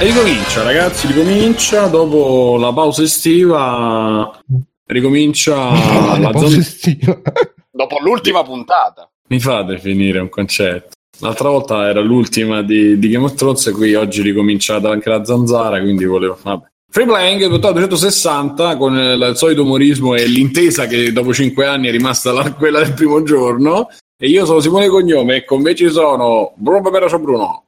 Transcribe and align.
E 0.00 0.04
ricomincia, 0.04 0.62
ragazzi, 0.62 1.06
ricomincia 1.08 1.86
dopo 1.86 2.56
la 2.58 2.72
pausa 2.72 3.02
estiva. 3.02 4.40
Ricomincia 4.86 5.54
la, 6.08 6.18
la 6.18 6.30
pausa 6.30 6.48
zona- 6.48 6.58
estiva. 6.60 7.20
Dopo 7.70 7.98
l'ultima 8.02 8.42
puntata. 8.42 9.10
Mi 9.28 9.38
fate 9.38 9.78
finire 9.78 10.18
un 10.18 10.30
concetto. 10.30 10.88
L'altra 11.18 11.50
volta 11.50 11.86
era 11.86 12.00
l'ultima 12.00 12.62
di, 12.62 12.98
di 12.98 13.08
Game 13.10 13.26
of 13.26 13.34
Thrones 13.34 13.66
e 13.66 13.72
qui 13.72 13.94
oggi 13.94 14.20
è 14.20 14.22
ricominciata 14.22 14.88
anche 14.90 15.10
la 15.10 15.22
zanzara, 15.22 15.80
quindi 15.80 16.06
volevo... 16.06 16.38
Vabbè. 16.42 16.66
Free 16.90 17.04
Playing, 17.06 17.48
puntata 17.48 17.74
260, 17.74 18.76
con 18.78 18.96
il, 18.96 19.26
il 19.30 19.36
solito 19.36 19.62
umorismo 19.62 20.14
e 20.14 20.26
l'intesa 20.26 20.86
che 20.86 21.12
dopo 21.12 21.32
5 21.34 21.66
anni 21.66 21.88
è 21.88 21.90
rimasta 21.90 22.32
la- 22.32 22.52
quella 22.54 22.80
del 22.80 22.94
primo 22.94 23.22
giorno. 23.22 23.88
E 24.18 24.28
io 24.28 24.46
sono 24.46 24.60
Simone 24.60 24.88
Cognome 24.88 25.36
e 25.36 25.44
con 25.44 25.60
me 25.60 25.74
ci 25.74 25.90
sono 25.90 26.52
Bruno 26.56 26.80
Peperoso 26.80 27.18
Bruno. 27.18 27.64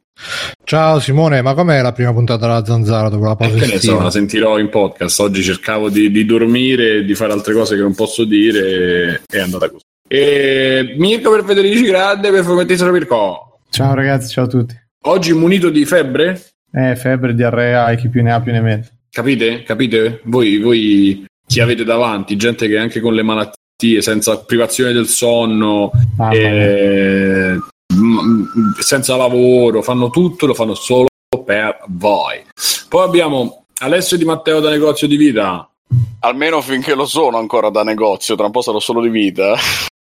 Ciao 0.65 1.01
Simone, 1.01 1.43
ma 1.43 1.55
com'è 1.55 1.83
la 1.83 1.93
prima 1.93 2.13
puntata 2.13 2.47
della 2.47 2.65
zanzara 2.65 3.09
dopo 3.09 3.25
la 3.25 3.37
pausa 3.37 3.57
Eh, 3.57 3.61
Che 3.61 3.67
ne 3.75 3.79
so, 3.81 4.01
la 4.01 4.11
sentirò 4.11 4.59
in 4.59 4.69
podcast. 4.69 5.21
Oggi 5.21 5.43
cercavo 5.43 5.89
di, 5.91 6.11
di 6.11 6.25
dormire 6.25 6.99
e 6.99 7.05
di 7.05 7.15
fare 7.15 7.33
altre 7.33 7.53
cose 7.53 7.75
che 7.77 7.83
non 7.83 7.95
posso 7.95 8.25
dire 8.25 9.21
e 9.29 9.37
è 9.37 9.41
andata 9.41 9.69
così. 9.69 9.85
E 10.09 10.95
Mirko 10.99 11.31
per 11.31 11.45
Federici 11.45 11.85
Grande 11.85 12.31
per 12.31 12.45
Fomentista 12.45 12.91
Mirko. 12.91 13.59
Ciao 13.71 13.95
ragazzi, 13.95 14.29
ciao 14.33 14.45
a 14.45 14.49
tutti. 14.49 14.75
Oggi 15.05 15.33
munito 15.33 15.69
di 15.71 15.85
febbre? 15.85 16.41
Eh, 16.73 16.97
febbre, 16.97 17.35
diarrea 17.35 17.91
e 17.91 17.97
chi 17.97 18.09
più 18.09 18.23
ne 18.23 18.33
ha 18.33 18.41
più 18.41 18.53
ne 18.53 18.61
mette. 18.61 18.89
Capite? 19.11 19.63
Capite? 19.65 20.21
Voi, 20.25 20.59
voi 20.59 21.25
chi 21.47 21.61
avete 21.61 21.85
davanti, 21.85 22.37
gente 22.37 22.67
che 22.69 22.79
anche 22.79 23.01
con 23.01 23.13
le 23.15 23.23
malattie, 23.23 24.01
senza 24.01 24.39
privazione 24.39 24.93
del 24.93 25.07
sonno, 25.07 25.91
mia. 26.17 26.31
eh, 26.31 27.59
senza 28.79 29.17
lavoro, 29.17 29.83
fanno 29.83 30.11
tutto, 30.11 30.47
lo 30.47 30.55
fanno 30.55 30.75
solo 30.75 31.09
per 31.45 31.85
voi. 31.89 32.43
Poi 32.89 33.05
abbiamo 33.05 33.65
Alessio 33.81 34.17
Di 34.17 34.25
Matteo 34.25 34.61
da 34.61 34.71
Negozio 34.71 35.07
di 35.07 35.17
Vita 35.17 35.67
Almeno 36.21 36.61
finché 36.61 36.95
lo 36.95 37.05
sono 37.05 37.39
ancora 37.39 37.69
da 37.71 37.83
negozio, 37.83 38.37
tra 38.37 38.47
un 38.47 38.53
po' 38.53 38.63
sarò 38.63 38.79
solo 38.79 39.01
di 39.01 39.09
vita. 39.09 39.55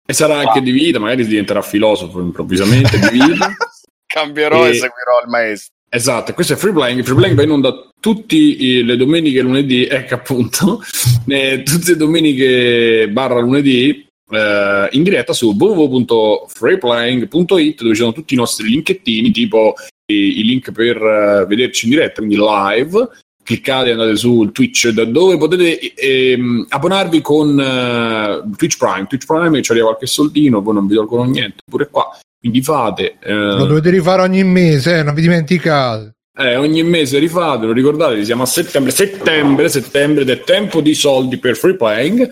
e 0.05 0.13
sarà 0.13 0.39
anche 0.39 0.61
di 0.61 0.73
vita, 0.73 0.99
magari 0.99 1.25
diventerà 1.25 1.63
filosofo 1.63 2.21
improvvisamente 2.21 2.99
di 2.99 3.09
vita. 3.19 3.55
Cambierò 4.07 4.67
e, 4.67 4.71
E- 4.71 4.75
seguirò 4.75 5.23
il 5.25 5.29
maestro. 5.29 5.75
Esatto, 5.91 6.35
questo 6.35 6.55
è 6.55 6.57
Free 6.57 6.73
Playing. 6.73 7.03
Free 7.03 7.15
Playing 7.15 7.37
va 7.37 7.45
in 7.45 7.51
onda 7.51 7.73
tutte 8.01 8.37
le 8.37 8.97
domeniche 8.97 9.39
e 9.39 9.43
lunedì, 9.43 9.87
ecco 9.87 10.15
appunto, 10.15 10.83
eh, 11.29 11.63
tutte 11.63 11.93
le 11.93 11.97
domeniche 11.97 13.09
barra 13.11 13.39
lunedì 13.39 14.08
eh, 14.31 14.89
in 14.93 15.03
diretta 15.03 15.33
su 15.33 15.55
www.freeplaying.it 15.59 17.83
dove 17.83 17.95
ci 17.95 18.01
sono 18.01 18.13
tutti 18.13 18.35
i 18.35 18.37
nostri 18.37 18.69
linkettini, 18.69 19.31
tipo 19.31 19.75
i, 20.07 20.41
i 20.41 20.45
link 20.45 20.73
per 20.73 20.97
eh, 20.97 21.47
vederci 21.47 21.87
in 21.87 21.93
diretta, 21.93 22.21
quindi 22.23 22.37
live. 22.37 23.09
Cliccate 23.49 23.89
e 23.89 23.93
andate 23.93 24.15
su 24.17 24.51
Twitch 24.53 24.91
da 24.91 25.07
dove 25.07 25.39
potete 25.39 25.95
ehm, 25.95 26.67
abbonarvi 26.69 27.23
con 27.23 27.59
eh, 27.59 28.43
Twitch 28.59 28.77
Prime. 28.77 29.07
Twitch 29.07 29.25
Prime 29.25 29.63
ci 29.63 29.71
arriva 29.71 29.87
qualche 29.87 30.05
soldino, 30.07 30.61
poi 30.61 30.75
non 30.75 30.87
vi 30.87 30.95
tolgono 30.95 31.25
niente, 31.25 31.63
pure 31.65 31.89
qua. 31.91 32.15
Quindi 32.39 32.61
fate. 32.63 33.17
eh, 33.23 33.33
Lo 33.33 33.65
dovete 33.65 33.89
rifare 33.89 34.21
ogni 34.21 34.45
mese, 34.45 34.99
eh, 34.99 35.03
non 35.03 35.15
vi 35.15 35.23
dimenticate. 35.23 36.13
eh, 36.39 36.57
ogni 36.57 36.83
mese 36.83 37.19
rifatelo, 37.19 37.73
ricordatevi, 37.73 38.23
siamo 38.23 38.43
a 38.43 38.47
settembre, 38.47 38.93
settembre, 38.93 39.71
settembre 39.71 40.23
ed 40.23 40.29
è 40.29 40.41
tempo 40.43 40.83
di 40.83 40.93
soldi 40.93 41.39
per 41.39 41.57
free 41.57 41.75
playing. 41.75 42.31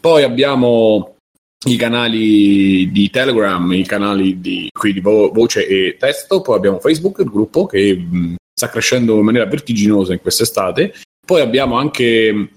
Poi 0.00 0.22
abbiamo 0.22 1.13
i 1.64 1.76
canali 1.76 2.90
di 2.90 3.10
Telegram, 3.10 3.72
i 3.72 3.84
canali 3.84 4.40
di, 4.40 4.68
qui 4.72 4.92
di 4.92 5.00
vo- 5.00 5.30
voce 5.32 5.66
e 5.66 5.96
testo, 5.98 6.40
poi 6.40 6.56
abbiamo 6.56 6.78
Facebook, 6.78 7.18
il 7.20 7.30
gruppo 7.30 7.66
che 7.66 7.94
mh, 7.96 8.34
sta 8.52 8.68
crescendo 8.68 9.18
in 9.18 9.24
maniera 9.24 9.46
vertiginosa 9.46 10.12
in 10.12 10.20
quest'estate. 10.20 10.94
Poi 11.26 11.40
abbiamo 11.40 11.76
anche 11.76 12.50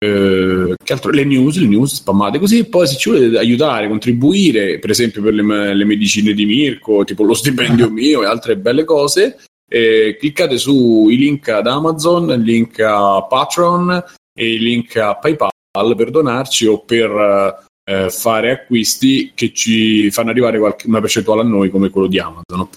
eh, 0.00 0.74
che 0.82 0.92
altro? 0.92 1.10
le 1.10 1.24
news, 1.24 1.58
le 1.58 1.66
news 1.66 1.94
spammate 1.94 2.38
così. 2.38 2.64
Poi 2.68 2.86
se 2.86 2.96
ci 2.96 3.10
volete 3.10 3.38
aiutare, 3.38 3.88
contribuire, 3.88 4.78
per 4.78 4.90
esempio 4.90 5.22
per 5.22 5.34
le, 5.34 5.74
le 5.74 5.84
medicine 5.84 6.32
di 6.32 6.46
Mirko, 6.46 7.04
tipo 7.04 7.24
lo 7.24 7.34
stipendio 7.34 7.90
mio 7.90 8.22
e 8.22 8.26
altre 8.26 8.56
belle 8.56 8.84
cose, 8.84 9.38
eh, 9.68 10.16
cliccate 10.18 10.58
sui 10.58 11.16
link 11.16 11.48
ad 11.48 11.66
Amazon, 11.66 12.30
il 12.30 12.42
link 12.42 12.78
a 12.80 13.24
Patreon 13.28 14.04
e 14.34 14.52
il 14.54 14.62
link 14.62 14.96
a 14.96 15.16
PayPal 15.16 15.50
per 15.96 16.10
donarci 16.10 16.66
o 16.66 16.80
per 16.80 17.10
eh, 17.10 17.66
fare 18.10 18.50
acquisti 18.50 19.32
che 19.34 19.52
ci 19.52 20.10
fanno 20.10 20.30
arrivare 20.30 20.58
qualche, 20.58 20.86
una 20.86 21.00
percentuale 21.00 21.40
a 21.40 21.44
noi 21.44 21.70
come 21.70 21.90
quello 21.90 22.06
di 22.06 22.18
Amazon. 22.18 22.68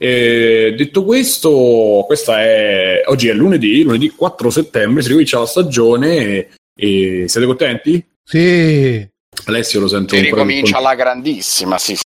E 0.00 0.74
detto 0.76 1.04
questo, 1.04 2.04
questa 2.06 2.40
è 2.40 3.02
oggi 3.06 3.28
è 3.28 3.32
lunedì, 3.32 3.82
lunedì 3.82 4.10
4 4.10 4.50
settembre, 4.50 5.02
si 5.02 5.08
ricomincia 5.08 5.40
la 5.40 5.46
stagione 5.46 6.16
e, 6.16 6.48
e 6.76 7.24
siete 7.28 7.46
contenti? 7.46 8.06
Sì, 8.22 9.08
Alessio 9.46 9.80
lo 9.80 9.88
sento 9.88 10.14
Si 10.14 10.20
ricomincia 10.20 10.78
alla 10.78 10.94
grandissima, 10.94 11.78
sì, 11.78 11.96
sì. 11.96 12.02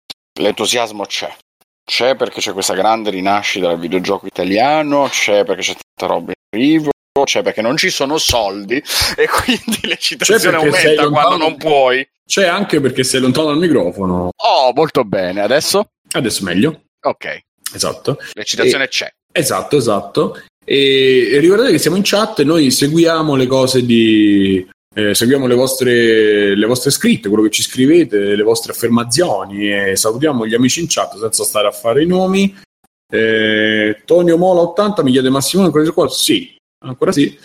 L'entusiasmo 0.41 1.05
c'è. 1.05 1.35
C'è 1.85 2.17
perché 2.17 2.41
c'è 2.41 2.53
questa 2.53 2.75
grande 2.75 3.11
rinascita 3.11 3.69
del 3.69 3.79
videogioco 3.79 4.27
italiano, 4.27 5.07
c'è 5.09 5.45
perché 5.45 5.63
c'è 5.63 5.77
tanta 5.95 6.13
roba 6.13 6.33
in 6.33 6.59
arrivo, 6.59 6.91
c'è 7.25 7.43
perché 7.43 7.63
non 7.63 7.77
ci 7.77 7.91
sono 7.91 8.19
soldi 8.19 8.75
e 9.17 9.29
quindi 9.29 9.87
l'eccitazione 9.87 10.57
aumenta 10.57 11.09
quando 11.09 11.37
non 11.37 11.57
puoi. 11.57 12.07
C'è 12.27 12.47
anche 12.47 12.81
perché 12.81 13.05
sei 13.05 13.21
lontano 13.21 13.47
dal 13.49 13.59
microfono. 13.59 14.31
Oh, 14.37 14.73
molto 14.75 15.05
bene. 15.05 15.43
Adesso? 15.43 15.91
Adesso 16.11 16.45
meglio. 16.45 16.83
Ok, 17.05 17.39
Esatto. 17.73 18.19
l'eccitazione 18.33 18.89
c'è. 18.89 19.09
Esatto, 19.33 19.77
esatto. 19.77 20.41
E, 20.65 21.29
e 21.33 21.39
ricordate 21.39 21.71
che 21.71 21.79
siamo 21.79 21.97
in 21.97 22.03
chat 22.05 22.41
e 22.41 22.45
noi 22.45 22.71
seguiamo 22.73 23.37
le 23.37 23.47
cose 23.47 23.85
di. 23.87 24.67
eh, 24.95 25.15
seguiamo 25.15 25.47
le 25.47 25.55
vostre, 25.55 26.57
le 26.57 26.67
vostre 26.67 26.91
scritte, 26.91 27.29
quello 27.29 27.45
che 27.45 27.51
ci 27.51 27.63
scrivete, 27.63 28.35
le 28.35 28.43
vostre 28.43 28.73
affermazioni 28.73 29.71
e 29.73 29.95
salutiamo 29.95 30.47
gli 30.47 30.55
amici 30.55 30.81
in 30.81 30.87
chat 30.89 31.17
senza 31.19 31.45
stare 31.45 31.69
a 31.69 31.73
fare 31.73 32.03
i 32.03 32.07
nomi. 32.07 32.53
Eh, 33.09 34.03
Tonio 34.05 34.37
Mola 34.37 34.63
80 34.63 35.05
mi 35.05 35.13
chiede 35.13 35.31
Massimo 35.31 35.63
ancora 35.65 35.89
qua? 35.93 36.09
Sì, 36.09 36.57
ancora 36.85 37.13
sì. 37.13 37.39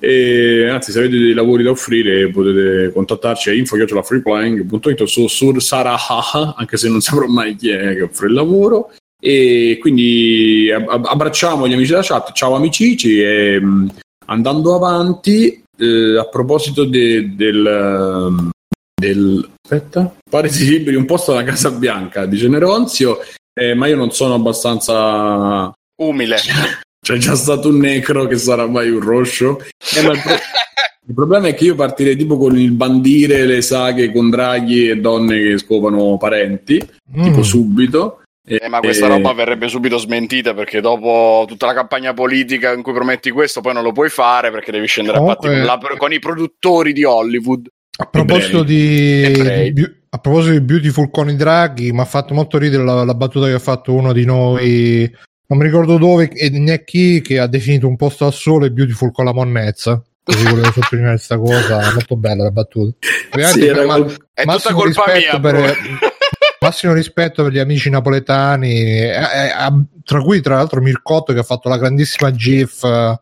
E, 0.00 0.68
anzi, 0.68 0.92
se 0.92 0.98
avete 0.98 1.18
dei 1.18 1.32
lavori 1.34 1.62
da 1.62 1.70
offrire 1.70 2.30
potete 2.30 2.92
contattarci 2.92 3.50
a 3.50 3.54
info.freeplying.it 3.54 5.02
su, 5.04 5.26
su 5.26 5.58
Saraha, 5.58 6.54
anche 6.56 6.76
se 6.76 6.88
non 6.88 7.00
saprò 7.00 7.26
mai 7.26 7.56
chi 7.56 7.70
è 7.70 7.94
che 7.94 8.02
offre 8.02 8.28
il 8.28 8.34
lavoro. 8.34 8.92
E 9.20 9.78
quindi 9.80 10.70
ab- 10.72 10.88
ab- 10.88 11.06
abbracciamo 11.06 11.66
gli 11.66 11.72
amici 11.72 11.90
della 11.90 12.02
chat, 12.02 12.32
ciao 12.32 12.54
amicici 12.54 13.20
e 13.20 13.60
mh, 13.60 13.92
andando 14.26 14.76
avanti, 14.76 15.60
eh, 15.76 16.18
a 16.18 16.28
proposito 16.28 16.84
de- 16.84 17.34
del, 17.34 18.50
del... 18.94 19.50
Aspetta, 19.60 20.14
paresi 20.30 20.68
liberi 20.70 20.96
un 20.96 21.04
posto 21.04 21.32
alla 21.32 21.42
Casa 21.42 21.70
Bianca, 21.72 22.26
dice 22.26 22.46
Neronzio, 22.48 23.18
eh, 23.52 23.74
ma 23.74 23.88
io 23.88 23.96
non 23.96 24.12
sono 24.12 24.34
abbastanza... 24.34 25.72
Umile. 26.00 26.36
C'è 27.08 27.16
già 27.16 27.34
stato 27.34 27.68
un 27.68 27.78
necro 27.78 28.26
che 28.26 28.36
sarà 28.36 28.66
mai 28.66 28.90
un 28.90 29.00
roscio. 29.00 29.58
Eh, 29.96 30.02
ma 30.02 30.12
il, 30.12 30.20
pro- 30.22 30.34
il 31.08 31.14
problema 31.14 31.48
è 31.48 31.54
che 31.54 31.64
io 31.64 31.74
partirei 31.74 32.16
tipo 32.16 32.36
con 32.36 32.58
il 32.58 32.72
bandire, 32.72 33.46
le 33.46 33.62
saghe 33.62 34.12
con 34.12 34.28
draghi 34.28 34.90
e 34.90 34.96
donne 34.96 35.40
che 35.40 35.56
scopano 35.58 36.18
parenti, 36.18 36.76
tipo 37.10 37.38
Mm. 37.38 37.40
subito. 37.40 38.20
Eh, 38.46 38.68
ma 38.68 38.80
questa 38.80 39.06
Eh, 39.06 39.08
roba 39.08 39.32
verrebbe 39.32 39.68
subito 39.68 39.96
smentita 39.96 40.52
perché 40.52 40.82
dopo 40.82 41.44
tutta 41.48 41.64
la 41.64 41.72
campagna 41.74 42.12
politica 42.12 42.72
in 42.74 42.82
cui 42.82 42.92
prometti 42.92 43.30
questo 43.30 43.62
poi 43.62 43.72
non 43.72 43.82
lo 43.82 43.92
puoi 43.92 44.10
fare 44.10 44.50
perché 44.50 44.70
devi 44.70 44.86
scendere 44.86 45.16
a 45.18 45.22
patti 45.22 45.46
con, 45.48 45.62
la- 45.64 45.78
con 45.96 46.12
i 46.12 46.18
produttori 46.18 46.92
di 46.92 47.04
Hollywood. 47.04 47.68
A 48.00 48.04
proposito 48.04 48.62
di, 48.62 49.72
di- 49.72 49.96
a 50.10 50.18
proposito 50.18 50.52
di 50.52 50.60
Beautiful 50.60 51.10
con 51.10 51.30
i 51.30 51.36
draghi, 51.36 51.90
mi 51.92 52.00
ha 52.00 52.04
fatto 52.04 52.32
molto 52.34 52.58
ridere 52.58 52.84
la, 52.84 53.02
la 53.04 53.14
battuta 53.14 53.46
che 53.46 53.54
ha 53.54 53.58
fatto 53.58 53.92
uno 53.94 54.12
di 54.12 54.24
noi, 54.26 55.10
non 55.48 55.58
mi 55.58 55.64
ricordo 55.64 55.96
dove 55.98 56.30
e 56.30 56.50
né 56.50 56.84
chi, 56.84 57.20
che 57.20 57.38
ha 57.38 57.46
definito 57.46 57.86
un 57.88 57.96
posto 57.96 58.26
al 58.26 58.32
sole 58.32 58.70
Beautiful 58.70 59.10
con 59.12 59.24
la 59.24 59.32
monnezza. 59.32 60.02
Così 60.22 60.44
volevo 60.44 60.70
sottolineare 60.72 61.14
questa 61.16 61.38
cosa, 61.38 61.90
molto 61.92 62.16
bella 62.16 62.44
la 62.44 62.50
battuta. 62.50 62.96
Ovviamente 63.32 63.60
Sì, 63.60 63.66
era 63.66 63.86
ma- 63.86 63.96
È 64.34 64.44
massimo 64.44 64.82
tutta 64.82 65.02
colpa 65.02 65.12
rispetto 65.14 65.38
mia. 65.40 65.50
per- 65.52 65.76
massimo 66.60 66.92
rispetto 66.92 67.42
per 67.44 67.52
gli 67.52 67.58
amici 67.58 67.88
napoletani, 67.88 68.72
eh, 68.82 69.08
eh, 69.10 69.84
tra 70.04 70.20
cui 70.20 70.40
tra 70.42 70.56
l'altro 70.56 70.82
Mircotto 70.82 71.32
che 71.32 71.38
ha 71.38 71.44
fatto 71.44 71.68
la 71.70 71.78
grandissima 71.78 72.30
GIF. 72.30 72.84
eh, 72.84 73.20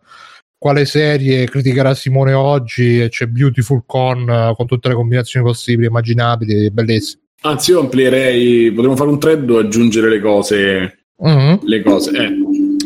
quale 0.58 0.84
serie 0.84 1.48
criticherà 1.48 1.94
Simone 1.94 2.32
oggi? 2.32 3.00
E 3.02 3.08
c'è 3.08 3.26
Beautiful 3.26 3.84
con, 3.86 4.28
eh, 4.28 4.52
con 4.56 4.66
tutte 4.66 4.88
le 4.88 4.94
combinazioni 4.94 5.46
possibili, 5.46 5.84
e 5.86 5.90
immaginabili, 5.90 6.70
bellissime. 6.72 7.22
Anzi, 7.42 7.70
io 7.70 7.80
amplierei, 7.80 8.72
potremmo 8.72 8.96
fare 8.96 9.10
un 9.10 9.20
thread 9.20 9.48
o 9.48 9.58
aggiungere 9.58 10.08
le 10.08 10.20
cose. 10.20 11.05
Mhm. 11.18 11.60
Le 11.62 11.82
cose 11.82 12.10
eh. 12.10 12.34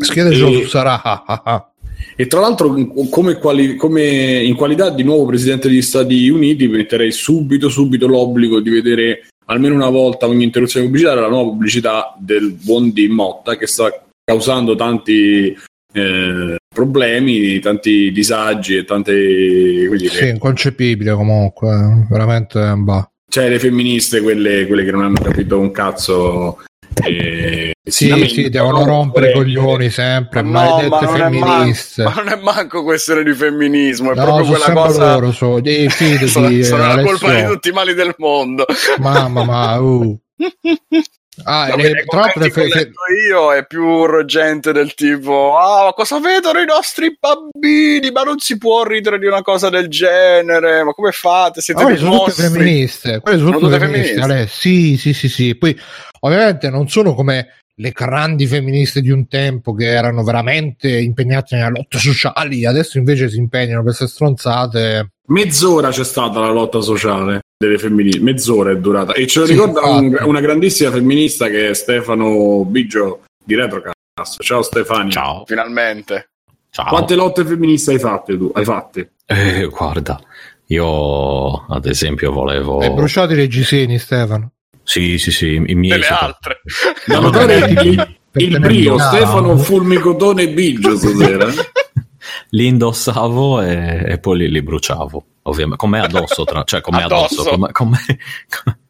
Schiedetelo 0.00 0.61
E- 0.61 0.67
Sarà. 0.67 1.73
E 2.17 2.27
tra 2.27 2.41
l'altro, 2.41 2.75
come, 3.09 3.35
quali- 3.35 3.77
come 3.77 4.43
in 4.43 4.55
qualità 4.55 4.91
di 4.91 5.03
nuovo 5.03 5.27
presidente 5.27 5.69
degli 5.69 5.82
Stati 5.82 6.29
Uniti, 6.29 6.69
metterei 6.69 7.12
subito, 7.12 7.69
subito 7.69 8.06
l'obbligo 8.06 8.61
di 8.61 8.71
vedere 8.71 9.27
almeno 9.47 9.75
una 9.75 9.88
volta 9.91 10.27
ogni 10.27 10.44
interruzione 10.44 10.87
pubblicitaria 10.87 11.23
la 11.23 11.29
nuova 11.29 11.50
pubblicità 11.50 12.15
del 12.19 12.53
buon 12.53 12.93
di 12.93 13.09
Motta 13.09 13.56
che 13.56 13.67
sta 13.67 13.91
causando 14.23 14.77
tanti, 14.77 15.56
eh, 15.93 16.56
problemi, 16.73 17.59
tanti 17.59 18.12
disagi 18.12 18.77
e 18.77 18.85
tante... 18.85 19.12
dire, 19.12 20.09
Sì, 20.09 20.29
inconcepibile 20.29 21.12
comunque, 21.12 21.69
eh, 21.69 22.06
veramente 22.09 22.75
bah. 22.77 23.11
Cioè 23.29 23.49
le 23.49 23.59
femministe, 23.59 24.21
quelle, 24.21 24.67
quelle 24.67 24.85
che 24.85 24.91
non 24.91 25.03
hanno 25.05 25.21
capito 25.21 25.59
un 25.59 25.71
cazzo... 25.71 26.62
eh, 27.05 27.73
si 27.83 28.11
Sì, 28.13 28.29
sì, 28.29 28.49
devono 28.51 28.85
rompere 28.85 29.31
i 29.31 29.35
coglioni 29.35 29.91
sempre, 29.91 30.43
No, 30.43 30.51
maledette 30.51 30.89
ma 30.89 31.01
non, 31.01 31.15
è 31.15 31.19
femministe. 31.19 32.03
manco, 32.03 32.19
ma 32.19 32.23
non 32.25 32.33
è 32.33 32.43
manco 32.43 32.83
questione 32.83 33.23
di 33.23 33.33
femminismo, 33.35 34.13
è 34.13 34.15
No, 34.15 34.25
proprio 34.25 34.47
quella 34.47 34.73
cosa. 34.73 35.13
loro, 35.15 35.33
so, 35.33 35.63
eh, 35.63 35.89
fidati, 35.91 36.29
sono, 36.29 36.63
sono 36.63 36.83
la 36.83 36.91
Alessio. 36.93 37.19
colpa 37.19 37.41
di 37.41 37.47
tutti 37.47 37.69
i 37.69 37.73
mali 37.73 37.95
del 37.95 38.15
mondo. 38.19 38.65
Mamma, 38.99 39.45
ma, 39.45 39.79
uh. 39.79 40.19
Ah, 41.45 41.69
No, 41.69 41.75
e 41.75 41.83
perché 41.83 42.05
tra 42.05 42.21
l'altro 42.21 42.41
commenti 42.41 42.41
le 42.41 42.51
che 42.51 42.71
fe- 42.71 42.79
ho 42.79 42.83
letto 42.83 43.01
io 43.29 43.53
è 43.53 43.67
più 43.67 44.25
gente 44.25 44.73
del 44.73 44.95
tipo 44.95 45.57
ah 45.57 45.85
ma 45.85 45.93
cosa 45.93 46.19
vedono 46.21 46.61
i 46.61 46.67
nostri 46.67 47.17
bambini 47.19 48.11
ma 48.11 48.23
non 48.23 48.39
si 48.39 48.59
può 48.59 48.85
ridere 48.85 49.19
di 49.19 49.27
una 49.27 49.43
cosa 49.43 49.71
del 49.71 49.89
genere 49.89 50.83
ma 50.85 50.93
come 50.93 51.13
fate 51.13 51.61
siete 51.61 51.85
dei 51.85 51.97
sono 51.97 52.19
tutte 52.25 52.33
femministe, 52.33 53.21
quelle 53.21 53.39
sono 53.39 53.53
Sono 53.53 53.67
tutte 53.67 53.79
femministe, 53.79 54.15
femministe? 54.15 54.33
Ale. 54.33 54.47
Sì, 54.49 54.97
sì, 54.97 55.13
sì, 55.13 55.29
sì. 55.29 55.57
Poi 55.57 55.79
ovviamente 56.21 56.71
non 56.71 56.89
sono 56.89 57.15
come 57.15 57.55
le 57.75 57.91
grandi 57.93 58.47
femministe 58.47 59.01
di 59.01 59.11
un 59.11 59.27
tempo 59.27 59.73
che 59.73 59.87
erano 59.87 60.23
veramente 60.23 60.91
impegnate 60.99 61.57
nelle 61.57 61.71
lotte 61.71 61.99
sociali, 61.99 62.67
adesso 62.67 62.99
invece 62.99 63.31
si 63.31 63.39
impegnano 63.39 63.83
per 63.83 63.95
queste 63.95 64.07
stronzate. 64.07 65.13
Mezz'ora 65.29 65.89
c'è 65.91 66.05
stata 66.05 66.41
la 66.41 66.51
lotta 66.51 66.81
sociale 66.81 67.41
delle 67.62 67.77
femminili, 67.77 68.21
mezz'ora 68.21 68.71
è 68.71 68.77
durata. 68.79 69.12
E 69.12 69.27
ce 69.27 69.41
lo 69.41 69.45
Sì, 69.45 69.53
ricorda 69.53 69.83
un- 69.85 70.17
una 70.25 70.41
grandissima 70.41 70.91
femminista 70.91 71.49
che 71.49 71.69
è 71.69 71.75
Stefano 71.75 72.65
Biggio 72.65 73.25
di 73.45 73.55
Retrocast. 73.55 74.43
Ciao 74.43 74.62
Stefania. 74.62 75.11
Ciao. 75.11 75.45
finalmente 75.47 76.31
Ciao. 76.71 76.87
Quante 76.89 77.15
lotte 77.17 77.45
femministe 77.45 77.93
hai 77.93 77.99
fatte 77.99 78.39
tu? 78.39 78.51
Hai 78.55 78.65
fatte? 78.65 79.12
Eh, 79.27 79.67
guarda, 79.67 80.19
io 80.67 81.67
ad 81.67 81.85
esempio 81.85 82.33
volevo... 82.33 82.79
Hai 82.79 82.93
bruciato 82.93 83.33
i 83.33 83.37
reggiseni, 83.37 83.99
Stefano. 83.99 84.53
Sì, 84.83 85.19
sì, 85.19 85.31
sì, 85.31 85.63
i 85.67 85.75
miei... 85.75 86.01
sopra- 86.03 86.19
altre 86.21 86.61
Da 87.06 87.19
notare 87.19 87.56
il, 87.59 88.17
il, 88.35 88.59
brio. 88.61 88.99
Stefano 88.99 89.56
Fulmicotone 89.59 90.49
Biggio 90.49 90.97
stasera. 90.97 91.47
li 92.51 92.67
indossavo 92.67 93.61
e, 93.61 94.03
e 94.13 94.19
poi 94.19 94.39
li, 94.39 94.51
li 94.51 94.63
bruciavo, 94.63 95.25
ovviamente, 95.43 95.77
con 95.79 95.91
me 95.91 96.01
addosso, 96.01 96.45
tra, 96.45 96.63
cioè 96.65 96.81
con 96.81 96.95
me 96.95 97.03
addosso, 97.05 97.41
Addosso. 97.43 97.51
con 97.51 97.61
me, 97.61 97.73
con 97.73 97.89
me- 97.89 98.19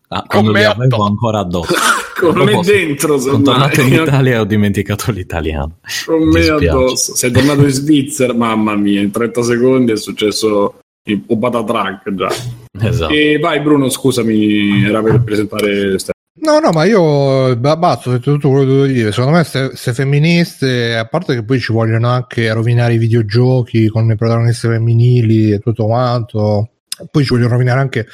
ah, 0.08 0.24
quando 0.26 0.50
me 0.50 0.64
addosso. 0.64 1.02
ancora 1.04 1.38
addosso. 1.40 1.74
Con 2.20 2.36
me 2.36 2.52
Dopo- 2.52 2.62
dentro, 2.66 3.18
Sono 3.18 3.40
tornato 3.42 3.80
in. 3.80 3.92
Italia 3.94 4.34
e 4.34 4.38
ho 4.38 4.44
dimenticato 4.44 5.10
l'italiano. 5.10 5.78
Con 6.04 6.28
me 6.28 6.46
addosso. 6.48 7.14
Sei 7.16 7.30
tornato 7.30 7.62
in 7.62 7.70
Svizzera, 7.70 8.34
mamma 8.34 8.76
mia, 8.76 9.00
in 9.00 9.10
30 9.10 9.42
secondi 9.42 9.92
è 9.92 9.96
successo 9.96 10.80
il 11.04 11.24
patatrack 11.26 12.14
già. 12.14 12.28
Esatto. 12.78 13.12
E 13.12 13.38
vai 13.38 13.60
Bruno, 13.60 13.88
scusami, 13.88 14.84
era 14.84 15.02
per 15.02 15.22
presentare. 15.22 15.96
No, 16.42 16.58
no, 16.58 16.70
ma 16.70 16.84
io 16.84 17.54
ba- 17.56 17.76
basta, 17.76 18.08
ho 18.08 18.12
detto 18.12 18.32
tutto 18.32 18.48
quello 18.48 18.64
che 18.64 18.70
dovevo 18.70 18.86
dire. 18.86 19.12
Secondo 19.12 19.36
me 19.36 19.44
queste 19.44 19.92
femministe, 19.92 20.96
a 20.96 21.04
parte 21.06 21.34
che 21.34 21.44
poi 21.44 21.60
ci 21.60 21.72
vogliono 21.72 22.08
anche 22.08 22.50
rovinare 22.52 22.94
i 22.94 22.98
videogiochi 22.98 23.88
con 23.88 24.06
le 24.06 24.16
protagoniste 24.16 24.68
femminili 24.68 25.52
e 25.52 25.58
tutto 25.58 25.84
quanto, 25.84 26.70
poi 27.10 27.24
ci 27.24 27.34
vogliono 27.34 27.50
rovinare 27.52 27.80
anche 27.80 28.06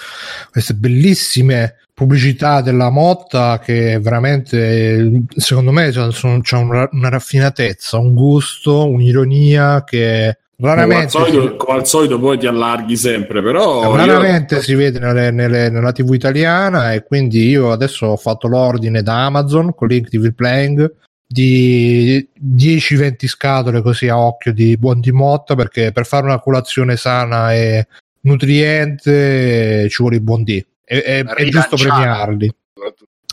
queste 0.51 0.75
bellissime 0.75 1.77
pubblicità 1.95 2.61
della 2.63 2.91
Motta 2.91 3.61
che 3.61 3.99
veramente, 4.01 5.23
secondo 5.37 5.71
me, 5.71 5.91
c'è 5.91 6.57
una 6.57 7.09
raffinatezza, 7.09 7.99
un 7.99 8.13
gusto, 8.13 8.91
un'ironia 8.91 9.85
che 9.85 10.39
Come 10.59 10.71
al, 10.71 10.77
raramente... 10.77 11.09
solito, 11.11 11.57
come 11.57 11.79
al 11.79 11.87
solito 11.87 12.19
poi 12.19 12.39
ti 12.39 12.47
allarghi 12.47 12.97
sempre, 12.97 13.43
però... 13.43 13.95
Raramente 13.95 14.63
si 14.63 14.75
vede 14.75 14.99
nelle- 14.99 15.31
nelle- 15.31 15.69
nella 15.69 15.93
TV 15.93 16.15
italiana 16.15 16.95
e 16.95 17.03
quindi 17.05 17.47
io 17.49 17.71
adesso 17.73 18.07
ho 18.07 18.17
fatto 18.17 18.49
l'ordine 18.49 19.03
da 19.03 19.27
Amazon 19.27 19.75
con 19.75 19.89
Link 19.89 20.09
TV 20.09 20.33
Playing 20.33 20.95
di 21.29 22.27
10-20 22.41 23.27
scatole 23.27 23.83
così 23.83 24.09
a 24.09 24.17
occhio 24.19 24.53
di 24.53 24.77
buon 24.79 25.01
di 25.01 25.11
motta 25.13 25.55
perché 25.55 25.93
per 25.93 26.07
fare 26.07 26.25
una 26.25 26.39
colazione 26.39 26.97
sana 26.97 27.53
e 27.53 27.87
nutriente 28.21 29.89
ci 29.91 29.97
vuole 29.99 30.17
il 30.17 30.23
buon 30.23 30.43
D. 30.43 30.51
E- 30.51 30.65
e- 31.05 31.25
È, 31.25 31.45
giusto 31.49 31.77
premiarli. 31.77 32.51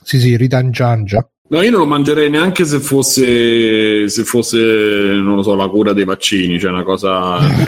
Sì, 0.03 0.19
sì, 0.19 0.35
ridanciangia. 0.35 1.25
No, 1.53 1.61
io 1.61 1.69
non 1.69 1.81
lo 1.81 1.85
mangerei 1.85 2.31
neanche 2.31 2.65
se 2.65 2.79
fosse, 2.79 4.09
se 4.09 4.23
fosse, 4.23 4.57
non 4.57 5.35
lo 5.35 5.43
so, 5.43 5.53
la 5.53 5.67
cura 5.67 5.93
dei 5.93 6.03
vaccini, 6.03 6.59
cioè 6.59 6.71
una 6.71 6.81
cosa 6.81 7.09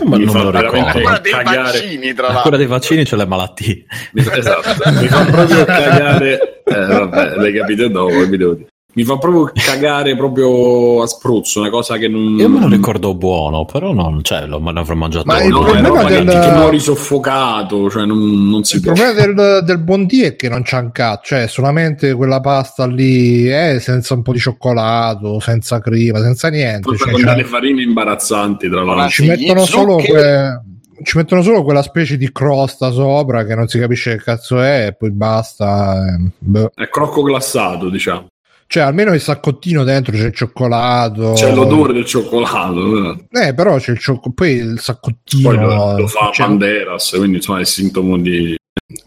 Ma 0.05 0.17
mi 0.17 0.25
non 0.25 0.33
fa 0.33 0.39
me 0.39 0.43
lo 0.45 0.49
veramente 0.51 0.97
ricordo. 0.97 1.01
Guarda 1.01 1.19
dei 1.21 1.31
cagare. 1.31 1.61
vaccini 1.79 2.13
tra 2.15 2.21
La 2.23 2.27
l'altro 2.29 2.41
cura 2.41 2.57
dei 2.57 2.65
vaccini 2.65 3.03
c'è 3.03 3.15
le 3.15 3.25
malattie. 3.27 3.85
Mi, 4.13 4.21
esatto, 4.27 4.89
mi 4.89 5.07
fa 5.07 5.25
proprio 5.25 5.65
cagare. 5.65 6.63
Eh, 6.63 6.85
vabbè, 6.87 7.35
l'hai 7.35 7.53
capito 7.53 7.87
dopo, 7.89 8.25
vi 8.27 8.37
devo 8.37 8.53
dire. 8.55 8.69
Mi 8.95 9.03
fa 9.03 9.17
proprio 9.17 9.51
cagare 9.53 10.15
proprio 10.15 11.01
a 11.01 11.05
spruzzo, 11.07 11.59
una 11.59 11.69
cosa 11.69 11.97
che 11.97 12.07
non. 12.07 12.37
Io 12.39 12.47
me 12.47 12.61
lo 12.61 12.67
ricordo 12.69 13.13
buono, 13.13 13.65
però 13.65 13.91
non, 13.91 14.23
cioè, 14.23 14.45
lo, 14.47 14.61
me 14.61 14.71
l'avrò 14.71 14.95
mangiato. 14.95 15.25
Ma 15.25 15.43
il 15.43 15.49
No, 15.49 15.63
problema 15.63 16.05
che 16.05 16.23
del- 16.23 16.39
ti 16.39 16.49
muori 16.51 16.79
soffocato, 16.79 17.89
cioè 17.89 18.05
non, 18.05 18.49
non 18.49 18.63
si 18.63 18.77
Il 18.77 18.81
può. 18.83 18.93
problema 18.93 19.11
del, 19.19 19.63
del 19.65 19.79
buon 19.79 20.05
D 20.05 20.21
è 20.21 20.35
che 20.37 20.47
non 20.47 20.61
c'è 20.61 20.79
un 20.79 20.91
cazzo, 20.93 21.21
cioè 21.25 21.47
solamente 21.47 22.13
quella 22.13 22.39
pasta 22.39 22.85
lì 22.87 23.45
è 23.47 23.79
senza 23.79 24.13
un 24.13 24.21
po' 24.21 24.31
di 24.31 24.39
cioccolato, 24.39 25.41
senza 25.41 25.81
crema, 25.81 26.19
senza 26.21 26.47
niente. 26.47 26.87
Forse 26.87 27.03
Cioè, 27.03 27.11
con 27.13 27.21
delle 27.23 27.43
farine 27.43 27.81
imbarazzanti, 27.81 28.69
tra 28.69 28.81
l'altro. 28.83 29.09
ci 29.09 29.25
mettono 29.25 29.65
solo 29.65 29.99
zuccheri. 29.99 30.11
que- 30.13 30.61
ci 31.03 31.17
mettono 31.17 31.41
solo 31.41 31.63
quella 31.63 31.81
specie 31.83 32.15
di 32.15 32.31
crosta 32.31 32.89
sopra 32.91 33.43
che 33.43 33.53
non 33.55 33.67
si 33.67 33.77
capisce 33.77 34.15
che 34.15 34.23
cazzo 34.23 34.61
è 34.61 34.85
e 34.87 34.93
poi 34.95 35.11
basta 35.11 35.97
eh, 36.15 36.29
boh. 36.37 36.71
È 36.73 36.87
crocco 36.87 37.21
glassato, 37.23 37.89
diciamo. 37.89 38.27
Cioè 38.67 38.83
almeno 38.83 39.13
il 39.13 39.21
saccottino 39.21 39.83
dentro 39.83 40.11
c'è 40.15 40.25
il 40.25 40.33
cioccolato 40.33 41.33
C'è 41.33 41.53
l'odore 41.53 41.93
del 41.93 42.05
cioccolato. 42.05 43.11
eh. 43.31 43.47
eh 43.47 43.53
però 43.53 43.77
c'è 43.77 43.91
il 43.91 43.99
cioccolato 43.99 44.31
poi 44.33 44.51
il 44.53 44.79
saccottino 44.79 45.49
Poi 45.49 45.57
lo, 45.57 45.97
lo 45.99 46.07
fa 46.07 46.31
cioè, 46.33 46.47
Banderas, 46.47 47.13
quindi 47.17 47.37
insomma 47.37 47.59
è 47.59 47.65
sintomo 47.65 48.17
di 48.17 48.55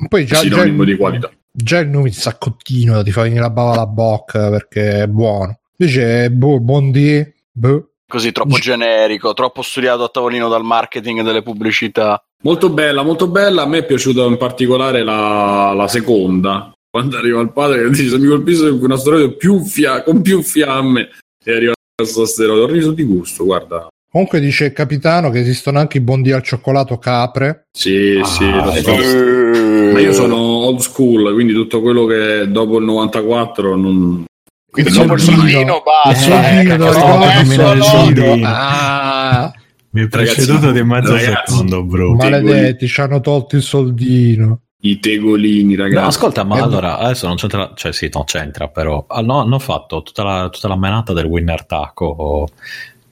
poi 0.09 0.25
già, 0.27 0.37
già, 0.37 0.41
sinonimo 0.43 0.85
di 0.85 0.93
il, 0.93 0.97
qualità. 0.97 1.31
già 1.53 1.79
il 1.79 1.89
nome 1.89 2.09
di 2.09 2.15
saccottino 2.15 3.03
ti 3.03 3.11
fa 3.11 3.23
venire 3.23 3.41
la 3.41 3.51
bava 3.51 3.73
alla 3.73 3.87
bocca 3.87 4.49
perché 4.51 5.03
è 5.03 5.07
buono 5.07 5.59
invece 5.77 6.31
boh, 6.31 6.61
buon 6.61 6.91
D 6.91 7.31
boh. 7.53 7.91
così 8.07 8.33
troppo 8.33 8.55
Gi- 8.57 8.61
generico 8.63 9.35
troppo 9.35 9.63
studiato 9.63 10.05
a 10.05 10.09
tavolino 10.09 10.49
dal 10.49 10.65
marketing 10.65 11.21
e 11.21 11.23
delle 11.23 11.43
pubblicità 11.43 12.23
Molto 12.41 12.71
bella, 12.71 13.03
molto 13.03 13.27
bella. 13.27 13.63
A 13.63 13.67
me 13.67 13.79
è 13.79 13.85
piaciuta 13.85 14.23
in 14.23 14.37
particolare 14.37 15.03
la, 15.03 15.73
la 15.75 15.89
seconda. 15.89 16.73
Quando 16.91 17.17
arriva 17.19 17.41
il 17.41 17.53
padre 17.53 17.83
che 17.83 17.91
dice: 17.91 18.19
Mi 18.19 18.27
colpisce 18.29 18.67
una 18.69 18.97
storia 18.97 19.29
più 19.31 19.63
fia- 19.65 20.03
con 20.03 20.23
più 20.23 20.43
fiamme. 20.43 21.09
E 21.45 21.53
arriva 21.55 21.73
questo 21.95 22.25
steroide. 22.27 22.63
Ho 22.63 22.67
riso 22.67 22.93
di 22.93 23.05
gusto, 23.05 23.45
guarda. 23.45 23.89
comunque 24.11 24.41
dice 24.41 24.67
il 24.67 24.73
capitano 24.73 25.31
che 25.31 25.41
esistono 25.41 25.79
anche 25.79 25.99
i 25.99 26.01
buon 26.01 26.23
al 26.33 26.43
cioccolato 26.43 26.97
capre 26.99 27.65
Sì, 27.77 28.19
Ah, 28.21 28.25
sì, 28.25 28.51
lo 28.51 28.73
so. 28.73 28.97
visto? 28.97 29.93
Ma 29.93 30.01
io 30.01 30.13
sono 30.13 30.37
old 30.37 30.79
school, 30.81 31.33
quindi 31.35 31.53
tutto 31.53 31.81
quello 31.83 32.07
che 32.07 32.47
dopo 32.51 32.79
il 32.79 32.85
94 32.87 33.77
non. 33.77 34.25
quindi 34.71 34.91
Il 34.91 34.97
dopo 34.97 35.15
il 35.15 35.21
soldino. 35.21 35.83
basta 35.85 36.11
Il 36.11 36.17
soldino, 36.17 37.73
eh, 37.73 37.79
eh, 37.79 37.83
soldino. 37.83 38.47
Ah. 38.49 39.53
Mi 39.91 40.03
è 40.03 40.09
Ragazzi, 40.11 40.35
preceduto 40.35 40.71
di 40.73 40.83
mezzo 40.85 41.13
ragazzi, 41.13 41.51
secondo, 41.53 41.85
bro. 41.85 42.15
Ma- 42.15 42.29
maledetti 42.31 42.87
ci 42.87 43.01
hanno 43.01 43.21
tolto 43.21 43.57
il 43.57 43.63
soldino 43.63 44.61
I 44.81 45.01
tegolini, 45.01 45.75
No, 45.75 45.83
ragazzi. 45.83 46.07
ascolta, 46.07 46.45
ma 46.45 46.59
Eh, 46.59 46.61
allora 46.61 46.99
adesso 46.99 47.27
non 47.27 47.37
c'entra, 47.37 47.73
cioè 47.75 47.93
sì, 47.93 48.09
non 48.13 48.25
c'entra, 48.25 48.69
però 48.69 49.05
hanno, 49.09 49.41
hanno 49.41 49.59
fatto 49.59 50.03
tutta 50.03 50.23
la, 50.23 50.49
tutta 50.51 50.69
la 50.69 50.77
menata 50.77 51.13
del 51.13 51.25
winner 51.27 51.65
taco 51.67 52.49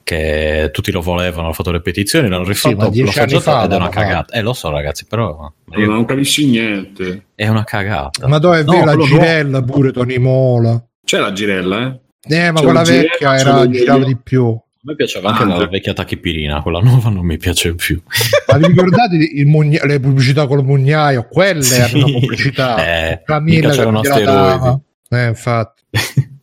che 0.03 0.69
tutti 0.71 0.91
lo 0.93 1.01
volevano, 1.01 1.43
hanno 1.43 1.53
fatto 1.53 1.71
le 1.71 1.81
petizioni, 1.81 2.29
l'hanno 2.29 2.45
rifatto, 2.45 2.87
dieci 2.89 3.29
l'ho 3.29 3.39
fa 3.41 3.65
ed 3.65 3.73
è 3.73 3.75
una 3.75 3.89
cagata. 3.89 4.33
Eh, 4.33 4.41
lo 4.41 4.53
so, 4.53 4.69
ragazzi, 4.69 5.05
però 5.05 5.51
non, 5.65 5.83
non 5.83 6.05
capisci 6.05 6.47
niente. 6.47 7.25
è 7.35 7.49
una 7.49 7.65
cagata. 7.65 8.25
ma 8.27 8.37
dove 8.37 8.59
è 8.59 8.63
No, 8.63 8.71
vero 8.71 8.85
la 8.85 9.03
girella 9.03 9.61
pure 9.61 9.91
Tony 9.91 10.17
Mola 10.19 10.81
C'è 11.03 11.19
la 11.19 11.33
girella, 11.33 11.99
eh? 12.29 12.33
eh 12.37 12.51
ma 12.51 12.59
C'è 12.59 12.63
quella 12.63 12.79
la 12.79 12.85
girella, 12.85 13.01
vecchia 13.09 13.35
c'è 13.35 13.39
era 13.41 13.69
girava 13.69 14.05
di 14.05 14.15
più 14.15 14.57
A 14.77 14.79
me 14.83 14.95
piaceva 14.95 15.29
anche 15.31 15.43
Ah, 15.43 15.57
la 15.57 15.67
vecchia 15.67 15.93
tachipirina, 15.93 16.61
quella 16.61 16.79
nuova 16.79 17.09
non 17.09 17.25
mi 17.25 17.37
piace 17.37 17.73
più. 17.75 17.99
ma 18.47 18.57
vi 18.57 18.67
ricordate 18.67 19.15
il 19.15 19.45
mugna- 19.47 19.83
le 19.85 19.99
pubblicità 19.99 20.45
col 20.47 20.63
mugnaio 20.63 21.27
quelle 21.29 21.61
Sì. 21.63 21.79
erano 21.81 22.11
pubblicità 22.19 22.77
Eh, 23.09 23.21
Camilla 23.25 23.69
che 23.71 23.75
gliela 23.83 23.99
asteroidi. 23.99 24.79
eh 25.09 25.27
infatti 25.27 25.81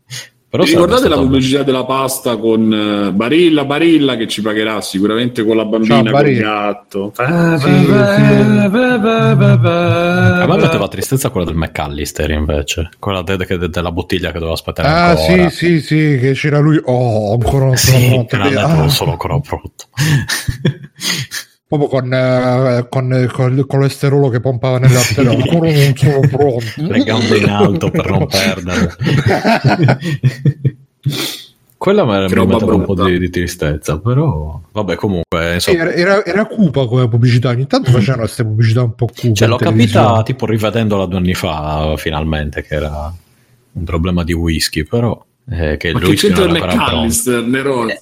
Però 0.54 0.62
ricordate 0.62 1.08
la 1.08 1.16
pubblicità 1.16 1.64
della 1.64 1.84
pasta 1.84 2.36
con 2.36 2.72
eh, 2.72 3.10
Barilla 3.12 3.64
Barilla 3.64 4.16
che 4.16 4.28
ci 4.28 4.40
pagherà 4.40 4.80
sicuramente 4.80 5.44
con 5.44 5.56
la 5.56 5.64
bambina 5.64 6.00
Ciao, 6.04 6.12
con 6.12 6.28
il 6.28 6.38
gatto? 6.38 7.12
A 7.16 7.58
me 10.46 10.56
metteva 10.56 10.86
tristezza 10.86 11.30
quella 11.30 11.44
del 11.46 11.56
McAllister 11.56 12.30
invece, 12.30 12.88
quella 13.00 13.22
de- 13.22 13.36
de- 13.36 13.68
della 13.68 13.90
bottiglia 13.90 14.28
che 14.28 14.34
doveva 14.38 14.52
aspettare 14.52 14.86
Ah, 14.86 15.08
ancora. 15.10 15.50
sì, 15.50 15.56
sì, 15.56 15.80
sì, 15.80 16.18
che 16.20 16.32
c'era 16.34 16.60
lui. 16.60 16.80
Oh, 16.84 17.32
ancora 17.32 17.64
non 17.64 17.76
sono 17.76 17.98
Sì, 17.98 18.14
l'ha 18.36 18.48
detto 18.48 18.60
Ah, 18.60 18.74
non 18.74 18.90
sono 18.90 19.10
ancora 19.10 19.36
pronto. 19.40 19.86
proprio 21.76 21.88
con, 21.88 22.12
eh, 22.12 22.86
con, 22.88 23.30
con 23.32 23.58
il 23.58 23.66
colesterolo 23.66 24.28
che 24.28 24.40
pompava 24.40 24.78
nella 24.78 25.00
tela. 25.14 25.32
Ancora 25.32 25.70
non 25.72 25.92
sono 25.96 26.20
pronto. 26.20 26.64
Le 26.76 27.04
gambe 27.04 27.38
in 27.38 27.48
alto 27.48 27.90
per 27.90 28.10
non 28.10 28.26
perdere. 28.26 28.94
Quella 31.76 32.04
mi 32.06 32.12
metteva 32.12 32.74
un 32.74 32.84
po' 32.84 32.94
di, 32.94 33.18
di 33.18 33.28
tristezza, 33.28 33.98
però 33.98 34.58
vabbè 34.72 34.94
comunque 34.94 35.54
insomma, 35.54 35.80
era, 35.82 35.92
era, 35.92 36.24
era 36.24 36.46
cupa 36.46 36.86
come 36.86 37.06
pubblicità. 37.08 37.50
Ogni 37.50 37.66
tanto 37.66 37.90
facevano 37.90 38.22
queste 38.22 38.42
pubblicità 38.42 38.82
un 38.82 38.94
po' 38.94 39.06
cupe. 39.06 39.34
cioè, 39.34 39.48
l'ho 39.48 39.56
capita 39.56 40.22
tipo 40.22 40.46
rivedendola 40.46 41.04
due 41.04 41.18
anni 41.18 41.34
fa 41.34 41.94
finalmente 41.98 42.62
che 42.62 42.74
era 42.74 43.12
un 43.72 43.84
problema 43.84 44.24
di 44.24 44.32
whisky, 44.32 44.84
però 44.84 45.22
eh, 45.50 45.76
che 45.76 45.88
il 45.88 45.94
Ma 45.94 46.00
che 46.00 46.06
whisky 46.06 46.28
c'entra 46.28 46.44
il 46.44 46.56
era. 46.56 46.74
McAllister, 46.74 47.42
Nerone? 47.42 48.00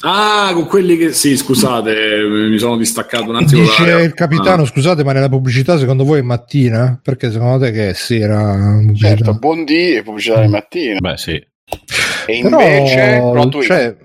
Ah, 0.00 0.50
con 0.54 0.66
quelli 0.66 0.96
che... 0.96 1.12
Sì, 1.12 1.36
scusate, 1.36 1.92
mi 2.28 2.58
sono 2.58 2.76
distaccato 2.76 3.28
un 3.30 3.36
attimo. 3.36 3.62
Dice 3.62 3.84
dalla- 3.84 4.02
il 4.02 4.14
capitano, 4.14 4.62
Ah. 4.62 4.66
scusate, 4.66 5.02
ma 5.02 5.12
nella 5.12 5.28
pubblicità 5.28 5.76
secondo 5.78 6.04
voi 6.04 6.20
è 6.20 6.22
mattina? 6.22 7.00
Perché 7.02 7.30
secondo 7.32 7.58
te 7.64 7.72
che 7.72 7.88
è 7.90 7.92
sera? 7.94 8.80
Certo, 8.94 9.34
buon 9.34 9.64
dì 9.64 9.94
e 9.96 10.02
pubblicità 10.02 10.40
di 10.40 10.48
mattina. 10.48 10.98
Beh 11.00 11.16
sì, 11.16 11.32
E 11.32 12.40
Però, 12.42 12.60
invece, 12.60 13.48
twist. 13.50 13.66
cioè, 13.66 13.96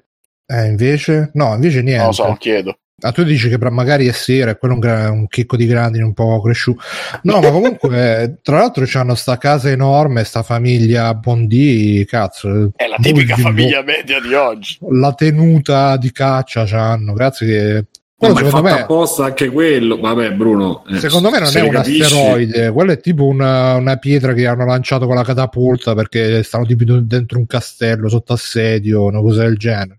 eh, 0.48 0.66
invece, 0.66 1.30
no, 1.34 1.54
invece 1.54 1.82
niente. 1.82 1.98
non 1.98 2.06
lo 2.08 2.12
so, 2.14 2.36
chiedo. 2.40 2.78
Ah, 3.02 3.12
tu 3.12 3.24
dici 3.24 3.50
che 3.50 3.58
magari 3.70 4.08
è 4.08 4.12
sera 4.12 4.52
e 4.52 4.58
quello 4.58 4.76
è 4.76 4.78
un, 4.78 4.82
gra- 4.82 5.12
un 5.12 5.28
chicco 5.28 5.58
di 5.58 5.66
grandine 5.66 6.04
un 6.04 6.14
po' 6.14 6.40
cresciuto. 6.42 6.82
No, 7.24 7.42
ma 7.42 7.50
comunque, 7.50 8.40
tra 8.44 8.60
l'altro, 8.60 8.86
c'hanno 8.88 9.16
sta 9.16 9.38
casa 9.38 9.70
enorme, 9.70 10.24
sta 10.24 10.42
famiglia 10.44 11.14
Bondi, 11.16 12.06
cazzo. 12.08 12.72
È 12.76 12.88
la 12.88 12.98
tipica 13.02 13.36
Boh, 13.36 13.42
famiglia 13.42 13.82
media 13.82 14.22
di 14.22 14.34
oggi. 14.34 14.78
La 14.90 15.14
tenuta 15.14 15.98
di 15.98 16.12
caccia 16.12 16.66
c'hanno, 16.66 17.14
grazie 17.14 17.48
che... 17.48 17.86
Quello 18.16 18.36
ma 18.36 18.40
è 18.40 18.44
secondo 18.46 18.68
fatto 18.68 18.78
me, 18.78 18.82
apposta 18.84 19.26
anche 19.26 19.50
quello. 19.50 20.00
Vabbè, 20.00 20.32
Bruno. 20.32 20.86
eh, 20.88 20.98
secondo 21.00 21.30
me 21.30 21.40
non 21.40 21.48
se 21.50 21.60
è 21.60 21.64
un 21.64 21.72
capisci- 21.72 22.02
asteroide, 22.04 22.72
quello 22.72 22.92
è 22.94 23.00
tipo 23.02 23.26
una, 23.26 23.74
una 23.76 23.98
pietra 23.98 24.32
che 24.34 24.48
hanno 24.48 24.66
lanciato 24.66 25.08
con 25.08 25.16
la 25.16 25.26
catapulta 25.26 25.94
perché 25.94 26.42
stanno 26.42 26.66
tipo 26.66 26.86
dentro 26.86 27.38
un 27.38 27.46
castello 27.48 28.08
sotto 28.08 28.32
assedio, 28.32 29.04
una 29.04 29.20
cosa 29.20 29.42
del 29.42 29.58
genere. 29.58 29.98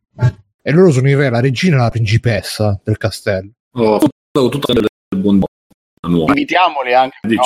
E 0.67 0.73
loro 0.73 0.91
sono 0.91 1.11
il 1.11 1.17
re, 1.19 1.29
la 1.29 1.41
regina 1.41 1.77
e 1.77 1.81
la 1.81 1.91
principessa 1.91 2.81
del 2.83 2.97
castello. 2.97 3.51
Oh, 3.73 3.99
tutta 4.49 4.73
del 4.73 4.87
buon 5.15 5.43
nuovo. 6.09 6.29
Invitiamoli 6.29 6.95
anche. 6.95 7.19
no. 7.23 7.43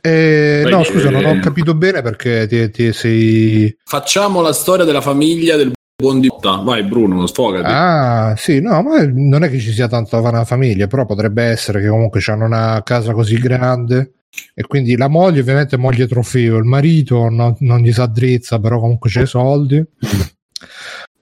Eh, 0.00 0.66
no, 0.70 0.80
eh, 0.80 0.84
scusa, 0.84 1.10
non 1.10 1.24
ho 1.26 1.38
capito 1.40 1.74
bene 1.74 2.00
perché 2.00 2.46
ti, 2.46 2.70
ti 2.70 2.92
sei. 2.94 3.76
Facciamo 3.84 4.40
la 4.40 4.54
storia 4.54 4.86
della 4.86 5.02
famiglia 5.02 5.56
del 5.56 5.72
buon 5.94 6.20
di 6.20 6.30
Vai, 6.40 6.84
Bruno, 6.84 7.26
sfogati. 7.26 7.66
Ah, 7.66 8.34
sì, 8.36 8.60
no, 8.60 8.82
ma 8.82 9.02
non 9.02 9.44
è 9.44 9.50
che 9.50 9.58
ci 9.58 9.72
sia 9.72 9.86
tanta 9.86 10.20
una 10.20 10.44
famiglia, 10.46 10.86
però 10.86 11.04
potrebbe 11.04 11.44
essere 11.44 11.82
che 11.82 11.88
comunque 11.88 12.22
hanno 12.26 12.46
una 12.46 12.82
casa 12.82 13.12
così 13.12 13.38
grande. 13.38 14.12
E 14.54 14.66
quindi 14.66 14.96
la 14.96 15.08
moglie, 15.08 15.40
ovviamente, 15.40 15.76
è 15.76 15.78
moglie 15.78 16.08
trofeo. 16.08 16.56
Il 16.56 16.64
marito 16.64 17.28
no- 17.28 17.56
non 17.60 17.80
gli 17.80 17.92
sa 17.92 18.06
drizza, 18.06 18.58
però 18.58 18.80
comunque 18.80 19.10
c'è 19.10 19.22
i 19.22 19.26
soldi. 19.26 19.84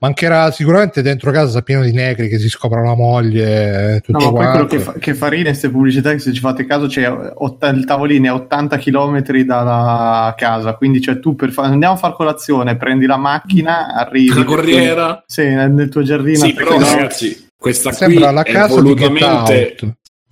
Mancherà 0.02 0.50
sicuramente 0.50 1.00
dentro 1.00 1.30
casa 1.30 1.62
pieno 1.62 1.85
di 1.85 1.92
negri 1.92 2.26
che 2.26 2.40
si 2.40 2.49
scopra 2.49 2.82
la 2.82 2.97
moglie. 2.97 4.00
Tutto 4.04 4.18
No, 4.18 4.32
ma 4.32 4.38
poi 4.38 4.50
quello 4.50 4.66
che 4.66 4.78
fa, 4.80 4.92
che 4.94 5.14
fa 5.14 5.28
ridere 5.28 5.50
queste 5.50 5.71
pubblicità 5.71 6.11
che 6.11 6.18
se 6.18 6.32
ci 6.32 6.40
fate 6.40 6.66
caso 6.66 6.88
c'è 6.88 7.09
ott- 7.09 7.71
il 7.73 7.85
tavolino 7.85 8.26
è 8.26 8.32
80 8.32 8.78
km 8.78 9.23
dalla 9.44 10.35
casa, 10.37 10.75
quindi 10.75 11.00
cioè 11.00 11.21
tu 11.21 11.37
per 11.37 11.52
fa- 11.52 11.62
andiamo 11.62 11.94
a 11.94 11.99
fare 11.99 12.14
colazione, 12.14 12.76
prendi 12.76 13.06
la 13.06 13.16
macchina, 13.16 13.94
arrivi 13.94 14.35
La 14.35 14.42
corriera. 14.42 15.23
Sì, 15.25 15.44
nel, 15.44 15.71
nel 15.71 15.88
tuo 15.88 16.02
giardino. 16.02 16.47
Sì, 16.47 16.52
però 16.52 16.80
ragazzi, 16.80 17.47
questa 17.56 17.92
Sembra 17.92 18.26
qui 18.26 18.35
la 18.35 18.42
è 18.42 18.52
casa 18.52 18.75
volutamente... 18.75 19.76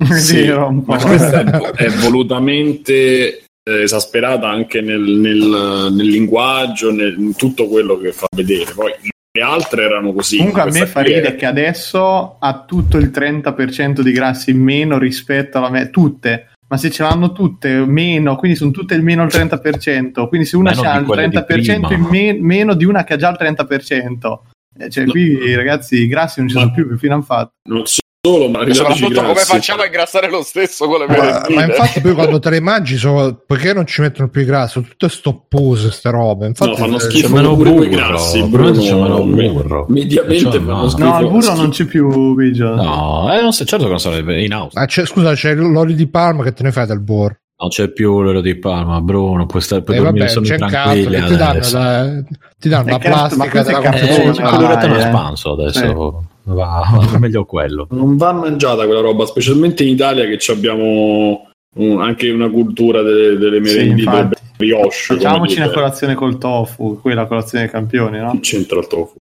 Sì, 0.14 0.48
ma 0.48 0.96
questa 0.96 1.40
è, 1.42 1.84
è 1.84 1.88
volutamente 1.90 3.44
eh, 3.62 3.82
esasperata 3.82 4.48
anche 4.48 4.80
nel, 4.80 5.00
nel- 5.00 5.92
nel 5.92 6.06
linguaggio, 6.06 6.90
nel- 6.90 7.14
in 7.18 7.36
tutto 7.36 7.68
quello 7.68 7.96
che 7.98 8.10
fa 8.10 8.26
vedere. 8.34 8.72
Poi 8.74 8.92
le 9.32 9.42
altre 9.42 9.84
erano 9.84 10.12
così. 10.12 10.38
Comunque 10.38 10.62
a 10.62 10.66
me 10.66 10.86
fa 10.86 11.02
ridere 11.02 11.36
che 11.36 11.46
adesso 11.46 12.36
ha 12.38 12.64
tutto 12.66 12.96
il 12.96 13.10
30% 13.14 14.00
di 14.00 14.10
grassi 14.12 14.50
in 14.50 14.60
meno 14.60 14.98
rispetto 14.98 15.58
alla 15.58 15.70
me- 15.70 15.90
tutte. 15.90 16.48
Ma 16.68 16.76
se 16.76 16.90
ce 16.90 17.02
l'hanno 17.02 17.32
tutte 17.32 17.84
meno, 17.84 18.36
quindi 18.36 18.56
sono 18.56 18.70
tutte 18.70 18.94
il 18.94 19.02
meno 19.02 19.22
il 19.24 19.28
30%, 19.30 20.28
quindi 20.28 20.46
se 20.46 20.56
una 20.56 20.70
ha 20.70 20.98
il 20.98 21.04
quelle 21.04 21.28
di 21.28 21.36
30% 21.36 21.92
in 21.92 22.02
me- 22.02 22.32
meno 22.40 22.74
di 22.74 22.84
una 22.84 23.02
che 23.04 23.14
ha 23.14 23.16
già 23.16 23.28
il 23.30 23.36
30%. 23.38 24.42
Eh, 24.78 24.88
Cioè, 24.88 25.04
No. 25.04 25.10
qui 25.10 25.54
ragazzi, 25.54 25.96
i 25.96 26.06
grassi 26.06 26.38
non 26.40 26.48
ci 26.48 26.54
sono 26.56 26.70
più, 26.72 26.88
che 26.88 26.96
fine 26.96 27.14
hanno 27.14 27.22
fatto? 27.22 27.52
Non 27.68 27.82
solo, 28.22 28.48
ma 28.50 28.60
E 28.64 28.74
soprattutto 28.74 29.20
come 29.22 29.32
grassi. 29.32 29.50
facciamo 29.50 29.80
a 29.82 29.86
ingrassare 29.86 30.28
lo 30.28 30.42
stesso 30.42 30.86
con 30.86 30.98
le 31.00 31.06
Ma, 31.06 31.42
ma 31.54 31.64
infatti 31.64 32.00
poi 32.02 32.12
quando 32.12 32.38
te 32.40 32.50
le 32.50 32.60
mangi 32.60 32.96
sono, 32.98 33.32
perché 33.46 33.72
non 33.72 33.86
ci 33.86 34.02
mettono 34.02 34.28
più 34.28 34.42
i 34.42 34.44
grassi 34.44 34.82
tutte 34.82 35.08
stoppose 35.08 35.90
ste 35.90 36.10
robe 36.10 36.46
infatti 36.46 36.70
No, 36.72 36.76
fanno 36.76 36.96
eh, 36.96 37.00
schifo 37.00 37.34
meno 37.34 37.56
burro, 37.56 37.76
grassi, 37.88 38.42
Bruno. 38.42 38.72
c'è 38.78 38.92
meno 38.94 39.24
Me- 39.24 39.48
burro. 39.50 39.86
Mediamente 39.88 40.38
Cioè, 40.50 40.60
fanno 40.60 40.82
no. 40.82 40.88
schifo. 40.90 41.08
No, 41.08 41.20
il 41.20 41.26
burro 41.28 41.40
schifo. 41.40 41.56
non 41.56 41.70
c'è 41.70 41.84
più, 41.86 42.34
Biggio. 42.34 42.74
No, 42.74 43.32
eh, 43.32 43.40
non 43.40 43.52
so, 43.52 43.64
certo 43.64 43.84
che 43.84 43.90
non 43.90 44.00
sarebbe 44.00 44.42
in 44.44 44.52
Austria. 44.52 44.82
Ah, 44.82 44.86
c'è- 44.86 45.06
scusa 45.06 45.32
c'è 45.32 45.54
l'olio 45.54 45.94
di 45.94 46.06
palma 46.06 46.42
che 46.42 46.52
te 46.52 46.62
ne 46.62 46.72
fai 46.72 46.86
del 46.86 47.00
burro 47.00 47.36
Non 47.58 47.70
c'è 47.70 47.88
più 47.88 48.20
l'olio 48.20 48.42
di 48.42 48.54
Palma, 48.58 49.00
Bruno, 49.00 49.46
puoi, 49.46 49.62
stare, 49.62 49.80
puoi 49.82 49.96
e 49.96 50.00
dormire 50.00 50.26
vabbè 50.26 50.30
sonni 50.34 50.48
il 50.48 50.58
cazzo 50.58 50.68
tranquilli 50.72 51.16
che 51.20 51.26
ti 51.26 51.36
danno 51.36 51.60
la, 51.72 52.22
ti 52.58 52.68
danno 52.68 52.86
Eh, 52.86 52.90
la 52.90 52.92
ma 52.92 52.98
plastica 52.98 53.62
della 53.62 53.80
è 53.80 54.02
Eh, 54.02 54.40
ma 54.40 54.48
quello 54.56 54.74
dai, 54.74 54.90
è 54.90 54.94
eh. 54.94 54.98
espanso 54.98 55.52
adesso. 55.52 56.24
Va, 56.54 57.06
va 57.10 57.18
meglio 57.18 57.44
quello. 57.44 57.86
Non 57.90 58.16
va 58.16 58.32
mangiata 58.32 58.84
quella 58.84 59.00
roba, 59.00 59.26
specialmente 59.26 59.82
in 59.84 59.90
Italia 59.90 60.24
che 60.26 60.38
ci 60.38 60.50
abbiamo 60.50 61.46
un- 61.76 62.00
anche 62.00 62.30
una 62.30 62.50
cultura 62.50 63.02
delle, 63.02 63.36
delle 63.36 63.64
Sì, 63.64 63.76
merendine 63.76 64.10
delle 64.10 64.28
brioche. 64.56 64.96
come 65.06 65.20
Facciamoci 65.20 65.56
una 65.58 65.70
colazione 65.70 66.14
col 66.14 66.38
tofu, 66.38 67.00
quella 67.00 67.26
colazione 67.26 67.64
dei 67.64 67.72
campioni, 67.72 68.18
no? 68.18 68.38
C'entra 68.40 68.78
il 68.78 68.86
tofu. 68.86 69.14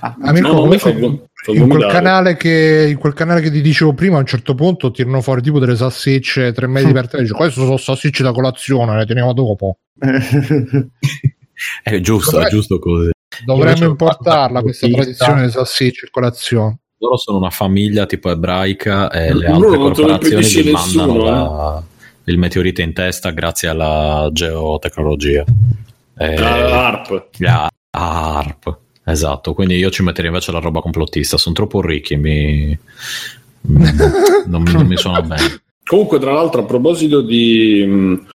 Ah, 0.00 0.14
Amico, 0.22 0.48
No, 0.66 0.70
fa 0.78 0.88
in, 0.90 1.68
quel 1.68 1.86
canale 1.86 2.36
che, 2.36 2.88
in 2.90 2.98
quel 2.98 3.12
canale 3.12 3.40
che 3.40 3.50
ti 3.50 3.60
dicevo 3.60 3.92
prima 3.94 4.16
a 4.16 4.20
un 4.20 4.26
certo 4.26 4.54
punto 4.54 4.90
tirano 4.90 5.20
fuori 5.20 5.40
tipo 5.40 5.58
delle 5.60 5.76
salsicce 5.76 6.52
tre 6.52 6.66
metri 6.66 6.92
per 6.92 7.08
te 7.08 7.20
dice 7.20 7.32
queste 7.32 7.60
sono 7.60 7.76
salsicce 7.76 8.22
da 8.22 8.32
colazione 8.32 8.96
le 8.96 9.06
teniamo 9.06 9.32
dopo 9.32 9.76
È 11.82 12.00
giusto, 12.00 12.40
è 12.40 12.48
giusto 12.48 12.78
così. 12.78 13.10
Dovremmo 13.44 13.84
importarla 13.86 14.62
questa 14.62 14.86
tradizione 14.88 15.40
delle 15.40 15.50
salsicce 15.52 16.04
in 16.06 16.10
colazione 16.10 16.78
Loro 16.98 17.16
sono 17.16 17.38
una 17.38 17.50
famiglia 17.50 18.06
tipo 18.06 18.30
ebraica 18.30 19.10
e 19.10 19.34
le 19.34 19.48
Loro 19.48 19.54
altre 19.66 19.76
corporazioni 19.78 20.44
gli 20.46 20.70
mandano 20.70 21.16
la- 21.24 21.82
il 22.26 22.38
meteorite 22.38 22.80
in 22.82 22.94
testa 22.94 23.30
grazie 23.30 23.68
alla 23.68 24.30
geotecnologia. 24.32 25.44
E- 26.16 26.34
Ah, 26.36 26.86
ARP. 26.86 27.24
la 27.38 27.68
ARP. 27.90 28.78
Esatto, 29.04 29.52
quindi 29.52 29.76
io 29.76 29.90
ci 29.90 30.02
metterei 30.02 30.30
invece 30.30 30.50
la 30.52 30.60
roba 30.60 30.80
complottista, 30.80 31.36
sono 31.36 31.54
troppo 31.54 31.82
ricchi, 31.82 32.16
mi... 32.16 32.78
mm, 33.68 33.84
non, 34.46 34.62
mi- 34.62 34.72
non 34.72 34.86
mi 34.86 34.96
suona 34.96 35.20
bene. 35.20 35.60
Comunque, 35.84 36.18
tra 36.18 36.32
l'altro, 36.32 36.62
a 36.62 36.64
proposito 36.64 37.20
di 37.20 37.84
mh, 37.86 38.26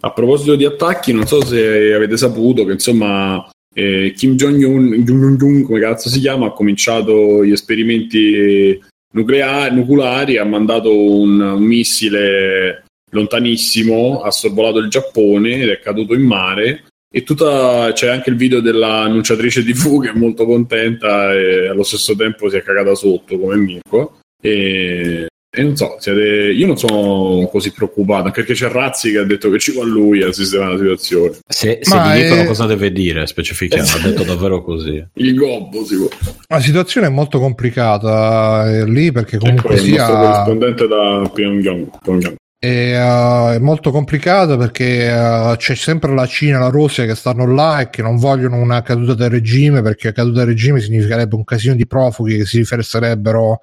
a 0.00 0.10
proposito 0.10 0.56
di 0.56 0.64
attacchi, 0.64 1.12
non 1.12 1.26
so 1.26 1.44
se 1.44 1.92
avete 1.94 2.16
saputo 2.16 2.64
che 2.64 2.72
insomma 2.72 3.48
eh, 3.78 4.14
Kim 4.16 4.36
Jong-un, 4.36 5.62
come 5.62 5.80
cazzo 5.80 6.08
si 6.08 6.18
chiama, 6.18 6.46
ha 6.46 6.52
cominciato 6.52 7.44
gli 7.44 7.52
esperimenti 7.52 8.80
nucleari, 9.12 9.74
nucleari, 9.74 10.38
ha 10.38 10.44
mandato 10.44 10.98
un, 10.98 11.38
un 11.38 11.62
missile 11.62 12.84
lontanissimo, 13.10 14.22
ha 14.22 14.30
sorvolato 14.30 14.78
il 14.78 14.88
Giappone 14.88 15.60
ed 15.60 15.68
è 15.68 15.78
caduto 15.80 16.14
in 16.14 16.22
mare. 16.22 16.84
E 17.12 17.22
tutta, 17.22 17.92
c'è 17.92 18.08
anche 18.08 18.30
il 18.30 18.36
video 18.36 18.60
dell'annunciatrice 18.60 19.62
TV 19.62 20.02
che 20.02 20.10
è 20.10 20.14
molto 20.14 20.46
contenta 20.46 21.34
e 21.34 21.68
allo 21.68 21.82
stesso 21.82 22.16
tempo 22.16 22.48
si 22.48 22.56
è 22.56 22.62
cagata 22.62 22.94
sotto 22.94 23.38
come 23.38 23.56
Mirko. 23.56 24.20
E, 24.40 25.26
e 25.58 25.62
non 25.62 25.74
so, 25.74 25.96
siete, 25.98 26.52
io 26.52 26.66
non 26.66 26.76
sono 26.76 27.48
così 27.50 27.72
preoccupato, 27.72 28.26
anche 28.26 28.42
perché 28.42 28.52
c'è 28.52 28.68
Razzi 28.68 29.10
che 29.10 29.20
ha 29.20 29.24
detto 29.24 29.48
che 29.48 29.58
ci 29.58 29.72
va 29.72 29.84
lui 29.84 30.22
a 30.22 30.30
sistemare 30.30 30.72
la 30.72 30.78
situazione. 30.78 31.38
Se, 31.48 31.78
se 31.80 31.96
gli 31.96 32.20
dicono 32.20 32.42
è- 32.42 32.44
cosa 32.44 32.66
deve 32.66 32.92
dire, 32.92 33.26
specifichiamo, 33.26 33.88
ha 33.88 33.98
detto 34.00 34.22
davvero 34.22 34.62
così. 34.62 35.02
Il 35.14 35.34
gobbo 35.34 35.82
si 35.86 35.96
può. 35.96 36.08
la 36.48 36.60
situazione 36.60 37.06
è 37.06 37.10
molto 37.10 37.38
complicata 37.38 38.70
eh, 38.70 38.84
lì 38.84 39.10
perché 39.12 39.38
comunque 39.38 39.76
Ecco 39.76 39.82
il 39.82 39.90
nostro 39.92 40.06
sia 40.06 40.14
corrispondente 40.14 40.86
da 40.86 41.30
Pyongyang. 41.32 41.88
Pyongyang. 42.02 42.36
E, 42.58 42.98
uh, 42.98 43.52
è 43.52 43.58
molto 43.58 43.90
complicato 43.90 44.58
perché 44.58 45.10
uh, 45.10 45.56
c'è 45.56 45.74
sempre 45.74 46.12
la 46.12 46.26
Cina 46.26 46.56
e 46.56 46.60
la 46.60 46.68
Russia 46.68 47.06
che 47.06 47.14
stanno 47.14 47.50
là 47.50 47.80
e 47.80 47.88
che 47.88 48.02
non 48.02 48.16
vogliono 48.16 48.56
una 48.56 48.82
caduta 48.82 49.14
del 49.14 49.30
regime 49.30 49.80
perché 49.80 50.12
caduta 50.12 50.40
del 50.40 50.48
regime 50.48 50.80
significherebbe 50.80 51.34
un 51.34 51.44
casino 51.44 51.74
di 51.74 51.86
profughi 51.86 52.36
che 52.36 52.44
si 52.44 52.58
riverserebbero 52.58 53.60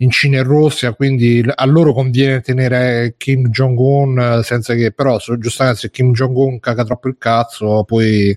in 0.00 0.10
Cina 0.10 0.38
e 0.38 0.42
Russia, 0.42 0.92
quindi 0.92 1.44
a 1.54 1.64
loro 1.66 1.92
conviene 1.92 2.40
tenere 2.40 3.14
Kim 3.16 3.48
Jong-un 3.48 4.40
senza 4.42 4.74
che 4.74 4.92
però 4.92 5.18
giustamente 5.38 5.80
se 5.80 5.90
Kim 5.90 6.12
Jong-un 6.12 6.58
caga 6.58 6.84
troppo 6.84 7.08
il 7.08 7.16
cazzo 7.18 7.84
poi 7.84 8.36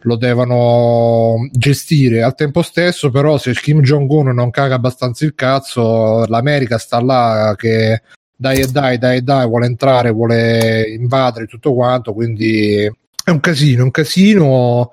lo 0.00 0.16
devono 0.16 1.48
gestire. 1.52 2.22
Al 2.22 2.34
tempo 2.34 2.62
stesso 2.62 3.10
però 3.10 3.36
se 3.36 3.52
Kim 3.52 3.80
Jong-un 3.82 4.34
non 4.34 4.50
caga 4.50 4.76
abbastanza 4.76 5.24
il 5.24 5.34
cazzo 5.34 6.24
l'America 6.26 6.78
sta 6.78 7.00
là 7.00 7.54
che 7.56 8.02
dai 8.34 8.60
e 8.60 8.66
dai 8.66 8.98
dai 8.98 9.22
dai 9.22 9.46
vuole 9.46 9.66
entrare 9.66 10.10
vuole 10.10 10.84
invadere 10.88 11.46
tutto 11.46 11.72
quanto 11.72 12.12
quindi 12.12 12.90
è 13.26 13.30
un 13.30 13.40
casino, 13.40 13.82
un 13.82 13.90
casino 13.90 14.92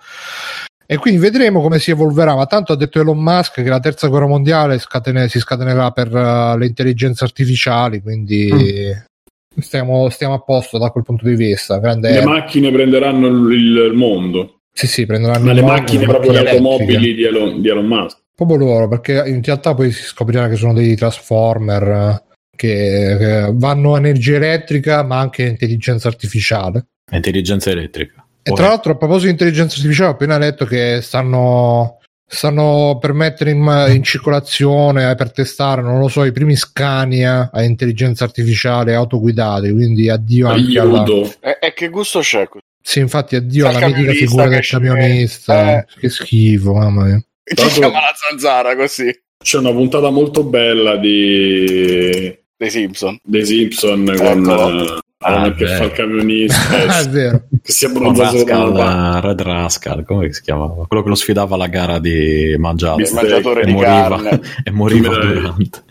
e 0.86 0.98
quindi 0.98 1.20
vedremo 1.20 1.62
come 1.62 1.80
si 1.80 1.92
evolverà. 1.92 2.36
Ma 2.36 2.46
tanto 2.46 2.74
ha 2.74 2.76
detto 2.76 3.00
Elon 3.00 3.18
Musk 3.18 3.62
che 3.62 3.70
la 3.70 3.80
terza 3.80 4.08
guerra 4.08 4.28
mondiale 4.28 4.80
scatene, 4.80 5.28
si 5.30 5.40
scatenerà 5.40 5.92
per 5.92 6.14
uh, 6.14 6.58
le 6.58 6.66
intelligenze 6.66 7.24
artificiali. 7.24 8.02
Quindi 8.02 8.50
mm. 8.52 9.60
stiamo, 9.60 10.10
stiamo, 10.10 10.34
a 10.34 10.40
posto 10.40 10.78
da 10.78 10.90
quel 10.90 11.04
punto 11.04 11.26
di 11.28 11.36
vista. 11.36 11.80
Grande 11.80 12.12
le 12.12 12.26
macchine 12.26 12.72
prenderanno 12.72 13.28
il, 13.28 13.52
il 13.52 13.94
mondo. 13.94 14.60
Sì, 14.72 14.88
sì, 14.88 15.06
prenderanno 15.06 15.46
Ma 15.46 15.54
le 15.54 15.62
mondo, 15.62 15.78
macchine, 15.78 16.06
proprio 16.06 16.32
le 16.32 16.50
automobili 16.50 17.14
di 17.14 17.24
Elon, 17.24 17.62
di 17.62 17.70
Elon 17.70 17.86
Musk. 17.86 18.18
Proprio 18.36 18.58
loro, 18.58 18.88
perché 18.88 19.24
in 19.28 19.44
realtà 19.44 19.76
poi 19.76 19.92
si 19.92 20.04
scoprirà 20.04 20.50
che 20.50 20.56
sono 20.56 20.74
dei 20.74 20.96
transformer 20.96 22.24
che, 22.56 23.16
che 23.20 23.52
vanno 23.54 23.94
a 23.94 23.98
energia 23.98 24.36
elettrica, 24.36 25.04
ma 25.04 25.20
anche 25.20 25.44
intelligenza 25.44 26.08
artificiale. 26.08 26.88
Intelligenza 27.12 27.70
elettrica. 27.70 28.23
E 28.44 28.52
tra 28.52 28.68
l'altro, 28.68 28.92
a 28.92 28.98
proposito 28.98 29.26
di 29.26 29.32
intelligenza 29.32 29.78
artificiale, 29.78 30.10
ho 30.10 30.14
appena 30.14 30.38
letto 30.38 30.66
che 30.66 31.00
stanno, 31.02 32.00
stanno 32.28 32.98
per 33.00 33.14
mettere 33.14 33.52
in, 33.52 33.86
in, 33.90 34.04
circolazione, 34.04 35.16
per 35.16 35.32
testare, 35.32 35.82
non 35.82 36.00
lo 36.00 36.10
so, 36.10 36.26
i 36.26 36.34
primi 36.34 36.58
Scania 36.58 37.50
a 37.54 37.64
intelligenza 37.64 38.26
artificiale 38.26 38.96
autoguidate. 38.96 39.72
Quindi 39.72 40.10
addio 40.10 40.50
anche 40.50 40.78
alla. 40.78 41.06
E, 41.40 41.58
e 41.62 41.74
che 41.74 41.88
gusto 41.88 42.20
c'è? 42.20 42.46
Sì, 42.82 43.00
infatti, 43.00 43.38
addio 43.38 43.70
alla 43.70 43.88
mitica 43.88 44.12
figura 44.12 44.48
del 44.50 44.68
camionista. 44.68 45.78
Eh. 45.78 45.86
Che 46.02 46.10
schifo, 46.10 46.74
mamma 46.74 47.06
mia. 47.06 47.24
Si 47.46 47.80
chiama 47.80 48.00
la 48.00 48.14
zanzara 48.30 48.76
così. 48.76 49.10
C'è 49.42 49.58
una 49.58 49.72
puntata 49.72 50.10
molto 50.10 50.44
bella 50.44 50.98
di. 50.98 52.38
dei 52.58 52.70
Simpson. 52.70 53.18
Dei 53.24 53.46
Simpson 53.46 54.10
ecco. 54.10 54.24
con 54.24 55.02
Ah, 55.24 55.54
che 55.54 55.66
fa 55.68 55.84
il 55.86 55.92
camionista 55.92 57.00
è 57.02 57.08
vero. 57.10 57.44
che 57.62 57.72
si 57.72 57.86
abbronza 57.86 58.32
Rascal, 58.32 59.22
Red 59.22 59.42
Rascal 59.42 60.06
come 60.06 60.32
si 60.34 60.42
chiamava? 60.42 60.86
Quello 60.88 61.04
che 61.04 61.10
lo 61.10 61.16
sfidava 61.16 61.56
alla 61.56 61.68
gara 61.68 62.00
di 62.00 62.56
mangiato. 62.58 63.00
Il 63.02 63.10
mangiatore 63.14 63.62
e 63.62 63.66
di 63.66 63.72
moriva, 63.72 64.22
carne. 64.22 64.42
E 64.64 64.72
moriva 64.72 65.10
durante. 65.18 65.84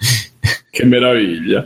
Che 0.70 0.84
meraviglia. 0.84 1.64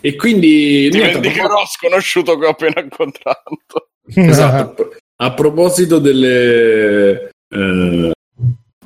E 0.00 0.16
quindi 0.16 0.88
ti 0.90 0.98
vendicherò 0.98 1.64
sconosciuto 1.66 2.38
che 2.38 2.46
ho 2.46 2.50
appena 2.50 2.80
incontrato. 2.80 3.88
Esatto 4.14 4.90
a 5.16 5.32
proposito 5.32 5.98
delle 5.98 7.30
eh, 7.48 8.12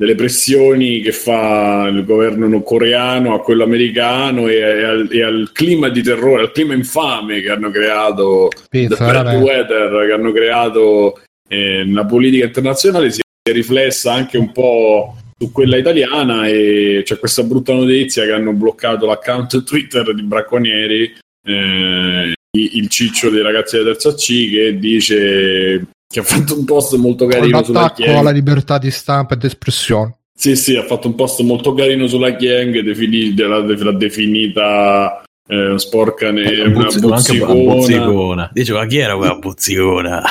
delle 0.01 0.15
pressioni 0.15 1.03
che 1.03 1.13
fa 1.13 1.87
il 1.93 2.07
governo 2.07 2.63
coreano 2.63 3.35
a 3.35 3.43
quello 3.43 3.65
americano 3.65 4.49
e, 4.49 4.55
e, 4.55 4.83
al, 4.83 5.09
e, 5.13 5.23
al, 5.23 5.51
clima 5.53 5.91
di 5.91 6.03
terrore, 6.03 6.41
al 6.41 6.53
clima 6.53 6.73
infame 6.73 7.43
che 7.43 7.51
hanno 7.51 7.69
creato, 7.69 8.49
Pizza, 8.71 8.97
bad 8.97 9.35
weather 9.43 10.07
che 10.07 10.13
hanno 10.13 10.33
creato 10.33 11.21
eh, 11.47 11.83
nella 11.85 12.07
politica 12.07 12.47
internazionale 12.47 13.11
si 13.11 13.21
è 13.21 13.53
riflessa 13.53 14.15
anche 14.15 14.39
un 14.39 14.53
po' 14.53 15.17
su 15.37 15.53
quella 15.53 15.77
italiana 15.77 16.47
e 16.47 17.03
c'è 17.05 17.19
questa 17.19 17.43
brutta 17.43 17.75
notizia 17.75 18.25
che 18.25 18.33
hanno 18.33 18.55
bloccato 18.55 19.05
l'account 19.05 19.65
Twitter 19.69 20.15
di 20.15 20.23
Bracconieri, 20.23 21.15
eh, 21.45 22.33
il 22.57 22.89
ciccio 22.89 23.29
dei 23.29 23.43
ragazzi 23.43 23.77
della 23.77 23.91
terza 23.91 24.15
C 24.15 24.51
che 24.51 24.79
dice 24.79 25.89
che 26.13 26.19
ha 26.19 26.23
fatto 26.25 26.59
un 26.59 26.65
post 26.65 26.97
molto 26.97 27.27
carino 27.27 27.63
sulla 27.63 27.93
Chiang. 27.95 28.17
alla 28.17 28.31
libertà 28.33 28.79
di 28.79 28.91
stampa 28.91 29.35
ed 29.35 29.45
espressione. 29.45 30.17
Sì, 30.37 30.57
sì, 30.57 30.75
ha 30.75 30.83
fatto 30.83 31.07
un 31.07 31.15
post 31.15 31.41
molto 31.43 31.73
carino 31.73 32.09
sulla 32.09 32.35
Chiang, 32.35 32.81
defini- 32.81 33.33
l'ha 33.37 33.93
definita 33.93 35.23
eh, 35.47 35.79
sporca 35.79 36.33
ne- 36.33 36.63
una 36.63 36.87
buzzicona. 36.87 37.55
buzzicona. 37.55 38.51
Diceva 38.53 38.87
chi 38.87 38.99
era 38.99 39.17
quella 39.17 39.37
buzzicona? 39.37 40.23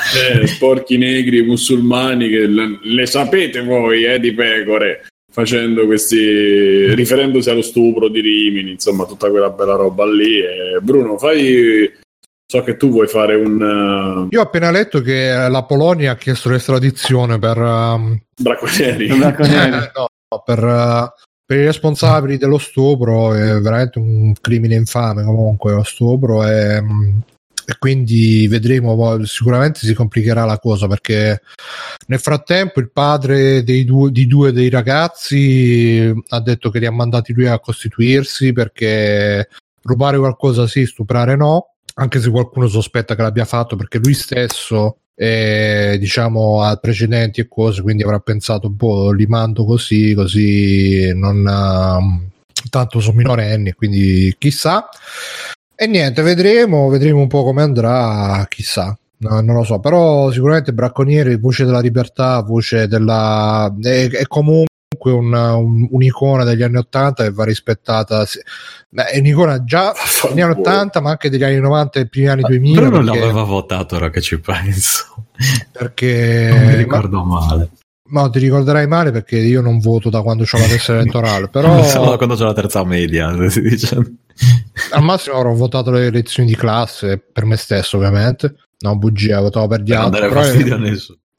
Eh, 0.41 0.47
sporchi 0.47 0.97
negri 0.97 1.43
musulmani 1.43 2.27
che 2.27 2.45
le, 2.45 2.79
le 2.81 3.05
sapete 3.05 3.63
voi, 3.63 4.03
eh, 4.03 4.19
di 4.19 4.33
pecore 4.33 5.05
facendo 5.31 5.85
questi 5.85 6.93
riferendosi 6.93 7.49
allo 7.49 7.61
stupro 7.61 8.09
di 8.09 8.19
Rimini, 8.19 8.71
insomma, 8.71 9.05
tutta 9.05 9.29
quella 9.29 9.49
bella 9.49 9.75
roba 9.75 10.05
lì. 10.05 10.39
E 10.39 10.79
Bruno, 10.81 11.17
fai 11.17 11.89
So 12.51 12.63
che 12.63 12.77
tu 12.77 12.89
vuoi 12.89 13.05
fare 13.05 13.35
un. 13.35 13.61
Uh... 13.61 14.27
Io 14.31 14.39
ho 14.39 14.43
appena 14.43 14.71
letto 14.71 15.01
che 15.01 15.31
la 15.31 15.63
Polonia 15.65 16.13
ha 16.13 16.15
chiesto 16.15 16.49
l'estradizione 16.49 17.37
per. 17.37 17.59
Um... 17.59 18.19
Bracconieri. 18.41 19.07
no, 19.19 20.07
per, 20.43 20.63
uh, 20.63 21.07
per, 21.45 21.57
i 21.59 21.63
responsabili 21.63 22.37
dello 22.37 22.57
stupro. 22.57 23.35
È 23.35 23.59
veramente 23.59 23.99
un 23.99 24.33
crimine 24.41 24.73
infame. 24.73 25.23
Comunque, 25.23 25.73
lo 25.73 25.83
stupro. 25.83 26.43
È, 26.43 26.79
um, 26.79 27.21
e 27.67 27.75
quindi 27.77 28.47
vedremo. 28.47 29.23
Sicuramente 29.25 29.81
si 29.81 29.93
complicherà 29.93 30.43
la 30.43 30.57
cosa 30.57 30.87
perché 30.87 31.41
nel 32.07 32.19
frattempo 32.19 32.79
il 32.79 32.89
padre 32.89 33.63
due, 33.63 34.09
di 34.09 34.25
due 34.25 34.51
dei 34.51 34.71
ragazzi 34.71 36.11
ha 36.29 36.41
detto 36.41 36.71
che 36.71 36.79
li 36.79 36.87
ha 36.87 36.91
mandati 36.91 37.31
lui 37.31 37.45
a 37.45 37.59
costituirsi 37.59 38.53
perché 38.53 39.47
rubare 39.83 40.17
qualcosa 40.17 40.65
sì, 40.65 40.87
stuprare 40.87 41.35
no 41.35 41.73
anche 41.99 42.19
se 42.19 42.29
qualcuno 42.29 42.67
sospetta 42.67 43.15
che 43.15 43.21
l'abbia 43.21 43.45
fatto 43.45 43.75
perché 43.75 43.99
lui 43.99 44.13
stesso 44.13 44.97
eh, 45.15 45.97
diciamo 45.99 46.61
ha 46.61 46.75
precedenti 46.77 47.41
e 47.41 47.47
cose 47.47 47.81
quindi 47.81 48.03
avrà 48.03 48.19
pensato 48.19 48.71
po' 48.71 49.11
li 49.11 49.25
mando 49.25 49.65
così 49.65 50.13
così 50.13 51.11
non 51.13 51.39
uh, 51.45 52.67
tanto 52.69 53.01
sono 53.01 53.17
minorenni 53.17 53.73
quindi 53.73 54.33
chissà 54.37 54.87
e 55.75 55.87
niente 55.87 56.21
vedremo 56.21 56.87
vedremo 56.87 57.19
un 57.19 57.27
po' 57.27 57.43
come 57.43 57.61
andrà 57.61 58.45
chissà 58.49 58.97
No, 59.21 59.41
non 59.41 59.53
lo 59.53 59.63
so, 59.65 59.79
però 59.81 60.31
sicuramente 60.31 60.71
Bracconieri, 60.71 61.35
voce 61.35 61.65
della 61.65 61.81
libertà, 61.81 62.41
voce 62.41 62.87
della. 62.87 63.69
è, 63.81 64.07
è 64.09 64.25
comunque 64.27 64.68
una, 65.07 65.55
un, 65.55 65.87
un'icona 65.91 66.43
degli 66.43 66.63
anni 66.63 66.77
80 66.77 67.23
che 67.23 67.31
va 67.31 67.45
rispettata. 67.45 68.25
Beh, 68.89 69.05
è 69.05 69.19
un'icona 69.19 69.63
già 69.63 69.93
degli 70.27 70.41
anni 70.41 70.59
80, 70.59 70.99
ma 70.99 71.11
anche 71.11 71.29
degli 71.29 71.43
anni 71.43 71.59
90 71.59 71.99
e 71.99 72.07
primi 72.07 72.27
anni 72.27 72.41
2000. 72.41 72.79
Però 72.79 72.89
non 72.89 73.05
perché, 73.05 73.19
l'aveva 73.19 73.43
votato 73.43 73.95
ora 73.95 74.09
che 74.09 74.21
ci 74.21 74.39
penso. 74.39 75.27
Perché 75.71 76.49
non 76.51 76.65
mi 76.65 76.75
ricordo 76.75 77.23
ma, 77.23 77.39
male. 77.39 77.69
Ma 78.09 78.27
ti 78.29 78.39
ricorderai 78.39 78.87
male 78.87 79.11
perché 79.11 79.37
io 79.37 79.61
non 79.61 79.79
voto 79.79 80.09
da 80.09 80.23
quando 80.23 80.43
ho 80.43 80.57
la 80.57 80.65
tessera 80.65 80.99
elettorale. 80.99 81.47
Però 81.49 81.83
Solo 81.83 82.09
da 82.09 82.17
quando 82.17 82.35
c'ho 82.35 82.45
la 82.45 82.53
terza 82.53 82.83
media. 82.83 83.49
Si 83.49 83.61
dice. 83.61 83.95
Al 84.91 85.03
massimo 85.03 85.35
avrò 85.35 85.53
votato 85.53 85.91
le 85.91 86.07
elezioni 86.07 86.49
di 86.49 86.55
classe 86.55 87.19
per 87.19 87.45
me 87.45 87.55
stesso, 87.57 87.97
ovviamente. 87.97 88.55
No, 88.79 88.97
bugia, 88.97 89.39
votavo 89.41 89.67
per 89.67 89.81
gli 89.81 89.93
altri. 89.93 90.21
Però, 90.21 90.41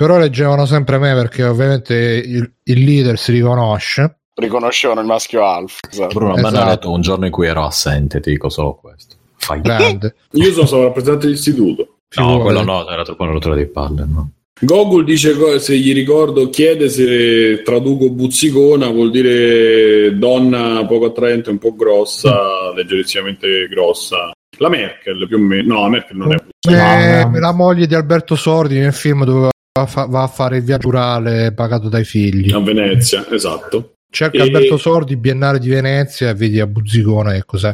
però 0.01 0.17
leggevano 0.17 0.65
sempre 0.65 0.97
me 0.97 1.13
perché 1.13 1.45
ovviamente 1.45 1.95
il, 1.95 2.51
il 2.63 2.85
leader 2.85 3.19
si 3.19 3.33
riconosce 3.33 4.21
riconoscevano 4.35 5.01
il 5.01 5.07
maschio 5.07 5.45
alfa. 5.45 5.81
Esatto. 5.91 6.15
Bruno, 6.15 6.37
esatto. 6.37 6.51
mi 6.51 6.57
hanno 6.57 6.71
detto 6.71 6.91
un 6.91 7.03
giorno 7.03 7.27
in 7.27 7.31
cui 7.31 7.47
ero 7.47 7.67
assente, 7.67 8.19
ti 8.21 8.31
dico 8.31 8.49
solo 8.49 8.77
questo. 8.77 9.17
Fai 9.37 9.61
grande. 9.61 10.15
Io 10.33 10.53
sono 10.53 10.65
stato 10.65 10.85
rappresentante 10.85 11.27
dell'istituto. 11.27 11.97
No, 12.17 12.41
quello 12.41 12.63
no, 12.63 12.89
era 12.89 13.03
troppo 13.05 13.25
una 13.25 13.33
rottura 13.33 13.55
di 13.55 13.67
palle, 13.67 14.07
no. 14.11 14.31
Gogol 14.59 15.05
dice, 15.05 15.59
se 15.59 15.77
gli 15.77 15.93
ricordo, 15.93 16.49
chiede 16.49 16.89
se 16.89 17.61
traduco 17.63 18.09
buzzicona, 18.09 18.89
vuol 18.89 19.11
dire 19.11 20.17
donna 20.17 20.83
poco 20.87 21.07
attraente, 21.07 21.51
un 21.51 21.59
po' 21.59 21.77
grossa, 21.77 22.73
mm. 22.73 22.77
leggerissimamente 22.77 23.69
grossa. 23.69 24.31
La 24.57 24.71
Merkel 24.71 25.27
più 25.29 25.37
o 25.37 25.41
meno, 25.41 25.75
no, 25.75 25.83
la 25.83 25.89
Merkel 25.91 26.17
non 26.17 26.33
è 26.33 26.37
buzzicona. 26.37 27.21
Eh, 27.21 27.39
la 27.39 27.53
moglie 27.53 27.87
di 27.87 27.95
Alberto 27.95 28.35
Sordi 28.35 28.79
nel 28.79 28.95
film 28.95 29.25
dove 29.25 29.51
va 29.73 29.83
a, 29.83 29.87
fa- 29.87 30.07
va 30.07 30.23
a 30.23 30.29
fare 30.29 30.59
il 30.59 30.65
viaggio 30.65 30.91
rurale 30.91 31.53
pagato 31.53 31.89
dai 31.89 32.05
figli. 32.05 32.53
A 32.53 32.61
Venezia, 32.61 33.27
esatto. 33.31 33.93
Cerca 34.11 34.39
e... 34.39 34.43
Alberto 34.43 34.77
Sordi, 34.77 35.17
Biennale 35.17 35.59
di 35.59 35.69
Venezia 35.69 36.31
e 36.31 36.35
vedi 36.35 36.59
a 36.59 36.67
Buzzicona 36.67 37.33
che 37.33 37.45
cos'è. 37.47 37.71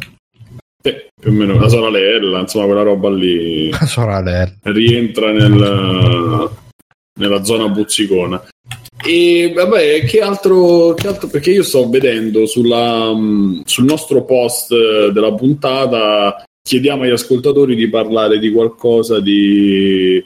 Eh, 0.83 1.09
più 1.19 1.31
o 1.31 1.33
meno 1.33 1.59
la 1.59 1.67
sorella, 1.67 2.39
insomma, 2.39 2.65
quella 2.65 2.83
roba 2.83 3.09
lì. 3.09 3.69
La 3.77 3.85
sorella. 3.85 4.49
Rientra 4.61 5.31
nel, 5.31 6.49
nella 7.19 7.43
zona 7.43 7.67
buzzicona. 7.67 8.47
E 9.03 9.51
vabbè, 9.53 10.05
che 10.05 10.21
altro, 10.21 10.93
che 10.93 11.07
altro, 11.07 11.27
Perché 11.27 11.51
io 11.51 11.63
sto 11.63 11.89
vedendo 11.89 12.45
sulla, 12.45 13.11
sul 13.63 13.85
nostro 13.85 14.23
post 14.23 14.73
della 15.09 15.33
puntata 15.33 16.43
chiediamo 16.61 17.03
agli 17.03 17.11
ascoltatori 17.11 17.75
di 17.75 17.89
parlare 17.89 18.39
di 18.39 18.51
qualcosa 18.51 19.19
di, 19.19 20.17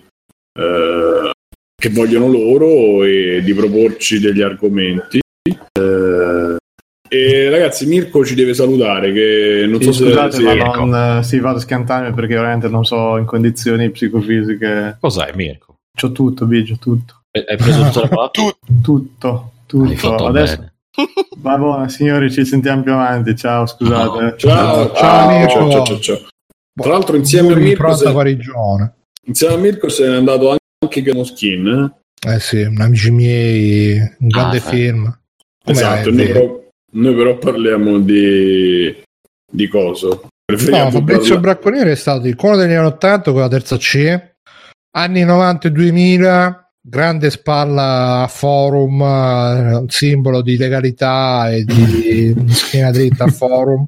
eh, 0.60 1.32
che 1.82 1.90
vogliono 1.90 2.28
loro 2.28 3.04
e 3.04 3.42
di 3.44 3.54
proporci 3.56 4.20
degli 4.20 4.42
argomenti. 4.44 5.20
Eh, 5.50 6.56
e 7.10 7.50
ragazzi, 7.50 7.88
Mirko 7.88 8.24
ci 8.24 8.36
deve 8.36 8.54
salutare. 8.54 9.12
Che 9.12 9.66
non 9.68 9.80
Sì, 9.80 9.86
so 9.88 9.92
se 9.94 10.04
scusate, 10.06 10.32
se- 10.36 10.44
ma 10.44 10.76
non, 10.76 11.24
sì, 11.24 11.40
vado 11.40 11.58
a 11.58 11.62
schiantarmi 11.62 12.14
perché 12.14 12.36
veramente 12.36 12.68
non 12.68 12.86
so 12.86 13.18
in 13.18 13.26
condizioni 13.26 13.90
psicofisiche. 13.90 14.98
Cos'è, 15.00 15.32
Mirko? 15.34 15.74
C'ho 16.00 16.12
tutto, 16.12 16.46
Bigio, 16.46 16.78
tutto. 16.80 17.24
Hai 17.32 17.46
hai 17.48 17.58
preso 17.58 17.82
tutta 17.86 18.02
la 18.02 18.08
palatta? 18.14 18.42
Tutto, 18.84 19.52
Hai 19.74 19.96
fatto 19.96 20.16
tutto. 20.18 20.26
Adesso, 20.28 20.56
bene. 20.58 20.74
va 21.42 21.58
buona, 21.58 21.90
signori, 21.90 22.32
ci 22.32 22.46
sentiamo 22.46 22.84
più 22.84 22.94
avanti. 22.94 23.36
Ciao, 23.36 23.66
scusate. 23.66 24.36
Ciao, 24.38 24.94
Ciao, 24.94 24.94
ciao, 24.94 25.30
Mirko. 25.30 25.72
ciao, 25.72 25.84
ciao, 25.86 26.00
ciao. 26.00 26.20
Tra 26.80 26.92
l'altro, 26.92 27.16
insieme 27.16 27.54
a 27.54 27.56
Mirko, 27.56 27.94
se, 27.96 28.08
insieme 29.26 29.54
a 29.56 29.58
Mirko 29.58 29.90
se 29.90 30.08
n'è 30.08 30.16
andato 30.16 30.50
anche 30.52 30.61
Gano 30.88 31.24
Skin. 31.24 31.94
Eh? 32.28 32.40
Sì, 32.40 32.62
amici 32.62 33.12
miei, 33.12 34.00
un 34.20 34.28
grande 34.28 34.58
Ah, 34.58 34.60
eh. 34.60 34.62
film. 34.62 35.20
Come 35.64 35.78
Esatto, 35.78 36.12
noi 36.12 36.26
però, 36.28 36.60
noi 36.94 37.16
però 37.16 37.38
parliamo 37.38 38.00
di, 38.00 39.02
di 39.52 39.68
coso. 39.68 40.28
Preferiamo 40.44 40.86
No, 40.86 40.92
Fabrizio 40.92 41.36
parla- 41.36 41.40
Bracconieri 41.40 41.92
è 41.92 41.96
stato 41.96 42.28
icono 42.28 42.56
degli 42.56 42.74
anni 42.74 42.88
80 42.88 43.32
con 43.32 43.42
la 43.42 43.48
terza 43.48 43.78
C, 43.78 44.20
anni 44.98 45.24
90 45.24 45.68
e 45.68 45.72
2000, 45.72 46.72
grande 46.82 47.30
spalla 47.30 48.24
a 48.24 48.28
forum, 48.28 49.02
eh, 49.02 49.76
un 49.76 49.90
simbolo 49.90 50.42
di 50.42 50.58
legalità 50.58 51.52
e 51.52 51.64
di, 51.64 52.34
di 52.34 52.50
schiena 52.54 52.90
dritta 52.92 53.26
a 53.26 53.28
forum. 53.32 53.86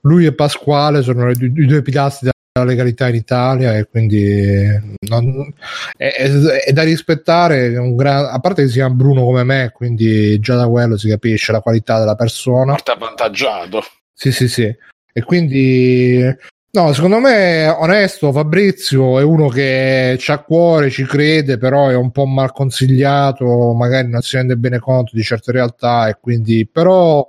Lui 0.00 0.24
e 0.26 0.34
Pasquale 0.34 1.02
sono 1.02 1.28
i, 1.30 1.34
due- 1.34 1.52
i 1.62 1.66
due 1.66 1.82
pilastri 1.82 2.30
della 2.56 2.66
legalità 2.70 3.08
in 3.08 3.16
Italia 3.16 3.76
e 3.76 3.88
quindi 3.88 4.24
eh, 4.24 4.80
non- 5.08 5.52
è, 5.96 6.06
è- 6.06 6.30
è 6.66 6.72
da 6.72 6.84
rispettare. 6.84 7.76
un 7.76 7.96
gran- 7.96 8.26
a 8.32 8.38
parte 8.38 8.62
che 8.62 8.68
si 8.68 8.74
chiama 8.74 8.94
Bruno 8.94 9.24
come 9.24 9.42
me, 9.42 9.72
quindi 9.74 10.38
già 10.38 10.54
da 10.54 10.68
quello 10.68 10.96
si 10.96 11.08
capisce 11.08 11.50
la 11.50 11.58
qualità 11.60 11.98
della 11.98 12.14
persona. 12.14 12.74
Parte 12.74 12.92
avvantaggiato. 12.92 13.82
Sì, 14.12 14.30
sì, 14.30 14.46
sì. 14.46 14.72
E 15.16 15.22
quindi, 15.24 16.22
no, 16.70 16.92
secondo 16.92 17.18
me 17.18 17.66
onesto. 17.66 18.30
Fabrizio 18.30 19.18
è 19.18 19.24
uno 19.24 19.48
che 19.48 20.14
c'ha 20.20 20.38
cuore, 20.38 20.90
ci 20.90 21.04
crede, 21.06 21.58
però 21.58 21.88
è 21.88 21.96
un 21.96 22.12
po' 22.12 22.24
mal 22.24 22.52
consigliato, 22.52 23.72
magari 23.72 24.08
non 24.08 24.22
si 24.22 24.36
rende 24.36 24.54
bene 24.56 24.78
conto 24.78 25.10
di 25.16 25.22
certe 25.24 25.50
realtà. 25.50 26.06
E 26.08 26.18
quindi, 26.20 26.68
però, 26.70 27.28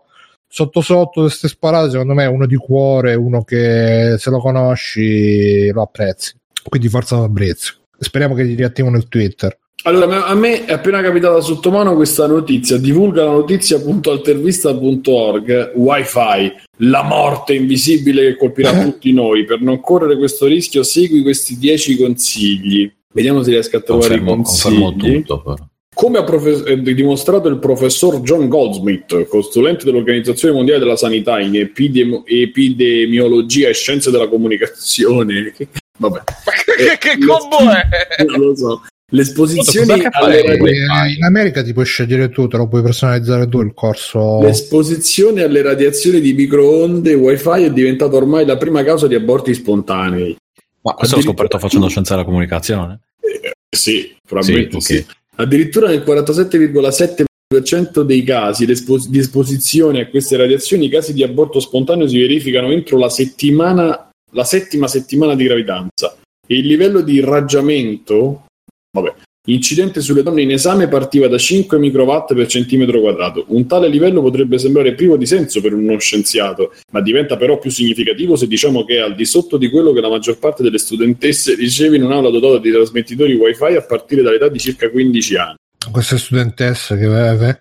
sotto 0.56 0.80
sotto 0.80 1.24
queste 1.24 1.50
sparate, 1.50 1.90
secondo 1.90 2.14
me 2.14 2.24
è 2.24 2.28
uno 2.28 2.46
di 2.46 2.56
cuore, 2.56 3.14
uno 3.14 3.44
che 3.44 4.16
se 4.18 4.30
lo 4.30 4.40
conosci 4.40 5.70
lo 5.70 5.82
apprezzi. 5.82 6.34
Quindi, 6.64 6.88
forza 6.88 7.18
Fabrizio. 7.18 7.74
Speriamo 8.00 8.36
che 8.36 8.46
gli 8.46 8.56
riattivino 8.56 8.96
il 8.96 9.10
Twitter. 9.10 9.60
Allora, 9.84 10.28
a 10.28 10.34
me 10.34 10.64
è 10.64 10.72
appena 10.72 11.02
capitata 11.02 11.42
sotto 11.42 11.72
mano 11.72 11.94
questa 11.96 12.26
notizia. 12.26 12.78
Divulga 12.78 13.26
la 13.26 13.32
notizia.altervista.org 13.32 15.74
Wi-Fi, 15.76 16.54
la 16.78 17.04
morte 17.04 17.54
invisibile 17.54 18.24
che 18.24 18.38
colpirà 18.38 18.82
tutti 18.82 19.12
noi. 19.12 19.44
Per 19.44 19.60
non 19.60 19.82
correre 19.82 20.16
questo 20.16 20.46
rischio, 20.46 20.84
segui 20.84 21.22
questi 21.22 21.58
10 21.58 21.98
consigli. 21.98 22.90
Vediamo 23.14 23.44
se 23.44 23.52
riesco 23.52 23.76
a 23.76 23.82
trovare 23.82 24.20
Confermo, 24.20 24.32
i 24.32 24.36
consigli. 24.36 24.80
confermo 24.80 25.16
tutto. 25.18 25.42
Però. 25.42 25.68
Come 25.96 26.18
ha 26.18 26.24
profe- 26.26 26.64
eh, 26.66 26.94
dimostrato 26.94 27.48
il 27.48 27.58
professor 27.58 28.20
John 28.20 28.50
Goldsmith, 28.50 29.28
consulente 29.30 29.86
dell'Organizzazione 29.86 30.54
Mondiale 30.54 30.80
della 30.80 30.98
Sanità 30.98 31.40
in 31.40 31.56
epidemi- 31.56 32.22
epidemiologia 32.26 33.70
e 33.70 33.74
scienze 33.74 34.12
della 34.12 34.28
comunicazione, 34.28 35.54
che- 35.56 35.70
vabbè, 35.98 36.22
che, 36.78 36.98
che 37.00 37.26
combo 37.26 37.58
è? 37.72 38.24
non 38.26 38.40
lo 38.44 38.56
so. 38.56 38.82
Le 39.08 39.22
esposizioni 39.22 39.88
Cosa 39.88 40.02
che 40.02 40.10
fa 40.10 40.20
alle, 40.26 40.42
lei? 40.42 40.58
radi- 40.58 40.70
Eh, 40.70 41.14
in 41.16 41.24
America 41.24 41.64
ti 41.64 41.72
puoi 41.72 41.86
scegliere 41.86 42.30
tu, 42.30 42.48
te 42.48 42.58
lo 42.58 42.68
puoi 42.68 42.82
personalizzare 42.82 43.48
tu 43.48 43.62
il 43.62 43.72
corso. 43.74 44.42
l'esposizione 44.42 45.44
alle 45.44 45.62
radiazioni 45.62 46.20
di 46.20 46.34
microonde 46.34 47.14
Wi-Fi 47.14 47.64
è 47.64 47.72
diventata 47.72 48.16
ormai 48.18 48.46
la 48.46 48.58
prima 48.58 48.84
causa 48.84 49.08
di 49.08 49.16
aborti 49.16 49.54
spontanei. 49.54 50.36
Ma 50.82 50.94
questo 50.94 51.16
l'ho 51.16 51.22
scoperto 51.22 51.58
facendo 51.58 51.88
scienza 51.88 52.16
della 52.16 52.26
comunicazione. 52.26 53.00
Eh, 53.22 53.52
sì, 53.70 54.14
probabilmente 54.28 54.82
Sì, 54.82 54.98
ok. 54.98 55.00
sì. 55.08 55.14
Addirittura 55.36 55.88
nel 55.88 56.02
47,7% 56.02 58.02
dei 58.02 58.24
casi 58.24 58.66
di 58.66 59.20
esposizione 59.20 60.02
a 60.02 60.08
queste 60.08 60.38
radiazioni, 60.38 60.86
i 60.86 60.90
casi 60.90 61.14
di 61.14 61.24
aborto 61.24 61.60
spontaneo 61.60 62.08
si 62.08 62.20
verificano 62.20 62.72
entro 62.72 62.98
la 62.98 63.10
settimana, 63.10 64.10
la 64.32 64.44
settima 64.44 64.88
settimana 64.88 65.36
di 65.36 65.44
gravidanza. 65.44 66.18
E 66.48 66.58
il 66.58 66.68
livello 66.68 67.02
di 67.02 67.16
irraggiamento, 67.16 68.46
vabbè, 68.92 69.14
incidente 69.46 70.02
sulle 70.02 70.24
donne 70.24 70.42
in 70.42 70.52
esame 70.52 70.88
partiva 70.88 71.28
da 71.28 71.38
5 71.38 71.78
microwatt 71.78 72.34
per 72.34 72.48
centimetro 72.48 73.00
quadrato. 73.00 73.46
Un 73.50 73.68
tale 73.68 73.88
livello 73.88 74.22
potrebbe 74.22 74.58
sembrare 74.58 74.94
privo 74.94 75.18
di 75.18 75.26
senso 75.26 75.62
per 75.62 75.74
un 75.74 75.84
non 75.84 76.00
scienziato, 76.00 76.74
ma 76.92 77.02
diventa 77.02 77.38
però 77.38 77.58
più 77.60 77.70
significativo 77.70 78.36
se 78.36 78.48
diciamo 78.48 78.84
che 78.86 78.96
è 78.96 79.00
al 79.00 79.16
di 79.16 79.26
sotto 79.26 79.58
di 79.58 79.70
quello 79.70 79.92
che 79.92 80.02
la 80.02 80.10
maggior 80.10 80.38
parte 80.40 80.64
delle 80.64 80.78
studentesse 80.78 81.56
riceve 81.56 81.96
in 81.98 82.04
un'aula 82.04 82.30
dotata 82.30 82.60
di 82.60 82.72
trasmettitori 82.72 83.34
wifi 83.34 83.76
a 83.76 83.82
partire 83.82 84.22
dall'età 84.22 84.48
di 84.48 84.60
circa 84.60 84.90
15 84.90 85.36
anni. 85.36 85.56
queste 85.92 86.18
studentesse 86.18 86.98
che 86.98 87.30
eh, 87.30 87.60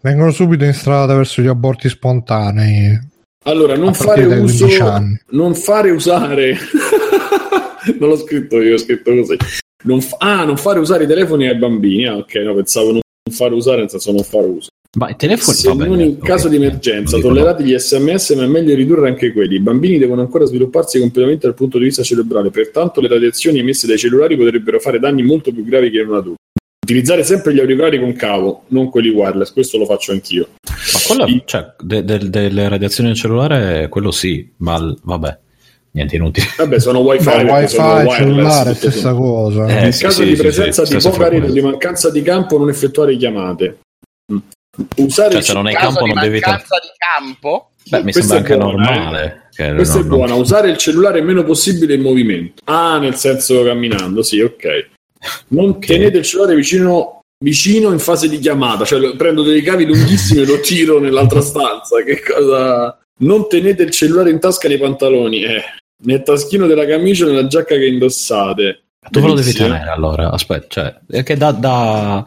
vengono 0.00 0.32
subito 0.32 0.64
installate 0.64 1.14
verso 1.14 1.40
gli 1.42 1.46
aborti 1.46 1.88
spontanei 1.88 2.98
Allora, 3.44 3.76
non 3.76 3.94
fare 3.94 4.24
uso, 4.24 4.64
15 4.66 4.80
anni. 4.82 5.20
non 5.30 5.54
fare 5.54 5.90
usare, 5.90 6.56
non 7.98 8.08
l'ho 8.08 8.16
scritto 8.16 8.60
io, 8.60 8.74
ho 8.74 8.78
scritto 8.78 9.14
così. 9.14 9.36
Non 9.82 10.00
fa- 10.00 10.16
ah, 10.18 10.44
non 10.44 10.56
fare 10.56 10.78
usare 10.78 11.04
i 11.04 11.06
telefoni 11.06 11.48
ai 11.48 11.56
bambini. 11.56 12.06
Ah, 12.06 12.16
ok, 12.16 12.34
no, 12.36 12.54
pensavo 12.54 12.92
non 12.92 13.00
fare 13.30 13.54
usare, 13.54 13.78
nel 13.80 13.90
senso 13.90 14.12
non 14.12 14.22
fare 14.22 14.46
uso. 14.46 14.68
Ma 14.98 15.08
i 15.08 15.14
telefoni 15.16 15.56
Se 15.56 15.68
va 15.68 15.74
bene, 15.76 15.88
non 15.88 16.00
in 16.00 16.16
ok. 16.18 16.26
caso 16.26 16.48
di 16.48 16.56
emergenza, 16.56 17.16
Non 17.16 17.24
tollerati 17.26 17.62
gli 17.62 17.78
sms, 17.78 18.30
ma 18.30 18.42
è 18.42 18.46
meglio 18.48 18.74
ridurre 18.74 19.06
anche 19.08 19.32
quelli. 19.32 19.54
I 19.54 19.60
bambini 19.60 19.98
devono 19.98 20.20
ancora 20.20 20.44
svilupparsi 20.46 20.98
completamente 20.98 21.46
dal 21.46 21.54
punto 21.54 21.78
di 21.78 21.84
vista 21.84 22.02
cerebrale, 22.02 22.50
pertanto 22.50 23.00
le 23.00 23.06
radiazioni 23.06 23.60
emesse 23.60 23.86
dai 23.86 23.98
cellulari 23.98 24.36
potrebbero 24.36 24.80
fare 24.80 24.98
danni 24.98 25.22
molto 25.22 25.52
più 25.52 25.64
gravi 25.64 25.90
che 25.90 26.00
in 26.00 26.08
un 26.08 26.14
adulto. 26.16 26.38
Utilizzare 26.82 27.22
sempre 27.22 27.54
gli 27.54 27.60
auricolari 27.60 28.00
con 28.00 28.12
cavo, 28.14 28.64
non 28.68 28.90
quelli 28.90 29.10
wireless, 29.10 29.52
questo 29.52 29.78
lo 29.78 29.84
faccio 29.86 30.10
anch'io. 30.10 30.48
no. 30.50 30.72
Ma 30.92 30.98
quello, 31.06 31.24
I- 31.26 31.42
cioè, 31.44 31.72
de- 31.78 32.04
de- 32.04 32.28
delle 32.28 32.68
radiazioni 32.68 33.10
del 33.10 33.18
cellulare, 33.18 33.88
quello 33.88 34.10
sì, 34.10 34.50
ma 34.56 34.76
l- 34.76 34.98
vabbè, 35.04 35.38
niente 35.92 36.16
inutile. 36.16 36.46
Vabbè, 36.56 36.78
sono 36.80 37.00
wifi, 37.00 37.24
perché 37.24 37.50
wifi 37.50 37.68
sono 37.74 37.92
wireless, 37.94 38.16
cellulare 38.16 38.74
stessa 38.74 39.12
cosa 39.14 39.66
Eh, 39.66 39.86
In 39.86 39.92
sì, 39.92 40.02
caso 40.02 40.22
sì, 40.22 40.28
di 40.28 40.36
presenza 40.36 40.84
sì, 40.84 40.96
di 40.96 41.02
poca 41.02 41.28
rete 41.28 41.46
o 41.46 41.50
di 41.50 41.60
mancanza 41.60 42.10
di 42.10 42.22
campo, 42.22 42.58
non 42.58 42.68
effettuare 42.68 43.16
chiamate. 43.16 43.78
Mm. 44.32 44.36
Usare 44.96 45.30
Cioè, 45.30 45.38
il 45.38 45.44
se 45.44 45.52
non 45.52 45.66
hai 45.66 45.74
campo 45.74 46.06
non 46.06 46.18
devi... 46.20 46.38
mancanza 46.40 46.76
di 46.80 46.88
campo? 46.96 47.70
Beh, 47.88 48.02
mi 48.04 48.12
sembra 48.12 48.36
anche 48.36 48.56
buona, 48.56 48.72
normale. 48.72 49.48
che 49.50 49.72
Questa 49.74 49.94
non- 49.98 50.04
è 50.04 50.08
non- 50.08 50.16
buona, 50.18 50.34
usare 50.34 50.70
il 50.70 50.76
cellulare 50.76 51.18
il 51.18 51.24
meno 51.24 51.42
possibile 51.44 51.94
in 51.94 52.02
movimento. 52.02 52.62
Ah, 52.66 52.98
nel 52.98 53.16
senso 53.16 53.64
camminando, 53.64 54.22
sì, 54.22 54.40
ok. 54.40 54.88
Non 55.48 55.70
Ok. 55.70 55.86
tenete 55.86 56.18
il 56.18 56.24
cellulare 56.24 56.54
vicino, 56.54 57.20
vicino 57.44 57.90
in 57.90 57.98
fase 57.98 58.28
di 58.28 58.38
chiamata, 58.38 58.84
cioè 58.84 59.16
prendo 59.16 59.42
dei 59.42 59.60
cavi 59.62 59.86
lunghissimi 59.86 60.42
e 60.42 60.46
lo 60.46 60.60
tiro 60.60 61.00
nell'altra 61.00 61.40
stanza. 61.40 62.00
Che 62.04 62.22
cosa? 62.22 62.99
Non 63.20 63.48
tenete 63.48 63.82
il 63.82 63.90
cellulare 63.90 64.30
in 64.30 64.38
tasca 64.40 64.68
nei 64.68 64.78
pantaloni, 64.78 65.44
eh. 65.44 65.62
Nel 66.04 66.22
taschino 66.22 66.66
della 66.66 66.86
camicia 66.86 67.24
o 67.24 67.28
nella 67.28 67.46
giacca 67.46 67.74
che 67.74 67.86
indossate. 67.86 68.82
Dove 69.10 69.26
lo 69.26 69.34
devi 69.34 69.52
tenere 69.52 69.90
allora? 69.90 70.30
Aspetta, 70.30 70.66
cioè, 70.68 70.98
è 71.08 71.22
che 71.22 71.36
dà, 71.36 71.52
dà 71.52 72.26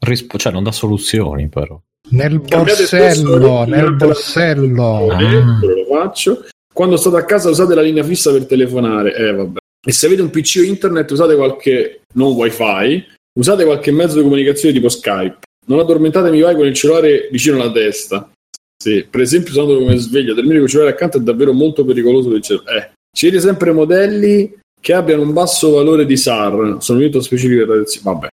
risp- 0.00 0.36
cioè, 0.36 0.52
non 0.52 0.62
dà 0.62 0.72
soluzioni, 0.72 1.48
però. 1.48 1.80
nel 2.10 2.40
borsello 2.40 3.64
nel 3.66 3.94
borsello 3.94 5.10
Ah. 5.10 5.20
Lo 5.20 5.86
faccio. 5.88 6.46
Quando 6.72 6.96
state 6.96 7.16
a 7.16 7.24
casa 7.24 7.50
usate 7.50 7.74
la 7.74 7.82
linea 7.82 8.04
fissa 8.04 8.32
per 8.32 8.46
telefonare. 8.46 9.14
Eh, 9.14 9.32
vabbè. 9.32 9.58
E 9.86 9.92
se 9.92 10.06
avete 10.06 10.22
un 10.22 10.30
PC 10.30 10.56
o 10.58 10.62
internet 10.62 11.10
usate 11.10 11.34
qualche 11.36 12.02
non 12.14 12.32
wifi, 12.32 13.04
usate 13.38 13.64
qualche 13.64 13.90
mezzo 13.90 14.16
di 14.16 14.22
comunicazione 14.22 14.74
tipo 14.74 14.88
Skype. 14.88 15.38
Non 15.66 15.78
addormentatevi 15.80 16.40
mai 16.40 16.54
con 16.54 16.66
il 16.66 16.74
cellulare 16.74 17.28
vicino 17.30 17.60
alla 17.60 17.72
testa. 17.72 18.30
Sì, 18.82 19.06
per 19.10 19.20
esempio 19.20 19.50
usando 19.52 19.76
come 19.78 19.96
sveglia, 19.96 20.32
dormire 20.32 20.54
con 20.56 20.64
il 20.64 20.70
cellulare 20.70 20.94
accanto 20.94 21.18
è 21.18 21.20
davvero 21.20 21.52
molto 21.52 21.84
pericoloso 21.84 22.30
per 22.30 22.40
il. 22.40 22.64
Eh. 22.66 22.92
Scegliete 23.12 23.40
sempre 23.40 23.72
modelli 23.72 24.58
che 24.80 24.94
abbiano 24.94 25.20
un 25.20 25.34
basso 25.34 25.72
valore 25.72 26.06
di 26.06 26.16
SAR, 26.16 26.76
sono 26.78 26.98
molto 26.98 27.20
specifiche 27.20 27.66
per. 27.66 27.84
Vabbè. 28.02 28.28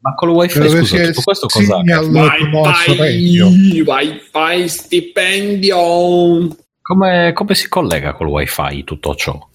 Ma 0.00 0.14
con 0.14 0.28
il 0.28 0.34
wifi, 0.36 0.58
Credo 0.60 0.76
scusa, 0.76 1.06
tutto 1.06 1.20
questo 1.22 1.46
cosa? 1.48 1.82
meglio. 1.82 3.48
Wifi, 3.48 3.80
wifi 4.32 4.68
stipendio. 4.68 6.56
Come, 6.80 7.32
come 7.34 7.54
si 7.54 7.68
collega 7.68 8.12
col 8.12 8.28
wifi 8.28 8.84
tutto 8.84 9.14
ciò? 9.16 9.48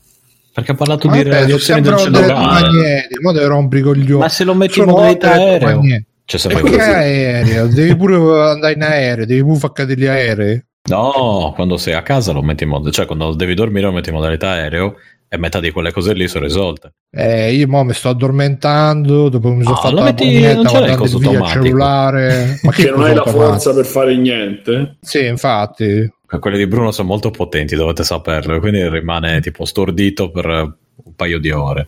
Perché 0.52 0.72
ha 0.72 0.76
parlato 0.76 1.08
di 1.08 1.18
Vabbè, 1.18 1.30
radiazioni 1.30 1.80
del 1.82 1.96
cellulare. 1.96 3.08
rompere 3.48 3.84
coglioni. 3.84 4.20
Ma 4.20 4.28
se 4.30 4.44
lo 4.44 4.54
metti 4.56 4.80
in 4.80 4.86
modalità 4.86 5.32
aereo, 5.32 5.76
magneti. 5.78 6.06
Cioè 6.30 6.40
se 6.40 6.48
E 6.50 6.52
fai 6.52 6.64
che 6.64 6.80
aereo? 6.80 7.68
Devi 7.68 7.96
pure 7.96 8.16
andare 8.52 8.74
in 8.74 8.84
aereo, 8.84 9.26
devi 9.26 9.42
pure 9.42 9.58
fare 9.58 9.74
cadere 9.74 10.00
gli 10.02 10.06
aerei. 10.06 10.64
No, 10.90 11.52
quando 11.56 11.78
sei 11.78 11.94
a 11.96 12.04
casa 12.04 12.32
lo 12.32 12.44
metti 12.44 12.64
in 12.64 12.70
modo, 12.70 12.92
cioè 12.92 13.06
quando 13.08 13.34
devi 13.34 13.56
dormire 13.56 13.88
lo 13.88 13.92
metti 13.92 14.10
in 14.10 14.16
modalità 14.16 14.50
aereo 14.52 14.96
e 15.28 15.38
metà 15.38 15.60
di 15.60 15.72
quelle 15.72 15.92
cose 15.92 16.14
lì 16.14 16.28
sono 16.28 16.46
risolte. 16.46 16.94
Eh, 17.12 17.54
io 17.54 17.68
mo 17.68 17.84
mi 17.84 17.94
sto 17.94 18.10
addormentando 18.10 19.30
dopo 19.30 19.50
che 19.50 19.56
mi 19.56 19.64
sono 19.64 19.76
No, 19.76 19.82
fatto 19.82 19.96
la 19.96 20.04
metti- 20.04 20.24
pugnetta 20.26 20.54
non 20.54 20.64
c'è 20.66 20.72
il 20.72 20.78
guardando 20.78 21.02
coso 21.02 21.16
il 21.18 21.22
video 21.22 21.30
al 21.30 21.36
automatico. 21.46 21.66
cellulare. 21.66 22.60
Ma 22.64 22.72
Che 22.72 22.90
non 22.92 23.04
hai 23.04 23.14
la 23.16 23.26
forza 23.26 23.74
per 23.74 23.86
fare 23.86 24.16
niente. 24.18 24.98
Sì, 25.02 25.26
infatti. 25.26 26.14
Quelli 26.40 26.58
di 26.58 26.68
Bruno 26.68 26.92
sono 26.92 27.08
molto 27.08 27.32
potenti, 27.32 27.76
dovete 27.76 28.04
saperlo, 28.04 28.60
quindi 28.60 28.88
rimane 28.88 29.42
tipo 29.42 29.66
stordito 29.66 30.30
per 30.32 30.46
un 30.46 31.16
paio 31.16 31.40
di 31.40 31.50
ore. 31.52 31.88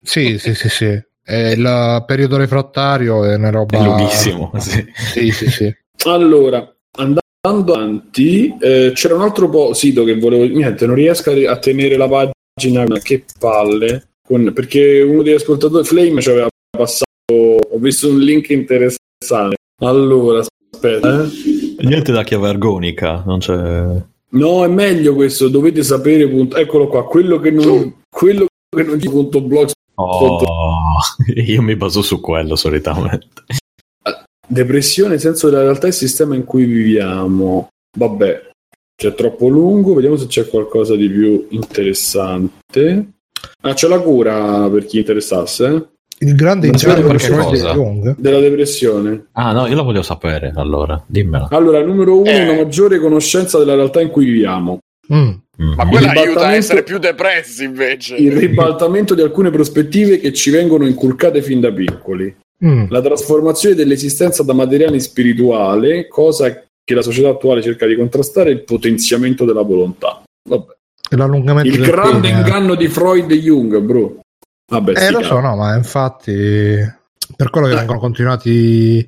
Sì, 0.00 0.38
sì, 0.38 0.54
sì, 0.54 0.68
sì. 0.68 1.02
E 1.24 1.52
il 1.52 2.04
periodo 2.06 2.36
refrattario 2.36 3.24
è 3.24 3.36
una 3.36 3.50
roba 3.50 3.78
È 3.78 3.82
lunghissimo, 3.82 4.52
sì. 4.58 4.84
Sì, 4.94 5.30
sì, 5.30 5.50
sì. 5.50 5.76
Allora, 6.04 6.58
andando 6.98 7.20
avanti, 7.72 8.54
eh, 8.60 8.92
c'era 8.94 9.14
un 9.14 9.22
altro 9.22 9.48
po' 9.48 9.72
sito 9.72 10.04
che 10.04 10.18
volevo. 10.18 10.44
Niente, 10.44 10.86
non 10.86 10.96
riesco 10.96 11.30
a, 11.30 11.50
a 11.50 11.58
tenere 11.58 11.96
la 11.96 12.08
pagina. 12.08 12.84
Che 13.00 13.24
palle. 13.38 14.08
Con- 14.26 14.52
perché 14.52 15.00
uno 15.00 15.22
degli 15.22 15.34
ascoltatori, 15.34 15.84
Flame, 15.84 16.20
ci 16.20 16.30
aveva 16.30 16.48
passato. 16.76 17.04
Ho 17.32 17.78
visto 17.78 18.08
un 18.08 18.18
link 18.18 18.48
interessante. 18.50 19.56
Allora, 19.80 20.44
aspetta, 20.72 21.24
eh. 21.24 21.28
Niente 21.84 22.12
da 22.12 22.22
chiave 22.22 22.48
argonica, 22.48 23.22
non 23.26 23.38
c'è... 23.38 23.54
No, 24.30 24.64
è 24.64 24.68
meglio 24.68 25.14
questo. 25.14 25.48
Dovete 25.48 25.82
sapere. 25.82 26.28
Punto, 26.28 26.56
eccolo 26.56 26.88
qua. 26.88 27.06
Quello 27.06 27.38
che 27.38 27.50
non. 27.50 28.02
Quello 28.08 28.46
che 28.74 28.82
non 28.82 28.98
punto 28.98 29.40
blog 29.40 29.70
Oh, 29.94 30.40
io 31.34 31.62
mi 31.62 31.76
baso 31.76 32.02
su 32.02 32.20
quello 32.20 32.56
solitamente. 32.56 33.28
Depressione, 34.46 35.18
senso 35.18 35.48
della 35.48 35.62
realtà 35.62 35.86
e 35.86 35.90
il 35.90 35.94
sistema 35.94 36.34
in 36.34 36.44
cui 36.44 36.64
viviamo. 36.64 37.68
Vabbè, 37.96 38.50
c'è 38.96 39.14
troppo 39.14 39.48
lungo. 39.48 39.94
Vediamo 39.94 40.16
se 40.16 40.26
c'è 40.26 40.48
qualcosa 40.48 40.94
di 40.96 41.08
più 41.08 41.46
interessante. 41.50 43.12
Ah, 43.62 43.74
c'è 43.74 43.88
la 43.88 44.00
cura 44.00 44.68
per 44.70 44.84
chi 44.86 44.98
interessasse 44.98 45.66
eh? 45.66 45.86
Il 46.18 46.36
grande 46.36 46.68
e 46.68 46.70
Jung. 46.70 48.14
della 48.16 48.38
depressione. 48.38 49.26
Ah 49.32 49.52
no, 49.52 49.66
io 49.66 49.74
la 49.74 49.82
voglio 49.82 50.02
sapere 50.02 50.52
allora, 50.54 51.02
dimmela. 51.06 51.48
Allora, 51.50 51.82
numero 51.84 52.20
uno, 52.20 52.30
Eh. 52.30 52.42
una 52.48 52.62
maggiore 52.62 53.00
conoscenza 53.00 53.58
della 53.58 53.74
realtà 53.74 54.00
in 54.00 54.08
cui 54.10 54.26
viviamo. 54.26 54.78
Mm. 55.14 55.30
Mm. 55.62 55.72
Ma 55.74 55.86
quella 55.86 56.10
aiuta 56.12 56.46
a 56.46 56.54
essere 56.54 56.82
più 56.82 56.98
depressi 56.98 57.64
invece. 57.64 58.16
Il 58.16 58.32
ribaltamento 58.32 59.14
di 59.14 59.20
alcune 59.20 59.50
prospettive 59.50 60.18
che 60.18 60.32
ci 60.32 60.50
vengono 60.50 60.86
inculcate 60.86 61.42
fin 61.42 61.60
da 61.60 61.70
piccoli. 61.72 62.34
Mm. 62.64 62.86
La 62.88 63.00
trasformazione 63.02 63.74
dell'esistenza 63.74 64.42
da 64.42 64.52
materiale 64.54 64.94
in 64.94 65.00
spirituale, 65.02 66.08
cosa 66.08 66.62
che 66.84 66.94
la 66.94 67.02
società 67.02 67.28
attuale 67.28 67.60
cerca 67.62 67.86
di 67.86 67.96
contrastare, 67.96 68.50
è 68.50 68.52
il 68.52 68.62
potenziamento 68.64 69.44
della 69.44 69.62
volontà. 69.62 70.22
Vabbè. 70.48 70.76
E 71.10 71.16
L'allungamento 71.16 71.68
Il 71.68 71.80
del 71.80 71.90
grande 71.90 72.28
pene. 72.30 72.40
inganno 72.40 72.74
di 72.74 72.88
Freud 72.88 73.30
e 73.30 73.38
Jung, 73.38 73.78
bro. 73.80 74.20
Vabbè, 74.72 74.92
Eh, 75.06 75.10
lo 75.10 75.22
so, 75.22 75.38
no, 75.40 75.54
ma 75.56 75.76
infatti 75.76 76.32
per 77.36 77.50
quello 77.50 77.66
che 77.68 77.74
vengono 77.74 77.98
continuati 77.98 79.04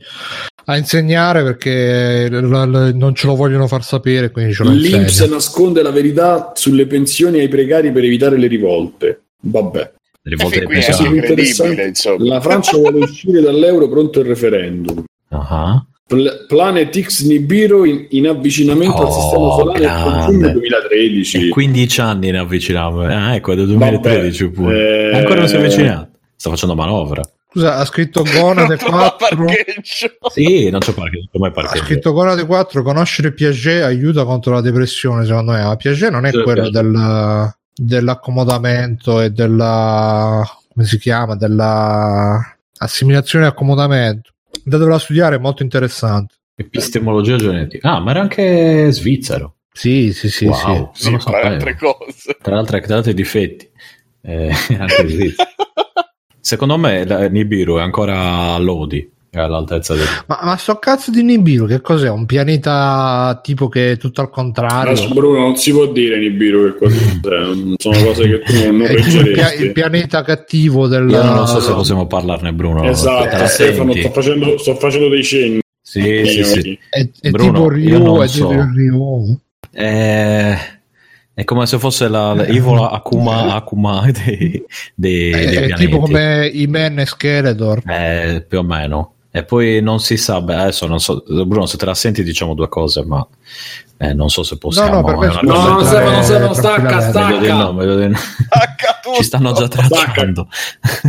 a 0.66 0.76
insegnare 0.76 1.42
perché 1.42 2.28
l- 2.30 2.46
l- 2.46 2.92
non 2.94 3.14
ce 3.14 3.26
lo 3.26 3.34
vogliono 3.36 3.66
far 3.66 3.84
sapere, 3.84 4.30
quindi 4.30 4.54
ce 4.54 4.62
lo 4.64 4.70
L'Inps 4.70 5.20
nasconde 5.28 5.82
la 5.82 5.90
verità 5.90 6.52
sulle 6.54 6.86
pensioni 6.86 7.38
ai 7.40 7.48
precari 7.48 7.92
per 7.92 8.04
evitare 8.04 8.38
le 8.38 8.46
rivolte. 8.46 9.22
Vabbè. 9.40 9.92
Rivolte 10.22 10.62
E 10.62 10.66
pensione. 10.66 10.94
Sì. 10.96 11.02
incredibile, 11.02 11.42
interessante. 11.42 11.82
insomma. 11.82 12.24
La 12.24 12.40
Francia 12.40 12.76
vuole 12.78 12.98
uscire 13.00 13.40
dall'euro 13.42 13.88
pronto 13.88 14.20
il 14.20 14.26
referendum. 14.26 15.04
Ah. 15.28 15.84
Pl- 16.06 16.44
Planet 16.48 16.98
X 17.00 17.24
Nibiru 17.24 17.84
in, 17.84 18.06
in 18.10 18.28
avvicinamento 18.28 18.96
al 19.02 19.06
Oh, 19.06 19.20
sistema 19.20 19.52
solare 19.54 20.24
giugno 20.30 20.52
2013. 20.52 21.46
E 21.46 21.48
15 21.50 22.00
anni 22.00 22.30
ne 22.30 22.38
avvicinavo. 22.38 23.02
Ah, 23.02 23.34
ecco, 23.34 23.52
è 23.52 23.56
del 23.56 23.66
2013 23.66 24.44
Vabbè, 24.44 24.54
pure. 24.54 25.10
eh, 25.10 25.16
Ancora 25.16 25.40
non 25.40 25.48
si 25.48 25.54
è 25.56 25.58
avvicinato. 25.58 26.08
Sta 26.36 26.50
facendo 26.50 26.74
manovra. 26.74 27.22
Scusa, 27.54 27.76
ha 27.76 27.84
scritto 27.84 28.24
Gonade 28.24 28.76
Ma 28.90 29.12
4. 29.12 29.36
parcheggio. 29.36 30.16
Sì, 30.32 30.70
non 30.70 30.80
c'è 30.80 30.92
parcheggio, 30.92 31.28
Ha 31.44 31.50
parcheggio. 31.52 31.84
scritto 31.84 32.12
Gonade 32.12 32.44
4. 32.44 32.82
Conoscere 32.82 33.32
Piaget 33.32 33.84
aiuta 33.84 34.24
contro 34.24 34.54
la 34.54 34.60
depressione, 34.60 35.24
secondo 35.24 35.52
me. 35.52 35.62
Ma 35.62 35.76
Piaget 35.76 36.10
non 36.10 36.26
è 36.26 36.32
Sì, 36.32 36.42
quello 36.42 36.68
del, 36.68 37.54
dell'accomodamento 37.72 39.20
e 39.20 39.30
della 39.30 40.42
come 40.72 40.84
si 40.84 40.98
chiama? 40.98 41.36
Della 41.36 42.40
assimilazione 42.78 43.44
e 43.44 43.48
accomodamento. 43.48 44.32
Andatevela 44.64 44.96
a 44.96 44.98
studiare, 44.98 45.36
è 45.36 45.38
molto 45.38 45.62
interessante. 45.62 46.34
Epistemologia 46.56 47.36
genetica. 47.36 47.92
Ah, 47.92 48.00
ma 48.00 48.10
era 48.10 48.20
anche 48.20 48.88
svizzero. 48.90 49.58
Sì, 49.72 50.12
sì, 50.12 50.28
sì, 50.28 50.46
wow, 50.46 50.90
sì. 50.92 51.04
Sì, 51.10 51.16
tra 51.18 51.40
le 51.42 51.48
altre 51.54 51.76
cose. 51.76 52.36
Tra 52.42 52.54
l'altro, 52.56 52.80
tra 52.80 52.94
l'altro 52.94 53.10
i 53.12 53.14
difetti. 53.14 53.68
Eh, 54.22 54.50
anche 54.78 55.08
svizzero. 55.08 55.48
Secondo 56.44 56.76
me 56.76 57.06
la- 57.06 57.26
Nibiru 57.26 57.78
è 57.78 57.80
ancora 57.80 58.52
a 58.52 58.58
Lodi, 58.58 59.10
è 59.30 59.38
all'altezza 59.38 59.94
del... 59.94 60.04
Ma, 60.26 60.40
ma 60.42 60.56
sto 60.58 60.76
cazzo 60.76 61.10
di 61.10 61.22
Nibiru 61.22 61.64
che 61.66 61.80
cos'è? 61.80 62.10
Un 62.10 62.26
pianeta 62.26 63.40
tipo 63.42 63.68
che 63.70 63.92
è 63.92 63.96
tutto 63.96 64.20
al 64.20 64.28
contrario? 64.28 64.90
Adesso, 64.92 65.08
Bruno, 65.14 65.38
non 65.38 65.56
si 65.56 65.70
può 65.72 65.86
dire 65.86 66.18
Nibiru 66.18 66.64
che 66.64 66.76
cosa 66.76 66.96
non 67.40 67.74
sono 67.78 67.98
cose 68.04 68.28
che 68.28 68.40
tu 68.42 68.72
non, 68.72 68.86
tipo 68.94 69.20
il, 69.20 69.30
pia- 69.32 69.54
il 69.54 69.72
pianeta 69.72 70.22
cattivo 70.22 70.86
del... 70.86 71.08
Io 71.08 71.22
non 71.22 71.46
so 71.46 71.60
se 71.60 71.72
possiamo 71.72 72.06
parlarne, 72.06 72.52
Bruno. 72.52 72.84
Esatto, 72.84 73.36
la 73.38 73.46
Stefano, 73.46 73.94
sto 73.94 74.10
facendo, 74.10 74.58
sto 74.58 74.74
facendo 74.74 75.08
dei 75.08 75.24
cenni. 75.24 75.60
Sì, 75.80 76.22
sì, 76.26 76.44
sì. 76.44 76.78
È, 76.90 77.08
è 77.22 77.30
Bruno, 77.30 77.52
tipo 77.52 77.62
io 77.76 77.96
Ryu, 77.96 78.02
non 78.02 78.22
è 78.22 78.28
so. 78.28 78.48
tipo 78.48 78.60
Ryu. 78.74 79.38
È, 79.70 80.58
è 81.34 81.42
come 81.44 81.66
se 81.66 81.78
fosse 81.78 82.06
la, 82.08 82.32
la 82.34 82.46
Ivola 82.46 82.90
Akuma, 82.90 83.54
Akuma 83.54 84.06
dei, 84.24 84.62
dei, 84.94 85.30
dei 85.30 85.32
È, 85.32 85.46
è 85.48 85.66
pianeti. 85.66 85.84
tipo 85.86 85.98
come 85.98 86.46
i 86.52 86.66
Men 86.68 87.00
e 87.00 87.06
Skeletor. 87.06 87.82
Eh, 87.86 88.44
più 88.48 88.58
o 88.58 88.62
meno. 88.62 89.10
E 89.36 89.42
poi 89.42 89.82
non 89.82 89.98
si 89.98 90.16
sa, 90.16 90.40
beh, 90.40 90.54
adesso 90.54 90.86
non 90.86 91.00
so, 91.00 91.24
Bruno, 91.26 91.66
se 91.66 91.76
te 91.76 91.84
la 91.86 91.94
senti 91.94 92.22
diciamo 92.22 92.54
due 92.54 92.68
cose, 92.68 93.04
ma 93.04 93.26
eh, 93.96 94.14
non 94.14 94.30
so 94.30 94.44
se 94.44 94.58
possiamo. 94.58 94.90
No, 94.90 94.96
no, 95.00 95.04
per 95.06 95.16
me 95.16 95.26
una 95.26 95.38
si 95.40 95.44
No, 95.46 95.52
può 95.54 95.74
cosa- 95.74 95.98
no, 96.04 96.06
entrare 96.06 96.22
Stefano, 96.22 96.52
Stefano, 96.52 96.54
stacca, 96.54 96.82
meglio 96.82 96.96
di 96.98 97.10
stacca. 97.10 97.54
no, 97.72 97.96
di 97.96 98.08
no. 98.08 98.16
Stacca 98.16 99.00
tutto. 99.02 99.16
Ci 99.18 99.22
stanno 99.24 99.52
già 99.52 99.66
tracciando. 99.66 100.48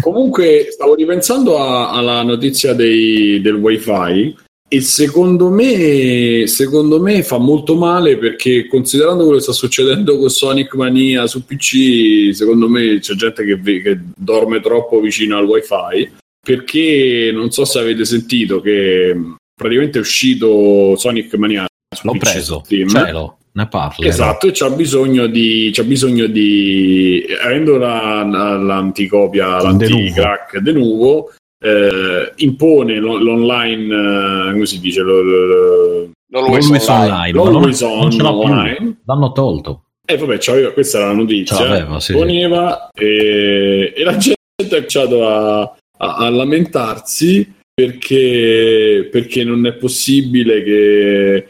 Comunque, 0.02 0.68
stavo 0.72 0.96
ripensando 0.96 1.60
a- 1.60 1.92
alla 1.92 2.24
notizia 2.24 2.74
dei- 2.74 3.40
del 3.42 3.54
wifi 3.56 4.36
e 4.68 4.82
secondo 4.82 5.50
me, 5.50 6.44
secondo 6.48 7.00
me 7.00 7.22
fa 7.24 7.38
molto 7.38 7.76
male 7.76 8.18
perché 8.18 8.68
considerando 8.68 9.24
quello 9.24 9.38
che 9.38 9.44
sta 9.44 9.52
succedendo 9.54 10.18
con 10.18 10.30
Sonic 10.30 10.74
Mania 10.74 11.28
su 11.28 11.46
PC, 11.46 12.34
secondo 12.34 12.68
me 12.68 13.00
c'è 13.00 13.14
gente 13.14 13.44
che, 13.46 13.82
che 13.82 14.00
dorme 14.16 14.60
troppo 14.62 15.00
vicino 15.00 15.38
al 15.38 15.46
wifi 15.46 16.12
perché 16.44 17.32
non 17.34 17.52
so 17.52 17.64
se 17.66 17.80
avete 17.80 18.06
sentito 18.06 18.60
che 18.62 19.14
mh, 19.16 19.36
praticamente 19.56 19.98
è 20.00 20.02
uscito 20.02 20.96
Sonic 20.98 21.34
Mania 21.36 21.66
su 21.96 22.06
L'ho 22.08 22.14
PC 22.14 22.20
preso, 22.32 22.62
Steam. 22.66 22.88
ce 22.90 23.12
l'ho, 23.12 23.38
ne 23.54 23.68
parlo. 23.68 24.06
Esatto, 24.06 24.48
e 24.48 24.52
c'ha 24.52 24.70
bisogno 24.72 25.28
di, 25.28 25.70
c'ha 25.74 25.84
bisogno 25.84 26.26
di 26.28 27.24
avendo 27.42 27.78
la, 27.78 28.28
la- 28.30 28.58
l'anticopia, 28.58 29.62
l'anticrack 29.62 30.58
de 30.60 30.72
nuovo, 30.74 31.32
eh, 31.66 32.32
impone 32.38 33.00
lo- 33.00 33.18
l'online, 33.18 34.50
eh, 34.50 34.52
come 34.52 34.66
si 34.66 34.80
dice, 34.80 35.02
Non 35.02 36.12
vuoi 36.30 36.62
lui 36.62 36.80
online. 36.88 37.38
online, 37.40 38.18
Non 38.18 38.26
online. 38.26 38.98
L'hanno 39.06 39.32
tolto. 39.32 39.82
eh 40.08 40.18
vabbè, 40.18 40.38
c'aveva, 40.40 40.72
questa 40.72 40.98
era 41.00 41.08
la 41.08 41.14
notizia, 41.14 41.56
Ce 41.56 41.64
l'aveva, 41.68 42.00
sì, 42.00 42.14
poneva 42.14 42.90
e, 42.92 43.94
e 43.96 44.04
la 44.04 44.16
gente 44.18 44.36
ha 44.64 44.68
cominciato 44.70 45.28
a, 45.28 45.62
a- 45.98 46.16
a 46.18 46.30
lamentarsi 46.30 47.52
perché, 47.74 49.08
perché 49.12 49.44
non 49.44 49.66
è 49.66 49.74
possibile 49.74 50.64
che 50.64 51.48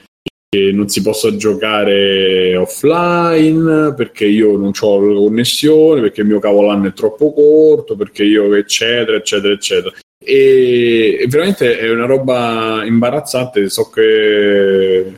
che 0.55 0.71
non 0.71 0.87
si 0.87 1.01
possa 1.01 1.35
giocare 1.35 2.55
offline 2.55 3.93
perché 3.93 4.25
io 4.25 4.55
non 4.55 4.71
ho 4.79 4.99
la 5.01 5.13
connessione, 5.19 5.99
perché 5.99 6.21
il 6.21 6.27
mio 6.27 6.39
cavolan 6.39 6.85
è 6.85 6.93
troppo 6.93 7.33
corto, 7.33 7.97
perché 7.97 8.23
io 8.23 8.53
eccetera, 8.55 9.17
eccetera, 9.17 9.53
eccetera. 9.53 9.93
E, 10.23 11.17
e 11.21 11.27
veramente 11.27 11.77
è 11.77 11.89
una 11.89 12.05
roba 12.05 12.83
imbarazzante. 12.85 13.69
So 13.69 13.89
che 13.89 15.13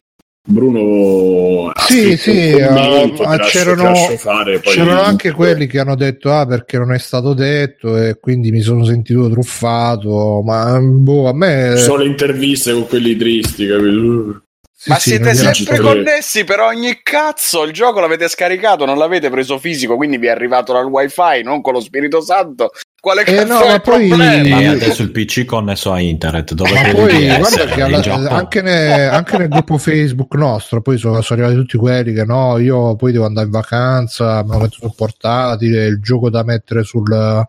Bruno 0.49 1.69
ha 1.73 1.81
Sì, 1.81 2.15
sì, 2.15 2.51
commento, 2.51 3.23
ah, 3.23 3.37
c'erano- 3.39 3.83
lascio 3.83 4.17
fare, 4.17 4.59
poi- 4.59 4.73
C'erano 4.73 5.01
anche 5.01 5.31
quelli 5.31 5.67
che 5.67 5.79
hanno 5.79 5.95
detto 5.95 6.31
ah 6.31 6.45
perché 6.45 6.77
non 6.77 6.93
è 6.93 6.99
stato 6.99 7.33
detto 7.33 7.97
e 7.97 8.17
quindi 8.19 8.51
mi 8.51 8.61
sono 8.61 8.85
sentito 8.85 9.29
truffato 9.29 10.41
ma 10.45 10.79
boh 10.79 11.27
a 11.27 11.33
me 11.33 11.75
sono 11.75 11.97
le 11.97 12.05
interviste 12.07 12.71
con 12.71 12.87
quelli 12.87 13.17
tristi, 13.17 13.67
capito? 13.67 14.41
sì, 14.73 14.89
Ma 14.89 14.99
sì, 14.99 15.09
siete 15.09 15.33
sempre 15.33 15.79
connessi 15.79 16.43
per 16.45 16.59
ogni 16.61 16.99
cazzo. 17.03 17.63
Il 17.63 17.73
gioco 17.73 17.99
l'avete 17.99 18.29
scaricato, 18.29 18.85
non 18.85 18.97
l'avete 18.97 19.29
preso 19.29 19.57
fisico, 19.57 19.97
quindi 19.97 20.17
vi 20.17 20.27
è 20.27 20.29
arrivato 20.29 20.71
dal 20.71 20.85
wifi, 20.85 21.41
non 21.43 21.61
con 21.61 21.73
lo 21.73 21.81
Spirito 21.81 22.21
Santo. 22.21 22.71
Quale 22.99 23.21
Eh, 23.21 23.25
cazzo 23.35 23.53
no, 23.53 23.61
è 23.61 23.67
ma 23.67 23.73
il 23.75 23.81
poi- 23.81 24.07
problema? 24.07 24.59
E 24.59 24.65
adesso 24.65 25.01
il 25.03 25.11
PC 25.11 25.45
connesso 25.45 25.91
a 25.91 25.99
internet. 25.99 26.53
Dove 26.53 26.71
Ma 26.73 26.91
poi 26.91 27.25
guarda 27.27 27.65
che 27.65 27.81
alla- 27.81 28.29
anche, 28.31 28.61
ne- 28.61 29.05
anche 29.05 29.37
nel 29.37 29.47
gruppo 29.49 29.77
Facebook 29.77 30.33
nostro 30.35 30.81
poi 30.81 30.97
sono, 30.97 31.21
sono 31.21 31.39
arrivati 31.41 31.61
tutti 31.63 31.77
quelli 31.77 32.11
che 32.13 32.25
no, 32.25 32.57
io 32.57 32.95
poi 32.95 33.11
devo 33.11 33.25
andare 33.25 33.45
in 33.45 33.51
vacanza, 33.51 34.43
me 34.43 34.53
lo 34.53 34.59
metto 34.61 34.77
sul 34.79 34.93
portatile, 34.95 35.85
il 35.85 36.01
gioco 36.01 36.29
da 36.31 36.43
mettere 36.43 36.83
sul, 36.83 37.47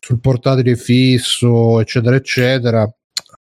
sul 0.00 0.20
portatile 0.20 0.74
fisso, 0.76 1.78
eccetera, 1.80 2.16
eccetera. 2.16 2.90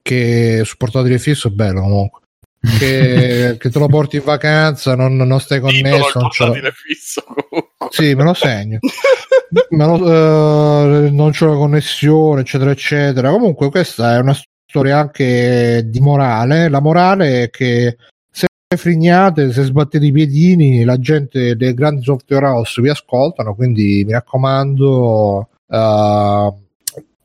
Che 0.01 0.63
sul 0.65 0.77
portatile 0.79 1.19
fisso 1.19 1.49
è 1.49 1.51
bello 1.51 1.81
comunque. 1.83 2.21
Che, 2.61 3.57
che 3.59 3.71
te 3.71 3.79
lo 3.79 3.87
porti 3.87 4.17
in 4.17 4.25
vacanza, 4.25 4.95
non, 4.95 5.17
non 5.17 5.41
stai 5.41 5.61
connesso. 5.61 6.19
Non 6.19 6.31
ce 6.31 6.45
portatile 6.45 6.73
fisso 6.73 7.23
comunque. 7.25 7.89
sì, 7.91 8.15
me 8.15 8.23
lo 8.25 8.35
segno. 8.35 8.79
Me 9.71 9.87
lo- 9.87 11.07
eh, 11.07 11.11
non 11.11 11.31
c'è 11.31 11.47
la 11.47 11.55
connessione, 11.55 12.41
eccetera, 12.43 12.71
eccetera. 12.71 13.31
Comunque, 13.31 13.71
questa 13.71 14.15
è 14.17 14.19
una 14.19 14.37
storia 14.67 14.99
anche 14.99 15.83
di 15.87 16.01
morale. 16.01 16.69
La 16.69 16.81
morale 16.81 17.45
è 17.45 17.51
che 17.51 17.97
se 18.31 18.47
frignate, 18.77 19.53
se 19.53 19.63
sbattete 19.65 20.05
i 20.05 20.13
piedini, 20.13 20.85
la 20.85 20.99
gente 20.99 21.57
dei 21.57 21.73
grandi 21.73 22.03
software 22.03 22.47
house 22.47 22.83
vi 22.83 22.91
ascoltano. 22.91 23.55
Quindi 23.55 24.03
mi 24.05 24.13
raccomando, 24.13 25.49
eh, 25.69 26.53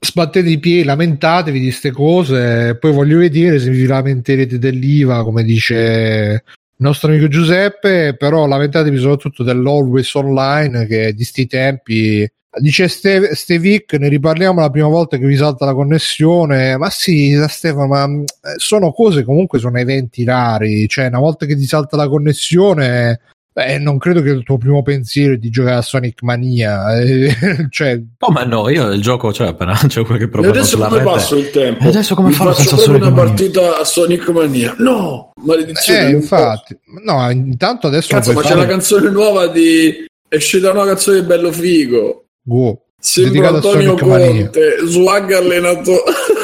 sbattete 0.03 0.49
i 0.49 0.59
piedi, 0.59 0.83
lamentatevi 0.83 1.59
di 1.59 1.67
queste 1.67 1.91
cose. 1.91 2.77
Poi 2.79 2.91
voglio 2.91 3.17
vedere 3.17 3.59
se 3.59 3.69
vi 3.69 3.85
lamenterete 3.85 4.59
dell'IVA, 4.59 5.23
come 5.23 5.43
dice 5.43 6.43
il 6.75 6.85
nostro 6.85 7.09
amico 7.09 7.27
Giuseppe, 7.27 8.15
però 8.17 8.45
lamentatevi 8.45 8.97
soprattutto 8.97 9.43
dell'always 9.43 10.13
online 10.13 10.85
che 10.85 11.13
di 11.13 11.23
sti 11.23 11.47
tempi 11.47 12.31
dice 12.59 12.87
Ste- 12.87 13.33
Stevic, 13.35 13.93
ne 13.93 14.09
riparliamo 14.09 14.59
la 14.59 14.69
prima 14.69 14.87
volta 14.87 15.17
che 15.17 15.25
vi 15.25 15.35
salta 15.35 15.65
la 15.65 15.73
connessione, 15.73 16.77
ma 16.77 16.89
sì, 16.89 17.35
Stefano, 17.47 17.87
ma 17.87 18.05
eh, 18.05 18.25
sono 18.57 18.91
cose 18.91 19.23
comunque 19.23 19.59
sono 19.59 19.79
eventi 19.79 20.23
rari, 20.23 20.87
cioè 20.87 21.07
una 21.07 21.19
volta 21.19 21.45
che 21.45 21.55
ti 21.55 21.65
salta 21.65 21.97
la 21.97 22.07
connessione 22.07 23.19
Beh, 23.53 23.77
non 23.77 23.99
credo 23.99 24.21
che 24.23 24.29
il 24.29 24.41
tuo 24.43 24.57
primo 24.57 24.81
pensiero 24.81 25.35
è 25.35 25.37
di 25.37 25.49
giocare 25.51 25.75
a 25.75 25.81
Sonic 25.83 26.23
Mania, 26.23 26.99
eh, 26.99 27.35
cioè, 27.69 28.01
Oh, 28.19 28.31
ma 28.31 28.43
no, 28.45 28.67
io 28.69 28.91
il 28.91 29.01
gioco, 29.01 29.31
cioè, 29.31 29.47
appena 29.49 29.73
c'è 29.87 30.03
qualche 30.03 30.23
E 30.25 30.27
problema 30.27 30.55
adesso 30.55 30.71
sulla 30.75 30.87
come 30.87 30.99
rete. 30.99 31.11
passo 31.11 31.35
il 31.37 31.49
tempo? 31.51 31.83
E 31.83 31.87
adesso 31.87 32.15
come 32.15 32.31
farò 32.31 32.51
faccio 32.51 32.61
senza 32.69 32.75
fare 32.77 32.85
Sonic 32.87 33.05
una 33.05 33.15
Mania? 33.15 33.31
partita 33.33 33.79
a 33.79 33.83
Sonic 33.83 34.29
Mania? 34.29 34.75
No, 34.79 35.31
maledizione. 35.43 36.07
eh, 36.07 36.11
infatti, 36.11 36.77
no, 37.05 37.29
intanto 37.29 37.87
adesso. 37.87 38.07
Cazzo, 38.15 38.33
ma 38.33 38.39
puoi 38.39 38.43
c'è 38.45 38.53
fare- 38.55 38.65
la 38.65 38.71
canzone 38.71 39.09
nuova 39.11 39.47
di... 39.47 40.05
È 40.27 40.35
uscita 40.35 40.71
una 40.71 40.85
canzone 40.85 41.19
di 41.21 41.25
Bello 41.27 41.51
Figo. 41.51 42.25
Go. 42.41 42.85
Sembra 42.99 43.49
Antonio. 43.49 43.95
Conte, 43.95 44.77
swag 44.85 45.31
allenatore. 45.31 46.03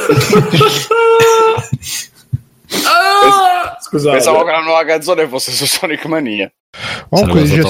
ah! 2.89 3.77
Scusate. 3.79 4.17
Pensavo 4.17 4.43
che 4.43 4.51
la 4.51 4.61
nuova 4.61 4.83
canzone 4.85 5.27
fosse 5.27 5.51
su 5.51 5.65
Sonic 5.65 6.05
Mania. 6.05 6.51
Comunque 7.09 7.41
dice, 7.41 7.63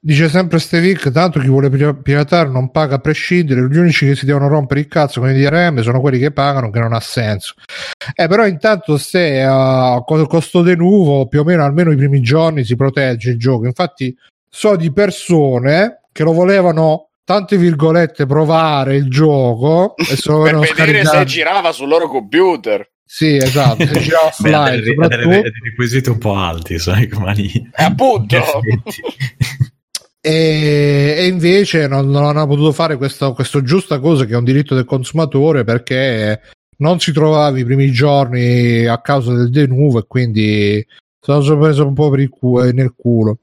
dice 0.00 0.28
sempre 0.30 0.58
Stevic, 0.58 1.10
tanto 1.10 1.38
chi 1.38 1.48
vuole 1.48 1.68
pira- 1.68 1.92
piratare 1.92 2.48
non 2.48 2.70
paga 2.70 2.94
a 2.94 2.98
prescindere, 2.98 3.68
gli 3.68 3.76
unici 3.76 4.06
che 4.06 4.14
si 4.14 4.24
devono 4.24 4.48
rompere 4.48 4.80
il 4.80 4.88
cazzo 4.88 5.20
con 5.20 5.28
i 5.28 5.38
DRM 5.38 5.82
sono 5.82 6.00
quelli 6.00 6.18
che 6.18 6.30
pagano, 6.32 6.70
che 6.70 6.78
non 6.78 6.94
ha 6.94 7.00
senso. 7.00 7.54
Eh, 8.14 8.28
però 8.28 8.46
intanto 8.46 8.96
se 8.96 9.42
a 9.42 10.02
co- 10.06 10.26
costo 10.26 10.62
denuvo, 10.62 11.26
più 11.28 11.40
o 11.40 11.44
meno 11.44 11.62
almeno 11.64 11.92
i 11.92 11.96
primi 11.96 12.22
giorni 12.22 12.64
si 12.64 12.74
protegge 12.74 13.30
il 13.30 13.38
gioco. 13.38 13.66
Infatti 13.66 14.16
so 14.48 14.76
di 14.76 14.90
persone 14.92 16.00
che 16.10 16.22
lo 16.22 16.32
volevano, 16.32 17.10
tante 17.24 17.58
virgolette, 17.58 18.24
provare 18.24 18.96
il 18.96 19.10
gioco 19.10 19.94
e 19.96 20.04
se 20.16 20.30
lo 20.30 20.40
Per 20.42 20.54
vedere 20.54 20.64
se 20.64 20.74
scaricare. 20.76 21.24
girava 21.26 21.72
sul 21.72 21.88
loro 21.88 22.08
computer. 22.08 22.88
Sì, 23.14 23.36
esatto, 23.36 23.84
se 23.86 24.00
gira 24.00 24.20
Beh, 24.40 24.54
ha 24.54 24.60
offline 24.62 24.70
delle- 24.80 24.84
soprattutto. 24.94 25.28
ha 25.28 25.40
dei 25.42 25.52
requisiti 25.64 26.08
un 26.08 26.16
po' 26.18 26.34
alti, 26.34 26.78
Sonic 26.78 27.14
Mania. 27.18 27.70
E 27.76 27.82
appunto. 27.84 28.36
In 28.36 28.40
effetti. 28.40 29.02
e, 30.18 31.14
e 31.18 31.26
invece 31.26 31.86
non, 31.88 32.08
non 32.08 32.24
hanno 32.24 32.46
potuto 32.46 32.72
fare 32.72 32.96
questo, 32.96 33.34
questo 33.34 33.62
giusta 33.62 33.98
cosa 33.98 34.24
che 34.24 34.32
è 34.32 34.36
un 34.36 34.44
diritto 34.44 34.74
del 34.74 34.86
consumatore 34.86 35.62
perché 35.62 36.40
non 36.78 37.00
si 37.00 37.12
trovava 37.12 37.58
i 37.58 37.64
primi 37.66 37.90
giorni 37.92 38.86
a 38.86 38.98
causa 39.02 39.34
del 39.34 39.50
denuvo 39.50 39.98
e 39.98 40.04
quindi 40.08 40.86
sono 41.20 41.58
preso 41.58 41.86
un 41.86 41.92
po' 41.94 42.08
per 42.08 42.20
il 42.20 42.30
cu- 42.30 42.60
nel 42.72 42.94
culo. 42.96 43.38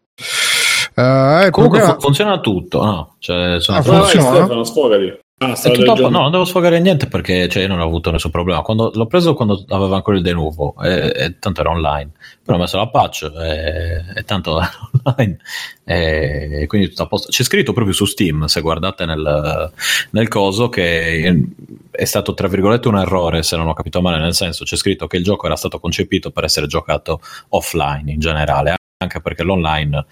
Eh, 0.95 1.43
il 1.45 1.49
Comunque 1.51 1.77
problema- 1.77 1.93
fu- 1.93 2.01
funziona 2.01 2.39
tutto, 2.39 2.83
no? 2.83 3.15
Cioè, 3.19 3.59
sono 3.61 3.77
Ah, 3.77 3.81
funziona? 3.83 4.35
Stefano, 4.35 4.63
sfogati. 4.63 5.19
Ah, 5.41 5.53
È 5.53 5.55
stavo 5.55 5.75
tutto 5.75 5.91
a 5.91 5.93
po- 5.93 6.01
leggendo. 6.01 6.17
no, 6.17 6.23
non 6.23 6.31
devo 6.31 6.43
sfogare 6.43 6.79
niente 6.81 7.07
perché 7.07 7.47
cioè, 7.47 7.61
io 7.61 7.69
non 7.69 7.79
ho 7.79 7.85
avuto 7.85 8.11
nessun 8.11 8.29
problema. 8.29 8.61
Quando, 8.61 8.91
l'ho 8.93 9.05
preso 9.07 9.33
quando 9.35 9.63
aveva 9.69 9.95
ancora 9.95 10.17
il 10.17 10.23
denuvo, 10.23 10.75
e, 10.83 11.13
e 11.15 11.39
tanto 11.39 11.61
era 11.61 11.69
online. 11.69 12.11
Però 12.43 12.57
ho 12.57 12.59
messo 12.59 12.75
la 12.75 12.89
patch 12.89 13.31
e, 13.33 14.03
e 14.15 14.23
tanto 14.25 14.59
era 14.59 14.69
online. 15.01 15.37
E 15.85 16.65
quindi 16.67 16.89
tutto 16.89 17.03
a 17.03 17.07
posto. 17.07 17.31
C'è 17.31 17.43
scritto 17.43 17.71
proprio 17.71 17.93
su 17.93 18.03
Steam, 18.03 18.45
se 18.45 18.59
guardate 18.59 19.05
nel, 19.05 19.71
nel 20.11 20.27
coso, 20.27 20.67
che 20.67 21.45
è 21.89 22.05
stato 22.05 22.33
tra 22.33 22.49
virgolette 22.49 22.89
un 22.89 22.97
errore, 22.97 23.41
se 23.41 23.55
non 23.55 23.67
ho 23.67 23.73
capito 23.73 24.01
male, 24.01 24.19
nel 24.19 24.33
senso 24.35 24.65
c'è 24.65 24.75
scritto 24.75 25.07
che 25.07 25.15
il 25.15 25.23
gioco 25.23 25.45
era 25.45 25.55
stato 25.55 25.79
concepito 25.79 26.31
per 26.31 26.43
essere 26.43 26.67
giocato 26.67 27.21
offline 27.49 28.11
in 28.11 28.19
generale. 28.19 28.78
Anche 29.01 29.21
perché 29.21 29.43
l'online 29.43 30.05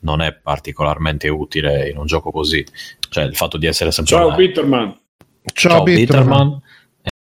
non 0.00 0.20
è 0.20 0.34
particolarmente 0.34 1.28
utile 1.28 1.88
in 1.88 1.96
un 1.96 2.04
gioco 2.04 2.30
così, 2.30 2.62
cioè 3.08 3.24
il 3.24 3.34
fatto 3.34 3.56
di 3.56 3.64
essere 3.66 3.90
sempre 3.90 4.14
Ciao, 4.14 4.26
online. 4.26 4.46
Bitterman. 4.46 4.98
Ciao, 5.54 5.70
Ciao 5.70 5.82
Bitterman. 5.82 6.26
Bitterman. 6.26 6.60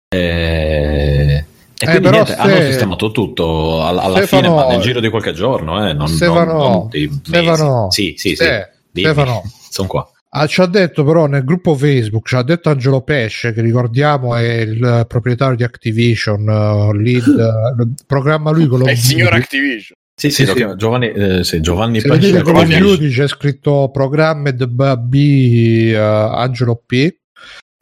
E, 0.08 0.18
e 0.18 1.37
Eh, 1.37 1.85
quindi 1.85 2.00
però 2.00 2.11
niente, 2.11 2.32
se- 2.32 2.38
hanno 2.40 2.61
sistemato 2.62 3.11
tutto 3.12 3.87
alla, 3.87 4.02
alla 4.02 4.26
fine, 4.26 4.48
ma 4.48 4.66
nel 4.66 4.80
giro 4.80 4.98
di 4.98 5.08
qualche 5.11 5.32
giorno, 5.32 5.88
eh, 5.88 5.92
non, 5.92 6.08
Stefano, 6.08 6.52
non- 6.54 6.70
non 6.72 6.88
di 6.88 7.06
mesi. 7.06 7.20
Stefano, 7.22 7.90
sì, 7.92 8.14
sì, 8.16 8.28
sì. 8.30 8.35
Ste- 8.35 8.72
Dimmi. 8.90 9.06
Stefano. 9.06 9.42
sono 9.70 9.87
qua. 9.88 10.11
Ah, 10.30 10.46
ci 10.48 10.61
ha 10.61 10.66
detto 10.66 11.04
però 11.04 11.26
nel 11.26 11.44
gruppo 11.44 11.76
Facebook, 11.76 12.26
ci 12.26 12.35
ha 12.35 12.42
detto 12.42 12.68
Angelo 12.68 13.00
Pesce, 13.02 13.52
che 13.52 13.61
ricordiamo 13.61 14.35
è 14.35 14.42
il 14.62 15.04
proprietario 15.06 15.54
di 15.54 15.62
Activision, 15.62 16.48
eh, 16.48 16.96
lead, 17.00 17.26
eh, 17.78 18.02
programma 18.08 18.50
lui 18.50 18.66
con 18.66 18.80
lo 18.80 18.87
È 18.87 18.90
il 18.90 18.98
signor. 18.98 19.35
Activision. 19.35 19.96
Sì, 20.14 20.31
sì, 20.31 20.46
Sì, 20.46 20.53
chiamo 20.53 20.77
Giovanni, 20.77 21.11
eh, 21.11 21.44
sì, 21.44 21.61
Giovanni 21.61 22.01
Se 22.01 22.09
lo 22.09 22.14
Activision. 22.14 22.81
Beauty 22.81 23.09
c'è 23.09 23.27
scritto 23.29 23.90
Programmed 23.92 24.64
B 24.66 25.14
eh, 25.14 25.96
Angelo 25.96 26.83
P. 26.85 27.14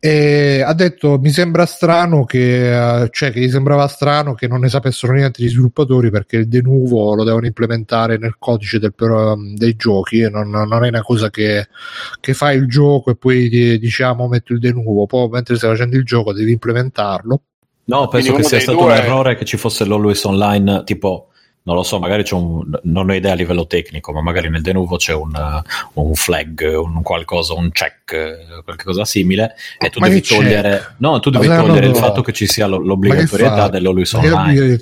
E 0.02 0.62
ha 0.64 0.72
detto 0.72 1.18
mi 1.18 1.28
sembra 1.28 1.66
strano 1.66 2.24
che, 2.24 3.02
eh, 3.02 3.08
cioè, 3.10 3.30
che 3.32 3.40
gli 3.40 3.50
sembrava 3.50 3.86
strano 3.86 4.32
che 4.32 4.48
non 4.48 4.60
ne 4.60 4.70
sapessero 4.70 5.12
niente 5.12 5.42
gli 5.42 5.48
sviluppatori 5.50 6.08
perché 6.08 6.38
il 6.38 6.48
denuvo 6.48 7.14
lo 7.14 7.22
devono 7.22 7.44
implementare 7.44 8.16
nel 8.16 8.36
codice 8.38 8.78
del, 8.78 8.94
dei 9.56 9.76
giochi 9.76 10.20
e 10.20 10.30
non, 10.30 10.48
non 10.48 10.84
è 10.84 10.88
una 10.88 11.02
cosa 11.02 11.28
che, 11.28 11.66
che 12.18 12.32
fai 12.32 12.56
il 12.56 12.66
gioco 12.66 13.10
e 13.10 13.16
poi 13.16 13.78
diciamo 13.78 14.26
metti 14.26 14.54
il 14.54 14.58
denuvo 14.58 15.04
poi 15.04 15.28
mentre 15.28 15.56
stai 15.56 15.68
facendo 15.68 15.96
il 15.96 16.04
gioco 16.04 16.32
devi 16.32 16.52
implementarlo 16.52 17.42
No, 17.90 18.06
penso 18.06 18.32
Quindi 18.32 18.48
che 18.48 18.48
sia 18.48 18.60
stato 18.60 18.78
due- 18.78 18.92
un 18.92 18.98
errore 18.98 19.34
che 19.34 19.44
ci 19.44 19.56
fosse 19.56 19.84
l'Always 19.84 20.22
Online, 20.22 20.84
tipo, 20.84 21.29
non 21.62 21.76
lo 21.76 21.82
so, 21.82 21.98
magari 21.98 22.22
c'è 22.22 22.34
un, 22.34 22.62
non 22.84 23.10
ho 23.10 23.14
idea 23.14 23.32
a 23.32 23.34
livello 23.34 23.66
tecnico, 23.66 24.12
ma 24.12 24.22
magari 24.22 24.48
nel 24.48 24.62
denuvo 24.62 24.96
c'è 24.96 25.12
un, 25.12 25.32
un 25.94 26.14
flag, 26.14 26.72
un 26.74 27.02
qualcosa, 27.02 27.54
un 27.54 27.70
check, 27.70 28.62
qualcosa 28.64 29.04
simile, 29.04 29.54
e 29.78 29.90
tu 29.90 30.00
Ma 30.00 30.08
devi 30.08 30.22
togliere, 30.22 30.70
check? 30.70 30.94
no, 30.98 31.20
tu 31.20 31.30
devi 31.30 31.46
togliere 31.46 31.86
il 31.86 31.96
fatto 31.96 32.22
che 32.22 32.32
ci 32.32 32.46
sia 32.46 32.66
l'obbligatorietà 32.66 33.68
dell'Always 33.68 34.12
Online. 34.12 34.78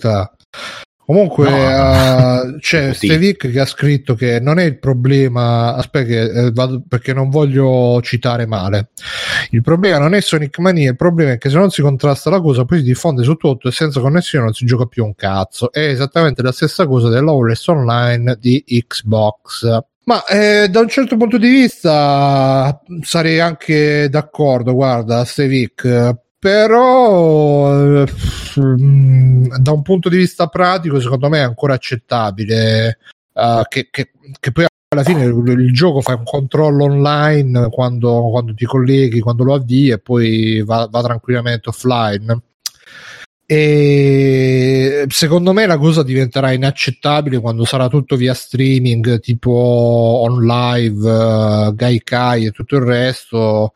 Comunque 1.09 1.49
No, 1.49 2.43
eh, 2.43 2.57
c'è. 2.61 2.93
Stevic 2.93 3.51
che 3.51 3.61
ha 3.61 3.65
scritto 3.65 4.15
che 4.15 4.41
non 4.41 4.59
è 4.59 4.65
il 4.65 4.79
problema, 4.79 5.75
aspetta 5.75 6.05
che, 6.05 6.21
eh, 6.21 6.51
vado- 6.53 6.83
perché 6.87 7.15
non 7.15 7.31
voglio 7.31 7.99
citare 8.03 8.45
male. 8.45 8.91
Il 9.53 9.63
problema 9.63 9.97
non 9.97 10.13
è 10.13 10.21
Sonic 10.21 10.59
Mania, 10.59 10.91
il 10.91 10.97
problema 10.97 11.33
è 11.33 11.39
che 11.39 11.49
se 11.49 11.57
non 11.57 11.71
si 11.71 11.81
contrasta 11.81 12.29
la 12.29 12.43
cosa 12.43 12.67
poi 12.67 12.81
si 12.81 12.85
diffonde 12.85 13.23
su 13.23 13.37
tutto 13.37 13.69
e 13.69 13.73
senza 13.73 14.01
connessione 14.01 14.45
non 14.45 14.53
si 14.53 14.67
gioca 14.67 14.85
più 14.85 15.03
un 15.03 15.15
cazzo. 15.15 15.73
È 15.73 15.81
esattamente 15.81 16.43
la 16.43 16.53
stessa 16.53 16.87
cosa 16.87 17.09
dell'Always 17.09 17.67
Online 17.69 18.37
di 18.39 18.63
Xbox. 18.87 19.67
Ma 20.05 20.23
eh, 20.27 20.69
da 20.69 20.81
un 20.81 20.89
certo 20.89 21.17
punto 21.17 21.39
di 21.39 21.49
vista 21.49 22.83
sarei 23.01 23.41
anche 23.41 24.11
d'accordo, 24.11 24.75
guarda, 24.75 25.25
Stevic, 25.25 26.17
però 26.39 28.03
eh, 28.03 28.07
da 28.57 29.73
un 29.73 29.83
punto 29.83 30.09
di 30.09 30.17
vista 30.17 30.47
pratico 30.49 31.01
secondo 31.01 31.29
me 31.29 31.39
è 31.39 31.43
ancora 31.43 31.75
accettabile 31.75 32.99
eh, 33.35 33.63
che, 33.69 33.89
che- 33.91 34.13
che 34.39 34.53
poi 34.53 34.67
alla 34.91 35.05
fine 35.05 35.25
il, 35.25 35.47
il 35.61 35.73
gioco 35.73 36.01
fa 36.01 36.15
un 36.15 36.25
controllo 36.25 36.85
online 36.85 37.69
quando, 37.71 38.31
quando 38.31 38.55
ti 38.55 38.65
colleghi, 38.65 39.21
quando 39.21 39.45
lo 39.45 39.55
avvii 39.55 39.91
e 39.91 39.99
poi 39.99 40.63
va, 40.65 40.87
va 40.91 41.03
tranquillamente 41.03 41.69
offline. 41.69 42.41
E 43.51 45.07
secondo 45.09 45.53
me 45.55 45.65
la 45.67 45.79
cosa 45.79 46.03
diventerà 46.03 46.53
inaccettabile 46.53 47.39
quando 47.41 47.65
sarà 47.65 47.89
tutto 47.89 48.17
via 48.17 48.35
streaming, 48.35 49.21
tipo 49.21 49.51
on 49.51 50.45
live, 50.45 51.09
eh, 51.69 51.73
Gaikai 51.75 52.47
e 52.47 52.51
tutto 52.51 52.77
il 52.77 52.83
resto. 52.83 53.73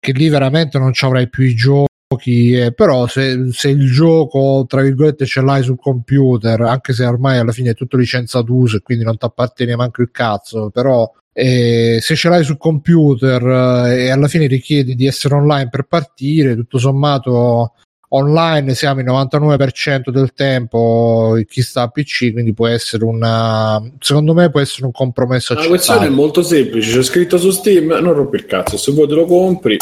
che 0.00 0.12
lì 0.12 0.28
veramente 0.28 0.78
non 0.78 0.92
ci 0.92 1.04
avrai 1.04 1.28
più 1.28 1.44
i 1.44 1.54
giochi, 1.54 1.87
eh, 2.24 2.72
però 2.72 3.06
se, 3.06 3.52
se, 3.52 3.68
il 3.68 3.90
gioco 3.92 4.64
tra 4.66 4.80
virgolette 4.80 5.26
ce 5.26 5.42
l'hai 5.42 5.62
sul 5.62 5.78
computer, 5.78 6.62
anche 6.62 6.94
se 6.94 7.04
ormai 7.04 7.38
alla 7.38 7.52
fine 7.52 7.70
è 7.70 7.74
tutto 7.74 7.98
licenza 7.98 8.40
d'uso 8.40 8.78
e 8.78 8.80
quindi 8.80 9.04
non 9.04 9.18
ti 9.18 9.26
appartiene 9.26 9.76
manco 9.76 10.00
il 10.00 10.10
cazzo, 10.10 10.70
però 10.70 11.10
eh, 11.34 11.98
se 12.00 12.16
ce 12.16 12.28
l'hai 12.30 12.44
sul 12.44 12.56
computer 12.56 13.86
eh, 13.88 14.04
e 14.04 14.10
alla 14.10 14.28
fine 14.28 14.46
richiedi 14.46 14.94
di 14.94 15.06
essere 15.06 15.34
online 15.34 15.68
per 15.68 15.84
partire, 15.84 16.54
tutto 16.54 16.78
sommato 16.78 17.74
online 18.10 18.74
siamo 18.74 19.00
il 19.00 19.06
99% 19.06 20.08
del 20.08 20.32
tempo 20.32 21.38
chi 21.46 21.60
sta 21.60 21.82
a 21.82 21.88
PC 21.88 22.32
quindi 22.32 22.54
può 22.54 22.66
essere 22.66 23.04
una 23.04 23.82
secondo 23.98 24.32
me 24.32 24.48
può 24.48 24.60
essere 24.60 24.86
un 24.86 24.92
compromesso 24.92 25.52
la 25.52 25.66
questione 25.66 26.06
è 26.06 26.08
molto 26.08 26.42
semplice 26.42 26.90
c'è 26.90 27.02
scritto 27.02 27.36
su 27.36 27.50
Steam 27.50 27.88
non 28.00 28.14
rompi 28.14 28.36
il 28.36 28.46
cazzo 28.46 28.78
se 28.78 28.92
vuoi 28.92 29.08
te 29.08 29.14
lo 29.14 29.26
compri 29.26 29.76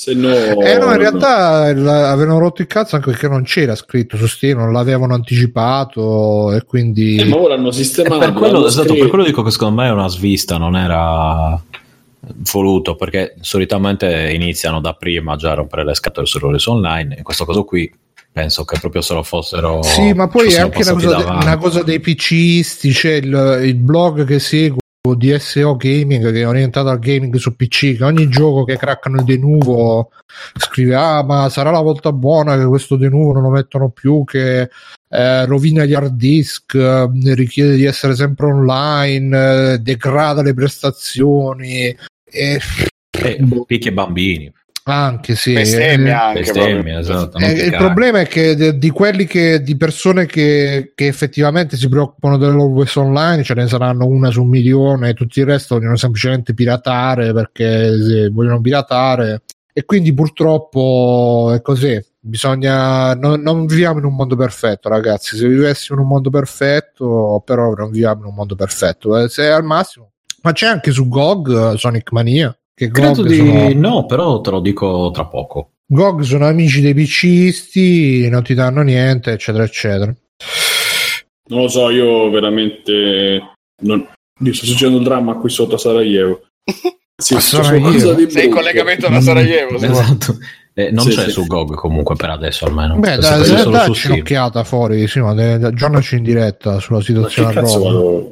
se 0.00 0.14
no, 0.14 0.30
eh 0.30 0.78
no 0.78 0.92
in 0.92 0.96
realtà 0.96 1.74
no. 1.74 1.90
avevano 1.90 2.38
rotto 2.38 2.62
il 2.62 2.66
cazzo 2.66 2.96
anche 2.96 3.10
perché 3.10 3.28
non 3.28 3.42
c'era 3.42 3.74
scritto 3.74 4.16
su 4.16 4.26
Steam 4.26 4.56
non 4.56 4.72
l'avevano 4.72 5.12
anticipato 5.12 6.54
e 6.54 6.64
quindi 6.64 7.16
eh, 7.16 7.26
ma 7.26 7.36
ora 7.36 7.52
hanno 7.52 7.70
sistemato 7.70 8.18
per 8.20 8.32
quello, 8.32 8.66
esatto, 8.66 8.94
per 8.94 9.08
quello 9.08 9.24
dico 9.24 9.42
che 9.42 9.50
secondo 9.50 9.82
me 9.82 9.88
è 9.88 9.90
una 9.90 10.08
svista 10.08 10.56
non 10.56 10.74
era 10.74 11.62
voluto 12.50 12.96
perché 12.96 13.34
solitamente 13.40 14.30
iniziano 14.32 14.80
da 14.80 14.94
prima 14.94 15.36
già 15.36 15.50
a 15.50 15.56
rompere 15.56 15.84
le 15.84 15.94
scatole 15.94 16.26
su 16.26 16.38
Rolls 16.38 16.64
Online 16.64 17.16
in 17.18 17.22
questo 17.22 17.44
caso 17.44 17.64
qui 17.64 17.92
penso 18.32 18.64
che 18.64 18.78
proprio 18.80 19.02
se 19.02 19.12
lo 19.12 19.22
fossero 19.22 19.82
sì 19.82 20.14
ma 20.14 20.28
poi 20.28 20.50
è 20.50 20.60
anche 20.60 20.80
una 20.80 20.92
cosa, 20.94 21.14
de- 21.14 21.24
una 21.24 21.58
cosa, 21.58 21.82
dei 21.82 22.00
PCisti 22.00 22.90
c'è 22.90 23.16
il, 23.16 23.60
il 23.64 23.74
blog 23.74 24.24
che 24.24 24.38
seguo 24.38 24.79
DSO 25.02 25.76
Gaming 25.76 26.30
che 26.30 26.40
è 26.40 26.46
orientato 26.46 26.88
al 26.90 26.98
gaming 26.98 27.34
su 27.36 27.56
PC 27.56 27.96
che 27.96 28.04
ogni 28.04 28.28
gioco 28.28 28.64
che 28.64 28.76
craccano 28.76 29.16
il 29.16 29.24
denuvo 29.24 30.10
scrive 30.58 30.94
ah 30.94 31.24
ma 31.24 31.48
sarà 31.48 31.70
la 31.70 31.80
volta 31.80 32.12
buona 32.12 32.58
che 32.58 32.66
questo 32.66 32.96
denuvo 32.96 33.32
non 33.32 33.44
lo 33.44 33.48
mettono 33.48 33.88
più 33.88 34.24
che 34.24 34.68
eh, 35.08 35.46
rovina 35.46 35.86
gli 35.86 35.94
hard 35.94 36.14
disk 36.14 36.74
eh, 36.74 37.08
richiede 37.34 37.76
di 37.76 37.84
essere 37.84 38.14
sempre 38.14 38.46
online 38.46 39.72
eh, 39.72 39.78
degrada 39.78 40.42
le 40.42 40.52
prestazioni 40.52 41.86
e... 41.86 41.96
Eh, 42.32 42.60
picchia 43.66 43.92
bambini. 43.92 44.52
Anche 44.84 45.34
sì, 45.36 45.52
bestemmia 45.52 46.10
eh, 46.10 46.26
anche 46.28 46.40
bestemmia, 46.40 46.98
esatto, 46.98 47.38
eh, 47.38 47.52
il 47.52 47.76
problema 47.76 48.20
è 48.20 48.26
che 48.26 48.56
de, 48.56 48.78
di 48.78 48.88
quelli 48.88 49.26
che 49.26 49.62
di 49.62 49.76
persone 49.76 50.24
che, 50.24 50.92
che, 50.94 51.06
effettivamente 51.06 51.76
si 51.76 51.88
preoccupano 51.88 52.38
dell'always 52.38 52.94
online 52.96 53.42
ce 53.42 53.54
ne 53.54 53.68
saranno 53.68 54.06
una 54.06 54.30
su 54.30 54.40
un 54.40 54.48
milione 54.48 55.10
e 55.10 55.14
tutti 55.14 55.40
il 55.40 55.46
resto 55.46 55.74
vogliono 55.74 55.96
semplicemente 55.96 56.54
piratare 56.54 57.34
perché 57.34 57.92
sì, 58.02 58.28
vogliono 58.30 58.60
piratare 58.60 59.42
e 59.72 59.84
quindi 59.84 60.12
purtroppo 60.14 61.52
è 61.54 61.60
così. 61.60 62.02
Bisogna 62.22 63.14
non, 63.14 63.40
non, 63.40 63.66
viviamo 63.66 63.98
in 63.98 64.04
un 64.04 64.14
mondo 64.14 64.36
perfetto 64.36 64.88
ragazzi. 64.88 65.36
Se 65.36 65.48
vivessimo 65.48 65.98
in 65.98 66.04
un 66.04 66.10
mondo 66.10 66.30
perfetto 66.30 67.42
però 67.44 67.72
non 67.74 67.90
viviamo 67.90 68.20
in 68.20 68.26
un 68.26 68.34
mondo 68.34 68.54
perfetto. 68.54 69.18
Eh, 69.18 69.28
se 69.28 69.48
al 69.50 69.64
massimo 69.64 70.10
ma 70.42 70.52
c'è 70.52 70.66
anche 70.66 70.90
su 70.90 71.06
GOG 71.06 71.74
Sonic 71.74 72.12
Mania? 72.12 72.54
Che 72.74 72.90
Credo 72.90 73.22
di 73.22 73.36
sono... 73.36 73.72
no, 73.74 74.06
però 74.06 74.40
te 74.40 74.50
lo 74.50 74.60
dico 74.60 75.10
tra 75.12 75.26
poco. 75.26 75.72
GOG 75.86 76.22
sono 76.22 76.46
amici 76.46 76.80
dei 76.80 76.94
PCisti, 76.94 78.28
non 78.28 78.42
ti 78.42 78.54
danno 78.54 78.82
niente, 78.82 79.32
eccetera, 79.32 79.64
eccetera. 79.64 80.14
Non 81.48 81.62
lo 81.62 81.68
so, 81.68 81.90
io 81.90 82.30
veramente. 82.30 83.54
Non... 83.82 84.06
Io 84.42 84.54
sto 84.54 84.66
succedendo 84.66 84.98
il 84.98 85.04
dramma 85.04 85.34
qui 85.34 85.50
sotto 85.50 85.74
a 85.74 85.78
Sarajevo. 85.78 86.46
Sì, 87.20 87.38
Sarajevo. 87.38 88.30
Sei 88.30 88.46
in 88.46 88.50
collegamento 88.50 89.06
da 89.06 89.20
Sarajevo. 89.20 89.76
Esatto. 89.76 90.38
Eh, 90.72 90.90
non 90.90 91.04
sì, 91.04 91.10
c'è 91.14 91.24
sì. 91.24 91.30
su 91.32 91.46
GOG 91.46 91.74
comunque 91.74 92.14
per 92.16 92.30
adesso 92.30 92.64
almeno. 92.64 92.98
Beh, 92.98 93.16
da, 93.18 93.36
da, 93.36 93.64
dacci 93.64 94.10
un'occhiata 94.10 94.64
fuori, 94.64 95.06
sì, 95.06 95.20
ma 95.20 95.32
aggiornaci 95.32 96.16
in 96.16 96.22
diretta 96.22 96.78
sulla 96.78 97.02
situazione 97.02 97.52
a 97.52 97.60
Roma. 97.60 98.30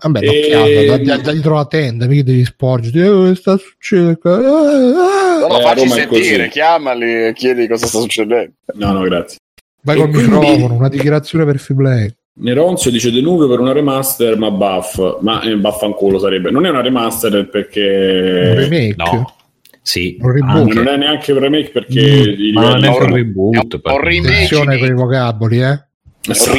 Vabbè, 0.00 0.20
e... 0.22 0.86
da, 0.86 0.96
da, 0.98 1.16
da 1.16 1.32
dietro 1.32 1.54
la 1.54 1.66
tenda, 1.66 2.06
mica 2.06 2.22
devi 2.22 2.44
sporgerti. 2.44 2.98
Eh, 2.98 3.34
sta 3.34 3.56
succedendo? 3.56 4.18
Eh, 4.22 4.42
no, 4.42 5.46
no, 5.48 5.58
eh, 5.58 5.62
facci 5.62 5.88
sentire, 5.88 6.48
chiamali 6.48 7.26
e 7.26 7.32
chiedi 7.34 7.66
cosa 7.66 7.86
sta 7.86 7.98
succedendo. 7.98 8.52
No, 8.74 8.92
no, 8.92 9.00
grazie. 9.02 9.38
Vai 9.82 9.96
e 9.96 10.00
col 10.00 10.10
quindi... 10.10 10.30
microfono, 10.30 10.74
una 10.74 10.88
dichiarazione 10.88 11.44
per 11.44 11.58
Freeplay. 11.58 12.14
Neronzio 12.40 12.92
dice 12.92 13.10
Denuvio 13.10 13.48
per 13.48 13.58
una 13.58 13.72
remaster, 13.72 14.38
ma 14.38 14.52
buff, 14.52 15.18
ma 15.20 15.42
eh, 15.42 15.56
baffanculo 15.56 16.20
sarebbe. 16.20 16.52
Non 16.52 16.66
è 16.66 16.68
una 16.68 16.82
remaster 16.82 17.48
perché... 17.48 18.52
Un 18.54 18.54
remake? 18.54 18.94
No. 18.96 19.34
Sì, 19.82 20.16
un 20.20 20.32
reboot. 20.32 20.70
Ah, 20.70 20.74
non 20.74 20.86
è 20.86 20.96
neanche 20.96 21.32
un 21.32 21.40
remake 21.40 21.70
perché... 21.70 22.36
Mm, 22.38 22.52
ma 22.52 22.74
non 22.74 22.84
è 22.84 22.88
un 22.88 23.12
reboot. 23.12 23.80
Un 23.82 24.00
remake. 24.00 24.34
Attenzione 24.34 24.78
con 24.78 24.86
i 24.86 24.92
vocaboli, 24.92 25.62
eh. 25.62 25.86
Esatto. 26.26 26.58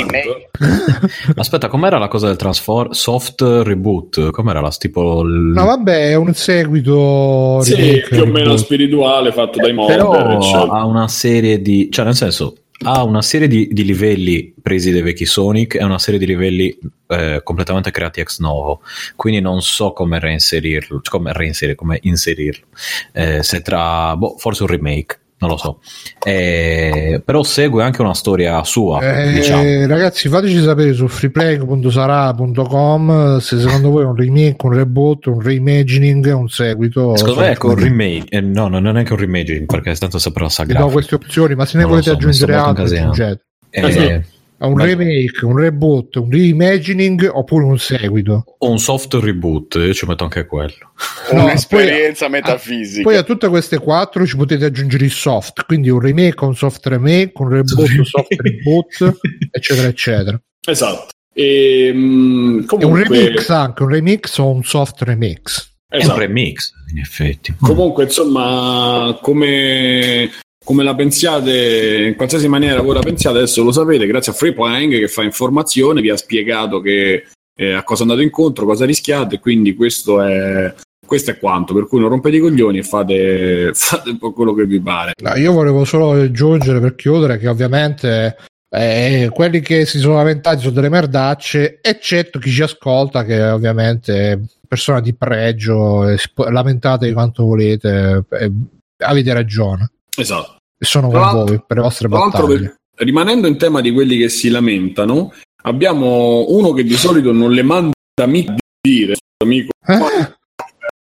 Aspetta, 1.36 1.68
com'era 1.68 1.98
la 1.98 2.08
cosa 2.08 2.28
del 2.28 2.38
transform 2.38 2.92
soft 2.92 3.42
reboot? 3.42 4.32
Com'era 4.32 4.62
la 4.62 4.70
tipo? 4.70 5.22
Il... 5.22 5.52
No, 5.54 5.66
vabbè, 5.66 6.10
è 6.10 6.16
un 6.16 6.34
seguito 6.34 7.60
sì, 7.62 7.76
remake, 7.76 8.08
più 8.10 8.22
o 8.22 8.26
meno 8.26 8.58
spirituale 8.58 9.32
fatto 9.32 9.60
dai 9.60 9.74
modder. 9.74 9.98
Però 9.98 10.42
cioè. 10.42 10.68
ha 10.70 10.86
una 10.86 11.08
serie 11.08 11.62
di, 11.62 11.90
cioè 11.92 12.06
nel 12.06 12.16
senso 12.16 12.56
ha 12.82 13.04
una 13.04 13.22
serie 13.22 13.50
di, 13.50 13.68
di, 13.72 13.84
livelli 13.84 14.54
presi 14.62 14.92
dai 14.92 15.02
vecchi 15.02 15.26
Sonic 15.26 15.76
e 15.76 15.84
una 15.84 16.00
serie 16.00 16.18
di 16.18 16.26
livelli 16.26 16.78
eh, 17.08 17.42
completamente 17.44 17.92
creati 17.92 18.22
ex 18.22 18.40
novo. 18.40 18.82
Quindi 19.18 19.42
non 19.42 19.62
so 19.62 19.92
come 19.92 20.18
reinserirlo, 20.18 21.02
come 21.10 21.34
reinserirlo, 21.34 21.76
come 21.76 22.00
inserirlo. 22.04 22.68
Eh, 23.12 23.44
se 23.44 23.62
tra, 23.62 24.16
boh, 24.16 24.38
forse 24.38 24.64
un 24.64 24.70
remake 24.70 25.20
non 25.40 25.50
lo 25.50 25.58
so. 25.58 25.80
Eh, 26.24 27.22
però 27.24 27.44
segue 27.44 27.84
anche 27.84 28.02
una 28.02 28.14
storia 28.14 28.64
sua. 28.64 29.00
Eh, 29.00 29.32
diciamo. 29.32 29.88
Ragazzi, 29.88 30.30
fateci 30.30 30.62
sapere 30.62 30.94
su 30.94 31.08
freeplay.sara.com 31.08 33.40
se 33.40 33.60
secondo 33.60 33.90
voi 33.90 34.04
è 34.04 34.06
un 34.06 34.16
remake, 34.16 34.66
un 34.66 34.74
reboot, 34.74 35.26
un 35.28 35.42
reimagining, 35.42 36.34
un 36.34 36.50
seguito. 36.50 37.16
Secondo 37.16 37.40
me 37.42 37.52
ecco 37.52 37.70
un 37.70 37.76
remake, 37.76 38.26
eh, 38.30 38.42
no, 38.42 38.68
non 38.68 38.88
è 38.88 38.92
neanche 38.92 39.14
un 39.14 39.20
reimagining 39.20 39.66
perché 39.66 39.96
tanto 39.96 40.20
sempre 40.20 40.44
la 40.44 40.50
sagra. 40.50 40.80
Do 40.80 40.90
queste 40.90 41.16
opzioni, 41.16 41.56
ma 41.56 41.66
se 41.66 41.78
ne 41.78 41.84
non 41.84 41.92
volete 41.92 42.10
so, 42.10 42.16
aggiungere 42.16 42.56
altre, 42.56 42.84
aggiungete. 42.84 43.44
Eh, 43.70 44.24
un 44.68 44.74
Beh. 44.74 44.86
remake, 44.86 45.46
un 45.46 45.56
reboot, 45.56 46.16
un 46.16 46.30
reimagining 46.30 47.30
oppure 47.32 47.66
un 47.66 47.78
seguito. 47.78 48.44
O 48.58 48.70
un 48.70 48.80
soft 48.80 49.14
reboot, 49.14 49.76
io 49.76 49.94
ci 49.94 50.06
metto 50.06 50.24
anche 50.24 50.46
quello. 50.46 50.94
No, 51.32 51.44
Un'esperienza 51.44 52.26
poi, 52.26 52.34
metafisica. 52.34 53.04
Poi 53.04 53.16
a 53.16 53.24
tutte 53.24 53.48
queste 53.48 53.78
quattro 53.78 54.26
ci 54.26 54.36
potete 54.36 54.66
aggiungere 54.66 55.06
il 55.06 55.12
soft, 55.12 55.66
quindi 55.66 55.90
un 55.90 56.00
remake, 56.00 56.44
un 56.44 56.56
soft 56.56 56.86
remake, 56.88 57.32
un 57.36 57.50
reboot, 57.50 57.90
un 57.90 58.06
soft 58.06 58.36
reboot, 58.42 59.20
eccetera, 59.52 59.88
eccetera. 59.88 60.42
Esatto. 60.68 61.08
E, 61.34 61.92
um, 61.94 62.66
comunque... 62.66 62.78
e 62.80 62.86
un 62.86 63.08
remix 63.08 63.50
anche, 63.50 63.84
un 63.84 63.90
remix 63.90 64.38
o 64.40 64.50
un 64.50 64.64
soft 64.64 65.02
remix. 65.04 65.78
Esatto. 65.92 66.12
È 66.12 66.14
un 66.14 66.20
remix, 66.20 66.72
in 66.92 67.00
effetti. 67.00 67.56
Comunque, 67.60 68.04
insomma, 68.04 69.18
come 69.22 70.30
come 70.70 70.84
la 70.84 70.94
pensiate, 70.94 72.06
in 72.06 72.16
qualsiasi 72.16 72.48
maniera 72.48 72.84
voi 72.84 72.94
la 72.94 73.00
pensiate, 73.00 73.38
adesso 73.38 73.64
lo 73.64 73.72
sapete, 73.72 74.06
grazie 74.06 74.34
a 74.34 74.36
Freeplying 74.36 75.00
che 75.00 75.08
fa 75.08 75.24
informazione, 75.24 76.00
vi 76.00 76.12
ha 76.12 76.16
spiegato 76.16 76.80
che, 76.80 77.24
eh, 77.56 77.74
a 77.74 77.84
cosa 77.84 78.04
andate 78.04 78.22
incontro, 78.22 78.68
cosa 78.68 78.86
rischiate, 78.86 79.40
quindi 79.40 79.74
questo 79.74 80.22
è, 80.22 80.72
questo 81.04 81.32
è 81.32 81.40
quanto, 81.40 81.74
per 81.74 81.88
cui 81.88 82.00
non 82.00 82.10
rompete 82.10 82.36
i 82.36 82.40
coglioni 82.40 82.78
e 82.78 82.84
fate, 82.84 83.72
fate 83.74 84.12
un 84.12 84.20
po' 84.20 84.32
quello 84.32 84.54
che 84.54 84.68
vi 84.68 84.80
pare. 84.80 85.14
No, 85.24 85.36
io 85.38 85.54
volevo 85.54 85.86
solo 85.86 86.12
aggiungere 86.12 86.80
per 86.80 86.94
chiudere 86.94 87.40
che 87.40 87.48
ovviamente 87.48 88.38
eh, 88.70 89.28
quelli 89.34 89.62
che 89.62 89.88
si 89.88 89.98
sono 89.98 90.18
lamentati 90.18 90.60
sono 90.60 90.74
delle 90.74 90.90
merdacce, 90.90 91.80
eccetto 91.82 92.38
chi 92.38 92.52
ci 92.52 92.62
ascolta 92.62 93.24
che 93.24 93.42
ovviamente 93.42 94.32
è 94.34 94.40
persona 94.68 95.02
di 95.02 95.16
pregio, 95.16 96.16
lamentate 96.36 97.08
di 97.08 97.14
quanto 97.14 97.44
volete, 97.44 98.24
eh, 98.30 98.52
avete 99.00 99.34
ragione. 99.34 99.90
Esatto 100.16 100.58
sono 100.80 101.10
con 101.10 101.32
voi 101.32 101.64
per 101.66 101.78
le 101.78 101.84
vostre 101.84 102.08
battaglie. 102.08 102.76
rimanendo 102.96 103.48
in 103.48 103.58
tema 103.58 103.82
di 103.82 103.92
quelli 103.92 104.18
che 104.18 104.30
si 104.30 104.50
lamentano, 104.50 105.34
abbiamo 105.64 106.46
uno 106.50 106.72
che 106.74 106.84
di 106.84 106.96
solito 106.96 107.32
non 107.32 107.52
le 107.52 107.64
manda 107.64 107.94
mica 108.26 108.56
dire, 108.82 109.16
amico. 109.44 109.72
Eh? 109.86 110.38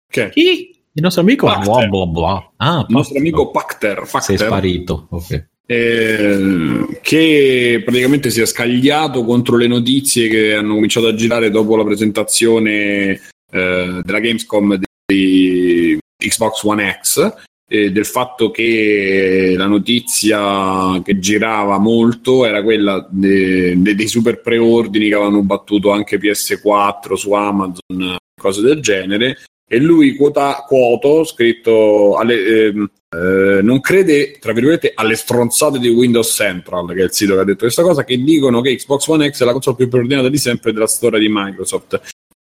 Che? 0.09 0.31
Chi? 0.31 0.75
Il 0.93 1.03
nostro 1.03 1.23
amico 1.23 1.47
blah, 1.47 1.87
blah, 1.89 2.07
blah. 2.07 2.53
Ah, 2.57 2.87
il 2.89 2.95
nostro 2.95 3.19
amico 3.19 3.51
Pacter, 3.51 4.09
Pacter 4.11 4.23
sei 4.23 4.39
sparito 4.39 5.09
ok 5.11 5.47
eh, 5.67 7.01
che 7.03 7.83
praticamente 7.85 8.31
si 8.31 8.41
è 8.41 8.47
scagliato 8.47 9.25
contro 9.25 9.57
le 9.57 9.67
notizie 9.67 10.29
che 10.29 10.55
hanno 10.55 10.75
cominciato 10.75 11.09
a 11.09 11.15
girare 11.15 11.51
dopo 11.51 11.77
la 11.77 11.85
presentazione 11.85 13.21
eh, 13.51 14.01
della 14.03 14.21
Gamescom 14.21 14.79
di 15.05 15.99
Xbox 16.17 16.63
One 16.63 16.99
X 17.03 17.35
eh, 17.69 17.91
del 17.91 18.07
fatto 18.07 18.51
che 18.51 19.55
la 19.57 19.67
notizia 19.67 21.01
che 21.03 21.19
girava 21.19 21.79
molto 21.79 22.47
era 22.47 22.63
quella 22.63 23.07
de, 23.11 23.81
de, 23.81 23.95
dei 23.95 24.09
super 24.09 24.41
preordini 24.41 25.09
che 25.09 25.15
avevano 25.15 25.43
battuto 25.43 25.91
anche 25.91 26.19
PS4 26.19 27.15
su 27.15 27.33
Amazon, 27.33 28.17
cose 28.41 28.61
del 28.61 28.81
genere, 28.81 29.39
e 29.69 29.79
lui 29.79 30.15
quota, 30.15 30.65
quoto 30.67 31.25
scritto 31.25 32.17
alle, 32.17 32.67
ehm, 32.67 32.91
eh, 33.11 33.63
non 33.63 33.81
crede 33.81 34.39
tra 34.39 34.53
virgolette 34.53 34.93
alle 34.95 35.17
stronzate 35.17 35.79
di 35.79 35.89
Windows 35.89 36.33
Central 36.33 36.87
che 36.89 37.01
è 37.01 37.05
il 37.05 37.13
sito 37.13 37.35
che 37.35 37.41
ha 37.41 37.45
detto 37.45 37.61
questa 37.61 37.83
cosa 37.83 38.05
che 38.05 38.23
dicono 38.23 38.61
che 38.61 38.77
Xbox 38.77 39.07
One 39.09 39.31
X 39.31 39.43
è 39.43 39.45
la 39.45 39.53
console 39.53 39.77
più 39.77 39.89
preordinata 39.89 40.29
di 40.29 40.39
sempre 40.39 40.73
della 40.73 40.87
storia 40.87 41.19
di 41.19 41.29
Microsoft. 41.29 42.01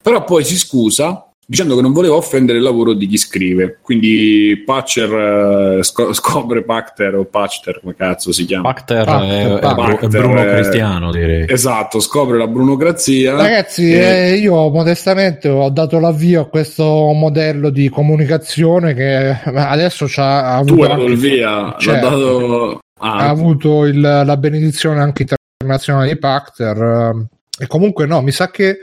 Però 0.01 0.23
poi 0.23 0.43
si 0.43 0.57
scusa 0.57 1.28
dicendo 1.49 1.75
che 1.75 1.81
non 1.81 1.93
voleva 1.93 2.13
offendere 2.13 2.59
il 2.59 2.63
lavoro 2.63 2.93
di 2.93 3.07
chi 3.07 3.17
scrive. 3.17 3.79
Quindi 3.81 4.61
Patcher 4.63 5.77
eh, 5.79 5.83
sc- 5.83 6.13
scopre 6.13 6.63
Pacter 6.63 7.15
o 7.15 7.25
Patcher, 7.25 7.79
come 7.81 7.95
cazzo 7.95 8.31
si 8.31 8.45
chiama? 8.45 8.71
Pacter, 8.71 9.03
Pacter, 9.03 9.55
è, 9.55 9.59
Pacter, 9.59 9.99
è 9.99 10.07
Bruno 10.09 10.41
eh, 10.43 10.53
Cristiano, 10.53 11.11
direi. 11.11 11.45
Esatto, 11.49 11.99
scopre 11.99 12.37
la 12.37 12.45
brunocrazia. 12.45 13.35
Ragazzi, 13.35 13.91
Eh, 13.91 14.29
eh, 14.29 14.35
io 14.35 14.69
modestamente 14.69 15.49
ho 15.49 15.69
dato 15.71 15.99
l'avvio 15.99 16.41
a 16.41 16.45
questo 16.47 16.83
modello 17.13 17.71
di 17.71 17.89
comunicazione 17.89 18.93
che 18.93 19.35
adesso 19.43 20.05
c'ha, 20.07 20.55
ha 20.55 20.61
tu 20.63 20.73
avuto, 20.73 20.87
dato 20.87 20.99
anche- 21.01 21.11
il 21.13 21.17
via, 21.17 21.75
Certo. 21.79 22.09
dato... 22.09 22.79
Ah, 23.01 23.15
ha 23.15 23.29
avuto 23.29 23.85
il- 23.85 23.99
la 24.01 24.37
benedizione 24.37 24.99
anche 25.01 25.25
internazionale 25.57 26.09
di 26.09 26.19
Pacter. 26.19 27.25
E 27.57 27.65
comunque 27.67 28.05
no, 28.05 28.21
mi 28.21 28.31
sa 28.31 28.51
che 28.51 28.77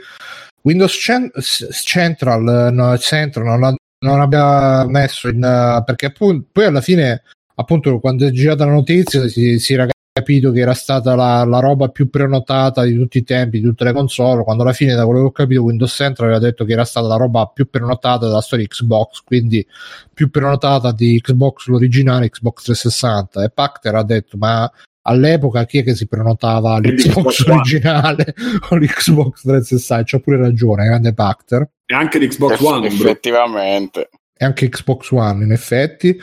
Windows 0.67 0.91
Cen- 0.91 1.31
S- 1.33 1.69
Central, 1.71 2.67
eh, 2.67 2.71
no, 2.71 2.97
Central 2.97 3.57
non, 3.57 3.75
non 3.99 4.19
abbia 4.19 4.85
messo 4.85 5.29
in... 5.29 5.41
eh, 5.41 5.81
perché 5.85 6.11
poi, 6.11 6.43
poi 6.51 6.65
alla 6.65 6.81
fine, 6.81 7.23
appunto, 7.55 7.99
quando 7.99 8.27
è 8.27 8.31
girata 8.31 8.65
la 8.65 8.73
notizia 8.73 9.29
si, 9.29 9.59
si 9.59 9.73
era 9.73 9.87
capito 10.11 10.51
che 10.51 10.59
era 10.59 10.73
stata 10.73 11.15
la, 11.15 11.45
la 11.45 11.59
roba 11.59 11.87
più 11.87 12.09
prenotata 12.09 12.83
di 12.83 12.93
tutti 12.95 13.19
i 13.19 13.23
tempi, 13.23 13.59
di 13.59 13.65
tutte 13.65 13.85
le 13.85 13.93
console, 13.93 14.43
quando 14.43 14.63
alla 14.63 14.73
fine, 14.73 14.93
da 14.93 15.05
quello 15.05 15.21
che 15.21 15.25
ho 15.27 15.31
capito, 15.31 15.63
Windows 15.63 15.93
Central 15.93 16.29
aveva 16.29 16.43
detto 16.43 16.65
che 16.65 16.73
era 16.73 16.83
stata 16.83 17.07
la 17.07 17.15
roba 17.15 17.45
più 17.45 17.69
prenotata 17.69 18.25
della 18.25 18.41
storia 18.41 18.65
Xbox, 18.65 19.21
quindi 19.23 19.65
più 20.13 20.29
prenotata 20.29 20.91
di 20.91 21.21
Xbox 21.21 21.67
l'originale, 21.67 22.29
Xbox 22.29 22.63
360, 22.63 23.43
e 23.43 23.49
Pacter 23.51 23.95
ha 23.95 24.03
detto, 24.03 24.35
ma 24.35 24.69
all'epoca 25.07 25.65
chi 25.65 25.79
è 25.79 25.83
che 25.83 25.95
si 25.95 26.07
prenotava 26.07 26.77
l'Xbox 26.79 27.39
l'Xbox 27.39 27.47
originale 27.47 28.35
o 28.69 28.75
l'Xbox 28.75 29.41
360? 29.41 30.03
C'ha 30.05 30.19
pure 30.19 30.37
ragione, 30.37 30.85
grande 30.85 31.13
Pacter. 31.13 31.69
e 31.85 31.95
anche 31.95 32.19
di 32.19 32.27
Xbox 32.27 32.53
Eff- 32.53 32.61
One, 32.61 32.87
effettivamente. 32.87 34.09
E 34.37 34.45
anche 34.45 34.69
Xbox 34.69 35.11
One, 35.11 35.43
in 35.43 35.51
effetti. 35.51 36.19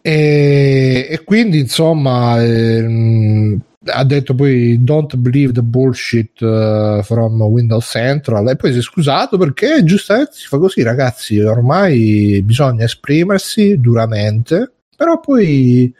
E, 0.00 1.06
e 1.10 1.24
quindi, 1.24 1.60
insomma, 1.60 2.42
ehm, 2.42 3.60
ha 3.88 4.04
detto 4.04 4.34
poi 4.34 4.82
don't 4.82 5.14
believe 5.16 5.52
the 5.52 5.62
bullshit 5.62 6.40
eh, 6.42 7.00
from 7.02 7.40
Windows 7.42 7.88
Central 7.88 8.48
e 8.48 8.56
poi 8.56 8.72
si 8.72 8.78
è 8.78 8.82
scusato 8.82 9.38
perché 9.38 9.84
giustamente 9.84 10.32
si 10.34 10.46
fa 10.46 10.58
così 10.58 10.82
ragazzi 10.82 11.38
ormai 11.38 12.42
bisogna 12.44 12.84
esprimersi 12.84 13.78
duramente 13.78 14.72
però 14.96 15.20
poi 15.20 15.92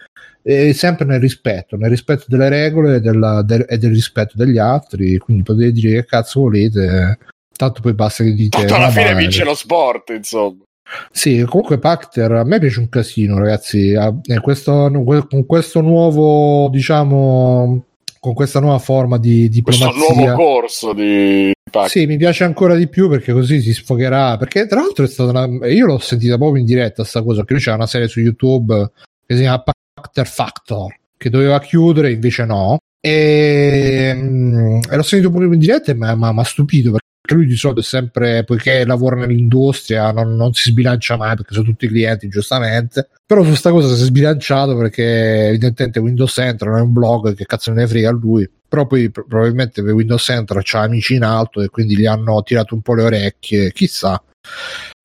eh, 0.46 0.72
sempre 0.74 1.04
nel 1.06 1.18
rispetto 1.20 1.76
nel 1.76 1.90
rispetto 1.90 2.26
delle 2.28 2.48
regole 2.48 3.00
della- 3.00 3.42
del- 3.42 3.66
e 3.68 3.78
del 3.78 3.90
rispetto 3.90 4.34
degli 4.36 4.58
altri 4.58 5.18
quindi 5.18 5.42
potete 5.42 5.72
dire 5.72 6.00
che 6.00 6.04
cazzo 6.06 6.40
volete 6.40 7.18
tanto 7.56 7.80
poi 7.80 7.94
basta 7.94 8.22
che 8.22 8.32
dite 8.32 8.58
Tanto 8.58 8.74
alla 8.74 8.86
"No, 8.86 8.92
fine 8.92 9.14
vince 9.16 9.42
lo 9.44 9.54
sport, 9.54 10.10
insomma. 10.10 10.62
sì, 11.10 11.42
comunque 11.48 11.78
Pacter 11.78 12.30
a 12.32 12.44
me 12.44 12.60
piace 12.60 12.78
un 12.80 12.88
casino, 12.90 13.38
ragazzi. 13.38 13.94
Ah, 13.94 14.14
questo- 14.40 14.90
con 15.28 15.46
questo 15.46 15.80
nuovo, 15.80 16.68
diciamo, 16.70 17.84
con 18.20 18.34
questa 18.34 18.60
nuova 18.60 18.78
forma 18.78 19.18
di 19.18 19.48
Questo 19.64 19.86
diplomazia. 19.86 20.24
nuovo 20.34 20.34
corso 20.42 20.92
di 20.92 21.50
Pac. 21.70 21.88
Sì, 21.90 22.06
mi 22.06 22.16
piace 22.18 22.44
ancora 22.44 22.74
di 22.76 22.88
più 22.88 23.08
perché 23.08 23.32
così 23.32 23.60
si 23.60 23.72
sfogherà. 23.72 24.36
Perché 24.36 24.66
tra 24.66 24.80
l'altro 24.80 25.04
è 25.04 25.08
stata 25.08 25.30
una... 25.30 25.66
io 25.66 25.86
l'ho 25.86 25.98
sentita 25.98 26.36
proprio 26.36 26.60
in 26.60 26.66
diretta 26.66 27.02
sta 27.04 27.22
cosa, 27.22 27.44
che 27.44 27.54
lui 27.54 27.62
c'era 27.62 27.76
una 27.76 27.86
serie 27.86 28.06
su 28.08 28.20
YouTube 28.20 28.90
che 29.26 29.34
si 29.34 29.40
chiama 29.40 29.62
Pacter 29.98 30.26
Factor, 30.26 30.94
che 31.16 31.30
doveva 31.30 31.58
chiudere, 31.58 32.12
invece 32.12 32.44
no. 32.44 32.78
E, 33.00 34.12
mm, 34.14 34.80
e 34.90 34.96
l'ho 34.96 35.02
sentito 35.02 35.30
pure 35.30 35.46
in 35.46 35.58
diretta 35.58 35.90
e 35.90 35.94
mi 35.94 36.06
ha 36.06 36.44
stupito 36.44 36.90
perché 36.90 37.34
lui 37.34 37.46
di 37.46 37.56
solito 37.56 37.80
è 37.80 37.82
sempre, 37.82 38.44
poiché 38.44 38.84
lavora 38.84 39.16
nell'industria, 39.16 40.12
non, 40.12 40.36
non 40.36 40.52
si 40.52 40.70
sbilancia 40.70 41.16
mai 41.16 41.34
perché 41.34 41.54
sono 41.54 41.64
tutti 41.64 41.88
clienti, 41.88 42.28
giustamente. 42.28 43.08
Però 43.24 43.42
su 43.42 43.54
sta 43.54 43.70
cosa 43.70 43.94
si 43.94 44.02
è 44.02 44.04
sbilanciato 44.04 44.76
perché 44.76 45.48
evidentemente 45.48 45.98
Windows 45.98 46.32
Central 46.32 46.70
non 46.70 46.78
è 46.78 46.82
un 46.82 46.92
blog 46.92 47.34
che 47.34 47.46
cazzo 47.46 47.72
ne 47.72 47.86
frega 47.86 48.10
a 48.10 48.12
lui. 48.12 48.48
Però 48.68 48.86
poi 48.86 49.10
pro- 49.10 49.24
probabilmente 49.26 49.82
per 49.82 49.92
Windows 49.92 50.22
Central 50.22 50.62
c'ha 50.62 50.80
amici 50.80 51.14
in 51.14 51.24
alto 51.24 51.62
e 51.62 51.68
quindi 51.68 51.96
gli 51.96 52.06
hanno 52.06 52.42
tirato 52.42 52.74
un 52.74 52.82
po' 52.82 52.94
le 52.94 53.02
orecchie, 53.02 53.72
chissà. 53.72 54.22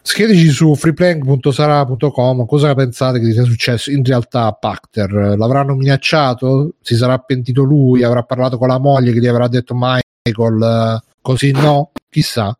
Scriveteci 0.03 0.49
su 0.49 0.73
freeplank.sara.com 0.75 2.45
cosa 2.45 2.73
pensate 2.73 3.19
che 3.19 3.31
sia 3.31 3.43
successo 3.43 3.91
in 3.91 4.03
realtà 4.03 4.45
a 4.45 4.51
Pacter. 4.51 5.35
L'avranno 5.37 5.75
minacciato? 5.75 6.73
Si 6.81 6.95
sarà 6.95 7.17
pentito 7.19 7.61
lui? 7.63 8.03
Avrà 8.03 8.23
parlato 8.23 8.57
con 8.57 8.67
la 8.67 8.79
moglie 8.79 9.13
che 9.13 9.19
gli 9.19 9.27
avrà 9.27 9.47
detto 9.47 9.75
Michael? 9.77 11.01
Così 11.21 11.51
no? 11.51 11.91
Chissà. 12.09 12.57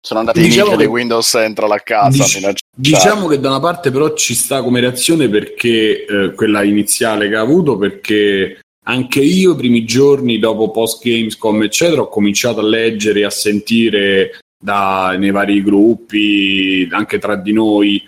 Sono 0.00 0.20
andati 0.20 0.40
Diciamo 0.40 0.72
in 0.72 0.76
che- 0.76 0.84
di 0.84 0.90
Windows 0.90 1.26
Central 1.26 1.70
a 1.72 1.80
casa. 1.80 2.24
Dic-. 2.24 2.58
Diciamo 2.76 3.26
che 3.26 3.40
da 3.40 3.48
una 3.48 3.60
parte 3.60 3.90
però 3.90 4.12
ci 4.12 4.34
sta 4.34 4.62
come 4.62 4.80
reazione 4.80 5.28
perché 5.28 6.04
eh, 6.04 6.32
quella 6.34 6.62
iniziale 6.62 7.28
che 7.28 7.36
ha 7.36 7.40
avuto 7.40 7.76
perché 7.78 8.60
anche 8.84 9.20
io 9.20 9.52
i 9.52 9.56
primi 9.56 9.84
giorni 9.84 10.38
dopo 10.38 10.70
post 10.70 11.02
Gamescom 11.02 11.62
eccetera 11.62 12.02
ho 12.02 12.08
cominciato 12.08 12.60
a 12.60 12.64
leggere 12.64 13.20
e 13.20 13.24
a 13.24 13.30
sentire 13.30 14.38
da, 14.58 15.14
nei 15.18 15.30
vari 15.30 15.62
gruppi 15.62 16.88
anche 16.90 17.18
tra 17.18 17.36
di 17.36 17.52
noi 17.52 18.02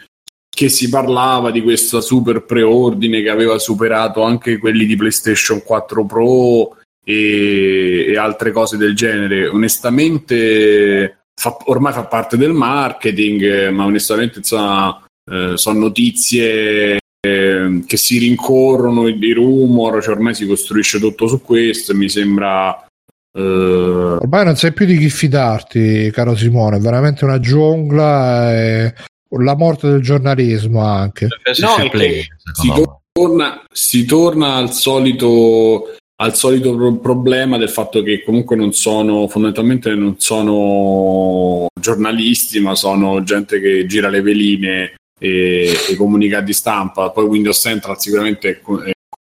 che 0.59 0.69
si 0.69 0.89
parlava 0.89 1.53
di 1.53 1.63
questa 1.63 2.01
super 2.01 2.45
preordine 2.45 3.23
che 3.23 3.31
aveva 3.31 3.59
superato 3.61 4.23
anche 4.23 4.59
quelli 4.59 4.87
di 4.87 4.97
PlayStation 4.97 5.63
4 5.63 6.05
Pro 6.05 6.77
e, 7.05 8.07
e 8.09 8.17
altre 8.19 8.51
cose 8.51 8.77
del 8.77 8.97
genere. 8.97 9.47
Onestamente, 9.47 11.27
fa- 11.33 11.57
ormai 11.67 11.93
fa 11.93 12.07
parte 12.07 12.37
del 12.37 12.53
marketing, 12.53 13.69
ma 13.69 13.85
onestamente 13.85 14.39
insomma, 14.39 15.01
eh, 15.31 15.53
sono 15.57 15.79
notizie 15.79 16.99
eh, 17.21 17.83
che 17.87 17.97
si 17.97 18.19
rincorrono, 18.19 19.07
i 19.07 19.33
rumor, 19.33 20.03
cioè 20.03 20.15
ormai 20.15 20.35
si 20.35 20.45
costruisce 20.45 20.99
tutto 20.99 21.29
su 21.29 21.41
questo 21.41 21.95
mi 21.95 22.09
sembra. 22.09 22.85
Eh, 23.33 24.17
Ormai 24.21 24.45
non 24.45 24.57
sai 24.57 24.73
più 24.73 24.87
di 24.87 24.97
chi 24.97 25.11
fidarti, 25.11 26.11
caro 26.13 26.35
Simone. 26.37 26.79
È 26.79 26.81
veramente 26.81 27.25
una 27.25 27.41
giungla. 27.41 28.55
E... 28.55 28.95
La 29.31 29.57
morte 29.57 29.89
del 29.91 30.03
giornalismo 30.03 30.83
anche. 30.83 31.29
No, 31.61 31.89
play, 31.91 32.27
me. 32.65 32.91
torna, 33.13 33.63
si 33.71 34.07
torna 34.07 34.55
al 34.55 34.73
solito, 34.73 35.97
al 36.17 36.35
solito 36.35 36.75
pro- 36.75 36.97
problema 36.97 37.59
del 37.59 37.69
fatto 37.69 38.03
che 38.03 38.23
comunque 38.25 38.57
non 38.57 38.73
sono 38.73 39.29
fondamentalmente 39.29 39.95
non 39.95 40.15
sono 40.19 41.67
giornalisti 41.79 42.59
ma 42.61 42.75
sono 42.75 43.23
gente 43.23 43.61
che 43.61 43.85
gira 43.87 44.09
le 44.09 44.23
veline 44.23 44.95
e, 45.21 45.75
e 45.91 45.97
comunicati 45.97 46.55
stampa 46.55 47.11
poi 47.11 47.25
Windows 47.25 47.61
Central 47.61 48.01
sicuramente 48.01 48.51
è 48.51 48.61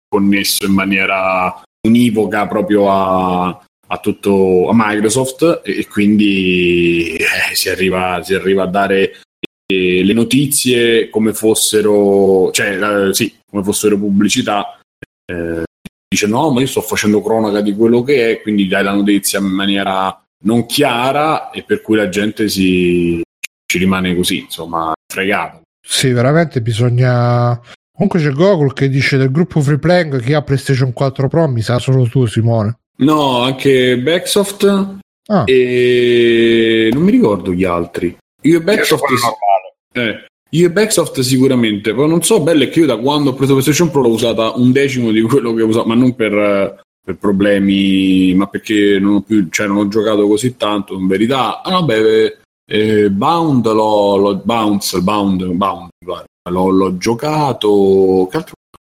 connesso 0.09 0.65
in 0.65 0.73
maniera 0.73 1.61
univoca 1.87 2.47
proprio 2.47 2.91
a, 2.91 3.63
a 3.91 3.97
tutto 3.97 4.69
a 4.69 4.71
Microsoft 4.73 5.61
e, 5.63 5.85
quindi 5.87 7.15
eh, 7.15 7.53
si, 7.55 7.69
arriva, 7.69 8.21
si 8.23 8.33
arriva 8.33 8.63
a 8.63 8.67
dare 8.67 9.19
eh, 9.65 10.03
le 10.03 10.13
notizie 10.13 11.09
come 11.09 11.33
fossero, 11.33 12.51
cioè, 12.51 13.07
eh, 13.09 13.13
sì, 13.13 13.37
come 13.49 13.63
fossero 13.63 13.97
pubblicità. 13.97 14.79
Eh, 15.25 15.63
dice 16.07 16.27
no, 16.27 16.51
ma 16.51 16.61
io 16.61 16.67
sto 16.67 16.81
facendo 16.81 17.21
cronaca 17.21 17.61
di 17.61 17.75
quello 17.75 18.01
che 18.01 18.31
è, 18.31 18.41
quindi 18.41 18.67
dai 18.67 18.83
la 18.83 18.93
notizia 18.93 19.39
in 19.39 19.45
maniera 19.45 20.23
non 20.43 20.65
chiara 20.65 21.49
e 21.51 21.63
per 21.63 21.81
cui 21.81 21.97
la 21.97 22.09
gente 22.09 22.47
si, 22.47 23.21
ci 23.65 23.77
rimane 23.77 24.15
così, 24.15 24.39
insomma, 24.39 24.93
fregata. 25.11 25.61
Sì, 25.85 26.11
veramente 26.11 26.61
bisogna. 26.61 27.59
Comunque 27.91 28.21
c'è 28.21 28.31
Google 28.31 28.73
che 28.73 28.89
dice 28.89 29.17
del 29.17 29.31
gruppo 29.31 29.61
Freeplank 29.61 30.21
chi 30.21 30.33
ha 30.33 30.41
PlayStation 30.41 30.93
4 30.93 31.27
Pro 31.27 31.47
mi 31.47 31.61
sa 31.61 31.77
solo 31.77 32.07
tu, 32.07 32.25
Simone. 32.25 32.79
No, 33.01 33.39
anche 33.41 33.97
Backsoft 33.97 34.99
Ah, 35.31 35.43
e 35.45 36.89
non 36.91 37.03
mi 37.03 37.11
ricordo 37.11 37.53
gli 37.53 37.63
altri. 37.63 38.15
Io 38.43 38.57
e 38.57 38.61
Backsoft, 38.61 39.03
normale. 39.09 40.19
eh, 40.19 40.25
io 40.49 40.65
e 40.67 40.71
Backsoft 40.71 41.21
sicuramente, 41.21 41.93
poi 41.93 42.09
non 42.09 42.21
so, 42.23 42.41
bello 42.41 42.63
è 42.63 42.69
che 42.69 42.79
io 42.79 42.85
da 42.85 42.97
quando 42.97 43.29
ho 43.29 43.33
preso 43.33 43.53
PlayStation 43.53 43.89
Pro 43.91 44.01
l'ho 44.01 44.09
usata 44.09 44.51
un 44.55 44.71
decimo 44.71 45.11
di 45.11 45.21
quello 45.21 45.53
che 45.53 45.61
ho 45.61 45.67
usato, 45.67 45.87
ma 45.87 45.95
non 45.95 46.15
per, 46.15 46.81
per 47.05 47.15
problemi, 47.17 48.33
ma 48.33 48.47
perché 48.47 48.97
non 48.99 49.15
ho 49.15 49.21
più, 49.21 49.47
cioè 49.49 49.67
non 49.67 49.77
ho 49.77 49.87
giocato 49.87 50.27
così 50.27 50.57
tanto 50.57 50.95
in 50.95 51.07
verità. 51.07 51.61
Ah, 51.61 51.79
vabbè, 51.79 52.37
eh, 52.69 53.09
Bound 53.09 53.65
l'ho, 53.67 54.17
l'ho 54.17 54.35
Bounce, 54.43 54.99
Bound, 55.01 55.45
Bound, 55.45 55.89
guarda, 56.03 56.25
l'ho, 56.49 56.69
l'ho 56.69 56.97
giocato, 56.97 58.27
che 58.29 58.37
altro? 58.37 58.53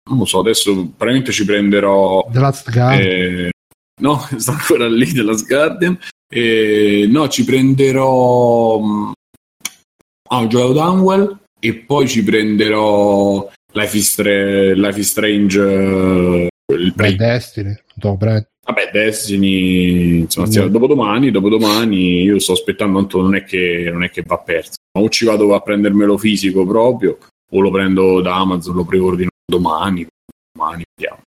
Non 0.10 0.20
lo 0.20 0.26
so, 0.26 0.40
adesso 0.40 0.72
probabilmente 0.74 1.32
ci 1.32 1.46
prenderò 1.46 2.28
The 2.32 2.40
Last 2.40 2.70
Guy. 2.72 3.00
eh, 3.00 3.50
no, 4.02 4.20
sta 4.38 4.52
ancora 4.52 4.88
lì 4.88 5.12
della 5.12 5.34
Guardian. 5.36 5.98
Eh, 6.30 7.08
no, 7.10 7.28
ci 7.30 7.44
prenderò. 7.44 8.80
mh, 8.80 9.12
Ah, 10.30 10.42
ho 10.42 10.48
giocato 10.48 10.74
Downwell 10.74 11.40
e 11.58 11.74
poi 11.76 12.06
ci 12.06 12.22
prenderò 12.22 13.50
Life 13.72 13.96
is, 13.98 14.12
Stra- 14.12 14.74
Life 14.74 15.00
is 15.00 15.08
Strange 15.10 15.62
eh, 15.62 16.48
il 16.74 16.94
Beh. 16.94 17.16
Destiny, 17.16 17.74
dopo 17.96 18.26
Vabbè, 18.26 18.90
Destiny, 18.92 20.18
insomma, 20.20 20.48
stiamo- 20.48 20.68
dopodomani, 20.68 21.32
dopodomani 21.32 22.24
io 22.24 22.40
sto 22.40 22.52
aspettando, 22.52 23.00
tanto 23.00 23.22
non 23.22 23.36
è 23.36 23.44
che, 23.46 23.90
non 23.90 24.04
è 24.04 24.10
che 24.10 24.22
va 24.26 24.38
perso. 24.40 24.74
Ma 24.98 25.02
o 25.06 25.08
ci 25.08 25.24
vado 25.24 25.56
a 25.56 25.62
prendermelo 25.62 26.18
fisico 26.18 26.66
proprio, 26.66 27.18
o 27.50 27.60
lo 27.62 27.72
prendo 27.72 28.20
da 28.20 28.36
Amazon, 28.36 28.76
lo 28.76 28.84
preordino 28.84 29.30
domani, 29.50 30.06
domani, 30.52 30.84
vediamo. 30.94 31.22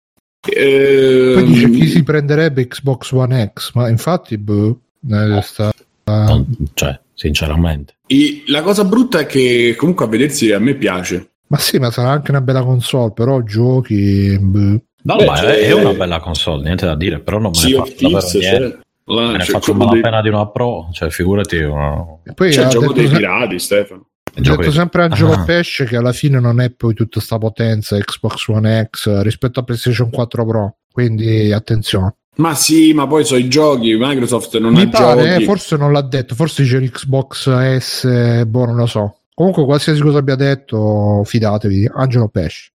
Poi 0.55 1.45
dice 1.45 1.71
chi 1.71 1.87
si 1.87 2.03
prenderebbe 2.03 2.67
Xbox 2.67 3.11
One 3.13 3.53
X, 3.55 3.73
ma 3.75 3.89
infatti 3.89 4.37
boh, 4.39 4.79
eh, 5.11 5.41
sta- 5.43 5.73
Non- 6.05 6.47
cioè, 6.75 6.99
sinceramente. 7.15 7.95
e 8.07 8.43
la 8.47 8.63
cosa 8.63 8.85
brutta 8.85 9.21
è 9.21 9.27
che 9.27 9.75
comunque 9.77 10.05
a 10.05 10.09
vedersi 10.09 10.51
a 10.53 10.59
me 10.59 10.75
piace. 10.75 11.29
ma 11.49 11.59
sì, 11.59 11.79
ma 11.79 11.91
sarà 11.91 12.11
anche 12.11 12.31
una 12.31 12.41
bella 12.41 12.63
console, 12.63 13.13
però 13.13 13.43
giochi 13.43 14.37
boh. 14.41 14.81
No, 15.03 15.17
Beh, 15.17 15.25
ma 15.25 15.37
cioè- 15.37 15.55
è, 15.61 15.67
è 15.69 15.73
una 15.73 15.95
bella 15.95 16.21
console, 16.21 16.63
niente 16.65 16.85
da 16.87 16.95
dire, 16.95 17.21
però 17.21 17.39
non 17.39 17.53
me 17.53 17.69
ne 17.69 17.75
faccio 17.75 17.95
Thieves, 17.95 18.31
cioè, 18.41 18.79
Me 19.11 19.33
ne 19.33 19.39
c'è 19.39 19.51
faccio 19.53 19.75
male 19.75 19.93
dei- 19.93 20.01
pena 20.03 20.21
di 20.23 20.29
una 20.29 20.47
pro, 20.47 20.89
cioè 20.93 21.11
figurati 21.11 21.57
uno... 21.57 22.21
E 22.25 22.33
poi 22.33 22.51
c'è 22.51 22.61
ha 22.61 22.65
il 22.65 22.69
gioco 22.71 22.93
dei 22.93 23.09
pirati, 23.09 23.59
Stefano. 23.59 24.07
Ha 24.35 24.57
detto 24.57 24.71
sempre 24.71 25.03
Angelo 25.05 25.33
Ah. 25.33 25.45
Pesce 25.45 25.85
che 25.85 25.97
alla 25.97 26.13
fine 26.13 26.41
non 26.41 26.61
è 26.61 26.71
poi 26.71 26.95
tutta 26.95 27.21
sta 27.21 27.39
potenza 27.39 27.99
Xbox 27.99 28.49
One 28.49 28.89
X 28.91 29.21
rispetto 29.23 29.61
a 29.61 29.63
PlayStation 29.63 30.11
4 30.11 30.47
Pro, 30.47 30.77
quindi 30.93 31.53
attenzione. 31.53 32.15
Ma 32.37 32.55
sì, 32.55 32.93
ma 32.95 33.07
poi 33.07 33.25
so 33.25 33.37
i 33.37 33.49
giochi, 33.49 33.97
Microsoft 33.99 34.57
non 34.59 34.73
Mi 34.73 34.83
ha 34.83 34.89
pare, 34.89 35.29
giochi. 35.31 35.43
eh, 35.43 35.47
forse 35.47 35.77
non 35.77 35.93
l'ha 35.93 36.01
detto, 36.03 36.35
forse 36.35 36.63
dice 36.63 36.79
l'Xbox 36.79 37.79
S, 37.79 38.45
boh, 38.47 38.65
non 38.67 38.77
lo 38.77 38.87
so. 38.87 39.17
Comunque 39.35 39.65
qualsiasi 39.65 40.01
cosa 40.01 40.19
abbia 40.19 40.37
detto, 40.37 41.23
fidatevi, 41.25 41.91
Angelo 41.95 42.29
Pesce. 42.29 42.71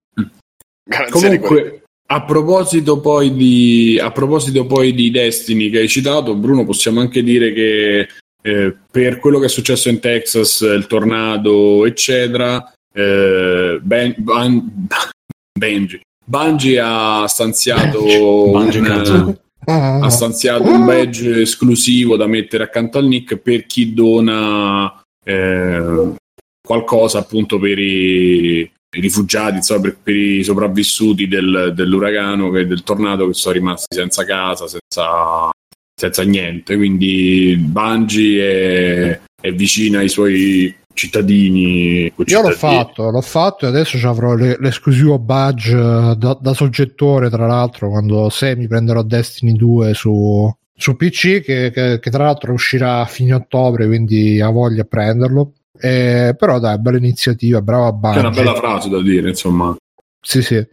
Qualità. 0.87 1.11
Comunque, 1.11 1.83
a 2.07 2.23
proposito, 2.23 2.99
poi 2.99 3.33
di, 3.33 3.99
a 4.01 4.11
proposito 4.11 4.65
poi 4.67 4.93
di 4.93 5.09
Destiny 5.09 5.69
che 5.71 5.79
hai 5.79 5.87
citato, 5.87 6.35
Bruno, 6.35 6.63
possiamo 6.65 6.99
anche 6.99 7.23
dire 7.23 7.51
che 7.53 8.07
eh, 8.45 8.75
per 8.91 9.17
quello 9.19 9.39
che 9.39 9.45
è 9.45 9.49
successo 9.49 9.89
in 9.89 9.99
Texas, 9.99 10.59
il 10.61 10.85
tornado, 10.85 11.83
eccetera, 11.87 12.71
eh, 12.93 13.79
ben, 13.81 14.13
Ban- 14.19 14.87
Benji, 15.57 15.99
Bungie 16.23 16.79
ha 16.79 17.25
stanziato 17.27 18.01
Bungie 18.01 18.79
un, 18.79 18.85
Kazoo. 18.85 19.39
ha 19.65 20.09
stanziato 20.09 20.63
un 20.63 20.85
badge 20.85 21.41
esclusivo 21.41 22.17
da 22.17 22.27
mettere 22.27 22.65
accanto 22.65 22.99
al 22.99 23.05
nick 23.05 23.37
per 23.37 23.65
chi 23.65 23.93
dona 23.93 25.01
eh, 25.23 26.13
qualcosa 26.61 27.19
appunto 27.19 27.57
per 27.57 27.79
i, 27.79 28.59
i 28.59 28.99
rifugiati, 28.99 29.55
insomma, 29.55 29.81
per, 29.81 29.97
per 30.03 30.15
i 30.15 30.43
sopravvissuti 30.43 31.27
del- 31.27 31.71
dell'uragano, 31.73 32.51
del 32.51 32.83
tornado 32.83 33.25
che 33.27 33.33
sono 33.33 33.55
rimasti 33.55 33.95
senza 33.95 34.23
casa, 34.23 34.67
senza, 34.67 35.49
senza 35.95 36.23
niente. 36.23 36.75
Quindi 36.75 37.55
Bungie 37.57 39.11
è, 39.11 39.19
è 39.41 39.51
vicina 39.53 39.99
ai 39.99 40.09
suoi 40.09 40.75
cittadini. 40.93 42.11
Io 42.25 42.41
l'ho 42.41 42.49
fatto, 42.51 43.09
l'ho 43.09 43.21
fatto 43.21 43.65
e 43.65 43.69
adesso 43.69 43.97
avrò 44.07 44.33
le- 44.35 44.57
l'esclusivo 44.59 45.17
badge 45.19 45.71
eh, 45.71 46.15
da, 46.17 46.37
da 46.39 46.53
soggettore, 46.53 47.29
tra 47.29 47.47
l'altro, 47.47 47.89
quando 47.89 48.29
se 48.29 48.55
mi 48.55 48.67
prenderò 48.67 49.01
Destiny 49.03 49.53
2 49.53 49.93
su, 49.93 50.53
su 50.75 50.95
PC, 50.95 51.41
che, 51.41 51.71
che- 51.71 51.99
che 52.01 52.09
tra 52.09 52.23
l'altro 52.25 52.53
uscirà 52.53 52.99
a 53.01 53.05
fine 53.05 53.33
ottobre, 53.33 53.87
quindi 53.87 54.39
ha 54.41 54.49
voglia 54.49 54.81
di 54.83 54.87
prenderlo. 54.87 55.53
Eh, 55.77 56.33
però 56.37 56.59
dai, 56.59 56.79
bella 56.79 56.97
iniziativa, 56.97 57.61
brava 57.61 57.89
Che 58.11 58.17
è 58.17 58.19
una 58.19 58.29
Bungie. 58.29 58.43
bella 58.43 58.55
frase 58.55 58.87
da 58.89 59.01
dire, 59.01 59.29
insomma. 59.29 59.75
Sì, 60.21 60.41
sì. 60.41 60.65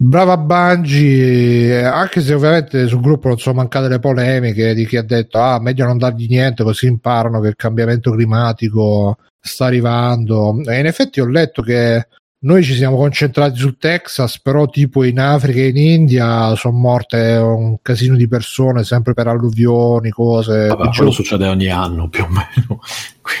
Brava 0.00 0.36
Bungie, 0.36 1.80
eh, 1.80 1.82
anche 1.82 2.20
se 2.20 2.32
ovviamente 2.32 2.86
sul 2.86 3.00
gruppo 3.00 3.26
non 3.26 3.38
sono 3.38 3.56
mancate 3.56 3.88
le 3.88 3.98
polemiche 3.98 4.72
di 4.72 4.86
chi 4.86 4.96
ha 4.96 5.02
detto 5.02 5.40
ah, 5.40 5.58
meglio 5.58 5.86
non 5.86 5.98
dargli 5.98 6.28
niente 6.28 6.62
così 6.62 6.86
imparano 6.86 7.40
che 7.40 7.48
il 7.48 7.56
cambiamento 7.56 8.12
climatico 8.12 9.16
sta 9.40 9.66
arrivando. 9.66 10.62
E 10.64 10.78
in 10.78 10.86
effetti 10.86 11.20
ho 11.20 11.26
letto 11.26 11.62
che 11.62 12.06
noi 12.40 12.62
ci 12.62 12.74
siamo 12.74 12.96
concentrati 12.96 13.58
sul 13.58 13.76
Texas, 13.76 14.40
però 14.40 14.68
tipo 14.68 15.02
in 15.02 15.18
Africa 15.18 15.58
e 15.58 15.68
in 15.70 15.76
India 15.76 16.54
sono 16.54 16.78
morte 16.78 17.18
un 17.18 17.78
casino 17.82 18.14
di 18.14 18.28
persone 18.28 18.84
sempre 18.84 19.14
per 19.14 19.26
alluvioni, 19.26 20.10
cose. 20.10 20.68
Vabbè, 20.68 20.90
quello 20.94 21.10
succede 21.10 21.48
ogni 21.48 21.68
anno 21.68 22.08
più 22.08 22.22
o 22.22 22.28
meno. 22.28 22.80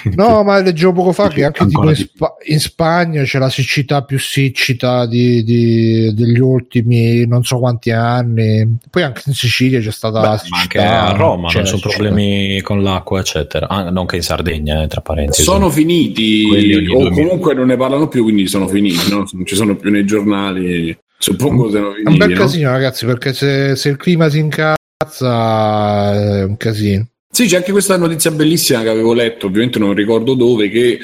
Quindi- 0.02 0.20
No, 0.20 0.42
ma 0.44 0.60
leggevo 0.60 0.92
poco 0.92 1.12
fa 1.12 1.28
che 1.28 1.44
anche 1.44 1.62
in, 1.64 1.94
Spa- 1.94 2.34
in 2.46 2.60
Spagna 2.60 3.22
c'è 3.22 3.38
la 3.38 3.48
siccità 3.48 4.02
più 4.02 4.18
siccita 4.18 5.06
di- 5.06 5.42
di- 5.44 6.12
degli 6.14 6.38
ultimi 6.38 7.26
non 7.26 7.42
so 7.44 7.58
quanti 7.58 7.90
anni. 7.90 8.76
Poi 8.90 9.02
anche 9.02 9.22
in 9.26 9.32
Sicilia 9.34 9.80
c'è 9.80 9.90
stata 9.90 10.32
Beh, 10.32 10.38
siccità. 10.38 10.56
anche 10.60 10.78
a 10.80 11.16
Roma 11.16 11.48
c'è 11.48 11.54
non 11.54 11.62
la 11.64 11.68
sono 11.68 11.80
siccità. 11.82 11.88
problemi 12.02 12.60
con 12.60 12.82
l'acqua, 12.82 13.20
eccetera. 13.20 13.68
Ah, 13.68 13.90
non 13.90 14.06
che 14.06 14.16
in 14.16 14.22
Sardegna, 14.22 14.82
eh, 14.82 14.86
tra 14.88 15.00
parentesi. 15.00 15.42
Sono 15.42 15.70
finiti, 15.70 16.44
o 16.46 16.54
2000. 16.54 17.10
comunque 17.10 17.54
non 17.54 17.66
ne 17.68 17.76
parlano 17.76 18.08
più, 18.08 18.22
quindi 18.24 18.46
sono 18.46 18.68
finiti, 18.68 19.10
no? 19.10 19.24
non 19.32 19.46
ci 19.46 19.54
sono 19.54 19.76
più 19.76 19.90
nei 19.90 20.04
giornali. 20.04 20.96
Suppongo 21.20 21.68
siano 21.70 21.86
È 21.86 21.88
un 21.90 21.94
finiti. 21.96 22.18
bel 22.18 22.30
no? 22.30 22.36
casino, 22.38 22.70
ragazzi, 22.70 23.04
perché 23.06 23.32
se, 23.32 23.74
se 23.74 23.88
il 23.88 23.96
clima 23.96 24.28
si 24.28 24.38
incazza 24.38 26.12
è 26.14 26.44
un 26.44 26.56
casino. 26.56 27.06
Sì, 27.30 27.46
c'è 27.46 27.56
anche 27.56 27.72
questa 27.72 27.96
notizia 27.96 28.30
bellissima 28.30 28.82
che 28.82 28.88
avevo 28.88 29.12
letto, 29.12 29.46
ovviamente 29.46 29.78
non 29.78 29.94
ricordo 29.94 30.34
dove, 30.34 30.68
che 30.70 30.98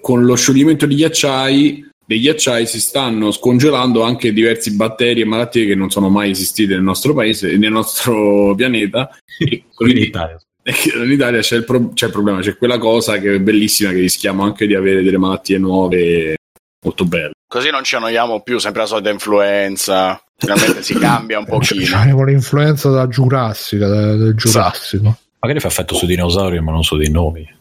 con 0.00 0.24
lo 0.24 0.34
scioglimento 0.34 0.86
di 0.86 0.94
ghiacciai, 0.94 1.90
dei 2.06 2.20
ghiacciai 2.20 2.66
si 2.66 2.80
stanno 2.80 3.30
scongelando 3.30 4.02
anche 4.02 4.32
diversi 4.32 4.74
batteri 4.74 5.20
e 5.20 5.24
malattie 5.26 5.66
che 5.66 5.74
non 5.74 5.90
sono 5.90 6.08
mai 6.08 6.30
esistite 6.30 6.74
nel 6.74 6.82
nostro 6.82 7.12
paese, 7.12 7.56
nel 7.56 7.70
nostro 7.70 8.54
pianeta. 8.56 9.10
E 9.38 9.64
quindi 9.74 10.04
d'Italia. 10.06 10.38
in 10.64 11.10
Italia 11.10 11.40
c'è 11.40 11.56
il, 11.56 11.64
pro- 11.64 11.92
c'è 11.92 12.06
il 12.06 12.12
problema, 12.12 12.40
c'è 12.40 12.56
quella 12.56 12.78
cosa 12.78 13.18
che 13.18 13.34
è 13.34 13.40
bellissima 13.40 13.90
che 13.90 14.00
rischiamo 14.00 14.42
anche 14.42 14.66
di 14.66 14.74
avere 14.74 15.02
delle 15.02 15.18
malattie 15.18 15.58
nuove 15.58 16.36
molto 16.82 17.04
belle. 17.04 17.32
Così 17.46 17.70
non 17.70 17.84
ci 17.84 17.96
annoiamo 17.96 18.40
più, 18.40 18.58
sempre 18.58 18.82
la 18.82 18.86
solita 18.86 19.10
influenza. 19.10 20.20
Finalmente 20.36 20.82
si 20.82 20.94
cambia 20.98 21.38
un 21.38 21.44
pochino. 21.44 21.84
C'abbiamo 21.84 22.24
l'influenza 22.24 22.88
da 22.90 23.06
giurassica, 23.06 23.86
da- 23.86 24.16
del 24.16 24.34
giurassico. 24.34 25.18
Magari 25.40 25.60
fa 25.60 25.68
effetto 25.68 25.94
sui 25.94 26.06
dinosauri, 26.08 26.60
ma 26.60 26.72
non 26.72 26.82
su 26.82 26.96
di 26.96 27.10
noi. 27.10 27.56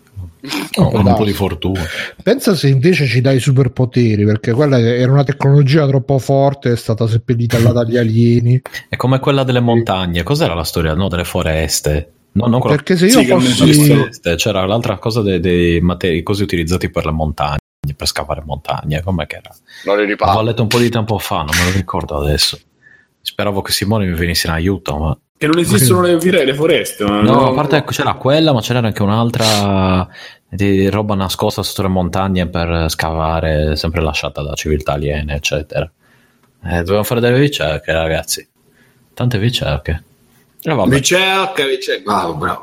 Oh, 0.77 0.91
Con 0.91 1.05
un 1.05 1.15
po' 1.15 1.25
di 1.25 1.33
fortuna. 1.33 1.81
Pensa 2.23 2.55
se 2.55 2.67
invece 2.69 3.05
ci 3.05 3.21
dai 3.21 3.39
superpoteri, 3.39 4.23
perché 4.23 4.53
quella 4.53 4.79
era 4.79 5.11
una 5.11 5.23
tecnologia 5.23 5.85
troppo 5.87 6.17
forte, 6.19 6.71
è 6.71 6.75
stata 6.75 7.07
seppellita 7.07 7.59
là 7.59 7.71
dagli 7.71 7.97
alieni. 7.97 8.61
È 8.87 8.95
come 8.95 9.19
quella 9.19 9.43
delle 9.43 9.59
montagne. 9.59 10.23
Cos'era 10.23 10.53
la 10.53 10.63
storia? 10.63 10.93
No, 10.93 11.07
delle 11.07 11.23
foreste. 11.23 12.11
No, 12.33 12.45
non 12.45 12.59
quella 12.59 12.75
Perché 12.75 12.95
se 12.95 13.05
io 13.07 13.19
Sì, 13.19 13.25
fossi... 13.25 13.73
foreste. 13.73 14.35
C'era 14.35 14.65
l'altra 14.65 14.97
cosa 14.97 15.21
dei, 15.21 15.39
dei 15.39 15.81
materi- 15.81 16.21
cose 16.23 16.43
utilizzati 16.43 16.89
per 16.89 17.05
le 17.05 17.11
montagne, 17.11 17.57
per 17.95 18.07
scavare 18.07 18.41
montagne. 18.45 19.01
Com'è 19.01 19.25
che 19.25 19.37
era? 19.37 19.49
Non 19.85 19.95
li 19.95 20.01
L'avevo 20.03 20.09
riparto. 20.09 20.41
letto 20.43 20.61
un 20.61 20.67
po' 20.67 20.79
di 20.79 20.89
tempo 20.89 21.17
fa, 21.17 21.37
non 21.37 21.55
me 21.57 21.63
lo 21.65 21.71
ricordo 21.75 22.15
adesso. 22.17 22.59
Speravo 23.21 23.61
che 23.61 23.71
Simone 23.71 24.05
mi 24.05 24.13
venisse 24.15 24.47
in 24.47 24.53
aiuto, 24.53 24.97
ma 24.97 25.17
Che 25.37 25.45
non 25.45 25.59
esistono 25.59 26.01
le, 26.01 26.19
fire- 26.19 26.45
le 26.45 26.53
foreste. 26.55 27.03
Ma 27.03 27.21
No, 27.21 27.49
a 27.49 27.53
parte 27.53 27.77
ecco, 27.77 27.91
c'era 27.91 28.13
quella, 28.15 28.53
ma 28.53 28.61
c'era 28.61 28.79
anche 28.79 29.03
un'altra 29.03 30.07
di 30.49 30.89
roba 30.89 31.13
nascosta 31.13 31.61
sotto 31.61 31.83
le 31.83 31.89
montagne 31.89 32.47
per 32.47 32.85
scavare, 32.89 33.75
sempre 33.75 34.01
lasciata 34.01 34.41
da 34.41 34.53
civiltà 34.55 34.93
aliene, 34.93 35.35
eccetera. 35.35 35.89
Eh, 36.63 36.77
dovevamo 36.79 37.03
fare 37.03 37.19
delle 37.21 37.37
ricerche, 37.37 37.91
ragazzi. 37.91 38.47
Tante 39.13 39.37
ricerche. 39.37 40.03
E 40.61 40.73
vabbè. 40.73 40.95
Ricerca, 40.95 41.65
ricerca. 41.65 42.01
Bravo, 42.03 42.33
bravo. 42.35 42.61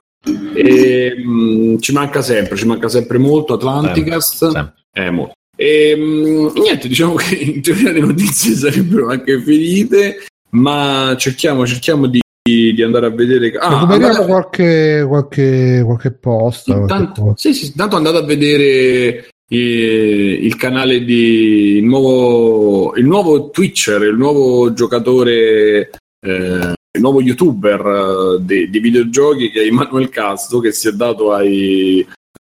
E, 0.55 1.14
mh, 1.16 1.79
ci 1.79 1.93
manca 1.93 2.22
sempre, 2.22 2.57
ci 2.57 2.66
manca 2.66 2.89
sempre 2.89 3.18
molto 3.18 3.55
Atlanticast. 3.55 4.51
Sempre. 4.51 4.75
Eh, 4.93 5.11
molto. 5.11 5.35
E, 5.57 5.95
mh, 5.97 6.53
niente, 6.61 6.89
diciamo 6.89 7.14
che 7.22 7.37
in 7.37 7.62
teoria 7.62 7.93
le 7.93 8.01
notizie 8.01 8.55
sarebbero 8.55 9.11
anche 9.11 9.41
finite, 9.41 10.27
ma 10.51 11.14
cerchiamo, 11.18 11.66
cerchiamo 11.66 12.07
di, 12.07 12.20
di 12.47 12.82
andare 12.82 13.07
a 13.07 13.11
vedere. 13.11 13.53
Ah, 13.59 13.70
Recuperiamo 13.70 14.07
andate- 14.07 14.26
qualche, 14.26 15.05
qualche, 15.09 15.82
qualche 15.82 16.11
post. 16.12 16.64
qualche 16.66 16.82
Intanto, 16.82 17.20
cosa. 17.22 17.34
sì, 17.36 17.55
sì, 17.55 17.66
intanto 17.68 17.97
andate 17.97 18.18
a 18.18 18.22
vedere 18.22 19.28
eh, 19.49 20.38
il 20.42 20.55
canale 20.57 21.05
di 21.05 21.76
il 21.78 21.84
nuovo, 21.84 22.95
il 22.97 23.07
nuovo 23.07 23.49
Twitcher, 23.49 24.03
il 24.03 24.16
nuovo 24.16 24.74
giocatore, 24.74 25.88
eh, 26.20 26.72
il 26.92 27.01
nuovo 27.01 27.22
youtuber 27.22 28.36
eh, 28.40 28.45
di, 28.45 28.68
di 28.68 28.78
videogiochi 28.78 29.51
che 29.51 29.62
è 29.62 29.66
Emanuel 29.66 30.11
Casto 30.11 30.61
che 30.61 30.72
si 30.72 30.88
è 30.88 30.92
dato 30.92 31.32
ai, 31.32 32.07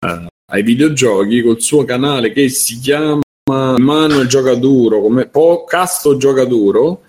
eh, 0.03 0.27
ai 0.51 0.63
videogiochi 0.63 1.43
col 1.43 1.61
suo 1.61 1.83
canale 1.85 2.31
che 2.31 2.49
si 2.49 2.79
chiama 2.79 3.21
Emanuel 3.51 4.25
Giocaduro, 4.25 4.99
come 5.01 5.27
po- 5.27 5.63
Casto 5.63 6.17
Giocaduro. 6.17 7.01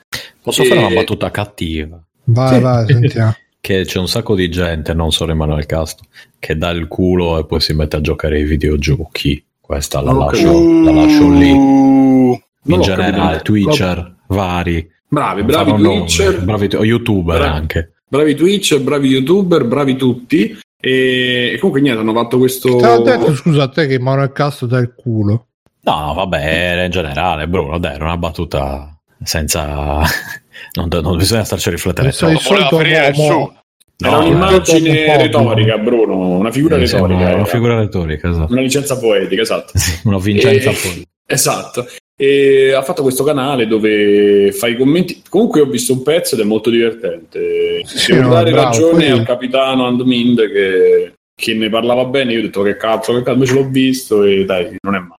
Posso 0.43 0.63
fare 0.65 0.79
una 0.81 0.91
E- 0.91 0.95
battuta 0.95 1.31
cattiva? 1.31 2.01
Vai, 2.27 2.61
vai, 2.61 2.87
sentiamo. 2.87 3.35
Che 3.67 3.83
c'è 3.85 3.99
un 3.99 4.07
sacco 4.07 4.37
di 4.37 4.49
gente, 4.49 4.95
non 4.95 5.11
solo 5.11 5.33
Emanuele 5.33 5.67
Casto, 5.67 6.05
che 6.39 6.57
dà 6.57 6.71
il 6.71 6.87
culo 6.87 7.37
e 7.41 7.47
poi 7.47 7.59
si 7.61 7.73
mette 7.75 7.97
a 7.97 8.01
giocare 8.01 8.37
ai 8.37 8.45
videogiochi. 8.45 9.45
Questa 9.61 10.01
la 10.01 10.15
ho 10.15 10.19
lascio, 10.19 10.83
la 10.85 10.93
lascio 10.93 11.29
lì. 11.31 11.51
In 11.51 12.39
Non 12.63 12.81
generale. 12.81 13.41
Twitcher, 13.41 14.15
vari. 14.29 14.89
Bravi, 15.09 15.43
bravi 15.43 15.73
Twitcher, 15.75 16.45
bravi 16.45 16.69
tu- 16.69 16.83
youtuber 16.85 17.39
Bravi. 17.39 17.57
anche. 17.57 17.93
bravi 18.09 18.35
Twitch, 18.37 18.79
bravi 18.79 19.09
YouTuber, 19.09 19.65
bravi 19.65 19.97
tutti. 19.97 20.57
E 20.79 21.57
comunque 21.59 21.81
niente, 21.83 22.01
hanno 22.03 22.15
fatto 22.15 22.39
questo... 22.39 22.77
Te 22.77 22.87
l'ho 22.87 23.03
detto, 23.03 23.35
scusa, 23.35 23.65
a 23.65 23.69
te 23.69 23.89
che 23.89 23.99
Manuel 23.99 24.31
Castro 24.31 24.69
dà 24.69 24.79
il 24.79 24.95
culo. 24.95 25.47
No, 25.81 26.13
vabbè, 26.15 26.85
in 26.85 26.91
generale, 26.93 27.49
Bruno, 27.49 27.79
dai, 27.79 27.95
era 27.97 28.05
una 28.05 28.17
battuta 28.17 28.96
senza... 29.23 30.01
non, 30.75 30.89
non 31.03 31.17
bisogna 31.17 31.45
starci 31.45 31.69
a 31.69 31.73
riflettere 31.73 32.13
troppo. 32.13 32.33
il 32.33 32.41
voleva 32.43 32.67
aprire 32.67 33.09
nessuno. 33.11 33.61
Era 33.99 34.11
No, 34.11 34.19
un'immagine 34.27 35.17
retorica, 35.17 35.79
Bruno, 35.79 36.37
una 36.37 36.51
figura 36.51 36.75
sì, 36.85 36.93
retorica. 36.93 37.35
una, 37.35 37.45
figura 37.47 37.79
retorica, 37.79 38.29
esatto. 38.29 38.53
Una 38.53 38.61
licenza 38.61 38.99
poetica, 38.99 39.41
esatto. 39.41 39.73
Sì, 39.79 40.01
una 40.05 40.19
vincenza 40.19 40.71
E- 40.71 40.75
poi. 40.75 41.07
Esatto. 41.29 41.87
E 42.19 42.73
ha 42.75 42.83
fatto 42.83 43.03
questo 43.03 43.25
canale 43.25 43.67
dove 43.67 44.53
fa 44.53 44.69
i 44.69 44.77
commenti. 44.77 45.23
Comunque 45.29 45.61
ho 45.63 45.67
visto 45.67 45.95
un 45.95 46.03
pezzo 46.03 46.35
ed 46.35 46.43
è 46.43 46.45
molto 46.45 46.69
divertente. 46.69 47.83
Sì, 47.85 48.13
Devo 48.13 48.29
no, 48.29 48.35
dare 48.35 48.51
bravo, 48.53 48.67
ragione 48.69 49.09
poi- 49.09 49.19
al 49.19 49.25
capitano 49.25 49.87
Andmind 49.87 50.51
che, 50.53 51.13
che 51.35 51.55
ne 51.55 51.69
parlava 51.71 52.05
bene. 52.05 52.33
Io 52.33 52.41
ho 52.41 52.43
detto 52.43 52.63
che 52.63 52.77
cazzo, 52.77 53.13
che 53.15 53.19
cazzo, 53.21 53.33
invece 53.33 53.55
l'ho 53.55 53.69
visto 53.69 54.25
e 54.25 54.45
dai, 54.45 54.77
non 54.83 54.95
è 54.95 54.99
male. 54.99 55.15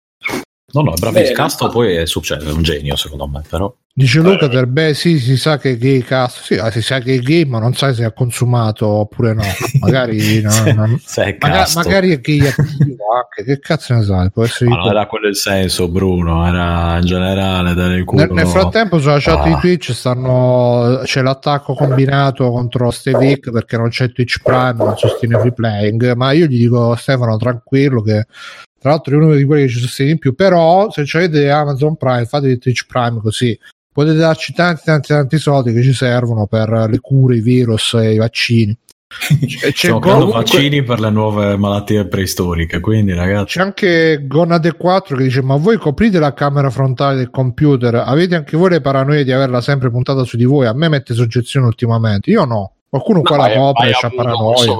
No, 0.74 0.82
no, 0.82 0.94
è 0.94 1.00
Bene. 1.00 1.22
il 1.30 1.32
casto 1.34 1.70
poi 1.70 1.96
è 1.96 2.06
successo, 2.06 2.50
è 2.50 2.52
un 2.52 2.62
genio 2.62 2.98
secondo 2.98 3.26
me, 3.26 3.42
però. 3.48 3.74
Dice 3.94 4.20
Eh, 4.20 4.22
Luca 4.22 4.48
del 4.48 4.68
beh 4.68 4.94
sì 4.94 5.18
si 5.18 5.38
sa 5.38 5.58
che 5.58 5.72
è 5.72 5.78
gay 5.78 6.02
cazzo 6.04 6.44
sì 6.44 6.54
ah, 6.56 6.70
si 6.70 6.84
sa 6.84 7.00
che 7.00 7.16
è 7.16 7.18
gay 7.18 7.46
ma 7.46 7.58
non 7.58 7.74
sai 7.74 7.96
se 7.96 8.04
ha 8.04 8.12
consumato 8.12 8.86
oppure 8.86 9.34
no 9.34 9.42
magari 9.82 10.40
no, 10.44 10.52
Se- 10.52 10.74
no. 10.74 11.00
se 11.04 11.24
è 11.24 11.38
Maga- 11.40 11.66
magari 11.74 12.12
è 12.12 12.20
gay 12.20 12.46
attivo 12.46 13.06
anche 13.16 13.44
che 13.44 13.58
cazzo 13.60 13.96
ne 13.96 14.04
sai 14.04 14.30
può 14.30 14.44
essere 14.44 14.70
non 14.70 14.86
era 14.88 15.08
quello 15.08 15.28
il 15.28 15.36
senso, 15.36 15.88
Bruno, 15.90 16.46
era 16.46 16.98
in 17.00 17.06
generale 17.08 17.74
dare 17.74 17.96
il 17.96 18.04
culo. 18.04 18.22
Nel, 18.26 18.34
nel 18.34 18.48
frattempo 18.48 19.00
sulla 19.00 19.18
chat 19.20 19.40
Ah. 19.40 19.48
di 19.48 19.56
Twitch 19.62 19.94
stanno, 19.94 21.00
c'è 21.04 21.24
l'attacco 21.24 21.74
combinato 21.74 22.52
contro 22.52 22.92
Stevic 22.92 23.50
perché 23.50 23.78
non 23.78 23.90
c'è 23.90 24.12
Twitch 24.12 24.42
Prime, 24.44 24.76
non 24.76 24.96
sostiene 24.98 25.40
free 25.40 25.54
playing, 25.54 26.14
ma 26.14 26.34
io 26.34 26.46
gli 26.46 26.60
dico 26.60 26.94
Stefano 26.96 27.36
tranquillo 27.38 28.04
che 28.04 28.28
tra 28.88 28.96
l'altro 28.96 29.20
è 29.20 29.24
uno 29.24 29.36
di 29.36 29.44
quelli 29.44 29.66
che 29.66 29.74
ci 29.74 29.80
sostiene 29.80 30.14
di 30.14 30.18
più, 30.18 30.34
però 30.34 30.90
se 30.90 31.06
avete 31.12 31.50
Amazon 31.50 31.98
Prime 31.98 32.26
fatevi 32.26 32.58
Twitch 32.58 32.86
Prime 32.88 33.20
così 33.22 33.58
potete 33.92 34.18
darci 34.18 34.54
tanti 34.54 34.84
tanti 34.86 35.08
tanti 35.10 35.38
soldi 35.38 35.74
che 35.74 35.84
ci 35.84 35.92
servono 35.92 36.48
per 36.48 36.88
le 36.90 37.00
cure, 37.00 37.36
i 37.36 37.42
virus 37.42 37.96
e 37.96 38.14
i 38.14 38.18
vaccini. 38.18 38.78
C'è, 39.46 39.72
c'è 39.72 39.72
Stiamo 39.74 40.00
Go- 40.00 40.32
vaccini 40.32 40.84
per 40.84 41.00
le 41.00 41.10
nuove 41.10 41.58
malattie 41.58 42.08
preistoriche, 42.08 42.80
quindi 42.80 43.14
ragazzi... 43.14 43.58
C'è 43.58 43.62
anche 43.62 44.26
Gonade 44.26 44.74
4 44.74 45.16
che 45.18 45.24
dice: 45.24 45.42
Ma 45.42 45.56
voi 45.56 45.78
coprite 45.78 46.20
la 46.20 46.34
camera 46.34 46.70
frontale 46.70 47.16
del 47.16 47.30
computer? 47.30 47.96
Avete 47.96 48.36
anche 48.36 48.56
voi 48.56 48.70
le 48.70 48.82
paranoie 48.82 49.24
di 49.24 49.32
averla 49.32 49.62
sempre 49.62 49.90
puntata 49.90 50.24
su 50.24 50.38
di 50.38 50.46
voi? 50.46 50.68
A 50.68 50.74
me 50.74 50.88
mette 50.90 51.14
soggezione 51.14 51.66
ultimamente. 51.66 52.30
Io 52.30 52.46
no. 52.46 52.74
Qualcuno 53.00 53.22
qua 53.22 53.38
Hai- 53.46 53.54
la 53.54 53.60
copre 53.60 53.90
e 53.90 53.94
c'ha 53.94 54.10
paranoia. 54.10 54.76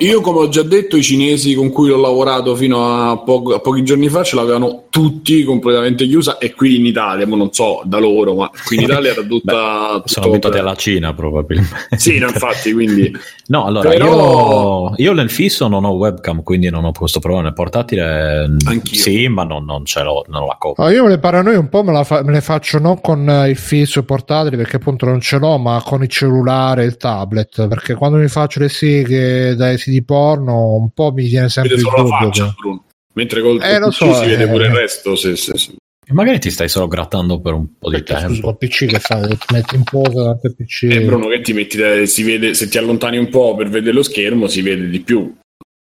Io, 0.00 0.20
come 0.20 0.38
ho 0.40 0.48
già 0.48 0.62
detto, 0.62 0.96
i 0.96 1.02
cinesi 1.02 1.54
con 1.54 1.70
cui 1.70 1.90
ho 1.90 1.96
lavorato 2.00 2.54
fino 2.54 3.10
a, 3.10 3.18
po- 3.18 3.52
a 3.54 3.58
pochi 3.60 3.82
giorni 3.84 4.08
fa 4.08 4.22
ce 4.22 4.36
l'avevano 4.36 4.84
tutti 4.90 5.44
completamente 5.44 6.06
chiusa. 6.06 6.38
E 6.38 6.54
qui 6.54 6.76
in 6.76 6.86
Italia, 6.86 7.26
mo 7.26 7.36
non 7.36 7.52
so 7.52 7.80
da 7.84 7.98
loro, 7.98 8.34
ma 8.34 8.50
qui 8.66 8.76
in 8.76 8.82
Italia 8.82 9.12
era 9.12 9.22
tutta. 9.26 10.02
Sono 10.04 10.26
tutto- 10.26 10.28
abituati 10.28 10.58
alla 10.58 10.74
Cina 10.74 11.12
probabilmente. 11.14 11.88
Sì, 11.96 12.18
no, 12.18 12.26
infatti, 12.28 12.72
quindi. 12.74 13.12
No, 13.48 13.64
allora 13.64 13.88
Però- 13.88 14.92
io, 14.96 15.04
io 15.04 15.12
nel 15.12 15.30
fisso 15.30 15.66
non 15.68 15.84
ho 15.84 15.90
webcam, 15.92 16.42
quindi 16.42 16.70
non 16.70 16.84
ho 16.84 16.92
questo 16.92 17.18
problema. 17.18 17.44
Nel 17.44 17.52
portatile 17.54 18.46
mm, 18.48 18.56
Anch'io. 18.66 19.00
sì, 19.00 19.26
ma 19.28 19.44
non, 19.44 19.64
non 19.64 19.84
ce 19.84 20.02
l'ho, 20.02 20.24
non 20.28 20.46
la 20.46 20.56
copro. 20.58 20.84
No, 20.84 20.90
io 20.90 21.06
le 21.06 21.18
paranoie 21.18 21.56
un 21.56 21.68
po' 21.68 21.82
me, 21.82 21.92
la 21.92 22.04
fa- 22.04 22.22
me 22.22 22.32
le 22.32 22.40
faccio 22.40 22.78
non 22.78 23.00
con 23.00 23.46
il 23.48 23.56
fisso 23.56 24.00
e 24.00 24.02
portatile 24.04 24.56
perché 24.56 24.76
appunto 24.76 25.06
non 25.06 25.20
ce 25.20 25.38
l'ho, 25.38 25.58
ma 25.58 25.82
con 25.84 26.02
il 26.02 26.08
cellulare 26.08 26.82
e 26.82 26.86
il 26.86 26.96
tablet. 26.96 27.59
Perché 27.68 27.94
quando 27.94 28.18
mi 28.18 28.28
faccio 28.28 28.60
le 28.60 28.68
seghe 28.68 29.54
dai 29.54 29.78
siti 29.78 30.02
porno, 30.02 30.74
un 30.74 30.90
po' 30.90 31.12
mi 31.12 31.26
viene 31.28 31.48
sempre 31.48 31.74
Vede 31.76 31.82
il 31.82 31.88
solo 31.94 32.08
la 32.08 32.16
faccia, 32.18 32.44
che- 32.46 32.54
Bruno. 32.58 32.84
Mentre 33.12 33.42
col 33.42 33.60
Eh, 33.62 33.78
PC 33.80 33.92
so, 33.92 34.14
si 34.14 34.26
vede 34.26 34.44
eh. 34.44 34.48
pure 34.48 34.66
il 34.66 34.72
resto. 34.72 35.16
Se, 35.16 35.34
se- 35.36 35.56
se- 35.58 35.74
E 36.10 36.12
magari 36.12 36.38
ti 36.40 36.50
stai 36.50 36.68
solo 36.68 36.88
grattando 36.88 37.40
per 37.40 37.52
un 37.54 37.66
po' 37.78 37.88
di 37.90 38.02
Perché, 38.02 38.14
scusa, 38.14 38.26
tempo. 38.26 38.46
col 38.46 38.56
PC 38.58 38.86
che 38.86 38.98
fai? 38.98 39.28
Ti 39.28 39.46
metti 39.52 39.74
in 39.76 39.82
posa 39.84 40.10
davanti 40.22 40.46
al 40.46 40.54
PC. 40.56 40.82
Eh, 40.90 41.00
Bruno, 41.02 41.28
che 41.28 41.40
ti 41.40 41.52
metti, 41.52 41.76
da- 41.76 42.04
si 42.06 42.22
vede, 42.22 42.54
se 42.54 42.68
ti 42.68 42.78
allontani 42.78 43.16
un 43.18 43.28
po' 43.28 43.54
per 43.56 43.68
vedere 43.68 43.94
lo 43.94 44.02
schermo, 44.02 44.46
si 44.48 44.60
vede 44.62 44.88
di 44.88 45.00
più. 45.00 45.32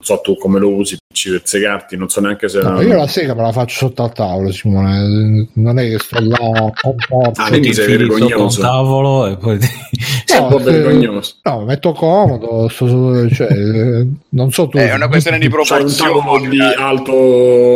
Non 0.05 0.17
so 0.17 0.19
tu 0.21 0.35
come 0.37 0.59
lo 0.59 0.69
usi 0.69 0.97
PC 1.07 1.29
per 1.29 1.41
segarti, 1.45 1.95
non 1.95 2.09
so 2.09 2.19
neanche 2.19 2.49
se. 2.49 2.59
No, 2.61 2.81
io 2.81 2.93
la 2.97 3.07
sega 3.07 3.33
me 3.33 3.41
la 3.43 3.53
faccio 3.53 3.77
sotto 3.87 4.03
al 4.03 4.11
tavolo, 4.11 4.51
Simone. 4.51 5.47
Non 5.53 5.79
è 5.79 5.87
che 5.89 5.97
sto 5.99 6.19
là. 6.19 6.35
Ah, 7.35 7.47
quindi 7.47 7.69
Ti 7.69 7.73
sei 7.73 7.85
infili 7.93 8.09
sotto 8.11 8.25
vergognoso. 8.27 8.59
un 8.59 8.65
tavolo 8.67 9.27
e 9.27 9.37
poi 9.37 9.57
ti- 9.59 9.67
Sei 10.25 10.41
un 10.41 10.47
po' 10.49 10.57
vergognoso. 10.57 11.35
No, 11.43 11.59
mi 11.59 11.65
metto 11.65 11.93
comodo, 11.93 12.67
sto 12.67 13.29
cioè, 13.29 14.05
non 14.29 14.51
so 14.51 14.67
tu. 14.67 14.77
È 14.77 14.93
una 14.93 15.07
questione 15.07 15.39
di 15.39 15.45
un 15.45 15.51
proporzione. 15.51 16.11
tavolo 16.11 16.49
di 16.49 16.59
alto 16.59 17.13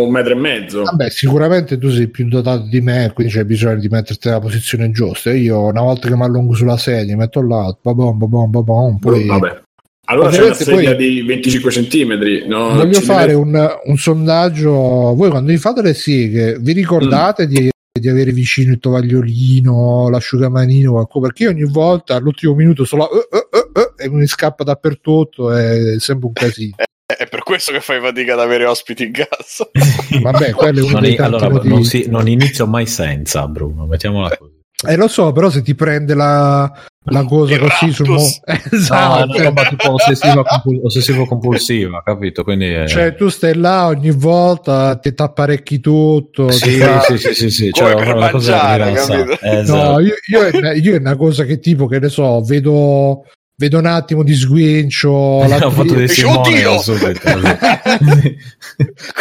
un 0.03 0.11
metro 0.11 0.33
e 0.33 0.35
mezzo. 0.35 0.83
Vabbè, 0.83 1.09
sicuramente 1.09 1.77
tu 1.77 1.89
sei 1.89 2.09
più 2.09 2.27
dotato 2.27 2.63
di 2.67 2.81
me, 2.81 3.11
quindi 3.13 3.31
c'è 3.31 3.45
bisogno 3.45 3.79
di 3.79 3.87
metterti 3.87 4.27
nella 4.27 4.41
posizione 4.41 4.91
giusta. 4.91 5.31
Io 5.31 5.61
una 5.61 5.81
volta 5.81 6.09
che 6.09 6.15
mi 6.17 6.23
allungo 6.23 6.55
sulla 6.55 6.75
sedia, 6.77 7.15
metto 7.15 7.41
là, 7.41 7.73
babom, 7.81 8.17
babom, 8.17 8.49
babom, 8.51 8.97
poi 8.97 9.25
Vabbè. 9.27 9.61
Allora 10.09 10.29
c'è 10.29 10.43
una 10.43 10.53
sedia 10.53 10.95
poi- 10.95 10.95
di 10.95 11.21
25 11.23 11.71
centimetri. 11.71 12.47
No, 12.47 12.73
voglio 12.73 13.01
fare 13.01 13.27
deve- 13.33 13.39
un, 13.39 13.77
un 13.85 13.97
sondaggio. 13.97 14.71
Voi 14.71 15.29
quando 15.29 15.51
vi 15.51 15.57
fate 15.57 15.81
le 15.81 15.93
seghe, 15.93 16.57
vi 16.59 16.71
ricordate 16.73 17.45
Mm. 17.45 17.49
di, 17.49 17.69
di 17.99 18.07
avere 18.09 18.31
vicino 18.31 18.71
il 18.71 18.79
tovagliolino, 18.79 20.09
l'asciugamanino, 20.09 20.91
qualcosa? 20.91 21.25
Perché 21.27 21.43
io 21.43 21.49
ogni 21.49 21.65
volta 21.69 22.15
all'ultimo 22.15 22.53
minuto 22.53 22.85
solo 22.85 23.09
eh, 23.11 23.27
eh, 23.31 23.47
eh, 23.51 23.81
eh, 23.81 24.05
e 24.05 24.09
mi 24.09 24.25
scappa 24.27 24.63
dappertutto, 24.63 25.51
è 25.51 25.95
sempre 25.99 26.27
un 26.27 26.33
casino. 26.33 26.75
È 27.07 27.25
per 27.25 27.41
questo 27.41 27.71
che 27.71 27.79
fai 27.79 28.01
fatica 28.01 28.33
ad 28.33 28.41
avere 28.41 28.65
ospiti 28.65 29.03
in 29.05 29.13
casa. 29.13 29.69
Vabbè, 30.21 30.51
quello 30.51 30.79
è 30.79 30.83
uno 30.83 30.91
non, 30.91 31.01
dei 31.01 31.15
tanti 31.15 31.35
allora, 31.35 31.49
motivi. 31.49 31.73
non, 31.73 31.83
si- 31.85 32.05
non 32.09 32.27
inizio 32.27 32.67
mai 32.67 32.85
senza, 32.85 33.47
Bruno, 33.47 33.85
mettiamola 33.85 34.35
così. 34.37 34.55
Eh, 34.85 34.95
lo 34.97 35.07
so, 35.07 35.31
però 35.31 35.49
se 35.49 35.61
ti 35.61 35.73
prende 35.73 36.13
la, 36.13 36.69
la 37.09 37.23
cosa 37.23 37.53
Il 37.53 37.59
così 37.59 37.91
sul 37.93 38.07
mo- 38.07 38.15
raptus. 38.15 38.39
No, 38.47 38.53
è 38.53 38.75
esatto. 38.75 39.31
una 39.33 39.43
roba 39.43 39.63
tipo 39.65 39.93
ossessiva, 39.93 40.43
compul- 40.43 40.79
ossessivo-compulsiva, 40.83 42.01
capito? 42.03 42.43
Quindi 42.43 42.65
è- 42.71 42.87
Cioè, 42.87 43.15
tu 43.15 43.29
stai 43.29 43.55
là 43.55 43.87
ogni 43.87 44.11
volta, 44.11 44.95
ti 44.97 45.13
t'apparecchi 45.13 45.79
tutto. 45.79 46.51
sì, 46.51 46.79
ti- 46.79 47.17
sì, 47.17 47.17
sì, 47.17 47.33
sì, 47.33 47.49
sì, 47.49 47.69
Come 47.71 47.91
cioè, 47.91 47.95
per 48.03 48.15
una 48.15 48.29
cosa 48.29 48.51
mangiare, 48.51 48.85
rilassata. 48.89 49.23
capito? 49.23 49.45
Esatto. 49.45 49.91
No, 49.91 49.99
io, 49.99 50.13
io, 50.27 50.41
è, 50.47 50.75
io 50.75 50.95
è 50.95 50.99
una 50.99 51.15
cosa 51.15 51.43
che 51.45 51.59
tipo, 51.59 51.87
che 51.87 51.99
ne 51.99 52.09
so, 52.09 52.41
vedo, 52.41 53.23
vedo 53.59 53.79
un 53.79 53.87
attimo 53.87 54.23
di 54.23 54.35
sguincio. 54.35 55.45
la- 55.49 55.65
Ho 55.65 55.71
fatto 55.71 55.95
Dici, 55.95 56.21
Simone. 56.21 56.61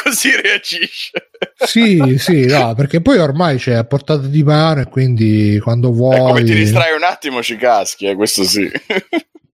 Così 0.05 0.31
reagisce. 0.41 1.11
sì, 1.65 2.17
sì, 2.19 2.45
no, 2.47 2.75
perché 2.75 3.01
poi 3.01 3.19
ormai 3.19 3.57
c'è 3.57 3.73
a 3.75 3.85
portata 3.85 4.27
di 4.27 4.43
mano 4.43 4.83
e 4.83 4.89
quindi 4.89 5.59
quando 5.63 5.89
E 5.89 5.93
come 5.93 5.99
vuoi... 6.31 6.45
ti 6.45 6.55
distrai 6.55 6.95
un 6.95 7.03
attimo 7.03 7.43
ci 7.43 7.57
caschi, 7.57 8.07
eh, 8.07 8.15
questo 8.15 8.45
sì. 8.45 8.71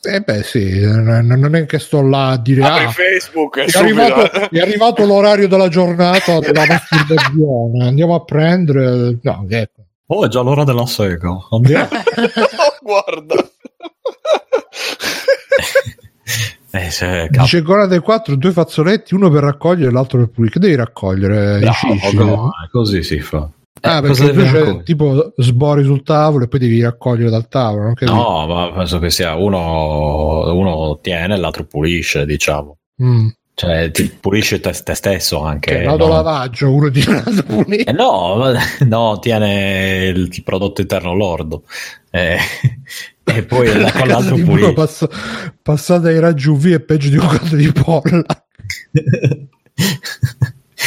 Eh 0.05 0.21
beh 0.21 0.43
sì, 0.43 0.81
non 0.81 1.55
è 1.55 1.65
che 1.65 1.79
sto 1.79 2.03
là 2.03 2.31
a 2.31 2.37
dire... 2.39 2.63
Apri 2.65 2.85
Ah, 2.87 2.91
Facebook 2.91 3.59
è, 3.61 3.69
subito... 3.69 4.01
arrivato, 4.03 4.51
è 4.51 4.59
arrivato 4.59 5.05
l'orario 5.05 5.47
della 5.47 5.69
giornata 5.69 6.41
della 6.41 6.67
masturbazione, 6.67 7.87
andiamo 7.87 8.17
a 8.17 8.25
prendere... 8.25 9.19
No, 9.23 9.47
ecco. 9.49 9.85
Oh, 10.07 10.25
è 10.25 10.29
già 10.29 10.41
l'ora 10.41 10.65
della 10.65 10.87
sega. 10.87 11.31
Andiamo. 11.51 11.89
Oh, 11.89 12.77
guarda. 12.83 13.49
Eh, 16.75 16.91
se. 16.91 17.29
Dice 17.31 17.63
dei 17.63 17.99
4, 17.99 18.35
due 18.37 18.51
fazzoletti, 18.51 19.15
uno 19.15 19.29
per 19.29 19.43
raccogliere 19.43 19.91
e 19.91 19.93
l'altro 19.93 20.21
per 20.21 20.31
pulire. 20.31 20.53
Che 20.55 20.59
devi 20.59 20.75
raccogliere? 20.75 21.61
No, 21.61 21.73
cicci? 21.73 22.17
no, 22.17 22.51
così 22.71 23.03
si 23.03 23.21
fa. 23.21 23.47
Ah, 23.83 23.99
Eh, 23.99 24.01
perché 24.01 24.31
invece 24.31 24.83
tipo 24.83 25.35
sbori 25.37 25.85
sul 25.85 26.03
tavolo 26.03 26.45
e 26.45 26.49
poi 26.49 26.61
devi 26.61 26.81
raccogliere 26.81 27.29
dal 27.29 27.49
tavolo. 27.49 27.83
Non 27.83 27.95
capisco. 27.95 28.17
No, 28.17 28.47
ma 28.47 28.73
penso 28.73 28.99
che 29.01 29.11
sia 29.11 29.35
uno, 29.35 30.51
uno 30.55 30.99
tiene 31.03 31.35
e 31.35 31.39
l'altro 31.39 31.65
pulisce, 31.65 32.25
diciamo. 32.25 32.79
Mm. 33.03 33.29
Cioè, 33.55 33.91
ti 33.91 34.05
pulisce 34.19 34.61
te, 34.61 34.73
te 34.73 34.95
stesso 34.95 35.43
anche. 35.43 35.77
Che 35.77 35.85
no? 35.85 35.91
autolavaggio, 35.91 36.73
uno 36.73 36.89
di 36.89 37.05
un 37.07 37.45
pulire. 37.47 37.85
Eh 37.85 37.93
no, 37.93 38.51
no, 38.87 39.19
tiene 39.19 40.07
il, 40.07 40.29
il 40.33 40.43
prodotto 40.43 40.81
interno 40.81 41.15
lordo. 41.15 41.65
Eh, 42.11 42.39
e 43.25 43.43
poi 43.45 43.67
La 43.79 43.91
con 43.93 44.01
casa 44.01 44.07
l'altro 44.07 44.35
di 44.37 44.43
pulisce. 44.43 44.73
passa- 44.73 45.09
passata 45.63 46.09
ai 46.09 46.19
raggi 46.21 46.49
UV 46.49 46.67
è 46.73 46.81
peggio 46.81 47.09
di 47.09 47.17
un 47.17 47.27
conto 47.27 47.57
di 47.57 47.73
polla. 47.73 48.25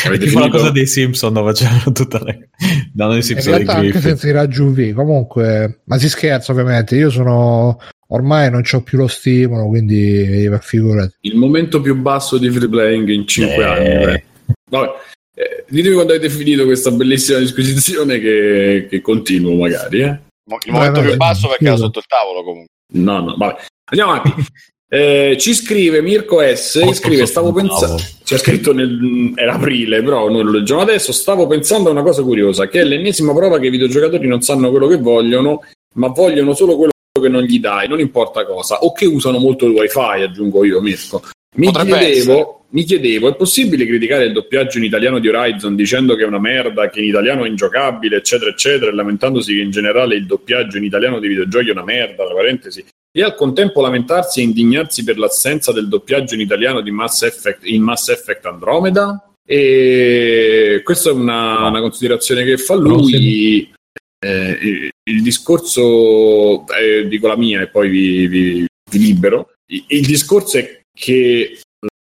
Avete 0.06 0.26
tipo 0.28 0.40
la 0.40 0.50
cosa 0.50 0.72
dei 0.72 0.86
Simpson 0.86 1.34
dove 1.34 1.54
c'erano 1.54 1.92
tutte 1.94 2.20
le 2.24 2.50
no, 2.94 3.08
dei 3.10 3.18
In 3.18 3.24
Simpson 3.24 3.64
di 3.64 3.70
anche 3.70 4.02
senza 4.02 4.28
i 4.28 4.32
raggi 4.32 4.62
UV, 4.62 4.94
comunque, 4.94 5.80
ma 5.86 5.98
si 5.98 6.10
scherza 6.10 6.52
ovviamente. 6.52 6.96
Io 6.96 7.10
sono 7.10 7.80
ormai 8.08 8.52
non 8.52 8.62
ho 8.70 8.82
più 8.84 8.98
lo 8.98 9.08
stimolo, 9.08 9.68
quindi 9.68 10.48
figurati. 10.62 11.16
Il 11.22 11.38
momento 11.38 11.82
più 11.82 11.96
basso 11.96 12.38
di 12.38 12.50
free 12.52 12.70
playing 12.70 13.08
in 13.10 13.26
5 13.28 13.56
Eh. 13.56 13.64
anni. 13.64 14.06
beh. 14.06 14.24
Vabbè. 14.70 14.90
Eh, 15.38 15.66
ditemi 15.68 15.96
quando 15.96 16.14
avete 16.14 16.30
finito 16.30 16.64
questa 16.66 16.92
bellissima 16.92 17.40
disquisizione 17.40 18.20
che, 18.20 18.88
che 18.90 19.02
continuo 19.02 19.56
magari. 19.56 20.02
Eh? 20.02 20.20
Il 20.66 20.72
momento 20.72 21.02
più 21.02 21.16
basso 21.16 21.48
perché 21.48 21.66
era 21.66 21.76
sotto 21.76 22.00
il 22.00 22.06
tavolo 22.08 22.44
comunque. 22.44 22.74
No, 22.94 23.20
no, 23.20 23.36
vabbè. 23.38 23.62
Andiamo 23.90 24.12
avanti. 24.14 24.46
Eh, 24.88 25.36
ci 25.40 25.56
scrive 25.56 26.02
Mirko 26.02 26.40
S. 26.42 26.76
Molto 26.76 26.94
Scrive: 26.94 27.26
Stavo 27.26 27.52
pensando. 27.52 28.02
C'è 28.24 28.38
scritto 28.38 28.72
nel. 28.72 29.34
Era 29.36 29.54
aprile, 29.54 30.04
però 30.04 30.30
noi 30.30 30.44
lo 30.44 30.52
leggiamo 30.52 30.82
adesso. 30.82 31.12
Stavo 31.12 31.48
pensando 31.48 31.90
a 31.90 31.92
una 31.92 32.04
cosa 32.04 32.22
curiosa: 32.22 32.68
che 32.68 32.82
è 32.82 32.84
l'ennesima 32.84 33.34
prova 33.34 33.60
che 33.60 33.68
i 33.68 33.72
videogiocatori 33.72 34.28
non 34.28 34.42
sanno 34.42 34.70
quello 34.70 34.88
che 34.88 34.98
vogliono, 34.98 35.64
ma 35.96 36.10
vogliono 36.10 36.54
solo 36.54 36.76
quello 36.76 36.92
che 37.20 37.30
non 37.30 37.42
gli 37.42 37.60
dai, 37.60 37.88
non 37.88 38.00
importa 38.00 38.46
cosa. 38.46 38.84
O 38.84 38.94
che 38.94 39.06
usano 39.06 39.40
molto 39.40 39.66
il 39.66 39.72
wifi, 39.72 40.22
aggiungo 40.22 40.64
io, 40.64 40.80
Mirko. 40.80 41.24
Mi 41.56 41.72
chiedevo, 41.72 42.66
mi 42.70 42.84
chiedevo, 42.84 43.30
è 43.30 43.36
possibile 43.36 43.86
criticare 43.86 44.26
il 44.26 44.34
doppiaggio 44.34 44.78
in 44.78 44.84
italiano 44.84 45.20
di 45.20 45.30
Horizon 45.30 45.76
dicendo 45.76 46.16
che 46.16 46.24
è 46.24 46.28
una 46.28 46.40
merda, 46.40 46.90
che 46.90 47.00
in 47.00 47.06
italiano 47.06 47.46
è 47.46 47.48
ingiocabile, 47.48 48.18
eccetera, 48.18 48.50
eccetera, 48.50 48.92
e 48.92 48.94
lamentandosi 48.94 49.54
che 49.54 49.62
in 49.62 49.72
generale 49.72 50.16
il 50.16 50.26
doppiaggio 50.26 50.78
in 50.78 50.84
italiano 50.84 51.20
dei 51.20 51.30
videogiochi 51.30 51.70
è 51.70 51.72
una 51.72 51.84
merda, 51.84 52.26
tra 52.26 52.34
parentesi, 52.36 52.84
e 53.12 53.24
al 53.24 53.36
contempo 53.36 53.82
lamentarsi 53.82 54.42
e 54.42 54.44
indignarsi 54.44 55.04
per 55.06 55.18
l'assenza 55.18 55.72
del 55.72 55.88
doppiaggio 55.88 56.34
in 56.34 56.42
italiano 56.42 56.82
di 56.82 56.92
Mass 56.92 57.22
Effect, 57.22 57.66
in 57.66 57.82
Mass 57.82 58.10
Effect 58.10 58.46
Andromeda? 58.46 59.32
E 59.48 60.82
questa 60.84 61.10
è 61.12 61.14
una, 61.14 61.68
una 61.68 61.80
considerazione 61.80 62.44
che 62.44 62.58
fa 62.58 62.76
lui. 62.76 63.72
Eh, 64.20 64.58
il- 64.62 64.90
il 65.08 65.22
discorso, 65.22 66.66
eh, 66.68 67.08
dico 67.08 67.28
la 67.28 67.38
mia 67.38 67.62
e 67.62 67.68
poi 67.68 67.90
vi, 67.90 68.28
vi- 68.28 68.66
vi 68.90 68.98
libero. 69.00 69.52
Il, 69.68 69.84
il 69.88 70.06
discorso 70.06 70.58
è 70.58 70.82
che 70.96 71.60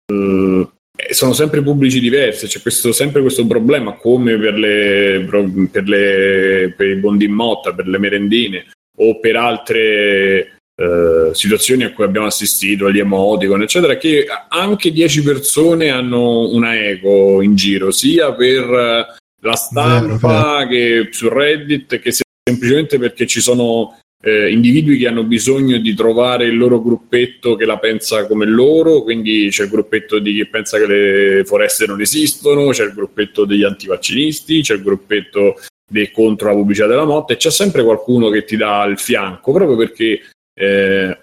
eh, 0.06 0.70
sono 1.10 1.34
sempre 1.34 1.64
pubblici 1.64 2.00
diversi, 2.00 2.48
c'è 2.48 2.62
questo, 2.62 2.92
sempre 2.92 3.22
questo 3.22 3.48
problema 3.48 3.94
come 3.94 4.38
per, 4.38 4.54
le, 4.54 5.26
per, 5.72 5.88
le, 5.88 6.74
per 6.76 6.88
i 6.88 6.96
bondi 6.96 7.26
in 7.26 7.34
motta, 7.34 7.74
per 7.74 7.88
le 7.88 7.98
merendine 7.98 8.66
o 8.98 9.20
per 9.20 9.36
altre 9.38 10.60
eh, 10.76 11.32
situazioni 11.34 11.84
a 11.84 11.94
cui 11.94 12.04
abbiamo 12.04 12.28
assistito, 12.28 12.88
agli 12.88 13.00
emoticon, 13.00 13.62
eccetera, 13.62 13.98
che 13.98 14.26
anche 14.50 14.92
10 14.92 15.24
persone 15.24 15.90
hanno 15.90 16.50
una 16.50 16.78
ego 16.78 17.42
in 17.42 17.56
giro, 17.56 17.92
sia 17.92 18.34
per 18.34 18.64
eh, 18.64 19.06
la 19.42 19.56
stampa 19.56 20.66
Vero, 20.66 20.70
che 20.70 21.08
su 21.12 21.30
Reddit, 21.30 22.00
che 22.00 22.12
semplicemente 22.44 23.00
perché 23.00 23.26
ci 23.26 23.42
sono 23.42 23.98
eh, 24.22 24.52
individui 24.52 24.98
che 24.98 25.08
hanno 25.08 25.24
bisogno 25.24 25.78
di 25.80 25.94
trovare 25.96 26.46
il 26.46 26.56
loro 26.56 26.82
gruppetto 26.82 27.56
che 27.56 27.66
la 27.66 27.80
pensa 27.80 28.28
come 28.28 28.46
loro, 28.46 29.02
quindi 29.02 29.48
c'è 29.50 29.64
il 29.64 29.70
gruppetto 29.70 30.20
di 30.20 30.36
chi 30.36 30.48
pensa 30.48 30.78
che 30.78 30.86
le 30.86 31.44
foreste 31.46 31.88
non 31.88 32.00
esistono, 32.02 32.70
c'è 32.70 32.86
il 32.86 32.94
gruppetto 32.94 33.46
degli 33.46 33.64
antivaccinisti, 33.64 34.62
c'è 34.62 34.76
il 34.76 34.84
gruppetto 34.84 35.56
dei 35.90 36.12
contro 36.12 36.50
la 36.50 36.56
pubblicità 36.56 36.88
della 36.88 37.04
notte, 37.04 37.34
e 37.34 37.38
c'è 37.38 37.50
sempre 37.50 37.84
qualcuno 37.84 38.30
che 38.30 38.46
ti 38.46 38.56
dà 38.56 38.86
il 38.86 39.00
fianco, 39.00 39.52
proprio 39.52 39.76
perché 39.76 40.22
eh, 40.54 41.20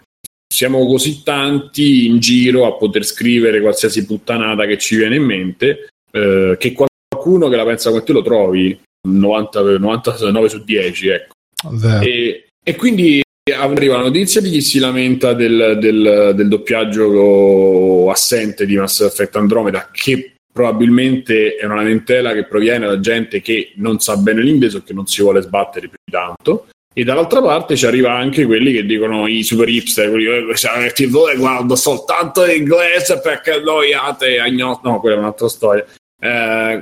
siamo 0.52 0.86
così 0.86 1.22
tanti 1.22 2.06
in 2.06 2.18
giro 2.18 2.66
a 2.66 2.76
poter 2.76 3.04
scrivere 3.04 3.60
qualsiasi 3.60 4.04
puttanata 4.04 4.66
che 4.66 4.76
ci 4.76 4.96
viene 4.96 5.16
in 5.16 5.24
mente, 5.24 5.88
eh, 6.10 6.56
che 6.58 6.72
qualcuno 6.72 7.48
che 7.48 7.56
la 7.56 7.64
pensa 7.64 7.90
come 7.90 8.02
te 8.02 8.12
lo 8.12 8.22
trovi 8.22 8.78
90, 9.08 9.78
99 9.78 10.48
su 10.48 10.64
10, 10.64 11.08
ecco. 11.08 11.32
Vero. 11.70 12.04
E, 12.04 12.47
e 12.68 12.76
quindi 12.76 13.22
arriva 13.58 13.96
la 13.96 14.02
notizia 14.02 14.42
di 14.42 14.50
chi 14.50 14.60
si 14.60 14.78
lamenta 14.78 15.32
del, 15.32 15.78
del, 15.80 16.32
del 16.34 16.48
doppiaggio 16.48 18.10
assente 18.10 18.66
di 18.66 18.76
Mass 18.76 19.00
Effect 19.00 19.36
Andromeda, 19.36 19.88
che 19.90 20.34
probabilmente 20.52 21.56
è 21.56 21.64
una 21.64 21.76
lamentela 21.76 22.34
che 22.34 22.44
proviene 22.44 22.86
da 22.86 23.00
gente 23.00 23.40
che 23.40 23.72
non 23.76 24.00
sa 24.00 24.18
bene 24.18 24.42
l'inglese 24.42 24.76
o 24.76 24.82
che 24.82 24.92
non 24.92 25.06
si 25.06 25.22
vuole 25.22 25.40
sbattere 25.40 25.88
più 25.88 25.96
di 26.04 26.12
tanto. 26.12 26.66
E 26.92 27.04
dall'altra 27.04 27.40
parte 27.40 27.74
ci 27.74 27.86
arriva 27.86 28.12
anche 28.14 28.44
quelli 28.44 28.70
che 28.70 28.84
dicono 28.84 29.26
i 29.26 29.42
super 29.42 29.66
hipster, 29.66 30.10
quelli 30.10 30.26
che 30.52 30.92
ti 30.92 31.06
guardo 31.06 31.74
soltanto 31.74 32.44
in 32.44 32.54
inglese 32.54 33.18
perché 33.20 33.62
noiate 33.62 34.40
agnostico. 34.40 34.90
No, 34.90 35.00
quella 35.00 35.16
è 35.16 35.18
un'altra 35.20 35.48
storia. 35.48 35.86
Eh, 36.20 36.28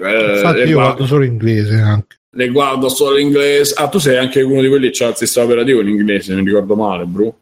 eh, 0.02 0.34
Infatti, 0.34 0.58
io 0.62 0.78
guardo 0.78 1.06
solo 1.06 1.22
inglese 1.22 1.76
anche. 1.76 2.16
Le 2.36 2.48
guardo 2.50 2.88
solo 2.88 3.18
in 3.18 3.26
inglese. 3.26 3.74
Ah, 3.76 3.88
tu 3.88 3.98
sei 3.98 4.16
anche 4.18 4.42
uno 4.42 4.60
di 4.60 4.68
quelli 4.68 4.90
che 4.90 5.04
ha 5.04 5.08
il 5.08 5.16
sistema 5.16 5.46
operativo 5.46 5.80
in 5.80 5.88
inglese, 5.88 6.34
mi 6.34 6.44
ricordo 6.44 6.76
male, 6.76 7.04
bro. 7.04 7.38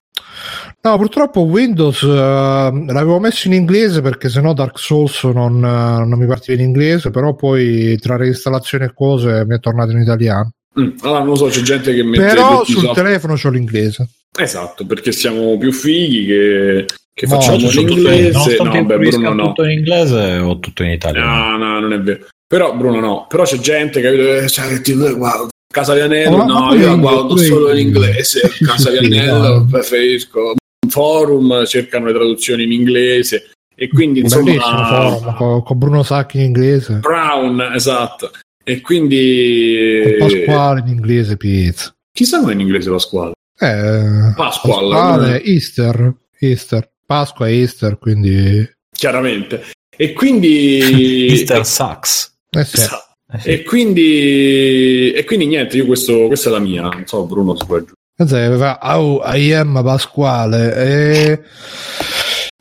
No, 0.83 0.97
purtroppo 0.99 1.41
Windows 1.41 2.03
eh, 2.03 2.07
l'avevo 2.07 3.19
messo 3.19 3.47
in 3.49 3.55
inglese 3.55 4.03
perché 4.03 4.29
sennò 4.29 4.53
Dark 4.53 4.79
Souls 4.79 5.23
non, 5.25 5.57
eh, 5.65 6.05
non 6.07 6.19
mi 6.19 6.27
partiva 6.27 6.61
in 6.61 6.67
inglese, 6.67 7.11
però 7.11 7.35
poi 7.35 7.97
tra 7.99 8.17
reinstallazione 8.17 8.85
e 8.87 8.93
cose 8.95 9.45
mi 9.47 9.55
è 9.57 9.61
tornato 9.61 9.93
in 9.93 10.01
italiano. 10.03 10.51
Mm, 10.79 10.91
Allora, 11.03 11.19
non 11.21 11.29
lo 11.29 11.37
so, 11.37 11.47
c'è 11.47 11.61
gente 11.63 11.95
che 11.95 12.03
mette 12.03 12.25
Però 12.27 12.65
sul 12.65 12.83
soft- 12.83 12.95
telefono 12.95 13.35
c'ho 13.35 13.49
l'inglese. 13.51 14.09
Esatto, 14.37 14.85
perché 14.85 15.13
siamo 15.13 15.57
più 15.57 15.73
fighi 15.73 16.27
che, 16.27 16.85
che 17.15 17.27
No, 17.27 17.33
facciamo 17.35 17.57
tutto 17.59 17.81
in 17.81 17.89
in 17.89 17.97
inglese. 17.97 18.31
Nonostante 18.33 18.81
No, 18.81 18.85
beh, 18.87 18.99
Bruno 18.99 19.33
no. 19.33 19.47
tutto 19.47 19.65
in 19.65 19.71
inglese 19.71 20.37
o 20.39 20.59
tutto 20.59 20.83
in 20.83 20.91
italiano? 20.91 21.57
No, 21.57 21.57
no, 21.57 21.81
non 21.81 21.93
è 21.95 22.01
vero. 22.01 22.27
Però 22.55 22.73
Bruno 22.77 23.01
no. 23.01 23.27
Però 23.29 23.43
c'è 23.43 23.59
gente 23.59 24.01
che 24.01 24.45
eh, 24.45 24.49
cioè, 24.49 24.69
che 24.69 24.81
ti 24.81 24.93
guarda, 24.95 25.49
Casa 25.73 25.93
Vianello, 25.95 26.37
Ma- 26.37 26.45
no, 26.45 26.75
io 26.75 26.87
la 26.87 26.95
guardo 26.95 27.37
solo 27.37 27.73
in 27.73 27.89
inglese. 27.89 28.49
Casa 28.65 28.91
Vianello 28.91 29.67
preferisco. 29.69 30.55
Forum 30.89 31.67
cercano 31.67 32.07
le 32.07 32.13
traduzioni 32.13 32.63
in 32.63 32.71
inglese 32.71 33.51
e 33.75 33.89
quindi 33.89 34.21
insomma 34.21 34.53
forum 34.61 35.63
con, 35.65 35.79
Bruno 35.79 36.05
Sacchi 36.05 36.37
in 36.37 36.45
inglese, 36.45 37.01
Brown, 37.01 37.73
esatto. 37.75 38.31
E 38.63 38.81
quindi 38.81 40.15
con 40.21 40.29
Pasquale 40.29 40.81
in 40.87 40.89
inglese, 40.93 41.37
pizza. 41.37 41.93
chissà 42.13 42.39
come 42.39 42.53
in 42.53 42.61
inglese 42.61 42.89
la 42.89 43.01
squadra. 43.01 43.33
Eh, 43.59 44.33
Pasquale, 44.37 44.95
Pasquale, 44.95 45.43
eh. 45.43 45.51
Easter, 45.51 46.15
Easter, 46.39 46.89
Pasqua 47.05 47.49
e 47.49 47.59
Easter, 47.59 47.99
quindi... 47.99 48.65
Chiaramente. 48.97 49.73
E 49.97 50.13
quindi 50.13 51.27
Mr. 51.51 51.67
Sax. 51.67 52.34
Eh 52.57 52.65
sì. 52.65 52.77
Esatto. 52.77 53.17
Eh 53.33 53.39
sì. 53.41 53.49
E 53.49 53.63
quindi, 53.63 55.13
e 55.13 55.25
quindi 55.25 55.47
niente, 55.47 55.77
io 55.77 55.87
questo, 55.87 56.27
questa 56.27 56.51
è 56.51 56.53
la 56.53 56.59
mia, 56.59 56.83
non 56.83 57.03
so 57.07 57.25
Bruno 57.25 57.57
se 57.57 57.65
può 57.65 57.77
aggiungere. 57.77 58.79
"Au, 58.81 59.21
I 59.25 59.53
am 59.55 59.81
Pasquale. 59.83 60.75
E... 60.77 61.43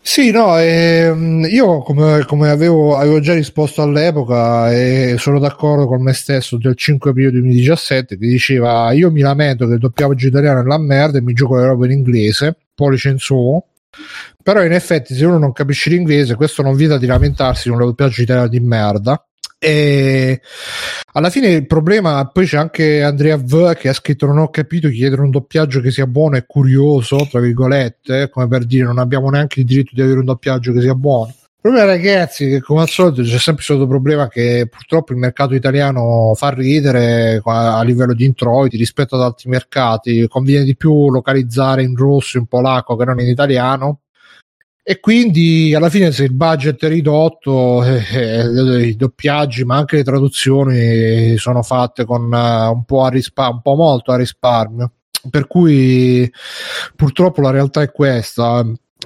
Sì, 0.05 0.31
no, 0.31 0.57
ehm, 0.59 1.45
io 1.49 1.79
come, 1.81 2.25
come 2.25 2.49
avevo, 2.49 2.97
avevo 2.97 3.19
già 3.21 3.33
risposto 3.33 3.81
all'epoca 3.81 4.71
e 4.73 5.15
sono 5.17 5.39
d'accordo 5.39 5.87
con 5.87 6.01
me 6.03 6.11
stesso 6.13 6.57
del 6.57 6.75
5 6.75 7.11
aprile 7.11 7.31
2017 7.31 8.17
che 8.17 8.27
diceva 8.27 8.91
io 8.91 9.09
mi 9.11 9.21
lamento 9.21 9.65
che 9.65 9.73
il 9.73 9.79
doppiaggio 9.79 10.27
italiano 10.27 10.59
è 10.59 10.63
la 10.65 10.77
merda 10.77 11.19
e 11.19 11.21
mi 11.21 11.33
gioco 11.33 11.55
le 11.55 11.65
robe 11.65 11.85
in 11.85 11.93
inglese, 11.93 12.57
pollice 12.75 13.09
in 13.09 13.17
su, 13.17 13.63
però 14.43 14.63
in 14.63 14.73
effetti 14.73 15.15
se 15.15 15.25
uno 15.25 15.37
non 15.37 15.53
capisce 15.53 15.89
l'inglese 15.89 16.35
questo 16.35 16.61
non 16.63 16.75
vieta 16.75 16.97
di 16.97 17.05
lamentarsi 17.05 17.69
di 17.69 17.75
un 17.75 17.81
doppiaggio 17.81 18.21
italiano 18.23 18.49
di 18.49 18.59
merda 18.59 19.25
e 19.63 20.41
alla 21.13 21.29
fine 21.29 21.47
il 21.47 21.65
problema 21.65 22.27
poi 22.27 22.45
c'è 22.45 22.57
anche 22.57 23.01
Andrea 23.01 23.37
V 23.37 23.73
che 23.75 23.87
ha 23.87 23.93
scritto 23.93 24.25
non 24.25 24.39
ho 24.39 24.49
capito 24.49 24.89
chiedere 24.89 25.21
un 25.21 25.29
doppiaggio 25.29 25.79
che 25.79 25.89
sia 25.89 26.05
buono 26.05 26.35
e 26.35 26.43
curioso 26.45 27.25
tra 27.31 27.39
virgolette 27.39 28.29
come 28.29 28.49
per 28.49 28.65
dire 28.65 28.83
non 28.83 28.99
abbiamo 28.99 29.29
neanche 29.29 29.61
il 29.61 29.65
diritto 29.65 29.91
di 29.93 30.01
avere 30.01 30.19
un 30.19 30.25
doppiaggio 30.25 30.73
che 30.73 30.81
sia 30.81 30.95
buono 30.95 31.33
il 31.65 31.71
problema 31.71 31.85
ragazzi 31.85 32.49
che 32.49 32.59
come 32.59 32.81
al 32.81 32.89
solito 32.89 33.21
c'è 33.21 33.37
sempre 33.37 33.63
stato 33.63 33.83
il 33.83 33.87
problema 33.87 34.27
che 34.27 34.67
purtroppo 34.69 35.13
il 35.13 35.19
mercato 35.19 35.53
italiano 35.53 36.33
fa 36.35 36.49
ridere 36.49 37.39
a 37.41 37.81
livello 37.83 38.13
di 38.13 38.25
introiti 38.25 38.75
rispetto 38.75 39.15
ad 39.15 39.21
altri 39.21 39.49
mercati. 39.49 40.27
Conviene 40.27 40.65
di 40.65 40.75
più 40.75 41.09
localizzare 41.09 41.83
in 41.83 41.95
russo 41.95 42.37
in 42.37 42.47
polacco 42.47 42.97
che 42.97 43.05
non 43.05 43.21
in 43.21 43.29
italiano 43.29 44.02
e 44.85 44.99
quindi 44.99 45.73
alla 45.73 45.89
fine 45.89 46.11
se 46.11 46.25
il 46.25 46.33
budget 46.33 46.83
è 46.83 46.89
ridotto 46.89 47.81
eh, 47.85 48.03
eh, 48.11 48.87
i 48.87 48.95
doppiaggi 48.97 49.63
ma 49.63 49.77
anche 49.77 49.95
le 49.95 50.03
traduzioni 50.03 51.37
sono 51.37 51.63
fatte 51.63 52.03
con 52.03 52.31
eh, 52.33 52.67
un 52.67 52.83
po' 52.83 53.03
a 53.05 53.09
risparmio 53.09 53.55
un 53.55 53.61
po' 53.61 53.75
molto 53.75 54.11
a 54.11 54.17
risparmio. 54.17 54.91
Per 55.29 55.47
cui 55.47 56.29
purtroppo 56.97 57.39
la 57.39 57.51
realtà 57.51 57.81
è 57.81 57.91
questa. 57.91 58.65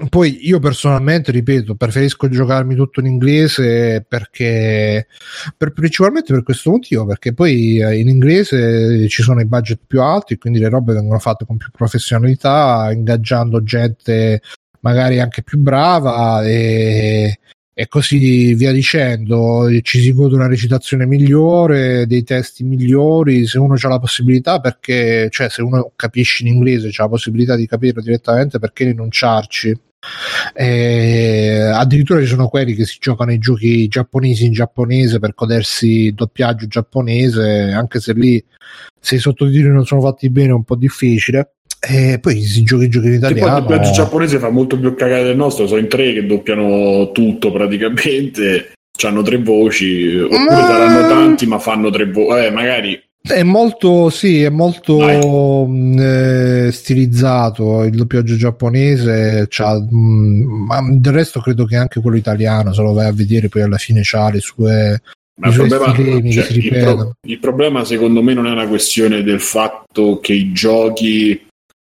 Poi 0.09 0.47
io 0.47 0.59
personalmente 0.59 1.32
ripeto 1.32 1.75
preferisco 1.75 2.28
giocarmi 2.30 2.75
tutto 2.75 2.99
in 2.99 3.07
inglese 3.07 4.05
perché 4.07 5.07
per, 5.55 5.73
principalmente 5.73 6.34
per 6.34 6.43
questo 6.43 6.69
motivo 6.69 7.05
perché 7.05 7.34
poi 7.34 7.82
eh, 7.82 7.97
in 7.97 8.07
inglese 8.07 9.07
ci 9.09 9.23
sono 9.23 9.41
i 9.41 9.47
budget 9.47 9.80
più 9.88 9.99
alti 10.03 10.38
quindi 10.38 10.59
le 10.59 10.69
robe 10.69 10.93
vengono 10.93 11.17
fatte 11.17 11.45
con 11.45 11.57
più 11.57 11.71
professionalità 11.71 12.91
ingaggiando 12.91 13.63
gente 13.63 14.41
magari 14.82 15.19
anche 15.19 15.43
più 15.43 15.57
brava 15.59 16.43
e, 16.45 17.39
e 17.73 17.88
così 17.88 18.53
via 18.55 18.71
dicendo 18.71 19.67
ci 19.82 20.01
si 20.01 20.13
gode 20.13 20.36
una 20.36 20.47
recitazione 20.47 21.05
migliore 21.05 22.05
dei 22.07 22.23
testi 22.23 22.63
migliori 22.63 23.45
se 23.45 23.59
uno 23.59 23.75
ha 23.80 23.88
la 23.88 23.99
possibilità 23.99 24.59
perché 24.59 25.28
cioè 25.30 25.49
se 25.49 25.61
uno 25.61 25.91
capisce 25.95 26.43
in 26.43 26.53
inglese 26.53 26.89
c'ha 26.91 27.03
la 27.03 27.09
possibilità 27.09 27.55
di 27.55 27.67
capirlo 27.67 28.01
direttamente 28.01 28.59
perché 28.59 28.86
rinunciarci 28.86 29.80
E 30.53 31.59
addirittura 31.73 32.19
ci 32.21 32.28
sono 32.28 32.47
quelli 32.47 32.73
che 32.73 32.86
si 32.86 32.97
giocano 32.99 33.32
i 33.32 33.39
giochi 33.39 33.88
giapponesi 33.88 34.45
in 34.45 34.53
giapponese 34.53 35.19
per 35.19 35.34
godersi 35.34 36.05
il 36.05 36.13
doppiaggio 36.13 36.67
giapponese, 36.67 37.71
anche 37.73 37.99
se 37.99 38.13
lì 38.13 38.43
se 38.99 39.15
i 39.15 39.19
sottotitoli 39.19 39.73
non 39.73 39.86
sono 39.86 40.01
fatti 40.01 40.30
bene 40.30 40.49
è 40.49 40.53
un 40.53 40.63
po' 40.63 40.75
difficile. 40.75 41.57
E 41.80 42.17
poi 42.19 42.41
si 42.41 42.63
gioca 42.63 42.84
i 42.86 42.89
giochi 42.89 43.07
in 43.07 43.13
Che 43.13 43.19
poi 43.19 43.30
il 43.32 43.38
italiano. 43.38 43.59
doppiaggio 43.61 43.91
giapponese 43.91 44.39
fa 44.39 44.49
molto 44.49 44.80
più 44.80 44.95
cagare 44.95 45.23
del 45.23 45.36
nostro, 45.36 45.67
sono 45.67 45.80
in 45.80 45.88
tre 45.88 46.13
che 46.13 46.25
doppiano 46.25 47.11
tutto 47.11 47.51
praticamente. 47.51 48.71
Hanno 49.03 49.21
tre 49.21 49.38
voci, 49.38 50.17
oppure 50.17 50.43
Ma- 50.43 50.65
saranno 50.65 51.07
tanti, 51.07 51.45
ma 51.45 51.59
fanno 51.59 51.91
tre 51.91 52.09
voci. 52.09 52.45
Eh, 52.45 52.49
magari 52.49 52.99
È 53.21 53.43
molto, 53.43 54.09
sì, 54.09 54.41
è 54.41 54.49
molto 54.49 55.67
mh, 55.67 55.99
eh, 55.99 56.69
stilizzato 56.71 57.84
il 57.84 57.91
doppiaggio 57.95 58.36
giapponese, 58.38 59.47
mh, 59.89 59.95
ma 60.65 60.82
del 60.89 61.13
resto 61.13 61.41
credo 61.41 61.65
che 61.65 61.75
anche 61.75 61.99
quello 62.01 62.17
italiano, 62.17 62.73
se 62.73 62.82
lo 62.82 62.93
vai 62.93 63.05
a 63.07 63.13
vedere, 63.13 63.49
poi 63.49 63.61
alla 63.61 63.78
fine 63.78 63.99
c'ha 64.03 64.32
le 64.32 64.39
sue, 64.39 65.01
Ma 65.39 65.49
il 65.49 65.53
problema, 65.53 65.93
cioè, 65.93 66.47
il, 66.51 66.69
pro- 66.69 67.11
il 67.28 67.39
problema, 67.39 67.86
secondo 67.86 68.23
me, 68.23 68.34
non 68.34 68.47
è 68.47 68.51
una 68.51 68.67
questione 68.67 69.21
del 69.21 69.41
fatto 69.41 70.19
che 70.19 70.34
i 70.34 70.51
giochi, 70.53 71.45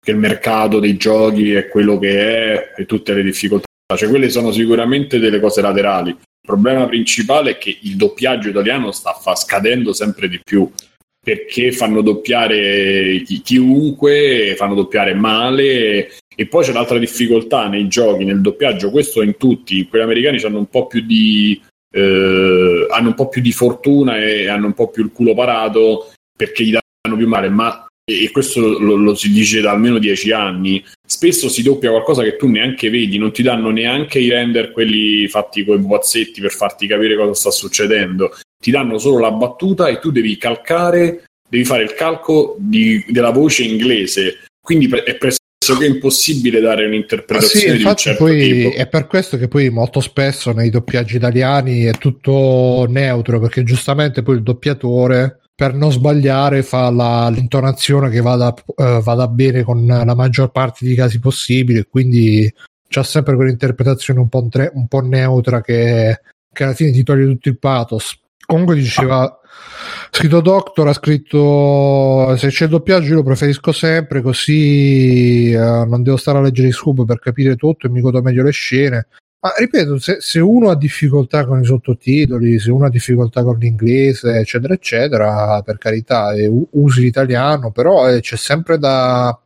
che 0.06 0.12
il 0.12 0.18
mercato 0.18 0.80
dei 0.80 0.98
giochi 0.98 1.54
è 1.54 1.68
quello 1.68 1.98
che 1.98 2.20
è 2.20 2.74
e 2.78 2.86
tutte 2.86 3.16
le 3.16 3.24
difficoltà. 3.24 3.66
Cioè, 3.96 4.08
quelle 4.08 4.30
sono 4.30 4.52
sicuramente 4.52 5.18
delle 5.18 5.40
cose 5.40 5.62
laterali. 5.62 6.12
Il 6.12 6.46
problema 6.46 6.86
principale 6.86 7.52
è 7.52 7.58
che 7.58 7.76
il 7.82 7.96
doppiaggio 7.96 8.50
italiano 8.50 8.92
sta 8.92 9.14
fa- 9.14 9.34
scadendo 9.34 9.94
sempre 9.94 10.30
di 10.30 10.40
più 10.44 10.72
perché 11.20 11.72
fanno 11.72 12.02
doppiare 12.02 13.24
chi- 13.26 13.42
chiunque, 13.42 14.54
fanno 14.56 14.76
doppiare 14.76 15.16
male. 15.16 16.12
E 16.36 16.46
poi 16.48 16.64
c'è 16.64 16.72
l'altra 16.72 17.00
difficoltà 17.00 17.68
nei 17.68 17.88
giochi, 17.88 18.26
nel 18.26 18.42
doppiaggio, 18.42 18.92
questo 18.92 19.24
in 19.24 19.38
tutti, 19.38 19.88
quelli 19.88 20.04
americani 20.04 20.40
hanno 20.44 20.60
un 20.60 20.70
po' 20.70 20.86
più 20.86 21.02
di 21.02 21.60
eh, 21.92 22.88
hanno 22.92 23.08
un 23.08 23.16
po' 23.16 23.28
più 23.28 23.42
di 23.42 23.52
fortuna 23.52 24.18
e 24.20 24.50
hanno 24.50 24.68
un 24.68 24.74
po' 24.74 24.90
più 24.90 25.04
il 25.04 25.12
culo 25.12 25.34
parato 25.34 26.12
perché 26.36 26.64
gli 26.64 26.78
danno 27.02 27.18
più 27.18 27.28
male, 27.28 27.50
ma 27.50 27.85
e 28.08 28.30
questo 28.32 28.60
lo, 28.78 28.96
lo 28.96 29.16
si 29.16 29.32
dice 29.32 29.62
da 29.62 29.72
almeno 29.72 29.98
dieci 29.98 30.32
anni, 30.32 30.84
spesso 31.06 31.50
si 31.50 31.64
doppia 31.64 31.90
qualcosa 31.90 32.22
che 32.22 32.36
tu 32.36 32.48
neanche 32.48 32.92
vedi, 32.92 33.18
non 33.18 33.32
ti 33.32 33.42
danno 33.42 33.72
neanche 33.72 34.20
i 34.20 34.30
render 34.30 34.72
quelli 34.72 35.28
fatti 35.28 35.66
con 35.66 35.80
i 35.80 35.82
pupazzetti 35.82 36.40
per 36.40 36.52
farti 36.52 36.86
capire 36.86 37.16
cosa 37.16 37.34
sta 37.34 37.50
succedendo, 37.50 38.32
ti 38.62 38.70
danno 38.70 39.00
solo 39.00 39.18
la 39.18 39.32
battuta 39.32 39.88
e 39.88 39.98
tu 40.00 40.12
devi 40.12 40.38
calcare, 40.38 41.24
devi 41.50 41.66
fare 41.66 41.82
il 41.82 41.96
calco 41.96 42.56
di- 42.60 43.04
della 43.08 43.32
voce 43.32 43.64
inglese, 43.64 44.46
quindi 44.62 44.88
è 44.88 45.16
pressoché 45.16 45.88
impossibile 45.88 46.60
dare 46.60 46.84
Ah, 46.84 46.88
Sì, 46.88 46.94
un'interpretazione 46.94 47.78
di 47.78 47.84
un 47.84 47.96
certo 47.96 48.24
poi 48.24 48.66
è 48.72 48.88
per 48.88 49.08
questo 49.08 49.36
che 49.38 49.48
poi 49.48 49.72
molto 49.72 50.00
spesso 50.00 50.52
nei 50.52 50.70
doppiaggi 50.70 51.16
italiani 51.16 51.86
è 51.86 51.92
tutto 51.94 52.86
neutro, 52.88 53.40
perché 53.40 53.64
giustamente 53.64 54.22
poi 54.22 54.36
il 54.36 54.44
doppiatore 54.44 55.40
per 55.56 55.74
non 55.74 55.92
sbagliare 55.92 56.64
fa 56.64 56.90
la- 56.92 57.30
l'intonazione 57.30 58.10
che 58.10 58.20
vada, 58.20 58.54
eh, 58.76 59.00
vada 59.02 59.28
bene 59.30 59.64
con 59.64 59.86
la 59.86 60.14
maggior 60.14 60.52
parte 60.52 60.86
dei 60.86 60.96
casi 60.96 61.20
possibili, 61.20 61.86
quindi 61.90 62.54
c'ha 62.90 63.04
sempre 63.04 63.36
quell'interpretazione 63.36 64.20
un 64.20 64.28
po', 64.28 64.46
tre- 64.50 64.72
un 64.74 64.88
po' 64.88 65.00
neutra 65.00 65.62
che, 65.62 66.20
che 66.52 66.64
alla 66.64 66.74
fine 66.74 66.92
ti 66.92 67.04
toglie 67.04 67.26
tutto 67.26 67.50
il 67.50 67.58
pathos. 67.58 68.20
Comunque 68.46 68.76
diceva, 68.76 69.40
scritto 70.12 70.42
Doctor, 70.42 70.90
ha 70.90 70.94
scritto 70.94 72.36
se 72.38 72.50
c'è 72.50 72.66
il 72.66 72.70
doppiaggio 72.72 73.10
io 73.10 73.16
lo 73.16 73.24
preferisco 73.24 73.72
sempre 73.72 74.22
così 74.22 75.52
eh, 75.52 75.58
non 75.58 76.04
devo 76.04 76.18
stare 76.18 76.38
a 76.38 76.42
leggere 76.42 76.68
i 76.68 76.72
scoop 76.72 77.06
per 77.06 77.20
capire 77.20 77.56
tutto 77.56 77.88
e 77.88 77.90
mi 77.90 78.02
godo 78.02 78.22
meglio 78.22 78.44
le 78.44 78.52
scene. 78.52 79.08
Ma 79.46 79.54
ripeto, 79.56 80.00
se, 80.00 80.18
se 80.22 80.40
uno 80.40 80.72
ha 80.72 80.76
difficoltà 80.76 81.46
con 81.46 81.62
i 81.62 81.66
sottotitoli, 81.66 82.58
se 82.58 82.72
uno 82.72 82.88
ha 82.88 82.90
difficoltà 82.90 83.44
con 83.44 83.60
l'inglese, 83.60 84.40
eccetera, 84.40 84.74
eccetera, 84.74 85.62
per 85.62 85.78
carità, 85.78 86.32
usi 86.72 87.02
l'italiano, 87.02 87.70
però 87.70 88.10
eh, 88.10 88.22
c'è 88.22 88.38
sempre 88.38 88.80
da... 88.80 89.40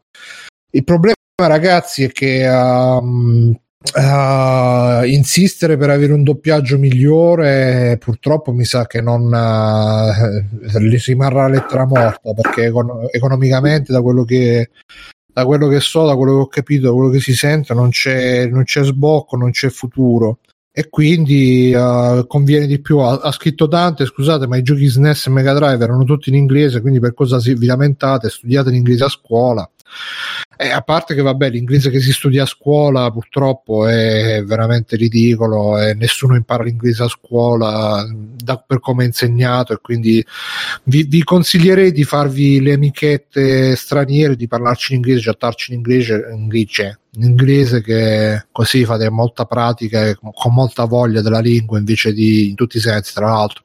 Il 0.69 0.85
problema, 0.85 1.15
ragazzi, 1.35 2.05
è 2.05 2.11
che 2.13 2.47
um, 2.47 3.53
uh, 3.93 5.03
insistere 5.03 5.75
per 5.75 5.89
avere 5.89 6.13
un 6.13 6.23
doppiaggio 6.23 6.77
migliore 6.77 7.97
purtroppo 7.99 8.53
mi 8.53 8.63
sa 8.63 8.87
che 8.87 9.01
non 9.01 9.23
uh, 9.25 10.89
rimarrà 11.05 11.49
lettera 11.49 11.85
morta 11.85 12.33
perché 12.33 12.65
econ- 12.65 13.07
economicamente 13.11 13.91
da 13.91 14.01
quello 14.01 14.23
che 14.23 14.69
da 15.39 15.45
quello 15.45 15.67
che 15.67 15.79
so, 15.79 16.05
da 16.05 16.15
quello 16.15 16.33
che 16.33 16.41
ho 16.41 16.47
capito, 16.47 16.87
da 16.87 16.93
quello 16.93 17.09
che 17.09 17.19
si 17.19 17.33
sente, 17.33 17.73
non 17.73 17.89
c'è, 17.89 18.47
non 18.47 18.63
c'è 18.63 18.83
sbocco, 18.83 19.37
non 19.37 19.51
c'è 19.51 19.69
futuro. 19.69 20.39
E 20.71 20.89
quindi 20.89 21.73
uh, 21.73 22.27
conviene 22.27 22.67
di 22.67 22.79
più. 22.79 22.99
Ha, 22.99 23.19
ha, 23.21 23.31
scritto 23.31 23.65
Dante, 23.65 24.05
scusate, 24.05 24.47
ma 24.47 24.57
i 24.57 24.61
giochi 24.61 24.87
SNES 24.87 25.27
e 25.27 25.29
Mega 25.29 25.53
Drive 25.53 25.83
erano 25.83 26.03
tutti 26.03 26.29
in 26.29 26.35
inglese, 26.35 26.81
quindi 26.81 26.99
per 26.99 27.13
cosa 27.13 27.39
si, 27.39 27.53
vi 27.53 27.65
lamentate? 27.65 28.29
Studiate 28.29 28.69
l'inglese 28.69 29.05
a 29.05 29.09
scuola. 29.09 29.69
E 30.61 30.71
a 30.71 30.81
parte 30.81 31.15
che 31.15 31.21
vabbè, 31.21 31.51
l'inglese 31.51 31.89
che 31.89 32.01
si 32.01 32.11
studia 32.11 32.43
a 32.43 32.45
scuola 32.45 33.09
purtroppo 33.11 33.87
è 33.87 34.43
veramente 34.43 34.97
ridicolo 34.97 35.79
e 35.79 35.93
nessuno 35.93 36.35
impara 36.35 36.63
l'inglese 36.63 37.03
a 37.03 37.07
scuola 37.07 38.05
da, 38.11 38.57
per 38.57 38.81
come 38.81 39.03
è 39.03 39.07
insegnato 39.07 39.71
e 39.71 39.77
quindi 39.81 40.21
vi, 40.83 41.03
vi, 41.03 41.23
consiglierei 41.23 41.93
di 41.93 42.03
farvi 42.03 42.59
le 42.59 42.73
amichette 42.73 43.73
straniere, 43.77 44.35
di 44.35 44.49
parlarci 44.49 44.91
in 44.91 44.97
inglese, 44.97 45.31
chattarci 45.31 45.71
in 45.71 45.77
inglese, 45.77 46.27
inglese, 46.29 46.99
in 47.13 47.23
inglese 47.23 47.81
che 47.81 48.47
così 48.51 48.83
fate 48.83 49.09
molta 49.09 49.45
pratica 49.45 50.07
e 50.07 50.17
con 50.19 50.53
molta 50.53 50.83
voglia 50.83 51.21
della 51.21 51.39
lingua 51.39 51.77
invece 51.77 52.11
di 52.11 52.49
in 52.49 52.55
tutti 52.55 52.75
i 52.75 52.81
sensi, 52.81 53.13
tra 53.13 53.27
l'altro. 53.29 53.63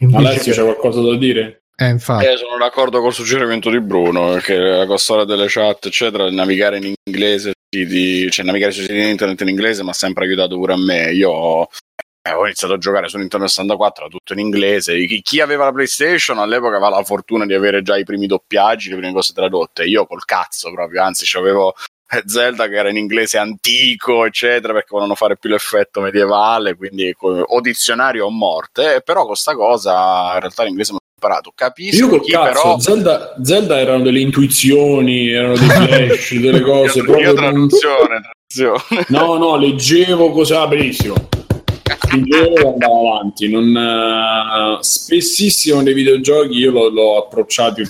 Invece 0.00 0.26
Alessio 0.26 0.52
c'è 0.52 0.62
qualcosa 0.64 1.00
da 1.00 1.16
dire? 1.16 1.62
Eh, 1.80 1.88
infatti. 1.88 2.26
Eh, 2.26 2.36
sono 2.36 2.58
d'accordo 2.58 3.00
col 3.00 3.14
suggerimento 3.14 3.70
di 3.70 3.80
Bruno, 3.80 4.34
che 4.34 4.54
la 4.54 4.84
costola 4.84 5.24
delle 5.24 5.46
chat, 5.48 5.86
eccetera, 5.86 6.30
navigare 6.30 6.76
in 6.76 6.92
inglese, 7.02 7.54
cioè 7.70 8.44
navigare 8.44 8.70
sui 8.70 8.82
siti 8.82 9.08
internet 9.08 9.40
in 9.40 9.48
inglese 9.48 9.82
mi 9.82 9.88
ha 9.88 9.94
sempre 9.94 10.26
aiutato 10.26 10.56
pure 10.56 10.74
a 10.74 10.76
me. 10.76 11.10
Io 11.12 11.68
eh, 12.20 12.32
ho 12.34 12.44
iniziato 12.44 12.74
a 12.74 12.78
giocare 12.78 13.08
su 13.08 13.16
Nintendo 13.16 13.46
64, 13.46 14.08
tutto 14.08 14.34
in 14.34 14.40
inglese. 14.40 15.06
Chi, 15.06 15.40
aveva 15.40 15.64
la 15.64 15.72
PlayStation 15.72 16.38
all'epoca 16.38 16.76
aveva 16.76 16.90
la 16.90 17.02
fortuna 17.02 17.46
di 17.46 17.54
avere 17.54 17.80
già 17.80 17.96
i 17.96 18.04
primi 18.04 18.26
doppiaggi, 18.26 18.90
le 18.90 18.96
prime 18.96 19.14
cose 19.14 19.32
tradotte. 19.32 19.84
Io 19.84 20.04
col 20.04 20.26
cazzo 20.26 20.70
proprio, 20.70 21.02
anzi, 21.02 21.34
avevo 21.38 21.74
Zelda 22.26 22.68
che 22.68 22.74
era 22.74 22.90
in 22.90 22.98
inglese 22.98 23.38
antico, 23.38 24.26
eccetera, 24.26 24.74
perché 24.74 24.88
volevano 24.90 25.14
fare 25.14 25.38
più 25.38 25.48
l'effetto 25.48 26.02
medievale, 26.02 26.76
quindi 26.76 27.10
o 27.18 27.60
dizionario 27.62 28.26
o 28.26 28.30
morte. 28.30 29.00
Però 29.02 29.24
con 29.24 29.34
sta 29.34 29.54
cosa 29.54 30.32
in 30.34 30.40
realtà 30.40 30.64
l'inglese 30.64 30.92
mi 30.92 30.98
ho 31.20 31.26
imparato. 31.26 31.52
Capisco 31.54 32.04
Io 32.04 32.08
col 32.08 32.22
chi 32.22 32.32
cazzo, 32.32 32.52
però. 32.52 32.78
Zelda, 32.78 33.34
Zelda 33.42 33.78
erano 33.78 34.02
delle 34.02 34.20
intuizioni, 34.20 35.28
erano 35.28 35.56
dei 35.56 35.68
flash, 35.68 36.34
delle 36.40 36.60
cose. 36.62 36.98
io, 36.98 37.04
proprio 37.04 37.28
io 37.28 37.34
traduzione, 37.34 38.20
traduzione. 38.48 39.06
No, 39.08 39.36
no, 39.36 39.56
leggevo 39.56 40.30
cose. 40.30 40.54
Ah, 40.54 40.66
benissimo. 40.66 41.14
Leggevo 42.12 42.72
andavo 42.72 43.14
avanti. 43.14 43.48
Non, 43.48 43.74
uh, 43.74 44.78
spessissimo 44.80 45.80
nei 45.80 45.92
videogiochi 45.92 46.58
io 46.58 46.70
l'ho, 46.72 46.88
l'ho 46.88 47.24
approcciato 47.24 47.80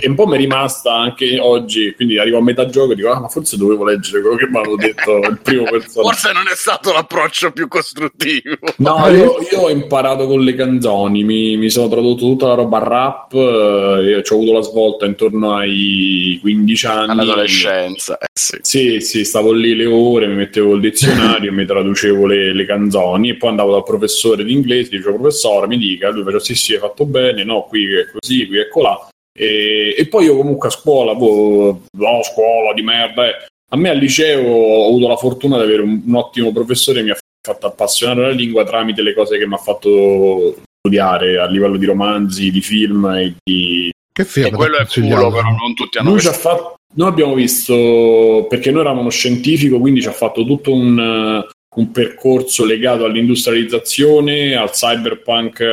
e 0.00 0.08
un 0.08 0.14
po' 0.14 0.26
mi 0.26 0.34
è 0.34 0.38
rimasta 0.38 0.94
anche 0.94 1.38
oggi, 1.38 1.92
quindi 1.94 2.18
arrivo 2.18 2.38
a 2.38 2.42
metà 2.42 2.66
gioco 2.66 2.92
e 2.92 2.94
dico, 2.94 3.10
ah, 3.10 3.20
ma 3.20 3.28
forse 3.28 3.56
dovevo 3.56 3.84
leggere 3.84 4.20
quello 4.20 4.36
che 4.36 4.48
mi 4.48 4.56
hanno 4.56 4.76
detto 4.76 5.18
il 5.18 5.38
primo 5.42 5.64
personaggio. 5.64 6.02
Forse 6.02 6.32
non 6.32 6.44
è 6.50 6.54
stato 6.54 6.92
l'approccio 6.92 7.50
più 7.52 7.68
costruttivo. 7.68 8.56
No, 8.76 9.06
io, 9.08 9.36
io 9.50 9.60
ho 9.60 9.70
imparato 9.70 10.26
con 10.26 10.40
le 10.40 10.54
canzoni, 10.54 11.24
mi, 11.24 11.56
mi, 11.56 11.70
sono 11.70 11.88
tradotto 11.88 12.24
tutta 12.24 12.48
la 12.48 12.54
roba 12.54 12.78
rap, 12.78 13.32
eh, 13.34 14.16
ho 14.16 14.34
avuto 14.34 14.52
la 14.52 14.62
svolta 14.62 15.06
intorno 15.06 15.54
ai 15.54 16.38
15 16.40 16.86
anni. 16.86 17.10
All'adolescenza, 17.10 18.18
eh, 18.18 18.26
sì. 18.32 18.58
Sì, 18.60 19.00
sì, 19.00 19.24
stavo 19.24 19.52
lì 19.52 19.74
le 19.74 19.86
ore, 19.86 20.26
mi 20.26 20.34
mettevo 20.34 20.74
il 20.74 20.80
dizionario, 20.80 21.52
mi 21.52 21.66
traducevo 21.66 22.26
le, 22.26 22.52
le, 22.52 22.64
canzoni 22.64 23.30
e 23.30 23.36
poi 23.36 23.50
andavo 23.50 23.72
dal 23.72 23.82
professore 23.82 24.44
di 24.44 24.52
inglese, 24.52 24.90
dicevo 24.90 25.18
professore 25.18 25.66
mi 25.66 25.76
dica, 25.76 26.10
lui 26.10 26.22
faceva 26.22 26.40
sì 26.42 26.54
sì 26.54 26.72
hai 26.74 26.78
fatto 26.78 27.04
bene, 27.04 27.44
no 27.44 27.64
qui 27.68 27.84
è 27.94 28.06
così, 28.10 28.46
qui 28.46 28.58
è 28.58 28.68
colà. 28.68 29.08
E, 29.34 29.94
e, 29.96 30.08
poi 30.08 30.26
io 30.26 30.36
comunque 30.36 30.68
a 30.68 30.70
scuola, 30.70 31.14
boh, 31.14 31.82
no, 31.92 32.22
scuola 32.22 32.72
di 32.74 32.82
merda. 32.82 33.28
Eh. 33.28 33.46
A 33.70 33.76
me 33.76 33.88
al 33.88 33.98
liceo 33.98 34.46
ho 34.46 34.88
avuto 34.88 35.08
la 35.08 35.16
fortuna 35.16 35.56
di 35.56 35.62
avere 35.62 35.82
un, 35.82 36.02
un, 36.04 36.14
ottimo 36.14 36.52
professore 36.52 36.98
che 36.98 37.04
mi 37.04 37.10
ha 37.10 37.18
fatto 37.40 37.66
appassionare 37.66 38.22
la 38.22 38.30
lingua 38.30 38.64
tramite 38.64 39.02
le 39.02 39.14
cose 39.14 39.38
che 39.38 39.46
mi 39.46 39.54
ha 39.54 39.58
fatto 39.58 40.56
studiare 40.78 41.38
a 41.38 41.46
livello 41.46 41.78
di 41.78 41.86
romanzi, 41.86 42.50
di 42.50 42.60
film 42.60 43.06
e 43.06 43.34
di. 43.42 43.90
Che 44.12 44.24
film? 44.24 44.46
E 44.46 44.50
quello 44.50 44.76
è 44.76 44.86
culo, 44.86 45.30
però 45.30 45.48
non 45.50 45.74
tutti 45.74 45.98
hanno 45.98 46.10
Lui 46.10 46.26
ha 46.26 46.32
fatto. 46.32 46.74
Noi 46.94 47.08
abbiamo 47.08 47.34
visto 47.34 48.46
perché 48.50 48.70
noi 48.70 48.80
eravamo 48.80 49.00
uno 49.00 49.10
scientifico, 49.10 49.78
quindi 49.78 50.02
ci 50.02 50.08
ha 50.08 50.12
fatto 50.12 50.44
tutto 50.44 50.74
un, 50.74 51.42
un 51.74 51.90
percorso 51.90 52.66
legato 52.66 53.06
all'industrializzazione, 53.06 54.54
al 54.54 54.70
cyberpunk 54.72 55.64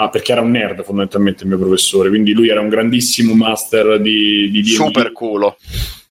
Ah, 0.00 0.08
perché 0.08 0.32
era 0.32 0.40
un 0.40 0.50
nerd 0.50 0.82
fondamentalmente 0.82 1.42
il 1.42 1.50
mio 1.50 1.58
professore, 1.58 2.08
quindi 2.08 2.32
lui 2.32 2.48
era 2.48 2.62
un 2.62 2.70
grandissimo 2.70 3.34
master 3.34 4.00
di, 4.00 4.50
di 4.50 4.64
Super 4.64 5.12
culo. 5.12 5.58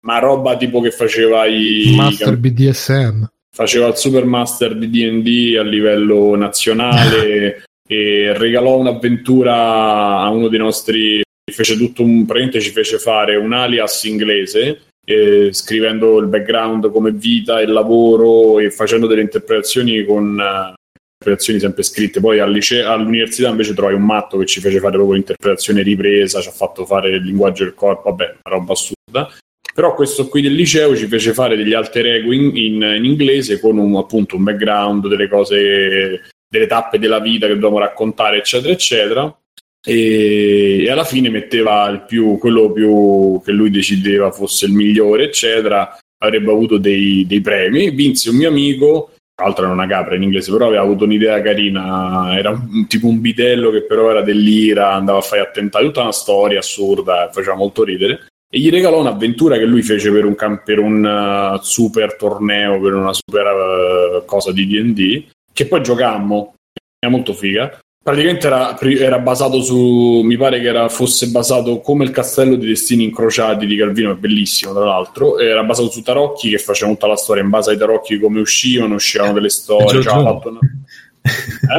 ma 0.02 0.18
roba 0.18 0.58
tipo 0.58 0.82
che 0.82 0.90
faceva 0.90 1.46
i 1.46 1.94
Master 1.96 2.36
BDSM. 2.36 3.26
faceva 3.56 3.86
il 3.86 3.96
Supermaster 3.96 4.76
di 4.76 4.90
D&D 4.90 5.58
a 5.60 5.62
livello 5.62 6.36
nazionale 6.36 7.64
e 7.88 8.34
regalò 8.36 8.78
un'avventura 8.78 10.18
a 10.18 10.30
uno 10.30 10.48
dei 10.48 10.60
nostri 10.60 11.22
fece 11.52 11.78
tutto 11.78 12.02
un 12.02 12.26
praticamente 12.26 12.62
ci 12.62 12.72
fece 12.72 12.98
fare 12.98 13.36
un 13.36 13.54
alias 13.54 14.04
inglese 14.06 14.82
eh, 15.06 15.50
scrivendo 15.54 16.18
il 16.18 16.26
background 16.26 16.90
come 16.92 17.12
vita 17.12 17.60
e 17.60 17.68
lavoro 17.68 18.58
e 18.58 18.72
facendo 18.72 19.06
delle 19.06 19.22
interpretazioni 19.22 20.04
con 20.04 20.40
eh, 20.40 20.74
interpretazioni 21.18 21.60
sempre 21.60 21.84
scritte 21.84 22.20
poi 22.20 22.40
al 22.40 22.52
liceo- 22.52 22.90
all'università 22.90 23.50
invece 23.50 23.74
trovai 23.74 23.96
un 23.96 24.04
matto 24.04 24.38
che 24.38 24.46
ci 24.46 24.60
fece 24.60 24.80
fare 24.80 24.94
proprio 24.94 25.16
l'interpretazione 25.16 25.82
ripresa 25.82 26.42
ci 26.42 26.50
ha 26.50 26.52
fatto 26.52 26.86
fare 26.86 27.10
il 27.10 27.24
linguaggio 27.24 27.64
del 27.64 27.74
corpo 27.74 28.10
vabbè 28.10 28.36
una 28.44 28.56
roba 28.56 28.74
assurda 28.74 29.30
però 29.76 29.94
questo 29.94 30.30
qui 30.30 30.42
del 30.42 30.54
liceo 30.54 30.96
ci 30.96 31.06
fece 31.06 31.34
fare 31.34 31.58
degli 31.58 31.74
alter 31.74 32.06
ego 32.06 32.32
in, 32.32 32.56
in- 32.56 32.94
in 32.96 33.04
inglese 33.04 33.60
con 33.60 33.78
un, 33.78 33.98
appunto 33.98 34.38
un 34.38 34.44
background, 34.44 35.10
delle 35.10 35.28
cose, 35.28 36.22
delle 36.48 36.66
tappe 36.66 36.98
della 36.98 37.20
vita 37.20 37.46
che 37.46 37.56
dobbiamo 37.56 37.80
raccontare, 37.80 38.38
eccetera, 38.38 38.72
eccetera. 38.72 39.38
E, 39.86 40.82
e 40.86 40.90
alla 40.90 41.04
fine 41.04 41.28
metteva 41.28 42.06
più, 42.08 42.38
quello 42.38 42.72
più 42.72 43.42
che 43.44 43.52
lui 43.52 43.70
decideva 43.70 44.32
fosse 44.32 44.66
il 44.66 44.72
migliore, 44.72 45.26
eccetera. 45.26 45.98
Avrebbe 46.20 46.52
avuto 46.52 46.78
dei, 46.78 47.26
dei 47.28 47.42
premi. 47.42 47.92
Vinse 47.92 48.30
un 48.30 48.38
mio 48.38 48.48
amico, 48.48 49.15
tra 49.36 49.46
l'altro 49.46 49.66
era 49.66 49.74
una 49.74 49.88
capra 49.88 50.16
in 50.16 50.24
inglese, 50.24 50.52
però 50.52 50.68
aveva 50.68 50.82
avuto 50.82 51.04
un'idea 51.04 51.42
carina. 51.42 52.38
Era 52.38 52.52
un- 52.52 52.88
tipo 52.88 53.08
un 53.08 53.20
bidello 53.20 53.70
che 53.70 53.84
però 53.84 54.10
era 54.10 54.22
dell'ira, 54.22 54.94
andava 54.94 55.18
a 55.18 55.22
fare 55.22 55.42
attentati, 55.42 55.86
tutta 55.86 56.02
una 56.02 56.12
storia 56.14 56.60
assurda, 56.60 57.30
faceva 57.32 57.56
molto 57.56 57.84
ridere 57.84 58.28
e 58.50 58.60
gli 58.60 58.70
regalò 58.70 59.02
un'avventura 59.02 59.58
che 59.58 59.66
lui 59.66 59.82
fece 59.82 60.10
per 60.12 60.24
un, 60.24 60.36
per 60.64 60.80
un 60.80 61.04
uh, 61.04 61.60
super 61.62 62.16
torneo, 62.16 62.80
per 62.80 62.94
una 62.94 63.12
super 63.12 63.46
uh, 63.46 64.26
cosa 64.26 64.54
di 64.54 64.66
D&D, 64.66 65.26
che 65.52 65.68
poi 65.68 65.82
giocammo, 65.82 66.54
è 66.98 67.10
molto 67.10 67.34
figa. 67.34 67.78
Praticamente 68.06 68.46
era, 68.46 68.80
era 68.80 69.18
basato 69.18 69.64
su, 69.64 70.22
mi 70.24 70.38
pare 70.38 70.60
che 70.62 70.68
era, 70.68 70.88
fosse 70.90 71.30
basato 71.30 71.80
come 71.80 72.04
il 72.04 72.12
castello 72.12 72.56
dei 72.56 72.68
destini 72.68 73.04
incrociati 73.04 73.66
di 73.66 73.76
Calvino, 73.76 74.12
è 74.12 74.16
bellissimo 74.16 74.74
tra 74.74 74.86
l'altro, 74.86 75.40
era 75.40 75.64
basato 75.64 75.90
su 75.90 76.04
tarocchi 76.04 76.52
che 76.52 76.60
facevano 76.60 76.94
tutta 76.94 77.08
la 77.08 77.16
storia 77.16 77.42
in 77.42 77.50
base 77.50 77.72
ai 77.72 77.78
tarocchi 77.80 78.20
come 78.20 78.42
uscivano, 78.42 78.94
uscivano 78.94 79.34
delle 79.34 79.50
storie, 79.50 79.88
Jojo. 79.88 80.02
ci 80.04 80.08
aveva 80.10 80.34
fatto 80.34 80.50
una- 80.50 80.60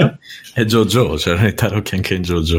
Eh? 0.00 0.14
È 0.60 0.64
JoJo, 0.64 1.14
c'erano 1.14 1.46
i 1.46 1.54
tarocchi 1.54 1.94
anche 1.94 2.14
in 2.14 2.22
JoJo. 2.22 2.58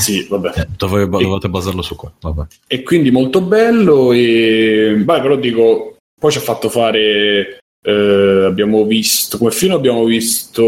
Sì, 0.00 0.26
vabbè. 0.28 0.50
Eh, 0.56 0.66
dove- 0.76 1.06
dovete 1.08 1.48
basarlo 1.48 1.82
su 1.82 1.94
qua. 1.94 2.12
Vabbè. 2.20 2.46
e 2.66 2.82
quindi 2.82 3.12
molto 3.12 3.42
bello 3.42 4.10
e 4.12 4.94
beh, 4.98 5.20
però 5.20 5.36
dico 5.36 5.98
poi 6.18 6.32
ci 6.32 6.38
ha 6.38 6.40
fatto 6.40 6.68
fare 6.68 7.58
eh, 7.86 8.44
abbiamo 8.46 8.84
visto 8.84 9.36
come 9.36 9.50
film 9.50 9.74
abbiamo 9.74 10.04
visto 10.04 10.64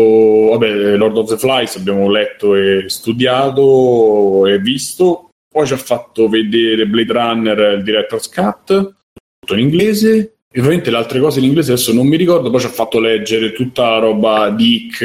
vabbè 0.51 0.97
Lord 0.97 1.17
of 1.17 1.31
the 1.31 1.39
Flies 1.39 1.77
abbiamo 1.77 2.11
letto 2.11 2.55
e 2.55 2.85
studiato 2.89 4.47
e 4.47 4.59
visto 4.59 5.31
poi 5.49 5.67
ci 5.67 5.73
ha 5.73 5.79
fatto 5.79 6.29
vedere 6.29 6.87
Blade 6.87 7.13
Runner 7.13 7.59
il 7.79 7.83
director's 7.83 8.29
cut 8.29 8.95
tutto 9.39 9.55
in 9.55 9.61
inglese 9.61 10.35
e 10.53 10.61
ovviamente 10.61 10.91
le 10.91 10.97
altre 10.99 11.21
cose 11.21 11.39
in 11.39 11.47
inglese 11.47 11.73
adesso 11.73 11.95
non 11.95 12.07
mi 12.07 12.17
ricordo 12.17 12.51
poi 12.51 12.61
ci 12.61 12.67
ha 12.67 12.71
fatto 12.71 13.01
leggere 13.01 13.53
tutta 13.53 13.89
la 13.89 13.99
roba 13.99 14.51
Dick 14.51 15.01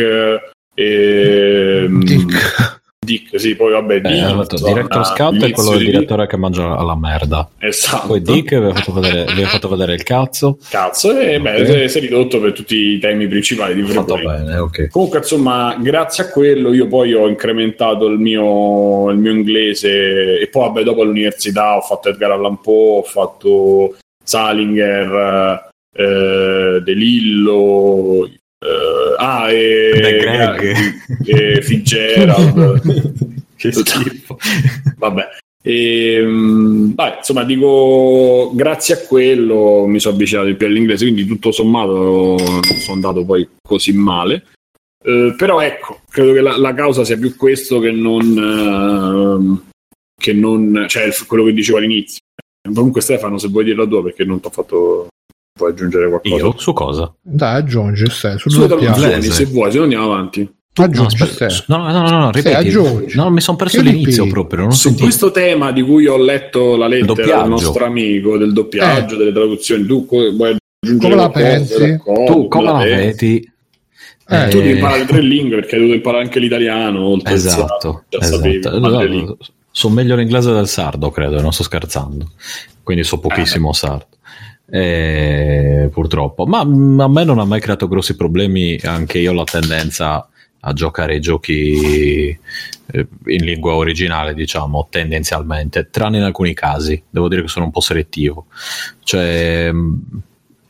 e 0.73 1.87
Dick. 1.89 2.80
Dick, 3.03 3.39
sì, 3.39 3.55
poi 3.55 3.71
vabbè, 3.71 3.95
Eh, 3.95 4.01
Dick, 4.01 4.27
fatto 4.27 4.53
insomma, 4.55 4.73
Director 4.73 5.05
Scout 5.07 5.43
è 5.43 5.49
quello 5.51 5.69
del 5.71 5.79
di- 5.79 5.85
direttore 5.85 6.27
che 6.27 6.37
mangia 6.37 6.77
alla 6.77 6.95
merda. 6.95 7.49
Esatto. 7.57 8.05
Poi 8.05 8.21
Dick 8.21 8.49
vi 8.59 8.63
ha 8.69 8.73
fatto 8.75 8.93
vedere, 8.93 9.25
fatto 9.47 9.67
vedere 9.69 9.95
il 9.95 10.03
cazzo. 10.03 10.59
Cazzo, 10.69 11.17
e 11.17 11.39
beh, 11.41 11.61
Ok. 11.61 11.65
si 11.65 11.71
è- 11.71 11.87
si 11.87 11.97
è 11.97 12.01
ridotto 12.01 12.39
per 12.39 12.53
tutti 12.53 12.75
i 12.75 12.99
temi 12.99 13.27
principali 13.27 13.73
di 13.73 13.81
fatto 13.91 14.13
bene, 14.17 14.55
ok. 14.55 14.89
Comunque, 14.89 15.17
insomma, 15.17 15.75
grazie 15.81 16.25
a 16.25 16.29
quello 16.29 16.71
io 16.73 16.85
poi 16.87 17.13
ho 17.15 17.27
incrementato 17.27 18.05
il 18.05 18.19
mio, 18.19 19.09
il 19.09 19.17
mio 19.17 19.31
inglese 19.31 20.39
e 20.39 20.47
poi, 20.51 20.67
vabbè, 20.67 20.83
dopo 20.83 21.01
all'università 21.01 21.77
ho 21.77 21.81
fatto 21.81 22.09
Edgar 22.09 22.29
Allan 22.33 22.61
Poe, 22.61 22.99
ho 22.99 23.03
fatto 23.03 23.95
Salinger, 24.23 25.69
eh, 25.97 26.81
De 26.83 26.93
Lillo, 26.93 28.29
eh, 28.63 29.15
ah, 29.17 29.51
e, 29.51 29.91
Greg. 30.21 30.75
e 31.25 31.61
Fitzgerald. 31.61 33.13
che 33.57 33.71
schifo. 33.71 34.37
Vabbè. 34.97 35.27
E, 35.63 36.21
mm, 36.23 36.93
vabbè, 36.93 37.17
insomma, 37.17 37.43
dico 37.43 38.51
grazie 38.53 38.95
a 38.95 38.97
quello 38.99 39.85
mi 39.85 39.99
sono 39.99 40.15
avvicinato 40.15 40.47
di 40.47 40.55
più 40.55 40.67
all'inglese, 40.67 41.05
quindi 41.05 41.25
tutto 41.25 41.51
sommato 41.51 42.35
non 42.37 42.61
sono 42.63 42.93
andato 42.93 43.25
poi 43.25 43.47
così 43.61 43.93
male. 43.93 44.45
Eh, 45.03 45.33
però 45.35 45.59
ecco, 45.59 46.01
credo 46.09 46.33
che 46.33 46.41
la, 46.41 46.57
la 46.57 46.73
causa 46.73 47.03
sia 47.03 47.17
più 47.17 47.35
questo 47.35 47.79
che 47.79 47.91
non, 47.91 48.21
ehm, 48.37 49.69
che 50.15 50.33
non 50.33 50.85
cioè 50.87 51.11
quello 51.27 51.43
che 51.45 51.53
dicevo 51.53 51.77
all'inizio. 51.77 52.21
Comunque, 52.73 53.01
Stefano, 53.01 53.39
se 53.39 53.47
vuoi 53.47 53.63
dirla 53.63 53.87
tua, 53.87 54.03
perché 54.03 54.23
non 54.23 54.39
ti 54.39 54.47
ho 54.47 54.51
fatto. 54.51 55.07
Puoi 55.53 55.71
aggiungere 55.71 56.07
qualcosa? 56.07 56.35
Io? 56.35 56.53
Su 56.57 56.73
cosa? 56.73 57.13
Dai, 57.21 57.57
aggiungi, 57.57 58.09
stai, 58.09 58.39
sul 58.39 58.51
Sulle 58.51 58.67
doppiaggio. 58.67 59.01
traduzioni, 59.01 59.35
se 59.35 59.45
vuoi, 59.45 59.71
se 59.71 59.77
no 59.77 59.83
andiamo 59.83 60.05
avanti. 60.13 60.49
No, 60.73 60.83
Aggiungi, 60.85 61.21
aspetta, 61.21 61.53
no, 61.67 61.77
no, 61.77 61.91
no, 61.91 62.09
no, 62.09 62.19
no, 62.19 62.29
Sì, 62.33 62.41
ripeti. 62.41 63.15
No, 63.17 63.29
mi 63.29 63.41
sono 63.41 63.57
perso 63.57 63.77
Che 63.77 63.83
l'inizio 63.83 64.23
ripeti? 64.23 64.29
proprio. 64.29 64.61
Non 64.61 64.71
Su 64.71 64.79
sentito. 64.83 65.03
questo 65.03 65.31
tema 65.31 65.71
di 65.73 65.81
cui 65.81 66.07
ho 66.07 66.17
letto 66.17 66.77
la 66.77 66.87
lettera 66.87 67.41
del 67.41 67.49
nostro 67.49 67.85
amico 67.85 68.37
del 68.37 68.53
doppiaggio, 68.53 69.17
delle 69.17 69.33
traduzioni, 69.33 69.85
tu 69.85 70.05
vuoi 70.05 70.55
aggiungere 70.81 71.09
Come 71.11 71.15
la 71.15 71.29
pensi? 71.29 71.99
Tu 72.25 72.47
come 72.47 72.63
la 72.63 72.77
vedi? 72.77 73.51
Eh, 74.29 74.47
Tu 74.47 74.57
devi 74.59 74.69
Eh, 74.69 74.73
imparare 74.75 75.05
tre 75.05 75.19
lingue 75.21 75.57
perché 75.57 75.73
hai 75.75 75.79
dovuto 75.81 75.97
imparare 75.97 76.23
anche 76.23 76.39
l'italiano. 76.39 77.03
Oltre 77.05 77.33
Esatto, 77.33 78.03
già 78.07 78.21
sapevi, 78.21 78.57
esatto. 78.59 78.79
No, 78.79 79.01
lingue. 79.03 79.35
sono 79.71 79.93
meglio 79.93 80.15
l'inglese 80.15 80.53
del 80.53 80.67
sardo, 80.69 81.09
credo, 81.11 81.41
non 81.41 81.51
sto 81.51 81.63
scherzando. 81.63 82.31
Quindi 82.81 83.03
so 83.03 83.19
pochissimo 83.19 83.73
sardo. 83.73 84.07
Eh, 84.73 85.89
purtroppo, 85.91 86.45
ma 86.45 86.63
mm, 86.63 87.01
a 87.01 87.09
me 87.09 87.25
non 87.25 87.39
ha 87.39 87.45
mai 87.45 87.59
creato 87.59 87.89
grossi 87.89 88.15
problemi. 88.15 88.79
Anche 88.81 89.19
io 89.19 89.31
ho 89.31 89.35
la 89.35 89.43
tendenza 89.43 90.29
a 90.61 90.73
giocare 90.73 91.15
ai 91.15 91.19
giochi 91.19 92.29
eh, 92.93 93.07
in 93.25 93.43
lingua 93.43 93.73
originale, 93.73 94.33
diciamo, 94.33 94.87
tendenzialmente, 94.89 95.89
tranne 95.91 96.17
in 96.17 96.23
alcuni 96.23 96.53
casi. 96.53 97.03
Devo 97.09 97.27
dire 97.27 97.41
che 97.41 97.49
sono 97.49 97.65
un 97.65 97.71
po' 97.71 97.81
selettivo. 97.81 98.45
Cioè, 99.03 99.69
mm, 99.73 99.93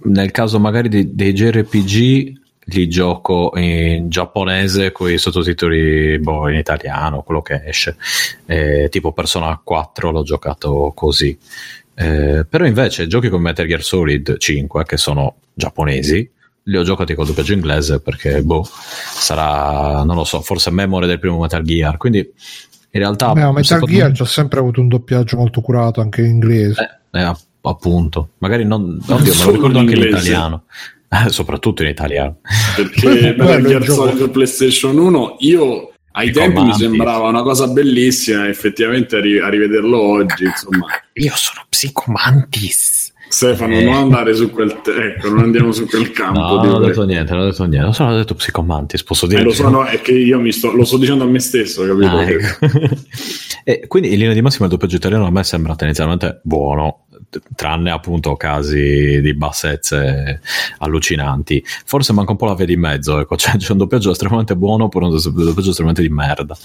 nel 0.05 0.31
caso 0.31 0.59
magari 0.59 0.89
dei, 0.89 1.13
dei 1.13 1.33
JRPG 1.33 2.39
li 2.65 2.87
gioco 2.87 3.51
in 3.55 4.09
giapponese 4.09 4.91
con 4.91 5.11
i 5.11 5.17
sottotitoli 5.17 6.19
boh, 6.19 6.49
in 6.49 6.57
italiano, 6.57 7.21
quello 7.21 7.41
che 7.41 7.61
esce. 7.65 7.97
Eh, 8.45 8.87
tipo 8.89 9.11
Persona 9.11 9.59
4 9.63 10.11
l'ho 10.11 10.23
giocato 10.23 10.91
così. 10.95 11.37
Eh, 12.01 12.45
però 12.45 12.65
invece 12.65 13.05
giochi 13.07 13.29
come 13.29 13.43
Metal 13.43 13.67
Gear 13.67 13.83
Solid 13.83 14.37
5, 14.37 14.83
che 14.85 14.97
sono 14.97 15.35
giapponesi, 15.53 16.27
li 16.63 16.77
ho 16.77 16.83
giocati 16.83 17.13
col 17.13 17.25
doppiaggio 17.27 17.53
inglese 17.53 17.99
perché, 18.01 18.41
boh, 18.41 18.65
sarà, 18.65 20.03
non 20.03 20.15
lo 20.15 20.23
so, 20.23 20.41
forse 20.41 20.71
memoria 20.71 21.07
del 21.07 21.19
primo 21.19 21.39
Metal 21.39 21.61
Gear. 21.63 21.97
Quindi 21.97 22.19
in 22.19 22.99
realtà... 22.99 23.33
Beh, 23.33 23.41
ma 23.41 23.51
Metal 23.51 23.81
Gear 23.81 24.09
me- 24.09 24.15
ci 24.15 24.21
ha 24.21 24.25
sempre 24.25 24.59
avuto 24.59 24.81
un 24.81 24.87
doppiaggio 24.87 25.37
molto 25.37 25.61
curato 25.61 26.01
anche 26.01 26.21
in 26.21 26.27
inglese. 26.27 27.01
eh, 27.11 27.21
eh, 27.21 27.35
appunto, 27.61 28.29
magari 28.39 28.65
non, 28.65 28.99
oddio, 29.05 29.35
me 29.35 29.43
lo 29.45 29.51
ricordo 29.51 29.79
anche 29.79 29.95
in 29.95 30.01
italiano, 30.01 30.63
Eh, 31.07 31.29
soprattutto 31.29 31.83
in 31.83 31.89
italiano. 31.89 32.37
Perché 32.75 33.35
Metal 33.37 33.61
Gear. 33.63 33.85
Solid 33.85 34.29
PlayStation 34.29 34.97
1 34.97 35.35
io 35.39 35.90
ai 36.13 36.27
I 36.27 36.31
tempi 36.31 36.49
mi 36.49 36.55
comandi. 36.59 36.77
sembrava 36.83 37.27
una 37.29 37.41
cosa 37.43 37.67
bellissima 37.67 38.47
effettivamente 38.47 39.15
a, 39.17 39.19
ri- 39.21 39.39
a 39.39 39.49
rivederlo 39.49 39.99
oggi 39.99 40.43
insomma 40.45 40.85
Io 41.13 41.31
sono 41.35 41.61
psicomantis. 41.69 43.09
Stefano 43.31 43.73
Eh. 43.75 43.83
non 43.85 43.93
andare 43.93 44.33
su 44.35 44.49
quel 44.51 44.81
te- 44.81 44.91
ecco 45.15 45.29
non 45.29 45.39
andiamo 45.43 45.71
su 45.71 45.85
quel 45.87 46.11
campo 46.11 46.37
No, 46.39 46.55
non 46.63 46.73
ho 46.75 46.79
detto 46.79 47.05
niente, 47.05 47.31
non 47.31 47.43
ho 47.43 47.45
detto 47.45 47.61
niente. 47.63 47.85
Non 47.85 47.93
sono 47.93 48.13
detto 48.15 48.35
psicomantis, 48.35 49.03
posso 49.03 49.25
dire. 49.25 49.39
Eh, 49.39 49.43
lo 49.45 49.51
so, 49.53 49.69
no, 49.69 49.85
è 49.85 50.01
che 50.01 50.11
io 50.11 50.37
mi 50.41 50.51
sto, 50.51 50.71
lo 50.73 50.83
sto 50.83 50.97
dicendo 50.97 51.23
a 51.23 51.27
me 51.27 51.39
stesso, 51.39 51.85
capito? 51.85 52.07
Ah, 52.17 52.29
ecco. 52.29 52.67
e 53.63 53.87
quindi 53.87 54.11
in 54.11 54.17
linea 54.19 54.33
di 54.33 54.41
massima 54.41 54.65
il 54.65 54.71
doppiaggio 54.71 54.97
italiano 54.97 55.25
a 55.27 55.31
me 55.31 55.43
sembra 55.45 55.75
tendenzialmente 55.75 56.41
buono, 56.43 57.05
tranne 57.55 57.91
appunto 57.91 58.35
casi 58.35 59.21
di 59.21 59.33
bassezze 59.33 60.41
allucinanti. 60.79 61.63
Forse 61.85 62.13
manca 62.13 62.31
un 62.31 62.37
po' 62.37 62.45
la 62.45 62.55
via 62.55 62.65
di 62.65 62.77
mezzo, 62.77 63.19
ecco, 63.19 63.35
cioè 63.37 63.57
c'è 63.57 63.71
un 63.71 63.77
doppiaggio 63.79 64.11
estremamente 64.11 64.55
buono 64.55 64.85
oppure 64.85 65.05
un 65.05 65.11
doppiaggio 65.11 65.69
estremamente 65.69 66.01
di 66.01 66.09
merda. 66.09 66.55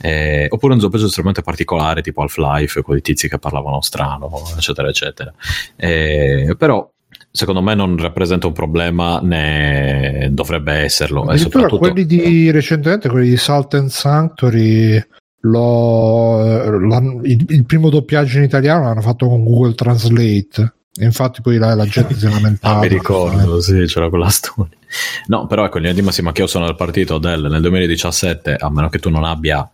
Eh, 0.00 0.46
oppure 0.50 0.74
un 0.74 0.80
doppiaggio 0.80 1.06
estremamente 1.06 1.42
particolare 1.42 2.02
tipo 2.02 2.22
Half-Life, 2.22 2.82
con 2.82 2.96
i 2.96 3.00
tizi 3.00 3.28
che 3.28 3.38
parlavano 3.38 3.80
strano, 3.80 4.30
eccetera, 4.56 4.88
eccetera. 4.88 5.32
Eh, 5.76 6.54
però 6.58 6.90
secondo 7.32 7.62
me 7.62 7.74
non 7.74 7.96
rappresenta 7.96 8.46
un 8.46 8.52
problema 8.52 9.20
né 9.20 10.28
dovrebbe 10.32 10.72
esserlo. 10.72 11.22
Addirittura 11.22 11.68
soprattutto... 11.68 11.78
quelli 11.78 12.06
di 12.06 12.50
recentemente, 12.50 13.08
quelli 13.08 13.30
di 13.30 13.36
Salt 13.36 13.74
and 13.74 13.88
Sanctuary, 13.88 15.02
il, 15.42 17.44
il 17.48 17.64
primo 17.64 17.88
doppiaggio 17.88 18.38
in 18.38 18.44
italiano 18.44 18.84
l'hanno 18.84 19.00
fatto 19.00 19.26
con 19.26 19.42
Google 19.42 19.74
Translate 19.74 20.74
E 20.98 21.04
infatti 21.04 21.40
poi 21.40 21.56
la, 21.56 21.74
la 21.74 21.86
gente 21.86 22.14
si 22.14 22.26
è 22.26 22.28
lamentata. 22.32 22.76
Ah, 22.76 22.80
mi 22.80 22.88
ricordo, 22.88 23.60
sì, 23.60 23.84
c'era 23.86 24.08
quella 24.08 24.28
storia. 24.28 24.76
No, 25.26 25.46
però 25.46 25.64
ecco, 25.64 25.76
in 25.76 25.84
linea 25.84 25.98
di 25.98 26.04
massima 26.04 26.32
che 26.32 26.42
io 26.42 26.46
sono 26.46 26.66
al 26.66 26.76
partito 26.76 27.18
del 27.18 27.46
nel 27.50 27.60
2017, 27.60 28.56
a 28.58 28.70
meno 28.70 28.88
che 28.88 28.98
tu 28.98 29.08
non 29.08 29.24
abbia 29.24 29.68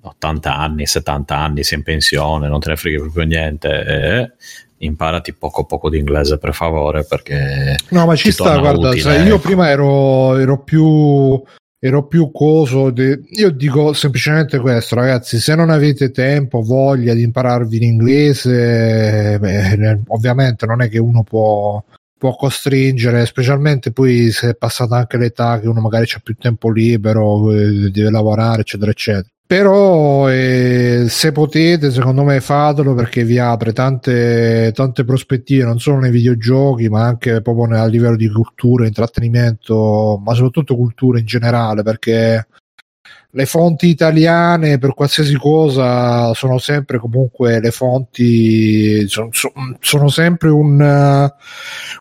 80 0.00 0.56
anni, 0.56 0.86
70 0.86 1.36
anni, 1.36 1.62
sei 1.62 1.78
in 1.78 1.84
pensione, 1.84 2.48
non 2.48 2.58
te 2.58 2.70
ne 2.70 2.76
freghi 2.76 2.98
proprio 2.98 3.24
niente, 3.24 3.68
eh, 3.68 4.32
imparati 4.78 5.34
poco 5.34 5.64
poco 5.64 5.88
di 5.88 5.98
inglese 5.98 6.38
per 6.38 6.54
favore 6.54 7.04
perché... 7.04 7.76
No, 7.90 8.06
ma 8.06 8.16
ci 8.16 8.32
sta, 8.32 8.58
guarda, 8.58 8.88
utile, 8.88 9.02
sai, 9.02 9.26
io 9.26 9.36
ecco. 9.36 9.42
prima 9.42 9.68
ero, 9.68 10.36
ero 10.36 10.62
più 10.62 11.40
ero 11.84 12.06
più 12.06 12.30
coso 12.30 12.90
de- 12.92 13.22
io 13.30 13.50
dico 13.50 13.92
semplicemente 13.92 14.60
questo 14.60 14.94
ragazzi 14.94 15.40
se 15.40 15.56
non 15.56 15.68
avete 15.68 16.12
tempo 16.12 16.62
voglia 16.62 17.12
di 17.12 17.22
impararvi 17.22 17.78
l'inglese 17.80 19.36
beh, 19.40 20.00
ovviamente 20.06 20.64
non 20.64 20.80
è 20.80 20.88
che 20.88 21.00
uno 21.00 21.24
può 21.24 21.82
può 22.16 22.36
costringere 22.36 23.26
specialmente 23.26 23.90
poi 23.90 24.30
se 24.30 24.50
è 24.50 24.54
passata 24.54 24.94
anche 24.96 25.16
l'età 25.16 25.58
che 25.58 25.66
uno 25.66 25.80
magari 25.80 26.06
ha 26.14 26.20
più 26.22 26.36
tempo 26.36 26.70
libero 26.70 27.50
eh, 27.50 27.90
deve 27.90 28.10
lavorare 28.10 28.60
eccetera 28.60 28.92
eccetera 28.92 29.31
però 29.52 30.30
eh, 30.30 31.04
se 31.10 31.30
potete 31.30 31.90
secondo 31.90 32.24
me 32.24 32.40
fatelo 32.40 32.94
perché 32.94 33.22
vi 33.22 33.38
apre 33.38 33.74
tante, 33.74 34.72
tante 34.74 35.04
prospettive 35.04 35.64
non 35.64 35.78
solo 35.78 35.98
nei 35.98 36.10
videogiochi 36.10 36.88
ma 36.88 37.04
anche 37.04 37.42
proprio 37.42 37.78
a 37.78 37.84
livello 37.84 38.16
di 38.16 38.30
cultura 38.30 38.86
intrattenimento 38.86 40.18
ma 40.24 40.32
soprattutto 40.32 40.74
cultura 40.74 41.18
in 41.18 41.26
generale 41.26 41.82
perché 41.82 42.46
le 43.34 43.46
fonti 43.46 43.88
italiane 43.88 44.78
per 44.78 44.92
qualsiasi 44.92 45.36
cosa 45.36 46.34
sono 46.34 46.58
sempre 46.58 46.98
comunque 46.98 47.60
le 47.60 47.70
fonti 47.70 49.08
sono, 49.08 49.30
sono 49.80 50.08
sempre 50.08 50.50
un, 50.50 51.30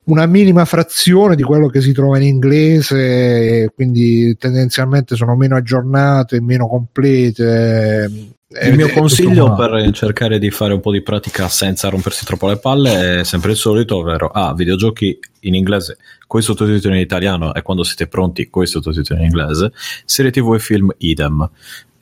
una 0.03 0.25
minima 0.25 0.65
frazione 0.65 1.37
di 1.37 1.43
quello 1.43 1.67
che 1.67 1.79
si 1.79 1.93
trova 1.93 2.17
in 2.17 2.23
inglese 2.23 3.71
quindi 3.73 4.35
tendenzialmente 4.37 5.15
sono 5.15 5.37
meno 5.37 5.55
aggiornate 5.55 6.41
meno 6.41 6.67
complete 6.67 8.39
il 8.63 8.75
mio 8.75 8.89
consiglio 8.89 9.55
per 9.55 9.91
cercare 9.91 10.37
di 10.37 10.51
fare 10.51 10.73
un 10.73 10.81
po' 10.81 10.91
di 10.91 11.01
pratica 11.01 11.47
senza 11.47 11.87
rompersi 11.87 12.25
troppo 12.25 12.47
le 12.47 12.57
palle 12.57 13.19
è 13.19 13.23
sempre 13.23 13.51
il 13.51 13.57
solito, 13.57 13.97
ovvero 13.97 14.27
ah, 14.27 14.53
videogiochi 14.53 15.17
in 15.41 15.55
inglese, 15.55 15.97
coi 16.27 16.41
sottotitoli 16.41 16.95
in 16.95 17.01
italiano 17.01 17.53
e 17.53 17.61
quando 17.61 17.83
siete 17.83 18.07
pronti 18.07 18.49
coi 18.49 18.67
sottotitoli 18.67 19.21
in 19.21 19.25
inglese, 19.27 19.71
serie 20.05 20.31
tv 20.31 20.53
e 20.53 20.59
film 20.59 20.91
idem. 20.97 21.49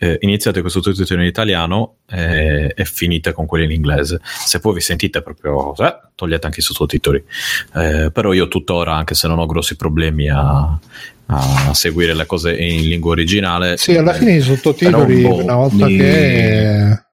Eh, 0.01 0.17
iniziate 0.21 0.59
con 0.59 0.69
i 0.69 0.71
sottotitoli 0.71 1.21
in 1.21 1.27
italiano 1.27 1.95
eh, 2.09 2.71
e 2.73 2.85
finite 2.85 3.33
con 3.33 3.45
quelli 3.45 3.65
in 3.65 3.71
inglese. 3.71 4.21
Se 4.23 4.59
poi 4.59 4.75
vi 4.75 4.79
sentite 4.79 5.21
proprio, 5.21 5.75
eh, 5.75 5.99
togliete 6.15 6.45
anche 6.45 6.61
i 6.61 6.63
sottotitoli. 6.63 7.21
Eh, 7.75 8.09
però 8.09 8.31
io 8.31 8.47
tuttora, 8.47 8.95
anche 8.95 9.13
se 9.13 9.27
non 9.27 9.39
ho 9.39 9.45
grossi 9.45 9.75
problemi 9.75 10.29
a, 10.29 10.79
a 11.31 11.73
seguire 11.73 12.13
le 12.13 12.25
cose 12.25 12.55
in 12.55 12.87
lingua 12.87 13.11
originale. 13.11 13.77
Sì, 13.77 13.95
alla 13.95 14.13
fine 14.13 14.33
i 14.33 14.41
sottotitoli, 14.41 15.23
un 15.23 15.41
una 15.41 15.55
volta 15.55 15.85
mi... 15.85 15.97
che. 15.97 17.03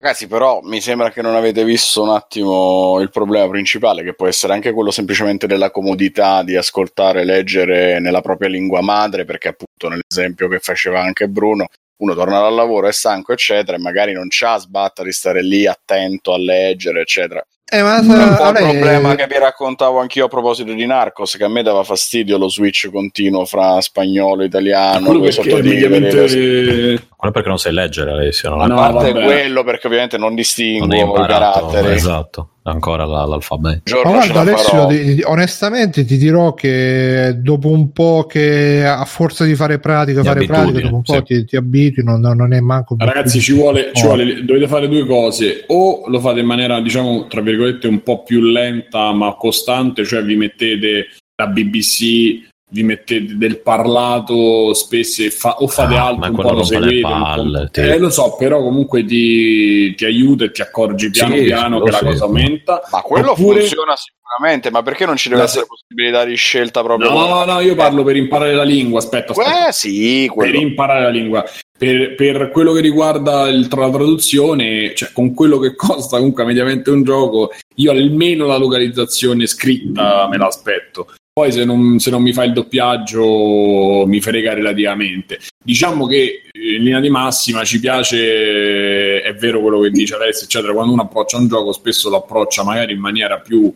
Ragazzi, 0.00 0.28
però 0.28 0.60
mi 0.62 0.80
sembra 0.80 1.10
che 1.10 1.22
non 1.22 1.34
avete 1.34 1.64
visto 1.64 2.02
un 2.02 2.10
attimo 2.10 3.00
il 3.00 3.10
problema 3.10 3.48
principale, 3.48 4.04
che 4.04 4.14
può 4.14 4.28
essere 4.28 4.52
anche 4.52 4.72
quello 4.72 4.92
semplicemente 4.92 5.48
della 5.48 5.72
comodità 5.72 6.44
di 6.44 6.54
ascoltare 6.54 7.22
e 7.22 7.24
leggere 7.24 7.98
nella 7.98 8.20
propria 8.20 8.48
lingua 8.48 8.80
madre, 8.80 9.24
perché 9.24 9.48
appunto 9.48 9.88
nell'esempio 9.88 10.46
che 10.46 10.60
faceva 10.60 11.02
anche 11.02 11.28
Bruno, 11.28 11.66
uno 11.96 12.14
torna 12.14 12.38
dal 12.38 12.54
lavoro, 12.54 12.86
è 12.86 12.92
stanco, 12.92 13.32
eccetera, 13.32 13.76
e 13.76 13.80
magari 13.80 14.12
non 14.12 14.28
c'ha 14.30 14.56
sbatta 14.58 15.02
di 15.02 15.10
stare 15.10 15.42
lì 15.42 15.66
attento 15.66 16.32
a 16.32 16.38
leggere, 16.38 17.00
eccetera. 17.00 17.44
Eh, 17.70 17.82
ma 17.82 17.96
è 17.96 18.00
un 18.00 18.36
po' 18.36 18.48
il 18.48 18.78
problema 18.78 19.14
che 19.14 19.26
vi 19.26 19.38
raccontavo 19.38 20.00
anch'io 20.00 20.24
a 20.24 20.28
proposito 20.28 20.72
di 20.72 20.86
Narcos, 20.86 21.36
che 21.36 21.44
a 21.44 21.48
me 21.48 21.62
dava 21.62 21.82
fastidio 21.82 22.38
lo 22.38 22.48
switch 22.48 22.90
continuo 22.90 23.44
fra 23.44 23.78
spagnolo 23.82 24.42
e 24.42 24.46
italiano. 24.46 25.04
Quello 25.04 25.20
perché, 25.20 25.62
mediamente... 25.62 27.06
quello 27.14 27.32
perché 27.32 27.48
non 27.48 27.58
sai 27.58 27.74
leggere, 27.74 28.12
Alessio. 28.12 28.48
Non 28.54 28.70
a 28.70 28.74
parte 28.74 29.12
vabbè. 29.12 29.24
quello, 29.24 29.64
perché 29.64 29.86
ovviamente 29.86 30.16
non 30.16 30.34
distingo 30.34 30.86
non 30.86 31.22
i 31.24 31.26
caratteri. 31.26 31.92
Esatto, 31.92 32.52
ancora 32.70 33.04
la, 33.04 33.24
l'alfabeto. 33.24 34.00
Ma 34.04 34.10
guarda, 34.10 34.40
Alessio, 34.40 34.88
onestamente 35.30 36.04
ti 36.04 36.16
dirò 36.16 36.54
che 36.54 37.36
dopo 37.38 37.68
un 37.70 37.92
po' 37.92 38.26
che 38.28 38.84
a 38.86 39.04
forza 39.04 39.44
di 39.44 39.54
fare 39.54 39.78
pratica, 39.78 40.20
Di 40.20 40.26
fare 40.26 40.44
pratica, 40.46 40.80
dopo 40.80 40.94
un 40.96 41.02
po' 41.02 41.14
sì. 41.14 41.22
ti, 41.22 41.44
ti 41.44 41.56
abitui, 41.56 42.04
non, 42.04 42.20
non 42.20 42.52
è 42.52 42.60
manco 42.60 42.96
più- 42.96 43.06
Ragazzi, 43.06 43.40
ci 43.40 43.52
vuole, 43.52 43.90
ci 43.92 44.04
Oh. 44.04 44.08
vuole- 44.08 44.44
dovete 44.44 44.68
fare 44.68 44.88
due 44.88 45.04
cose: 45.06 45.64
o 45.68 46.02
lo 46.06 46.20
fate 46.20 46.40
in 46.40 46.46
maniera, 46.46 46.80
diciamo, 46.80 47.26
tra 47.26 47.40
virgolette, 47.40 47.86
un 47.88 48.02
po' 48.02 48.22
più 48.22 48.40
lenta 48.40 49.12
ma 49.12 49.34
costante, 49.34 50.04
cioè 50.04 50.22
vi 50.22 50.36
mettete 50.36 51.06
la 51.40 51.46
BBC, 51.46 52.46
vi 52.70 52.82
mettete 52.82 53.36
del 53.36 53.60
parlato 53.60 54.74
spesso 54.74 55.22
fa- 55.30 55.56
o 55.60 55.68
fate 55.68 55.94
Ah, 55.96 56.06
altro, 56.08 56.20
ma 56.20 56.28
un 56.28 56.34
po' 56.36 56.52
lo 56.52 56.64
seguite. 56.64 57.00
po'- 57.00 57.08
palle, 57.08 57.68
ti- 57.72 57.80
Eh, 57.80 57.98
lo 57.98 58.10
so, 58.10 58.34
però 58.38 58.60
comunque 58.62 59.04
ti, 59.04 59.94
ti 59.94 60.04
aiuta 60.04 60.44
e 60.44 60.50
ti 60.50 60.60
accorgi 60.60 61.10
piano 61.10 61.34
Sì, 61.36 61.44
piano 61.44 61.80
che 61.80 61.90
la 61.90 61.98
sì. 61.98 62.04
cosa 62.04 62.24
aumenta. 62.24 62.82
Ma 62.90 63.00
quello 63.00 63.30
Oppure- 63.32 63.60
funziona 63.60 63.94
sicuramente, 63.96 64.70
ma 64.70 64.82
perché 64.82 65.06
non 65.06 65.16
ci 65.16 65.28
deve 65.30 65.40
La- 65.40 65.46
essere 65.46 65.66
possibilità 65.66 66.24
di 66.24 66.34
scelta 66.34 66.82
proprio? 66.82 67.08
No, 67.10 67.44
no, 67.44 67.60
io 67.60 67.74
parlo 67.74 68.02
per 68.04 68.16
imparare 68.16 68.52
la 68.54 68.64
lingua. 68.64 68.98
Aspetta, 68.98 69.32
aspetta. 69.32 69.68
Eh 69.68 69.72
sì, 69.72 70.24
per 70.26 70.34
quello. 70.36 70.58
imparare 70.58 71.02
la 71.04 71.08
lingua. 71.10 71.44
Per, 71.78 72.16
per 72.16 72.50
quello 72.50 72.72
che 72.72 72.80
riguarda 72.80 73.48
il- 73.48 73.68
tra 73.68 73.82
la 73.86 73.90
traduzione, 73.92 74.94
cioè 74.94 75.10
con 75.12 75.32
quello 75.32 75.58
che 75.58 75.74
costa 75.76 76.16
comunque 76.16 76.44
mediamente 76.44 76.90
un 76.90 77.02
gioco, 77.04 77.52
io 77.76 77.90
almeno 77.92 78.46
la 78.46 78.56
localizzazione 78.56 79.46
scritta 79.46 80.26
me 80.28 80.36
l'aspetto. 80.36 81.06
Poi 81.38 81.52
se 81.52 81.64
non, 81.64 82.00
se 82.00 82.10
non 82.10 82.20
mi 82.20 82.32
fa 82.32 82.42
il 82.42 82.52
doppiaggio 82.52 84.04
mi 84.08 84.20
frega 84.20 84.54
relativamente. 84.54 85.38
Diciamo 85.64 86.04
che 86.08 86.42
eh, 86.50 86.74
in 86.74 86.82
linea 86.82 86.98
di 86.98 87.10
massima 87.10 87.62
ci 87.62 87.78
piace, 87.78 89.22
è 89.22 89.32
vero 89.34 89.60
quello 89.60 89.78
che 89.78 89.90
dice 89.90 90.16
Alessio, 90.16 90.46
eccetera, 90.46 90.72
quando 90.72 90.94
uno 90.94 91.02
approccia 91.02 91.36
un 91.36 91.46
gioco 91.46 91.70
spesso 91.70 92.10
lo 92.10 92.16
approccia 92.16 92.64
magari 92.64 92.92
in 92.92 92.98
maniera 92.98 93.38
più 93.38 93.72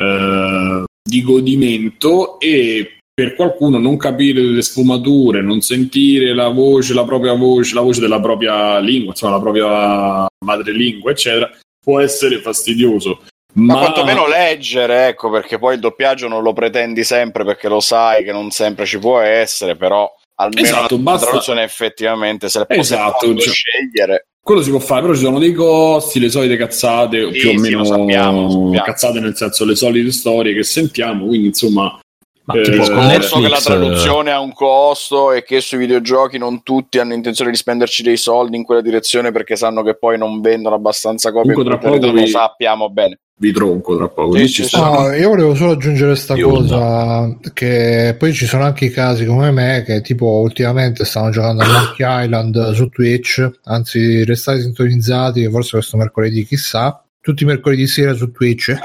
eh, 0.00 0.84
di 1.06 1.22
godimento 1.22 2.40
e 2.40 2.96
per 3.12 3.34
qualcuno 3.34 3.76
non 3.76 3.98
capire 3.98 4.40
le 4.40 4.62
sfumature, 4.62 5.42
non 5.42 5.60
sentire 5.60 6.32
la 6.32 6.48
voce, 6.48 6.94
la 6.94 7.04
propria 7.04 7.34
voce, 7.34 7.74
la 7.74 7.82
voce 7.82 8.00
della 8.00 8.18
propria 8.18 8.78
lingua, 8.78 9.10
insomma 9.10 9.32
la 9.32 9.42
propria 9.42 10.26
madrelingua, 10.42 11.10
eccetera, 11.10 11.50
può 11.84 12.00
essere 12.00 12.38
fastidioso. 12.38 13.20
Ma 13.54 13.74
Ma, 13.74 13.78
quantomeno 13.80 14.26
leggere, 14.26 15.08
ecco, 15.08 15.30
perché 15.30 15.58
poi 15.58 15.74
il 15.74 15.80
doppiaggio 15.80 16.26
non 16.28 16.42
lo 16.42 16.52
pretendi 16.52 17.04
sempre 17.04 17.44
perché 17.44 17.68
lo 17.68 17.80
sai 17.80 18.24
che 18.24 18.32
non 18.32 18.50
sempre 18.50 18.84
ci 18.86 18.98
può 18.98 19.20
essere, 19.20 19.76
però 19.76 20.12
almeno 20.36 20.66
Esatto, 20.66 20.96
la 20.96 21.02
basta- 21.02 21.26
traduzione 21.26 21.62
effettivamente 21.62 22.48
se 22.48 22.58
la 22.58 22.66
Esatto, 22.68 23.36
cioè- 23.36 23.52
scegliere. 23.52 24.26
quello 24.42 24.60
si 24.62 24.70
può 24.70 24.80
fare, 24.80 25.02
però 25.02 25.14
ci 25.14 25.20
sono 25.22 25.38
dei 25.38 25.52
costi, 25.52 26.18
le 26.18 26.28
solite 26.30 26.56
cazzate, 26.56 27.32
Sì, 27.32 27.38
più 27.38 27.48
o 27.50 27.52
sì, 27.52 27.58
meno 27.58 27.78
lo 27.78 27.84
sappiamo, 27.84 28.42
lo 28.42 28.50
sappiamo. 28.50 28.84
cazzate 28.84 29.20
nel 29.20 29.36
senso 29.36 29.64
le 29.64 29.74
solite 29.76 30.10
storie 30.12 30.52
che 30.54 30.62
sentiamo, 30.64 31.26
quindi 31.26 31.46
insomma 31.46 31.98
Ma 32.46 32.54
Eh, 32.54 32.62
tipo 32.62 32.82
Il 32.82 32.90
con 32.90 33.06
discorso 33.08 33.38
Netflix, 33.38 33.42
che 33.42 33.48
la 33.48 33.60
traduzione 33.78 34.30
ha 34.30 34.40
un 34.40 34.52
costo 34.52 35.32
e 35.32 35.42
che 35.44 35.60
sui 35.62 35.78
videogiochi 35.78 36.36
non 36.36 36.62
tutti 36.62 36.98
hanno 36.98 37.14
intenzione 37.14 37.50
di 37.50 37.56
spenderci 37.56 38.02
dei 38.02 38.18
soldi 38.18 38.56
in 38.58 38.64
quella 38.64 38.82
direzione 38.82 39.32
perché 39.32 39.56
sanno 39.56 39.82
che 39.82 39.96
poi 39.96 40.18
non 40.18 40.40
vendono 40.42 40.74
abbastanza 40.74 41.32
copie 41.32 41.54
tra 41.64 41.78
poco 41.78 41.98
vi- 42.12 42.20
lo 42.20 42.26
sappiamo 42.26 42.90
bene. 42.90 43.18
vi 43.36 43.50
tronco 43.50 43.96
tra 43.96 44.08
poco. 44.08 44.36
Sì, 44.36 44.46
sì, 44.46 44.52
ci 44.52 44.62
sì. 44.62 44.68
sta. 44.68 44.90
No, 44.90 45.12
io 45.14 45.30
volevo 45.30 45.54
solo 45.54 45.72
aggiungere 45.72 46.08
questa 46.08 46.34
cosa 46.38 47.34
che 47.54 48.14
poi 48.18 48.32
ci 48.34 48.44
sono 48.44 48.64
anche 48.64 48.84
i 48.84 48.90
casi 48.90 49.24
come 49.24 49.50
me 49.50 49.82
che 49.86 50.02
tipo 50.02 50.26
ultimamente 50.26 51.06
stanno 51.06 51.30
giocando 51.30 51.62
a 51.62 51.66
Monkey 51.66 52.04
Island 52.24 52.72
su 52.72 52.88
Twitch, 52.90 53.48
anzi 53.64 54.22
restate 54.24 54.60
sintonizzati 54.60 55.40
che 55.40 55.50
forse 55.50 55.70
questo 55.78 55.96
mercoledì 55.96 56.44
chissà, 56.44 57.02
tutti 57.22 57.42
i 57.44 57.46
mercoledì 57.46 57.86
sera 57.86 58.12
su 58.12 58.30
Twitch. 58.30 58.76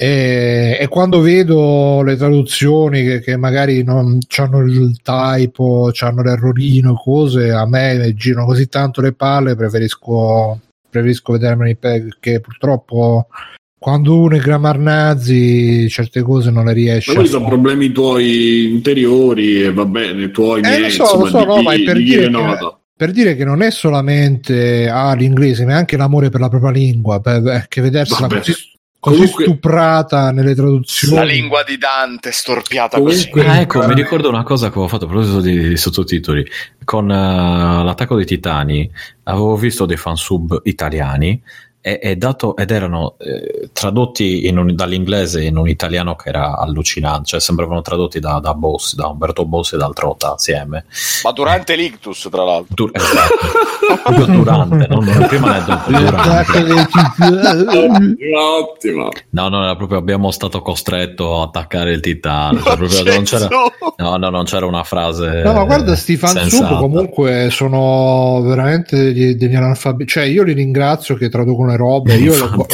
E, 0.00 0.78
e 0.80 0.86
quando 0.86 1.20
vedo 1.20 2.02
le 2.02 2.14
traduzioni 2.14 3.02
che, 3.02 3.20
che 3.20 3.36
magari 3.36 3.82
non 3.82 4.18
hanno 4.36 4.60
il 4.60 4.96
typo, 5.02 5.90
hanno 5.98 6.22
l'errorino, 6.22 6.94
cose, 6.94 7.50
a 7.50 7.66
me 7.66 8.12
girano 8.14 8.46
così 8.46 8.68
tanto 8.68 9.00
le 9.00 9.12
palle, 9.12 9.56
preferisco, 9.56 10.60
preferisco 10.88 11.32
vedermeli 11.32 11.74
perché 11.74 12.38
purtroppo 12.38 13.26
quando 13.76 14.16
uno 14.20 14.36
è 14.36 14.38
grammar 14.38 14.78
nazi 14.78 15.88
certe 15.88 16.22
cose 16.22 16.50
non 16.52 16.66
le 16.66 16.72
riesce 16.74 17.10
Ma 17.10 17.16
quelli 17.16 17.30
sono 17.30 17.46
problemi 17.48 17.90
tuoi 17.90 18.70
interiori 18.72 19.62
e 19.62 19.72
va 19.72 19.84
bene, 19.84 20.24
i 20.24 20.30
tuoi 20.30 20.60
Eh, 20.60 20.68
miei, 20.68 20.82
lo 20.82 20.88
so, 20.90 21.02
insomma, 21.02 21.28
so, 21.28 21.38
di 21.38 21.44
no, 21.46 21.62
ma 21.62 21.72
è 21.72 21.82
per 21.82 21.96
di 21.96 22.02
dire 22.04 22.28
le 22.28 22.30
che- 22.56 22.76
per 22.96 23.10
dire 23.12 23.36
che 23.36 23.44
non 23.44 23.62
è 23.62 23.70
solamente 23.70 24.88
ah, 24.88 25.14
l'inglese 25.14 25.64
ma 25.64 25.72
è 25.72 25.74
anche 25.74 25.96
l'amore 25.96 26.28
per 26.30 26.40
la 26.40 26.48
propria 26.48 26.70
lingua 26.72 27.20
per- 27.20 27.42
perché 27.42 27.80
vedersela 27.80 28.26
Vabbè. 28.26 28.38
così, 28.38 28.52
così 29.00 29.16
Comunque- 29.16 29.44
stuprata 29.44 30.30
nelle 30.32 30.54
traduzioni 30.54 31.14
La 31.14 31.22
lingua 31.22 31.62
di 31.62 31.78
Dante 31.78 32.32
storpiata 32.32 32.98
Comunque- 32.98 33.30
così. 33.30 33.46
Ah, 33.46 33.60
ecco, 33.60 33.86
mi 33.86 33.94
ricordo 33.94 34.28
una 34.28 34.42
cosa 34.42 34.66
che 34.66 34.72
avevo 34.72 34.88
fatto 34.88 35.04
a 35.04 35.08
proposito 35.08 35.40
di, 35.40 35.68
di 35.68 35.76
sottotitoli. 35.76 36.44
Con 36.84 37.10
eh, 37.10 37.14
l'attacco 37.84 38.16
dei 38.16 38.24
titani 38.26 38.90
avevo 39.24 39.56
visto 39.56 39.86
dei 39.86 39.96
fansub 39.96 40.60
italiani 40.64 41.40
e, 41.88 42.10
e 42.10 42.16
dato, 42.16 42.56
ed 42.56 42.70
erano 42.70 43.14
eh, 43.18 43.70
tradotti 43.72 44.46
in 44.46 44.58
un- 44.58 44.74
dall'inglese 44.74 45.42
in 45.44 45.56
un 45.56 45.68
italiano 45.68 46.14
che 46.16 46.28
era 46.28 46.58
allucinante, 46.58 47.24
cioè 47.26 47.40
sembravano 47.40 47.80
tradotti 47.80 48.20
da, 48.20 48.38
da 48.40 48.52
Boss, 48.54 48.94
da 48.94 49.06
Umberto 49.08 49.44
Boss 49.46 49.72
e 49.72 49.76
dal 49.78 49.94
Trota 49.94 50.34
assieme. 50.34 50.84
Ma 51.22 51.32
durante 51.32 51.74
l'ictus, 51.76 52.28
tra 52.30 52.44
l'altro. 52.44 52.74
Dur- 52.74 52.96
esatto. 52.96 53.46
Proprio 54.02 54.26
durante, 54.26 54.86
non, 54.88 55.04
non 55.04 55.26
prima 55.28 55.52
né 55.58 55.64
dopo, 55.64 55.90
durante. 55.90 56.86
Ottimo. 58.36 59.08
No, 59.30 59.48
no, 59.48 59.62
era 59.62 59.76
proprio 59.76 59.98
abbiamo 59.98 60.30
stato 60.30 60.60
costretto 60.62 61.40
a 61.40 61.44
attaccare 61.44 61.92
il 61.92 62.00
titano. 62.00 62.60
cioè, 62.60 62.76
proprio 62.76 63.02
non 63.04 63.24
c'era, 63.24 63.48
no, 63.96 64.16
no, 64.16 64.30
non 64.30 64.44
c'era 64.44 64.66
una 64.66 64.84
frase. 64.84 65.42
No, 65.42 65.52
ma 65.52 65.64
guarda, 65.64 65.94
sti 65.96 66.16
fansub 66.16 66.78
comunque 66.78 67.48
sono 67.50 68.42
veramente 68.42 68.96
degli, 68.96 69.34
degli 69.34 69.54
analfabeti. 69.54 70.10
Cioè, 70.10 70.24
io 70.24 70.42
li 70.42 70.52
ringrazio 70.52 71.14
che 71.14 71.28
traducono 71.28 71.72
robe. 71.78 72.16
Io 72.16 72.32
leggo, 72.32 72.66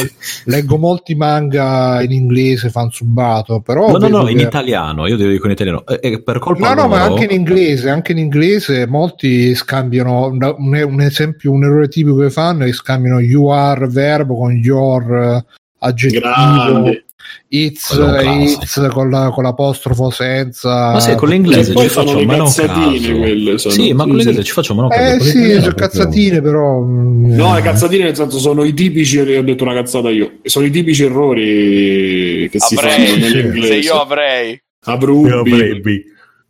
leggo 0.46 0.78
molti 0.78 1.14
manga 1.14 2.02
in 2.02 2.10
inglese 2.10 2.70
fansubato, 2.70 3.60
però. 3.60 3.90
No, 3.90 3.98
no, 3.98 4.08
no, 4.08 4.28
in 4.28 4.38
che- 4.38 4.42
italiano, 4.44 5.06
io 5.06 5.16
dico 5.16 5.46
in 5.46 5.52
italiano. 5.52 5.86
E, 5.86 6.00
e 6.02 6.22
per 6.22 6.38
colpa 6.40 6.74
No, 6.74 6.82
no, 6.82 6.88
ma 6.88 6.98
loro- 7.06 7.14
anche 7.14 7.24
in 7.32 7.38
inglese, 7.38 7.90
anche 7.90 8.12
in 8.12 8.18
inglese 8.18 8.86
molti 8.86 9.54
scambiano 9.54 10.26
un, 10.26 10.54
un 10.58 11.00
esempio, 11.00 11.52
un 11.52 11.64
errore 11.64 11.88
tipico 11.88 12.16
che 12.16 12.30
fanno 12.30 12.64
è 12.64 12.66
che 12.66 12.72
scambiano 12.72 13.20
you 13.20 13.48
are 13.48 13.86
verbo 13.88 14.36
con 14.36 14.52
your 14.52 15.12
eh, 15.12 15.44
aggettivo, 15.78 16.20
Grande. 16.20 17.04
It's, 17.48 17.90
un 17.90 18.18
it's 18.42 18.88
con, 18.90 19.10
la- 19.10 19.30
con 19.30 19.44
l'apostrofo 19.44 20.10
senza. 20.10 20.92
Ma 20.92 21.00
sì, 21.00 21.14
con 21.14 21.28
l'inglese 21.28 21.74
ci 21.74 21.88
faccio 21.88 22.16
le 22.18 22.26
meno 22.26 22.44
cazzatine 22.44 23.18
quelle, 23.18 23.58
sono. 23.58 23.74
Sì, 23.74 23.92
ma 23.92 24.04
con 24.04 24.16
l'inglese 24.16 24.42
ci 24.44 24.52
faccio 24.52 24.74
meno 24.74 24.88
caso. 24.88 25.16
Eh 25.16 25.20
sì, 25.20 25.30
sono 25.38 25.60
proprio- 25.60 25.74
cazzatine, 25.74 26.40
però. 26.40 26.80
mm, 26.80 27.34
No, 27.34 27.52
eh. 27.52 27.54
le 27.56 27.62
cazzatine 27.62 28.04
nel 28.04 28.16
senso 28.16 28.38
sono 28.38 28.64
i 28.64 28.74
tipici, 28.74 29.18
ho 29.18 29.42
detto 29.42 29.64
una 29.64 29.74
cazzata 29.74 30.10
io, 30.10 30.32
sono 30.42 30.66
i 30.66 30.70
tipici 30.70 31.04
errori 31.04 32.48
che 32.50 32.58
si 32.60 32.74
fanno 32.74 32.90
Avrei, 32.92 33.18
nell'inglese. 33.18 33.66
se 33.66 33.78
io 33.78 34.00
avrei. 34.00 34.62
Avrubbi. 34.86 36.04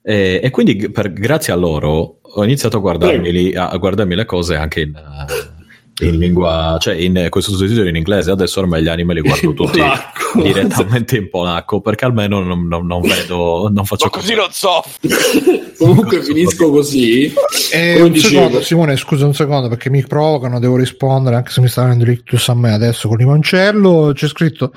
E, 0.07 0.41
e 0.43 0.51
quindi 0.51 0.91
per- 0.91 1.13
grazie 1.13 1.53
a 1.53 1.57
loro 1.57 2.19
ho 2.21 2.45
iniziato 2.45 2.77
a 2.77 2.81
guardarmi, 2.81 3.53
a 3.55 3.77
guardarmi 3.77 4.15
le 4.15 4.25
cose 4.27 4.55
anche 4.57 4.81
in, 4.81 4.95
eh, 4.95 5.64
in 6.01 6.19
lingua, 6.19 6.77
cioè 6.81 6.95
in 6.95 7.27
questo 7.31 7.53
sottotitolo 7.53 7.89
in 7.89 7.97
inglese. 7.97 8.31
Adesso 8.31 8.61
ormai 8.61 8.83
gli 8.83 8.89
anime 8.89 9.15
li 9.15 9.21
guardo 9.21 9.53
tutti 9.55 9.79
polacco. 9.79 10.43
direttamente 10.43 11.17
in 11.17 11.31
polacco 11.31 11.81
perché 11.81 12.05
almeno 12.05 12.43
non, 12.43 12.67
non- 12.67 12.87
non 12.87 13.01
vedo, 13.01 13.71
non 13.73 13.85
faccio 13.85 14.07
Ma 14.07 14.11
così 14.11 14.35
non 14.35 14.49
soffro. 14.51 15.09
Comunque 15.79 16.23
finisco 16.23 16.71
così. 16.71 17.33
Eh, 17.73 18.01
un 18.01 18.11
dicevo- 18.13 18.35
secondo, 18.35 18.63
Simone, 18.63 18.97
scusa 18.97 19.27
un 19.27 19.35
secondo 19.35 19.69
perché 19.69 19.91
mi 19.91 20.03
provocano, 20.07 20.59
devo 20.61 20.77
rispondere 20.77 21.37
anche 21.37 21.51
se 21.51 21.61
mi 21.61 21.69
sta 21.69 21.83
venendo 21.83 22.05
l'ictus 22.05 22.49
a 22.49 22.55
me 22.55 22.73
adesso 22.73 23.09
con 23.09 23.17
limoncello. 23.17 24.13
C'è 24.15 24.29
scritto, 24.29 24.73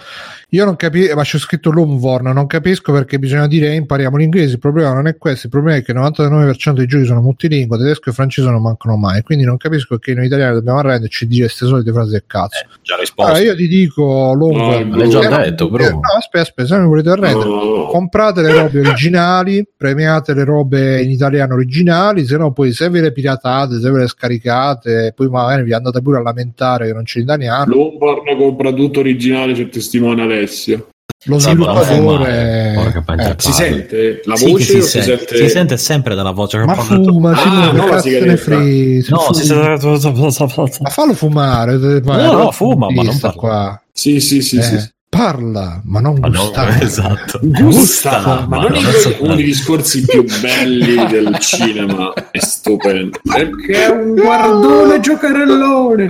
io 0.52 0.64
non 0.64 0.78
capisco, 0.78 1.14
ma 1.14 1.24
c'è 1.24 1.38
scritto 1.40 1.72
Lumvorn, 1.72 2.30
non 2.30 2.48
capisco 2.48 2.94
perché 2.94 3.20
bisogna 3.20 3.48
dire 3.48 3.74
impariamo 3.76 4.16
l'inglese. 4.16 4.54
Il 4.54 4.60
problema 4.60 4.94
non 4.94 5.06
è 5.08 5.18
questo, 5.18 5.48
il 5.48 5.52
problema 5.52 5.78
è 5.78 5.84
che 5.84 5.92
il 5.92 5.98
99% 5.98 6.72
dei 6.72 6.86
giochi 6.88 7.06
sono 7.06 7.20
multilingua, 7.22 7.78
tedesco 7.78 8.10
e 8.10 8.14
francese 8.14 8.50
non 8.50 8.62
mancano 8.62 8.96
mai. 8.96 9.24
Quindi 9.24 9.44
non 9.44 9.58
capisco 9.58 9.98
che 9.98 10.14
noi 10.14 10.28
italiani 10.28 10.54
dobbiamo 10.54 10.80
arrenderci 10.80 11.26
e 11.26 11.28
dire 11.28 11.46
queste 11.48 11.66
solite 11.66 11.92
frasi 11.92 12.12
del 12.12 12.24
cazzo. 12.26 12.66
già 12.82 12.96
risposto. 12.96 13.30
Allora 13.32 13.44
io 13.46 13.56
ti 13.58 13.68
dico 13.68 14.34
Lumvorn, 14.34 14.88
No, 14.88 14.96
l'hai 14.96 15.10
già 15.10 15.42
eh, 15.44 15.50
detto, 15.50 15.70
però. 15.70 15.84
eh, 15.84 15.92
No, 15.92 16.00
aspetta, 16.18 16.42
aspetta, 16.44 16.68
se 16.76 16.80
mi 16.80 16.88
volete 16.88 17.10
arrendere 17.10 17.50
No. 17.50 17.86
comprate 17.88 18.42
le 18.42 18.52
robe 18.54 18.80
originali, 18.88 19.68
premiate 19.76 20.34
le 20.34 20.46
robe 20.46 21.02
in 21.02 21.10
italiano 21.12 21.56
originali, 21.56 22.26
se 22.26 22.38
no 22.38 22.54
poi 22.54 22.72
se 22.72 22.88
ve 22.90 23.02
le 23.02 23.12
piratate, 23.12 23.82
se 23.82 23.90
ve 23.92 24.00
le 24.00 24.08
scaricate, 24.08 25.12
poi 25.14 25.28
magari 25.28 25.64
vi 25.64 25.74
andate 25.74 26.02
pure 26.02 26.20
a 26.20 26.22
lamentare 26.22 26.88
che 26.88 26.94
non 26.94 27.04
c'è 27.04 27.18
in 27.20 27.26
italiano. 27.26 27.74
Lombardo 27.76 28.36
compra 28.38 28.72
tutto 28.72 29.00
originale, 29.02 29.52
c'è 29.54 29.68
testimone 29.68 30.22
Alessio. 30.38 30.88
Lo 31.26 31.40
Sì, 31.40 31.48
ma 31.56 31.84
sviluppatore 31.84 32.74
porca 32.76 33.02
pancia 33.02 33.32
eh, 33.32 33.36
Si 33.40 33.52
sente 33.52 34.22
la 34.26 34.36
Sì, 34.36 34.52
voce 34.52 34.78
o 34.78 34.82
si, 34.84 35.02
sente, 35.02 35.36
si 35.36 35.50
sente 35.50 35.78
sempre 35.78 36.14
dalla 36.16 36.30
voce 36.32 36.64
ma 36.64 36.76
fuma, 36.76 37.32
Ah, 37.32 37.36
Simone, 37.42 37.72
no, 37.72 37.86
cazzo 37.86 38.08
ne 38.08 38.38
frega? 38.38 39.16
No, 39.16 39.34
si 39.34 39.44
sente... 39.44 40.80
ma 40.84 40.90
fallo 40.90 41.14
fumare, 41.16 41.78
No, 41.78 42.32
no, 42.34 42.52
fuma, 42.52 42.90
ma 42.92 43.02
non 43.02 43.18
parla. 43.20 43.40
qua. 43.40 43.82
Sì, 43.92 44.20
sì, 44.20 44.42
sì, 44.42 44.58
Eh, 44.58 44.62
sì, 44.62 44.80
sì. 44.80 44.90
Parla, 45.10 45.82
ma 45.86 46.02
non 46.02 46.20
Ma 46.20 46.28
no, 46.28 46.42
gustare. 46.44 46.80
esatto. 46.84 47.40
Gusta, 47.42 48.46
ma, 48.48 48.58
non 48.58 48.72
non 48.74 48.86
è 48.88 48.92
so- 48.92 49.16
uno 49.20 49.36
dei 49.36 49.44
discorsi 49.46 50.06
più 50.06 50.24
belli 50.42 51.04
del 51.08 51.38
cinema. 51.40 52.14
È 52.30 52.40
stupendo. 52.40 53.18
Perché 53.24 53.86
è 53.86 53.90
un 53.90 54.14
guardone 54.14 55.00
giocarellone. 55.00 56.06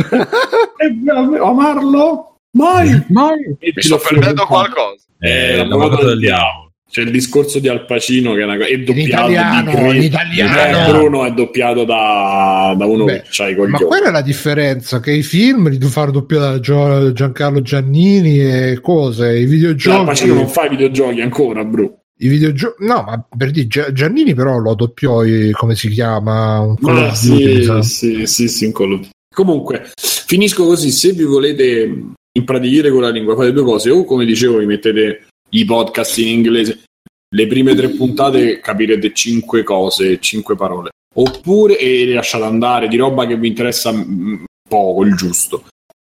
E 0.77 1.39
amarlo? 1.39 2.26
Mai. 2.51 3.05
Mai. 3.09 3.37
Mi 3.59 3.73
sto 3.81 3.97
perdendo 3.97 4.45
qualcosa. 4.45 5.03
Eh, 5.19 5.29
Eh, 5.29 5.57
la 5.57 5.63
l'avvocato 5.65 5.89
parola 5.95 6.09
del 6.09 6.19
diavolo. 6.19 6.65
C'è 6.89 7.01
il 7.01 7.11
discorso 7.11 7.59
di 7.59 7.67
Al 7.67 7.85
Pacino 7.85 8.33
che 8.33 8.41
è, 8.41 8.43
una, 8.45 8.55
è 8.65 8.71
In 8.73 8.85
doppiato 8.85 9.29
italiano, 9.29 9.71
di 9.71 9.75
Gre- 9.77 9.95
in 9.97 10.03
italiano. 10.03 10.87
Eh, 10.87 10.91
Bruno 10.91 11.25
è 11.25 11.31
doppiato 11.31 11.83
da, 11.83 12.73
da 12.77 12.85
uno 12.85 13.03
Beh, 13.03 13.23
che 13.23 13.27
c'ha 13.29 13.49
i 13.49 13.55
Ma 13.55 13.77
quella 13.77 14.07
è 14.07 14.11
la 14.11 14.21
differenza, 14.21 15.01
che 15.01 15.11
i 15.11 15.21
film 15.21 15.67
li 15.69 15.77
devo 15.77 15.91
fare 15.91 16.11
doppiare 16.11 16.59
da 16.61 17.11
Giancarlo 17.11 17.61
Giannini 17.61 18.39
e 18.39 18.79
cose, 18.81 19.25
i 19.25 19.31
Cioè, 19.31 19.41
Al 19.41 19.47
videogiochi... 19.49 20.05
Pacino 20.05 20.33
non 20.35 20.47
fa 20.47 20.65
i 20.65 20.69
videogiochi 20.69 21.19
ancora, 21.21 21.65
bro. 21.65 22.03
I 22.19 22.27
videogiochi... 22.29 22.85
No, 22.85 23.03
ma 23.05 23.27
per 23.37 23.51
dire, 23.51 23.67
Gia- 23.67 23.91
Giannini 23.91 24.33
però 24.33 24.57
lo 24.57 24.73
doppiò, 24.73 25.25
i- 25.25 25.51
come 25.51 25.75
si 25.75 25.89
chiama? 25.89 26.61
Un 26.61 26.75
Call 26.77 26.95
Ma 26.95 27.07
of 27.07 27.21
Duty, 27.25 27.67
mi 27.67 27.83
sì, 27.83 27.83
sì, 27.83 28.25
sì, 28.25 28.47
sì, 28.47 28.65
in 28.65 28.71
Call 28.71 28.91
of 28.93 28.97
Duty. 28.99 29.09
Comunque, 29.35 29.91
finisco 29.97 30.65
così. 30.65 30.89
Se 30.89 31.11
vi 31.11 31.23
volete 31.23 32.13
impratichire 32.37 32.91
con 32.91 33.01
la 33.01 33.09
lingua, 33.09 33.35
fate 33.35 33.51
due 33.51 33.63
cose. 33.63 33.89
O, 33.89 34.03
come 34.05 34.25
dicevo, 34.25 34.57
vi 34.57 34.65
mettete 34.65 35.27
i 35.49 35.65
podcast 35.65 36.17
in 36.19 36.27
inglese. 36.27 36.83
Le 37.29 37.47
prime 37.47 37.75
tre 37.75 37.89
puntate 37.89 38.59
capirete 38.59 39.13
cinque 39.13 39.63
cose, 39.63 40.19
cinque 40.19 40.55
parole. 40.55 40.91
Oppure, 41.15 41.77
e 41.77 42.05
le 42.05 42.13
lasciate 42.13 42.43
andare 42.43 42.87
di 42.87 42.97
roba 42.97 43.25
che 43.25 43.37
vi 43.37 43.47
interessa 43.47 43.91
mm, 43.91 44.43
poco, 44.67 45.03
il 45.03 45.15
giusto. 45.15 45.65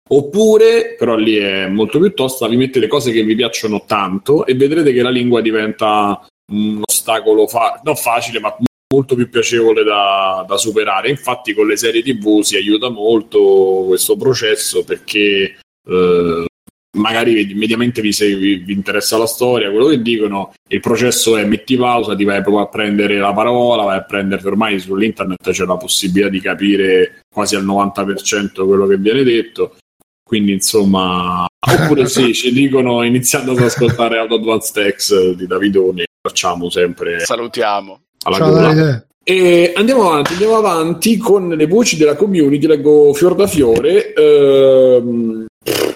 Oppure, 0.09 0.95
però 0.97 1.15
lì 1.15 1.35
è 1.35 1.67
molto 1.67 1.99
più 1.99 2.13
tosta, 2.13 2.47
vi 2.47 2.55
mettete 2.55 2.87
cose 2.87 3.11
che 3.11 3.23
vi 3.23 3.35
piacciono 3.35 3.83
tanto 3.85 4.45
e 4.45 4.53
vedrete 4.55 4.93
che 4.93 5.01
la 5.01 5.09
lingua 5.09 5.41
diventa 5.41 6.25
un 6.51 6.81
ostacolo 6.85 7.45
fa- 7.47 7.81
non 7.83 7.95
facile, 7.95 8.39
ma 8.39 8.55
molto 8.93 9.15
più 9.15 9.29
piacevole 9.29 9.83
da, 9.83 10.45
da 10.47 10.57
superare. 10.57 11.09
Infatti, 11.09 11.53
con 11.53 11.67
le 11.67 11.75
serie 11.75 12.01
TV 12.01 12.41
si 12.41 12.55
aiuta 12.55 12.89
molto 12.89 13.85
questo 13.87 14.15
processo 14.15 14.83
perché 14.83 15.57
eh, 15.87 16.45
magari 16.97 17.53
mediamente 17.53 18.01
vi, 18.01 18.11
se- 18.11 18.35
vi- 18.35 18.57
vi 18.57 18.73
interessa 18.73 19.17
la 19.17 19.27
storia, 19.27 19.69
quello 19.69 19.87
che 19.87 20.01
dicono, 20.01 20.53
il 20.69 20.79
processo 20.79 21.37
è 21.37 21.45
metti 21.45 21.77
pausa, 21.77 22.15
ti 22.15 22.23
vai 22.23 22.41
proprio 22.41 22.63
a 22.63 22.67
prendere 22.67 23.17
la 23.17 23.33
parola, 23.33 23.83
vai 23.83 23.97
a 23.97 24.03
prendere 24.03 24.45
ormai 24.47 24.79
sull'internet 24.79 25.51
c'è 25.51 25.65
la 25.65 25.77
possibilità 25.77 26.29
di 26.29 26.41
capire 26.41 27.19
quasi 27.33 27.55
al 27.55 27.65
90% 27.65 28.65
quello 28.65 28.87
che 28.87 28.97
viene 28.97 29.23
detto. 29.23 29.75
Quindi, 30.27 30.51
insomma, 30.51 31.45
oppure 31.65 32.07
sì, 32.07 32.33
ci 32.33 32.51
dicono 32.51 33.03
iniziando 33.03 33.51
ad 33.51 33.59
ascoltare 33.59 34.17
Auto 34.17 34.35
Advanced 34.35 34.73
Text 34.73 35.33
di 35.35 35.47
Davidoni, 35.47 36.03
facciamo 36.21 36.69
sempre 36.69 37.19
Salutiamo. 37.21 38.01
alla 38.25 38.37
Ciao, 38.37 38.49
gola. 38.49 38.61
Davide. 38.73 39.07
E 39.23 39.73
andiamo 39.75 40.09
avanti, 40.09 40.33
andiamo 40.33 40.55
avanti 40.55 41.17
con 41.17 41.49
le 41.49 41.67
voci 41.67 41.97
della 41.97 42.15
community, 42.15 42.65
leggo 42.65 43.13
fior 43.13 43.35
da 43.35 43.45
fiore. 43.47 44.13
Ehm, 44.13 45.45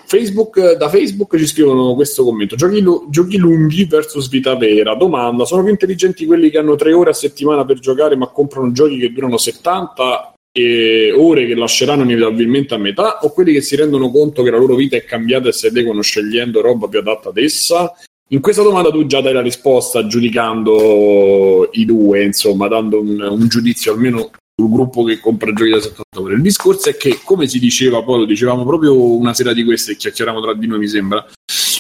Facebook, 0.05 0.73
da 0.73 0.89
Facebook 0.89 1.37
ci 1.37 1.47
scrivono 1.47 1.95
questo 1.95 2.23
commento: 2.23 2.55
giochi, 2.55 2.81
lu- 2.81 3.07
giochi 3.09 3.37
lunghi 3.37 3.85
versus 3.85 4.27
vita 4.29 4.55
vera. 4.55 4.95
Domanda: 4.95 5.45
sono 5.45 5.63
più 5.63 5.71
intelligenti 5.71 6.25
quelli 6.25 6.49
che 6.49 6.57
hanno 6.57 6.75
tre 6.75 6.93
ore 6.93 7.11
a 7.11 7.13
settimana 7.13 7.63
per 7.63 7.79
giocare, 7.79 8.15
ma 8.15 8.27
comprano 8.27 8.71
giochi 8.71 8.97
che 8.97 9.11
durano 9.11 9.37
70 9.37 10.33
e 10.51 11.13
ore 11.15 11.45
che 11.45 11.55
lasceranno 11.55 12.03
inevitabilmente 12.03 12.73
a 12.73 12.77
metà, 12.77 13.19
o 13.21 13.31
quelli 13.31 13.53
che 13.53 13.61
si 13.61 13.77
rendono 13.77 14.11
conto 14.11 14.43
che 14.43 14.51
la 14.51 14.57
loro 14.57 14.75
vita 14.75 14.97
è 14.97 15.05
cambiata 15.05 15.47
e 15.47 15.53
si 15.53 15.67
adeguano 15.67 16.01
scegliendo 16.01 16.59
roba 16.59 16.87
più 16.87 16.99
adatta 16.99 17.29
ad 17.29 17.37
essa? 17.37 17.93
In 18.31 18.41
questa 18.41 18.61
domanda 18.61 18.91
tu 18.91 19.05
già 19.05 19.21
dai 19.21 19.33
la 19.33 19.41
risposta 19.41 20.07
giudicando 20.07 21.69
i 21.71 21.85
due, 21.85 22.23
insomma, 22.23 22.67
dando 22.67 22.99
un, 22.99 23.19
un 23.19 23.47
giudizio 23.47 23.93
almeno 23.93 24.31
sul 24.61 24.69
gruppo 24.69 25.03
che 25.03 25.19
compra 25.19 25.51
giochi 25.53 25.71
da 25.71 25.81
70 25.81 26.19
ore. 26.19 26.35
Il 26.35 26.41
discorso 26.41 26.89
è 26.89 26.97
che, 26.97 27.19
come 27.23 27.47
si 27.47 27.59
diceva, 27.59 28.03
poi 28.03 28.19
lo 28.19 28.25
dicevamo 28.25 28.63
proprio 28.63 29.17
una 29.17 29.33
sera 29.33 29.53
di 29.53 29.63
queste, 29.63 29.95
chiacchieriamo 29.95 30.41
tra 30.41 30.53
di 30.53 30.67
noi, 30.67 30.79
mi 30.79 30.87
sembra, 30.87 31.25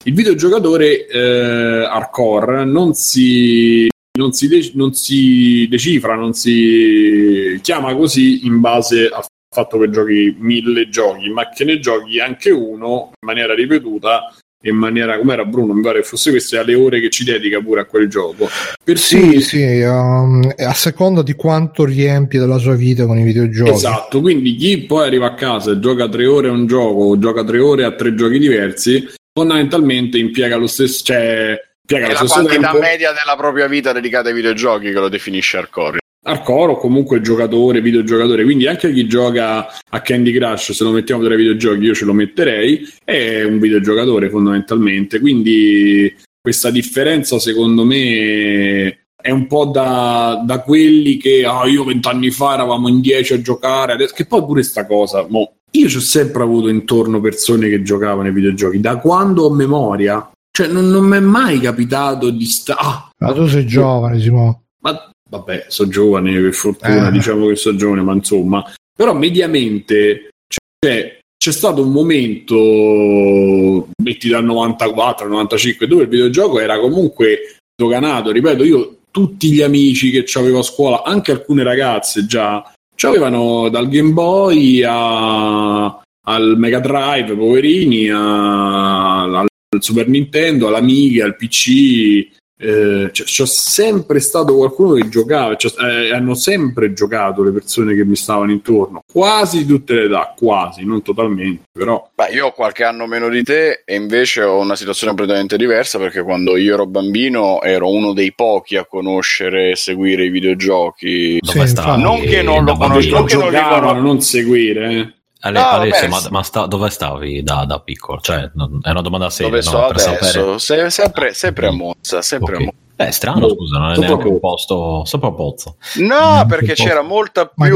il 0.03 0.13
videogiocatore 0.13 1.05
eh, 1.07 1.85
hardcore 1.85 2.65
non 2.65 2.95
si, 2.95 3.87
non, 4.17 4.31
si 4.33 4.47
de- 4.47 4.71
non 4.73 4.93
si 4.93 5.67
decifra, 5.69 6.15
non 6.15 6.33
si 6.33 7.59
chiama 7.61 7.93
così 7.95 8.45
in 8.47 8.59
base 8.59 9.07
al 9.09 9.23
fatto 9.53 9.77
che 9.77 9.89
giochi 9.91 10.35
mille 10.39 10.89
giochi, 10.89 11.29
ma 11.29 11.49
che 11.49 11.65
ne 11.65 11.79
giochi 11.79 12.19
anche 12.19 12.49
uno 12.49 13.11
in 13.19 13.27
maniera 13.27 13.53
ripetuta 13.53 14.33
in 14.63 14.75
maniera 14.75 15.17
come 15.17 15.33
era 15.33 15.45
Bruno? 15.45 15.73
Mi 15.73 15.81
pare 15.81 16.01
che 16.01 16.07
fosse 16.07 16.29
queste 16.31 16.57
alle 16.57 16.75
ore 16.75 16.99
che 16.99 17.09
ci 17.09 17.23
dedica 17.23 17.59
pure 17.59 17.81
a 17.81 17.85
quel 17.85 18.07
gioco. 18.07 18.49
Per 18.83 18.97
sì 18.97 19.19
cui... 19.19 19.41
sì 19.41 19.81
um, 19.81 20.53
a 20.57 20.73
seconda 20.73 21.21
di 21.21 21.33
quanto 21.33 21.85
riempie 21.85 22.39
della 22.39 22.57
sua 22.57 22.75
vita 22.75 23.05
con 23.05 23.17
i 23.17 23.23
videogiochi. 23.23 23.71
Esatto 23.71 24.21
quindi 24.21 24.55
chi 24.55 24.85
poi 24.85 25.07
arriva 25.07 25.27
a 25.27 25.33
casa 25.33 25.71
e 25.71 25.79
gioca 25.79 26.07
tre 26.09 26.25
ore 26.25 26.49
a 26.49 26.51
un 26.51 26.67
gioco 26.67 27.01
o 27.01 27.17
gioca 27.17 27.43
tre 27.43 27.59
ore 27.59 27.85
a 27.85 27.91
tre 27.91 28.13
giochi 28.13 28.39
diversi 28.39 29.07
fondamentalmente 29.33 30.17
impiega 30.17 30.57
lo 30.57 30.67
stesso 30.67 31.03
cioè 31.03 31.59
impiega 31.81 32.07
è 32.07 32.13
lo 32.13 32.23
la 32.23 32.29
quantità 32.29 32.71
tempo. 32.71 32.79
media 32.79 33.09
della 33.11 33.37
propria 33.37 33.67
vita 33.67 33.91
dedicata 33.91 34.29
ai 34.29 34.35
videogiochi 34.35 34.91
che 34.91 34.99
lo 34.99 35.09
definisce 35.09 35.57
hardcore 35.57 35.99
hardcore 36.23 36.73
o 36.73 36.77
comunque 36.77 37.21
giocatore, 37.21 37.81
videogiocatore, 37.81 38.43
quindi 38.43 38.67
anche 38.67 38.93
chi 38.93 39.07
gioca 39.07 39.67
a 39.89 40.01
Candy 40.01 40.31
Crush, 40.31 40.71
se 40.71 40.83
lo 40.83 40.91
mettiamo 40.91 41.23
tra 41.23 41.33
i 41.33 41.37
videogiochi 41.37 41.83
io 41.83 41.93
ce 41.95 42.05
lo 42.05 42.13
metterei, 42.13 42.87
è 43.03 43.43
un 43.43 43.59
videogiocatore 43.59 44.29
fondamentalmente, 44.29 45.19
quindi 45.19 46.13
questa 46.39 46.69
differenza 46.69 47.39
secondo 47.39 47.83
me 47.85 49.05
è 49.21 49.29
un 49.29 49.47
po' 49.47 49.65
da, 49.65 50.41
da 50.45 50.61
quelli 50.61 51.17
che 51.17 51.45
ah, 51.45 51.65
io 51.67 51.83
vent'anni 51.83 52.31
fa 52.31 52.53
eravamo 52.53 52.87
in 52.87 53.01
dieci 53.01 53.33
a 53.33 53.41
giocare, 53.41 53.93
adesso, 53.93 54.13
che 54.15 54.25
poi 54.25 54.43
pure 54.43 54.63
sta 54.63 54.85
cosa, 54.85 55.25
mo, 55.27 55.53
io 55.71 55.87
ci 55.87 55.97
ho 55.97 56.01
sempre 56.01 56.43
avuto 56.43 56.67
intorno 56.67 57.19
persone 57.19 57.69
che 57.69 57.81
giocavano 57.81 58.27
ai 58.27 58.33
videogiochi, 58.33 58.79
da 58.79 58.97
quando 58.97 59.45
ho 59.45 59.53
memoria, 59.53 60.29
cioè 60.51 60.67
non, 60.67 60.87
non 60.89 61.05
mi 61.05 61.17
è 61.17 61.21
mai 61.21 61.59
capitato 61.59 62.29
di 62.29 62.45
stare... 62.45 62.79
Ah, 62.81 63.09
ma 63.17 63.33
tu 63.33 63.47
sei 63.47 63.65
giovane, 63.65 64.19
Simo. 64.19 64.63
Ma 64.81 65.11
vabbè, 65.31 65.65
sono 65.69 65.89
giovane, 65.89 66.39
per 66.41 66.53
fortuna, 66.53 67.07
eh. 67.07 67.11
diciamo 67.11 67.47
che 67.47 67.55
sono 67.55 67.77
giovane, 67.77 68.01
ma 68.01 68.13
insomma, 68.13 68.69
però 68.93 69.13
mediamente 69.13 70.29
cioè, 70.45 71.19
c'è 71.37 71.51
stato 71.51 71.81
un 71.81 71.91
momento, 71.91 73.87
metti 74.03 74.27
dal 74.27 74.43
94 74.43 75.25
al 75.25 75.31
95, 75.31 75.87
dove 75.87 76.03
il 76.03 76.09
videogioco 76.09 76.59
era 76.59 76.77
comunque 76.79 77.55
doganato, 77.73 78.31
ripeto, 78.31 78.63
io 78.63 78.97
tutti 79.09 79.51
gli 79.51 79.61
amici 79.61 80.11
che 80.11 80.25
avevo 80.37 80.59
a 80.59 80.63
scuola, 80.63 81.03
anche 81.03 81.31
alcune 81.31 81.63
ragazze 81.63 82.25
già, 82.25 82.69
avevano 83.03 83.69
dal 83.69 83.87
Game 83.87 84.11
Boy 84.11 84.83
a, 84.83 85.85
al 86.25 86.55
Mega 86.57 86.79
Drive, 86.79 87.35
poverini, 87.35 88.09
a, 88.09 89.23
al 89.23 89.47
Super 89.79 90.07
Nintendo, 90.09 90.67
all'Amiga, 90.67 91.23
al 91.25 91.37
PC, 91.37 92.39
eh, 92.61 93.09
c'è, 93.11 93.23
c'è, 93.23 93.45
sempre 93.47 94.19
stato 94.19 94.55
qualcuno 94.55 94.93
che 94.93 95.09
giocava, 95.09 95.57
eh, 95.57 96.13
hanno 96.13 96.35
sempre 96.35 96.93
giocato 96.93 97.41
le 97.41 97.51
persone 97.51 97.95
che 97.95 98.05
mi 98.05 98.15
stavano 98.15 98.51
intorno, 98.51 99.01
quasi 99.11 99.65
tutte 99.65 99.95
le 99.95 100.03
età, 100.05 100.33
quasi, 100.37 100.85
non 100.85 101.01
totalmente, 101.01 101.63
però. 101.71 102.09
Beh, 102.13 102.33
io 102.33 102.47
ho 102.47 102.51
qualche 102.51 102.83
anno 102.83 103.07
meno 103.07 103.29
di 103.29 103.43
te 103.43 103.81
e 103.83 103.95
invece 103.95 104.43
ho 104.43 104.59
una 104.59 104.75
situazione 104.75 105.13
completamente 105.13 105.57
diversa 105.57 105.97
perché 105.97 106.21
quando 106.21 106.55
io 106.55 106.75
ero 106.75 106.85
bambino 106.85 107.61
ero 107.61 107.89
uno 107.91 108.13
dei 108.13 108.33
pochi 108.33 108.77
a 108.77 108.85
conoscere 108.85 109.71
e 109.71 109.75
seguire 109.75 110.25
i 110.25 110.29
videogiochi. 110.29 111.39
Sì? 111.41 111.73
Non 111.97 112.21
che 112.21 112.43
non 112.43 112.63
lo 112.63 112.75
conosco, 112.77 113.15
non 113.15 113.25
che 113.25 113.35
non 113.37 113.51
li 113.51 113.59
conosco. 113.59 113.99
non 113.99 114.21
seguire, 114.21 114.91
eh. 114.91 115.13
Ale, 115.43 115.59
no, 115.59 115.67
Alessio, 115.69 116.07
ma, 116.07 116.21
ma 116.29 116.43
sta, 116.43 116.67
dove 116.67 116.89
stavi 116.89 117.41
da, 117.41 117.65
da, 117.65 117.79
piccolo? 117.79 118.19
Cioè, 118.19 118.51
non, 118.53 118.79
è 118.83 118.91
una 118.91 119.01
domanda 119.01 119.29
seria. 119.31 119.49
Dove 119.49 119.61
sto 119.63 119.85
adesso? 119.85 120.57
Se, 120.59 120.89
sempre, 120.91 121.33
sempre, 121.33 121.67
a 121.67 121.71
Monza. 121.71 122.21
Sempre 122.21 122.55
okay. 122.55 122.67
a 122.67 122.71
Monza. 122.71 122.79
È 122.95 123.09
strano, 123.09 123.49
scusa, 123.49 123.79
non 123.79 123.93
è 123.93 123.97
neanche 123.97 124.27
un 124.27 124.39
posto 124.39 125.03
sopra 125.05 125.31
Pozzo. 125.31 125.77
No, 125.95 126.45
perché 126.47 126.73
c'era 126.73 127.01
molta 127.01 127.47
più 127.47 127.75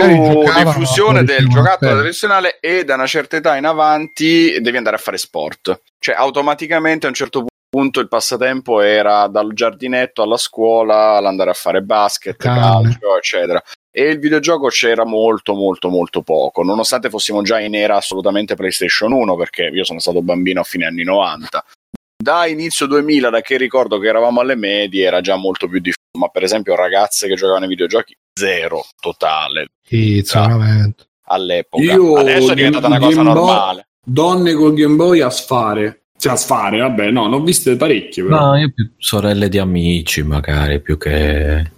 diffusione 0.64 1.24
del 1.24 1.48
giocattolo 1.48 1.94
tradizionale 1.94 2.60
e 2.60 2.84
da 2.84 2.94
una 2.94 3.08
certa 3.08 3.38
età 3.38 3.56
in 3.56 3.66
avanti 3.66 4.60
devi 4.62 4.78
andare 4.78 4.98
a 4.98 5.00
fare 5.00 5.18
sport. 5.18 5.82
Cioè, 5.98 6.14
automaticamente 6.14 7.08
a 7.08 7.10
un 7.10 7.16
certo 7.16 7.46
punto 7.68 8.00
il 8.00 8.08
passatempo 8.08 8.82
era 8.82 9.26
dal 9.26 9.54
giardinetto 9.54 10.22
alla 10.22 10.38
scuola, 10.38 11.16
all'andare 11.16 11.50
a 11.50 11.54
fare 11.54 11.82
basket, 11.82 12.38
calcio, 12.38 13.18
eccetera 13.18 13.64
e 13.96 14.10
il 14.10 14.20
videogioco 14.20 14.68
c'era 14.68 15.06
molto 15.06 15.54
molto 15.54 15.90
molto 15.90 16.22
poco 16.22 16.64
nonostante 16.64 17.10
fossimo 17.10 17.42
già 17.42 17.60
in 17.60 17.76
era 17.76 17.96
assolutamente 17.96 18.56
PlayStation 18.56 19.12
1 19.12 19.36
perché 19.36 19.70
io 19.72 19.84
sono 19.86 20.00
stato 20.00 20.22
bambino 20.22 20.60
a 20.60 20.64
fine 20.64 20.86
anni 20.86 21.04
90 21.04 21.64
da 22.18 22.46
inizio 22.46 22.88
2000 22.88 23.30
da 23.30 23.42
che 23.42 23.58
ricordo 23.58 23.98
che 24.00 24.08
eravamo 24.08 24.42
alle 24.42 24.56
medie 24.56 25.06
era 25.06 25.22
già 25.22 25.36
molto 25.36 25.68
più 25.68 25.80
diffuso 25.80 26.04
ma 26.16 26.28
per 26.28 26.44
esempio 26.44 26.76
ragazze 26.76 27.28
che 27.28 27.36
giocavano 27.36 27.64
ai 27.64 27.70
videogiochi 27.70 28.16
zero 28.38 28.84
totale. 29.00 29.68
Sì, 29.82 30.22
veramente. 30.34 31.06
all'epoca. 31.28 31.84
Io 31.84 32.16
adesso 32.16 32.52
è 32.52 32.56
diventata 32.56 32.88
una 32.88 33.00
cosa 33.00 33.22
normale. 33.22 33.88
donne 34.04 34.54
col 34.54 34.74
Game 34.74 34.96
Boy 34.96 35.22
a 35.22 35.30
sfare. 35.30 36.02
Cioè 36.18 36.34
a 36.34 36.38
sfare, 36.38 36.80
vabbè, 36.80 37.12
no, 37.12 37.24
non 37.24 37.42
ho 37.42 37.44
viste 37.44 37.76
parecchie. 37.76 38.24
Però. 38.24 38.40
No, 38.40 38.58
io 38.58 38.72
più 38.74 38.90
sorelle 38.98 39.50
di 39.50 39.58
amici, 39.58 40.24
magari 40.24 40.82
più 40.82 40.98
che 40.98 41.72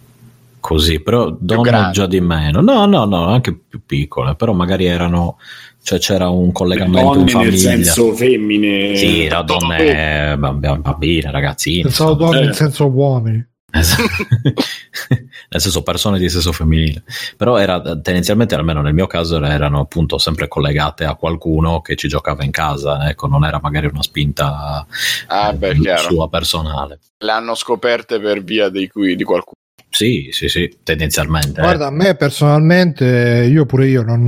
così, 0.68 1.00
però 1.00 1.34
donne 1.40 1.92
già 1.94 2.08
di 2.08 2.20
meno. 2.20 2.60
No, 2.60 2.86
no, 2.86 3.06
no, 3.06 3.28
anche 3.28 3.58
più 3.58 3.86
piccole, 3.86 4.36
però 4.36 4.52
magari 4.52 4.86
erano 4.86 5.38
cioè 5.82 5.98
c'era 5.98 6.28
un 6.28 6.52
collegamento 6.52 7.14
donne 7.14 7.22
in 7.22 7.28
famiglia. 7.30 7.70
nel 7.70 7.86
senso 7.86 8.14
femmine. 8.14 8.98
Sì, 8.98 9.24
era 9.24 9.44
donne, 9.44 10.36
bambine, 10.38 11.32
ragazzine. 11.32 11.84
Pensavo 11.84 12.16
donne 12.16 12.40
eh. 12.40 12.44
nel 12.44 12.56
senso 12.56 12.86
uomini. 12.88 13.48
nel 13.78 15.62
senso 15.62 15.84
persone 15.84 16.18
di 16.18 16.30
sesso 16.30 16.54
femminile 16.54 17.04
però 17.36 17.58
era 17.58 17.82
tendenzialmente 17.82 18.56
almeno 18.56 18.82
nel 18.82 18.94
mio 18.94 19.08
caso 19.08 19.44
erano 19.44 19.82
appunto 19.82 20.18
sempre 20.18 20.48
collegate 20.48 21.04
a 21.04 21.16
qualcuno 21.16 21.82
che 21.82 21.98
ci 21.98 22.08
giocava 22.08 22.46
in 22.46 22.52
casa 22.52 23.10
ecco 23.10 23.28
non 23.28 23.44
era 23.44 23.60
magari 23.62 23.88
una 23.88 24.02
spinta 24.02 24.88
ah, 25.28 25.54
beh, 25.54 25.76
sua 25.98 26.30
personale 26.30 27.00
le 27.18 27.32
hanno 27.32 27.56
scoperte 27.56 28.22
per 28.22 28.42
via 28.42 28.70
di, 28.70 28.88
cui, 28.88 29.18
di 29.18 29.24
qualcuno 29.26 29.58
sì, 29.90 30.30
sì, 30.32 30.48
sì, 30.48 30.78
tendenzialmente. 30.84 31.62
Guarda, 31.62 31.86
eh. 31.86 31.88
a 31.88 31.92
me 31.92 32.16
personalmente, 32.16 33.48
io 33.50 33.66
pure 33.66 33.88
io 33.88 34.04
non, 34.04 34.24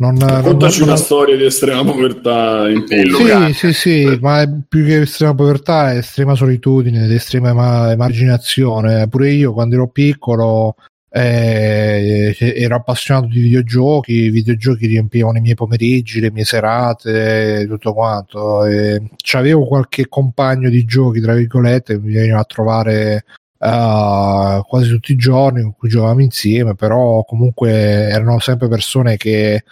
non, 0.00 0.16
Contaci 0.42 0.80
non... 0.80 0.88
una 0.88 0.96
storia 0.96 1.36
di 1.36 1.44
estrema 1.44 1.84
povertà 1.84 2.68
in 2.68 2.84
Sì, 2.86 3.52
sì, 3.54 3.72
sì, 3.72 4.18
ma 4.20 4.48
più 4.68 4.84
che 4.84 5.02
estrema 5.02 5.34
povertà 5.34 5.92
è 5.92 5.98
estrema 5.98 6.34
solitudine 6.34 7.04
ed 7.04 7.10
estrema 7.12 7.90
emarginazione. 7.90 9.08
Pure 9.08 9.30
io 9.30 9.52
quando 9.52 9.74
ero 9.74 9.88
piccolo 9.88 10.76
eh, 11.10 12.36
ero 12.38 12.76
appassionato 12.76 13.26
di 13.26 13.40
videogiochi, 13.40 14.12
i 14.12 14.30
videogiochi 14.30 14.86
riempivano 14.86 15.38
i 15.38 15.40
miei 15.40 15.54
pomeriggi, 15.54 16.20
le 16.20 16.30
mie 16.30 16.44
serate, 16.44 17.66
tutto 17.66 17.92
quanto. 17.92 18.66
E 18.66 19.02
avevo 19.32 19.66
qualche 19.66 20.08
compagno 20.08 20.68
di 20.68 20.84
giochi, 20.84 21.20
tra 21.20 21.34
virgolette, 21.34 21.94
che 21.94 22.00
mi 22.00 22.12
venivano 22.12 22.40
a 22.40 22.44
trovare 22.44 23.24
uh, 23.58 24.62
quasi 24.64 24.88
tutti 24.90 25.12
i 25.12 25.16
giorni 25.16 25.62
con 25.62 25.74
cui 25.76 25.88
giocavamo 25.88 26.22
insieme, 26.22 26.74
però 26.74 27.24
comunque 27.24 27.70
erano 27.70 28.38
sempre 28.38 28.68
persone 28.68 29.16
che 29.16 29.64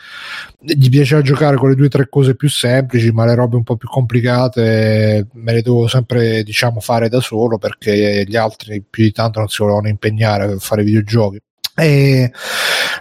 gli 0.58 0.88
piaceva 0.88 1.22
giocare 1.22 1.56
con 1.56 1.68
le 1.68 1.74
due 1.74 1.86
o 1.86 1.90
tre 1.90 2.08
cose 2.08 2.34
più 2.34 2.48
semplici, 2.48 3.10
ma 3.10 3.24
le 3.24 3.34
robe 3.34 3.56
un 3.56 3.62
po' 3.62 3.76
più 3.76 3.88
complicate 3.88 5.28
me 5.32 5.52
le 5.52 5.62
dovevo 5.62 5.86
sempre 5.88 6.42
diciamo 6.42 6.80
fare 6.80 7.08
da 7.08 7.20
solo 7.20 7.58
perché 7.58 8.24
gli 8.26 8.36
altri 8.36 8.82
più 8.88 9.04
di 9.04 9.12
tanto 9.12 9.38
non 9.38 9.48
si 9.48 9.62
volevano 9.62 9.88
impegnare 9.88 10.46
per 10.46 10.58
fare 10.58 10.82
videogiochi. 10.82 11.40
E 11.78 12.32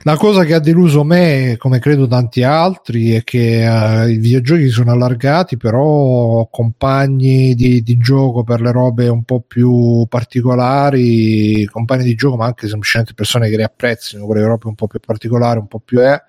la 0.01 0.17
cosa 0.17 0.43
che 0.43 0.53
ha 0.53 0.59
deluso 0.59 1.05
me, 1.05 1.55
come 1.57 1.79
credo 1.79 2.07
tanti 2.07 2.43
altri, 2.43 3.11
è 3.11 3.23
che 3.23 3.65
uh, 3.65 4.07
i 4.09 4.17
videogiochi 4.17 4.67
sono 4.67 4.91
allargati, 4.91 5.55
però 5.55 6.45
compagni 6.51 7.55
di, 7.55 7.81
di, 7.81 7.97
gioco 7.97 8.43
per 8.43 8.59
le 8.59 8.71
robe 8.71 9.07
un 9.07 9.23
po' 9.23 9.39
più 9.39 10.05
particolari, 10.09 11.65
compagni 11.71 12.03
di 12.03 12.15
gioco, 12.15 12.35
ma 12.35 12.45
anche 12.47 12.67
semplicemente 12.67 13.13
persone 13.13 13.49
che 13.49 13.55
le 13.55 13.63
apprezzino 13.63 14.25
quelle 14.25 14.43
robe 14.43 14.67
un 14.67 14.75
po' 14.75 14.87
più 14.87 14.99
particolari, 14.99 15.59
un 15.59 15.67
po' 15.67 15.79
più 15.79 15.99
è. 15.99 16.13
Eh, 16.13 16.21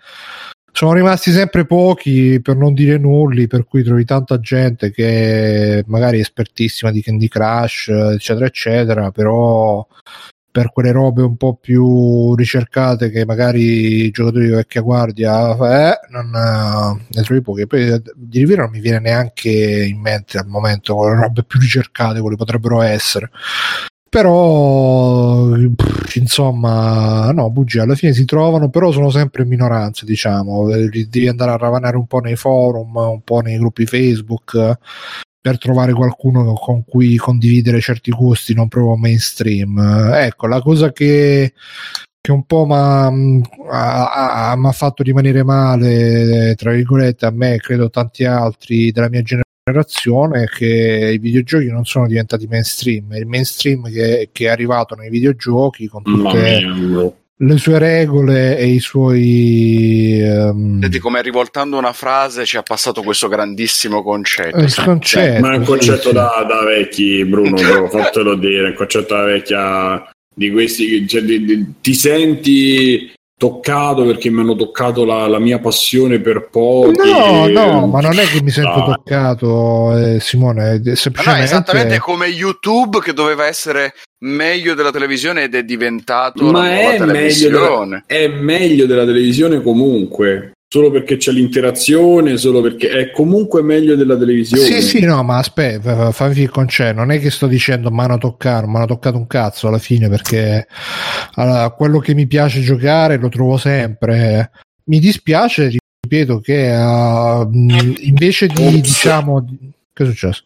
sono 0.70 0.93
rimasti 0.93 1.32
sempre 1.32 1.64
pochi, 1.66 2.39
per 2.40 2.56
non 2.56 2.74
dire 2.74 2.98
nulli, 2.98 3.47
per 3.47 3.64
cui 3.64 3.82
trovi 3.82 4.05
tanta 4.05 4.39
gente 4.39 4.90
che 4.93 5.82
magari 5.86 6.18
è 6.18 6.20
espertissima 6.20 6.93
di 6.93 7.02
Candy 7.02 7.28
Crush, 7.28 7.89
eccetera, 7.89 8.47
eccetera, 8.47 9.10
però 9.10 9.86
per 10.57 10.73
quelle 10.73 10.91
robe 10.91 11.20
un 11.20 11.37
po' 11.37 11.57
più 11.57 12.35
ricercate 12.35 13.11
che 13.11 13.27
magari 13.27 14.07
i 14.07 14.11
giocatori 14.11 14.47
di 14.47 14.53
vecchia 14.53 14.81
guardia 14.81 15.51
eh, 15.51 15.99
non, 16.09 16.35
eh, 16.35 17.05
ne 17.11 17.23
trovi 17.23 17.43
pochi. 17.43 17.66
Poi 17.66 17.87
eh, 17.87 18.03
di 18.15 18.39
Riviera 18.39 18.62
non 18.62 18.70
mi 18.70 18.81
viene 18.81 19.01
neanche 19.01 19.51
in 19.51 20.01
mente 20.01 20.39
al 20.39 20.47
momento 20.47 21.07
le 21.07 21.15
robe 21.15 21.45
più 21.45 21.61
ricercate, 21.61 22.20
quali 22.20 22.37
potrebbero 22.37 22.81
essere. 22.81 23.28
Però, 24.09 25.55
insomma, 26.15 27.31
no, 27.33 27.51
bugie, 27.51 27.81
alla 27.81 27.95
fine 27.95 28.15
si 28.15 28.24
trovano, 28.24 28.70
però 28.70 28.91
sono 28.93 29.11
sempre 29.11 29.45
minoranze, 29.45 30.07
diciamo. 30.07 30.69
Devi 30.70 31.28
andare 31.28 31.51
a 31.51 31.59
ravanare 31.59 31.99
un 31.99 32.07
po' 32.07 32.20
nei 32.20 32.37
forum, 32.37 32.97
un 32.97 33.20
po' 33.20 33.41
nei 33.41 33.59
gruppi 33.59 33.85
Facebook 33.85 34.78
per 35.47 35.59
trovare 35.59 35.93
qualcuno 35.93 36.55
con 36.55 36.85
cui 36.85 37.14
condividere 37.14 37.81
certi 37.81 38.10
gusti 38.10 38.52
non 38.52 38.66
proprio 38.66 38.97
mainstream. 38.97 39.78
Ecco, 40.12 40.48
la 40.48 40.60
cosa 40.60 40.90
che, 40.90 41.52
che 42.20 42.32
un 42.32 42.44
po' 42.47 42.66
mi 42.66 43.43
ha 43.70 44.73
fatto 44.73 45.05
rimanere 45.05 45.44
male, 45.44 46.56
tra 46.56 46.73
virgolette, 46.73 47.27
a 47.27 47.31
me 47.31 47.59
credo 47.59 47.90
tanti 47.90 48.24
altri 48.24 48.90
della 48.90 49.09
mia 49.09 49.23
generazione 49.23 50.48
che 50.48 51.12
i 51.14 51.18
videogiochi 51.18 51.66
non 51.66 51.85
sono 51.85 52.09
diventati 52.09 52.48
mainstream, 52.48 53.12
è 53.12 53.18
il 53.18 53.27
mainstream 53.27 53.89
che, 53.89 54.31
che 54.32 54.47
è 54.47 54.48
arrivato 54.48 54.97
nei 54.97 55.10
videogiochi 55.10 55.86
con 55.86 56.02
tutte 56.02 57.14
le 57.38 57.58
sue 57.58 57.78
regole 57.78 58.56
e 58.56 58.66
i 58.66 58.78
suoi 58.78 60.20
um... 60.22 60.80
Senti 60.80 60.98
come 60.98 61.20
rivoltando 61.20 61.76
una 61.76 61.92
frase 61.92 62.46
ci 62.46 62.56
ha 62.56 62.62
passato 62.62 63.02
questo 63.02 63.28
grandissimo 63.28 64.02
concetto 64.02 64.56
il 64.56 64.74
concetto 64.74 65.40
ma 65.40 65.52
è 65.52 65.56
un 65.58 65.64
concetto 65.64 66.08
sì, 66.08 66.14
da, 66.14 66.32
sì. 66.40 66.46
da, 66.46 66.64
vecchi 66.64 67.24
Bruno 67.26 67.56
fatelo 67.88 68.36
dire 68.36 68.68
un 68.68 68.74
concetto 68.74 69.14
da 69.14 69.24
vecchia 69.24 70.10
di 70.34 70.50
questi 70.50 71.06
cioè, 71.06 71.22
di, 71.22 71.44
di, 71.44 71.66
ti 71.82 71.94
senti 71.94 73.12
toccato 73.38 74.04
perché 74.04 74.30
mi 74.30 74.40
hanno 74.40 74.56
toccato 74.56 75.04
la, 75.04 75.26
la 75.26 75.38
mia 75.38 75.58
passione 75.58 76.20
per 76.20 76.48
pochi. 76.50 76.96
No, 76.96 77.46
no, 77.48 77.86
ma 77.86 78.00
non 78.00 78.18
è 78.18 78.24
che 78.26 78.42
mi 78.42 78.50
sento 78.50 78.78
no. 78.78 78.84
toccato, 78.94 79.96
eh, 79.96 80.20
Simone. 80.20 80.80
È 80.82 80.94
semplicemente... 80.94 81.40
No, 81.40 81.44
esattamente 81.44 81.98
come 81.98 82.26
YouTube 82.26 83.00
che 83.00 83.12
doveva 83.12 83.46
essere 83.46 83.94
meglio 84.20 84.74
della 84.74 84.90
televisione 84.90 85.44
ed 85.44 85.54
è 85.54 85.62
diventato 85.62 86.50
ma 86.50 86.70
è 86.70 86.98
meglio, 86.98 87.50
della, 87.50 88.02
è 88.06 88.28
meglio 88.28 88.86
della 88.86 89.04
televisione 89.04 89.60
comunque 89.60 90.56
solo 90.68 90.90
perché 90.90 91.16
c'è 91.16 91.30
l'interazione, 91.30 92.36
solo 92.36 92.60
perché 92.60 92.90
è 92.90 93.10
comunque 93.10 93.62
meglio 93.62 93.94
della 93.94 94.16
televisione. 94.16 94.64
Sì, 94.64 94.82
sì, 94.82 95.01
no, 95.05 95.22
ma 95.22 95.38
aspetta, 95.38 96.10
fammi 96.10 96.40
il 96.40 96.51
concetto, 96.51 96.98
non 96.98 97.10
è 97.10 97.20
che 97.20 97.30
sto 97.30 97.47
dicendo 97.47 97.90
mano 97.90 98.18
toccare, 98.18 98.66
mi 98.66 98.76
hanno 98.76 98.86
toccato 98.86 99.16
un 99.16 99.26
cazzo 99.26 99.68
alla 99.68 99.78
fine 99.78 100.09
perché 100.09 100.66
allora, 101.34 101.70
quello 101.70 101.98
che 101.98 102.14
mi 102.14 102.26
piace 102.26 102.60
giocare 102.60 103.16
lo 103.16 103.28
trovo 103.28 103.56
sempre. 103.56 104.51
Mi 104.88 104.98
dispiace, 104.98 105.76
ripeto, 106.01 106.40
che 106.40 106.72
uh, 106.72 107.51
invece 107.52 108.47
di, 108.47 108.66
Ops. 108.66 108.80
diciamo, 108.80 109.44
che 109.93 110.02
è 110.02 110.06
successo? 110.06 110.44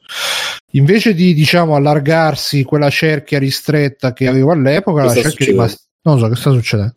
Invece 0.73 1.15
di, 1.15 1.35
diciamo, 1.35 1.75
allargarsi 1.75 2.63
quella 2.63 2.91
cerchia 2.91 3.39
ristretta 3.39 4.13
che 4.13 4.29
avevo 4.29 4.53
all'epoca, 4.53 5.03
che 5.03 5.07
la 5.09 5.15
cerchia 5.15 5.47
è 5.47 5.49
rimasta... 5.49 5.83
Non 6.03 6.19
so 6.19 6.29
che 6.29 6.37
sta 6.37 6.51
succedendo. 6.53 6.95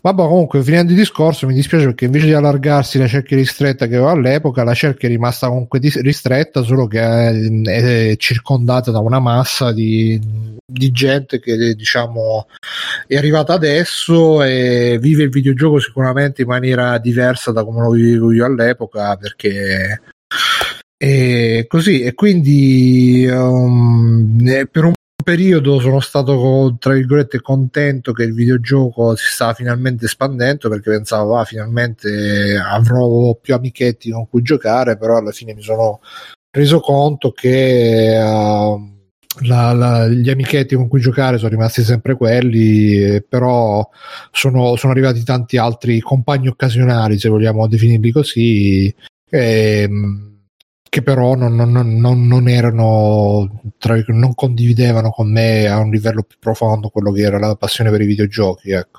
Vabbè, 0.00 0.22
comunque, 0.22 0.62
finendo 0.62 0.92
il 0.92 0.98
discorso, 0.98 1.46
mi 1.46 1.54
dispiace 1.54 1.84
perché 1.84 2.06
invece 2.06 2.26
di 2.26 2.32
allargarsi 2.32 2.98
la 2.98 3.06
cerchia 3.06 3.36
ristretta 3.36 3.86
che 3.86 3.96
aveva 3.96 4.12
all'epoca, 4.12 4.64
la 4.64 4.74
cerchia 4.74 5.08
è 5.08 5.10
rimasta 5.10 5.48
comunque 5.48 5.78
ristretta, 5.80 6.62
solo 6.62 6.86
che 6.86 7.00
è, 7.00 8.12
è 8.12 8.16
circondata 8.16 8.90
da 8.90 9.00
una 9.00 9.18
massa 9.18 9.72
di, 9.72 10.20
di, 10.64 10.90
gente 10.90 11.40
che 11.40 11.74
diciamo 11.74 12.46
è 13.06 13.16
arrivata 13.16 13.52
adesso 13.52 14.42
e 14.42 14.98
vive 15.00 15.24
il 15.24 15.30
videogioco 15.30 15.78
sicuramente 15.80 16.42
in 16.42 16.48
maniera 16.48 16.98
diversa 16.98 17.52
da 17.52 17.64
come 17.64 17.82
lo 17.82 17.90
vivevo 17.90 18.32
io 18.32 18.44
all'epoca, 18.44 19.16
perché 19.16 20.00
e 21.02 21.64
così. 21.66 22.02
E 22.02 22.14
quindi 22.14 23.26
um, 23.26 24.36
per 24.70 24.84
un 24.84 24.92
periodo 25.30 25.78
sono 25.78 26.00
stato 26.00 26.74
tra 26.80 26.92
virgolette 26.92 27.40
contento 27.40 28.12
che 28.12 28.24
il 28.24 28.34
videogioco 28.34 29.14
si 29.14 29.26
stava 29.30 29.54
finalmente 29.54 30.06
espandendo 30.06 30.68
perché 30.68 30.90
pensavo 30.90 31.38
ah, 31.38 31.44
finalmente 31.44 32.56
avrò 32.56 33.36
più 33.40 33.54
amichetti 33.54 34.10
con 34.10 34.28
cui 34.28 34.42
giocare 34.42 34.96
però 34.96 35.18
alla 35.18 35.30
fine 35.30 35.54
mi 35.54 35.62
sono 35.62 36.00
reso 36.50 36.80
conto 36.80 37.30
che 37.30 38.18
uh, 38.20 38.90
la, 39.46 39.72
la, 39.72 40.08
gli 40.08 40.28
amichetti 40.30 40.74
con 40.74 40.88
cui 40.88 41.00
giocare 41.00 41.38
sono 41.38 41.50
rimasti 41.50 41.84
sempre 41.84 42.16
quelli 42.16 43.22
però 43.22 43.88
sono, 44.32 44.74
sono 44.74 44.92
arrivati 44.92 45.22
tanti 45.22 45.58
altri 45.58 46.00
compagni 46.00 46.48
occasionali 46.48 47.20
se 47.20 47.28
vogliamo 47.28 47.68
definirli 47.68 48.10
così 48.10 48.92
e, 49.28 49.82
ehm, 49.82 50.29
che 50.90 51.02
però 51.02 51.36
non, 51.36 51.54
non, 51.54 51.70
non, 51.70 52.26
non 52.26 52.48
erano 52.48 53.62
tra, 53.78 53.96
non 54.08 54.34
condividevano 54.34 55.10
con 55.10 55.30
me 55.30 55.68
a 55.68 55.78
un 55.78 55.88
livello 55.88 56.24
più 56.24 56.36
profondo 56.40 56.88
quello 56.88 57.12
che 57.12 57.22
era 57.22 57.38
la 57.38 57.54
passione 57.54 57.90
per 57.90 58.00
i 58.00 58.06
videogiochi 58.06 58.72
ecco. 58.72 58.98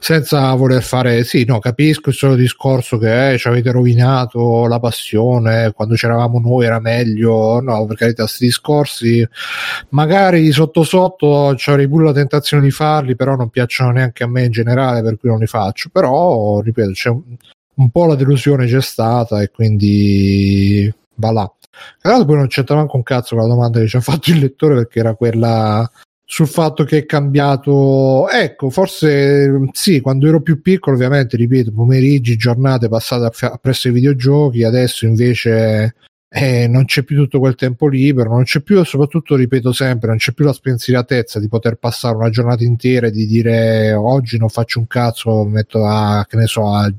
senza 0.00 0.52
voler 0.54 0.82
fare 0.82 1.22
sì 1.22 1.44
no 1.44 1.60
capisco 1.60 2.08
il 2.08 2.16
solo 2.16 2.34
discorso 2.34 2.98
che 2.98 3.34
eh, 3.34 3.38
ci 3.38 3.46
avete 3.46 3.70
rovinato 3.70 4.66
la 4.66 4.80
passione 4.80 5.70
quando 5.72 5.94
c'eravamo 5.94 6.40
noi 6.40 6.64
era 6.64 6.80
meglio 6.80 7.60
no 7.60 7.86
per 7.86 7.96
carità 7.96 8.24
questi 8.24 8.46
discorsi 8.46 9.24
magari 9.90 10.50
sotto 10.50 10.82
sotto 10.82 11.50
avrei 11.50 11.86
pure 11.86 12.06
la 12.06 12.12
tentazione 12.12 12.64
di 12.64 12.72
farli 12.72 13.14
però 13.14 13.36
non 13.36 13.50
piacciono 13.50 13.92
neanche 13.92 14.24
a 14.24 14.28
me 14.28 14.46
in 14.46 14.50
generale 14.50 15.00
per 15.00 15.16
cui 15.16 15.28
non 15.28 15.38
li 15.38 15.46
faccio 15.46 15.90
però 15.92 16.58
ripeto 16.58 16.90
c'è 16.90 17.08
un, 17.08 17.22
un 17.74 17.90
po' 17.90 18.06
la 18.06 18.16
delusione 18.16 18.66
c'è 18.66 18.82
stata 18.82 19.40
e 19.40 19.50
quindi 19.52 20.92
va 21.20 21.30
là. 21.30 21.54
Tra 22.00 22.24
poi 22.24 22.36
non 22.36 22.48
c'entra 22.48 22.74
manco 22.74 22.96
un 22.96 23.04
cazzo 23.04 23.36
con 23.36 23.44
la 23.44 23.54
domanda 23.54 23.78
che 23.78 23.86
ci 23.86 23.96
ha 23.96 24.00
fatto 24.00 24.30
il 24.30 24.40
lettore 24.40 24.74
perché 24.74 24.98
era 24.98 25.14
quella 25.14 25.88
sul 26.24 26.46
fatto 26.46 26.84
che 26.84 26.98
è 26.98 27.06
cambiato. 27.06 28.28
Ecco, 28.28 28.70
forse 28.70 29.68
sì, 29.72 30.00
quando 30.00 30.28
ero 30.28 30.40
più 30.40 30.60
piccolo, 30.62 30.94
ovviamente, 30.94 31.36
ripeto, 31.36 31.72
pomeriggi, 31.72 32.36
giornate 32.36 32.88
passate 32.88 33.58
presso 33.60 33.88
i 33.88 33.92
videogiochi, 33.92 34.62
adesso 34.62 35.06
invece 35.06 35.96
eh, 36.28 36.68
non 36.68 36.84
c'è 36.84 37.02
più 37.02 37.16
tutto 37.16 37.40
quel 37.40 37.56
tempo 37.56 37.88
libero, 37.88 38.30
non 38.30 38.44
c'è 38.44 38.60
più, 38.60 38.82
soprattutto, 38.84 39.34
ripeto 39.34 39.72
sempre, 39.72 40.08
non 40.08 40.18
c'è 40.18 40.32
più 40.32 40.44
la 40.44 40.52
spensieratezza 40.52 41.40
di 41.40 41.48
poter 41.48 41.76
passare 41.76 42.16
una 42.16 42.30
giornata 42.30 42.62
intera 42.62 43.08
e 43.08 43.10
di 43.10 43.26
dire 43.26 43.92
oggi 43.92 44.38
non 44.38 44.48
faccio 44.48 44.78
un 44.78 44.86
cazzo, 44.86 45.44
metto 45.44 45.84
a, 45.84 46.24
che 46.28 46.36
ne 46.36 46.46
so, 46.46 46.72
a 46.72 46.92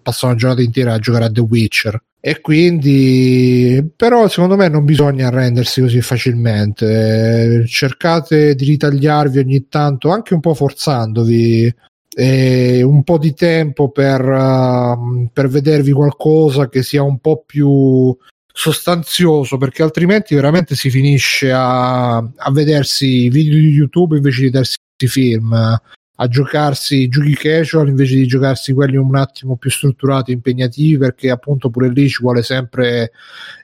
passo 0.00 0.26
una 0.26 0.36
giornata 0.36 0.62
intera 0.62 0.94
a 0.94 0.98
giocare 1.00 1.24
a 1.24 1.30
The 1.32 1.40
Witcher 1.40 2.00
e 2.28 2.40
quindi 2.40 3.88
però 3.94 4.26
secondo 4.26 4.56
me 4.56 4.66
non 4.66 4.84
bisogna 4.84 5.28
arrendersi 5.28 5.80
così 5.80 6.00
facilmente. 6.02 7.64
Cercate 7.68 8.56
di 8.56 8.64
ritagliarvi 8.64 9.38
ogni 9.38 9.68
tanto 9.68 10.10
anche 10.10 10.34
un 10.34 10.40
po' 10.40 10.52
forzandovi 10.52 11.72
un 12.18 13.04
po' 13.04 13.18
di 13.18 13.32
tempo 13.32 13.90
per, 13.92 14.28
uh, 14.28 15.28
per 15.32 15.46
vedervi 15.46 15.92
qualcosa 15.92 16.68
che 16.68 16.82
sia 16.82 17.04
un 17.04 17.20
po' 17.20 17.44
più 17.46 18.16
sostanzioso 18.52 19.56
perché 19.56 19.84
altrimenti 19.84 20.34
veramente 20.34 20.74
si 20.74 20.90
finisce 20.90 21.52
a, 21.52 22.16
a 22.16 22.50
vedersi 22.50 23.28
video 23.28 23.56
di 23.56 23.68
YouTube 23.68 24.16
invece 24.16 24.40
di 24.40 24.46
vedersi 24.46 24.76
film 24.96 25.78
a 26.16 26.28
giocarsi 26.28 27.08
giochi 27.08 27.34
casual 27.34 27.88
invece 27.88 28.14
di 28.14 28.26
giocarsi 28.26 28.72
quelli 28.72 28.96
un 28.96 29.14
attimo 29.16 29.56
più 29.56 29.70
strutturati, 29.70 30.32
impegnativi, 30.32 30.96
perché 30.98 31.30
appunto 31.30 31.68
pure 31.68 31.90
lì 31.90 32.08
ci 32.08 32.22
vuole 32.22 32.42
sempre 32.42 33.12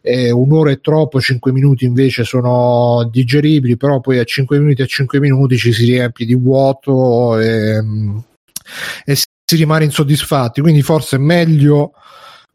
eh, 0.03 0.31
un'ora 0.31 0.71
e 0.71 0.81
troppo, 0.81 1.21
5 1.21 1.53
minuti 1.53 1.85
invece 1.85 2.25
sono 2.25 3.09
digeribili, 3.11 3.77
però 3.77 4.01
poi 4.01 4.19
a 4.19 4.25
5 4.25 4.59
minuti 4.59 4.83
a 4.83 4.87
5 4.87 5.19
minuti 5.21 5.57
ci 5.57 5.73
si 5.73 5.87
riempie 5.87 6.27
di 6.27 6.35
vuoto 6.35 7.39
e, 7.39 7.83
e 9.05 9.15
si 9.15 9.57
rimane 9.57 9.85
insoddisfatti, 9.85 10.61
quindi 10.61 10.83
forse 10.83 11.17
è 11.17 11.19
meglio 11.19 11.93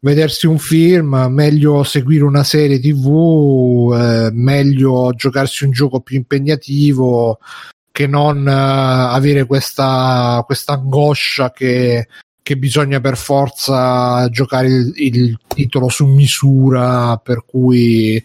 vedersi 0.00 0.46
un 0.46 0.58
film, 0.58 1.26
meglio 1.28 1.82
seguire 1.82 2.22
una 2.22 2.44
serie 2.44 2.78
tv, 2.78 3.92
eh, 3.96 4.30
meglio 4.32 5.12
giocarsi 5.16 5.64
un 5.64 5.72
gioco 5.72 6.00
più 6.00 6.16
impegnativo 6.16 7.40
che 7.98 8.06
non 8.06 8.46
uh, 8.46 9.12
avere 9.12 9.44
questa, 9.44 10.44
questa 10.46 10.74
angoscia 10.74 11.50
che, 11.50 12.06
che, 12.40 12.56
bisogna 12.56 13.00
per 13.00 13.16
forza 13.16 14.28
giocare 14.28 14.68
il, 14.68 14.92
il, 14.94 15.38
titolo 15.48 15.88
su 15.88 16.06
misura, 16.06 17.16
per 17.16 17.44
cui 17.44 18.22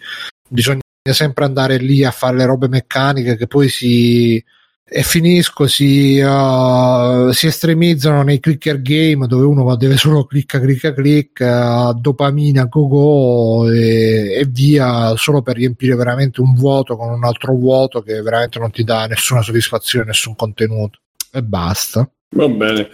bisogna 0.48 0.82
sempre 1.02 1.46
andare 1.46 1.78
lì 1.78 2.04
a 2.04 2.12
fare 2.12 2.38
le 2.38 2.46
robe 2.46 2.68
meccaniche 2.68 3.36
che 3.36 3.48
poi 3.48 3.68
si 3.68 4.44
e 4.86 5.02
finisco 5.02 5.66
si, 5.66 6.20
uh, 6.20 7.32
si 7.32 7.48
estremizzano 7.48 8.22
nei 8.22 8.40
clicker 8.40 8.82
game 8.82 9.28
dove 9.28 9.46
uno 9.46 9.76
deve 9.78 9.96
solo 9.96 10.26
clicca 10.26 10.60
clicca 10.60 10.94
clicca 10.94 11.94
dopamina 11.94 12.66
go 12.66 12.88
go 12.88 13.72
e, 13.72 14.34
e, 14.40 14.46
via 14.46 15.16
solo 15.16 15.42
per 15.42 15.56
riempire 15.56 15.96
veramente 15.96 16.42
un 16.42 16.54
vuoto 16.54 16.98
con 16.98 17.10
un 17.10 17.24
altro 17.24 17.56
vuoto 17.56 18.02
che 18.02 18.22
veramente 18.22 18.60
non 18.60 18.72
ti 18.72 18.84
dà 18.84 19.08
nessuna 19.08 19.42
soddisfazione 19.42 20.06
nessun 20.06 20.36
contenuto. 20.36 21.00
E 21.32 21.42
basta. 21.42 22.08
Va 22.36 22.48
bene. 22.48 22.90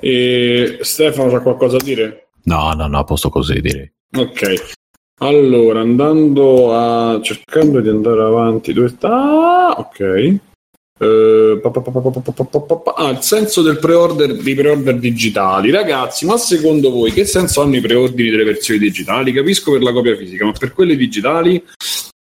E 0.00 0.78
Stefano 0.80 1.30
c'ha 1.30 1.40
qualcosa 1.40 1.76
da 1.76 1.84
dire? 1.84 2.28
no 2.44 2.72
no 2.72 2.86
no 2.86 2.98
a 2.98 3.04
posto 3.04 3.28
così 3.28 3.60
direi. 3.60 3.90
Ok. 4.16 4.72
Allora 5.18 5.80
andando 5.80 6.74
a 6.74 7.20
cercando 7.22 7.80
di 7.80 7.88
andare 7.88 8.22
avanti 8.22 8.72
dove 8.72 8.88
sta? 8.88 9.08
Ah, 9.08 9.74
ok 9.78 10.52
ah, 12.94 13.08
il 13.10 13.18
senso 13.20 13.62
del 13.62 13.78
pre-order 13.78 14.36
di 14.36 14.54
pre-order 14.54 14.96
digitali 14.98 15.70
ragazzi 15.70 16.24
ma 16.24 16.36
secondo 16.36 16.90
voi 16.90 17.10
che 17.10 17.24
senso 17.24 17.62
hanno 17.62 17.76
i 17.76 17.80
preordini 17.80 18.30
delle 18.30 18.44
versioni 18.44 18.78
digitali 18.78 19.32
capisco 19.32 19.72
per 19.72 19.82
la 19.82 19.92
copia 19.92 20.16
fisica 20.16 20.44
ma 20.44 20.52
per 20.52 20.72
quelle 20.72 20.96
digitali 20.96 21.60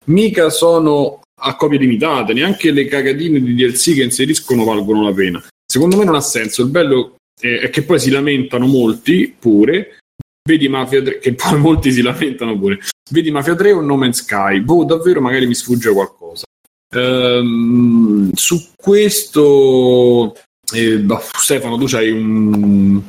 mica 0.05 0.49
sono 0.49 1.19
a 1.43 1.55
copie 1.55 1.79
limitate 1.79 2.31
neanche 2.31 2.71
le 2.71 2.85
cagatine 2.85 3.41
di 3.41 3.55
DLC 3.55 3.93
che 3.95 4.03
inseriscono 4.03 4.63
valgono 4.63 5.03
la 5.03 5.13
pena 5.13 5.43
secondo 5.65 5.97
me 5.97 6.05
non 6.05 6.15
ha 6.15 6.21
senso 6.21 6.61
il 6.61 6.69
bello 6.69 7.15
è 7.37 7.69
che 7.69 7.83
poi 7.83 7.99
si 7.99 8.09
lamentano 8.09 8.67
molti 8.67 9.35
pure 9.37 9.97
vedi 10.43 10.67
Mafia 10.67 11.01
3, 11.01 11.19
che 11.19 11.33
poi 11.33 11.57
molti 11.59 11.91
si 11.91 12.01
lamentano 12.01 12.57
pure, 12.57 12.79
vedi 13.11 13.31
Mafia 13.31 13.55
3 13.55 13.73
o 13.73 13.81
No 13.81 13.95
Man's 13.95 14.21
Sky, 14.21 14.59
boh, 14.59 14.83
davvero 14.83 15.21
magari 15.21 15.45
mi 15.45 15.55
sfugge 15.55 15.91
qualcosa. 15.91 16.45
Ehm, 16.93 18.31
su 18.33 18.67
questo, 18.75 20.35
eh, 20.73 20.99
bah, 20.99 21.21
Stefano, 21.21 21.77
tu 21.77 21.93
hai 21.95 22.11
un, 22.11 23.01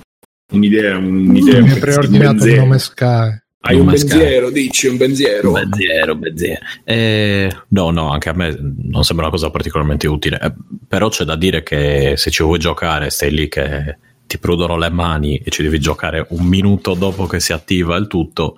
un'idea, 0.52 0.96
un'idea 0.96 1.60
Mi 1.60 1.68
un 1.68 1.74
di 1.74 1.80
preordinato 1.80 2.32
il 2.32 2.38
pensiero. 2.38 2.62
nome 2.62 2.78
Sky. 2.78 3.40
Hai 3.64 3.78
un 3.78 3.86
pensiero, 3.86 4.50
dici 4.50 4.88
un 4.88 4.96
pensiero. 4.96 5.52
Benziero, 5.52 6.16
benziero. 6.16 6.60
Eh, 6.84 7.48
no, 7.68 7.90
no, 7.90 8.10
anche 8.10 8.28
a 8.28 8.32
me 8.32 8.56
non 8.58 9.04
sembra 9.04 9.26
una 9.26 9.34
cosa 9.34 9.50
particolarmente 9.50 10.08
utile. 10.08 10.40
Eh, 10.40 10.52
però 10.88 11.08
c'è 11.08 11.24
da 11.24 11.36
dire 11.36 11.62
che 11.62 12.14
se 12.16 12.30
ci 12.30 12.42
vuoi 12.42 12.58
giocare, 12.58 13.10
stai 13.10 13.30
lì 13.30 13.48
che 13.48 13.98
ti 14.26 14.38
prudono 14.38 14.76
le 14.76 14.90
mani 14.90 15.38
e 15.38 15.50
ci 15.50 15.62
devi 15.62 15.78
giocare 15.78 16.26
un 16.30 16.44
minuto 16.44 16.94
dopo 16.94 17.26
che 17.26 17.38
si 17.38 17.52
attiva 17.52 17.96
il 17.96 18.08
tutto, 18.08 18.56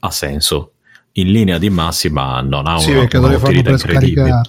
ha 0.00 0.10
senso. 0.10 0.73
In 1.16 1.30
linea 1.30 1.58
di 1.58 1.70
massima 1.70 2.40
non 2.40 2.66
ha 2.66 2.78
Sì, 2.78 2.90
una, 2.90 3.00
perché 3.00 3.18
una 3.18 3.28
dovrei 3.28 3.40
farlo 3.42 3.60
utilità 3.60 3.84
per 3.84 3.92
incredibile. 3.92 4.40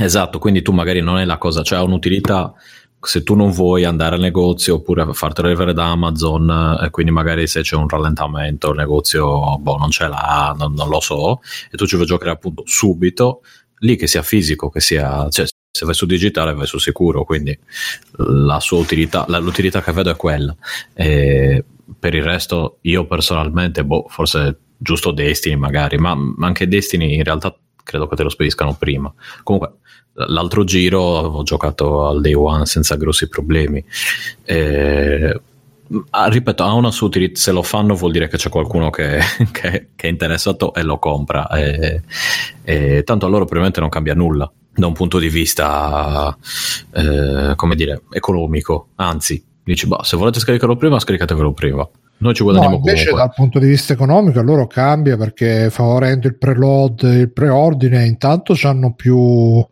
Esatto, 0.00 0.38
quindi 0.38 0.62
tu 0.62 0.72
magari 0.72 1.00
non 1.00 1.18
è 1.18 1.24
la 1.24 1.38
cosa, 1.38 1.62
cioè 1.62 1.78
ha 1.78 1.82
un'utilità 1.82 2.54
se 3.02 3.22
tu 3.22 3.34
non 3.34 3.50
vuoi 3.50 3.84
andare 3.84 4.16
al 4.16 4.20
negozio 4.20 4.76
oppure 4.76 5.12
fartelo 5.14 5.48
arrivare 5.48 5.72
da 5.72 5.90
Amazon 5.90 6.78
e 6.82 6.90
quindi 6.90 7.10
magari 7.10 7.46
se 7.46 7.62
c'è 7.62 7.74
un 7.74 7.88
rallentamento 7.88 8.70
il 8.70 8.76
negozio 8.76 9.58
boh, 9.58 9.76
non 9.76 9.90
ce 9.90 10.06
l'ha, 10.06 10.54
non, 10.56 10.74
non 10.74 10.88
lo 10.88 11.00
so, 11.00 11.40
e 11.70 11.76
tu 11.76 11.86
ci 11.86 11.94
vuoi 11.94 12.06
giocare 12.06 12.30
appunto 12.30 12.62
subito, 12.66 13.40
lì 13.78 13.96
che 13.96 14.06
sia 14.06 14.22
fisico, 14.22 14.68
che 14.68 14.80
sia... 14.80 15.28
Cioè, 15.30 15.46
se 15.72 15.84
vai 15.84 15.94
su 15.94 16.04
digitale 16.04 16.52
vai 16.52 16.66
su 16.66 16.78
sicuro, 16.78 17.24
quindi 17.24 17.56
la 18.16 18.58
sua 18.60 18.78
utilità, 18.78 19.24
la- 19.28 19.38
l'utilità 19.38 19.82
che 19.82 19.92
vedo 19.92 20.10
è 20.10 20.16
quella. 20.16 20.54
E 20.92 21.64
per 21.98 22.14
il 22.14 22.22
resto 22.22 22.78
io 22.82 23.06
personalmente, 23.06 23.84
boh, 23.84 24.06
forse 24.08 24.58
giusto 24.82 25.10
Destiny 25.12 25.56
magari, 25.56 25.98
ma 25.98 26.14
ma 26.14 26.46
anche 26.46 26.66
Destiny 26.66 27.14
in 27.16 27.24
realtà 27.24 27.54
credo 27.82 28.06
che 28.06 28.16
te 28.16 28.22
lo 28.22 28.28
spediscano 28.28 28.74
prima. 28.74 29.12
Comunque 29.42 29.78
l'altro 30.14 30.64
giro 30.64 31.00
ho 31.00 31.42
giocato 31.42 32.06
al 32.06 32.20
day 32.20 32.32
one 32.34 32.66
senza 32.66 32.96
grossi 32.96 33.28
problemi. 33.28 33.84
Eh, 34.44 35.40
ah, 36.10 36.26
ripeto, 36.28 36.62
ha 36.62 36.72
una 36.72 36.90
sua. 36.90 37.08
Se 37.32 37.52
lo 37.52 37.62
fanno, 37.62 37.94
vuol 37.94 38.12
dire 38.12 38.28
che 38.28 38.36
c'è 38.36 38.48
qualcuno 38.48 38.90
che, 38.90 39.18
che- 39.52 39.88
che 39.94 40.06
è 40.06 40.10
interessato 40.10 40.72
e 40.74 40.82
lo 40.82 40.98
compra. 40.98 41.48
E, 41.50 42.02
e 42.62 43.02
tanto 43.04 43.26
a 43.26 43.28
loro 43.28 43.40
probabilmente 43.44 43.80
non 43.80 43.88
cambia 43.88 44.14
nulla 44.14 44.50
da 44.72 44.86
un 44.86 44.92
punto 44.94 45.18
di 45.18 45.28
vista, 45.28 46.34
eh, 46.92 47.52
come 47.56 47.74
dire, 47.74 48.02
economico. 48.12 48.88
Anzi, 48.96 49.42
dici, 49.62 49.86
bah, 49.86 50.02
se 50.04 50.16
volete 50.16 50.40
scaricarlo 50.40 50.76
prima, 50.76 50.98
scaricatelo 50.98 51.52
prima. 51.52 51.86
Noi 52.20 52.34
ci 52.34 52.42
No, 52.42 52.50
guadagniamo 52.50 52.76
invece 52.76 53.10
comunque. 53.10 53.22
dal 53.26 53.32
punto 53.34 53.58
di 53.58 53.66
vista 53.66 53.92
economico 53.94 54.38
a 54.38 54.42
loro 54.42 54.66
cambia 54.66 55.16
perché 55.16 55.70
favorendo 55.70 56.26
il 56.26 56.36
preload 56.36 57.02
e 57.04 57.16
il 57.20 57.32
preordine 57.32 58.04
intanto 58.04 58.54
hanno 58.62 58.92
più 58.92 59.16
No, 59.16 59.66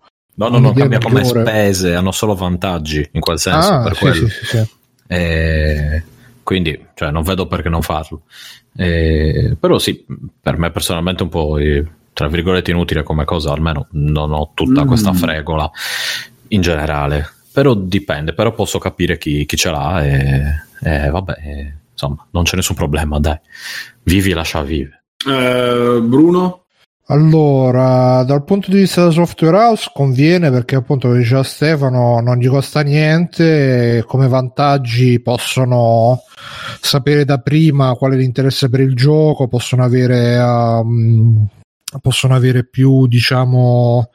no, 0.48 0.48
no, 0.48 0.56
un'idea 0.68 0.74
cambia 0.88 0.98
come 0.98 1.20
migliore. 1.20 1.40
spese, 1.42 1.94
hanno 1.94 2.12
solo 2.12 2.34
vantaggi 2.34 3.06
in 3.12 3.20
quel 3.20 3.38
senso. 3.38 3.72
ah, 3.72 3.82
per 3.82 3.94
sì, 3.94 4.00
quello. 4.00 4.28
sì, 4.28 4.34
sì, 4.34 4.46
sì. 4.46 4.68
Eh, 5.08 6.02
quindi 6.42 6.86
cioè, 6.94 7.10
non 7.10 7.22
vedo 7.22 7.46
perché 7.46 7.68
non 7.68 7.82
farlo. 7.82 8.22
Eh, 8.76 9.56
però 9.58 9.78
sì, 9.78 10.04
per 10.40 10.56
me 10.56 10.70
personalmente 10.70 11.22
un 11.24 11.28
po' 11.28 11.56
tra 12.12 12.28
virgolette 12.28 12.70
inutile 12.70 13.02
come 13.02 13.24
cosa, 13.24 13.52
almeno 13.52 13.88
non 13.92 14.32
ho 14.32 14.52
tutta 14.54 14.84
Mm. 14.84 14.86
questa 14.86 15.12
fregola 15.12 15.70
in 16.48 16.60
generale. 16.62 17.28
Però 17.52 17.74
dipende, 17.74 18.32
però 18.32 18.52
posso 18.52 18.78
capire 18.78 19.18
chi, 19.18 19.44
chi 19.44 19.56
ce 19.56 19.70
l'ha 19.70 20.04
e, 20.04 20.42
e 20.82 21.10
vabbè, 21.10 21.72
insomma, 21.98 22.24
non 22.30 22.44
c'è 22.44 22.54
nessun 22.54 22.76
problema, 22.76 23.18
dai. 23.18 23.38
Vivi 24.04 24.30
e 24.30 24.34
lascia 24.34 24.62
vivere. 24.62 25.02
Eh, 25.26 26.00
Bruno? 26.00 26.62
Allora, 27.10 28.22
dal 28.22 28.44
punto 28.44 28.70
di 28.70 28.80
vista 28.80 29.00
della 29.00 29.12
software 29.12 29.56
house 29.56 29.90
conviene 29.94 30.50
perché 30.50 30.76
appunto 30.76 31.08
come 31.08 31.20
diceva 31.20 31.42
Stefano 31.42 32.20
non 32.20 32.36
gli 32.36 32.48
costa 32.48 32.82
niente, 32.82 34.04
come 34.06 34.28
vantaggi 34.28 35.18
possono 35.20 36.20
sapere 36.80 37.24
da 37.24 37.38
prima 37.38 37.94
qual 37.94 38.12
è 38.12 38.16
l'interesse 38.16 38.68
per 38.68 38.80
il 38.80 38.94
gioco, 38.94 39.48
possono 39.48 39.84
avere, 39.84 40.38
um, 40.38 41.46
possono 42.02 42.34
avere 42.34 42.66
più 42.66 43.06
diciamo 43.06 44.10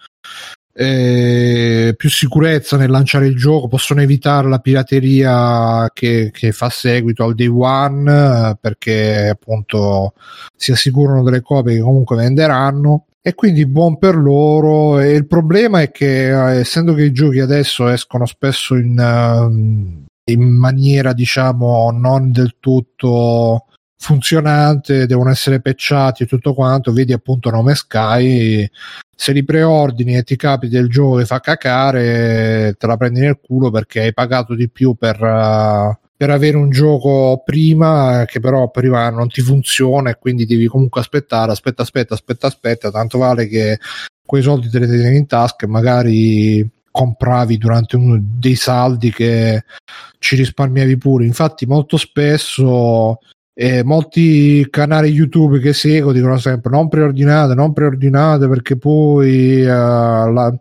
eh, 0.76 1.94
più 1.96 2.10
sicurezza 2.10 2.78
nel 2.78 2.90
lanciare 2.90 3.28
il 3.28 3.36
gioco, 3.36 3.68
possono 3.68 4.02
evitare 4.02 4.50
la 4.50 4.60
pirateria 4.60 5.90
che, 5.94 6.32
che 6.34 6.52
fa 6.52 6.70
seguito 6.70 7.24
al 7.24 7.36
day 7.36 7.48
one 7.48 8.50
eh, 8.50 8.58
perché 8.60 9.30
appunto 9.30 10.14
si 10.56 10.72
assicurano 10.72 11.24
delle 11.24 11.42
copie 11.42 11.76
che 11.76 11.82
comunque 11.82 12.16
venderanno. 12.16 13.06
E 13.26 13.36
quindi 13.36 13.66
buon 13.66 13.98
per 13.98 14.16
loro. 14.16 15.00
E 15.00 15.12
il 15.12 15.28
problema 15.28 15.82
è 15.82 15.92
che 15.92 16.28
eh, 16.28 16.60
essendo 16.60 16.94
che 16.94 17.04
i 17.04 17.14
giochi 17.14 17.40
adesso 17.40 17.88
escono 17.88 18.26
spesso 18.26 18.76
in, 18.76 19.00
eh, 19.00 20.32
in 20.32 20.58
maniera 20.58 21.14
diciamo 21.14 21.90
non 21.92 22.32
del 22.32 22.56
tutto 22.60 23.68
funzionante 24.04 25.06
devono 25.06 25.30
essere 25.30 25.62
patchati 25.62 26.24
e 26.24 26.26
tutto 26.26 26.54
quanto 26.54 26.92
vedi 26.92 27.14
appunto 27.14 27.50
Nome 27.50 27.74
Sky 27.74 28.70
se 29.16 29.32
li 29.32 29.46
preordini 29.46 30.18
e 30.18 30.24
ti 30.24 30.36
capita 30.36 30.78
il 30.78 30.90
gioco 30.90 31.16
che 31.16 31.26
fa 31.26 31.40
cacare 31.40 32.76
te 32.78 32.86
la 32.86 32.98
prendi 32.98 33.22
nel 33.22 33.40
culo 33.42 33.72
perché 33.72 34.02
hai 34.02 34.14
pagato 34.14 34.56
di 34.56 34.70
più 34.70 34.96
per 34.96 35.24
eh, 35.24 35.98
per 36.18 36.30
avere 36.30 36.58
un 36.58 36.70
gioco 36.70 37.42
prima 37.46 38.26
che 38.26 38.40
però 38.42 38.70
prima 38.70 39.10
non 39.10 39.30
ti 39.30 39.42
funziona 39.42 40.10
e 40.10 40.18
quindi 40.20 40.46
devi 40.46 40.68
comunque 40.68 41.02
aspettare, 41.02 41.52
aspetta, 41.52 41.82
aspetta, 41.82 42.14
aspetta, 42.14 42.48
aspetta, 42.48 42.92
tanto 42.92 43.18
vale 43.18 43.48
che 43.48 43.78
quei 44.26 44.42
soldi 44.42 44.70
te 44.70 44.80
li 44.80 44.88
tieni 44.88 45.18
in 45.18 45.28
tasca 45.28 45.66
e 45.66 45.70
magari 45.70 46.70
compravi 46.92 47.58
durante 47.58 47.98
uno 47.98 48.18
dei 48.22 48.56
saldi 48.56 49.12
che 49.12 49.64
ci 50.20 50.38
risparmiavi 50.38 50.98
pure. 50.98 51.26
Infatti 51.26 51.66
molto 51.66 51.98
spesso 51.98 53.20
eh, 53.56 53.84
molti 53.84 54.68
canali 54.70 55.10
YouTube 55.10 55.60
che 55.60 55.74
seguo 55.74 56.12
dicono 56.12 56.38
sempre 56.38 56.72
non 56.72 56.90
preordinate, 56.90 57.54
non 57.54 57.72
preordinate 57.72 58.48
perché 58.48 58.78
poi 58.78 59.62
eh, 59.62 59.66
la, 59.66 60.54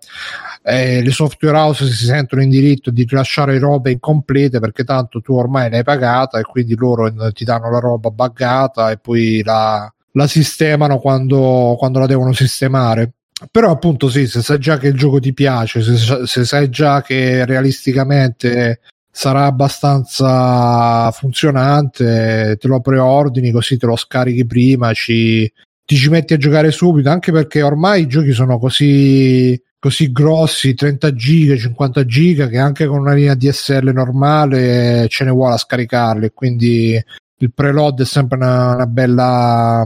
eh, 0.62 1.02
le 1.02 1.10
software 1.10 1.56
house 1.56 1.86
si 1.86 2.04
sentono 2.04 2.42
in 2.42 2.50
diritto 2.50 2.90
di 2.90 3.04
rilasciare 3.08 3.58
robe 3.58 3.92
incomplete 3.92 4.60
perché 4.60 4.84
tanto 4.84 5.20
tu 5.20 5.34
ormai 5.34 5.70
l'hai 5.70 5.84
pagata 5.84 6.38
e 6.38 6.42
quindi 6.42 6.76
loro 6.76 7.06
eh, 7.06 7.32
ti 7.32 7.44
danno 7.44 7.70
la 7.70 7.78
roba 7.78 8.10
buggata 8.10 8.90
e 8.90 8.98
poi 8.98 9.42
la, 9.42 9.92
la 10.12 10.26
sistemano 10.26 10.98
quando, 10.98 11.74
quando 11.78 11.98
la 11.98 12.06
devono 12.06 12.32
sistemare. 12.32 13.12
Però 13.50 13.70
appunto 13.70 14.08
sì, 14.08 14.28
se 14.28 14.40
sai 14.40 14.58
già 14.58 14.78
che 14.78 14.88
il 14.88 14.96
gioco 14.96 15.18
ti 15.18 15.32
piace, 15.32 15.82
se, 15.82 16.26
se 16.26 16.44
sai 16.44 16.68
già 16.68 17.02
che 17.02 17.44
realisticamente 17.44 18.80
sarà 19.14 19.44
abbastanza 19.44 21.10
funzionante, 21.12 22.56
te 22.58 22.66
lo 22.66 22.80
preordini 22.80 23.50
così 23.50 23.76
te 23.76 23.84
lo 23.86 23.94
scarichi 23.94 24.46
prima, 24.46 24.94
ci, 24.94 25.52
ti 25.84 25.96
ci 25.96 26.08
metti 26.08 26.32
a 26.32 26.38
giocare 26.38 26.70
subito, 26.70 27.10
anche 27.10 27.30
perché 27.30 27.60
ormai 27.62 28.02
i 28.02 28.06
giochi 28.08 28.32
sono 28.32 28.58
così 28.58 29.60
così 29.82 30.12
grossi 30.12 30.74
30 30.74 31.12
giga 31.12 31.56
50 31.56 32.04
giga 32.04 32.46
che 32.46 32.58
anche 32.58 32.86
con 32.86 33.00
una 33.00 33.14
linea 33.14 33.34
DSL 33.34 33.90
normale 33.92 35.08
ce 35.08 35.24
ne 35.24 35.32
vuole 35.32 35.54
a 35.54 35.58
scaricarli 35.58 36.30
quindi 36.32 37.04
il 37.38 37.52
preload 37.52 38.02
è 38.02 38.04
sempre 38.04 38.36
una, 38.36 38.74
una 38.74 38.86
bella 38.86 39.84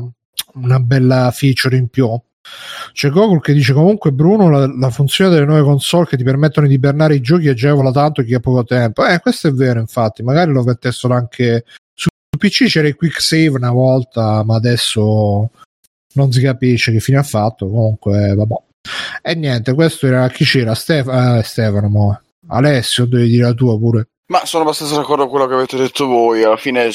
una 0.57 0.81
bella 0.81 1.31
feature 1.31 1.79
in 1.79 1.89
più 1.89 2.11
c'è 2.93 3.11
Google 3.11 3.41
che 3.41 3.53
dice 3.53 3.73
comunque 3.73 4.13
Bruno 4.13 4.49
la, 4.49 4.67
la, 4.67 4.91
funzione 4.91 5.31
delle 5.31 5.45
nuove 5.45 5.63
console 5.63 6.07
che 6.07 6.17
ti 6.17 6.25
permettono 6.25 6.67
di 6.67 6.75
ibernare 6.75 7.15
i 7.15 7.21
giochi 7.21 7.49
agevola 7.49 7.91
tanto 7.91 8.23
chi 8.23 8.35
ha 8.35 8.41
poco 8.41 8.65
tempo 8.65 9.07
eh 9.07 9.19
questo 9.21 9.49
è 9.49 9.53
vero 9.53 9.81
infatti 9.81 10.23
magari 10.23 10.53
lo 10.53 10.63
mettessero 10.63 11.15
anche 11.15 11.65
su 11.95 12.09
PC 12.39 12.67
c'era 12.67 12.89
il 12.89 12.97
quick 12.97 13.21
save 13.21 13.51
una 13.51 13.73
volta 13.73 14.43
ma 14.45 14.57
adesso 14.57 15.51
non 16.15 16.33
si 16.33 16.41
capisce 16.41 16.93
che 16.93 17.01
fine 17.01 17.19
ha 17.19 17.23
fatto 17.23 17.69
comunque 17.69 18.35
vabbè 18.35 18.55
e 19.23 19.35
niente, 19.35 19.75
questo 19.75 20.07
era 20.07 20.29
chi 20.29 20.45
c'era? 20.45 20.75
Stef- 20.75 21.09
eh, 21.09 21.43
Stefano, 21.43 21.89
mo. 21.89 22.21
Alessio, 22.49 23.07
devi 23.07 23.29
dire 23.29 23.45
la 23.45 23.53
tua 23.53 23.77
pure. 23.79 24.09
Ma 24.29 24.45
sono 24.45 24.65
abbastanza 24.65 24.97
d'accordo 24.97 25.23
con 25.23 25.31
quello 25.31 25.47
che 25.47 25.55
avete 25.55 25.77
detto 25.77 26.07
voi. 26.07 26.43
Alla 26.43 26.57
fine 26.57 26.91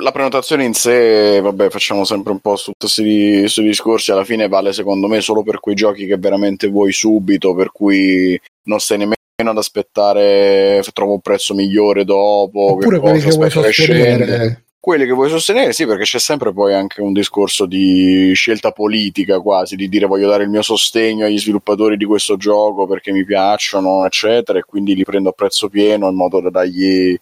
la 0.00 0.10
prenotazione 0.10 0.64
in 0.64 0.74
sé, 0.74 1.40
vabbè, 1.40 1.70
facciamo 1.70 2.04
sempre 2.04 2.32
un 2.32 2.40
po' 2.40 2.56
su 2.56 2.72
tutti 2.76 3.38
questi 3.38 3.62
discorsi. 3.62 4.10
Alla 4.10 4.24
fine 4.24 4.48
vale 4.48 4.72
secondo 4.72 5.06
me 5.06 5.20
solo 5.20 5.44
per 5.44 5.60
quei 5.60 5.76
giochi 5.76 6.06
che 6.06 6.16
veramente 6.16 6.66
vuoi 6.68 6.92
subito, 6.92 7.54
per 7.54 7.70
cui 7.70 8.40
non 8.64 8.80
stai 8.80 8.98
nemmeno 8.98 9.16
ad 9.36 9.58
aspettare 9.58 10.82
trovo 10.92 11.12
un 11.12 11.20
prezzo 11.20 11.54
migliore 11.54 12.04
dopo. 12.04 12.72
Oppure 12.72 12.98
quelli 12.98 13.20
che 13.20 13.30
vuoi 13.30 13.50
sostenere 13.50 14.65
quelli 14.86 15.04
che 15.04 15.14
vuoi 15.14 15.28
sostenere, 15.28 15.72
sì, 15.72 15.84
perché 15.84 16.04
c'è 16.04 16.20
sempre 16.20 16.52
poi 16.52 16.72
anche 16.72 17.00
un 17.00 17.12
discorso 17.12 17.66
di 17.66 18.30
scelta 18.34 18.70
politica 18.70 19.40
quasi, 19.40 19.74
di 19.74 19.88
dire 19.88 20.06
voglio 20.06 20.28
dare 20.28 20.44
il 20.44 20.48
mio 20.48 20.62
sostegno 20.62 21.26
agli 21.26 21.40
sviluppatori 21.40 21.96
di 21.96 22.04
questo 22.04 22.36
gioco 22.36 22.86
perché 22.86 23.10
mi 23.10 23.24
piacciono, 23.24 24.06
eccetera, 24.06 24.60
e 24.60 24.62
quindi 24.62 24.94
li 24.94 25.02
prendo 25.02 25.30
a 25.30 25.32
prezzo 25.32 25.68
pieno 25.68 26.08
in 26.08 26.14
modo 26.14 26.40
da 26.40 26.50
dargli 26.50 27.14
da 27.14 27.18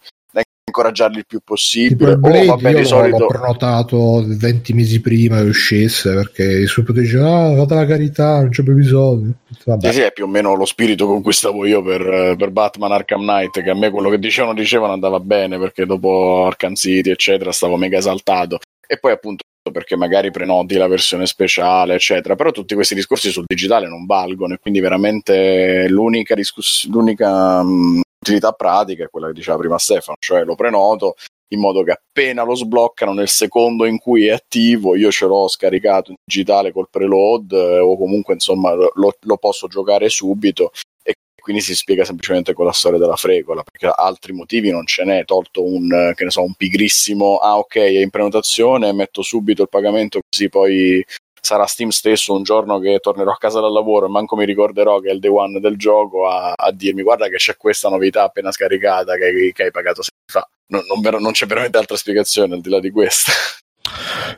incoraggiarli 0.67 1.19
il 1.19 1.25
più 1.25 1.39
Tipo 1.39 1.53
possibile. 1.53 2.11
il 2.11 2.19
Blade, 2.19 2.39
oh, 2.49 2.55
vabbè, 2.55 2.69
io 2.71 2.77
di 2.77 2.85
solito 2.85 3.17
l'ho 3.19 3.27
prenotato 3.27 4.23
20 4.25 4.73
mesi 4.73 4.99
prima 4.99 5.41
che 5.41 5.47
uscisse 5.47 6.13
perché 6.13 6.43
il 6.43 6.67
suo 6.67 6.83
diceva 6.87 7.45
ah, 7.45 7.55
fate 7.55 7.75
la 7.75 7.85
carità, 7.85 8.39
non 8.41 8.49
c'è 8.49 8.63
più 8.63 8.73
episodio. 8.73 9.33
Vabbè. 9.63 9.87
Sì, 9.87 9.93
sì, 9.93 10.01
è 10.01 10.11
più 10.11 10.25
o 10.25 10.27
meno 10.27 10.55
lo 10.55 10.65
spirito 10.65 11.05
con 11.05 11.21
cui 11.21 11.33
stavo 11.33 11.65
io 11.65 11.81
per, 11.81 12.35
per 12.37 12.49
Batman 12.51 12.91
Arkham 12.91 13.21
Knight, 13.21 13.61
che 13.61 13.69
a 13.69 13.75
me 13.75 13.89
quello 13.89 14.09
che 14.09 14.19
dicevano 14.19 14.53
dicevano 14.53 14.93
andava 14.93 15.19
bene 15.19 15.57
perché 15.57 15.85
dopo 15.85 16.45
Arkham 16.45 16.73
City, 16.73 17.09
eccetera, 17.09 17.51
stavo 17.51 17.77
mega 17.77 17.97
esaltato. 17.97 18.59
E 18.87 18.97
poi 18.97 19.11
appunto 19.11 19.43
perché 19.71 19.95
magari 19.95 20.29
prenoti 20.29 20.75
la 20.75 20.87
versione 20.87 21.25
speciale, 21.25 21.95
eccetera. 21.95 22.35
Però 22.35 22.51
tutti 22.51 22.75
questi 22.75 22.95
discorsi 22.95 23.31
sul 23.31 23.45
digitale 23.47 23.87
non 23.87 24.05
valgono 24.05 24.53
e 24.53 24.59
quindi 24.59 24.79
veramente 24.79 25.87
l'unica, 25.89 26.35
discuss- 26.35 26.87
l'unica 26.87 27.63
mh, 27.63 28.01
utilità 28.25 28.51
pratica 28.53 29.03
è 29.03 29.09
quella 29.09 29.27
che 29.27 29.33
diceva 29.33 29.57
prima 29.57 29.77
Stefano, 29.77 30.17
cioè 30.19 30.43
lo 30.43 30.55
prenoto 30.55 31.15
in 31.49 31.59
modo 31.59 31.83
che 31.83 31.91
appena 31.91 32.43
lo 32.43 32.55
sbloccano 32.55 33.13
nel 33.13 33.27
secondo 33.27 33.85
in 33.85 33.99
cui 33.99 34.25
è 34.25 34.31
attivo 34.31 34.95
io 34.95 35.11
ce 35.11 35.27
l'ho 35.27 35.47
scaricato 35.47 36.09
in 36.09 36.17
digitale 36.25 36.71
col 36.71 36.89
preload 36.89 37.51
eh, 37.51 37.77
o 37.77 37.95
comunque 37.97 38.33
insomma 38.33 38.73
lo, 38.73 39.15
lo 39.19 39.37
posso 39.37 39.67
giocare 39.67 40.09
subito 40.09 40.71
e 41.03 41.13
quindi 41.39 41.61
si 41.61 41.75
spiega 41.75 42.03
semplicemente 42.03 42.53
con 42.53 42.65
la 42.65 42.71
storia 42.71 42.97
della 42.97 43.15
fregola 43.15 43.61
perché 43.61 43.93
altri 43.95 44.33
motivi 44.33 44.71
non 44.71 44.87
ce 44.87 45.03
n'è. 45.03 45.23
Tolto 45.23 45.63
un 45.63 46.11
che 46.15 46.23
ne 46.23 46.31
so 46.31 46.41
un 46.41 46.55
pigrissimo 46.55 47.37
ah 47.37 47.59
ok 47.59 47.75
è 47.75 48.01
in 48.01 48.09
prenotazione 48.09 48.91
metto 48.91 49.21
subito 49.21 49.61
il 49.61 49.69
pagamento 49.69 50.21
così 50.27 50.49
poi 50.49 51.05
sarà 51.45 51.65
Steam 51.67 51.89
stesso 51.89 52.33
un 52.33 52.43
giorno 52.43 52.79
che 52.79 52.99
tornerò 52.99 53.31
a 53.31 53.37
casa 53.37 53.59
dal 53.59 53.71
lavoro 53.71 54.07
e 54.07 54.09
manco 54.09 54.35
mi 54.35 54.45
ricorderò 54.45 54.99
che 54.99 55.09
è 55.09 55.13
il 55.13 55.19
day 55.19 55.29
one 55.29 55.59
del 55.59 55.77
gioco 55.77 56.27
a, 56.27 56.53
a 56.55 56.71
dirmi 56.71 57.03
guarda 57.03 57.27
che 57.27 57.37
c'è 57.37 57.55
questa 57.55 57.87
novità 57.87 58.23
appena 58.23 58.51
scaricata 58.51 59.15
che, 59.15 59.51
che 59.53 59.63
hai 59.63 59.71
pagato 59.71 60.01
sei 60.01 60.11
fa 60.25 60.47
non, 60.67 60.81
non, 60.87 61.21
non 61.21 61.31
c'è 61.33 61.45
veramente 61.45 61.77
altra 61.77 61.97
spiegazione 61.97 62.55
al 62.55 62.61
di 62.61 62.69
là 62.69 62.79
di 62.79 62.89
questa 62.89 63.31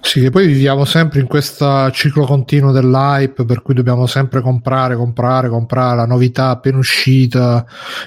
Sì, 0.02 0.22
che 0.22 0.30
poi 0.30 0.46
viviamo 0.48 0.86
sempre 0.86 1.20
in 1.20 1.28
questo 1.28 1.90
ciclo 1.92 2.26
continuo 2.26 2.72
dell'hype 2.72 3.46
per 3.46 3.62
cui 3.62 3.74
dobbiamo 3.74 4.06
sempre 4.06 4.42
comprare, 4.42 4.96
comprare, 4.96 5.50
comprare 5.50 5.96
la 5.96 6.06
novità 6.06 6.50
appena 6.50 6.78
uscita. 6.78 7.66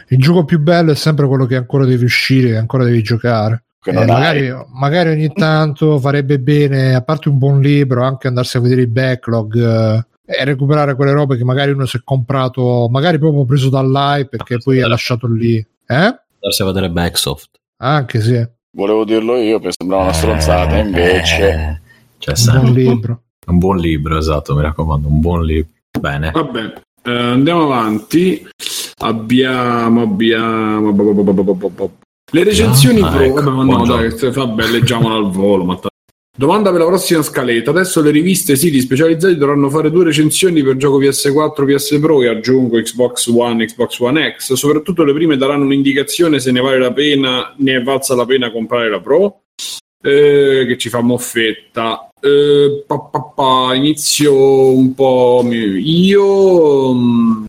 Il 0.08 0.18
gioco 0.18 0.44
più 0.44 0.60
bello 0.60 0.92
è 0.92 0.94
sempre 0.94 1.26
quello 1.26 1.46
che 1.46 1.56
ancora 1.56 1.84
devi 1.84 2.04
uscire, 2.04 2.50
che 2.50 2.56
ancora 2.56 2.84
devi 2.84 3.02
giocare. 3.02 3.64
Che 3.80 3.90
Eh, 3.90 3.94
magari, 3.94 4.52
magari 4.72 5.10
ogni 5.10 5.32
tanto 5.32 5.98
farebbe 5.98 6.38
bene, 6.38 6.94
a 6.94 7.02
parte 7.02 7.28
un 7.28 7.38
buon 7.38 7.60
libro, 7.60 8.02
anche 8.02 8.26
andarsi 8.28 8.56
a 8.56 8.60
vedere 8.60 8.82
il 8.82 8.88
backlog 8.88 9.56
eh, 9.56 10.06
e 10.24 10.44
recuperare 10.44 10.94
quelle 10.94 11.12
robe 11.12 11.36
che 11.36 11.44
magari 11.44 11.70
uno 11.72 11.86
si 11.86 11.96
è 11.96 12.00
comprato, 12.04 12.88
magari 12.90 13.18
proprio 13.18 13.44
preso 13.44 13.68
dall'hype 13.70 14.28
perché 14.28 14.58
poi 14.58 14.82
ha 14.82 14.88
lasciato 14.88 15.26
lì. 15.26 15.56
Eh? 15.56 15.94
Andarsi 15.94 16.62
a 16.62 16.64
vedere 16.66 16.90
Backsoft. 16.90 17.48
Anche 17.78 18.20
sì, 18.20 18.46
volevo 18.76 19.04
dirlo 19.04 19.36
io 19.36 19.58
per 19.58 19.72
sembrare 19.76 20.02
una 20.02 20.12
stronzata 20.12 20.76
invece 20.76 21.48
Eh, 21.50 21.80
c'è 22.18 22.32
un 22.52 22.60
buon 22.60 22.72
libro. 22.74 23.22
un 23.46 23.58
buon 23.58 23.76
libro, 23.78 24.18
esatto, 24.18 24.54
mi 24.54 24.62
raccomando, 24.62 25.08
un 25.08 25.20
buon 25.20 25.44
libro. 25.44 25.70
Bene. 25.98 26.30
Vabbè, 26.30 26.72
eh, 27.02 27.10
andiamo 27.10 27.62
avanti. 27.62 28.46
Abbiamo, 29.02 30.02
abbiamo. 30.02 30.92
Le 32.32 32.44
recensioni 32.44 33.00
Ah, 33.00 33.10
pro. 33.10 33.24
ecco, 33.24 33.40
no, 33.40 33.64
buongiorno. 33.64 34.08
dai, 34.16 34.30
vabbè, 34.30 34.66
leggiamola 34.68 35.14
al 35.16 35.30
volo. 35.30 35.64
Ma 35.64 35.80
Domanda 36.36 36.70
per 36.70 36.80
la 36.80 36.86
prossima 36.86 37.22
scaletta. 37.22 37.70
Adesso 37.70 38.00
le 38.00 38.10
riviste 38.10 38.52
e 38.52 38.56
siti 38.56 38.80
specializzati 38.80 39.36
dovranno 39.36 39.68
fare 39.68 39.90
due 39.90 40.04
recensioni 40.04 40.62
per 40.62 40.76
gioco 40.76 40.98
PS4, 40.98 41.66
PS 41.66 41.98
Pro 42.00 42.22
e 42.22 42.28
aggiungo 42.28 42.80
Xbox 42.80 43.26
One, 43.26 43.66
Xbox 43.66 43.98
One 43.98 44.34
X. 44.38 44.54
Soprattutto 44.54 45.04
le 45.04 45.12
prime 45.12 45.36
daranno 45.36 45.64
un'indicazione 45.64 46.38
se 46.38 46.50
ne 46.50 46.60
vale 46.60 46.78
la 46.78 46.92
pena, 46.92 47.52
ne 47.58 47.76
è 47.76 47.82
valsa 47.82 48.14
la 48.14 48.24
pena 48.24 48.50
comprare 48.50 48.88
la 48.88 49.00
Pro. 49.00 49.40
Eh, 50.02 50.64
che 50.66 50.78
ci 50.78 50.88
fa 50.88 51.02
moffetta. 51.02 52.08
Eh, 52.18 52.84
pa, 52.86 52.98
pa, 53.00 53.20
pa, 53.34 53.74
inizio 53.74 54.72
un 54.72 54.94
po'. 54.94 55.46
Io. 55.50 56.94
mm, 56.94 57.44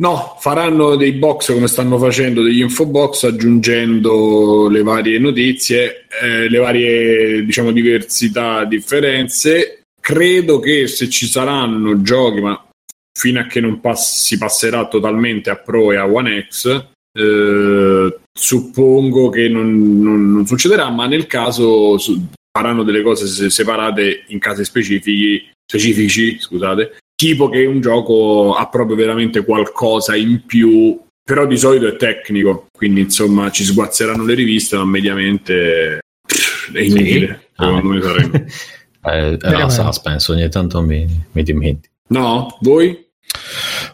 No, 0.00 0.36
faranno 0.40 0.96
dei 0.96 1.12
box 1.12 1.52
come 1.52 1.66
stanno 1.68 1.98
facendo 1.98 2.42
degli 2.42 2.60
infobox 2.62 3.24
aggiungendo 3.24 4.66
le 4.70 4.82
varie 4.82 5.18
notizie, 5.18 6.06
eh, 6.22 6.48
le 6.48 6.58
varie 6.58 7.44
diciamo 7.44 7.70
diversità, 7.70 8.64
differenze. 8.64 9.82
Credo 10.00 10.58
che 10.58 10.86
se 10.86 11.10
ci 11.10 11.26
saranno 11.26 12.00
giochi, 12.00 12.40
ma 12.40 12.66
fino 13.12 13.40
a 13.40 13.44
che 13.44 13.60
non 13.60 13.80
pass- 13.80 14.22
si 14.22 14.38
passerà 14.38 14.88
totalmente 14.88 15.50
a 15.50 15.56
Pro 15.56 15.92
e 15.92 15.96
a 15.96 16.08
One 16.10 16.46
X, 16.48 16.82
eh, 17.12 18.18
suppongo 18.32 19.28
che 19.28 19.48
non, 19.50 20.00
non- 20.00 20.32
non 20.32 20.46
succederà, 20.46 20.88
ma 20.88 21.06
nel 21.06 21.26
caso 21.26 21.98
su- 21.98 22.26
faranno 22.50 22.84
delle 22.84 23.02
cose 23.02 23.26
se- 23.26 23.50
separate 23.50 24.24
in 24.28 24.38
casi 24.38 24.64
specifici, 24.64 25.46
specifici, 25.62 26.38
scusate, 26.40 26.96
tipo 27.28 27.50
che 27.50 27.66
un 27.66 27.80
gioco 27.82 28.54
ha 28.54 28.66
proprio 28.68 28.96
veramente 28.96 29.44
qualcosa 29.44 30.16
in 30.16 30.44
più, 30.46 30.98
però 31.22 31.44
di 31.46 31.58
solito 31.58 31.86
è 31.86 31.96
tecnico, 31.96 32.68
quindi 32.72 33.02
insomma 33.02 33.50
ci 33.50 33.62
sguazzeranno 33.64 34.24
le 34.24 34.32
riviste, 34.34 34.76
ma 34.76 34.84
mediamente 34.86 35.98
pff, 36.26 36.72
è 36.72 36.80
inutile, 36.80 37.48
Ah. 37.56 37.66
secondo 37.66 37.88
me 37.88 38.00
sarebbe. 38.02 38.46
Eh, 39.02 39.10
è 39.12 39.30
la 39.30 39.36
Veramente. 39.38 39.72
suspense, 39.74 40.30
ogni 40.32 40.48
tanto 40.50 40.82
mi, 40.82 41.06
mi 41.32 41.42
dimentico. 41.42 41.94
No? 42.08 42.58
Voi? 42.60 43.06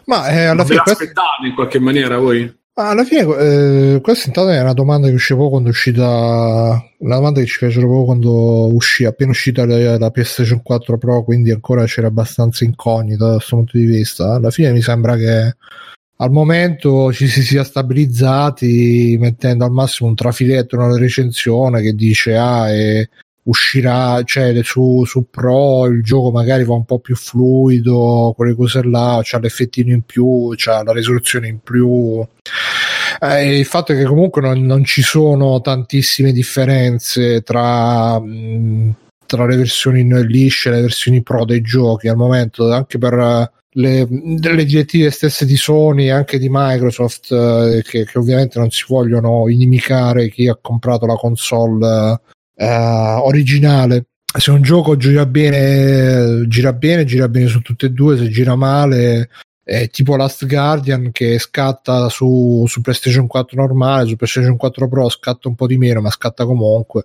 Ma 0.05 0.27
eh, 0.27 0.45
alla 0.47 0.63
Ve 0.63 0.69
fine, 0.69 0.81
questa, 0.81 1.03
l'aspettate 1.05 1.47
in 1.47 1.53
qualche 1.53 1.79
maniera 1.79 2.17
voi? 2.17 2.53
Alla 2.79 3.03
fine 3.03 3.21
eh, 3.21 4.01
questa 4.01 4.27
intanto 4.27 4.51
è 4.51 4.61
una 4.61 4.73
domanda 4.73 5.07
che 5.07 5.13
usciva 5.13 5.39
poco 5.39 5.51
quando 5.51 5.69
è 5.69 5.71
uscita 5.71 6.83
una 6.99 7.15
domanda 7.15 7.39
che 7.39 7.47
ci 7.47 7.57
fecero 7.57 7.87
poco 7.87 8.05
quando 8.05 8.73
uscì 8.73 9.03
appena 9.05 9.31
uscita 9.31 9.65
la, 9.65 9.97
la 9.97 10.11
PlayStation 10.11 10.61
4 10.61 10.97
Pro 10.97 11.23
quindi 11.23 11.51
ancora 11.51 11.85
c'era 11.85 12.07
abbastanza 12.07 12.65
incognita 12.65 13.25
da 13.25 13.33
questo 13.35 13.55
punto 13.55 13.77
di 13.77 13.85
vista. 13.85 14.33
Alla 14.35 14.51
fine 14.51 14.71
mi 14.71 14.81
sembra 14.81 15.15
che 15.15 15.55
al 16.19 16.31
momento 16.31 17.11
ci 17.13 17.27
si 17.27 17.41
sia 17.43 17.63
stabilizzati 17.63 19.17
mettendo 19.19 19.65
al 19.65 19.71
massimo 19.71 20.09
un 20.09 20.15
trafiletto 20.15 20.75
una 20.75 20.97
recensione 20.97 21.81
che 21.81 21.93
dice 21.93 22.35
ah 22.35 22.71
e 22.71 23.09
uscirà 23.47 24.21
cioè 24.23 24.61
su, 24.63 25.03
su 25.05 25.29
Pro 25.29 25.85
il 25.85 26.03
gioco 26.03 26.31
magari 26.31 26.63
va 26.63 26.73
un 26.73 26.85
po' 26.85 26.99
più 26.99 27.15
fluido 27.15 28.33
quelle 28.35 28.55
cose 28.55 28.83
là 28.83 29.19
c'ha 29.23 29.39
l'effettino 29.39 29.91
in 29.91 30.01
più 30.01 30.53
c'ha 30.55 30.83
la 30.83 30.93
risoluzione 30.93 31.47
in 31.47 31.59
più. 31.59 32.25
Eh, 33.19 33.57
il 33.59 33.65
fatto 33.65 33.93
è 33.93 33.97
che 33.97 34.05
comunque 34.05 34.41
non, 34.41 34.61
non 34.63 34.83
ci 34.83 35.01
sono 35.01 35.59
tantissime 35.61 36.31
differenze 36.31 37.41
tra 37.41 38.19
mh, 38.19 38.95
tra 39.25 39.45
le 39.45 39.55
versioni 39.57 40.03
lisce 40.25 40.69
e 40.69 40.73
le 40.73 40.81
versioni 40.81 41.21
pro 41.23 41.43
dei 41.45 41.61
giochi 41.61 42.07
al 42.07 42.15
momento 42.15 42.71
anche 42.71 42.97
per 42.97 43.51
le, 43.77 44.07
le 44.09 44.65
direttive 44.65 45.11
stesse 45.11 45.45
di 45.45 45.55
Sony 45.55 46.05
e 46.05 46.11
anche 46.11 46.39
di 46.39 46.47
Microsoft 46.49 47.31
eh, 47.31 47.81
che, 47.83 48.05
che 48.05 48.17
ovviamente 48.17 48.59
non 48.59 48.71
si 48.71 48.85
vogliono 48.87 49.47
inimicare 49.49 50.29
chi 50.29 50.47
ha 50.47 50.57
comprato 50.59 51.05
la 51.05 51.15
console 51.15 52.19
originale. 52.65 54.05
Se 54.37 54.51
un 54.51 54.61
gioco 54.61 54.97
gira 54.97 55.25
bene 55.25 56.47
gira 56.47 56.73
bene 56.73 57.05
gira 57.05 57.27
bene 57.29 57.47
su 57.47 57.61
tutte 57.61 57.87
e 57.87 57.91
due 57.91 58.17
se 58.17 58.29
gira 58.29 58.55
male 58.55 59.29
è 59.63 59.89
tipo 59.89 60.15
Last 60.15 60.45
Guardian 60.45 61.11
che 61.11 61.39
scatta 61.39 62.07
su, 62.07 62.63
su 62.67 62.81
PlayStation 62.81 63.27
4 63.27 63.59
normale 63.59 64.07
su 64.07 64.15
PlayStation 64.15 64.55
4 64.55 64.87
Pro 64.87 65.09
scatta 65.09 65.47
un 65.47 65.55
po' 65.55 65.67
di 65.67 65.77
meno 65.77 66.01
ma 66.01 66.09
scatta 66.09 66.45
comunque. 66.45 67.03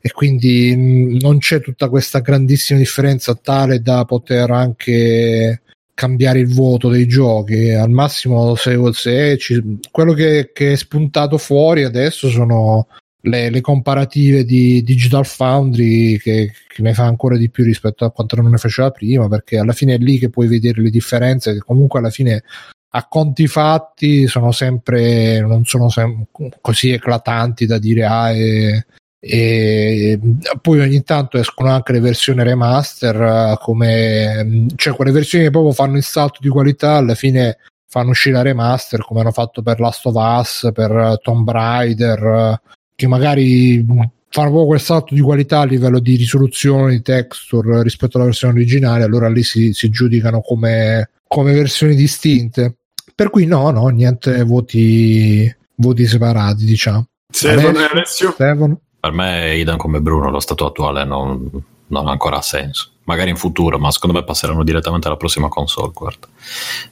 E 0.00 0.12
quindi 0.12 0.74
mh, 0.76 1.18
non 1.20 1.38
c'è 1.38 1.60
tutta 1.60 1.88
questa 1.88 2.20
grandissima 2.20 2.78
differenza 2.78 3.34
tale 3.34 3.80
da 3.80 4.04
poter 4.04 4.50
anche 4.50 5.62
cambiare 5.94 6.38
il 6.40 6.52
voto 6.52 6.90
dei 6.90 7.06
giochi. 7.06 7.70
Al 7.70 7.90
massimo 7.90 8.54
se, 8.56 8.78
se 8.92 9.38
ci- 9.38 9.78
quello 9.90 10.12
che, 10.12 10.50
che 10.52 10.72
è 10.72 10.76
spuntato 10.76 11.38
fuori 11.38 11.84
adesso 11.84 12.28
sono 12.28 12.88
le, 13.26 13.50
le 13.50 13.60
comparative 13.60 14.44
di 14.44 14.82
Digital 14.82 15.26
Foundry 15.26 16.16
che, 16.18 16.52
che 16.68 16.82
ne 16.82 16.94
fa 16.94 17.04
ancora 17.04 17.36
di 17.36 17.50
più 17.50 17.64
rispetto 17.64 18.04
a 18.04 18.10
quanto 18.10 18.36
non 18.36 18.50
ne 18.50 18.56
faceva 18.56 18.90
prima 18.90 19.28
perché 19.28 19.58
alla 19.58 19.72
fine 19.72 19.94
è 19.94 19.98
lì 19.98 20.18
che 20.18 20.30
puoi 20.30 20.46
vedere 20.46 20.80
le 20.80 20.90
differenze 20.90 21.52
che 21.52 21.58
comunque 21.58 21.98
alla 21.98 22.10
fine 22.10 22.42
a 22.90 23.06
conti 23.08 23.46
fatti 23.46 24.26
sono 24.26 24.52
sempre 24.52 25.40
non 25.40 25.64
sono 25.64 25.88
sem- 25.88 26.26
così 26.60 26.90
eclatanti 26.92 27.66
da 27.66 27.78
dire 27.78 28.04
ah 28.04 28.30
e, 28.30 28.86
e 29.18 30.20
poi 30.60 30.80
ogni 30.80 31.02
tanto 31.02 31.36
escono 31.36 31.70
anche 31.70 31.92
le 31.92 32.00
versioni 32.00 32.44
remaster 32.44 33.58
come 33.60 34.66
cioè 34.76 34.94
quelle 34.94 35.10
versioni 35.10 35.44
che 35.44 35.50
proprio 35.50 35.72
fanno 35.72 35.96
il 35.96 36.04
salto 36.04 36.38
di 36.40 36.48
qualità 36.48 36.92
alla 36.92 37.16
fine 37.16 37.58
fanno 37.88 38.10
uscire 38.10 38.36
la 38.36 38.42
remaster 38.42 39.04
come 39.04 39.20
hanno 39.20 39.32
fatto 39.32 39.62
per 39.62 39.80
Last 39.80 40.06
of 40.06 40.14
Us 40.14 40.70
per 40.72 41.18
Tomb 41.22 41.50
Raider 41.50 42.60
che 42.96 43.06
magari 43.06 43.84
proprio 44.28 44.66
quel 44.66 44.80
salto 44.80 45.14
di 45.14 45.20
qualità 45.20 45.60
a 45.60 45.64
livello 45.64 46.00
di 46.00 46.16
risoluzione 46.16 46.92
di 46.92 47.02
texture 47.02 47.82
rispetto 47.82 48.16
alla 48.16 48.26
versione 48.26 48.54
originale 48.54 49.04
allora 49.04 49.28
lì 49.28 49.44
si, 49.44 49.72
si 49.72 49.88
giudicano 49.90 50.40
come, 50.40 51.10
come 51.28 51.52
versioni 51.52 51.94
distinte 51.94 52.78
per 53.14 53.30
cui 53.30 53.46
no 53.46 53.70
no 53.70 53.86
niente 53.88 54.42
voti 54.42 55.54
voti 55.76 56.06
separati 56.06 56.64
diciamo 56.64 57.06
Stefano 57.30 57.78
Alessio? 57.78 58.30
Stefano? 58.32 58.80
Per 58.98 59.12
me 59.12 59.56
idem 59.56 59.76
come 59.76 60.00
Bruno, 60.00 60.30
lo 60.30 60.40
stato 60.40 60.66
attuale 60.66 61.04
non, 61.04 61.50
non 61.88 62.08
ancora 62.08 62.38
ha 62.38 62.42
senso. 62.42 62.92
Magari 63.06 63.30
in 63.30 63.36
futuro, 63.36 63.78
ma 63.78 63.90
secondo 63.92 64.18
me 64.18 64.24
passeranno 64.24 64.64
direttamente 64.64 65.06
alla 65.06 65.16
prossima 65.16 65.48
console, 65.48 65.92
guarda. 65.94 66.26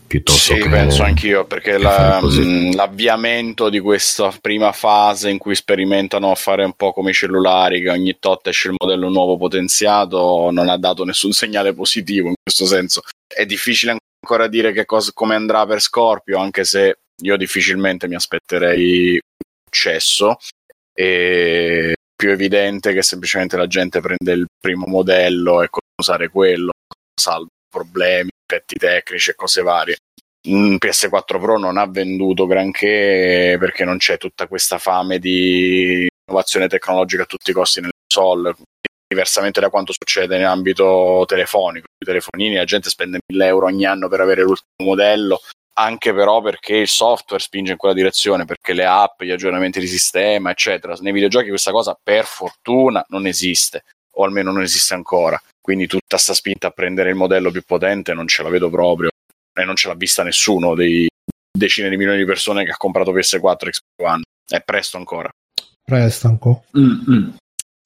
Piuttosto 0.07 0.55
Sì, 0.55 0.61
che... 0.61 0.69
penso 0.69 1.03
anch'io, 1.03 1.45
perché 1.45 1.77
la- 1.77 2.21
mh, 2.23 2.77
l'avviamento 2.77 3.69
di 3.69 3.81
questa 3.81 4.33
prima 4.41 4.71
fase 4.73 5.31
in 5.31 5.39
cui 5.39 5.57
sperimentano 5.57 6.31
a 6.31 6.37
fare 6.37 6.65
un 6.65 6.75
po' 6.75 6.93
come 6.93 7.11
i 7.11 7.15
cellulari, 7.15 7.83
che 7.83 7.91
ogni 7.91 8.17
tot 8.21 8.47
esce 8.47 8.69
il 8.69 8.77
modello 8.79 9.09
nuovo 9.09 9.37
potenziato, 9.37 10.51
non 10.53 10.69
ha 10.69 10.77
dato 10.79 11.05
nessun 11.05 11.33
segnale 11.33 11.75
positivo 11.75 12.29
in 12.29 12.35
questo 12.41 12.65
senso. 12.67 13.03
È 13.27 13.45
difficile 13.45 13.97
ancora 14.21 14.47
dire 14.47 14.73
che 14.73 14.85
cosa, 14.85 15.11
come 15.13 15.35
andrà 15.35 15.67
per 15.67 15.81
Scorpio, 15.81 16.39
anche 16.39 16.65
se 16.65 16.99
io 17.23 17.37
difficilmente 17.37 18.07
mi 18.07 18.15
aspetterei 18.15 19.19
successo. 19.69 20.37
E 20.97 21.95
più 22.15 22.31
evidente 22.31 22.93
che 22.93 23.03
semplicemente 23.03 23.57
la 23.57 23.67
gente 23.67 24.01
prende 24.01 24.33
il 24.33 24.47
primo 24.61 24.87
modello 24.87 25.61
e 25.61 25.69
usare 26.05 26.29
quello, 26.29 26.73
salvo 27.19 27.49
problemi, 27.71 28.31
effetti 28.47 28.77
tecnici 28.77 29.31
e 29.31 29.35
cose 29.35 29.63
varie. 29.63 29.97
Mm, 30.49 30.77
PS4 30.77 31.41
Pro 31.41 31.59
non 31.59 31.79
ha 31.79 31.87
venduto 31.87 32.47
granché 32.47 33.57
perché 33.59 33.85
non 33.85 33.97
c'è 33.97 34.19
tutta 34.19 34.47
questa 34.47 34.79
fame 34.79 35.19
di 35.19 36.07
innovazione 36.27 36.69
tecnologica 36.69 37.23
a 37.23 37.27
tutti 37.27 37.51
i 37.51 37.55
costi 37.55 37.81
nel 37.81 37.93
console. 38.07 38.55
Diversamente 39.07 39.61
da 39.61 39.71
quanto 39.71 39.93
succede 39.93 40.37
in 40.37 40.45
ambito 40.45 41.25
telefonico, 41.27 41.87
i 41.99 42.05
telefonini, 42.05 42.57
la 42.57 42.65
gente 42.65 42.91
spende 42.91 43.21
1000 43.27 43.47
euro 43.47 43.67
ogni 43.67 43.87
anno 43.87 44.09
per 44.09 44.21
avere 44.21 44.43
l'ultimo 44.43 44.89
modello, 44.91 45.41
anche 45.75 46.13
però 46.13 46.41
perché 46.41 46.77
il 46.77 46.89
software 46.89 47.43
spinge 47.43 47.73
in 47.73 47.79
quella 47.79 47.95
direzione, 47.95 48.45
perché 48.45 48.73
le 48.73 48.87
app, 48.87 49.23
gli 49.23 49.31
aggiornamenti 49.31 49.79
di 49.79 49.87
sistema, 49.87 50.51
eccetera. 50.51 50.95
Nei 51.01 51.13
videogiochi 51.13 51.49
questa 51.49 51.71
cosa 51.71 51.97
per 52.01 52.25
fortuna 52.25 53.05
non 53.09 53.27
esiste, 53.27 53.85
o 54.17 54.25
almeno 54.25 54.53
non 54.53 54.63
esiste 54.63 54.95
ancora. 54.95 55.41
Quindi 55.65 55.87
tutta 55.87 56.19
sta 56.19 56.35
spinta 56.35 56.67
a 56.67 56.71
prendere 56.73 57.09
il 57.09 57.15
modello 57.17 57.51
più 57.51 57.63
potente 57.65 58.13
non 58.13 58.29
ce 58.29 58.43
la 58.43 58.51
vedo 58.51 58.69
proprio 58.69 59.09
e 59.59 59.65
non 59.65 59.77
ce 59.77 59.89
l'ha 59.89 59.95
vista 59.95 60.23
nessuno 60.23 60.75
dei 60.75 61.09
decine 61.51 61.89
di 61.89 61.97
milioni 61.97 62.19
di 62.19 62.27
persone 62.27 62.67
che 62.67 62.73
ha 62.73 62.77
comprato 62.77 63.15
PS4 63.15 63.69
e 63.69 63.71
Xbox 63.71 63.81
One. 64.03 64.23
È 64.47 64.61
presto 64.63 64.99
ancora. 64.99 65.31
Presto 65.83 66.27
ancora. 66.27 66.61
Mm-mm. 66.79 67.37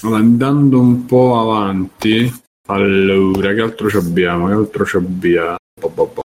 Allora, 0.02 0.18
Andando 0.18 0.80
un 0.80 1.05
po' 1.06 1.38
avanti, 1.38 2.32
allora, 2.66 3.55
che 3.55 3.60
altro 3.60 3.88
ci 3.88 3.96
abbiamo? 3.96 4.48
Che 4.48 4.52
altro 4.55 4.84
ci 4.84 4.96
abbiamo? 4.96 5.56
Po, 5.80 5.88
po, 5.90 6.06
po. 6.09 6.22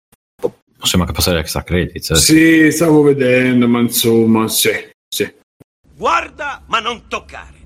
Possiamo 0.77 1.03
anche 1.03 1.15
passare 1.15 1.39
extra 1.39 1.63
credits. 1.63 2.11
eh. 2.11 2.15
Sì, 2.15 2.71
stavo 2.71 3.01
vedendo, 3.01 3.67
ma 3.67 3.79
insomma, 3.79 4.47
sì, 4.47 4.69
sì. 5.11 5.33
Guarda, 5.95 6.61
ma 6.67 6.79
non 6.79 7.07
toccare. 7.07 7.57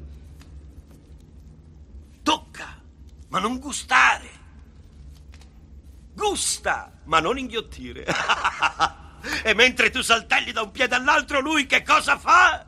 Tocca, 2.23 2.81
ma 3.34 3.39
non 3.39 3.57
gustare. 3.57 4.30
Gusta, 6.14 6.99
ma 7.05 7.19
non 7.19 7.39
inghiottire. 7.39 8.05
e 9.43 9.55
mentre 9.55 9.89
tu 9.89 10.03
saltelli 10.03 10.51
da 10.51 10.61
un 10.61 10.69
piede 10.69 10.93
all'altro, 10.93 11.39
lui 11.39 11.65
che 11.65 11.81
cosa 11.81 12.19
fa? 12.19 12.64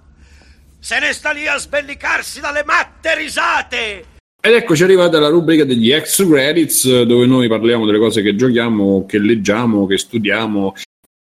Se 0.80 1.00
ne 1.00 1.14
sta 1.14 1.30
lì 1.30 1.46
a 1.46 1.58
sbellicarsi 1.58 2.40
dalle 2.40 2.64
matte 2.64 3.16
risate. 3.16 4.06
Ed 4.42 4.54
eccoci 4.54 4.84
arrivati 4.84 5.16
alla 5.16 5.30
rubrica 5.30 5.66
degli 5.66 5.92
extra 5.92 6.26
credits, 6.26 6.86
eh, 6.86 7.06
dove 7.06 7.28
noi 7.28 7.48
parliamo 7.48 7.86
delle 7.86 8.00
cose 8.00 8.24
che 8.24 8.36
giochiamo, 8.36 9.06
che 9.06 9.20
leggiamo, 9.20 9.86
che 9.86 10.00
studiamo, 10.00 10.74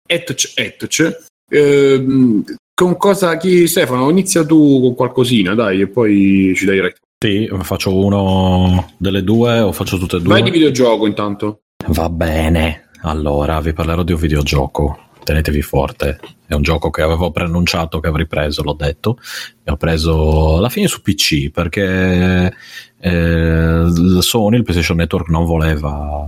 etc. 0.07 0.53
etc. 0.55 1.19
Ehm, 1.51 2.45
con 2.73 2.97
cosa, 2.97 3.37
chi 3.39 3.67
Stefano, 3.67 4.09
inizia 4.09 4.47
tu 4.47 4.81
con 4.81 4.95
qualcosina, 4.95 5.55
dai, 5.55 5.81
e 5.81 5.89
poi 5.89 6.53
ci 6.55 6.65
dai 6.65 6.81
retta. 6.81 7.01
Sì, 7.23 7.49
faccio 7.61 7.95
uno 7.95 8.95
delle 8.97 9.23
due 9.23 9.61
o 9.61 9.71
faccio 9.71 9.97
tutte 9.97 10.17
e 10.17 10.19
due? 10.19 10.33
Vai 10.33 10.43
di 10.43 10.51
videogioco 10.51 11.07
intanto. 11.07 11.61
Va 11.87 12.09
bene. 12.09 12.89
Allora, 13.03 13.61
vi 13.61 13.73
parlerò 13.73 14.03
di 14.03 14.11
un 14.11 14.19
videogioco. 14.19 15.11
Tenetevi 15.23 15.63
forte. 15.63 16.19
È 16.45 16.55
un 16.55 16.63
gioco 16.63 16.91
che 16.91 17.01
avevo 17.01 17.31
preannunciato 17.31 18.01
che 18.01 18.09
avrei 18.09 18.27
preso, 18.27 18.65
l'ho 18.65 18.73
detto. 18.73 19.19
E 19.63 19.71
ho 19.71 19.77
preso 19.77 20.57
alla 20.57 20.69
fine 20.69 20.89
su 20.89 21.01
PC 21.01 21.51
perché 21.51 22.53
eh, 22.99 23.85
Sony, 24.19 24.57
il 24.57 24.63
PlayStation 24.65 24.97
Network, 24.97 25.29
non 25.29 25.45
voleva 25.45 26.25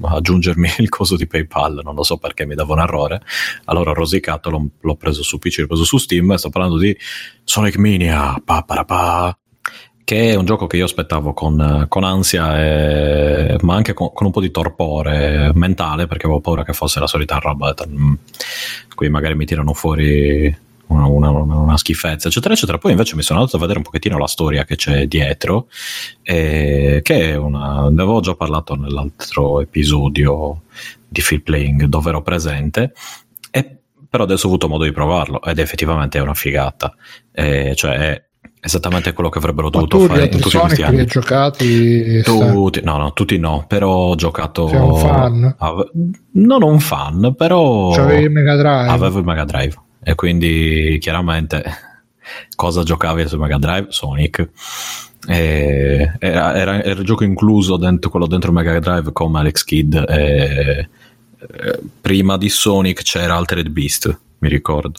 aggiungermi 0.00 0.70
il 0.78 0.88
coso 0.88 1.16
di 1.16 1.26
PayPal, 1.26 1.82
non 1.84 1.94
lo 1.94 2.02
so 2.02 2.16
perché 2.16 2.46
mi 2.46 2.54
dava 2.54 2.72
un 2.72 2.80
errore. 2.80 3.20
Allora 3.66 3.90
ho 3.90 3.94
rosicato, 3.94 4.48
l'ho, 4.48 4.66
l'ho 4.80 4.96
preso 4.96 5.22
su 5.22 5.36
PC, 5.36 5.58
l'ho 5.58 5.66
preso 5.66 5.84
su 5.84 5.98
Steam 5.98 6.36
sto 6.36 6.48
parlando 6.48 6.78
di 6.78 6.96
Sonic 7.44 7.76
Mania. 7.76 8.40
Pa, 8.42 8.62
pa, 8.62 8.84
pa, 8.86 9.38
che 10.08 10.30
è 10.30 10.34
un 10.36 10.46
gioco 10.46 10.66
che 10.66 10.78
io 10.78 10.86
aspettavo 10.86 11.34
con, 11.34 11.84
con 11.86 12.02
ansia, 12.02 12.58
e- 12.58 13.58
ma 13.60 13.74
anche 13.74 13.92
con, 13.92 14.10
con 14.14 14.24
un 14.24 14.32
po' 14.32 14.40
di 14.40 14.50
torpore 14.50 15.50
mentale, 15.52 16.06
perché 16.06 16.24
avevo 16.24 16.40
paura 16.40 16.64
che 16.64 16.72
fosse 16.72 16.98
la 16.98 17.06
solita 17.06 17.36
roba. 17.36 17.74
"Mm, 17.86 18.14
Qui 18.94 19.10
magari 19.10 19.34
mi 19.34 19.44
tirano 19.44 19.74
fuori 19.74 20.46
una, 20.86 21.04
una- 21.04 21.28
una- 21.30 21.76
schifezza, 21.76 22.28
eccetera, 22.28 22.54
eccetera. 22.54 22.78
Poi 22.78 22.92
invece 22.92 23.16
mi 23.16 23.22
sono 23.22 23.40
andato 23.40 23.58
a 23.58 23.60
vedere 23.60 23.80
un 23.80 23.84
pochettino 23.84 24.16
la 24.16 24.26
storia 24.26 24.64
che 24.64 24.76
c'è 24.76 25.06
dietro, 25.06 25.66
e 26.22 27.00
che 27.02 27.32
è 27.32 27.36
una. 27.36 27.90
Ne 27.90 28.00
avevo 28.02 28.20
già 28.20 28.34
parlato 28.34 28.76
nell'altro 28.76 29.60
episodio 29.60 30.62
di 31.06 31.20
Field 31.20 31.42
Playing 31.42 31.84
dove 31.84 32.08
ero 32.08 32.22
presente. 32.22 32.94
E 33.50 33.76
però 34.08 34.24
adesso 34.24 34.46
ho 34.46 34.48
avuto 34.48 34.68
modo 34.70 34.84
di 34.84 34.92
provarlo 34.92 35.42
ed 35.42 35.58
effettivamente 35.58 36.16
è 36.16 36.22
una 36.22 36.32
figata. 36.32 36.94
Eh, 37.30 37.74
cioè 37.76 38.22
esattamente 38.60 39.12
quello 39.12 39.28
che 39.30 39.38
avrebbero 39.38 39.70
dovuto 39.70 40.00
fare 40.00 40.22
altri 40.22 40.40
tutti 40.40 40.56
questi 40.56 40.58
Sonic 40.58 40.76
li 40.78 40.82
hai 40.84 40.90
anni. 41.00 41.06
giocati? 41.06 42.22
Tutti, 42.22 42.80
no, 42.82 42.96
no, 42.96 43.12
tutti 43.12 43.38
no, 43.38 43.64
però 43.68 43.90
ho 43.92 44.14
giocato. 44.14 44.68
Sei 44.68 44.78
un 44.78 44.96
fan? 44.96 45.54
ave- 45.58 45.90
non 46.32 46.62
un 46.62 46.80
fan, 46.80 47.34
però. 47.36 47.90
C'avevi 47.92 48.24
il 48.24 48.30
Mega 48.30 48.56
Drive? 48.56 48.88
Avevo 48.88 49.18
il 49.18 49.24
Mega 49.24 49.44
Drive 49.44 49.74
e 50.02 50.14
quindi 50.14 50.98
chiaramente 51.00 51.62
cosa 52.56 52.82
giocavi 52.82 53.26
su 53.28 53.38
Mega 53.38 53.58
Drive? 53.58 53.86
Sonic. 53.90 54.48
E 55.26 56.12
era, 56.18 56.54
era- 56.56 56.82
era 56.82 56.98
il 57.00 57.04
gioco 57.04 57.24
incluso 57.24 57.76
dentro 57.76 58.08
quello 58.10 58.26
dentro 58.26 58.52
Mega 58.52 58.78
Drive 58.78 59.12
come 59.12 59.38
Alex 59.40 59.64
Kidd. 59.64 59.94
e 59.94 60.88
prima 62.00 62.36
di 62.36 62.48
Sonic 62.48 63.02
c'era 63.02 63.36
Altered 63.36 63.68
Beast, 63.68 64.18
mi 64.38 64.48
ricordo. 64.48 64.98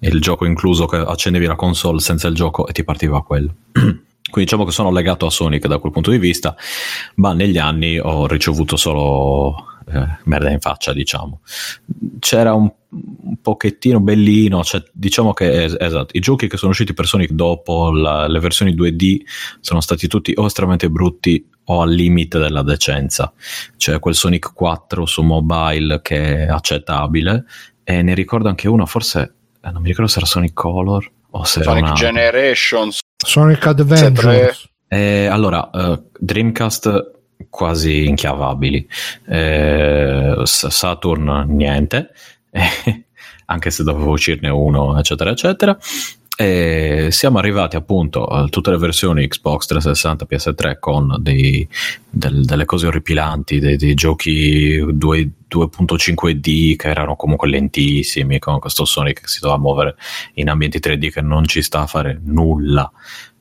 Il 0.00 0.20
gioco 0.20 0.44
incluso 0.44 0.86
che 0.86 0.96
accendevi 0.96 1.46
la 1.46 1.56
console 1.56 2.00
senza 2.00 2.28
il 2.28 2.34
gioco 2.34 2.66
e 2.66 2.72
ti 2.72 2.84
partiva 2.84 3.22
quello. 3.22 3.54
Quindi 4.30 4.50
diciamo 4.50 4.64
che 4.64 4.72
sono 4.72 4.90
legato 4.90 5.26
a 5.26 5.30
Sonic 5.30 5.66
da 5.66 5.78
quel 5.78 5.92
punto 5.92 6.10
di 6.10 6.18
vista, 6.18 6.54
ma 7.16 7.32
negli 7.32 7.56
anni 7.56 7.98
ho 7.98 8.26
ricevuto 8.26 8.76
solo 8.76 9.78
eh, 9.90 10.18
merda 10.24 10.50
in 10.50 10.60
faccia, 10.60 10.92
diciamo. 10.92 11.40
C'era 12.18 12.52
un, 12.52 12.70
un 12.90 13.40
pochettino 13.40 14.00
bellino, 14.00 14.62
cioè, 14.64 14.82
diciamo 14.92 15.32
che 15.32 15.64
es- 15.64 15.76
esatto, 15.78 16.16
i 16.16 16.20
giochi 16.20 16.46
che 16.46 16.58
sono 16.58 16.72
usciti 16.72 16.92
per 16.92 17.06
Sonic 17.06 17.30
dopo 17.30 17.90
la- 17.90 18.26
le 18.28 18.38
versioni 18.38 18.74
2D 18.74 19.22
sono 19.60 19.80
stati 19.80 20.06
tutti 20.08 20.32
o 20.36 20.44
estremamente 20.44 20.90
brutti 20.90 21.48
o 21.64 21.80
al 21.80 21.90
limite 21.90 22.38
della 22.38 22.62
decenza. 22.62 23.32
C'è 23.76 23.98
quel 23.98 24.14
Sonic 24.14 24.52
4 24.52 25.06
su 25.06 25.22
mobile 25.22 26.00
che 26.02 26.44
è 26.44 26.48
accettabile 26.48 27.44
e 27.82 28.02
ne 28.02 28.14
ricordo 28.14 28.48
anche 28.48 28.68
uno, 28.68 28.84
forse 28.84 29.36
non 29.70 29.82
mi 29.82 29.88
ricordo 29.88 30.10
se 30.10 30.18
era 30.18 30.26
Sonic 30.26 30.52
Color 30.52 31.10
o 31.30 31.44
se 31.44 31.60
era 31.60 31.70
Sonic 31.70 31.84
una... 31.84 31.94
Generations. 31.94 32.98
Sonic 33.16 33.66
Adventures. 33.66 34.68
Eh, 34.88 35.26
allora, 35.26 35.70
eh, 35.70 36.02
Dreamcast 36.18 37.16
quasi 37.50 38.06
inchiavabili, 38.06 38.86
Eh, 39.26 40.42
Saturn 40.44 41.44
niente, 41.48 42.10
eh, 42.50 43.04
anche 43.46 43.70
se 43.70 43.82
dovevo 43.82 44.12
uscirne 44.12 44.48
uno, 44.48 44.98
eccetera, 44.98 45.30
eccetera. 45.30 45.76
E 46.40 47.08
siamo 47.10 47.38
arrivati 47.38 47.74
appunto 47.74 48.24
a 48.24 48.46
tutte 48.46 48.70
le 48.70 48.76
versioni 48.78 49.26
Xbox 49.26 49.66
360 49.66 50.24
PS3 50.24 50.78
con 50.78 51.16
dei- 51.18 51.66
del- 52.08 52.44
delle 52.44 52.64
cose 52.64 52.86
orripilanti, 52.86 53.58
dei, 53.58 53.76
dei 53.76 53.94
giochi 53.94 54.78
2 54.88 55.30
2.5D 55.48 56.76
che 56.76 56.88
erano 56.88 57.16
comunque 57.16 57.48
lentissimi, 57.48 58.38
con 58.38 58.58
questo 58.60 58.84
Sonic 58.84 59.22
che 59.22 59.28
si 59.28 59.40
doveva 59.40 59.58
muovere 59.58 59.96
in 60.34 60.50
ambienti 60.50 60.78
3D 60.78 61.10
che 61.10 61.22
non 61.22 61.46
ci 61.46 61.62
sta 61.62 61.80
a 61.80 61.86
fare 61.86 62.20
nulla 62.22 62.88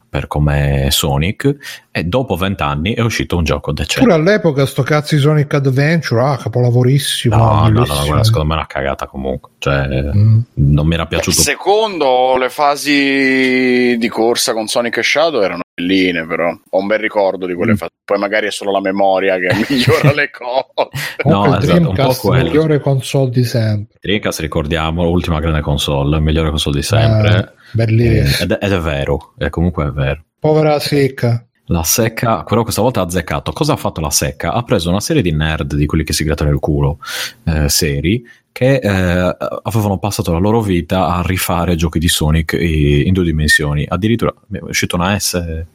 per 0.09 0.27
come 0.27 0.88
Sonic 0.89 1.55
e 1.91 2.03
dopo 2.03 2.35
vent'anni 2.35 2.93
è 2.93 3.01
uscito 3.01 3.35
un 3.38 3.43
gioco 3.43 3.71
decente 3.73 4.01
Pure 4.01 4.13
all'epoca 4.13 4.65
sto 4.65 4.84
cazzo 4.84 5.15
di 5.15 5.21
Sonic 5.21 5.53
Adventure, 5.53 6.21
ah, 6.21 6.38
capolavorissimo. 6.38 7.35
no, 7.35 7.67
no, 7.67 7.69
no, 7.69 7.85
no, 7.85 8.05
guarda, 8.05 8.23
secondo 8.23 8.47
me 8.47 8.53
è 8.53 8.57
una 8.57 8.67
cagata 8.67 9.07
comunque 9.07 9.51
cioè 9.59 9.85
Mm. 9.88 10.39
non 10.55 10.88
mi 10.88 10.93
era 10.93 11.05
piaciuto 11.07 11.41
Secondo 11.41 12.35
le 12.38 12.49
fasi 12.49 13.97
di 13.97 14.07
corsa 14.09 14.53
con 14.53 14.67
Sonic 14.67 14.97
e 14.97 15.03
Shadow 15.03 15.41
erano 15.41 15.61
belline, 15.73 16.25
però 16.25 16.49
ho 16.49 16.79
un 16.79 16.88
bel 16.88 16.99
ricordo 16.99 17.45
di 17.45 17.53
quelle 17.53 17.73
Mm. 17.73 17.75
fasi. 17.75 17.91
Poi 18.03 18.17
magari 18.19 18.47
è 18.47 18.51
solo 18.51 18.71
la 18.71 18.79
memoria 18.81 19.38
che 19.38 19.49
migliora 19.69 20.13
le 20.13 20.29
cose. 20.31 20.89
No, 21.25 21.45
il 21.45 21.57
esatto, 21.61 21.89
un 21.89 21.95
po' 21.95 22.13
quello. 22.19 22.38
la 22.43 22.49
migliore 22.49 22.79
console 22.79 23.29
di 23.29 23.43
sempre. 23.43 23.97
Dreamcast 23.99 24.39
ricordiamo 24.39 25.03
l'ultima 25.03 25.39
grande 25.39 25.61
console 25.61 26.19
migliore 26.19 26.49
console 26.49 26.77
di 26.77 26.84
sempre 26.84 27.53
Bellissimo. 27.72 28.44
ed, 28.44 28.52
è, 28.52 28.65
ed 28.65 28.72
è 28.72 28.80
vero, 28.80 29.34
è 29.38 29.49
comunque 29.49 29.88
è 29.88 29.91
vero. 29.91 30.23
Povera 30.39 30.80
secca. 30.80 31.48
La 31.69 31.84
secca, 31.84 32.44
però 32.44 32.64
questa 32.64 32.81
volta 32.81 33.02
ha 33.02 33.03
azzeccato. 33.03 33.52
Cosa 33.52 33.73
ha 33.73 33.76
fatto 33.76 33.99
la 33.99 34.10
secca? 34.10 34.53
Ha 34.53 34.64
preso 34.64 34.89
una 34.89 35.02
serie 35.02 35.22
di 35.22 35.34
nerd 35.34 35.76
di 35.76 35.85
quelli 35.85 36.06
che 36.06 36.14
si 36.14 36.23
grattano 36.23 36.49
il 36.49 36.60
culo, 36.60 36.99
eh, 37.44 37.68
seri, 37.68 38.23
che 38.53 38.76
eh, 38.76 39.35
avevano 39.64 39.98
passato 39.98 40.31
la 40.31 40.38
loro 40.38 40.61
vita 40.61 41.07
a 41.07 41.22
rifare 41.26 41.76
giochi 41.76 41.99
di 41.99 42.07
Sonic 42.07 42.53
in 42.53 43.11
due 43.11 43.26
dimensioni. 43.26 43.85
Addirittura 43.85 44.34
è 44.49 44.60
uscita 44.61 44.95
una 44.95 45.19
S, 45.19 45.65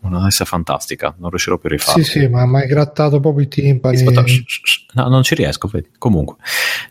una 0.00 0.30
S 0.30 0.42
fantastica, 0.44 1.14
non 1.18 1.28
riuscirò 1.28 1.58
più 1.58 1.68
a 1.68 1.72
rifarla. 1.72 2.02
Sì, 2.02 2.10
sì, 2.20 2.26
ma 2.28 2.46
mi 2.46 2.62
hai 2.62 2.66
grattato 2.66 3.20
proprio 3.20 3.44
i 3.44 3.48
timpani. 3.48 3.96
Aspetta, 3.96 4.26
shh, 4.26 4.42
shh, 4.46 4.60
shh. 4.64 4.84
no, 4.94 5.08
non 5.08 5.22
ci 5.22 5.34
riesco, 5.34 5.68
vedi. 5.68 5.90
Comunque. 5.98 6.36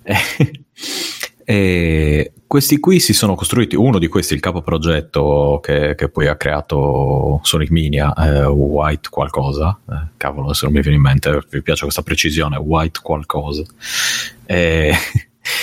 E 1.43 2.31
questi 2.51 2.81
qui 2.81 2.99
si 2.99 3.13
sono 3.13 3.33
costruiti, 3.33 3.77
uno 3.77 3.97
di 3.97 4.09
questi, 4.09 4.33
il 4.33 4.41
capo 4.41 4.61
progetto 4.61 5.61
che, 5.63 5.95
che 5.95 6.09
poi 6.09 6.27
ha 6.27 6.35
creato 6.35 7.39
Sonic 7.43 7.69
Mania, 7.69 8.13
eh, 8.13 8.43
White 8.43 9.07
qualcosa, 9.09 9.79
eh, 9.89 10.07
cavolo 10.17 10.47
adesso 10.47 10.65
non 10.65 10.73
mi 10.73 10.81
viene 10.81 10.97
in 10.97 11.01
mente, 11.01 11.45
mi 11.49 11.61
piace 11.61 11.83
questa 11.83 12.01
precisione, 12.01 12.57
White 12.57 12.99
qualcosa, 13.01 13.63
e 14.45 14.93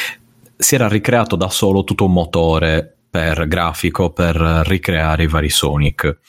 si 0.57 0.75
era 0.75 0.89
ricreato 0.89 1.37
da 1.37 1.51
solo 1.51 1.85
tutto 1.85 2.07
un 2.07 2.13
motore 2.13 2.97
per 3.11 3.47
grafico 3.47 4.09
per 4.09 4.37
ricreare 4.65 5.25
i 5.25 5.29
vari 5.29 5.51
Sonic. 5.51 6.21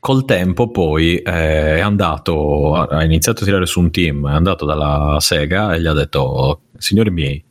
Col 0.00 0.24
tempo 0.24 0.70
poi 0.70 1.18
eh, 1.18 1.76
è 1.76 1.80
andato, 1.80 2.72
ha 2.72 3.04
iniziato 3.04 3.42
a 3.42 3.44
tirare 3.44 3.66
su 3.66 3.80
un 3.80 3.90
team, 3.90 4.30
è 4.30 4.32
andato 4.32 4.64
dalla 4.64 5.18
Sega 5.20 5.74
e 5.74 5.82
gli 5.82 5.86
ha 5.86 5.92
detto, 5.92 6.62
signori 6.78 7.10
miei, 7.10 7.44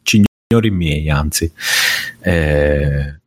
signori 0.53 0.69
miei, 0.69 1.09
anzi, 1.09 1.51
eh, 2.21 3.19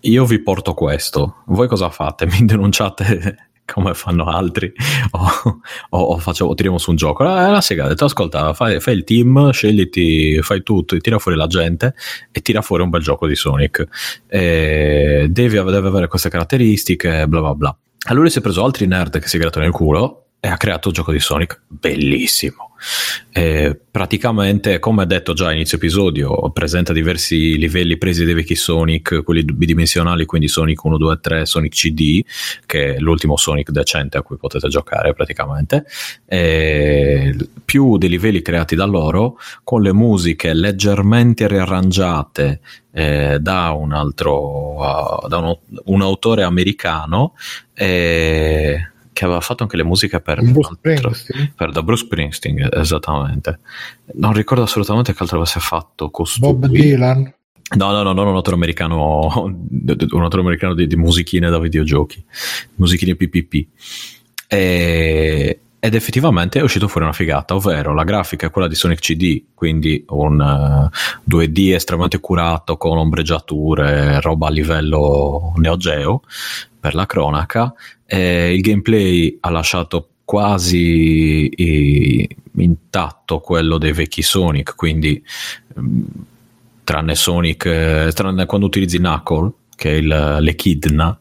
io 0.00 0.24
vi 0.24 0.40
porto 0.40 0.74
questo, 0.74 1.42
voi 1.46 1.68
cosa 1.68 1.90
fate? 1.90 2.26
Mi 2.30 2.44
denunciate 2.44 3.46
come 3.68 3.92
fanno 3.92 4.24
altri 4.24 4.72
o, 5.10 5.60
o, 5.90 5.98
o, 5.98 6.18
facciamo, 6.18 6.54
tiriamo 6.54 6.78
su 6.78 6.90
un 6.90 6.96
gioco? 6.96 7.22
La, 7.22 7.50
la 7.50 7.60
Sega 7.60 7.84
ha 7.84 7.88
detto, 7.88 8.06
ascolta, 8.06 8.54
fai, 8.54 8.80
fai, 8.80 8.94
il 8.94 9.04
team, 9.04 9.50
scegliti, 9.50 10.40
fai 10.42 10.62
tutto, 10.62 10.96
tira 10.96 11.18
fuori 11.18 11.36
la 11.36 11.46
gente 11.46 11.94
e 12.32 12.40
tira 12.40 12.62
fuori 12.62 12.82
un 12.82 12.90
bel 12.90 13.02
gioco 13.02 13.26
di 13.26 13.36
Sonic. 13.36 13.86
Eh, 14.26 15.26
devi, 15.28 15.54
deve 15.54 15.88
avere 15.88 16.08
queste 16.08 16.30
caratteristiche, 16.30 17.28
bla 17.28 17.40
bla 17.40 17.54
bla. 17.54 17.76
Allora 18.08 18.28
si 18.28 18.38
è 18.38 18.40
preso 18.40 18.64
altri 18.64 18.86
nerd 18.86 19.18
che 19.18 19.28
si 19.28 19.38
grattano 19.38 19.64
nel 19.64 19.74
culo 19.74 20.28
e 20.40 20.48
ha 20.48 20.56
creato 20.56 20.88
un 20.88 20.94
gioco 20.94 21.12
di 21.12 21.20
Sonic 21.20 21.60
bellissimo. 21.68 22.67
Eh, 23.30 23.78
praticamente, 23.90 24.78
come 24.78 25.06
detto 25.06 25.32
già 25.32 25.52
inizio 25.52 25.76
episodio, 25.76 26.50
presenta 26.50 26.92
diversi 26.92 27.56
livelli 27.56 27.96
presi 27.96 28.24
dai 28.24 28.34
vecchi 28.34 28.54
Sonic, 28.54 29.22
quelli 29.22 29.44
bidimensionali, 29.44 30.24
quindi 30.24 30.48
Sonic 30.48 30.82
1, 30.82 30.96
2, 30.96 31.20
3, 31.20 31.46
Sonic 31.46 31.72
CD, 31.72 32.24
che 32.66 32.94
è 32.94 32.98
l'ultimo 32.98 33.36
Sonic 33.36 33.70
decente 33.70 34.18
a 34.18 34.22
cui 34.22 34.36
potete 34.36 34.68
giocare 34.68 35.14
praticamente, 35.14 35.84
eh, 36.26 37.36
più 37.64 37.98
dei 37.98 38.08
livelli 38.08 38.42
creati 38.42 38.74
da 38.74 38.86
loro, 38.86 39.38
con 39.62 39.82
le 39.82 39.92
musiche 39.92 40.52
leggermente 40.54 41.46
riarrangiate 41.46 42.60
eh, 42.92 43.38
da 43.38 43.70
un 43.70 43.92
altro, 43.92 44.74
uh, 44.74 45.28
da 45.28 45.38
un, 45.38 45.56
un, 45.84 46.02
autore 46.02 46.42
americano. 46.42 47.34
Eh, 47.74 48.80
che 49.18 49.24
aveva 49.24 49.40
fatto 49.40 49.64
anche 49.64 49.76
le 49.76 49.82
musiche 49.82 50.20
per, 50.20 50.40
Bruce 50.44 50.78
altro, 50.80 51.10
per 51.56 51.72
da 51.72 51.82
Bruce 51.82 52.04
Springsteen, 52.04 52.68
esattamente. 52.70 53.58
Non 54.14 54.32
ricordo 54.32 54.62
assolutamente 54.62 55.12
che 55.12 55.18
altro 55.20 55.38
avesse 55.38 55.58
fatto 55.58 56.08
costui. 56.10 56.52
Bob 56.52 56.68
Dylan. 56.68 57.34
No, 57.76 57.90
no, 57.90 58.02
no, 58.04 58.12
non 58.12 58.28
un 58.28 58.36
autore 58.36 58.54
americano, 58.54 59.28
un 59.34 60.22
autore 60.22 60.40
americano 60.40 60.74
di, 60.74 60.86
di 60.86 60.94
musichine 60.94 61.50
da 61.50 61.58
videogiochi, 61.58 62.24
musichine 62.76 63.16
PPP. 63.16 63.66
E, 64.46 65.60
ed 65.80 65.94
effettivamente 65.94 66.60
è 66.60 66.62
uscito 66.62 66.86
fuori 66.86 67.06
una 67.06 67.14
figata, 67.14 67.56
ovvero 67.56 67.92
la 67.94 68.04
grafica 68.04 68.46
è 68.46 68.50
quella 68.50 68.68
di 68.68 68.76
Sonic 68.76 69.00
CD, 69.00 69.42
quindi 69.52 70.04
un 70.10 70.38
uh, 70.38 71.28
2D 71.28 71.74
estremamente 71.74 72.20
curato 72.20 72.76
con 72.76 72.98
ombreggiature, 72.98 74.20
roba 74.20 74.46
a 74.46 74.50
livello 74.50 75.54
Neo 75.56 75.76
Geo 75.76 76.22
per 76.78 76.94
la 76.94 77.06
cronaca. 77.06 77.72
E 78.06 78.54
il 78.54 78.60
gameplay 78.60 79.36
ha 79.40 79.50
lasciato 79.50 80.08
quasi 80.24 81.48
eh, 81.48 82.28
intatto 82.56 83.40
quello 83.40 83.78
dei 83.78 83.92
vecchi 83.92 84.22
Sonic, 84.22 84.74
quindi 84.74 85.22
mh, 85.74 86.00
tranne 86.84 87.14
Sonic, 87.14 87.64
eh, 87.66 88.10
tranne 88.12 88.46
quando 88.46 88.66
utilizzi 88.66 88.98
Knuckle, 88.98 89.52
che 89.74 89.90
è 89.90 89.94
il, 89.94 90.36
l'Echidna, 90.40 91.18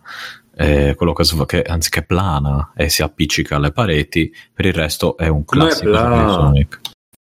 eh, 0.55 0.95
quello 0.95 1.13
che, 1.13 1.23
che 1.45 1.61
anziché 1.61 2.01
plana 2.01 2.71
e 2.75 2.89
si 2.89 3.01
appiccica 3.01 3.55
alle 3.55 3.71
pareti, 3.71 4.33
per 4.53 4.65
il 4.65 4.73
resto 4.73 5.15
è 5.15 5.27
un 5.27 5.45
classico 5.45 5.91
Com'è 5.91 5.99
plana? 5.99 6.33
Sonic. 6.33 6.79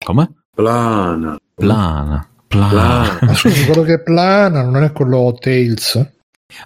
Come? 0.03 0.33
Plana. 0.55 1.37
Plana. 1.53 2.29
Plana. 2.47 3.19
Ma 3.21 3.33
scusi, 3.35 3.65
quello 3.65 3.83
che 3.83 4.01
plana 4.01 4.63
non 4.63 4.83
è 4.83 4.91
quello 4.91 5.37
Tails? 5.39 6.17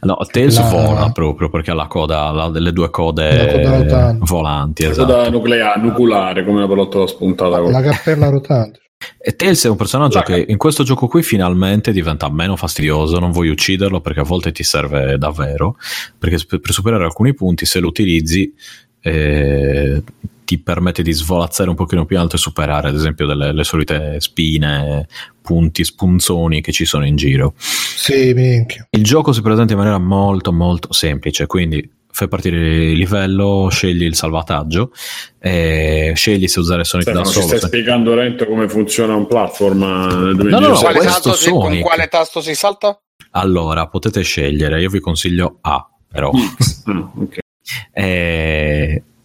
No, 0.02 0.18
Tails 0.32 0.58
La- 0.60 0.70
vola 0.70 1.12
proprio 1.12 1.50
perché 1.50 1.72
ha 1.72 1.74
la 1.74 1.88
coda, 1.88 2.28
ha 2.30 2.50
delle 2.50 2.72
due 2.72 2.86
La 2.86 2.90
code 2.90 3.84
coda 3.86 4.16
volanti. 4.20 4.86
Coda 4.86 4.92
Esatto. 5.20 5.30
nucleare, 5.30 5.82
nuculare, 5.82 6.46
come 6.46 6.58
una 6.60 6.68
pallottola 6.68 7.06
spuntata. 7.08 7.60
La 7.60 7.82
cappella 7.82 8.30
rotante. 8.30 8.80
E 9.20 9.36
Tails 9.36 9.66
è 9.66 9.70
un 9.70 9.76
personaggio 9.76 10.20
La- 10.20 10.24
che 10.24 10.46
in 10.48 10.56
questo 10.58 10.84
gioco 10.84 11.08
qui 11.08 11.22
finalmente 11.24 11.92
diventa 11.92 12.30
meno 12.30 12.56
fastidioso. 12.56 13.20
Non 13.20 13.32
vuoi 13.32 13.50
ucciderlo 13.50 14.00
perché 14.00 14.22
a 14.22 14.24
volte 14.24 14.54
ti 14.54 14.64
serve 14.64 15.18
davvero. 15.18 15.76
Perché 16.18 16.38
per 16.48 16.62
per 16.62 16.72
superare 16.72 17.04
alcuni 17.04 17.34
punti, 17.34 17.66
se 17.66 17.80
lo 17.82 17.88
utilizzi, 17.88 18.54
eh, 19.02 20.02
ti 20.44 20.60
permette 20.60 21.04
di 21.04 21.12
svolazzare 21.12 21.70
un 21.70 21.76
pochino 21.76 22.06
più 22.06 22.16
in 22.16 22.22
alto 22.24 22.36
e 22.36 22.40
superare, 22.40 22.90
ad 22.90 22.96
esempio, 22.96 23.26
delle 23.26 23.54
le 23.54 23.64
solite 23.64 24.20
spine, 24.20 25.08
punti, 25.42 25.84
spunzoni 25.84 26.62
che 26.62 26.72
ci 26.72 26.86
sono 26.86 27.06
in 27.06 27.16
giro. 27.16 27.54
Sì, 27.58 28.34
minchia. 28.34 28.88
Il 28.90 29.04
gioco 29.04 29.32
si 29.32 29.42
presenta 29.42 29.74
in 29.74 29.80
maniera 29.80 30.00
molto 30.00 30.52
molto 30.52 30.94
semplice, 30.94 31.46
quindi 31.46 31.90
fai 32.14 32.28
partire 32.28 32.58
il 32.92 32.98
livello, 32.98 33.70
scegli 33.72 34.04
il 34.04 34.16
salvataggio, 34.16 34.92
e 35.40 36.14
scegli 36.16 36.48
se 36.48 36.60
usare 36.60 36.84
Sonic 36.84 37.08
Stefano, 37.08 37.26
da 37.26 37.32
ci 37.32 37.42
solo. 37.42 37.48
stai 37.48 37.60
se- 37.60 37.68
spiegando 37.68 38.14
lento 38.14 38.46
come 38.46 38.70
funziona 38.70 39.16
un 39.16 39.26
platform 39.26 39.82
eh, 39.82 39.86
no, 39.86 40.20
no, 40.20 40.34
2017? 40.34 40.80
quale 40.80 40.98
questo 40.98 41.30
tasto 41.30 41.34
si, 41.34 41.50
con 41.50 41.80
quale 41.80 42.08
tasto 42.08 42.42
si 42.42 42.54
salta? 42.54 43.02
Allora, 43.32 43.88
potete 43.88 44.22
scegliere, 44.22 44.80
io 44.80 44.90
vi 44.90 45.00
consiglio 45.00 45.58
A, 45.62 45.88
però. 46.08 46.32
Ah, 46.86 47.12
ok. 47.18 47.38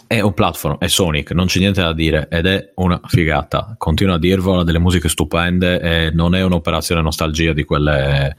È, 0.09 0.21
un 0.21 0.33
platform, 0.33 0.79
è 0.79 0.89
Sonic, 0.89 1.33
non 1.33 1.47
c'è 1.47 1.59
niente 1.61 1.83
da 1.83 1.93
dire 1.93 2.29
ed 2.31 2.47
è 2.47 2.73
una 2.77 2.99
figata. 3.07 3.75
Continuo 3.77 4.15
a 4.15 4.19
dirvelo, 4.19 4.61
ha 4.61 4.65
delle 4.65 4.79
musiche 4.79 5.09
stupende 5.11 5.79
e 5.81 6.11
non 6.11 6.35
è 6.35 6.43
un'operazione 6.43 7.03
nostalgia 7.03 7.53
di 7.53 7.63
quelle 7.65 8.35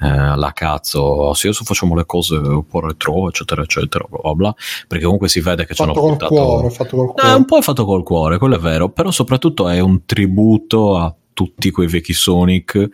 eh, 0.00 0.08
alla 0.08 0.52
cazzo, 0.52 1.34
se 1.34 1.48
adesso 1.48 1.64
facciamo 1.64 1.94
le 1.94 2.06
cose 2.06 2.36
un 2.36 2.66
po' 2.66 2.80
retro, 2.80 3.28
eccetera, 3.28 3.62
eccetera, 3.62 4.06
bla 4.08 4.18
bla 4.22 4.32
bla, 4.32 4.54
perché 4.88 5.04
comunque 5.04 5.28
si 5.28 5.40
vede 5.40 5.66
che 5.66 5.74
ci 5.74 5.82
hanno 5.82 5.92
buttato... 5.92 6.34
cuore, 6.34 6.70
fatto 6.70 6.96
col 6.96 7.08
Eh, 7.10 7.12
cuore. 7.20 7.34
un 7.36 7.44
po' 7.44 7.58
è 7.58 7.62
fatto 7.62 7.84
col 7.84 8.02
cuore, 8.02 8.38
quello 8.38 8.56
è 8.56 8.58
vero, 8.58 8.88
però 8.88 9.10
soprattutto 9.10 9.68
è 9.68 9.78
un 9.78 10.06
tributo 10.06 10.96
a 10.96 11.14
tutti 11.40 11.70
quei 11.70 11.88
vecchi 11.88 12.12
Sonic 12.12 12.88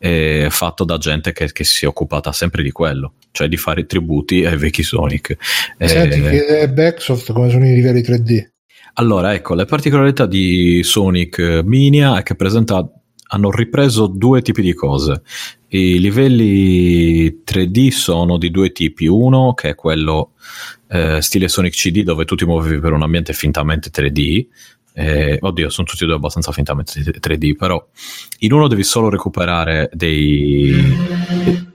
eh, 0.00 0.48
fatto 0.50 0.82
da 0.82 0.98
gente 0.98 1.30
che, 1.30 1.52
che 1.52 1.62
si 1.62 1.84
è 1.84 1.88
occupata 1.88 2.32
sempre 2.32 2.64
di 2.64 2.72
quello, 2.72 3.12
cioè 3.30 3.46
di 3.46 3.56
fare 3.56 3.86
tributi 3.86 4.44
ai 4.44 4.56
vecchi 4.56 4.82
Sonic. 4.82 5.36
Eh, 5.78 5.86
Senti, 5.86 6.20
chiede 6.20 6.68
Backsoft 6.68 7.32
come 7.32 7.48
sono 7.48 7.64
i 7.64 7.74
livelli 7.74 8.00
3D. 8.00 8.48
allora, 8.94 9.34
ecco, 9.34 9.54
le 9.54 9.66
particolarità 9.66 10.26
di 10.26 10.82
Sonic 10.82 11.38
eh, 11.38 11.62
Mania 11.62 12.18
è 12.18 12.24
che 12.24 12.34
presenta, 12.34 12.84
hanno 13.28 13.50
ripreso 13.52 14.08
due 14.08 14.42
tipi 14.42 14.62
di 14.62 14.74
cose. 14.74 15.22
I 15.68 16.00
livelli 16.00 17.42
3D 17.46 17.90
sono 17.90 18.36
di 18.36 18.50
due 18.50 18.72
tipi, 18.72 19.06
uno 19.06 19.54
che 19.54 19.68
è 19.68 19.74
quello 19.76 20.32
eh, 20.88 21.22
stile 21.22 21.46
Sonic 21.46 21.74
CD 21.74 22.02
dove 22.02 22.24
tu 22.24 22.34
ti 22.34 22.44
muovi 22.44 22.80
per 22.80 22.92
un 22.92 23.02
ambiente 23.02 23.32
fintamente 23.32 23.90
3D. 23.90 24.46
Eh, 24.94 25.38
oddio, 25.40 25.70
sono 25.70 25.86
tutti 25.86 26.04
e 26.04 26.06
due 26.06 26.16
abbastanza 26.16 26.52
fintamente 26.52 26.92
3D, 27.00 27.56
però 27.56 27.84
in 28.40 28.52
uno 28.52 28.68
devi 28.68 28.84
solo 28.84 29.08
recuperare 29.08 29.90
dei. 29.92 30.74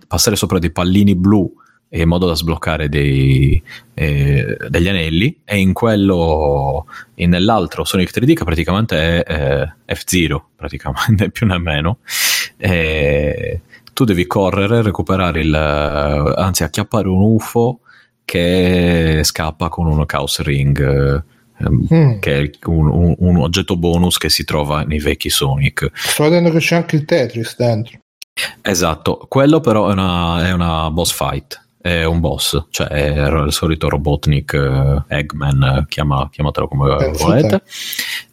passare 0.07 0.35
sopra 0.35 0.59
dei 0.59 0.71
pallini 0.71 1.15
blu 1.15 1.51
in 1.89 2.07
modo 2.07 2.27
da 2.27 2.35
sbloccare 2.35 2.89
dei, 2.89 3.61
eh, 3.93 4.57
degli 4.67 4.87
anelli, 4.89 5.39
e 5.45 5.57
in 5.57 5.73
quello, 5.73 6.85
e 7.15 7.27
nell'altro 7.27 7.85
Sonic 7.85 8.11
3D 8.11 8.33
che 8.33 8.43
praticamente 8.43 9.23
è 9.23 9.73
eh, 9.87 9.93
F0, 9.95 10.41
praticamente, 10.55 11.29
più 11.31 11.45
né 11.47 11.57
meno. 11.57 11.99
Eh, 12.57 13.61
tu 13.93 14.03
devi 14.03 14.27
correre, 14.27 14.81
recuperare 14.81 15.41
il. 15.41 15.55
anzi, 15.55 16.63
acchiappare 16.63 17.07
un 17.07 17.21
UFO 17.21 17.79
che 18.25 19.21
scappa 19.23 19.69
con 19.69 19.87
uno 19.87 20.05
Chaos 20.05 20.41
Ring. 20.41 21.23
Eh, 21.59 21.65
ehm, 21.65 21.87
Mm. 21.93 22.19
che 22.19 22.37
è 22.41 22.49
un, 22.65 22.87
un- 22.89 23.15
un 23.17 23.37
oggetto 23.37 23.77
bonus 23.77 24.17
che 24.17 24.29
si 24.29 24.43
trova 24.43 24.83
nei 24.83 24.99
vecchi 24.99 25.29
Sonic. 25.29 25.89
Sto 25.93 26.23
vedendo 26.23 26.51
che 26.51 26.59
c'è 26.59 26.75
anche 26.75 26.95
il 26.95 27.05
Tetris 27.05 27.55
dentro. 27.57 27.97
Esatto, 28.61 29.25
quello 29.27 29.59
però 29.59 29.89
è 29.89 29.93
una, 29.93 30.45
è 30.47 30.51
una 30.51 30.91
boss 30.91 31.11
fight. 31.11 31.65
è 31.81 32.03
un 32.03 32.19
boss, 32.19 32.65
cioè 32.69 32.87
è 32.87 33.27
il 33.45 33.51
solito 33.53 33.87
Robotnik, 33.89 34.53
eh, 34.53 35.03
Eggman, 35.07 35.63
eh, 35.63 35.85
chiama, 35.87 36.27
chiamatelo 36.29 36.67
come 36.67 36.95
Pensa 36.97 37.23
volete. 37.25 37.61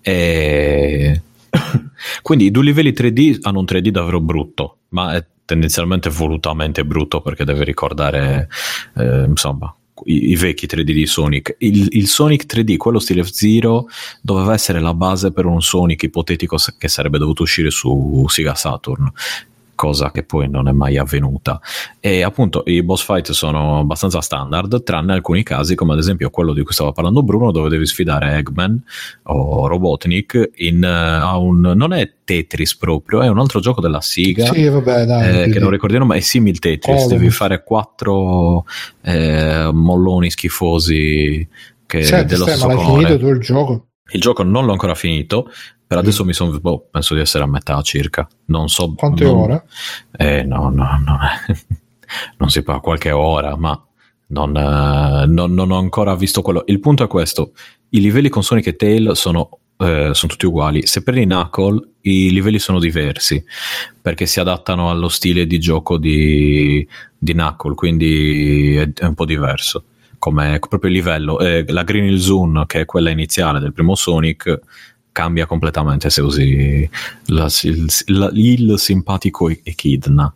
E... 0.01 1.23
Quindi 2.23 2.47
i 2.47 2.51
due 2.51 2.65
livelli 2.65 2.91
3D 2.91 3.39
hanno 3.43 3.61
un 3.61 3.65
3D 3.65 3.89
davvero 3.89 4.21
brutto, 4.21 4.79
ma 4.91 5.15
è 5.15 5.25
tendenzialmente 5.45 6.11
volutamente 6.11 6.85
brutto 6.85 7.21
perché 7.21 7.45
deve 7.45 7.65
ricordare, 7.65 8.49
eh, 8.97 9.25
insomma, 9.25 9.73
i, 10.05 10.31
i 10.31 10.37
vecchi 10.37 10.67
3D 10.67 10.83
di 10.83 11.07
Sonic. 11.07 11.57
Il, 11.59 11.89
il 11.91 12.09
Sonic 12.09 12.47
3D, 12.47 12.77
quello 12.77 12.99
stile 12.99 13.25
F-Zero, 13.25 13.89
doveva 14.21 14.55
essere 14.55 14.81
la 14.81 14.95
base 14.95 15.33
per 15.33 15.47
un 15.47 15.63
Sonic 15.63 16.03
ipotetico 16.05 16.57
che 16.79 16.89
sarebbe 16.89 17.19
dovuto 17.19 17.43
uscire 17.43 17.71
su 17.71 18.25
Sega 18.29 18.55
Saturn 18.55 19.11
cosa 19.75 20.11
che 20.11 20.23
poi 20.23 20.49
non 20.49 20.69
è 20.69 20.73
mai 20.73 20.97
avvenuta 20.99 21.61
e 22.01 22.23
appunto 22.23 22.63
i 22.67 22.83
boss 22.83 23.05
fight 23.05 23.31
sono 23.33 23.79
abbastanza 23.81 24.21
standard 24.21 24.83
tranne 24.83 25.13
alcuni 25.13 25.43
casi 25.43 25.75
come 25.75 25.93
ad 25.93 25.99
esempio 25.99 26.31
quello 26.31 26.53
di 26.53 26.63
cui 26.63 26.73
stava 26.73 26.93
parlando 26.93 27.23
Bruno 27.23 27.51
dove 27.51 27.69
devi 27.69 27.87
sfidare 27.87 28.37
Eggman 28.37 28.83
o 29.25 29.67
Robotnik 29.67 30.51
in, 30.57 30.85
a 30.85 31.37
un 31.39 31.61
non 31.61 31.93
è 31.93 32.11
Tetris 32.25 32.77
proprio 32.77 33.21
è 33.23 33.29
un 33.29 33.39
altro 33.39 33.61
gioco 33.61 33.81
della 33.81 34.01
Sega 34.01 34.47
Sì, 34.47 34.67
vabbè, 34.69 35.05
dai. 35.05 35.43
eh, 35.43 35.51
che 35.51 35.59
non 35.59 35.71
ricordiamo, 35.71 36.07
ma 36.07 36.15
è 36.15 36.21
simil 36.21 36.59
Tetris. 36.59 37.03
Column. 37.03 37.19
Devi 37.19 37.31
fare 37.31 37.63
quattro 37.63 38.65
eh, 39.03 39.69
molloni 39.73 40.31
schifosi 40.31 41.47
che 41.87 42.03
Senti, 42.03 42.33
dello 42.33 42.45
stesso 42.47 42.67
ma 42.67 42.75
l'hai 42.75 42.83
colore. 42.83 43.05
finito 43.07 43.27
tu 43.27 43.33
il 43.33 43.41
gioco? 43.41 43.87
Il 44.13 44.21
gioco 44.21 44.43
non 44.43 44.65
l'ho 44.67 44.73
ancora 44.73 44.95
finito. 44.95 45.51
Per 45.87 45.99
adesso 45.99 46.25
mi 46.25 46.33
sono. 46.33 46.59
boh, 46.59 46.87
penso 46.91 47.15
di 47.15 47.21
essere 47.21 47.45
a 47.45 47.47
metà 47.47 47.81
circa. 47.83 48.27
Non 48.47 48.69
so. 48.69 48.95
Quante 48.95 49.25
non- 49.25 49.37
ore? 49.37 49.65
Eh, 50.17 50.43
no, 50.43 50.71
no, 50.71 51.03
no. 51.05 51.19
non 52.39 52.51
si 52.51 52.63
parla 52.63 52.81
qualche 52.81 53.11
ora, 53.11 53.57
ma 53.57 53.81
non, 54.29 54.57
eh, 54.57 55.27
non- 55.27 55.53
non 55.53 55.71
ho 55.71 55.79
ancora 55.79 56.15
visto 56.17 56.43
quello. 56.43 56.63
Il 56.67 56.81
punto 56.81 57.05
è 57.05 57.07
questo: 57.07 57.53
i 57.91 58.01
livelli 58.01 58.29
con 58.29 58.43
Sonic 58.43 58.69
e 58.69 58.77
Tail 58.77 59.13
sono, 59.15 59.59
eh, 59.79 60.11
sono 60.13 60.33
tutti 60.33 60.47
uguali. 60.47 60.87
Se 60.87 61.03
prendi 61.03 61.25
Knuckle, 61.27 61.89
i 62.03 62.31
livelli 62.33 62.59
sono 62.59 62.79
diversi 62.79 63.43
perché 64.01 64.27
si 64.27 64.41
adattano 64.41 64.91
allo 64.91 65.09
stile 65.09 65.47
di 65.47 65.59
gioco 65.59 65.97
di, 65.99 66.87
di 67.17 67.33
Knuckle, 67.33 67.75
quindi 67.75 68.75
è, 68.77 68.91
è 68.93 69.05
un 69.05 69.15
po' 69.15 69.25
diverso. 69.27 69.85
Come 70.19 70.59
proprio 70.59 70.91
il 70.91 70.97
livello, 70.97 71.39
Eh, 71.39 71.65
la 71.69 71.83
Green 71.83 72.05
Hill 72.07 72.17
Zone, 72.17 72.65
che 72.67 72.81
è 72.81 72.85
quella 72.87 73.11
iniziale 73.11 73.61
del 73.61 73.75
primo 73.75 73.95
Sonic, 73.95 74.59
cambia 75.15 75.47
completamente 75.47 76.11
se 76.11 76.21
usi 76.21 76.91
la- 77.27 77.49
il, 77.63 77.87
la- 78.07 78.31
il 78.33 78.75
simpatico 78.79 79.49
Echidna. 79.49 80.35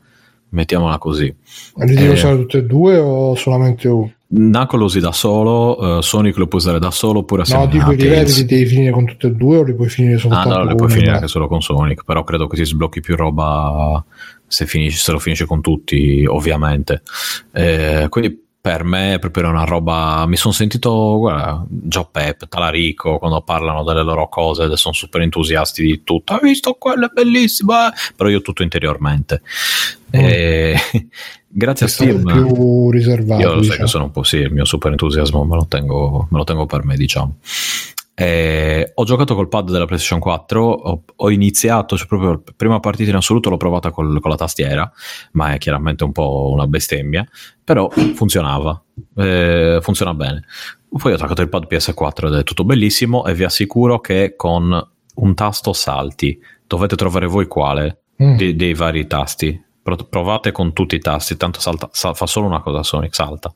Mettiamola 0.51 0.97
così. 0.99 1.25
Li 1.25 1.95
devo 1.95 2.13
Eh. 2.13 2.15
usare 2.15 2.37
tutte 2.37 2.59
e 2.59 2.65
due 2.65 2.97
o 2.97 3.35
solamente 3.35 3.89
uno? 3.89 4.13
Knuckle 4.29 4.79
lo 4.79 4.85
usi 4.85 5.01
da 5.01 5.11
solo, 5.13 5.99
eh, 5.99 6.03
Sonic 6.03 6.37
lo 6.37 6.47
puoi 6.47 6.61
usare 6.61 6.79
da 6.79 6.91
solo 6.91 7.19
oppure 7.21 7.43
No, 7.49 7.63
assieme 7.63 7.69
dico 7.69 7.91
a 7.91 7.93
i 7.93 7.97
livelli 7.97 8.33
li 8.33 8.45
devi 8.45 8.67
finire 8.67 8.91
con 8.91 9.05
tutte 9.05 9.27
e 9.27 9.33
due 9.33 9.57
o 9.59 9.63
li 9.63 9.75
puoi 9.75 9.89
finire 9.89 10.15
Ah 10.15 10.19
soltanto 10.19 10.49
no, 10.51 10.59
le 10.61 10.67
con 10.69 10.77
puoi 10.77 10.87
uno? 10.87 10.95
finire 10.95 11.11
No. 11.11 11.17
anche 11.17 11.29
solo 11.29 11.49
con 11.49 11.61
Sonic, 11.61 12.05
però 12.05 12.25
credo 12.25 12.47
che 12.47 12.57
ti 12.57 12.65
sblocchi 12.65 13.01
più 13.01 13.17
roba 13.17 14.03
se, 14.47 14.65
finisci, 14.67 14.99
se 14.99 15.13
lo 15.13 15.19
finisci 15.19 15.45
con 15.45 15.61
tutti, 15.61 16.25
ovviamente. 16.27 17.03
Eh, 17.53 18.07
quindi 18.09 18.43
per 18.69 18.85
me 18.85 19.15
è 19.15 19.19
proprio 19.19 19.49
una 19.49 19.65
roba. 19.65 20.27
Mi 20.27 20.37
sono 20.37 20.53
sentito, 20.53 21.17
guarda, 21.17 21.65
Joe 21.67 22.07
Pep, 22.13 22.49
Talarico, 22.49 23.17
quando 23.17 23.41
parlano 23.41 23.83
delle 23.83 24.03
loro 24.03 24.29
cose, 24.29 24.77
sono 24.77 24.93
super 24.93 25.23
entusiasti 25.23 25.83
di 25.83 26.03
tutto. 26.05 26.35
Hai 26.35 26.41
visto 26.43 26.75
quello? 26.75 27.07
È 27.07 27.11
bellissimo! 27.11 27.73
eh?" 27.73 27.93
Però 28.15 28.29
io 28.29 28.43
tutto 28.43 28.63
interiormente. 28.63 29.41
E, 30.11 30.77
grazie 31.49 31.87
a 31.87 31.89
Steam. 31.89 32.23
più 32.25 32.91
riservato. 32.91 33.41
Io 33.41 33.49
lo 33.49 33.53
sai 33.55 33.61
diciamo. 33.63 33.81
che 33.85 33.87
sono 33.87 34.05
un 34.05 34.11
po' 34.11 34.23
sì, 34.23 34.37
il 34.37 34.53
mio 34.53 34.67
super 34.67 34.91
entusiasmo 34.91 35.45
me 35.45 35.57
lo 35.57 35.67
tengo, 35.67 36.29
me 36.31 36.37
lo 36.37 36.45
tengo 36.45 36.67
per 36.67 36.85
me, 36.85 36.99
diciamo. 36.99 37.37
Eh, 38.21 38.91
ho 38.95 39.05
giocato 39.05 39.37
col 39.37 39.47
pad 39.49 39.71
della 39.71 39.85
PlayStation 39.85 40.19
4, 40.19 40.61
ho, 40.65 41.03
ho 41.15 41.31
iniziato, 41.31 41.97
cioè 41.97 42.09
proprio 42.09 42.31
la 42.33 42.41
prima 42.57 42.81
partita 42.81 43.11
in 43.11 43.17
assoluto 43.17 43.49
l'ho 43.49 43.57
provata 43.57 43.93
col- 43.93 44.19
con 44.21 44.31
la 44.31 44.37
tastiera, 44.37 44.91
ma 45.33 45.53
è 45.55 45.59
chiaramente 45.59 46.03
un 46.03 46.11
po' 46.11 46.51
una 46.53 46.67
bestemmia, 46.67 47.25
però 47.63 47.89
funzionava, 48.15 48.83
eh, 49.17 49.79
funziona 49.83 50.15
bene. 50.15 50.45
Poi 50.89 51.13
ho 51.13 51.15
attaccato 51.15 51.43
il 51.43 51.49
pad 51.49 51.67
PS4 51.69 52.27
ed 52.27 52.35
è 52.35 52.43
tutto 52.43 52.65
bellissimo 52.65 53.25
e 53.25 53.35
vi 53.35 53.45
assicuro 53.45 54.01
che 54.01 54.35
con 54.37 54.89
un 55.15 55.35
tasto 55.35 55.73
salti, 55.73 56.41
dovete 56.67 56.97
trovare 56.97 57.27
voi 57.27 57.47
quale 57.47 58.01
Mm. 58.21 58.37
dei, 58.37 58.57
dei 58.57 58.75
vari 58.75 59.07
tasti. 59.07 59.65
Pro- 59.81 59.95
Provate 59.95 60.51
con 60.51 60.73
tutti 60.73 60.97
i 60.97 60.99
tasti, 60.99 61.37
tanto 61.37 61.61
salta, 61.61 61.89
sa- 61.93 62.15
fa 62.15 62.27
solo 62.27 62.47
una 62.47 62.61
cosa 62.61 62.83
Sonic, 62.83 63.15
salta 63.15 63.53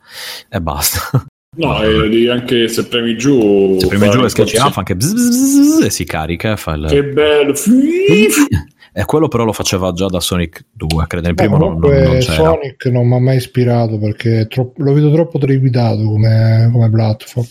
e 0.48 0.60
basta. 0.60 1.00
No, 1.54 1.82
e 1.82 2.08
devi 2.08 2.28
anche 2.28 2.66
se 2.68 2.86
premi 2.86 3.14
giù. 3.16 3.76
Se 3.78 3.86
premi 3.86 4.08
giù 4.08 4.20
e 4.20 4.24
il 4.24 4.30
schiacci 4.30 4.56
A 4.56 4.70
fa 4.70 4.78
anche 4.78 4.96
bzz, 4.96 5.12
bzz, 5.12 5.58
bzz, 5.58 5.84
e 5.84 5.90
si 5.90 6.04
carica 6.04 6.56
fa 6.56 6.72
il... 6.72 6.86
Che 6.88 7.04
bello. 7.04 7.52
E 8.94 9.06
quello 9.06 9.26
però 9.28 9.44
lo 9.44 9.54
faceva 9.54 9.90
già 9.92 10.06
da 10.06 10.20
Sonic 10.20 10.66
2, 10.72 11.06
credo 11.06 11.28
Beh, 11.28 11.34
primo 11.34 11.56
non, 11.56 11.70
non- 11.70 11.80
comunque 11.80 12.06
non 12.06 12.18
c'era. 12.18 12.34
Sonic 12.34 12.84
non 12.86 13.08
mi 13.08 13.14
ha 13.14 13.20
mai 13.20 13.36
ispirato 13.36 13.98
perché 13.98 14.46
troppo- 14.50 14.82
lo 14.82 14.92
vedo 14.92 15.10
troppo 15.10 15.38
teleguidato 15.38 16.04
come, 16.04 16.68
come 16.70 16.90
platform. 16.90 17.46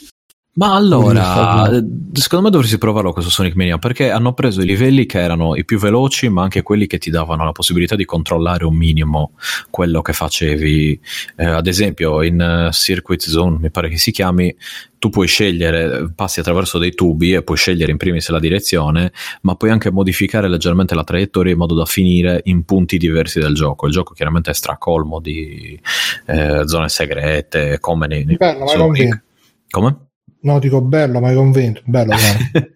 Ma 0.53 0.75
allora, 0.75 1.69
eh, 1.71 1.81
secondo 2.11 2.43
me 2.43 2.51
dovresti 2.51 2.77
provarlo 2.77 3.13
questo 3.13 3.31
Sonic 3.31 3.55
Mania 3.55 3.77
perché 3.77 4.11
hanno 4.11 4.33
preso 4.33 4.61
i 4.61 4.65
livelli 4.65 5.05
che 5.05 5.21
erano 5.21 5.55
i 5.55 5.63
più 5.63 5.79
veloci, 5.79 6.27
ma 6.27 6.43
anche 6.43 6.61
quelli 6.61 6.87
che 6.87 6.97
ti 6.97 7.09
davano 7.09 7.45
la 7.45 7.53
possibilità 7.53 7.95
di 7.95 8.03
controllare 8.03 8.65
un 8.65 8.75
minimo 8.75 9.31
quello 9.69 10.01
che 10.01 10.11
facevi. 10.11 10.99
Eh, 11.37 11.45
ad 11.45 11.67
esempio, 11.67 12.21
in 12.21 12.41
eh, 12.41 12.69
Circuit 12.73 13.21
Zone, 13.21 13.59
mi 13.61 13.71
pare 13.71 13.87
che 13.87 13.97
si 13.97 14.11
chiami, 14.11 14.53
tu 14.99 15.07
puoi 15.09 15.25
scegliere, 15.25 16.11
passi 16.13 16.41
attraverso 16.41 16.77
dei 16.79 16.93
tubi 16.95 17.31
e 17.31 17.43
puoi 17.43 17.55
scegliere 17.55 17.89
in 17.89 17.97
primis 17.97 18.27
la 18.27 18.39
direzione, 18.39 19.13
ma 19.43 19.55
puoi 19.55 19.71
anche 19.71 19.89
modificare 19.89 20.49
leggermente 20.49 20.95
la 20.95 21.05
traiettoria 21.05 21.53
in 21.53 21.59
modo 21.59 21.75
da 21.75 21.85
finire 21.85 22.41
in 22.43 22.65
punti 22.65 22.97
diversi 22.97 23.39
del 23.39 23.53
gioco. 23.53 23.85
Il 23.85 23.93
gioco 23.93 24.13
chiaramente 24.13 24.51
è 24.51 24.53
stracolmo 24.53 25.21
di 25.21 25.79
eh, 26.25 26.67
zone 26.67 26.89
segrete, 26.89 27.79
come 27.79 28.07
nei, 28.07 28.25
nei 28.25 28.35
Bello, 28.35 28.67
Sonic. 28.67 29.23
Come? 29.69 30.09
No, 30.41 30.59
dico 30.59 30.81
bello, 30.81 31.19
ma 31.19 31.29
hai 31.29 31.35
convinto. 31.35 31.81
Bello, 31.85 32.15
bello. 32.15 32.67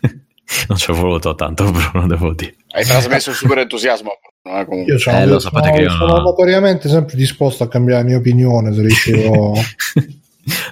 non 0.68 0.78
ci 0.78 0.90
ho 0.90 0.94
voluto 0.94 1.34
tanto, 1.34 1.70
Bruno, 1.70 2.06
devo 2.06 2.32
dire. 2.34 2.56
Hai 2.70 2.84
trasmesso 2.84 3.30
il 3.30 3.36
super 3.36 3.58
entusiasmo. 3.58 4.10
no? 4.44 4.58
Eh. 4.58 4.82
Io 4.84 4.98
sono, 4.98 5.18
Eh, 5.18 5.26
lo 5.26 5.38
sono- 5.38 5.60
che 5.60 5.82
io 5.82 5.90
sono 5.90 6.06
non- 6.14 6.22
notoriamente 6.22 6.88
sempre 6.88 7.16
disposto 7.16 7.62
a 7.64 7.68
cambiare 7.68 8.02
la 8.02 8.08
mia 8.08 8.16
opinione 8.18 8.72
se 8.72 8.80
riuscivo 8.80 9.54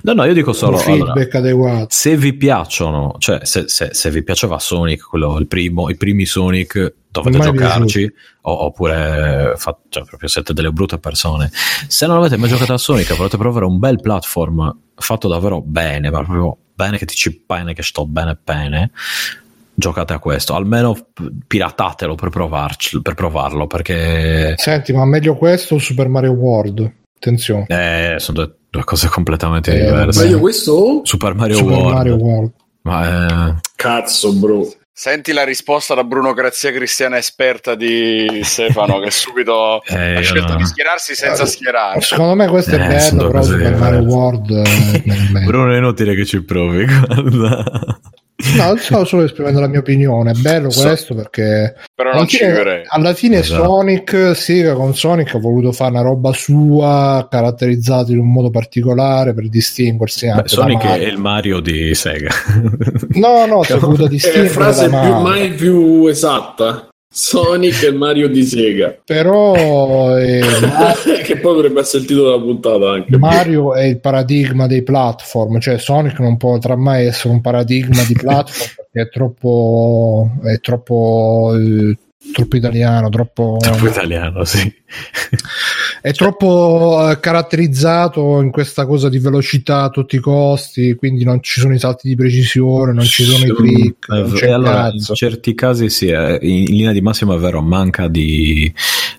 no, 0.03 0.13
no, 0.13 0.25
io 0.25 0.33
dico 0.33 0.53
solo. 0.53 0.79
allora, 0.79 1.13
feedback 1.13 1.35
adeguato. 1.35 1.87
se 1.91 2.17
vi 2.17 2.33
piacciono, 2.35 3.15
cioè 3.19 3.41
se, 3.45 3.69
se- 3.69 3.91
se 3.93 4.11
vi 4.11 4.23
piaceva 4.23 4.59
Sonic, 4.59 5.03
quello, 5.09 5.39
il 5.39 5.47
primo, 5.47 5.89
i 5.91 5.97
primi 5.97 6.25
Sonic, 6.25 6.95
dovete 7.11 7.37
Mai 7.39 7.47
giocarci, 7.53 8.13
o- 8.43 8.65
oppure 8.65 9.55
fa- 9.57 9.79
cioè, 9.89 10.05
proprio 10.05 10.29
siete 10.29 10.53
delle 10.53 10.71
brutte 10.71 10.99
persone. 10.99 11.51
Se 11.87 12.07
non 12.07 12.17
avete 12.17 12.37
mai 12.37 12.49
giocato 12.49 12.73
a 12.73 12.79
Sonic 12.79 13.11
e 13.11 13.15
volete 13.15 13.37
provare 13.37 13.65
un 13.65 13.79
bel 13.79 14.01
platform 14.01 14.77
fatto 14.95 15.29
davvero 15.29 15.61
bene, 15.61 16.11
ma 16.11 16.23
proprio 16.23 16.57
bene 16.75 16.99
che 16.99 17.07
ti 17.07 17.15
ci 17.15 17.43
bene, 17.47 17.75
che 17.75 17.83
sto 17.83 18.07
bene 18.07 18.39
bene, 18.43 18.91
giocate 19.75 20.13
a 20.13 20.19
questo. 20.19 20.55
Almeno 20.55 20.97
piratatelo 21.47 22.15
per, 22.15 22.31
provarci, 22.31 23.01
per 23.03 23.15
provarlo, 23.15 23.67
perché 23.67 24.55
Senti, 24.57 24.93
ma 24.93 25.05
meglio 25.05 25.37
questo 25.37 25.77
o 25.77 25.79
Super 25.79 26.09
Mario 26.09 26.33
World? 26.33 26.93
Attenzione. 27.19 27.67
eh, 27.69 28.19
sono 28.19 28.39
due, 28.45 28.55
due 28.71 28.85
cose 28.85 29.09
completamente 29.09 29.73
Eh, 29.73 29.85
diverse. 29.85 30.23
Meglio 30.25 30.39
questo? 30.39 31.01
Super 31.03 31.35
Mario 31.35 31.57
Super 31.57 31.73
World. 31.77 31.95
Mario 31.95 32.15
World. 32.17 32.51
Ma 32.83 33.49
eh, 33.51 33.55
Cazzo, 33.77 34.33
bro. 34.35 34.67
Senti 34.93 35.31
la 35.33 35.45
risposta 35.45 35.95
da 35.95 36.03
Bruno 36.03 36.33
Grazia, 36.33 36.73
cristiana 36.73 37.19
esperta 37.19 37.77
di 37.77 38.41
Stefano, 38.43 38.99
che 38.99 39.13
subito 39.13 39.81
Eh, 39.87 40.17
ha 40.17 40.21
scelto 40.23 40.53
no. 40.55 40.57
di 40.57 40.65
schierarsi 40.65 41.15
senza 41.15 41.47
schierarsi. 41.47 42.09
Secondo 42.09 42.35
me 42.35 42.49
questo 42.49 42.75
è 42.75 42.95
Eh, 42.95 42.99
sono 42.99 43.19
bello, 43.29 43.31
però 43.31 43.43
Super 43.45 43.77
Mario. 43.77 44.01
World 44.01 44.51
eh, 44.51 45.03
è. 45.05 45.45
Bruno 45.47 45.73
è 45.73 45.77
inutile 45.77 46.15
che 46.17 46.25
ci 46.27 46.43
provi. 46.43 46.85
Guarda. 47.07 48.01
No, 48.57 48.77
stavo 48.77 49.05
solo 49.05 49.25
esprimendo 49.25 49.59
la 49.59 49.67
mia 49.67 49.81
opinione. 49.81 50.31
È 50.31 50.35
bello 50.35 50.71
So- 50.71 50.83
questo 50.83 51.15
perché 51.17 51.75
Però 51.93 52.11
alla 52.11 52.19
non 52.19 52.29
ci 52.29 52.45
vivrei. 52.45 52.85
alla 52.87 53.13
fine 53.13 53.39
Esatto. 53.39 53.65
Sonic, 53.65 54.31
Sega 54.37 54.75
con 54.75 54.95
Sonic 54.95 55.35
ha 55.35 55.39
voluto 55.41 55.73
fare 55.73 55.91
una 55.91 56.03
roba 56.03 56.33
sua, 56.33 57.27
caratterizzata 57.29 58.13
in 58.13 58.21
un 58.21 58.31
modo 58.31 58.51
particolare 58.51 59.35
per 59.35 59.49
distinguersi 59.49 60.29
anche 60.29 60.43
Beh, 60.43 60.49
Sonic 60.49 60.83
da 60.85 60.95
è 60.95 61.05
il 61.05 61.19
Mario 61.19 61.59
di 61.59 61.93
Sega. 61.95 62.31
No, 63.15 63.45
no, 63.47 63.63
si 63.65 63.73
è 63.73 63.77
voluto 63.79 64.03
È 64.03 64.05
la 64.05 64.11
distinguere 64.11 64.49
frase 64.49 64.89
da 64.89 65.01
più, 65.01 65.15
mai 65.17 65.51
più 65.51 66.07
esatta. 66.07 66.88
Sonic 67.11 67.85
e 67.85 67.93
Mario 67.93 68.29
di 68.29 68.45
Sega. 68.45 68.99
Però 69.05 70.17
eh, 70.17 70.43
che 71.25 71.39
poi 71.39 71.55
dovrebbe 71.55 71.81
essere 71.81 72.03
il 72.03 72.09
titolo 72.09 72.31
della 72.31 72.43
puntata 72.43 72.91
anche. 72.91 73.17
Mario 73.17 73.75
è 73.75 73.85
il 73.85 73.99
paradigma 73.99 74.67
dei 74.67 74.83
platform, 74.83 75.59
cioè 75.59 75.79
Sonic 75.79 76.19
non 76.21 76.37
potrà 76.37 76.77
mai 76.77 77.07
essere 77.07 77.33
un 77.33 77.41
paradigma 77.41 78.03
di 78.05 78.15
platform 78.15 78.87
perché 78.99 79.09
è 79.09 79.09
troppo, 79.09 80.31
è 80.43 80.61
troppo, 80.61 81.55
eh, 81.57 81.97
troppo 82.33 82.57
italiano, 82.57 83.09
troppo... 83.09 83.57
Troppo 83.61 83.87
italiano, 83.87 84.45
sì. 84.45 84.73
È 86.01 86.13
troppo 86.13 87.09
eh, 87.11 87.21
caratterizzato 87.21 88.41
in 88.41 88.51
questa 88.51 88.87
cosa 88.87 89.09
di 89.09 89.19
velocità 89.19 89.83
a 89.83 89.91
tutti 89.91 90.17
i 90.17 90.21
costi, 90.21 90.95
quindi 90.95 91.25
non 91.25 91.43
ci 91.43 91.61
sono 91.61 91.75
i 91.75 91.79
salti 91.79 92.09
di 92.09 92.17
precisione, 92.17 92.93
non 92.93 93.05
ci 93.05 93.25
sono 93.25 93.45
i 93.45 93.55
click, 93.55 94.07
Eh, 94.13 94.47
il 94.47 94.53
allora, 94.53 94.91
in 94.93 95.01
certi 95.01 95.55
casi 95.55 95.89
sì, 95.91 96.07
eh, 96.07 96.39
in, 96.43 96.59
in 96.59 96.77
linea 96.77 96.93
di 96.93 97.01
massima 97.01 97.35
è 97.35 97.39
vero, 97.39 97.61
manca 97.63 98.09
di... 98.09 98.73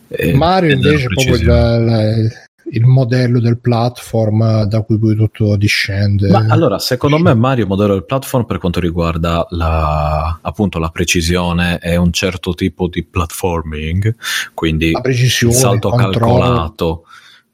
eh, 0.07 0.33
Mario 0.33 0.73
invece 0.73 1.05
è 1.05 1.07
proprio 1.07 1.33
precisione. 1.33 2.15
il, 2.17 2.47
il 2.71 2.85
modello 2.85 3.39
del 3.39 3.59
platform 3.59 4.63
da 4.63 4.81
cui 4.81 4.97
poi 4.99 5.15
tutto 5.15 5.55
discende. 5.55 6.29
Ma 6.29 6.45
allora, 6.49 6.79
secondo 6.79 7.17
me 7.19 7.33
Mario 7.33 7.63
è 7.63 7.67
un 7.67 7.73
modello 7.75 7.93
del 7.93 8.05
platform 8.05 8.45
per 8.45 8.57
quanto 8.59 8.79
riguarda 8.79 9.45
la, 9.49 10.39
appunto 10.41 10.79
la 10.79 10.89
precisione 10.89 11.79
e 11.79 11.95
un 11.97 12.11
certo 12.11 12.53
tipo 12.53 12.87
di 12.87 13.03
platforming, 13.03 14.15
quindi 14.53 14.91
la 14.91 15.01
precisione, 15.01 15.53
il 15.53 15.59
salto 15.59 15.87
il 15.89 15.93
controllo. 16.01 16.39
calcolato. 16.39 17.03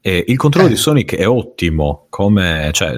E 0.06 0.24
il 0.28 0.36
controllo 0.36 0.68
Eh. 0.68 0.70
di 0.70 0.76
Sonic 0.76 1.16
è 1.16 1.26
ottimo, 1.26 2.06
come, 2.10 2.70
cioè, 2.72 2.92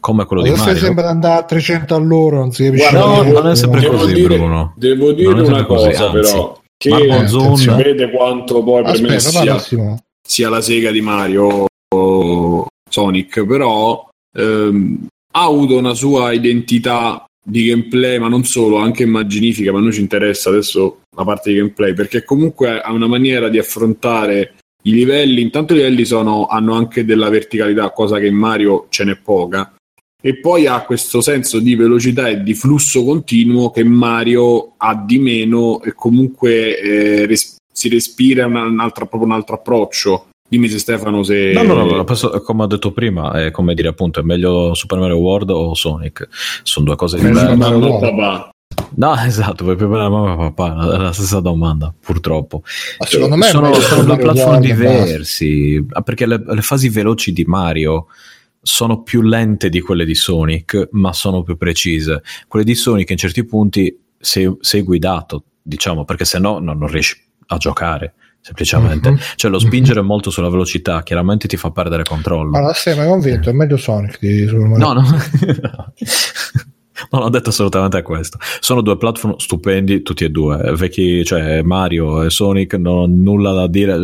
come 0.00 0.24
quello 0.24 0.40
di 0.42 0.48
Adesso 0.48 0.64
Mario. 0.64 0.80
sembra 0.80 1.08
andare 1.10 1.40
a 1.40 1.44
300 1.44 1.94
all'ora, 1.94 2.38
non 2.38 2.52
si 2.52 2.64
capisce 2.64 2.88
Guarda, 2.90 3.22
No, 3.22 3.32
non 3.32 3.46
è 3.50 3.54
sempre 3.54 3.80
devo 3.80 3.96
così, 3.98 4.14
dire, 4.14 4.36
Bruno. 4.36 4.72
Devo 4.76 5.12
dire 5.12 5.28
è 5.28 5.40
una 5.46 5.64
così, 5.66 5.88
cosa, 5.90 6.04
anzi. 6.10 6.12
però, 6.32 6.60
che 6.78 7.26
si 7.56 7.68
vede 7.70 8.10
quanto 8.10 8.62
poi 8.62 8.82
per 8.82 9.00
me 9.02 9.20
sia, 9.20 9.58
Simone. 9.58 10.04
Sia 10.26 10.48
la 10.48 10.60
sega 10.60 10.90
di 10.90 11.00
Mario 11.00 11.66
o 11.94 12.66
Sonic, 12.88 13.44
però 13.44 14.08
ehm, 14.36 15.06
ha 15.32 15.44
avuto 15.44 15.78
una 15.78 15.94
sua 15.94 16.32
identità 16.32 17.24
di 17.42 17.66
gameplay, 17.66 18.18
ma 18.18 18.28
non 18.28 18.44
solo, 18.44 18.78
anche 18.78 19.04
immaginifica, 19.04 19.72
ma 19.72 19.80
noi 19.80 19.92
ci 19.92 20.00
interessa 20.00 20.48
adesso 20.48 21.02
la 21.16 21.24
parte 21.24 21.50
di 21.50 21.58
gameplay, 21.58 21.94
perché 21.94 22.24
comunque 22.24 22.80
ha 22.80 22.90
una 22.92 23.06
maniera 23.06 23.48
di 23.48 23.58
affrontare 23.58 24.54
i 24.82 24.90
livelli, 24.90 25.40
intanto 25.40 25.72
i 25.72 25.76
livelli 25.76 26.04
sono, 26.04 26.46
hanno 26.46 26.74
anche 26.74 27.04
della 27.04 27.28
verticalità, 27.28 27.90
cosa 27.90 28.18
che 28.18 28.26
in 28.26 28.34
Mario 28.34 28.86
ce 28.88 29.04
n'è 29.04 29.16
poca, 29.16 29.72
e 30.20 30.40
poi 30.40 30.66
ha 30.66 30.82
questo 30.82 31.20
senso 31.20 31.60
di 31.60 31.76
velocità 31.76 32.28
e 32.28 32.42
di 32.42 32.54
flusso 32.54 33.04
continuo 33.04 33.70
che 33.70 33.84
Mario 33.84 34.74
ha 34.78 34.96
di 34.96 35.18
meno 35.18 35.80
e 35.82 35.92
comunque 35.92 36.78
eh, 36.78 37.26
res- 37.26 37.56
si 37.76 37.90
respira 37.90 38.46
un 38.46 38.80
altro, 38.80 39.06
proprio 39.06 39.28
un 39.28 39.36
altro 39.36 39.56
approccio. 39.56 40.28
Dimmi 40.48 40.66
se 40.66 40.78
Stefano 40.78 41.22
se... 41.22 41.52
No, 41.52 41.62
no, 41.62 41.74
no, 41.74 41.84
no, 41.84 42.04
penso- 42.04 42.40
come 42.40 42.62
ho 42.62 42.66
detto 42.66 42.90
prima, 42.90 43.32
è 43.32 43.50
come 43.50 43.74
dire 43.74 43.88
appunto, 43.88 44.20
è 44.20 44.22
meglio 44.22 44.72
Super 44.72 44.98
Mario 44.98 45.18
World 45.18 45.50
o 45.50 45.74
Sonic? 45.74 46.26
Sono 46.62 46.86
due 46.86 46.96
cose 46.96 47.18
diverse. 47.18 47.54
Mario 47.54 47.76
no, 47.76 47.98
papà. 47.98 48.50
No, 48.94 49.14
esatto, 49.20 49.66
per 49.66 49.76
più 49.76 49.90
per 49.90 49.98
la 49.98 50.08
mamma 50.08 50.32
e 50.32 50.52
papà, 50.52 50.94
è 50.94 50.96
la 50.96 51.12
stessa 51.12 51.40
domanda, 51.40 51.92
purtroppo. 52.00 52.62
Ma 52.98 53.04
secondo 53.04 53.36
me 53.36 53.46
sono, 53.48 53.74
sono 53.74 54.04
due 54.04 54.16
platform 54.16 54.60
diversi, 54.60 55.84
ah, 55.90 56.00
perché 56.00 56.24
le, 56.24 56.42
le 56.46 56.62
fasi 56.62 56.88
veloci 56.88 57.30
di 57.32 57.44
Mario 57.44 58.06
sono 58.62 59.02
più 59.02 59.20
lente 59.20 59.68
di 59.68 59.82
quelle 59.82 60.06
di 60.06 60.14
Sonic, 60.14 60.88
ma 60.92 61.12
sono 61.12 61.42
più 61.42 61.58
precise. 61.58 62.22
Quelle 62.48 62.64
di 62.64 62.74
Sonic 62.74 63.10
in 63.10 63.18
certi 63.18 63.44
punti 63.44 63.94
sei, 64.18 64.50
sei 64.60 64.80
guidato, 64.80 65.44
diciamo, 65.60 66.06
perché 66.06 66.24
se 66.24 66.38
no 66.38 66.58
non, 66.58 66.78
non 66.78 66.88
riesci 66.88 67.24
a 67.46 67.56
giocare. 67.56 68.14
Semplicemente, 68.40 69.10
Mhm. 69.10 69.18
cioè 69.34 69.50
lo 69.50 69.58
spingere 69.58 70.00
molto 70.02 70.30
sulla 70.30 70.48
velocità 70.48 71.02
chiaramente 71.02 71.48
ti 71.48 71.56
fa 71.56 71.72
perdere 71.72 72.04
controllo. 72.04 72.60
La 72.60 72.72
sei 72.74 72.96
mai 72.96 73.08
convinto? 73.08 73.50
È 73.50 73.52
meglio 73.52 73.76
Sonic 73.76 74.18
di 74.20 74.46
Super 74.46 74.66
Mario. 74.68 74.92
No, 74.92 74.92
no. 75.00 75.02
Non 77.10 77.22
ho 77.22 77.28
detto 77.28 77.50
assolutamente 77.50 78.00
questo. 78.00 78.38
Sono 78.60 78.80
due 78.80 78.96
platform 78.96 79.36
stupendi, 79.36 80.00
tutti 80.02 80.24
e 80.24 80.30
due. 80.30 80.56
Vecchi, 80.76 81.24
cioè 81.26 81.60
Mario 81.60 82.22
e 82.22 82.30
Sonic, 82.30 82.72
non 82.74 82.96
ho 82.96 83.06
nulla 83.06 83.52
da 83.52 83.66
dire. 83.66 83.98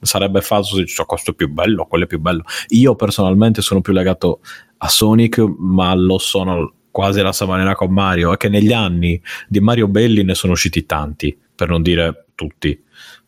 Sarebbe 0.00 0.40
falso 0.40 0.76
se 0.76 0.82
dici, 0.82 1.00
"Oh, 1.00 1.04
questo 1.04 1.32
è 1.32 1.34
più 1.34 1.48
bello, 1.52 1.86
quello 1.86 2.04
è 2.04 2.06
più 2.06 2.20
bello. 2.20 2.42
Io 2.68 2.94
personalmente 2.94 3.60
sono 3.60 3.80
più 3.80 3.92
legato 3.92 4.38
a 4.78 4.88
Sonic, 4.88 5.38
ma 5.58 5.92
lo 5.94 6.18
sono 6.18 6.74
quasi 6.92 7.18
alla 7.20 7.32
stessa 7.32 7.50
maniera 7.50 7.74
con 7.74 7.90
Mario. 7.92 8.32
È 8.32 8.36
che 8.36 8.48
negli 8.48 8.72
anni 8.72 9.20
di 9.48 9.58
Mario 9.58 9.88
Belli 9.88 10.22
ne 10.22 10.34
sono 10.34 10.52
usciti 10.52 10.86
tanti, 10.86 11.36
per 11.56 11.68
non 11.68 11.82
dire 11.82 12.26
tutti. 12.38 12.80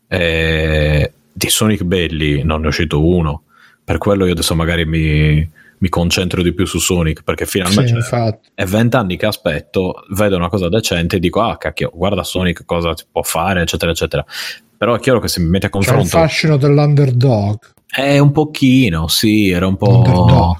E 0.07 1.11
di 1.33 1.49
Sonic 1.49 1.83
Belli 1.83 2.43
non 2.43 2.59
ne 2.61 2.65
è 2.65 2.69
uscito 2.69 3.05
uno. 3.05 3.43
Per 3.83 3.97
quello 3.97 4.25
io 4.25 4.31
adesso 4.31 4.55
magari 4.55 4.85
mi, 4.85 5.49
mi 5.77 5.89
concentro 5.89 6.41
di 6.41 6.53
più 6.53 6.65
su 6.65 6.79
Sonic, 6.79 7.23
perché 7.23 7.45
Sì, 7.45 7.51
finalmente 7.59 7.91
infatti. 7.93 8.49
è 8.53 8.63
vent'anni 8.63 9.17
che 9.17 9.25
aspetto, 9.25 10.05
vedo 10.11 10.37
una 10.37 10.47
cosa 10.49 10.69
decente 10.69 11.17
e 11.17 11.19
dico, 11.19 11.41
ah 11.41 11.57
cacchio, 11.57 11.91
guarda 11.93 12.23
Sonic 12.23 12.63
cosa 12.65 12.95
si 12.95 13.03
può 13.11 13.21
fare, 13.23 13.61
eccetera, 13.61 13.91
eccetera. 13.91 14.25
Però 14.77 14.95
è 14.95 14.99
chiaro 14.99 15.19
che 15.19 15.27
se 15.27 15.41
mi 15.41 15.49
metti 15.49 15.65
a 15.65 15.69
C'è 15.69 15.77
il 15.77 15.85
confronto... 15.85 16.09
fascino 16.09 16.57
dell'underdog. 16.57 17.57
È 17.85 18.17
un 18.19 18.31
pochino, 18.31 19.07
sì, 19.09 19.49
era 19.49 19.67
un 19.67 19.75
po' 19.75 19.97
Underdog. 19.97 20.57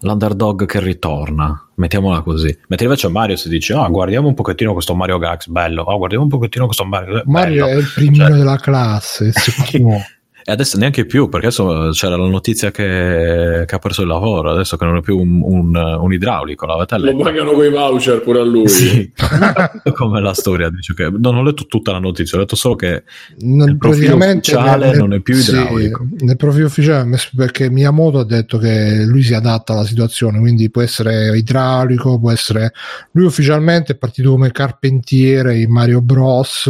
l'underdog 0.00 0.66
che 0.66 0.80
ritorna, 0.80 1.61
mettiamola 1.76 2.20
così. 2.22 2.56
Mentre 2.68 2.86
invece 2.86 3.08
Mario 3.08 3.36
si 3.36 3.48
dice, 3.48 3.74
ah, 3.74 3.88
guardiamo 3.88 4.28
un 4.28 4.34
pochettino 4.34 4.72
questo 4.72 4.94
Mario 4.94 5.18
Gax, 5.18 5.46
bello, 5.48 5.84
ah, 5.84 5.96
guardiamo 5.96 6.24
un 6.24 6.30
pochettino 6.30 6.64
questo 6.66 6.84
Mario, 6.84 7.12
bello. 7.12 7.22
Mario 7.26 7.66
è 7.66 7.74
il 7.74 7.90
primino 7.94 8.26
Cioè- 8.26 8.36
della 8.36 8.56
classe, 8.56 9.24
il 9.26 9.32
secondo. 9.34 9.96
E 10.44 10.50
adesso 10.52 10.76
neanche 10.78 11.06
più, 11.06 11.28
perché 11.28 11.46
adesso 11.46 11.90
c'era 11.92 12.16
la 12.16 12.26
notizia 12.28 12.70
che, 12.70 13.64
che 13.66 13.74
ha 13.74 13.78
perso 13.78 14.02
il 14.02 14.08
lavoro, 14.08 14.50
adesso 14.50 14.76
che 14.76 14.84
non 14.84 14.96
è 14.96 15.00
più 15.00 15.18
un, 15.18 15.40
un- 15.42 15.76
un 16.00 16.12
idraulico, 16.12 16.66
l'avete 16.66 16.98
Lo 16.98 17.16
pagano 17.16 17.52
quei 17.52 17.70
voucher 17.70 18.20
pure 18.22 18.40
a 18.40 18.44
lui. 18.44 18.68
Sì. 18.68 19.12
Come 19.94 20.20
la 20.20 20.34
storia 20.34 20.68
dice 20.70 20.94
che 20.94 21.08
non 21.16 21.36
ho 21.36 21.42
letto 21.42 21.66
tutta 21.66 21.92
la 21.92 21.98
notizia, 22.00 22.36
ho 22.36 22.40
letto 22.40 22.56
solo 22.56 22.74
che 22.74 23.04
Non- 23.40 23.68
il 23.68 23.76
profilo 23.78 24.16
ufficiale 24.16 24.86
nel- 24.90 24.98
non 24.98 25.12
è 25.14 25.20
più 25.20 25.34
sì, 25.36 25.50
idraulico. 25.50 26.06
nel 26.18 26.36
profilo 26.36 26.66
ufficiale 26.66 27.00
ha 27.02 27.04
messo- 27.04 27.30
perché 27.36 27.70
Miyamoto 27.70 28.18
ha 28.18 28.24
detto 28.24 28.58
che 28.58 29.04
lui 29.06 29.22
si 29.22 29.34
adatta 29.34 29.72
alla 29.74 29.84
situazione, 29.84 30.38
quindi 30.40 30.70
può 30.70 30.82
essere 30.82 31.36
idraulico, 31.36 32.18
può 32.18 32.30
essere 32.32 32.72
lui 33.12 33.26
ufficialmente 33.26 33.92
è 33.92 33.96
partito 33.96 34.30
come 34.30 34.50
carpentiere 34.50 35.58
in 35.58 35.70
Mario 35.70 36.00
Bros. 36.00 36.68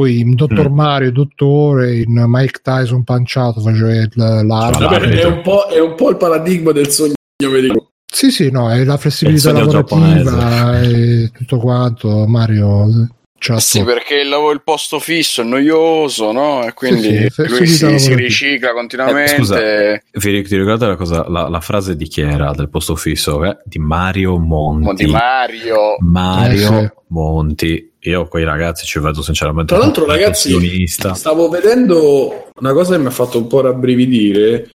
Poi 0.00 0.20
in 0.20 0.34
Dottor 0.34 0.70
Mm. 0.70 0.74
Mario, 0.74 1.12
dottore, 1.12 1.96
in 1.98 2.24
Mike 2.26 2.60
Tyson 2.62 3.04
panciato 3.04 3.60
faceva 3.60 3.92
il- 3.92 4.10
l'arma. 4.14 4.78
Vabbè, 4.86 4.98
è, 5.10 5.24
un 5.26 5.42
po', 5.42 5.66
è 5.66 5.78
un 5.78 5.94
po' 5.94 6.08
il 6.08 6.16
paradigma 6.16 6.72
del 6.72 6.88
sogno 6.88 7.12
americano. 7.44 7.90
Sì, 8.10 8.30
sì, 8.30 8.50
no, 8.50 8.70
è 8.70 8.82
la 8.84 8.96
flessibilità 8.96 9.50
sogno 9.50 9.58
lavorativa 9.72 10.80
e 10.80 11.30
tutto 11.36 11.58
quanto. 11.58 12.26
Mario 12.26 13.08
ce 13.38 13.52
l'ha 13.52 13.60
Sì, 13.60 13.84
perché 13.84 14.20
il 14.20 14.28
lavoro 14.28 14.52
il 14.52 14.62
posto 14.62 14.98
fisso 14.98 15.42
è 15.42 15.44
noioso, 15.44 16.32
no? 16.32 16.64
E 16.66 16.72
quindi 16.72 17.28
Sì, 17.30 17.44
sì, 17.44 17.48
lui 17.48 17.66
si, 17.66 17.98
si 17.98 18.14
ricicla 18.14 18.72
continuamente. 18.72 19.34
Eh, 19.34 19.36
scusa. 19.36 19.58
Vi, 19.60 20.42
ti 20.42 20.56
ricordate 20.56 20.86
la, 20.86 20.96
cosa, 20.96 21.28
la, 21.28 21.48
la 21.48 21.60
frase 21.60 21.94
di 21.94 22.08
chi 22.08 22.22
era 22.22 22.52
del 22.52 22.68
posto 22.70 22.96
fisso? 22.96 23.44
eh? 23.44 23.58
Di 23.64 23.78
Mario 23.78 24.38
Monti. 24.38 24.84
Mo 24.86 24.94
di 24.94 25.06
Mario. 25.06 25.96
Mario 26.00 26.78
Eh, 26.78 26.82
sì. 26.84 26.90
Monti. 27.08 27.89
Io 28.04 28.26
quei 28.28 28.44
ragazzi 28.44 28.86
ci 28.86 28.98
vedo 28.98 29.20
sinceramente 29.22 29.74
Tra 29.74 29.82
l'altro, 29.82 30.06
ragazzi, 30.06 30.86
stavo 30.86 31.48
vedendo 31.48 32.48
una 32.58 32.72
cosa 32.72 32.94
che 32.96 33.00
mi 33.02 33.06
ha 33.08 33.10
fatto 33.10 33.38
un 33.38 33.46
po' 33.46 33.60
rabbrividire. 33.60 34.70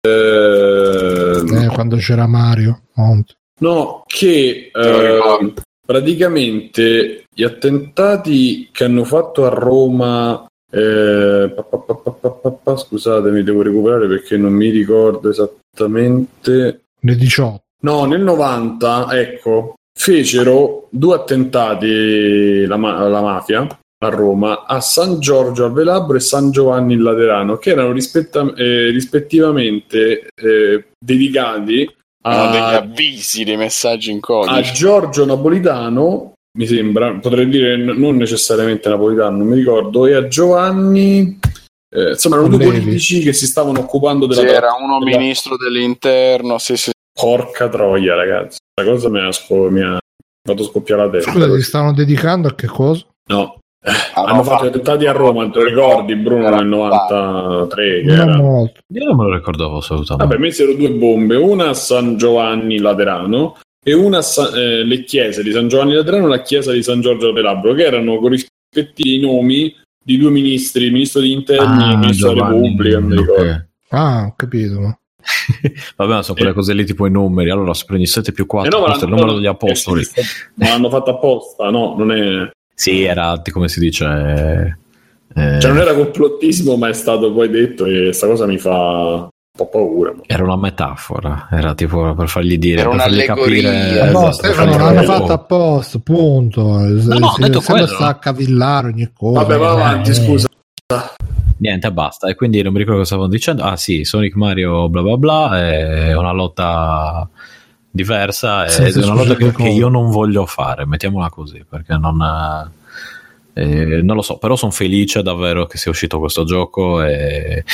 Eh, 0.00 1.42
Eh, 1.64 1.66
quando 1.68 1.96
c'era 1.96 2.26
Mario 2.26 2.82
Monti. 2.94 3.34
No, 3.58 4.02
che 4.06 4.70
eh, 4.72 5.52
praticamente 5.84 7.24
gli 7.34 7.42
attentati 7.42 8.68
che 8.72 8.84
hanno 8.84 9.04
fatto 9.04 9.44
a 9.44 9.48
Roma. 9.48 10.46
eh, 10.68 11.52
pa- 11.54 11.62
pa- 11.62 11.78
pa- 11.78 11.94
pa- 11.94 12.10
pa- 12.10 12.30
pa- 12.30 12.50
pa- 12.50 12.76
scusatemi, 12.76 13.42
devo 13.44 13.62
recuperare 13.62 14.08
perché 14.08 14.36
non 14.36 14.52
mi 14.52 14.68
ricordo 14.68 15.30
esattamente. 15.30 16.82
Nel 17.00 17.16
18. 17.16 17.62
No, 17.82 18.04
nel 18.04 18.20
90, 18.20 19.06
ecco, 19.12 19.74
fecero 19.98 20.88
due 20.90 21.14
attentati 21.16 22.66
la, 22.66 22.76
ma- 22.76 23.08
la 23.08 23.20
mafia 23.20 23.66
a 24.04 24.08
Roma, 24.10 24.64
a 24.66 24.80
San 24.80 25.20
Giorgio 25.20 25.64
al 25.64 25.72
Velabro 25.72 26.16
e 26.16 26.20
San 26.20 26.50
Giovanni 26.50 26.92
il 26.94 27.02
Laterano, 27.02 27.56
che 27.56 27.70
erano 27.70 27.92
rispetta- 27.92 28.52
eh, 28.54 28.90
rispettivamente 28.90 30.28
eh, 30.34 30.84
dedicati 30.98 31.74
degli 31.74 31.90
a, 32.22 32.76
avvisi, 32.76 33.44
dei 33.44 33.56
messaggi 33.56 34.10
in 34.10 34.18
a 34.18 34.20
codice. 34.20 34.72
Giorgio 34.74 35.24
Napolitano, 35.24 36.32
mi 36.58 36.66
sembra, 36.66 37.12
potrei 37.14 37.48
dire 37.48 37.76
n- 37.76 37.94
non 37.96 38.16
necessariamente 38.16 38.88
Napolitano, 38.88 39.38
non 39.38 39.46
mi 39.46 39.56
ricordo, 39.56 40.06
e 40.06 40.14
a 40.14 40.26
Giovanni... 40.28 41.38
eh, 41.94 42.10
insomma, 42.10 42.36
erano 42.36 42.54
due 42.54 42.64
politici 42.66 43.20
che 43.20 43.32
si 43.32 43.46
stavano 43.46 43.78
occupando 43.80 44.26
della 44.26 44.40
Sì, 44.42 44.46
era 44.48 44.74
uno 44.78 44.98
della- 45.02 45.16
ministro 45.18 45.56
dell'interno. 45.56 46.58
Sì, 46.58 46.76
sì. 46.76 46.90
Porca 47.20 47.68
troia, 47.68 48.14
ragazzi. 48.14 48.58
La 48.78 48.84
cosa 48.86 49.08
mi 49.08 49.20
ha, 49.20 49.32
sco- 49.32 49.70
mi 49.70 49.80
ha 49.80 49.98
fatto 50.46 50.64
scoppiare 50.64 51.04
la 51.06 51.10
testa. 51.10 51.30
Scusa, 51.30 51.50
ti 51.54 51.62
stavano 51.62 51.92
dedicando 51.94 52.48
a 52.48 52.54
che 52.54 52.66
cosa? 52.66 53.06
No, 53.30 53.58
Hanno 54.14 54.26
hanno 54.26 54.42
fatto 54.42 54.64
gli 54.64 54.68
attentati 54.68 55.06
a 55.06 55.12
Roma, 55.12 55.48
te 55.48 55.58
lo 55.60 55.64
ricordi 55.64 56.14
Bruno 56.16 56.48
nel 56.50 56.66
93? 56.66 58.02
Che 58.02 58.10
era... 58.12 58.24
Io 58.36 59.04
non 59.04 59.16
me 59.16 59.24
lo 59.24 59.34
ricordavo 59.34 59.78
assolutamente. 59.78 60.26
Vabbè, 60.34 60.38
messero 60.44 60.74
due 60.74 60.90
bombe, 60.90 61.36
una 61.36 61.70
a 61.70 61.74
San 61.74 62.16
Giovanni 62.18 62.78
Laterano 62.78 63.56
e 63.82 63.94
una 63.94 64.18
a 64.18 64.22
Sa- 64.22 64.52
eh, 64.54 64.84
le 64.84 65.04
chiese 65.04 65.42
di 65.42 65.52
San 65.52 65.68
Giovanni 65.68 65.94
Laterano 65.94 66.26
e 66.26 66.28
la 66.28 66.42
chiesa 66.42 66.72
di 66.72 66.82
San 66.82 67.00
Giorgio 67.00 67.32
del 67.32 67.42
Labro, 67.42 67.72
che 67.72 67.84
erano 67.84 68.18
con 68.18 68.30
rispettivi 68.30 69.20
nomi 69.20 69.74
di 70.04 70.18
due 70.18 70.30
ministri, 70.30 70.84
il 70.84 70.92
ministro 70.92 71.20
degli 71.20 71.30
interni 71.30 71.82
e 71.84 71.86
il 71.88 71.94
Ah, 71.94 71.96
ministro 71.96 72.28
della 72.34 72.48
Repubblica. 72.48 72.98
non 72.98 73.08
mi 73.08 73.16
ok. 73.16 73.20
ricordo. 73.26 73.64
Ah, 73.90 74.24
ho 74.26 74.34
capito. 74.36 74.98
Vabbè, 75.96 76.12
ma 76.14 76.22
sono 76.22 76.36
quelle 76.36 76.52
cose 76.52 76.72
lì 76.74 76.84
tipo 76.84 77.06
i 77.06 77.10
numeri. 77.10 77.50
Allora, 77.50 77.74
se 77.74 77.84
prendi 77.86 78.06
7 78.06 78.32
più 78.32 78.46
4, 78.46 78.70
Eh 78.70 78.78
no, 78.78 78.84
questo 78.84 79.04
è 79.04 79.08
il 79.08 79.14
numero 79.14 79.34
degli 79.34 79.46
apostoli. 79.46 80.02
eh 80.14 80.22
Ma 80.54 80.68
l'hanno 80.70 80.90
fatto 80.90 81.10
apposta, 81.10 81.68
no? 81.70 81.94
Non 81.96 82.12
è... 82.12 82.50
Sì, 82.74 83.02
era 83.04 83.40
come 83.50 83.68
si 83.68 83.80
dice. 83.80 84.76
eh, 85.34 85.60
Cioè, 85.60 85.70
non 85.70 85.80
era 85.80 85.94
complottismo, 85.94 86.76
ma 86.76 86.88
è 86.88 86.92
stato 86.92 87.32
poi 87.32 87.48
detto 87.50 87.86
e 87.86 88.04
questa 88.04 88.26
cosa 88.26 88.46
mi 88.46 88.58
fa 88.58 88.70
un 88.78 89.28
po' 89.56 89.66
paura. 89.68 90.12
ma- 90.14 90.22
Era 90.26 90.42
una 90.44 90.56
metafora, 90.56 91.48
era 91.50 91.74
tipo 91.74 92.14
per 92.14 92.28
fargli 92.28 92.58
dire, 92.58 92.82
Era 92.82 92.90
per 92.90 93.00
fargli 93.00 93.22
capire. 93.24 94.00
Eh, 94.00 94.10
no, 94.10 94.28
esatto, 94.28 94.32
Stefano 94.32 94.76
l'hanno 94.76 95.02
fatto 95.02 95.32
apposta, 95.32 95.98
punto. 96.00 96.62
no, 96.62 97.26
ho 97.26 97.32
Si- 97.32 97.40
detto 97.40 97.60
quello. 97.62 97.86
sta 97.86 98.06
a 98.08 98.14
cavillare 98.18 98.88
ogni 98.88 99.10
cosa. 99.14 99.40
Vabbè, 99.40 99.56
va 99.56 99.70
avanti, 99.70 100.10
Eh. 100.10 100.14
scusa. 100.14 100.48
Niente, 101.58 101.90
basta. 101.92 102.28
E 102.28 102.34
quindi 102.34 102.62
non 102.62 102.72
mi 102.72 102.78
ricordo 102.78 102.98
cosa 103.00 103.14
stavano 103.14 103.32
dicendo. 103.32 103.62
Ah, 103.62 103.76
sì, 103.76 104.04
Sonic 104.04 104.34
Mario, 104.34 104.88
bla 104.88 105.02
bla 105.02 105.16
bla. 105.16 105.58
È 105.58 106.14
una 106.14 106.32
lotta 106.32 107.28
diversa. 107.90 108.66
Ed 108.66 108.96
è 108.96 109.04
una 109.04 109.14
lotta 109.14 109.34
che, 109.34 109.52
che 109.52 109.68
io 109.68 109.88
non 109.88 110.10
voglio 110.10 110.46
fare, 110.46 110.86
mettiamola 110.86 111.30
così, 111.30 111.64
perché 111.68 111.96
non. 111.96 112.70
eh, 113.54 114.02
non 114.02 114.16
lo 114.16 114.22
so, 114.22 114.36
però 114.36 114.54
sono 114.54 114.70
felice 114.70 115.22
davvero 115.22 115.66
che 115.66 115.78
sia 115.78 115.90
uscito 115.90 116.18
questo 116.18 116.44
gioco 116.44 117.02
e- 117.02 117.64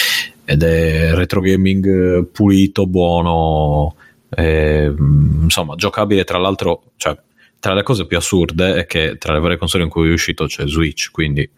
ed 0.45 0.63
è 0.63 1.15
retro 1.15 1.41
gaming 1.41 1.87
eh, 2.19 2.25
pulito, 2.25 2.87
buono, 2.87 3.95
e, 4.31 4.89
mm, 4.91 5.43
insomma, 5.45 5.75
giocabile. 5.75 6.25
Tra 6.25 6.39
l'altro, 6.39 6.83
cioè, 6.97 7.17
tra 7.59 7.75
le 7.75 7.83
cose 7.83 8.07
più 8.07 8.17
assurde 8.17 8.75
è 8.77 8.87
che 8.87 9.17
tra 9.19 9.33
le 9.33 9.41
varie 9.41 9.57
console 9.57 9.85
in 9.85 9.91
cui 9.91 10.09
è 10.09 10.13
uscito 10.13 10.47
c'è 10.47 10.67
Switch, 10.67 11.11
quindi 11.11 11.43
eh, 11.43 11.51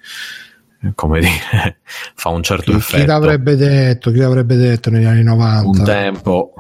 come 0.94 1.20
dire, 1.20 1.78
fa 2.14 2.28
un 2.30 2.42
certo 2.42 2.72
Chi, 2.72 2.76
effetto. 2.78 3.00
chi 3.02 3.06
l'avrebbe 3.06 3.56
detto? 3.56 4.10
Chi 4.10 4.18
l'avrebbe 4.18 4.56
detto 4.56 4.90
negli 4.90 5.04
anni 5.04 5.22
90? 5.22 5.68
un 5.68 5.84
tempo 5.84 6.54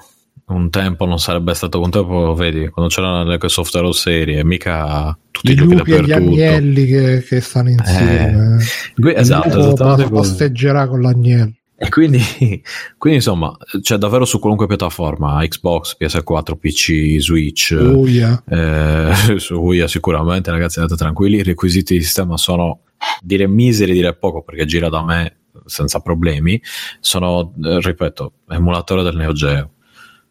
un 0.46 0.68
tempo 0.68 1.06
non 1.06 1.18
sarebbe 1.18 1.54
stato 1.54 1.80
un 1.80 1.88
tempo 1.90 2.34
vedi 2.34 2.68
quando 2.68 2.90
c'erano 2.90 3.24
le 3.24 3.38
software 3.48 3.90
serie 3.94 4.44
mica 4.44 5.16
tutti 5.30 5.52
i, 5.52 5.54
giochi 5.54 5.70
e 5.72 5.74
gli 5.74 5.76
dappertutto 5.78 6.14
agnelli 6.16 6.86
che, 6.86 7.24
che 7.26 7.40
stanno 7.40 7.70
insieme. 7.70 8.58
Que- 8.94 9.12
Il 9.12 9.18
esatto 9.18 9.74
così. 9.74 10.08
pasteggerà 10.10 10.86
con 10.86 11.00
l'agnello. 11.00 11.52
E 11.76 11.88
quindi, 11.88 12.18
quindi 12.96 13.18
insomma 13.18 13.56
c'è 13.80 13.96
davvero 13.96 14.24
su 14.24 14.38
qualunque 14.38 14.66
piattaforma 14.68 15.44
Xbox, 15.46 15.96
PS4, 15.98 16.56
PC, 16.56 17.20
Switch 17.20 17.76
Uia. 17.78 18.42
eh, 18.48 19.12
su 19.38 19.54
Wii 19.56 19.88
sicuramente 19.88 20.50
ragazzi 20.50 20.78
andate 20.78 20.96
tranquilli 20.96 21.38
i 21.38 21.42
requisiti 21.42 21.96
di 21.96 22.02
sistema 22.02 22.36
sono 22.36 22.80
dire 23.20 23.46
miseri 23.48 23.92
dire 23.92 24.14
poco 24.14 24.42
perché 24.42 24.66
gira 24.66 24.88
da 24.88 25.02
me 25.02 25.36
senza 25.66 26.00
problemi 26.00 26.60
sono 27.00 27.52
eh, 27.62 27.80
ripeto 27.80 28.32
emulatore 28.50 29.02
del 29.02 29.16
Neo 29.16 29.32
Geo 29.32 29.70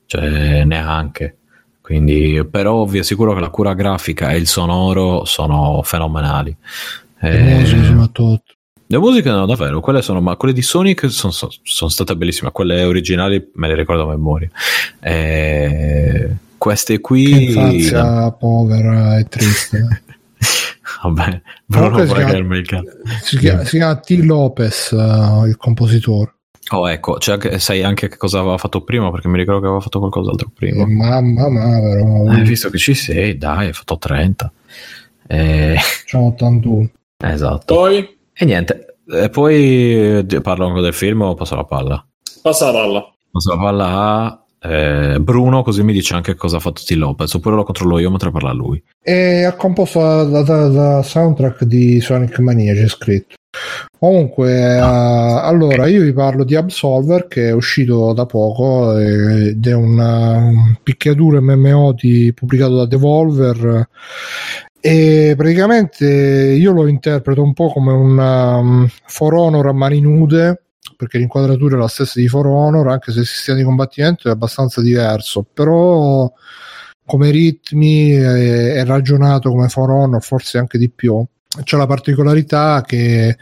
cioè 0.06 0.64
neanche 0.64 1.38
quindi 1.82 2.46
però 2.50 2.86
vi 2.86 3.00
assicuro 3.00 3.34
che 3.34 3.42
la 3.42 3.50
cura 3.50 3.74
grafica 3.74 4.32
e 4.32 4.38
il 4.38 4.48
sonoro 4.48 5.26
sono 5.26 5.82
fenomenali 5.84 6.56
Eh, 7.20 7.42
musiche 7.42 7.84
soprattutto. 7.86 8.43
Le 8.94 9.00
musiche 9.00 9.32
no, 9.32 9.48
davvero, 9.48 9.80
quelle 9.80 10.04
sono, 10.04 10.22
ma 10.22 10.36
quelle 10.36 10.54
di 10.54 10.62
Sonic 10.62 11.10
sono, 11.10 11.34
sono 11.34 11.90
state 11.90 12.16
bellissime, 12.16 12.52
quelle 12.52 12.84
originali 12.84 13.50
me 13.56 13.68
le 13.68 13.74
ricordo 13.74 14.04
a 14.04 14.10
memoria. 14.10 14.50
Eh, 15.00 16.30
queste 16.60 16.96
Che 16.96 17.02
qui, 17.02 17.46
infanzia 17.46 18.32
povera 18.34 19.18
e 19.18 19.24
triste. 19.24 20.04
vabbè, 21.02 21.42
Bruno 21.66 22.00
si 22.02 22.06
vorrei 22.06 22.26
chiama- 22.26 22.56
il 22.56 22.94
Si 23.24 23.38
chiama, 23.40 23.64
si 23.64 23.78
chiama 23.78 23.96
T. 23.96 24.10
Lopez, 24.22 24.92
eh, 24.92 25.48
il 25.48 25.58
compositore. 25.58 26.36
Oh, 26.70 26.88
ecco, 26.88 27.18
anche- 27.32 27.58
sai 27.58 27.82
anche 27.82 28.08
che 28.08 28.18
cosa 28.18 28.40
aveva 28.40 28.60
fatto 28.60 28.84
prima, 28.84 29.10
perché 29.10 29.28
mi 29.28 29.38
ricordo 29.40 29.60
che 29.60 29.66
aveva 29.66 29.82
fatto 29.82 29.98
qualcos'altro 29.98 30.52
prima. 30.54 30.84
Eh, 30.84 30.88
mamma 30.88 31.50
mia, 31.50 31.80
però. 31.82 32.32
Eh, 32.32 32.42
visto 32.44 32.70
che 32.70 32.78
ci 32.78 32.94
sei, 32.94 33.40
dai, 33.40 33.68
hai 33.68 33.74
fatto 33.74 33.98
30. 33.98 34.54
Eh, 35.26 35.78
C'ho 36.06 36.20
81. 36.28 36.90
esatto. 37.18 37.74
Poi 37.74 38.22
E 38.36 38.46
niente, 38.46 38.98
e 39.08 39.30
poi 39.30 40.24
eh, 40.28 40.42
parlo 40.42 40.66
ancora 40.66 40.82
del 40.84 40.94
film 40.94 41.22
o 41.22 41.34
passo 41.36 41.56
la 41.56 41.66
palla? 41.66 42.06
passa 42.42 42.72
la 42.72 42.80
palla. 42.80 43.14
Passo 43.32 43.56
la 43.56 43.62
palla 43.62 43.86
a 43.88 44.44
eh, 44.70 45.20
Bruno, 45.20 45.62
così 45.64 45.84
mi 45.84 45.94
dice 45.94 46.14
anche 46.16 46.36
cosa 46.36 46.58
ha 46.58 46.60
fatto 46.60 46.82
T. 46.86 46.92
Lopez, 46.92 47.34
oppure 47.34 47.56
lo 47.56 47.64
controllo 47.64 48.00
io 48.00 48.10
mentre 48.10 48.32
parla 48.32 48.52
lui. 48.54 48.82
E 49.02 49.44
ha 49.44 49.54
composto 49.54 50.00
la, 50.00 50.24
la- 50.24 50.68
la- 50.68 51.04
soundtrack 51.04 51.64
di 51.64 52.00
Sonic 52.00 52.40
Mania, 52.40 52.74
c'è 52.74 52.88
scritto. 52.88 53.36
Comunque, 54.00 54.52
eh, 54.52 54.78
allora 54.80 55.88
io 55.88 56.02
vi 56.02 56.12
parlo 56.14 56.44
di 56.44 56.56
Absolver 56.56 57.28
che 57.28 57.50
è 57.50 57.52
uscito 57.54 58.12
da 58.14 58.26
poco 58.26 58.98
eh, 58.98 59.50
ed 59.50 59.66
è 59.68 59.74
un 59.74 59.98
um, 60.00 60.78
picchiaduro 60.82 61.42
MMO 61.42 61.94
di- 61.94 62.34
pubblicato 62.34 62.76
da 62.78 62.86
Devolver 62.86 63.88
e 64.86 65.34
praticamente 65.38 66.06
io 66.06 66.74
lo 66.74 66.88
interpreto 66.88 67.42
un 67.42 67.54
po' 67.54 67.72
come 67.72 67.94
un 67.94 68.18
um, 68.18 68.90
For 69.06 69.34
Honor 69.34 69.68
a 69.68 69.72
mani 69.72 70.02
nude 70.02 70.64
perché 70.98 71.20
l'inquadratura 71.20 71.78
è 71.78 71.80
la 71.80 71.88
stessa 71.88 72.20
di 72.20 72.28
For 72.28 72.46
Honor 72.48 72.90
anche 72.90 73.14
se 73.14 73.22
il 73.22 73.26
sistema 73.26 73.58
di 73.58 73.64
combattimento 73.64 74.28
è 74.28 74.32
abbastanza 74.32 74.82
diverso 74.82 75.46
però 75.54 76.30
come 77.06 77.32
ritmi 77.32 78.12
è, 78.12 78.74
è 78.74 78.86
ragionato 78.86 79.52
come 79.52 79.70
For 79.70 79.90
Honor 79.90 80.22
forse 80.22 80.58
anche 80.58 80.78
di 80.78 80.90
più. 80.90 81.24
C'è 81.64 81.78
la 81.78 81.86
particolarità 81.86 82.84
che 82.86 83.38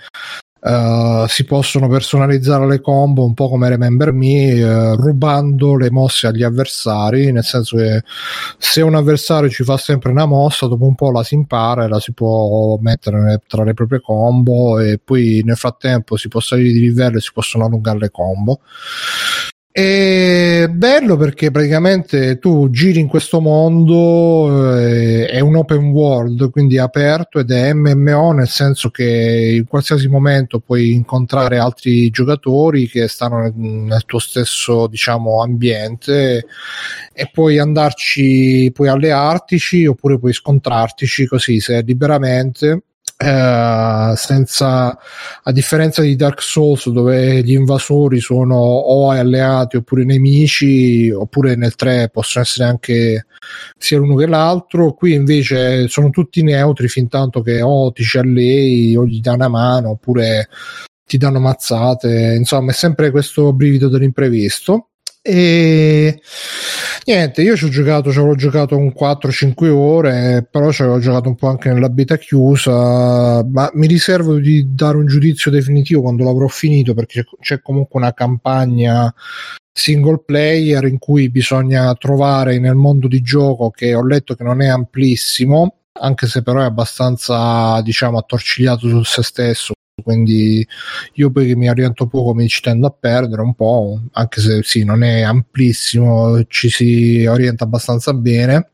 eh, 0.63 1.25
si 1.27 1.43
possono 1.45 1.87
personalizzare 1.87 2.67
le 2.67 2.81
combo 2.81 3.25
un 3.25 3.33
po' 3.33 3.49
come 3.49 3.69
Remember 3.69 4.13
Me 4.13 4.49
eh, 4.49 4.95
rubando 4.95 5.75
le 5.75 5.89
mosse 5.89 6.27
agli 6.27 6.43
avversari 6.43 7.31
nel 7.31 7.43
senso 7.43 7.77
che 7.77 8.03
se 8.57 8.81
un 8.81 8.95
avversario 8.95 9.49
ci 9.49 9.63
fa 9.63 9.77
sempre 9.77 10.11
una 10.11 10.25
mossa 10.25 10.67
dopo 10.67 10.85
un 10.85 10.93
po' 10.93 11.11
la 11.11 11.23
si 11.23 11.33
impara 11.33 11.85
e 11.85 11.87
la 11.87 11.99
si 11.99 12.13
può 12.13 12.77
mettere 12.79 13.41
tra 13.47 13.63
le 13.63 13.73
proprie 13.73 14.01
combo 14.01 14.79
e 14.79 14.99
poi 15.03 15.41
nel 15.43 15.57
frattempo 15.57 16.15
si 16.15 16.27
può 16.27 16.39
salire 16.39 16.71
di 16.71 16.79
livello 16.79 17.17
e 17.17 17.21
si 17.21 17.31
possono 17.33 17.65
allungare 17.65 17.97
le 17.97 18.11
combo 18.11 18.59
è 19.73 20.67
bello 20.69 21.15
perché 21.15 21.49
praticamente 21.49 22.39
tu 22.39 22.69
giri 22.69 22.99
in 22.99 23.07
questo 23.07 23.39
mondo, 23.39 24.77
eh, 24.77 25.27
è 25.27 25.39
un 25.39 25.55
open 25.55 25.91
world, 25.91 26.49
quindi 26.49 26.75
è 26.75 26.79
aperto 26.79 27.39
ed 27.39 27.51
è 27.51 27.73
MMO 27.73 28.33
nel 28.33 28.49
senso 28.49 28.89
che 28.89 29.55
in 29.55 29.65
qualsiasi 29.65 30.09
momento 30.09 30.59
puoi 30.59 30.91
incontrare 30.93 31.57
altri 31.57 32.09
giocatori 32.09 32.89
che 32.89 33.07
stanno 33.07 33.49
nel, 33.55 34.03
tuo 34.05 34.19
stesso 34.19 34.87
diciamo 34.87 35.41
ambiente 35.41 36.45
e 37.13 37.29
puoi 37.31 37.57
andarci, 37.57 38.71
puoi 38.73 38.89
alleartici 38.89 39.85
oppure 39.85 40.19
puoi 40.19 40.33
scontrartici 40.33 41.25
così 41.25 41.61
se 41.61 41.81
liberamente. 41.81 42.83
Eh, 43.23 44.13
senza 44.15 44.97
a 45.43 45.51
differenza 45.51 46.01
di 46.01 46.15
Dark 46.15 46.41
Souls 46.41 46.89
dove 46.89 47.43
gli 47.43 47.51
invasori 47.51 48.19
sono 48.19 48.55
o 48.55 49.11
alleati 49.11 49.77
oppure 49.77 50.03
nemici 50.05 51.11
oppure 51.11 51.55
nel 51.55 51.75
3 51.75 52.09
possono 52.09 52.43
essere 52.43 52.67
anche 52.67 53.27
sia 53.77 53.99
l'uno 53.99 54.15
che 54.15 54.25
l'altro. 54.25 54.93
Qui 54.93 55.13
invece 55.13 55.87
sono 55.87 56.09
tutti 56.09 56.41
neutri 56.41 56.87
fin 56.87 57.07
tanto 57.09 57.41
che 57.41 57.61
o 57.61 57.91
ti 57.91 58.03
ci 58.03 58.17
allei 58.17 58.95
o 58.95 59.05
gli 59.05 59.19
dà 59.19 59.33
una 59.33 59.49
mano 59.49 59.91
oppure 59.91 60.49
ti 61.05 61.17
danno 61.17 61.39
mazzate. 61.39 62.35
Insomma 62.37 62.71
è 62.71 62.73
sempre 62.73 63.11
questo 63.11 63.53
brivido 63.53 63.87
dell'imprevisto 63.87 64.90
e 65.23 66.19
niente 67.05 67.43
io 67.43 67.55
ci 67.55 67.65
ho 67.65 67.69
giocato 67.69 68.11
ci 68.11 68.17
avevo 68.17 68.33
giocato 68.33 68.75
un 68.75 68.91
4-5 68.97 69.69
ore 69.69 70.47
però 70.49 70.71
ci 70.71 70.81
avevo 70.81 70.97
giocato 70.97 71.29
un 71.29 71.35
po' 71.35 71.47
anche 71.47 71.71
nella 71.71 71.89
beta 71.89 72.17
chiusa 72.17 73.43
ma 73.43 73.69
mi 73.73 73.85
riservo 73.85 74.39
di 74.39 74.73
dare 74.73 74.97
un 74.97 75.05
giudizio 75.05 75.51
definitivo 75.51 76.01
quando 76.01 76.23
l'avrò 76.23 76.47
finito 76.47 76.95
perché 76.95 77.25
c'è 77.39 77.61
comunque 77.61 77.99
una 77.99 78.13
campagna 78.13 79.13
single 79.71 80.23
player 80.25 80.85
in 80.85 80.97
cui 80.97 81.29
bisogna 81.29 81.93
trovare 81.93 82.57
nel 82.57 82.75
mondo 82.75 83.07
di 83.07 83.21
gioco 83.21 83.69
che 83.69 83.93
ho 83.93 84.05
letto 84.05 84.33
che 84.33 84.43
non 84.43 84.61
è 84.61 84.67
amplissimo 84.67 85.75
anche 85.99 86.25
se 86.25 86.41
però 86.41 86.61
è 86.61 86.65
abbastanza 86.65 87.79
diciamo 87.83 88.17
attorcigliato 88.17 88.87
su 88.87 89.03
se 89.03 89.21
stesso 89.21 89.73
quindi 90.01 90.65
io 91.13 91.31
poi 91.31 91.47
che 91.47 91.55
mi 91.55 91.69
oriento 91.69 92.07
poco 92.07 92.33
mi 92.33 92.47
ci 92.47 92.61
tendo 92.61 92.87
a 92.87 92.95
perdere 92.97 93.41
un 93.41 93.53
po', 93.53 94.01
anche 94.11 94.41
se 94.41 94.61
sì, 94.63 94.83
non 94.83 95.03
è 95.03 95.21
amplissimo, 95.21 96.43
ci 96.45 96.69
si 96.69 97.25
orienta 97.27 97.63
abbastanza 97.63 98.13
bene. 98.13 98.71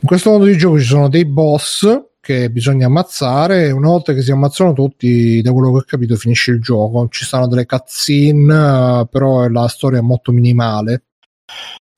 In 0.00 0.08
questo 0.08 0.30
modo 0.30 0.44
di 0.44 0.56
gioco 0.56 0.78
ci 0.78 0.86
sono 0.86 1.08
dei 1.08 1.24
boss 1.24 1.86
che 2.24 2.50
bisogna 2.50 2.86
ammazzare 2.86 3.66
e 3.66 3.70
una 3.70 3.88
volta 3.88 4.14
che 4.14 4.22
si 4.22 4.32
ammazzano 4.32 4.72
tutti, 4.72 5.42
da 5.42 5.52
quello 5.52 5.70
che 5.72 5.76
ho 5.76 5.84
capito, 5.86 6.16
finisce 6.16 6.52
il 6.52 6.60
gioco. 6.60 7.06
Ci 7.08 7.24
stanno 7.24 7.46
delle 7.46 7.66
cutscene, 7.66 9.00
eh, 9.00 9.06
però 9.10 9.46
la 9.48 9.68
storia 9.68 9.98
è 9.98 10.02
molto 10.02 10.32
minimale. 10.32 11.04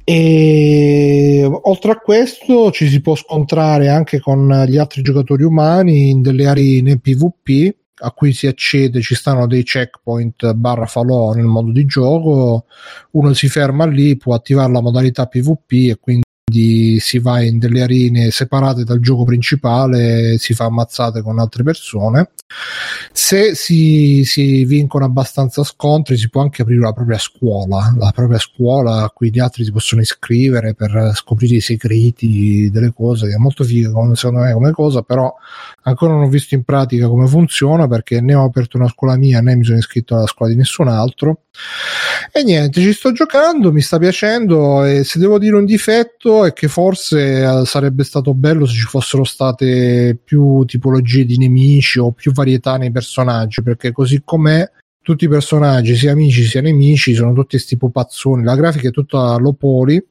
E 0.03 1.49
oltre 1.63 1.93
a 1.93 1.97
questo 1.97 2.71
ci 2.71 2.89
si 2.89 3.01
può 3.01 3.15
scontrare 3.15 3.89
anche 3.89 4.21
con 4.21 4.65
gli 4.69 4.77
altri 4.77 5.03
giocatori 5.03 5.43
umani 5.43 6.11
in 6.11 6.23
delle 6.23 6.47
arene 6.47 6.99
PvP 6.99 7.75
a 7.99 8.11
cui 8.11 8.33
si 8.33 8.47
accede 8.47 9.01
ci 9.01 9.15
stanno 9.15 9.47
dei 9.47 9.63
checkpoint 9.63 10.53
barra 10.53 10.87
falò 10.87 11.33
nel 11.33 11.45
modo 11.45 11.73
di 11.73 11.87
gioco. 11.87 12.67
Uno 13.13 13.33
si 13.33 13.49
ferma 13.49 13.87
lì 13.87 14.17
può 14.17 14.35
attivare 14.35 14.73
la 14.73 14.81
modalità 14.81 15.27
pvp 15.27 15.73
e 15.73 15.99
quindi 16.01 16.25
si 16.99 17.19
va 17.19 17.43
in 17.43 17.59
delle 17.59 17.83
arene 17.83 18.31
separate 18.31 18.85
dal 18.85 19.01
gioco 19.01 19.25
principale 19.25 20.39
si 20.39 20.55
fa 20.55 20.65
ammazzate 20.65 21.23
con 21.23 21.39
altre 21.39 21.63
persone. 21.63 22.31
Se 23.13 23.55
si, 23.55 24.23
si 24.25 24.65
vincono 24.65 25.05
abbastanza 25.05 25.65
scontri 25.65 26.17
si 26.17 26.31
può 26.31 26.43
anche 26.43 26.63
aprire 26.63 26.81
la 26.81 26.93
propria 26.93 27.19
scuola 27.19 27.95
la 27.99 28.13
propria 28.15 28.39
scuola 28.39 29.03
a 29.03 29.11
cui 29.11 29.31
gli 29.31 29.41
altri 29.41 29.65
si 29.65 29.73
possono 29.73 30.01
iscrivere 30.01 30.75
per 30.75 31.13
scoprire 31.15 31.57
i 31.57 31.61
segreti 31.61 32.71
delle 32.71 32.93
cose 32.95 33.29
che 33.29 33.35
è 33.35 33.39
molto 33.39 33.65
figa 33.65 33.91
come, 33.91 34.15
secondo 34.15 34.43
me 34.43 34.53
come 34.53 34.71
cosa 34.71 35.03
però 35.03 35.35
ancora 35.83 36.13
non 36.13 36.23
ho 36.23 36.29
visto 36.29 36.55
in 36.55 36.63
pratica 36.63 37.09
come 37.09 37.27
funziona 37.27 37.89
perché 37.89 38.21
né 38.21 38.35
ho 38.35 38.45
aperto 38.45 38.77
una 38.77 38.89
scuola 38.89 39.17
mia 39.17 39.41
né 39.41 39.57
mi 39.57 39.65
sono 39.65 39.79
iscritto 39.79 40.15
alla 40.15 40.27
scuola 40.27 40.53
di 40.53 40.59
nessun 40.59 40.89
altro. 40.89 41.43
E 42.33 42.43
niente 42.43 42.81
ci 42.81 42.93
sto 42.93 43.13
giocando 43.13 43.73
mi 43.73 43.81
sta 43.81 43.99
piacendo 43.99 44.85
e 44.85 45.05
se 45.05 45.19
devo 45.19 45.39
dire 45.39 45.57
un 45.57 45.65
difetto 45.65 46.45
è 46.47 46.53
che 46.53 46.69
forse 46.69 47.43
eh, 47.43 47.67
sarebbe 47.67 48.05
stato 48.05 48.35
bello 48.35 48.67
se 48.67 48.75
ci 48.75 48.87
fossero 48.87 49.25
state 49.25 50.19
più 50.23 50.65
tipologie 50.65 51.25
di 51.25 51.37
nemici 51.39 51.99
o 51.99 52.13
più 52.13 52.33
varietà 52.33 52.77
nei 52.77 52.91
personaggi 52.91 53.63
perché 53.63 53.93
così 53.93 54.23
com'è 54.25 54.71
tutti 55.03 55.25
i 55.25 55.29
personaggi 55.29 55.95
sia 55.95 56.13
amici 56.13 56.45
sia 56.45 56.61
nemici 56.61 57.15
sono 57.15 57.33
tutti 57.33 57.59
sti 57.59 57.77
pupazzoni 57.77 58.43
la 58.43 58.57
grafica 58.57 58.89
è 58.89 58.93
tutta 58.93 59.37
low 59.37 59.53
poly 59.53 60.05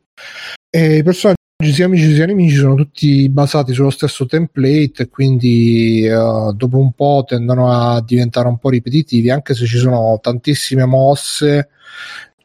e 0.69 0.97
i 0.97 1.03
personaggi 1.03 1.37
sia 1.73 1.85
amici 1.85 2.13
sia 2.13 2.25
nemici 2.25 2.55
sono 2.55 2.75
tutti 2.75 3.27
basati 3.29 3.73
sullo 3.73 3.89
stesso 3.89 4.25
template 4.25 5.09
quindi 5.09 6.07
uh, 6.07 6.53
dopo 6.53 6.77
un 6.77 6.93
po' 6.93 7.23
tendono 7.27 7.71
a 7.71 8.01
diventare 8.01 8.47
un 8.47 8.57
po' 8.57 8.69
ripetitivi 8.69 9.29
anche 9.29 9.53
se 9.53 9.65
ci 9.65 9.77
sono 9.77 10.19
tantissime 10.21 10.85
mosse 10.85 11.69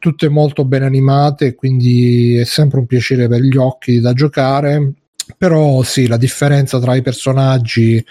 tutte 0.01 0.27
molto 0.29 0.65
ben 0.65 0.81
animate 0.83 1.53
quindi 1.53 2.35
è 2.37 2.43
sempre 2.43 2.79
un 2.79 2.87
piacere 2.87 3.27
per 3.27 3.41
gli 3.41 3.55
occhi 3.55 3.99
da 3.99 4.13
giocare 4.13 4.93
però 5.37 5.81
sì, 5.83 6.07
la 6.07 6.17
differenza 6.17 6.77
tra 6.79 6.95
i 6.95 7.01
personaggi 7.01 8.03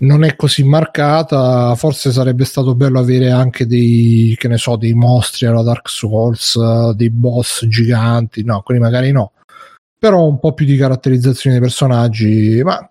non 0.00 0.24
è 0.24 0.34
così 0.34 0.64
marcata. 0.64 1.72
Forse 1.76 2.10
sarebbe 2.10 2.44
stato 2.44 2.74
bello 2.74 2.98
avere 2.98 3.30
anche 3.30 3.64
dei, 3.64 4.34
che 4.36 4.48
ne 4.48 4.56
so, 4.56 4.74
dei 4.74 4.92
mostri 4.92 5.46
alla 5.46 5.62
Dark 5.62 5.88
Souls, 5.88 6.58
dei 6.94 7.10
boss 7.10 7.64
giganti. 7.66 8.42
No, 8.42 8.62
quelli 8.62 8.80
magari 8.80 9.12
no 9.12 9.34
però 9.98 10.24
un 10.24 10.38
po' 10.38 10.54
più 10.54 10.64
di 10.64 10.76
caratterizzazione 10.76 11.58
dei 11.58 11.64
personaggi, 11.66 12.62
ma 12.62 12.88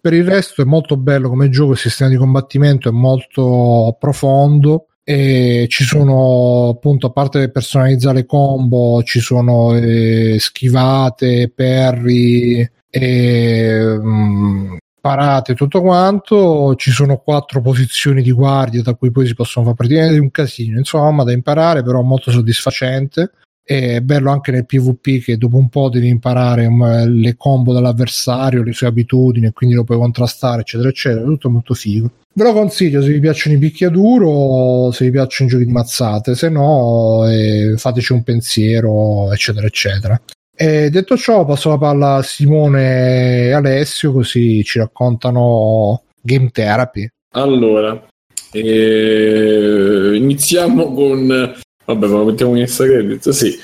per 0.00 0.14
il 0.14 0.24
resto 0.24 0.62
è 0.62 0.64
molto 0.64 0.96
bello 0.96 1.28
come 1.28 1.50
gioco, 1.50 1.72
il 1.72 1.78
sistema 1.78 2.08
di 2.08 2.16
combattimento 2.16 2.88
è 2.88 2.92
molto 2.92 3.94
profondo 4.00 4.86
e 5.02 5.66
ci 5.68 5.84
sono 5.84 6.68
appunto 6.68 7.06
a 7.08 7.10
parte 7.10 7.50
personalizzare 7.50 8.26
combo 8.26 9.02
ci 9.02 9.20
sono 9.20 9.74
eh, 9.74 10.36
schivate, 10.38 11.50
perri 11.54 12.68
e 12.88 13.98
mh, 13.98 14.76
parate 15.00 15.54
tutto 15.54 15.80
quanto 15.80 16.74
ci 16.76 16.90
sono 16.90 17.18
quattro 17.18 17.60
posizioni 17.60 18.22
di 18.22 18.32
guardia 18.32 18.82
da 18.82 18.94
cui 18.94 19.10
poi 19.10 19.26
si 19.26 19.34
possono 19.34 19.64
fare 19.64 19.76
praticamente 19.76 20.20
un 20.20 20.30
casino 20.30 20.78
insomma 20.78 21.24
da 21.24 21.32
imparare 21.32 21.82
però 21.82 22.02
molto 22.02 22.30
soddisfacente 22.30 23.30
è 23.70 24.00
bello 24.00 24.32
anche 24.32 24.50
nel 24.50 24.66
PvP 24.66 25.22
che 25.22 25.36
dopo 25.36 25.56
un 25.56 25.68
po' 25.68 25.88
devi 25.90 26.08
imparare 26.08 26.66
um, 26.66 27.04
le 27.04 27.36
combo 27.36 27.72
dell'avversario, 27.72 28.64
le 28.64 28.72
sue 28.72 28.88
abitudini, 28.88 29.52
quindi 29.52 29.76
lo 29.76 29.84
puoi 29.84 29.98
contrastare, 29.98 30.62
eccetera, 30.62 30.88
eccetera. 30.88 31.24
Tutto 31.24 31.50
molto 31.50 31.74
figo. 31.74 32.10
Ve 32.32 32.44
lo 32.44 32.52
consiglio 32.52 33.02
se 33.02 33.08
vi 33.08 33.20
piacciono 33.20 33.56
i 33.56 33.58
picchiaduro, 33.58 34.90
se 34.92 35.04
vi 35.04 35.10
piacciono 35.10 35.48
i 35.48 35.52
giochi 35.52 35.66
di 35.66 35.72
mazzate, 35.72 36.34
se 36.34 36.48
no 36.48 37.28
eh, 37.28 37.74
fateci 37.76 38.12
un 38.12 38.22
pensiero, 38.22 39.32
eccetera, 39.32 39.66
eccetera. 39.66 40.20
E 40.54 40.90
detto 40.90 41.16
ciò, 41.16 41.44
passo 41.44 41.70
la 41.70 41.78
palla 41.78 42.14
a 42.16 42.22
Simone 42.22 43.46
e 43.46 43.52
Alessio, 43.52 44.12
così 44.12 44.62
ci 44.62 44.78
raccontano 44.78 46.02
Game 46.20 46.50
Therapy. 46.50 47.08
Allora, 47.32 48.06
eh, 48.52 50.12
iniziamo 50.14 50.92
con 50.92 51.54
Vabbè, 51.90 52.06
ma 52.06 52.18
lo 52.18 52.24
mettiamo 52.24 52.54
in 52.54 52.62
extra 52.62 52.86
credit? 52.86 53.30
Sì. 53.30 53.58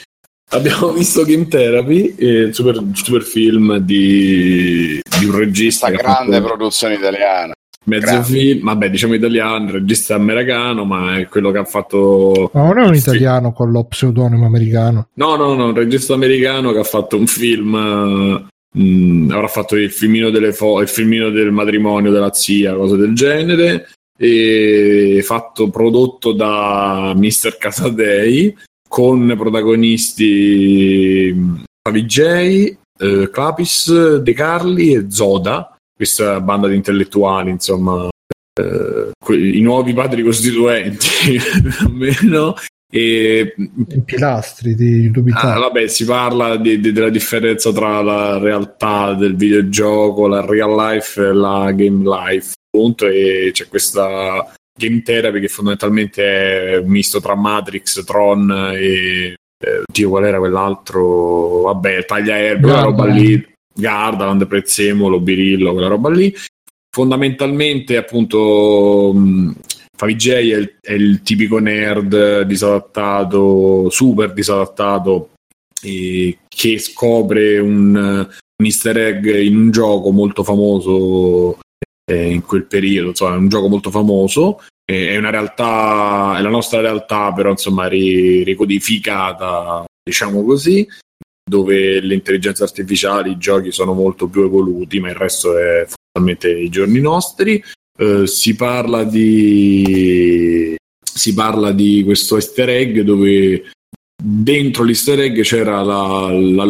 Abbiamo 0.51 0.91
visto 0.91 1.25
Game 1.25 1.47
Therapy, 1.47 2.15
il 2.19 2.55
super, 2.55 2.83
super 2.93 3.23
film 3.23 3.79
di, 3.79 5.01
di, 5.19 5.25
un 5.25 5.37
regista. 5.37 5.87
Questa 5.87 6.03
grande 6.03 6.37
fatto... 6.37 6.47
produzione 6.47 6.95
italiana. 6.95 7.53
Mezzo 7.87 8.07
grande. 8.07 8.27
film, 8.27 8.65
vabbè, 8.65 8.91
diciamo 8.91 9.15
italiano, 9.15 9.71
regista 9.71 10.17
americano, 10.17 10.85
ma 10.85 11.19
è 11.19 11.29
quello 11.29 11.53
che 11.53 11.59
ha 11.59 11.65
fatto. 11.65 12.51
Ma 12.53 12.63
non 12.63 12.79
è 12.79 12.87
un 12.87 12.95
italiano 12.95 13.53
con 13.53 13.71
lo 13.71 13.85
pseudonimo 13.85 14.45
americano. 14.45 15.09
No, 15.15 15.37
no, 15.37 15.55
no, 15.55 15.67
un 15.67 15.75
regista 15.75 16.15
americano 16.15 16.73
che 16.73 16.81
ha 16.81 16.85
fatto 16.85 17.17
un 17.17 17.27
film. 17.27 18.49
Mh, 18.73 18.83
mm, 18.83 19.31
avrà 19.31 19.47
fatto 19.47 19.77
il 19.77 19.93
filmino, 19.93 20.31
delle 20.31 20.53
fo- 20.53 20.81
il 20.81 20.89
filmino 20.89 21.31
del 21.31 21.53
matrimonio 21.53 22.11
della 22.11 22.33
zia, 22.33 22.75
cose 22.75 22.97
del 22.97 23.15
genere 23.15 23.89
e 24.19 25.21
fatto 25.23 25.71
prodotto 25.71 26.33
da 26.33 27.13
Mr. 27.15 27.57
Casadei 27.59 28.57
con 28.89 29.33
protagonisti 29.37 31.35
Favij, 31.83 32.77
eh, 32.99 33.31
Clapis, 33.31 34.17
De 34.17 34.33
Carli 34.33 34.95
e 34.95 35.07
Zoda, 35.09 35.76
questa 35.97 36.41
banda 36.41 36.69
di 36.69 36.77
intellettuali, 36.77 37.51
insomma, 37.51 38.09
eh, 38.61 39.11
i 39.35 39.61
nuovi 39.61 39.95
padri 39.95 40.23
costituenti, 40.23 41.39
almeno. 41.81 42.55
E... 42.93 43.55
I 43.57 44.03
pilastri 44.05 44.75
di 44.75 45.11
Dubità. 45.11 45.55
Ah, 45.55 45.59
vabbè, 45.59 45.89
si 45.89 46.05
parla 46.05 46.57
di, 46.57 46.79
di, 46.79 46.93
della 46.93 47.09
differenza 47.09 47.73
tra 47.73 48.03
la 48.03 48.39
realtà 48.39 49.15
del 49.15 49.35
videogioco, 49.35 50.29
la 50.29 50.45
real 50.45 50.75
life 50.75 51.21
e 51.21 51.33
la 51.33 51.73
game 51.73 52.05
life 52.05 52.55
appunto 52.77 53.07
e 53.07 53.51
c'è 53.53 53.67
questa 53.69 54.53
game 54.79 55.01
therapy 55.03 55.41
che 55.41 55.49
fondamentalmente 55.49 56.73
è 56.73 56.77
un 56.77 56.89
misto 56.89 57.21
tra 57.21 57.35
Matrix, 57.35 58.05
Tron 58.05 58.73
e 58.75 59.35
eh, 59.59 59.83
Dio 59.91 60.11
qual 60.11 60.27
era 60.27 60.39
quell'altro 60.39 61.63
vabbè 61.63 62.05
tagliaerbe 62.05 62.61
quella 62.61 62.83
roba 62.83 63.07
lì 63.07 63.55
Gardaland, 63.77 64.47
Prezzemolo, 64.47 65.21
Birillo 65.21 65.73
quella 65.73 65.89
roba 65.89 66.11
lì. 66.11 66.35
Fondamentalmente 66.91 67.97
appunto 67.97 69.15
Favij 69.97 70.29
è, 70.31 70.39
il, 70.39 70.77
è 70.81 70.93
il 70.93 71.23
tipico 71.23 71.59
nerd 71.59 72.43
disadattato 72.43 73.91
super 73.91 74.33
disadattato 74.33 75.31
che 75.81 76.79
scopre 76.79 77.59
un, 77.59 77.95
un 77.97 78.65
easter 78.65 78.97
egg 78.97 79.27
in 79.27 79.57
un 79.57 79.71
gioco 79.71 80.11
molto 80.11 80.43
famoso 80.43 81.59
eh, 82.11 82.31
in 82.31 82.43
quel 82.43 82.65
periodo, 82.65 83.09
insomma, 83.09 83.35
è 83.35 83.39
un 83.39 83.49
gioco 83.49 83.69
molto 83.69 83.91
famoso, 83.91 84.63
eh, 84.85 85.11
è 85.11 85.17
una 85.17 85.31
realtà, 85.31 86.37
è 86.39 86.41
la 86.41 86.49
nostra 86.49 86.81
realtà, 86.81 87.33
però 87.33 87.51
insomma 87.51 87.89
ri- 87.89 88.43
ricodificata, 88.43 89.85
diciamo 90.03 90.45
così, 90.45 90.87
dove 91.49 92.01
le 92.01 92.15
intelligenze 92.15 92.65
artificiali, 92.65 93.31
i 93.31 93.39
giochi 93.39 93.71
sono 93.71 93.93
molto 93.93 94.27
più 94.27 94.43
evoluti, 94.43 94.99
ma 94.99 95.11
il 95.11 95.15
resto 95.15 95.57
è 95.57 95.87
fondamentalmente 95.87 96.51
i 96.51 96.69
giorni 96.69 97.01
nostri. 97.01 97.63
Eh, 97.99 98.27
si 98.27 98.57
parla 98.57 99.05
di 99.05 100.75
si 101.01 101.33
parla 101.33 101.73
di 101.73 102.03
questo 102.05 102.35
easter 102.35 102.69
egg 102.69 103.01
dove 103.01 103.71
dentro 104.23 104.85
l'easter 104.85 105.19
egg 105.21 105.41
c'era 105.41 105.81
la, 105.83 106.31
la, 106.31 106.67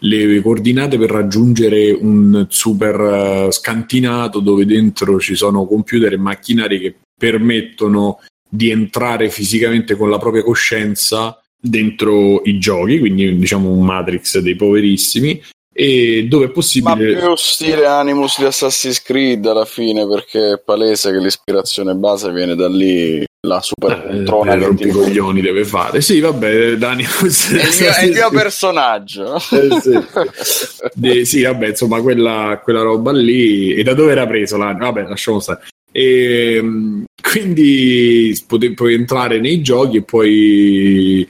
le 0.00 0.42
coordinate 0.42 0.98
per 0.98 1.10
raggiungere 1.10 1.92
un 1.92 2.46
super 2.48 3.00
eh, 3.00 3.52
scantinato 3.52 4.40
dove 4.40 4.66
dentro 4.66 5.20
ci 5.20 5.36
sono 5.36 5.66
computer 5.66 6.12
e 6.12 6.16
macchinari 6.16 6.80
che 6.80 6.96
permettono 7.16 8.18
di 8.48 8.70
entrare 8.70 9.30
fisicamente 9.30 9.94
con 9.94 10.10
la 10.10 10.18
propria 10.18 10.42
coscienza 10.42 11.40
dentro 11.60 12.42
i 12.44 12.58
giochi, 12.58 12.98
quindi 12.98 13.36
diciamo 13.36 13.70
un 13.70 13.84
Matrix 13.84 14.38
dei 14.38 14.56
poverissimi, 14.56 15.40
e 15.72 16.26
dove 16.28 16.46
è 16.46 16.50
possibile... 16.50 17.14
Ma 17.14 17.20
più 17.20 17.36
stile 17.36 17.86
Animus 17.86 18.38
di 18.38 18.44
Assassin's 18.44 19.02
Creed 19.02 19.46
alla 19.46 19.64
fine, 19.64 20.06
perché 20.06 20.54
è 20.54 20.60
palese 20.62 21.12
che 21.12 21.18
l'ispirazione 21.18 21.94
base 21.94 22.32
viene 22.32 22.54
da 22.54 22.68
lì 22.68 23.24
la 23.46 23.62
super 23.62 24.02
poltrona 24.02 24.52
eh, 24.52 24.58
che 24.58 24.74
ti 24.74 24.88
coglioni 24.90 25.40
deve 25.40 25.64
fare. 25.64 26.02
Sì, 26.02 26.20
vabbè, 26.20 26.76
Dani 26.76 27.04
è 27.08 27.24
il 27.24 27.76
mio, 27.78 27.90
è 27.94 28.04
il 28.04 28.12
mio 28.12 28.30
personaggio. 28.30 29.36
Eh, 29.36 29.80
sì. 29.80 30.78
De, 30.92 31.24
sì. 31.24 31.42
vabbè, 31.42 31.68
insomma, 31.68 32.02
quella, 32.02 32.60
quella, 32.62 32.82
roba 32.82 33.12
lì. 33.12 33.72
E 33.72 33.82
da 33.82 33.94
dove 33.94 34.12
era 34.12 34.26
preso 34.26 34.58
l'anno? 34.58 34.84
Vabbè, 34.84 35.08
lasciamo 35.08 35.40
stare. 35.40 35.60
E, 35.90 36.56
ehm, 36.56 37.04
quindi 37.22 38.38
puoi, 38.46 38.74
puoi 38.74 38.94
entrare 38.94 39.40
nei 39.40 39.62
giochi 39.62 39.98
e 39.98 40.02
poi 40.02 41.28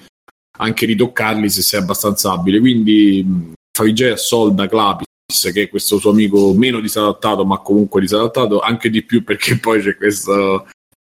anche 0.60 0.86
ritoccarli 0.86 1.48
se 1.48 1.62
sei 1.62 1.80
abbastanza 1.80 2.32
abile. 2.32 2.60
Quindi 2.60 3.52
Favij 3.76 4.02
assolda 4.02 4.68
Clapi 4.68 5.04
che 5.52 5.62
è 5.62 5.68
questo 5.68 5.98
suo 5.98 6.10
amico 6.10 6.52
meno 6.54 6.80
disadattato, 6.80 7.44
ma 7.44 7.58
comunque 7.58 8.00
disadattato 8.00 8.58
anche 8.58 8.90
di 8.90 9.04
più 9.04 9.22
perché 9.22 9.58
poi 9.58 9.80
c'è 9.80 9.96
questo 9.96 10.66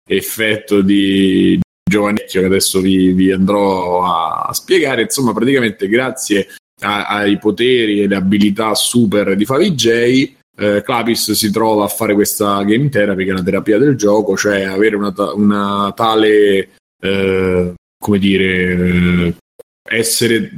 effetto 0.06 0.82
di 0.82 1.58
giovanecchio 1.90 2.40
che 2.40 2.46
adesso 2.46 2.80
vi, 2.80 3.12
vi 3.12 3.32
andrò 3.32 4.04
a, 4.04 4.52
spiegare. 4.52 5.02
Insomma, 5.02 5.32
praticamente 5.32 5.88
grazie 5.88 6.48
a, 6.82 7.06
ai 7.06 7.38
poteri 7.38 8.00
e 8.00 8.04
alle 8.04 8.16
abilità 8.16 8.74
super 8.74 9.34
di 9.36 9.44
Favij, 9.44 10.34
eh, 10.56 10.82
Clapis 10.84 11.32
si 11.32 11.50
trova 11.50 11.84
a 11.84 11.88
fare 11.88 12.14
questa 12.14 12.62
game 12.64 12.88
therapy, 12.88 13.24
che 13.24 13.30
è 13.30 13.32
una 13.32 13.42
terapia 13.42 13.78
del 13.78 13.96
gioco, 13.96 14.36
cioè 14.36 14.62
avere 14.62 14.96
una, 14.96 15.12
una 15.34 15.92
tale, 15.96 16.68
eh, 17.00 17.74
come 18.00 18.18
dire, 18.18 19.36
essere 19.82 20.50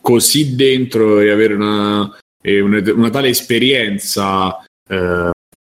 così 0.00 0.54
dentro 0.54 1.20
e 1.20 1.30
avere 1.30 1.54
una, 1.54 2.10
una, 2.42 3.10
tale 3.10 3.28
esperienza, 3.28 4.62
eh, 4.88 5.30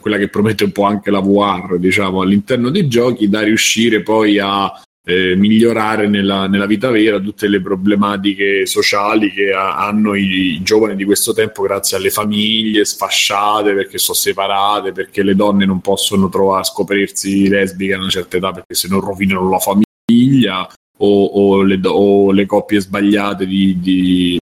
quella 0.02 0.18
che 0.18 0.30
promette 0.30 0.64
un 0.64 0.72
po' 0.72 0.84
anche 0.84 1.12
la 1.12 1.20
VR, 1.20 1.78
diciamo, 1.78 2.22
all'interno 2.22 2.72
dei 2.72 2.88
giochi, 2.88 3.30
da 3.30 3.42
riuscire 3.42 4.02
poi 4.02 4.40
a 4.40 4.72
eh, 5.04 5.36
migliorare 5.36 6.08
nella, 6.08 6.48
nella, 6.48 6.66
vita 6.66 6.90
vera 6.90 7.20
tutte 7.20 7.48
le 7.48 7.62
problematiche 7.62 8.66
sociali 8.66 9.32
che 9.32 9.52
ha, 9.52 9.78
hanno 9.78 10.16
i, 10.16 10.54
i, 10.54 10.62
giovani 10.62 10.96
di 10.96 11.06
questo 11.06 11.34
tempo 11.34 11.64
grazie 11.64 11.98
alle 11.98 12.12
famiglie 12.12 12.86
sfasciate 12.86 13.74
perché 13.74 13.98
sono 13.98 14.18
separate, 14.18 14.92
perché 14.92 15.24
le 15.24 15.36
donne 15.36 15.66
non 15.66 15.82
possono 15.82 16.30
trovare, 16.30 16.64
scoprirsi 16.64 17.48
lesbiche 17.48 17.94
a 17.94 17.98
una 17.98 18.10
certa 18.10 18.38
età 18.38 18.52
perché 18.52 18.76
se 18.76 18.88
no 18.88 19.00
rovinano 19.00 19.50
la 19.50 19.60
famiglia 19.60 20.68
o, 21.02 21.26
o, 21.26 21.62
le, 21.64 21.80
o 21.84 22.32
le, 22.32 22.46
coppie 22.46 22.80
sbagliate 22.80 23.46
di, 23.46 23.80
di, 23.80 24.38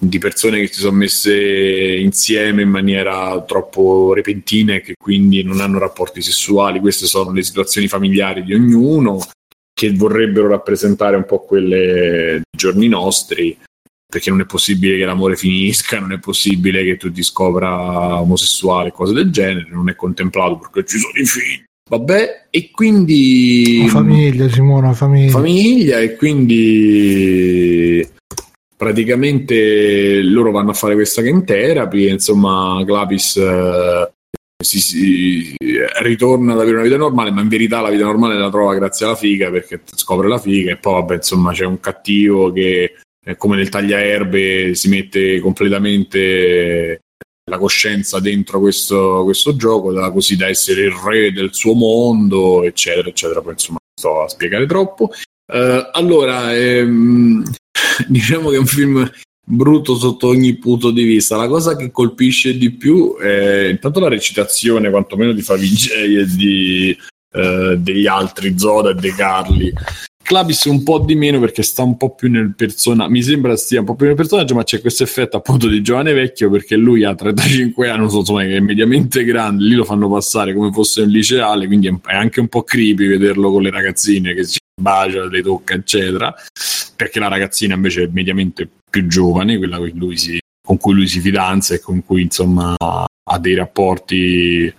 di, 0.00 0.18
persone 0.18 0.60
che 0.60 0.72
si 0.72 0.80
sono 0.80 0.96
messe 0.96 1.96
insieme 1.96 2.62
in 2.62 2.70
maniera 2.70 3.42
troppo 3.42 4.12
repentina 4.14 4.74
e 4.74 4.80
che 4.80 4.94
quindi 4.96 5.42
non 5.42 5.60
hanno 5.60 5.78
rapporti 5.78 6.22
sessuali. 6.22 6.80
Queste 6.80 7.06
sono 7.06 7.32
le 7.32 7.42
situazioni 7.42 7.88
familiari 7.88 8.44
di 8.44 8.54
ognuno 8.54 9.20
che 9.74 9.92
vorrebbero 9.92 10.48
rappresentare 10.48 11.16
un 11.16 11.24
po' 11.24 11.40
quelle 11.40 12.40
dei 12.42 12.42
giorni 12.56 12.86
nostri, 12.86 13.56
perché 14.06 14.30
non 14.30 14.40
è 14.40 14.46
possibile 14.46 14.96
che 14.96 15.04
l'amore 15.04 15.36
finisca, 15.36 15.98
non 15.98 16.12
è 16.12 16.20
possibile 16.20 16.84
che 16.84 16.96
tu 16.96 17.10
ti 17.10 17.24
scopra 17.24 18.20
omosessuale, 18.20 18.92
cose 18.92 19.12
del 19.12 19.30
genere, 19.30 19.68
non 19.68 19.88
è 19.88 19.96
contemplato 19.96 20.58
perché 20.58 20.88
ci 20.88 20.98
sono 20.98 21.18
i 21.18 21.26
figli. 21.26 21.64
Vabbè, 21.88 22.46
e 22.48 22.70
quindi... 22.70 23.86
Famiglia, 23.88 24.48
Simona, 24.48 24.92
famiglia. 24.94 25.30
Famiglia, 25.30 25.98
e 25.98 26.16
quindi 26.16 28.08
praticamente 28.76 30.22
loro 30.22 30.50
vanno 30.50 30.70
a 30.70 30.74
fare 30.74 30.94
questa 30.94 31.20
game 31.20 31.44
therapy, 31.44 32.08
insomma, 32.08 32.82
Glapis 32.84 33.36
eh, 33.36 34.12
si, 34.64 34.80
si, 34.80 35.54
ritorna 36.02 36.54
ad 36.54 36.60
avere 36.60 36.76
una 36.76 36.84
vita 36.84 36.96
normale, 36.96 37.30
ma 37.30 37.42
in 37.42 37.48
verità 37.48 37.80
la 37.80 37.90
vita 37.90 38.04
normale 38.04 38.38
la 38.38 38.50
trova 38.50 38.74
grazie 38.74 39.06
alla 39.06 39.14
figa 39.14 39.50
perché 39.50 39.82
scopre 39.84 40.26
la 40.26 40.38
figa 40.38 40.72
e 40.72 40.76
poi 40.76 40.94
vabbè 40.94 41.14
insomma 41.16 41.52
c'è 41.52 41.64
un 41.64 41.80
cattivo 41.80 42.50
che 42.50 42.94
come 43.36 43.56
nel 43.56 43.68
tagliaerbe 43.68 44.74
si 44.74 44.88
mette 44.88 45.40
completamente 45.40 47.03
la 47.50 47.58
coscienza 47.58 48.20
dentro 48.20 48.60
questo, 48.60 49.22
questo 49.24 49.56
gioco 49.56 49.92
da, 49.92 50.10
così 50.10 50.36
da 50.36 50.48
essere 50.48 50.84
il 50.84 50.92
re 50.92 51.32
del 51.32 51.54
suo 51.54 51.74
mondo 51.74 52.62
eccetera 52.64 53.08
eccetera 53.08 53.42
poi 53.42 53.52
insomma 53.52 53.78
sto 53.94 54.22
a 54.22 54.28
spiegare 54.28 54.66
troppo 54.66 55.10
uh, 55.52 55.90
allora 55.92 56.54
ehm, 56.56 57.44
diciamo 58.08 58.48
che 58.48 58.56
è 58.56 58.58
un 58.58 58.66
film 58.66 59.10
brutto 59.44 59.96
sotto 59.96 60.28
ogni 60.28 60.56
punto 60.56 60.90
di 60.90 61.04
vista. 61.04 61.36
La 61.36 61.48
cosa 61.48 61.76
che 61.76 61.90
colpisce 61.90 62.56
di 62.56 62.70
più 62.70 63.16
è 63.16 63.68
intanto 63.68 64.00
la 64.00 64.08
recitazione, 64.08 64.90
quantomeno 64.90 65.32
di 65.32 65.42
Favij 65.42 65.90
e 65.90 66.26
di, 66.26 66.96
eh, 67.32 67.76
degli 67.78 68.06
altri, 68.06 68.58
Zoda 68.58 68.90
e 68.90 68.94
De 68.94 69.14
Carli. 69.14 69.72
Clavis 70.24 70.64
un 70.64 70.82
po' 70.82 71.00
di 71.00 71.14
meno 71.14 71.38
perché 71.38 71.62
sta 71.62 71.82
un 71.82 71.98
po' 71.98 72.14
più 72.14 72.30
nel 72.30 72.54
personaggio, 72.54 73.10
mi 73.10 73.22
sembra 73.22 73.56
stia 73.56 73.80
un 73.80 73.84
po' 73.84 73.94
più 73.94 74.06
nel 74.06 74.14
personaggio, 74.14 74.54
ma 74.54 74.64
c'è 74.64 74.80
questo 74.80 75.02
effetto 75.02 75.36
appunto 75.36 75.68
di 75.68 75.82
giovane 75.82 76.14
vecchio 76.14 76.48
perché 76.48 76.76
lui 76.76 77.04
ha 77.04 77.14
35 77.14 77.90
anni, 77.90 77.98
non 77.98 78.08
so, 78.10 78.20
insomma, 78.20 78.42
che 78.42 78.56
è 78.56 78.60
mediamente 78.60 79.22
grande, 79.22 79.64
lì 79.64 79.74
lo 79.74 79.84
fanno 79.84 80.08
passare 80.08 80.54
come 80.54 80.72
fosse 80.72 81.02
un 81.02 81.08
liceale, 81.08 81.66
quindi 81.66 81.88
è 81.88 82.14
anche 82.14 82.40
un 82.40 82.48
po' 82.48 82.62
creepy 82.62 83.06
vederlo 83.06 83.50
con 83.50 83.60
le 83.60 83.70
ragazzine 83.70 84.32
che 84.32 84.44
si 84.44 84.56
bacia, 84.80 85.26
le 85.26 85.42
tocca, 85.42 85.74
eccetera, 85.74 86.34
perché 86.96 87.18
la 87.18 87.28
ragazzina 87.28 87.74
invece 87.74 88.04
è 88.04 88.08
mediamente 88.10 88.66
più 88.90 89.06
giovane, 89.06 89.58
quella 89.58 89.76
con, 89.76 89.92
lui 89.92 90.16
si, 90.16 90.38
con 90.66 90.78
cui 90.78 90.94
lui 90.94 91.06
si 91.06 91.20
fidanza 91.20 91.74
e 91.74 91.80
con 91.80 92.02
cui 92.02 92.22
insomma 92.22 92.74
ha 92.78 93.38
dei 93.38 93.54
rapporti 93.54 94.72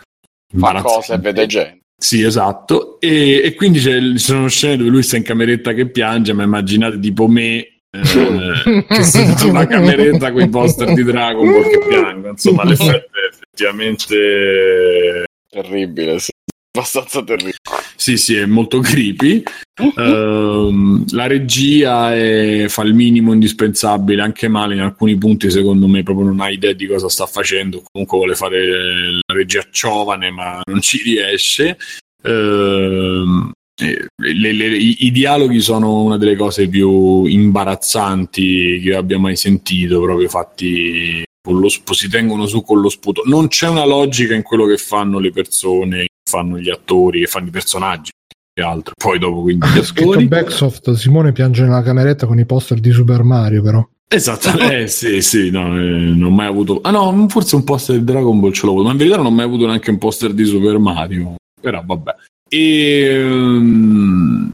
fa 0.58 0.82
cose 0.82 1.14
e 1.14 1.18
vede 1.20 1.46
gente 1.46 1.85
sì, 1.98 2.24
esatto. 2.24 3.00
E, 3.00 3.42
e 3.44 3.54
quindi 3.56 3.80
ci 3.80 4.18
sono 4.18 4.48
scene 4.48 4.78
dove 4.78 4.90
lui 4.90 5.04
sta 5.04 5.18
in 5.18 5.24
cameretta 5.24 5.74
che 5.74 5.90
piange, 5.90 6.34
ma 6.34 6.44
immaginate 6.44 7.00
tipo 7.00 7.28
me 7.28 7.58
eh, 7.90 8.86
che 8.88 9.04
sta 9.04 9.22
in 9.22 9.36
una 9.50 9.66
cameretta 9.66 10.32
con 10.32 10.42
i 10.42 10.50
poster 10.50 10.94
di 10.94 11.04
Dragon 11.04 11.46
Ball 11.46 11.70
che 11.70 11.80
piango. 11.88 12.30
Insomma, 12.30 12.64
l'effetto 12.66 13.18
è 13.18 13.30
effettivamente 13.32 15.26
terribile. 15.50 16.20
Sì 16.20 16.32
abbastanza 16.76 17.24
terribile. 17.24 17.56
Sì, 17.96 18.18
sì, 18.18 18.36
è 18.36 18.46
molto 18.46 18.80
creepy. 18.80 19.44
Uh, 19.78 21.04
la 21.12 21.28
regia 21.28 22.14
è, 22.14 22.66
fa 22.68 22.84
il 22.84 22.94
minimo 22.94 23.34
indispensabile, 23.34 24.22
anche 24.22 24.48
male 24.50 24.76
in 24.76 24.82
alcuni 24.82 25.18
punti. 25.18 25.50
Secondo 25.50 25.88
me, 25.88 26.04
proprio 26.04 26.28
non 26.28 26.42
ha 26.42 26.50
idea 26.50 26.74
di 26.74 26.86
cosa 26.86 27.08
sta 27.08 27.26
facendo. 27.26 27.84
Comunque, 27.90 28.18
vuole 28.18 28.36
fare 28.36 29.12
la 29.26 29.34
regia 29.34 29.66
giovane, 29.72 30.30
ma 30.30 30.62
non 30.66 30.82
ci 30.82 31.02
riesce. 31.02 31.78
Uh, 32.22 33.52
le, 33.78 34.54
le, 34.54 34.68
i, 34.78 35.06
i, 35.06 35.12
dialoghi 35.12 35.60
sono 35.60 36.02
una 36.02 36.18
delle 36.18 36.36
cose 36.36 36.68
più 36.68 37.26
imbarazzanti 37.26 38.80
che 38.82 38.96
abbia 38.96 39.20
mai 39.20 39.36
sentito, 39.36 40.02
proprio 40.02 40.30
fatti 40.30 41.24
con 41.46 41.60
lo, 41.60 41.70
si 41.70 42.10
tengono 42.10 42.48
su 42.48 42.64
con 42.64 42.80
lo 42.80 42.90
sputo. 42.90 43.22
Non 43.26 43.48
c'è 43.48 43.68
una 43.68 43.86
logica 43.86 44.34
in 44.34 44.42
quello 44.42 44.66
che 44.66 44.78
fanno 44.78 45.20
le 45.20 45.32
persone 45.32 46.08
fanno 46.36 46.60
gli 46.60 46.70
attori 46.70 47.24
e 47.24 47.28
fanno 47.28 47.48
i 47.48 47.52
personaggi 47.52 48.12
e 48.54 48.62
altro. 48.62 48.94
Poi 48.98 49.20
dopo 49.20 49.42
quindi 49.42 49.68
gli 49.68 49.80
attori. 49.80 50.28
Backsoft, 50.28 50.92
Simone 50.94 51.32
piange 51.32 51.64
nella 51.64 51.82
cameretta 51.82 52.26
con 52.26 52.40
i 52.40 52.46
poster 52.46 52.80
di 52.80 52.92
Super 52.92 53.24
Mario, 53.24 53.62
però. 53.62 53.88
Esatto, 54.08 54.58
eh 54.70 54.88
sì, 54.88 55.22
sì, 55.22 55.50
no, 55.50 55.78
eh, 55.78 55.82
non 55.82 56.24
ho 56.24 56.30
mai 56.30 56.48
avuto. 56.48 56.80
Ah 56.82 56.92
no, 56.92 57.28
forse 57.30 57.56
un 57.56 57.64
poster 57.64 57.98
di 57.98 58.04
Dragon 58.04 58.40
Ball 58.40 58.52
ce 58.52 58.66
l'ho 58.66 58.72
avuto, 58.72 58.86
ma 58.86 58.92
in 58.92 58.98
verità 58.98 59.18
non 59.18 59.26
ho 59.28 59.32
mai 59.32 59.46
avuto 59.46 59.66
neanche 59.66 59.90
un 59.90 59.98
poster 59.98 60.34
di 60.34 60.46
Super 60.46 60.78
Mario. 60.78 61.36
Però 61.60 61.84
vabbè. 61.84 62.16
E 62.48 63.24
um, 63.24 64.50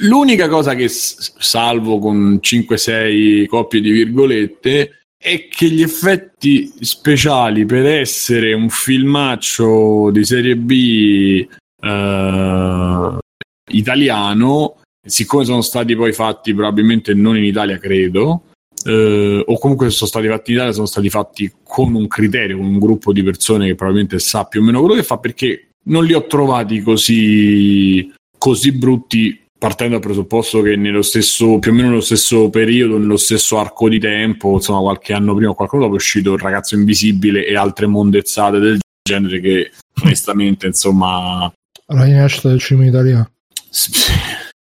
l'unica 0.00 0.48
cosa 0.48 0.74
che 0.74 0.88
salvo 0.88 1.98
con 1.98 2.38
5-6 2.40 3.46
coppie 3.46 3.80
di 3.80 3.90
virgolette 3.90 5.05
è 5.26 5.48
che 5.48 5.68
gli 5.68 5.82
effetti 5.82 6.72
speciali 6.78 7.66
per 7.66 7.84
essere 7.84 8.52
un 8.52 8.68
filmaccio 8.68 10.10
di 10.12 10.24
serie 10.24 10.54
B 10.56 11.44
eh, 11.82 13.18
italiano, 13.72 14.76
siccome 15.04 15.44
sono 15.44 15.62
stati 15.62 15.96
poi 15.96 16.12
fatti 16.12 16.54
probabilmente 16.54 17.12
non 17.12 17.36
in 17.36 17.42
Italia, 17.42 17.76
credo, 17.78 18.44
eh, 18.84 19.42
o 19.44 19.58
comunque 19.58 19.90
sono 19.90 20.08
stati 20.08 20.28
fatti 20.28 20.50
in 20.50 20.58
Italia, 20.58 20.72
sono 20.72 20.86
stati 20.86 21.10
fatti 21.10 21.52
con 21.60 21.92
un 21.96 22.06
criterio, 22.06 22.58
con 22.58 22.66
un 22.66 22.78
gruppo 22.78 23.12
di 23.12 23.24
persone 23.24 23.66
che 23.66 23.74
probabilmente 23.74 24.20
sa 24.20 24.44
più 24.44 24.60
o 24.60 24.62
meno 24.62 24.78
quello 24.78 24.94
che 24.94 25.02
fa, 25.02 25.18
perché 25.18 25.70
non 25.86 26.04
li 26.04 26.14
ho 26.14 26.24
trovati 26.26 26.82
così, 26.82 28.12
così 28.38 28.70
brutti 28.70 29.45
partendo 29.58 29.94
dal 29.94 30.02
presupposto 30.02 30.60
che 30.62 30.76
nello 30.76 31.02
stesso, 31.02 31.58
più 31.58 31.70
o 31.70 31.74
meno 31.74 31.88
nello 31.88 32.00
stesso 32.00 32.50
periodo, 32.50 32.98
nello 32.98 33.16
stesso 33.16 33.58
arco 33.58 33.88
di 33.88 33.98
tempo, 33.98 34.54
insomma 34.54 34.80
qualche 34.80 35.12
anno 35.12 35.34
prima 35.34 35.50
o 35.50 35.54
qualcosa 35.54 35.82
dopo 35.82 35.94
è 35.94 35.96
uscito 35.96 36.34
Il 36.34 36.40
ragazzo 36.40 36.74
invisibile 36.74 37.46
e 37.46 37.56
altre 37.56 37.86
mondezzate 37.86 38.58
del 38.58 38.78
genere 39.02 39.40
che 39.40 39.70
onestamente 40.02 40.66
insomma... 40.66 41.52
La 41.86 42.04
rinascita 42.04 42.48
del 42.48 42.60
cinema 42.60 42.86
italiano. 42.86 43.30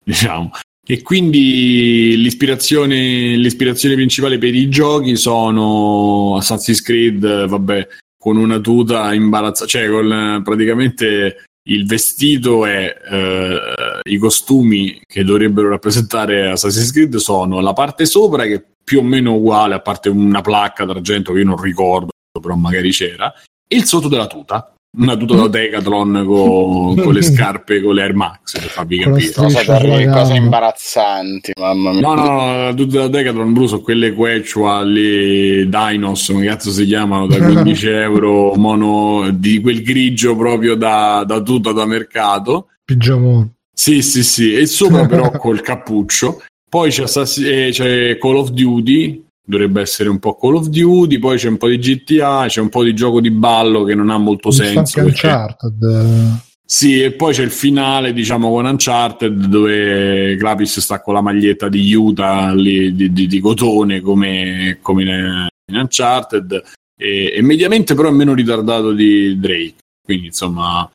diciamo. 0.04 0.52
E 0.90 1.02
quindi 1.02 2.16
l'ispirazione, 2.16 3.36
l'ispirazione 3.36 3.96
principale 3.96 4.38
per 4.38 4.56
i 4.56 4.70
giochi 4.70 5.18
sono 5.18 6.38
Assassin's 6.38 6.82
Creed, 6.82 7.46
vabbè, 7.46 7.88
con 8.18 8.38
una 8.38 8.60
tuta 8.60 9.14
imbarazzata, 9.14 9.70
cioè 9.70 9.90
con 9.90 10.42
praticamente 10.46 11.44
il 11.68 11.85
vestito 11.85 12.65
e 12.65 12.95
eh, 13.10 13.60
i 14.03 14.18
costumi 14.18 15.02
che 15.06 15.23
dovrebbero 15.23 15.69
rappresentare 15.69 16.49
Assassin's 16.52 16.91
Creed 16.91 17.15
sono 17.18 17.60
la 17.60 17.73
parte 17.73 18.06
sopra 18.06 18.44
che 18.44 18.53
è 18.53 18.64
più 18.84 18.99
o 18.99 19.03
meno 19.03 19.35
uguale, 19.35 19.76
a 19.76 19.81
parte 19.81 20.10
una 20.10 20.41
placca 20.41 20.85
d'argento 20.85 21.34
che 21.34 21.39
io 21.39 21.45
non 21.45 21.61
ricordo, 21.61 22.10
però 22.39 22.56
magari 22.56 22.91
c'era, 22.91 23.34
e 23.68 23.76
il 23.76 23.85
sotto 23.85 24.07
della 24.07 24.27
tuta, 24.27 24.73
una 25.00 25.16
tuta 25.16 25.36
da 25.36 25.48
Decathlon 25.48 26.24
con, 26.26 26.96
con 26.96 27.14
le 27.14 27.22
scarpe, 27.22 27.82
con 27.82 27.94
le 27.94 28.02
Air 28.02 28.16
Max, 28.16 28.54
per 28.54 28.70
farvi 28.70 29.00
capire. 29.00 29.32
Cose, 29.32 29.66
cose 30.10 30.34
imbarazzanti, 30.36 31.52
mamma 31.60 31.92
mia. 31.92 32.02
No, 32.02 32.14
no, 32.16 32.24
no, 32.24 32.64
la 32.64 32.74
tuta 32.74 33.02
da 33.02 33.08
Decathlon, 33.08 33.54
blu, 33.54 33.68
sono 33.68 33.82
quelle 33.82 34.14
Quechua, 34.14 34.84
le 34.84 35.68
Dinos, 35.68 36.28
come 36.28 36.46
cazzo 36.46 36.72
si 36.72 36.86
chiamano, 36.86 37.28
da 37.28 37.38
15 37.38 37.88
euro, 37.90 38.56
mono, 38.56 39.30
di 39.32 39.62
quel 39.62 39.84
grigio 39.84 40.36
proprio 40.36 40.76
da, 40.76 41.24
da 41.26 41.42
tuta 41.42 41.72
da 41.72 41.86
mercato. 41.86 42.70
Pigiamone. 42.84 43.56
Sì, 43.72 44.02
sì, 44.02 44.24
sì, 44.24 44.56
e 44.56 44.66
sopra 44.66 45.06
però 45.08 45.30
col 45.32 45.62
cappuccio. 45.62 46.42
Poi 46.70 46.90
c'è, 46.90 47.04
eh, 47.04 47.70
c'è 47.72 48.18
Call 48.18 48.36
of 48.36 48.50
Duty, 48.50 49.27
dovrebbe 49.48 49.80
essere 49.82 50.10
un 50.10 50.19
po' 50.19 50.36
Call 50.36 50.56
of 50.56 50.68
Duty, 50.68 51.19
poi 51.19 51.38
c'è 51.38 51.48
un 51.48 51.57
po' 51.57 51.69
di 51.69 51.78
GTA, 51.78 52.45
c'è 52.48 52.60
un 52.60 52.68
po' 52.69 52.84
di 52.84 52.94
gioco 52.94 53.22
di 53.22 53.32
ballo 53.32 53.84
che 53.84 53.95
non 53.95 54.10
ha 54.10 54.18
molto 54.18 54.49
Mi 54.49 54.56
senso. 54.56 54.80
anche 54.99 55.03
perché- 55.11 55.28
Uncharted. 55.28 56.40
Sì, 56.69 57.02
e 57.02 57.14
poi 57.14 57.34
c'è 57.34 57.44
il 57.44 57.52
finale, 57.52 58.11
diciamo, 58.11 58.49
con 58.52 58.65
Uncharted, 58.65 59.45
dove 59.45 60.36
Clapis 60.38 60.82
sta 60.82 60.99
con 61.02 61.14
la 61.14 61.22
maglietta 61.22 61.69
di 61.69 61.94
Utah 61.94 62.53
lì, 62.53 62.94
di, 62.94 63.14
di- 63.14 63.28
di 63.28 63.40
cotone 63.40 64.02
come, 64.02 64.78
come 64.82 65.03
in, 65.03 65.48
in 65.72 65.76
Uncharted, 65.78 66.61
e, 66.99 67.32
e 67.34 67.41
mediamente 67.41 67.95
però 67.95 68.10
è 68.10 68.11
meno 68.11 68.34
ritardato 68.34 68.91
di 68.91 69.40
Drake. 69.40 69.76
Quindi, 70.03 70.26
insomma, 70.28 70.90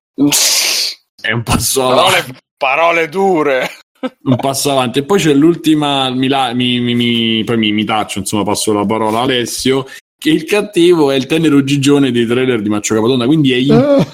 è 1.22 1.32
un 1.32 1.42
passo. 1.42 1.80
Parole, 1.88 2.24
parole 2.58 3.08
dure. 3.08 3.70
Un 4.24 4.36
passo 4.36 4.70
avanti. 4.70 5.00
E 5.00 5.02
poi 5.04 5.18
c'è 5.18 5.32
l'ultima, 5.34 6.10
mi, 6.10 6.28
mi- 6.80 6.94
mi- 6.94 7.42
poi 7.44 7.56
mi, 7.56 7.72
mi 7.72 7.84
taccio, 7.84 8.18
insomma, 8.20 8.42
passo 8.44 8.72
la 8.72 8.84
parola 8.86 9.18
a 9.18 9.22
Alessio. 9.22 9.86
Che 10.22 10.30
il 10.30 10.44
cattivo 10.44 11.10
è 11.10 11.16
il 11.16 11.26
tenero 11.26 11.64
gigione 11.64 12.12
dei 12.12 12.26
trailer 12.26 12.62
di 12.62 12.68
Maccio 12.68 12.94
Capatonda, 12.94 13.26
quindi 13.26 13.52
è 13.52 13.56
in- 13.56 13.72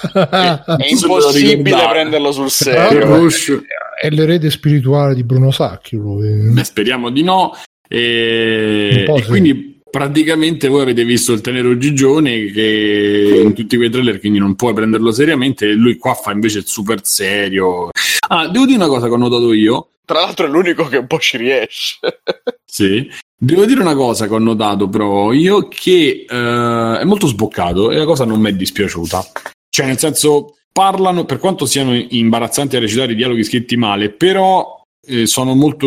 È 0.00 0.60
Se 0.94 1.06
lo 1.06 1.14
impossibile 1.16 1.86
prenderlo 1.90 2.32
sul 2.32 2.50
serio. 2.50 3.04
Rush. 3.04 3.60
è 4.00 4.08
l'erede 4.10 4.48
spirituale 4.50 5.14
di 5.14 5.24
Bruno 5.24 5.50
Sacchi. 5.50 5.96
Beh, 5.98 6.64
speriamo 6.64 7.10
di 7.10 7.22
no. 7.22 7.52
E, 7.88 9.04
e 9.08 9.22
sì. 9.22 9.28
quindi 9.28 9.80
praticamente 9.90 10.68
voi 10.68 10.82
avete 10.82 11.02
visto 11.04 11.32
il 11.32 11.40
tenero 11.40 11.76
Gigione 11.78 12.46
che 12.52 13.40
in 13.42 13.54
tutti 13.54 13.76
quei 13.78 13.88
trailer 13.90 14.20
quindi 14.20 14.38
non 14.38 14.54
puoi 14.56 14.74
prenderlo 14.74 15.10
seriamente 15.10 15.66
e 15.66 15.72
lui 15.72 15.96
qua 15.96 16.12
fa 16.14 16.32
invece 16.32 16.58
il 16.58 16.66
super 16.66 17.00
serio. 17.02 17.88
Ah, 18.28 18.48
devo 18.48 18.66
dire 18.66 18.76
una 18.76 18.88
cosa 18.88 19.06
che 19.06 19.12
ho 19.12 19.16
notato 19.16 19.52
io. 19.52 19.90
Tra 20.04 20.20
l'altro 20.20 20.46
è 20.46 20.48
l'unico 20.48 20.86
che 20.88 20.98
un 20.98 21.06
po' 21.06 21.18
ci 21.18 21.36
riesce. 21.36 21.98
Sì. 22.70 23.08
Devo 23.40 23.64
dire 23.64 23.80
una 23.80 23.94
cosa 23.94 24.28
che 24.28 24.34
ho 24.34 24.38
notato 24.38 24.88
però 24.90 25.32
io 25.32 25.68
che 25.68 26.26
eh, 26.28 26.98
è 27.00 27.04
molto 27.04 27.26
sboccato 27.26 27.90
e 27.90 27.96
la 27.96 28.04
cosa 28.04 28.26
non 28.26 28.40
mi 28.40 28.50
è 28.50 28.52
dispiaciuta. 28.52 29.24
Cioè, 29.70 29.86
nel 29.86 29.98
senso, 29.98 30.58
parlano, 30.70 31.24
per 31.24 31.38
quanto 31.38 31.64
siano 31.64 31.94
imbarazzanti 31.94 32.76
a 32.76 32.80
recitare 32.80 33.12
i 33.12 33.16
dialoghi 33.16 33.42
scritti 33.42 33.76
male, 33.76 34.10
però 34.10 34.82
eh, 35.06 35.26
sono 35.26 35.54
molto, 35.54 35.86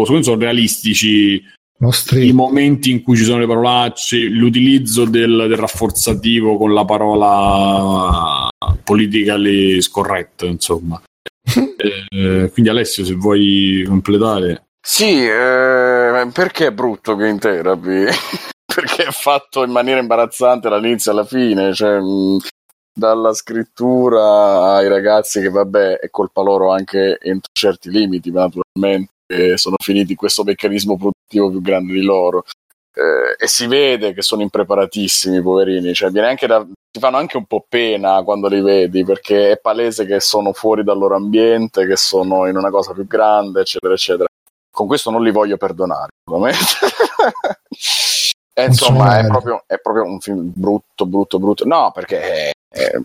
secondo 0.00 0.14
me 0.14 0.22
sono 0.22 0.40
realistici 0.40 1.34
i 1.34 1.42
Nostri. 1.78 2.32
momenti 2.32 2.90
in 2.90 3.02
cui 3.02 3.16
ci 3.16 3.24
sono 3.24 3.38
le 3.38 3.46
parolacce, 3.46 4.18
l'utilizzo 4.18 5.04
del, 5.04 5.46
del 5.48 5.56
rafforzativo 5.56 6.56
con 6.56 6.74
la 6.74 6.84
parola 6.84 8.48
politically 8.84 9.80
scorretta, 9.80 10.44
insomma. 10.44 11.00
Eh, 12.12 12.50
quindi 12.52 12.70
Alessio, 12.70 13.04
se 13.04 13.14
vuoi 13.14 13.84
completare. 13.86 14.66
Sì, 14.82 15.24
eh, 15.24 16.28
perché 16.32 16.66
è 16.66 16.72
brutto 16.72 17.16
Game 17.16 17.38
Therapy? 17.38 18.04
perché 18.74 19.04
è 19.04 19.10
fatto 19.10 19.62
in 19.64 19.70
maniera 19.70 20.00
imbarazzante 20.00 20.68
dall'inizio 20.68 21.12
alla 21.12 21.24
fine, 21.24 21.72
cioè, 21.72 21.98
mh, 21.98 22.38
dalla 22.92 23.32
scrittura 23.32 24.74
ai 24.74 24.88
ragazzi 24.88 25.40
che 25.40 25.48
vabbè 25.48 25.98
è 25.98 26.10
colpa 26.10 26.42
loro 26.42 26.70
anche 26.72 27.18
entro 27.20 27.50
certi 27.52 27.90
limiti, 27.90 28.30
ma 28.30 28.42
naturalmente 28.42 29.12
eh, 29.26 29.56
sono 29.56 29.76
finiti 29.82 30.12
in 30.12 30.16
questo 30.16 30.42
meccanismo 30.44 30.96
produttivo 30.96 31.50
più 31.50 31.60
grande 31.62 31.92
di 31.94 32.02
loro. 32.02 32.44
Eh, 32.92 33.36
e 33.44 33.46
si 33.46 33.66
vede 33.66 34.12
che 34.12 34.22
sono 34.22 34.42
impreparatissimi, 34.42 35.40
poverini, 35.40 35.94
cioè 35.94 36.10
viene 36.10 36.28
anche 36.28 36.46
da, 36.46 36.66
ti 36.90 36.98
fanno 36.98 37.18
anche 37.18 37.36
un 37.36 37.44
po' 37.46 37.64
pena 37.68 38.22
quando 38.22 38.48
li 38.48 38.60
vedi 38.60 39.04
perché 39.04 39.52
è 39.52 39.58
palese 39.58 40.06
che 40.06 40.18
sono 40.20 40.52
fuori 40.52 40.82
dal 40.82 40.98
loro 40.98 41.14
ambiente, 41.14 41.86
che 41.86 41.96
sono 41.96 42.46
in 42.48 42.56
una 42.56 42.70
cosa 42.70 42.92
più 42.92 43.06
grande, 43.06 43.60
eccetera, 43.60 43.94
eccetera. 43.94 44.28
Con 44.72 44.86
questo 44.86 45.10
non 45.10 45.22
li 45.22 45.30
voglio 45.30 45.56
perdonare 45.56 46.10
assolutamente. 46.24 46.64
E, 48.52 48.64
insomma 48.64 49.18
è 49.18 49.26
proprio, 49.26 49.62
è 49.64 49.78
proprio 49.78 50.04
un 50.04 50.20
film 50.20 50.52
brutto 50.54 51.06
brutto 51.06 51.38
brutto. 51.38 51.64
No 51.64 51.92
perché 51.94 52.20
è, 52.20 52.50
è- 52.68 52.98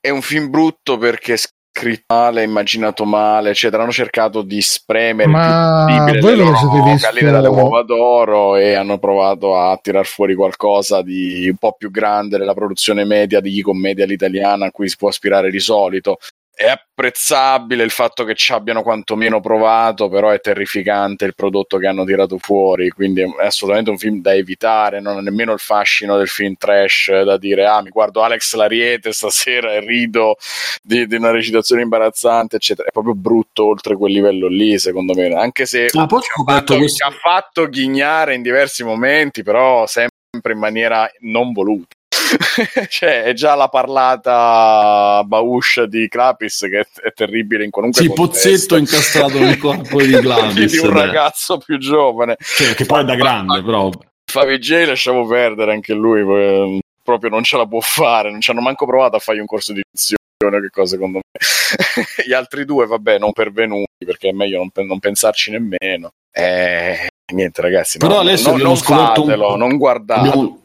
è 0.00 0.08
un 0.10 0.22
film 0.22 0.50
brutto 0.50 0.98
perché 0.98 1.36
scritto 1.72 2.14
male 2.14 2.42
immaginato 2.42 3.04
male 3.04 3.50
eccetera. 3.50 3.82
Hanno 3.82 3.92
cercato 3.92 4.42
di 4.42 4.60
spremere 4.60 5.28
Ma 5.28 5.86
il 5.88 6.04
più 6.12 6.20
possibile 6.20 6.36
le 6.36 6.50
loro 6.50 6.82
visto- 6.84 7.08
galline 7.10 7.30
dalle 7.30 7.48
uova 7.48 7.82
d'oro 7.82 8.56
e 8.56 8.74
hanno 8.74 8.98
provato 8.98 9.56
a 9.56 9.78
tirar 9.80 10.06
fuori 10.06 10.34
qualcosa 10.34 11.02
di 11.02 11.48
un 11.48 11.56
po' 11.56 11.74
più 11.78 11.90
grande 11.90 12.38
della 12.38 12.54
produzione 12.54 13.04
media 13.04 13.40
di 13.40 13.60
commedia 13.62 14.04
all'italiana 14.04 14.66
a 14.66 14.70
cui 14.70 14.88
si 14.88 14.96
può 14.96 15.08
aspirare 15.08 15.50
di 15.50 15.60
solito 15.60 16.18
è 16.60 16.68
apprezzabile 16.68 17.82
il 17.82 17.90
fatto 17.90 18.24
che 18.24 18.34
ci 18.34 18.52
abbiano 18.52 18.82
quantomeno 18.82 19.40
provato, 19.40 20.10
però 20.10 20.28
è 20.28 20.40
terrificante 20.40 21.24
il 21.24 21.34
prodotto 21.34 21.78
che 21.78 21.86
hanno 21.86 22.04
tirato 22.04 22.36
fuori, 22.36 22.90
quindi 22.90 23.22
è 23.22 23.46
assolutamente 23.46 23.88
un 23.88 23.96
film 23.96 24.20
da 24.20 24.34
evitare, 24.34 25.00
non 25.00 25.16
ha 25.16 25.20
nemmeno 25.22 25.54
il 25.54 25.58
fascino 25.58 26.18
del 26.18 26.28
film 26.28 26.56
trash 26.58 27.22
da 27.22 27.38
dire 27.38 27.64
ah 27.64 27.80
mi 27.80 27.88
guardo 27.88 28.20
Alex 28.20 28.52
Lariete 28.56 29.10
stasera 29.12 29.72
e 29.72 29.80
rido 29.80 30.36
di, 30.82 31.06
di 31.06 31.14
una 31.14 31.30
recitazione 31.30 31.80
imbarazzante, 31.80 32.56
eccetera. 32.56 32.88
È 32.88 32.92
proprio 32.92 33.14
brutto 33.14 33.64
oltre 33.64 33.96
quel 33.96 34.12
livello 34.12 34.46
lì, 34.46 34.78
secondo 34.78 35.14
me, 35.14 35.32
anche 35.34 35.64
se 35.64 35.88
ci 35.88 35.96
ha 35.98 36.44
fatto, 36.44 36.76
questo- 36.76 36.96
ci 36.96 37.02
ha 37.02 37.10
fatto 37.10 37.68
ghignare 37.70 38.34
in 38.34 38.42
diversi 38.42 38.84
momenti, 38.84 39.42
però 39.42 39.86
sempre 39.86 40.52
in 40.52 40.58
maniera 40.58 41.10
non 41.20 41.52
voluta. 41.52 41.94
cioè, 42.88 43.22
è 43.22 43.32
già 43.32 43.54
la 43.54 43.68
parlata 43.68 45.22
bauscia 45.24 45.86
di 45.86 46.08
Clapis 46.08 46.66
che 46.70 46.80
è, 46.80 46.86
è 47.08 47.12
terribile 47.12 47.64
in 47.64 47.70
qualunque 47.70 48.02
Sì, 48.02 48.08
contesto. 48.08 48.48
pozzetto 48.48 48.76
incastrato 48.76 49.38
nel 49.38 49.58
corpo 49.58 50.00
di 50.00 50.10
Gladys. 50.20 50.72
di 50.72 50.86
un 50.86 50.92
beh. 50.92 51.00
ragazzo 51.00 51.58
più 51.58 51.78
giovane. 51.78 52.36
Cioè, 52.38 52.74
che 52.74 52.84
poi 52.86 53.00
è 53.00 53.04
da 53.04 53.14
grande, 53.14 53.62
però. 53.62 53.90
Favij 54.30 54.86
lasciamo 54.86 55.26
perdere 55.26 55.72
anche 55.72 55.92
lui, 55.92 56.20
eh, 56.20 56.78
proprio 57.02 57.30
non 57.30 57.42
ce 57.42 57.56
la 57.56 57.66
può 57.66 57.80
fare, 57.80 58.30
non 58.30 58.40
ci 58.40 58.50
hanno 58.52 58.60
manco 58.60 58.86
provato 58.86 59.16
a 59.16 59.18
fargli 59.18 59.40
un 59.40 59.46
corso 59.46 59.72
di 59.72 59.80
dizione, 59.90 60.60
che 60.62 60.70
cosa 60.70 60.94
secondo 60.94 61.18
me. 61.18 61.40
Gli 62.26 62.32
altri 62.32 62.64
due, 62.64 62.86
vabbè, 62.86 63.18
non 63.18 63.32
pervenuti, 63.32 64.04
perché 64.04 64.28
è 64.28 64.32
meglio 64.32 64.58
non, 64.58 64.70
pe- 64.70 64.84
non 64.84 64.98
pensarci 65.00 65.50
nemmeno. 65.50 66.10
Eh, 66.32 67.08
niente 67.34 67.60
ragazzi, 67.60 67.98
Però 67.98 68.14
no, 68.14 68.20
adesso 68.20 68.56
no, 68.56 68.62
non 68.62 68.76
scoperto 68.76 69.22
un- 69.22 69.26
fatelo, 69.28 69.56
non 69.56 69.76
guardate. 69.76 70.20
Abbiamo 70.28 70.62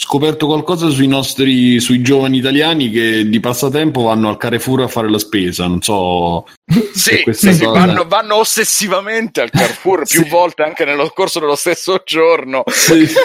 scoperto 0.00 0.46
qualcosa 0.46 0.88
sui 0.90 1.08
nostri 1.08 1.80
sui 1.80 2.02
giovani 2.02 2.36
italiani 2.38 2.88
che 2.88 3.28
di 3.28 3.40
passatempo 3.40 4.02
vanno 4.02 4.28
al 4.28 4.36
Carrefour 4.36 4.82
a 4.82 4.88
fare 4.88 5.10
la 5.10 5.18
spesa. 5.18 5.66
Non 5.66 5.82
so. 5.82 6.46
Sì, 6.98 7.22
sì, 7.30 7.46
cosa- 7.58 7.70
vanno, 7.70 8.04
vanno 8.06 8.36
ossessivamente 8.36 9.40
al 9.40 9.50
Carrefour 9.50 10.04
più 10.04 10.22
Sì. 10.24 10.28
volte 10.28 10.62
anche 10.64 10.84
nello 10.84 11.10
corso 11.14 11.38
dello 11.40 11.54
stesso 11.56 12.02
giorno. 12.04 12.62
Sì. 12.66 13.06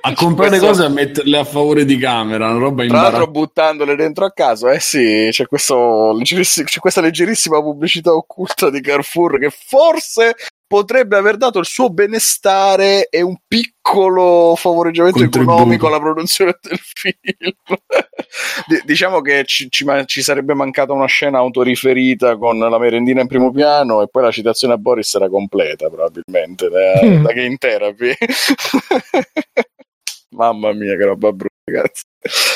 A 0.00 0.12
comprare 0.14 0.58
Questo- 0.58 0.66
cose 0.66 0.82
e 0.82 0.86
a 0.86 0.88
metterle 0.88 1.38
a 1.38 1.44
favore 1.44 1.84
di 1.84 1.96
camera, 1.96 2.48
una 2.50 2.58
roba 2.58 2.86
Tra 2.86 3.00
l'altro 3.02 3.26
buttandole 3.26 3.96
dentro 3.96 4.24
a 4.24 4.30
caso, 4.30 4.68
eh 4.68 4.78
sì, 4.78 5.28
c'è, 5.32 5.46
questo 5.46 6.16
c'è 6.22 6.78
questa 6.78 7.00
leggerissima 7.00 7.60
pubblicità 7.60 8.12
occulta 8.14 8.70
di 8.70 8.80
Carrefour 8.80 9.38
che 9.40 9.50
forse 9.50 10.36
potrebbe 10.66 11.16
aver 11.16 11.36
dato 11.36 11.58
il 11.58 11.66
suo 11.66 11.90
benestare 11.90 13.08
e 13.08 13.22
un 13.22 13.36
piccolo 13.46 14.54
favoreggiamento 14.56 15.18
Contributo. 15.18 15.52
economico 15.52 15.86
alla 15.86 16.00
produzione 16.00 16.58
del 16.60 16.78
film. 16.80 17.52
D- 18.66 18.82
diciamo 18.84 19.20
che 19.20 19.44
ci, 19.44 19.70
ci 19.70 19.84
ma- 19.84 20.04
ci 20.04 20.22
sarebbe 20.22 20.54
mancata 20.54 20.92
una 20.92 21.06
scena 21.06 21.38
autoriferita 21.38 22.36
con 22.36 22.58
la 22.58 22.78
merendina 22.78 23.20
in 23.20 23.28
primo 23.28 23.52
piano 23.52 24.02
e 24.02 24.08
poi 24.08 24.22
la 24.24 24.30
citazione 24.32 24.74
a 24.74 24.78
Boris 24.78 25.14
era 25.14 25.28
completa 25.28 25.88
probabilmente 25.88 26.68
da, 26.68 26.94
Mm. 27.04 27.22
da 27.24 27.32
Game 27.32 27.56
Therapy. 27.56 28.12
Mamma 30.30 30.72
mia, 30.72 30.96
che 30.96 31.04
roba 31.04 31.30
brutta, 31.32 31.54
ragazzi. 31.66 32.02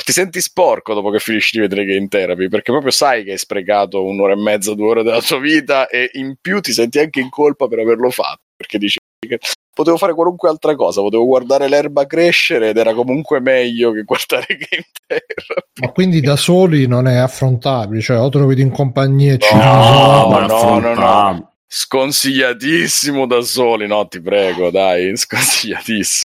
Ti 0.04 0.12
senti 0.12 0.40
sporco 0.40 0.94
dopo 0.94 1.10
che 1.10 1.18
finisci 1.18 1.56
di 1.56 1.62
vedere 1.62 1.84
Game 1.84 2.08
Therapy 2.08 2.48
perché 2.48 2.72
proprio 2.72 2.90
sai 2.90 3.24
che 3.24 3.32
hai 3.32 3.38
sprecato 3.38 4.04
un'ora 4.04 4.32
e 4.32 4.36
mezza, 4.36 4.74
due 4.74 4.88
ore 4.88 5.02
della 5.02 5.20
tua 5.20 5.38
vita 5.38 5.88
e 5.88 6.10
in 6.14 6.36
più 6.40 6.60
ti 6.60 6.72
senti 6.72 6.98
anche 6.98 7.20
in 7.20 7.28
colpa 7.28 7.68
per 7.68 7.80
averlo 7.80 8.10
fatto 8.10 8.42
perché 8.56 8.78
dici 8.78 8.98
che 9.26 9.38
potevo 9.72 9.96
fare 9.96 10.14
qualunque 10.14 10.48
altra 10.48 10.74
cosa, 10.74 11.00
potevo 11.02 11.26
guardare 11.26 11.68
l'erba 11.68 12.06
crescere 12.06 12.70
ed 12.70 12.76
era 12.76 12.94
comunque 12.94 13.40
meglio 13.40 13.92
che 13.92 14.02
guardare 14.02 14.46
Game 14.56 14.86
Therapy. 15.06 15.80
Ma 15.80 15.92
quindi 15.92 16.20
da 16.20 16.36
soli 16.36 16.86
non 16.86 17.06
è 17.06 17.16
affrontabile, 17.16 18.00
cioè 18.00 18.18
o 18.18 18.28
te 18.28 18.38
lo 18.38 18.46
vedi 18.46 18.62
in 18.62 18.70
compagnia 18.70 19.34
e 19.34 19.38
ci 19.38 19.54
No, 19.54 20.28
No, 20.28 20.46
no, 20.46 20.56
affrontabile. 20.56 21.48
Sconsigliatissimo 21.72 23.26
da 23.26 23.42
soli, 23.42 23.86
no, 23.86 24.08
ti 24.08 24.20
prego, 24.20 24.70
dai, 24.70 25.16
sconsigliatissimo. 25.16 26.29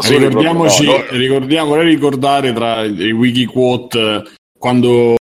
Ricordiamoci, 0.00 0.84
no, 0.84 0.96
no. 0.96 1.04
ricordiamo, 1.10 1.68
vorrei 1.68 1.94
ricordare 1.94 2.52
tra 2.52 2.84
i 2.84 3.10
wiki 3.10 3.44
quote 3.44 3.98
eh, 3.98 4.22
quando 4.58 5.16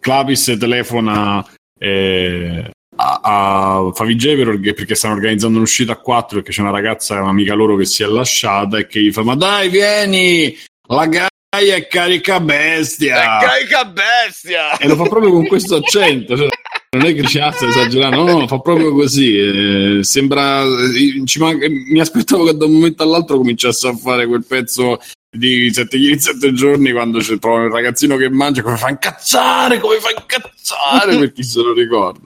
Clavis 0.00 0.56
telefona 0.58 1.44
eh, 1.78 2.70
a, 2.96 3.20
a 3.22 3.90
Favij 3.92 4.72
perché, 4.74 4.94
stanno 4.94 5.14
organizzando 5.14 5.56
un'uscita 5.56 5.92
a 5.92 5.96
quattro 5.96 6.38
perché 6.38 6.52
c'è 6.52 6.60
una 6.60 6.70
ragazza, 6.70 7.20
un'amica 7.20 7.54
loro 7.54 7.76
che 7.76 7.84
si 7.84 8.02
è 8.02 8.06
lasciata 8.06 8.78
e 8.78 8.86
che 8.86 9.00
gli 9.00 9.12
fa 9.12 9.22
ma 9.22 9.34
dai 9.34 9.68
vieni, 9.68 10.56
la 10.88 11.06
gaia 11.06 11.28
è 11.76 11.86
carica 11.86 12.40
bestia. 12.40 13.40
È 13.40 13.44
carica 13.44 13.84
bestia! 13.84 14.76
E 14.78 14.88
lo 14.88 14.96
fa 14.96 15.04
proprio 15.04 15.30
con 15.30 15.46
questo 15.46 15.76
accento. 15.76 16.36
Cioè, 16.36 16.48
non 16.94 17.06
è 17.06 17.14
che 17.14 17.22
ci 17.22 17.38
sta 17.38 17.66
esagerando, 17.66 18.22
no, 18.22 18.38
no, 18.40 18.46
fa 18.46 18.58
proprio 18.58 18.92
così. 18.92 19.38
eh, 19.38 19.98
sembra. 20.02 20.62
eh, 20.62 21.22
manca- 21.38 21.66
mi 21.68 22.00
aspettavo 22.00 22.44
che 22.44 22.56
da 22.56 22.66
un 22.66 22.72
momento 22.72 23.02
all'altro 23.02 23.38
cominciasse 23.38 23.88
a 23.88 23.96
fare 23.96 24.26
quel 24.26 24.44
pezzo 24.44 24.98
di 25.34 25.72
7 25.72 25.96
kg 25.96 26.10
in 26.10 26.20
7 26.20 26.52
giorni 26.52 26.92
quando 26.92 27.18
c'è 27.20 27.38
proprio 27.38 27.66
il 27.66 27.72
ragazzino 27.72 28.16
che 28.16 28.28
mangia 28.28 28.60
come 28.60 28.76
fa 28.76 28.90
incazzare, 28.90 29.80
come 29.80 29.96
fa 30.00 30.10
incazzare 30.10 31.16
per 31.18 31.32
chi 31.32 31.42
se 31.42 31.62
lo 31.62 31.72
ricorda. 31.72 32.20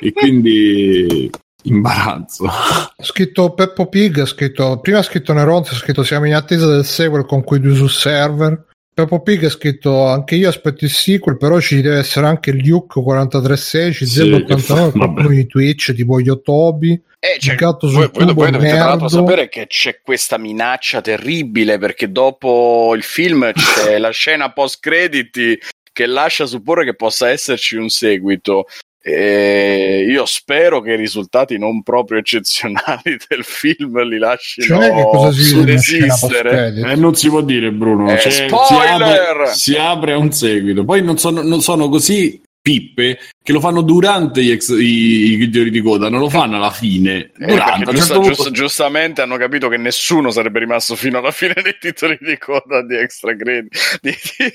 E 0.00 0.12
quindi 0.12 1.30
imbarazzo. 1.62 2.44
Ha 2.44 2.92
scritto 3.02 3.54
Peppo 3.54 3.88
Pig, 3.88 4.18
ha 4.18 4.26
scritto, 4.26 4.80
prima 4.80 4.98
ha 4.98 5.02
scritto 5.02 5.32
Neronzi, 5.32 5.72
ha 5.72 5.78
scritto 5.78 6.02
siamo 6.04 6.26
in 6.26 6.34
attesa 6.34 6.66
del 6.66 6.84
sequel 6.84 7.24
con 7.24 7.42
cui 7.42 7.58
su 7.74 7.86
server. 7.86 8.66
Peppo 8.94 9.20
Pig 9.22 9.44
ha 9.44 9.50
scritto 9.50 10.06
anche 10.06 10.36
io 10.36 10.48
aspetto 10.48 10.84
il 10.84 10.90
sequel, 10.90 11.36
però 11.36 11.58
ci 11.58 11.80
deve 11.82 11.98
essere 11.98 12.26
anche 12.26 12.50
il 12.50 12.64
Luke 12.64 13.02
4316, 13.02 14.06
Sì, 14.06 14.12
Zeb 14.12 14.28
che 14.46 14.52
89, 14.52 14.62
fa- 14.62 14.96
qualcuno 14.96 15.22
vabbè. 15.28 15.34
di 15.34 15.46
Twitch, 15.46 15.94
tipo 15.94 16.20
Yotobi. 16.20 17.02
Eh, 17.18 17.36
c'è- 17.38 17.52
Il 17.52 17.56
gatto 17.58 17.88
sul 17.88 18.08
voi, 18.12 18.24
voi- 18.24 18.34
voi 18.34 18.50
dovete 18.52 18.74
tra 18.76 18.84
l'altro 18.84 19.08
sapere 19.08 19.48
che 19.48 19.66
c'è 19.66 20.00
questa 20.02 20.38
minaccia 20.38 21.00
terribile 21.00 21.78
perché 21.78 22.12
dopo 22.12 22.92
il 22.94 23.02
film 23.02 23.50
c'è 23.52 23.98
la 23.98 24.10
scena 24.10 24.52
post 24.52 24.78
crediti 24.80 25.58
che 25.92 26.06
lascia 26.06 26.46
supporre 26.46 26.84
che 26.84 26.94
possa 26.94 27.30
esserci 27.30 27.76
un 27.76 27.88
seguito. 27.88 28.66
E 29.06 30.06
io 30.08 30.24
spero 30.24 30.80
che 30.80 30.92
i 30.92 30.96
risultati 30.96 31.58
non 31.58 31.82
proprio 31.82 32.18
eccezionali 32.20 33.18
del 33.28 33.44
film 33.44 34.02
li 34.04 34.16
lasciano 34.16 34.80
Cioè, 34.80 35.02
post-credit? 35.02 36.84
Eh, 36.86 36.94
non 36.96 37.14
si 37.14 37.28
può 37.28 37.42
dire, 37.42 37.70
Bruno. 37.70 38.10
Eh, 38.10 38.18
Cioè, 38.18 38.32
si, 38.32 38.42
apre, 38.44 39.54
si 39.54 39.76
apre 39.76 40.12
a 40.12 40.16
un 40.16 40.32
seguito. 40.32 40.84
Poi 40.86 41.02
non 41.02 41.18
sono, 41.18 41.42
non 41.42 41.60
sono 41.60 41.90
così 41.90 42.40
pippe 42.62 43.18
che 43.42 43.52
lo 43.52 43.60
fanno 43.60 43.82
durante 43.82 44.42
gli 44.42 44.50
ex- 44.50 44.70
i, 44.70 45.32
i 45.34 45.38
titoli 45.38 45.68
di 45.68 45.82
coda, 45.82 46.08
non 46.08 46.20
lo 46.20 46.30
fanno 46.30 46.56
alla 46.56 46.70
fine. 46.70 47.30
Eh, 47.38 47.46
Durante, 47.46 47.90
un 47.90 47.96
giusta- 47.96 48.18
giusta- 48.20 48.50
giustamente 48.52 49.20
hanno 49.20 49.36
capito 49.36 49.68
che 49.68 49.76
nessuno 49.76 50.30
sarebbe 50.30 50.60
rimasto 50.60 50.96
fino 50.96 51.18
alla 51.18 51.30
fine 51.30 51.52
dei 51.62 51.76
titoli 51.78 52.16
di 52.22 52.38
coda 52.38 52.82
di 52.82 52.96
extra 52.96 53.36
credit 53.36 53.98
di, 54.00 54.10
di, 54.38 54.50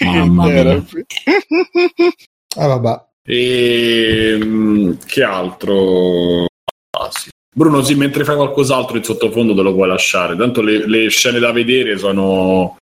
di 0.00 0.04
Mamma 0.04 0.46
mia. 0.48 0.84
Ah, 2.56 2.66
vabbè. 2.66 3.10
E 3.24 4.38
mm, 4.42 4.92
che 5.06 5.22
altro? 5.22 6.44
Ah, 6.44 7.08
sì. 7.10 7.30
Bruno, 7.54 7.82
sì, 7.82 7.94
mentre 7.94 8.24
fai 8.24 8.36
qualcos'altro 8.36 8.96
in 8.96 9.04
sottofondo 9.04 9.54
te 9.54 9.62
lo 9.62 9.74
puoi 9.74 9.88
lasciare. 9.88 10.36
Tanto 10.36 10.62
le, 10.62 10.86
le 10.88 11.08
scene 11.08 11.38
da 11.38 11.52
vedere 11.52 11.98
sono. 11.98 12.76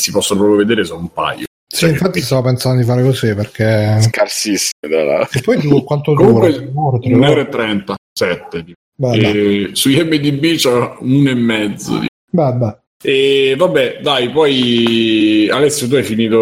Si 0.00 0.10
possono 0.10 0.40
proprio 0.40 0.58
vedere, 0.58 0.84
sono 0.84 1.00
un 1.00 1.12
paio. 1.12 1.44
Sì, 1.68 1.86
infatti 1.88 2.20
stavo 2.20 2.42
pensando 2.42 2.80
di 2.80 2.86
fare 2.86 3.02
così 3.02 3.34
perché... 3.34 3.98
scarsissime 4.00 5.04
l'altro. 5.04 5.38
E 5.38 5.42
poi 5.42 5.58
dico 5.58 5.82
quanto 5.82 6.14
Comunque, 6.14 6.52
dura? 6.52 6.70
Un'ora, 6.70 6.98
tre 6.98 7.10
1,37 7.12 7.18
ore? 7.18 7.28
euro. 7.28 7.40
e 7.40 7.48
37. 7.48 8.72
Vabbè, 8.98 9.16
E 9.18 9.70
su 9.72 9.90
IMDb 9.90 10.54
c'è 10.54 10.92
un 11.00 11.26
e 11.28 11.34
mezzo. 11.34 12.04
vabbè. 12.30 12.78
E 13.02 13.54
vabbè, 13.58 13.98
dai, 14.02 14.30
poi 14.30 15.48
Alessio, 15.50 15.86
tu 15.88 15.96
hai 15.96 16.02
finito 16.02 16.38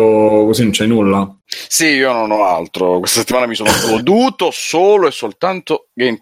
così, 0.47 0.63
non 0.63 0.71
c'hai 0.73 0.87
nulla? 0.89 1.37
Sì, 1.69 1.87
io 1.87 2.13
non 2.13 2.31
ho 2.31 2.45
altro. 2.45 2.99
Questa 2.99 3.21
settimana 3.21 3.47
mi 3.47 3.55
sono 3.55 3.71
goduto 3.89 4.51
solo 4.51 5.07
e 5.07 5.11
soltanto 5.11 5.89
Game. 5.93 6.19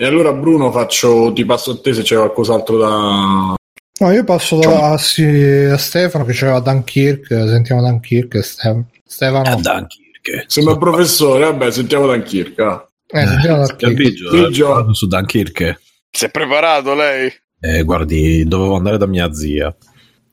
E 0.00 0.04
allora, 0.04 0.32
Bruno, 0.32 0.70
faccio, 0.70 1.32
ti 1.32 1.44
passo 1.44 1.72
a 1.72 1.80
te 1.80 1.92
se 1.92 2.02
c'è 2.02 2.16
qualcos'altro 2.16 2.76
da. 2.78 3.54
No, 4.00 4.12
io 4.12 4.22
passo 4.24 4.58
da, 4.58 4.92
a, 4.92 4.98
sì, 4.98 5.24
a 5.24 5.76
Stefano 5.76 6.24
che 6.24 6.32
c'era 6.32 6.60
Dunkirk, 6.60 7.26
sentiamo 7.26 7.80
Dunkirk 7.82 8.34
e 8.34 8.42
Stefano. 8.42 8.88
Stefano, 9.04 9.56
Dunkirk. 9.56 10.44
Sembra 10.46 10.74
il 10.74 10.78
professore, 10.78 11.44
vabbè, 11.46 11.70
sentiamo 11.72 12.06
Dunkirk. 12.06 12.54
va. 12.62 12.88
eh, 13.08 13.26
sentiamo 13.26 13.66
Dunkirk. 13.66 13.94
Grigio. 13.94 14.94
Su 14.94 15.06
Dunkirk. 15.08 15.80
Si 16.10 16.24
è 16.24 16.30
preparato 16.30 16.94
lei? 16.94 17.32
Eh, 17.60 17.82
guardi, 17.82 18.44
dovevo 18.46 18.76
andare 18.76 18.98
da 18.98 19.06
mia 19.06 19.32
zia 19.32 19.74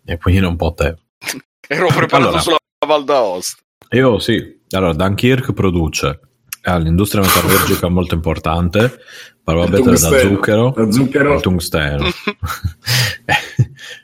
e 0.05 0.17
quindi 0.17 0.41
non 0.41 0.55
potevo. 0.55 0.97
Ero 1.67 1.87
preparato 1.87 2.27
Allora. 2.27 2.41
sulla 2.41 2.57
Val 2.85 3.03
d'Aosta. 3.03 3.61
Io 3.91 4.19
sì. 4.19 4.59
Allora, 4.71 4.93
Dunkirk 4.93 5.53
produce 5.53 6.19
all'industria 6.63 7.21
metallurgica 7.21 7.87
molto 7.87 8.15
importante, 8.15 8.97
barbabietole 9.43 9.97
da 9.99 10.19
zucchero, 10.19 10.73
Da 10.75 10.91
zucchero. 10.91 11.39
tungsteno. 11.39 12.05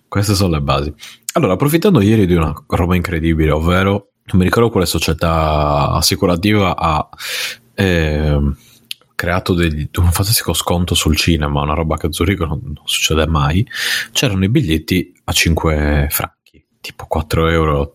Queste 0.08 0.36
sono 0.36 0.54
le 0.56 0.62
basi. 0.62 0.94
Allora, 1.34 1.54
approfittando 1.54 2.02
ieri 2.02 2.26
di 2.26 2.36
una 2.36 2.54
roba 2.68 2.96
incredibile, 2.96 3.52
ovvero 3.52 4.10
non 4.26 4.38
mi 4.40 4.44
ricordo 4.44 4.70
quale 4.70 4.86
società 4.86 5.92
assicurativa 5.92 6.76
ha 6.78 7.10
ehm, 7.74 8.56
creato 9.16 9.54
degli- 9.54 9.90
un 9.98 10.12
fantastico 10.12 10.54
sconto 10.54 10.94
sul 10.96 11.16
cinema, 11.16 11.62
una 11.62 11.74
roba 11.74 11.98
che 11.98 12.08
a 12.08 12.12
Zurigo 12.12 12.46
non, 12.46 12.60
non 12.64 12.82
succede 12.86 13.26
mai. 13.28 13.66
C'erano 14.12 14.44
i 14.44 14.50
biglietti 14.50 15.14
a 15.24 15.32
5 15.32 16.08
franchi, 16.12 16.64
tipo 16.82 17.08
4,80 17.12 17.52
euro, 17.52 17.92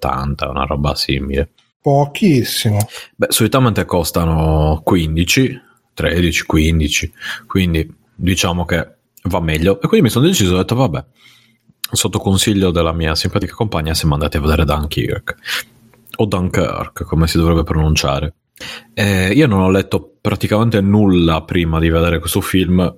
una 0.51 0.65
roba 0.65 0.95
simile. 0.95 1.51
Pochissimo. 1.87 2.79
Beh, 3.15 3.29
solitamente 3.31 3.85
costano 3.85 4.81
15, 4.83 5.63
13, 5.95 6.45
15, 6.45 7.13
quindi 7.47 7.89
diciamo 8.13 8.65
che 8.65 8.95
va 9.23 9.39
meglio. 9.39 9.81
E 9.81 9.87
quindi 9.87 10.07
mi 10.07 10.11
sono 10.11 10.27
deciso, 10.27 10.55
ho 10.55 10.57
detto 10.57 10.75
vabbè, 10.75 11.05
sotto 11.93 12.19
consiglio 12.19 12.73
della 12.73 12.93
mia 12.93 13.15
simpatica 13.15 13.55
compagna 13.55 13.95
siamo 13.95 14.15
andati 14.15 14.37
a 14.37 14.41
vedere 14.41 14.65
Dunkirk, 14.65 15.37
o 16.17 16.25
Dunkirk 16.25 17.05
come 17.05 17.29
si 17.29 17.39
dovrebbe 17.39 17.63
pronunciare. 17.63 18.35
Eh, 18.93 19.31
io 19.31 19.47
non 19.47 19.61
ho 19.61 19.71
letto 19.71 20.17
praticamente 20.21 20.81
nulla 20.81 21.45
prima 21.45 21.79
di 21.79 21.89
vedere 21.89 22.19
questo 22.19 22.41
film 22.41 22.97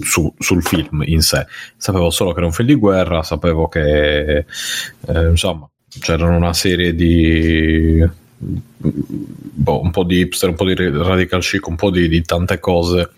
su- 0.00 0.34
sul 0.38 0.62
film 0.62 1.02
in 1.04 1.20
sé. 1.20 1.44
Sapevo 1.76 2.08
solo 2.08 2.32
che 2.32 2.38
era 2.38 2.46
un 2.46 2.54
film 2.54 2.68
di 2.68 2.74
guerra, 2.74 3.22
sapevo 3.22 3.68
che 3.68 4.38
eh, 4.38 5.28
insomma 5.28 5.68
c'erano 6.00 6.36
una 6.36 6.52
serie 6.52 6.94
di 6.94 8.04
boh, 8.36 9.80
un 9.80 9.90
po' 9.90 10.04
di 10.04 10.20
hipster, 10.20 10.50
un 10.50 10.56
po' 10.56 10.64
di 10.64 10.74
radical 10.74 11.40
chic, 11.40 11.66
un 11.66 11.76
po' 11.76 11.90
di, 11.90 12.08
di 12.08 12.22
tante 12.22 12.58
cose 12.58 13.10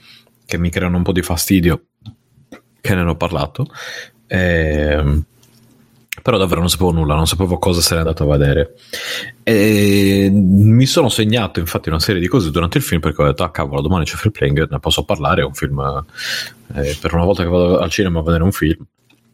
che 0.45 0.59
mi 0.59 0.71
creano 0.71 0.97
un 0.97 1.03
po' 1.03 1.13
di 1.13 1.23
fastidio 1.23 1.87
che 2.81 2.95
ne 2.95 3.03
ho 3.03 3.17
parlato. 3.17 3.67
Ehm, 4.29 5.25
però 6.23 6.39
davvero 6.39 6.61
non 6.61 6.71
sapevo 6.71 6.93
nulla, 6.93 7.15
non 7.15 7.27
sapevo 7.27 7.59
cosa 7.59 7.81
se 7.81 7.95
ne 7.95 8.01
andato 8.01 8.25
a 8.25 8.37
vedere. 8.37 8.75
E 9.43 10.29
mi 10.33 10.87
sono 10.87 11.09
segnato 11.09 11.61
infatti 11.61 11.89
una 11.89 12.01
serie 12.01 12.21
di 12.21 12.27
cose 12.27 12.51
durante 12.51 12.79
il 12.79 12.85
film 12.85 13.01
perché 13.01 13.23
ho 13.23 13.27
detto, 13.27 13.45
ah 13.45 13.51
cavolo, 13.51 13.81
domani 13.81 14.05
c'è 14.05 14.17
free 14.17 14.33
playing, 14.33 14.69
ne 14.69 14.81
posso 14.81 15.05
parlare, 15.05 15.43
è 15.43 15.45
un 15.45 15.55
film, 15.55 16.05
eh, 16.75 16.97
per 17.01 17.15
una 17.15 17.25
volta 17.25 17.43
che 17.43 17.49
vado 17.49 17.79
al 17.79 17.91
cinema 17.91 18.21
a 18.21 18.23
vedere 18.23 18.43
un 18.43 18.53
film. 18.53 18.85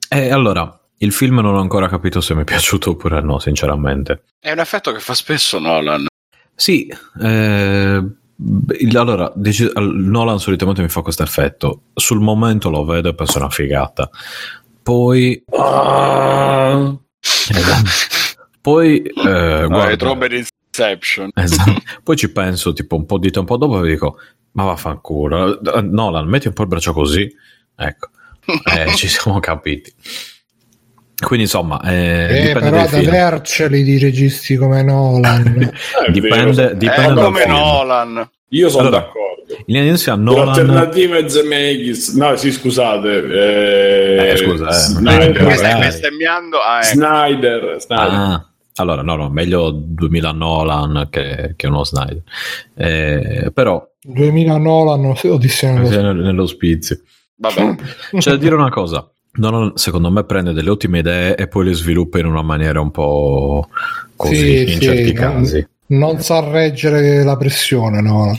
E 0.09 0.31
allora, 0.31 0.82
il 1.03 1.13
film 1.13 1.41
non 1.41 1.55
ho 1.55 1.61
ancora 1.61 1.89
capito 1.89 2.21
se 2.21 2.35
mi 2.35 2.43
è 2.43 2.45
piaciuto 2.45 2.91
oppure 2.91 3.21
no, 3.21 3.39
sinceramente. 3.39 4.23
È 4.39 4.53
un 4.53 4.59
effetto 4.61 4.93
che 4.93 5.01
fa 5.01 5.15
spesso 5.15 5.59
Nolan. 5.59 6.07
Sì, 6.55 6.87
eh, 7.21 8.03
allora, 8.95 9.33
al- 9.35 9.95
Nolan 9.97 10.39
solitamente 10.39 10.81
mi 10.83 10.89
fa 10.89 11.03
questo 11.03 11.23
effetto. 11.23 11.83
Sul 11.95 12.21
momento 12.21 12.71
lo 12.71 12.85
vedo 12.85 13.09
e 13.09 13.15
penso 13.15 13.39
una 13.39 13.51
figata. 13.51 14.09
Poi... 14.83 15.43
Ah, 15.57 16.97
Esatto. 17.21 17.91
Poi... 18.61 19.03
eh, 19.03 19.13
No, 19.63 19.67
guarda- 19.69 19.91
è 19.91 19.97
troppo 19.97 20.25
in 20.27 20.45
Inception. 20.71 21.31
Esatto. 21.35 21.81
Poi 22.03 22.17
ci 22.17 22.31
penso 22.31 22.73
tipo 22.73 22.97
un 22.97 23.07
po' 23.07 23.19
di 23.19 23.31
tempo 23.31 23.57
dopo 23.57 23.83
e 23.85 23.89
dico, 23.89 24.19
ma 24.53 24.65
vaffanculo, 24.65 25.61
Eh, 25.61 25.81
Nolan, 25.83 26.29
metti 26.29 26.47
un 26.47 26.55
po' 26.55 26.63
il 26.63 26.69
braccio 26.69 26.93
così, 26.93 27.29
ecco, 27.77 28.09
Eh, 28.73 28.95
ci 28.95 29.09
siamo 29.09 29.41
capiti. 29.41 29.93
Quindi 31.27 31.45
insomma, 31.45 31.81
eh, 31.85 32.25
Eh, 32.25 32.41
dipende 32.47 32.71
però 32.71 32.83
ad 32.83 32.89
film. 32.89 33.09
averceli 33.09 33.83
di 33.83 33.99
registi 33.99 34.57
come 34.57 34.83
Nolan. 34.83 35.43
vero. 35.55 36.11
Dipende, 36.11 36.77
dipende 36.77 37.15
dal 37.15 37.25
come 37.25 37.41
film. 37.41 37.53
Nolan. 37.53 38.31
Io 38.49 38.69
sono 38.69 38.83
Allora, 38.89 38.99
d'accordo. 39.03 39.31
In 39.67 39.77
massima, 39.91 40.17
Nolan... 40.17 40.47
L'alternativa 40.47 41.17
è 41.17 41.29
Zemeckis. 41.29 42.15
No, 42.15 42.37
sì, 42.37 42.53
scusate. 42.53 43.17
Eh, 44.19 44.31
Eh, 44.31 44.37
scusa, 44.37 44.69
eh, 44.69 44.73
Snyder. 44.73 45.47
è- 45.47 45.57
Stai 45.57 45.79
bestemmiando? 45.81 46.59
Ah, 46.59 46.79
ecco. 46.79 46.87
Snyder. 46.87 47.77
Snyder. 47.81 48.09
Ah, 48.11 48.47
allora 48.77 49.03
no, 49.03 49.17
no, 49.17 49.29
meglio 49.31 49.71
2000 49.71 50.33
Nolan 50.33 51.09
che, 51.11 51.55
che 51.57 51.67
uno 51.67 51.85
Snyder. 51.85 52.23
Eh, 52.77 53.51
però 53.53 53.83
2000 54.03 54.57
Nolan, 54.59 55.05
Odissea 55.29 55.73
nello 55.73 56.13
nello 56.13 56.47
spizio. 56.47 57.01
Vabbè. 57.37 57.75
C'è 58.19 58.31
da 58.31 58.37
dire 58.37 58.55
una 58.55 58.71
cosa. 58.71 59.07
Nolan, 59.35 59.73
secondo 59.77 60.11
me, 60.11 60.25
prende 60.25 60.53
delle 60.53 60.71
ottime 60.71 60.99
idee 60.99 61.37
e 61.37 61.49
poi 61.49 61.67
le 61.67 61.73
sviluppa 61.75 62.19
in 62.19 62.27
una 62.27 62.43
maniera 62.43 62.81
un 62.81 62.91
po' 62.91 63.69
così 64.15 64.35
Sì, 64.35 64.63
in 64.63 64.69
sì, 64.69 64.81
certi 64.81 65.13
non- 65.13 65.15
casi. 65.15 65.67
Non 65.93 66.21
sa 66.21 66.41
reggere 66.49 67.23
la 67.23 67.37
pressione, 67.37 68.01
no? 68.01 68.35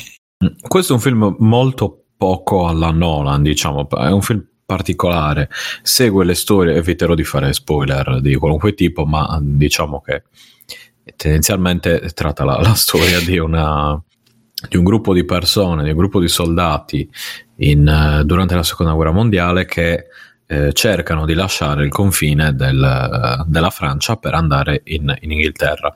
Questo 0.60 0.94
è 0.94 0.96
un 0.96 1.02
film 1.02 1.36
molto 1.40 2.06
poco 2.18 2.68
alla 2.68 2.90
Nolan, 2.92 3.44
diciamo, 3.44 3.88
è 3.90 4.10
un 4.12 4.22
film 4.22 4.44
particolare, 4.66 5.50
segue 5.82 6.26
le 6.26 6.34
storie, 6.36 6.76
eviterò 6.76 7.14
di 7.16 7.24
fare 7.24 7.54
spoiler 7.54 8.22
di 8.22 8.36
qualunque 8.36 8.74
tipo, 8.74 9.06
ma 9.06 9.38
diciamo 9.42 10.02
che 10.02 10.24
tendenzialmente 11.16 12.10
tratta 12.14 12.44
la, 12.44 12.60
la 12.60 12.74
storia 12.74 13.20
di, 13.20 13.38
una, 13.38 14.02
di 14.68 14.78
un 14.78 14.84
gruppo 14.84 15.14
di 15.14 15.26
persone, 15.26 15.84
di 15.84 15.90
un 15.92 15.98
gruppo 15.98 16.20
di 16.20 16.28
soldati 16.30 17.08
in, 17.58 17.88
eh, 17.88 18.24
durante 18.26 18.56
la 18.56 18.64
seconda 18.64 18.94
guerra 18.94 19.12
mondiale 19.12 19.66
che 19.66 20.06
eh, 20.54 20.74
cercano 20.74 21.26
di 21.26 21.34
lasciare 21.34 21.84
il 21.84 21.90
confine 21.90 22.54
del- 22.54 23.44
della 23.48 23.70
Francia 23.72 24.18
per 24.18 24.36
andare 24.36 24.82
in, 24.86 25.14
in 25.22 25.32
Inghilterra. 25.32 25.94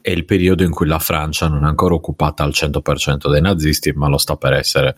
È 0.00 0.10
il 0.10 0.24
periodo 0.24 0.62
in 0.62 0.70
cui 0.70 0.86
la 0.86 1.00
Francia 1.00 1.48
non 1.48 1.64
è 1.64 1.66
ancora 1.66 1.94
occupata 1.94 2.44
al 2.44 2.52
100% 2.52 3.28
dai 3.28 3.40
nazisti, 3.40 3.92
ma 3.92 4.06
lo 4.08 4.18
sta 4.18 4.36
per 4.36 4.52
essere. 4.52 4.96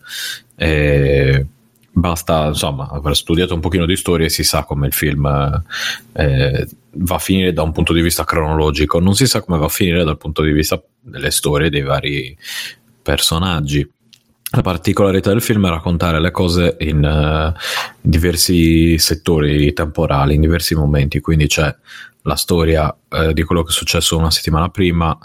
E 0.55 1.45
basta, 1.91 2.47
insomma, 2.47 2.87
aver 2.89 3.15
studiato 3.15 3.55
un 3.55 3.59
pochino 3.59 3.87
di 3.87 3.95
storia 3.95 4.27
e 4.27 4.29
si 4.29 4.43
sa 4.43 4.63
come 4.63 4.85
il 4.85 4.93
film 4.93 5.25
eh, 6.13 6.67
va 6.91 7.15
a 7.15 7.19
finire 7.19 7.51
da 7.51 7.63
un 7.63 7.71
punto 7.71 7.93
di 7.93 8.01
vista 8.01 8.23
cronologico, 8.23 8.99
non 8.99 9.15
si 9.15 9.25
sa 9.25 9.41
come 9.41 9.57
va 9.57 9.65
a 9.65 9.69
finire 9.69 10.03
dal 10.03 10.17
punto 10.17 10.43
di 10.43 10.51
vista 10.51 10.79
delle 11.01 11.31
storie 11.31 11.71
dei 11.71 11.81
vari 11.81 12.37
personaggi. 13.01 13.89
La 14.51 14.61
particolarità 14.61 15.29
del 15.29 15.41
film 15.41 15.67
è 15.67 15.69
raccontare 15.69 16.19
le 16.19 16.31
cose 16.31 16.75
in 16.79 17.03
eh, 17.03 17.53
diversi 18.01 18.97
settori 18.97 19.71
temporali, 19.73 20.33
in 20.33 20.41
diversi 20.41 20.73
momenti, 20.73 21.19
quindi 21.19 21.45
c'è 21.45 21.73
la 22.23 22.35
storia 22.35 22.95
eh, 23.09 23.33
di 23.33 23.43
quello 23.43 23.61
che 23.61 23.69
è 23.69 23.73
successo 23.73 24.17
una 24.17 24.31
settimana 24.31 24.69
prima, 24.69 25.15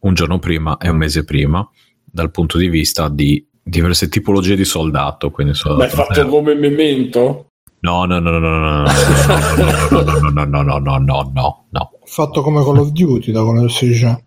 un 0.00 0.12
giorno 0.12 0.38
prima 0.38 0.76
e 0.76 0.90
un 0.90 0.98
mese 0.98 1.24
prima, 1.24 1.66
dal 2.04 2.30
punto 2.30 2.58
di 2.58 2.68
vista 2.68 3.08
di 3.08 3.46
diverse 3.62 4.08
tipologie 4.08 4.54
di 4.54 4.66
soldato. 4.66 5.30
Quindi 5.30 5.58
Ma 5.64 5.86
è 5.86 5.88
fatto 5.88 6.26
come 6.26 6.54
memento? 6.54 7.46
No, 7.80 8.04
no, 8.04 8.18
no, 8.18 8.38
no, 8.38 8.38
no, 8.38 8.58
no, 8.58 8.84
no, 8.84 10.02
no, 10.02 10.30
no, 10.30 10.44
no, 10.44 10.44
no, 10.44 10.62
no, 10.62 10.78
no, 10.78 10.98
no, 10.98 11.32
no, 11.34 11.66
no. 11.70 11.90
Fatto 12.04 12.42
come 12.42 12.62
Call 12.62 12.78
of 12.78 12.90
Duty, 12.90 13.32
da 13.32 13.42
quello 13.42 13.62
che 13.62 13.68
si 13.70 13.86
dice. 13.88 14.26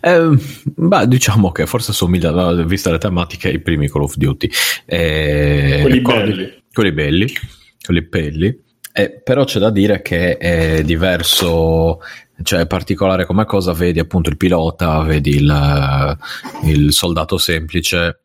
Eh, 0.00 0.28
beh, 0.64 1.08
diciamo 1.08 1.52
che 1.52 1.66
forse 1.66 1.92
somiglia, 1.92 2.52
vista 2.64 2.90
le 2.90 2.98
tematiche, 2.98 3.48
ai 3.48 3.60
primi 3.60 3.88
Call 3.88 4.02
of 4.02 4.16
Duty. 4.16 4.48
Eh, 4.84 5.78
Quelli 5.82 5.96
ricordi- 5.96 6.30
belli. 6.32 6.62
Quelli 6.72 6.92
belli, 6.92 7.26
quelli 7.84 8.02
belli. 8.02 8.60
Eh, 8.94 9.20
però 9.24 9.44
c'è 9.44 9.58
da 9.58 9.70
dire 9.70 10.02
che 10.02 10.36
è 10.36 10.82
diverso, 10.84 12.00
cioè 12.42 12.60
è 12.60 12.66
particolare 12.66 13.24
come 13.24 13.44
cosa, 13.46 13.72
vedi 13.72 13.98
appunto 14.00 14.28
il 14.28 14.36
pilota, 14.36 15.00
vedi 15.02 15.36
il, 15.36 16.18
il 16.64 16.92
soldato 16.92 17.38
semplice 17.38 18.24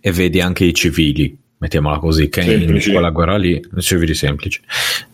e 0.00 0.10
vedi 0.12 0.40
anche 0.40 0.64
i 0.64 0.74
civili, 0.74 1.38
mettiamola 1.58 1.98
così, 1.98 2.28
che 2.28 2.40
in 2.40 2.58
Semplici. 2.60 2.90
quella 2.90 3.10
guerra 3.10 3.36
lì, 3.36 3.60
civili 3.78 4.14
semplici, 4.14 4.60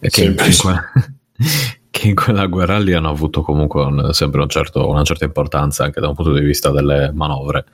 che 0.01 0.07
in, 0.25 0.35
Semplici. 0.37 0.67
in 0.67 0.73
que- 0.73 1.81
che 1.93 2.09
in 2.09 2.15
quella 2.17 2.47
guerra 2.47 2.79
lì 2.79 2.95
hanno 2.95 3.11
avuto 3.11 3.43
comunque 3.43 3.83
un- 3.85 4.13
sempre 4.13 4.41
un 4.41 4.49
certo- 4.49 4.89
una 4.89 5.05
certa 5.05 5.27
importanza 5.27 5.85
anche 5.85 6.01
da 6.01 6.09
un 6.09 6.15
punto 6.15 6.33
di 6.33 6.41
vista 6.45 6.71
delle 6.71 7.13
manovre. 7.15 7.67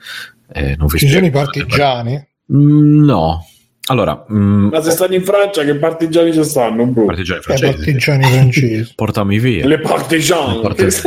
Eh, 0.52 0.74
non 0.76 0.88
vi 0.88 0.98
Ci 0.98 1.08
sono 1.08 1.24
i 1.26 1.30
partigiani? 1.30 2.26
Mm, 2.52 3.04
no. 3.04 3.46
Allora, 3.90 4.26
mm, 4.30 4.68
Ma 4.68 4.82
se 4.82 4.90
stanno 4.90 5.14
in 5.14 5.22
Francia, 5.24 5.62
che 5.64 5.74
partigiani 5.76 6.32
ci 6.32 6.44
stanno? 6.44 6.84
bro? 6.86 7.04
partigiani 7.06 7.38
Eh, 7.40 7.42
francesi. 7.42 7.72
partigiani 7.76 8.24
francesi. 8.24 8.92
Portami 8.96 9.38
via. 9.38 9.66
Le 9.66 9.78
partigiane. 9.78 10.60
Porta- 10.60 10.84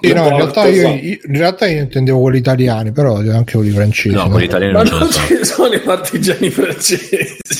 Sì, 0.00 0.12
no, 0.12 0.24
in 0.28 0.36
realtà, 0.36 0.66
io, 0.66 0.88
io- 0.88 1.18
in 1.26 1.36
realtà 1.36 1.66
io 1.66 1.80
intendevo 1.82 2.20
quelli 2.20 2.38
italiani, 2.38 2.92
però 2.92 3.16
anche 3.16 3.56
quelli 3.56 3.70
francesi. 3.70 4.14
No, 4.14 4.28
quelli 4.28 4.46
italiani 4.46 4.72
non 4.72 4.86
ce 4.86 4.92
ne 4.92 4.98
non 5.00 5.08
sono. 5.10 5.26
ci 5.26 5.44
sono 5.44 5.74
i 5.74 5.80
partigiani 5.80 6.50
francesi. 6.50 7.16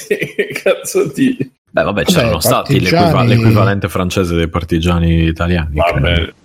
Che 0.06 0.60
cazzo 0.62 1.10
di... 1.12 1.36
Beh, 1.76 1.82
vabbè, 1.82 2.04
c'erano 2.04 2.40
stati 2.40 2.72
partigiani- 2.72 3.04
l'equiva- 3.04 3.22
l'equivalente 3.24 3.88
francese 3.90 4.34
dei 4.34 4.48
partigiani 4.48 5.24
italiani. 5.24 5.74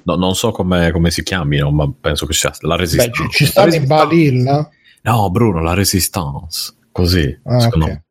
No, 0.03 0.15
non 0.15 0.35
so 0.35 0.51
come, 0.51 0.91
come 0.91 1.09
si 1.09 1.23
chiamino, 1.23 1.71
ma 1.71 1.89
penso 1.99 2.25
che 2.25 2.33
sia 2.33 2.51
la 2.61 2.75
Beh, 2.75 2.81
resistenza. 2.81 3.23
ci, 3.23 3.29
ci 3.29 3.45
stanno 3.45 3.73
in 3.73 3.87
Balil, 3.87 4.35
no? 4.41 4.69
No, 5.03 5.31
Bruno, 5.31 5.61
la 5.61 5.73
resistance. 5.73 6.73
Così, 6.91 7.39
Ah, 7.45 7.59
secondo 7.61 7.85
ok. 7.85 7.91
me. 7.91 8.03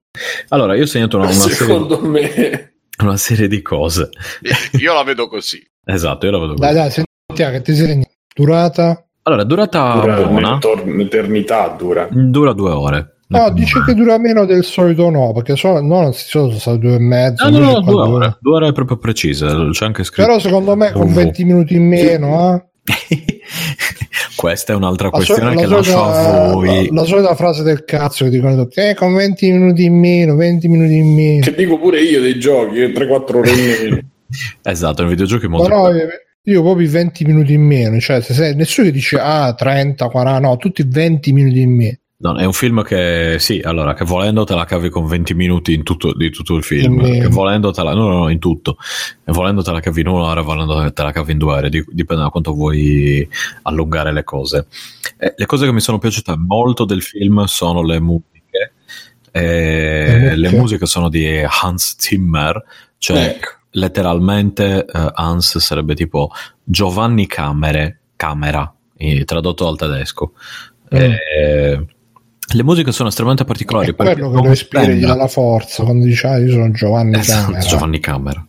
Allora, 0.48 0.74
io 0.74 0.84
ho 0.84 0.86
segnato 0.86 1.18
una, 1.18 1.26
una 1.26 1.34
serie, 1.34 1.54
Secondo 1.56 2.00
me... 2.00 2.72
una 3.02 3.16
serie 3.18 3.48
di 3.48 3.60
cose. 3.60 4.08
Io 4.78 4.94
la 4.94 5.02
vedo 5.02 5.28
così. 5.28 5.62
Esatto, 5.84 6.24
io 6.24 6.32
la 6.32 6.38
vedo 6.38 6.54
Dai, 6.54 6.74
così. 6.74 6.94
dai, 6.96 7.04
sentiamo 7.26 7.52
che 7.52 7.62
ti 7.62 7.74
segni. 7.74 8.06
Durata? 8.34 9.04
Allora, 9.24 9.42
è 9.42 9.44
durata 9.44 9.92
Dura 9.92 10.22
buona. 10.22 10.58
un'eternità 10.84 11.68
dura. 11.78 12.08
Dura 12.10 12.54
due 12.54 12.70
ore. 12.70 13.16
No, 13.32 13.48
dice 13.52 13.80
che 13.86 13.94
dura 13.94 14.18
meno 14.18 14.44
del 14.44 14.64
solito 14.64 15.08
no, 15.08 15.32
perché 15.32 15.54
so, 15.54 15.80
no, 15.80 16.00
non 16.00 16.12
si 16.12 16.26
sono 16.26 16.50
state 16.50 16.78
due 16.78 16.94
e 16.94 16.98
mezzo. 16.98 17.48
No, 17.48 17.58
no, 17.58 17.64
no, 17.64 17.80
due 17.80 17.92
due. 17.92 18.02
ore. 18.02 18.36
Due 18.40 18.54
ore 18.56 18.72
proprio 18.72 18.96
precise. 18.96 19.46
C'è 19.70 19.84
anche 19.84 20.02
scritto. 20.02 20.26
Però 20.26 20.38
secondo 20.40 20.74
me 20.74 20.90
con 20.90 21.08
UV. 21.08 21.14
20 21.14 21.44
minuti 21.44 21.74
in 21.74 21.86
meno, 21.86 22.54
eh? 22.56 22.68
Questa 24.34 24.72
è 24.72 24.76
un'altra 24.76 25.10
La, 25.12 25.20
so- 25.20 25.34
questione 25.34 25.54
la 25.54 25.60
che 25.60 25.66
lascio 25.66 26.02
a 26.02 26.22
solita, 26.22 26.52
voi. 26.52 26.86
la, 26.86 27.00
la 27.00 27.06
solita 27.06 27.34
frase 27.34 27.62
del 27.62 27.84
cazzo 27.84 28.24
che 28.24 28.30
dicono 28.30 28.56
tutti, 28.56 28.80
eh, 28.80 28.94
con 28.94 29.14
20 29.14 29.50
minuti 29.52 29.84
in 29.84 29.98
meno, 29.98 30.34
20 30.34 30.68
minuti 30.68 30.96
in 30.96 31.14
meno. 31.14 31.40
Che 31.44 31.54
dico 31.54 31.78
pure 31.78 32.00
io 32.00 32.20
dei 32.20 32.38
giochi, 32.40 32.78
3-4 32.80 33.36
ore 33.36 33.50
in 33.50 33.56
meno. 33.82 34.00
Esatto, 34.62 35.02
nei 35.02 35.10
videogiochi 35.10 35.48
Ma 35.48 35.56
molto 35.58 35.74
no, 35.74 35.88
io- 35.90 36.08
io 36.44 36.62
proprio 36.62 36.86
i 36.86 36.90
20 36.90 37.24
minuti 37.24 37.52
in 37.52 37.62
meno, 37.62 37.98
cioè 38.00 38.20
se 38.22 38.32
sei, 38.32 38.54
nessuno 38.54 38.86
che 38.86 38.92
dice 38.92 39.18
ah 39.20 39.52
30, 39.54 40.08
40, 40.08 40.48
no, 40.48 40.56
tutti 40.56 40.84
20 40.86 41.32
minuti 41.32 41.60
in 41.60 41.70
meno. 41.74 41.96
No, 42.22 42.36
è 42.36 42.44
un 42.44 42.52
film 42.52 42.82
che 42.82 43.36
sì, 43.38 43.60
allora 43.64 43.94
che 43.94 44.04
volendo 44.04 44.44
te 44.44 44.54
la 44.54 44.66
cavi 44.66 44.90
con 44.90 45.06
20 45.06 45.32
minuti 45.32 45.72
in 45.72 45.82
tutto, 45.82 46.12
di 46.12 46.28
tutto 46.30 46.54
il 46.54 46.62
film, 46.62 47.00
Mm. 47.00 47.20
che 47.20 47.28
volendo 47.28 47.70
te 47.70 47.82
la, 47.82 47.94
no, 47.94 48.08
no, 48.08 48.18
no, 48.18 48.28
in 48.28 48.38
tutto, 48.38 48.76
e 49.24 49.32
volendo 49.32 49.62
te 49.62 49.70
la 49.72 49.80
cavi 49.80 50.02
in 50.02 50.08
un'ora, 50.08 50.42
volendo 50.42 50.92
te 50.92 51.02
la 51.02 51.12
cavi 51.12 51.32
in 51.32 51.38
due 51.38 51.54
ore, 51.54 51.70
di- 51.70 51.82
dipende 51.88 52.22
da 52.24 52.28
quanto 52.28 52.52
vuoi 52.52 53.26
allungare 53.62 54.12
le 54.12 54.22
cose. 54.22 54.66
Eh, 55.16 55.32
le 55.34 55.46
cose 55.46 55.64
che 55.64 55.72
mi 55.72 55.80
sono 55.80 55.98
piaciute 55.98 56.34
molto 56.36 56.84
del 56.84 57.00
film 57.00 57.44
sono 57.44 57.82
le 57.82 57.98
musiche, 58.00 58.72
Eh, 59.32 60.34
Le 60.36 60.50
musiche. 60.50 60.84
sono 60.86 61.08
di 61.08 61.42
Hans 61.62 61.94
Zimmer, 61.98 62.62
cioè 62.98 63.28
Ecco. 63.38 63.48
letteralmente 63.70 64.84
eh, 64.84 65.10
Hans 65.14 65.56
sarebbe 65.58 65.94
tipo 65.94 66.30
Giovanni 66.64 67.26
Camere, 67.26 68.00
Camera, 68.16 68.70
eh, 68.96 69.24
tradotto 69.24 69.64
dal 69.64 69.76
tedesco. 69.78 70.32
Mm. 70.94 71.82
Eh, 72.50 72.56
le 72.56 72.62
musiche 72.62 72.92
sono 72.92 73.08
estremamente 73.08 73.44
particolari 73.44 73.90
È 73.90 73.94
perché 73.94 74.14
quello 74.14 74.30
che 74.30 74.46
lo 74.46 74.52
ispira, 74.52 74.92
gli 74.92 75.04
dà 75.04 75.14
la 75.14 75.28
forza 75.28 75.84
quando 75.84 76.04
dice 76.04 76.26
ah, 76.26 76.38
io 76.38 76.50
sono 76.50 76.70
Giovanni 76.70 77.18
Esatto, 77.18 77.52
Camera. 77.52 77.66
Giovanni 77.66 78.00
Camera. 78.00 78.46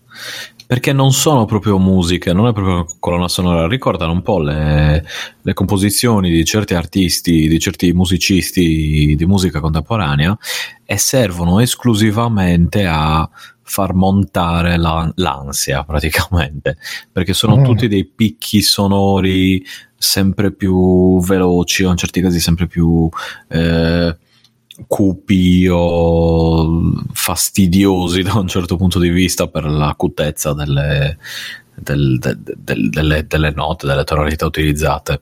Perché 0.71 0.93
non 0.93 1.11
sono 1.11 1.43
proprio 1.43 1.77
musiche, 1.77 2.31
non 2.31 2.47
è 2.47 2.53
proprio 2.53 2.85
colonna 2.97 3.27
sonora, 3.27 3.67
ricordano 3.67 4.13
un 4.13 4.21
po' 4.21 4.39
le, 4.39 5.03
le 5.41 5.53
composizioni 5.53 6.29
di 6.29 6.45
certi 6.45 6.75
artisti, 6.75 7.49
di 7.49 7.59
certi 7.59 7.91
musicisti 7.91 9.13
di 9.17 9.25
musica 9.25 9.59
contemporanea 9.59 10.37
e 10.85 10.97
servono 10.97 11.59
esclusivamente 11.59 12.85
a 12.85 13.29
far 13.63 13.93
montare 13.95 14.77
la- 14.77 15.11
l'ansia 15.15 15.83
praticamente, 15.83 16.77
perché 17.11 17.33
sono 17.33 17.57
Mm. 17.57 17.65
tutti 17.65 17.89
dei 17.89 18.05
picchi 18.05 18.61
sonori 18.61 19.61
sempre 19.97 20.53
più 20.53 21.19
veloci, 21.19 21.83
o 21.83 21.89
in 21.91 21.97
certi 21.97 22.21
casi 22.21 22.39
sempre 22.39 22.67
più 22.67 23.09
eh, 23.49 24.17
cupi 24.87 25.67
o 25.69 26.93
fastidiosi 27.13 28.21
da 28.21 28.33
un 28.39 28.47
certo 28.47 28.75
punto 28.77 28.99
di 28.99 29.09
vista 29.09 29.47
per 29.47 29.65
l'acutezza 29.65 30.53
delle, 30.53 31.17
del- 31.75 32.17
de- 32.19 32.37
de- 32.39 32.89
delle, 32.89 33.25
delle 33.27 33.51
note, 33.51 33.85
delle 33.87 34.03
tonalità 34.03 34.45
utilizzate. 34.45 35.21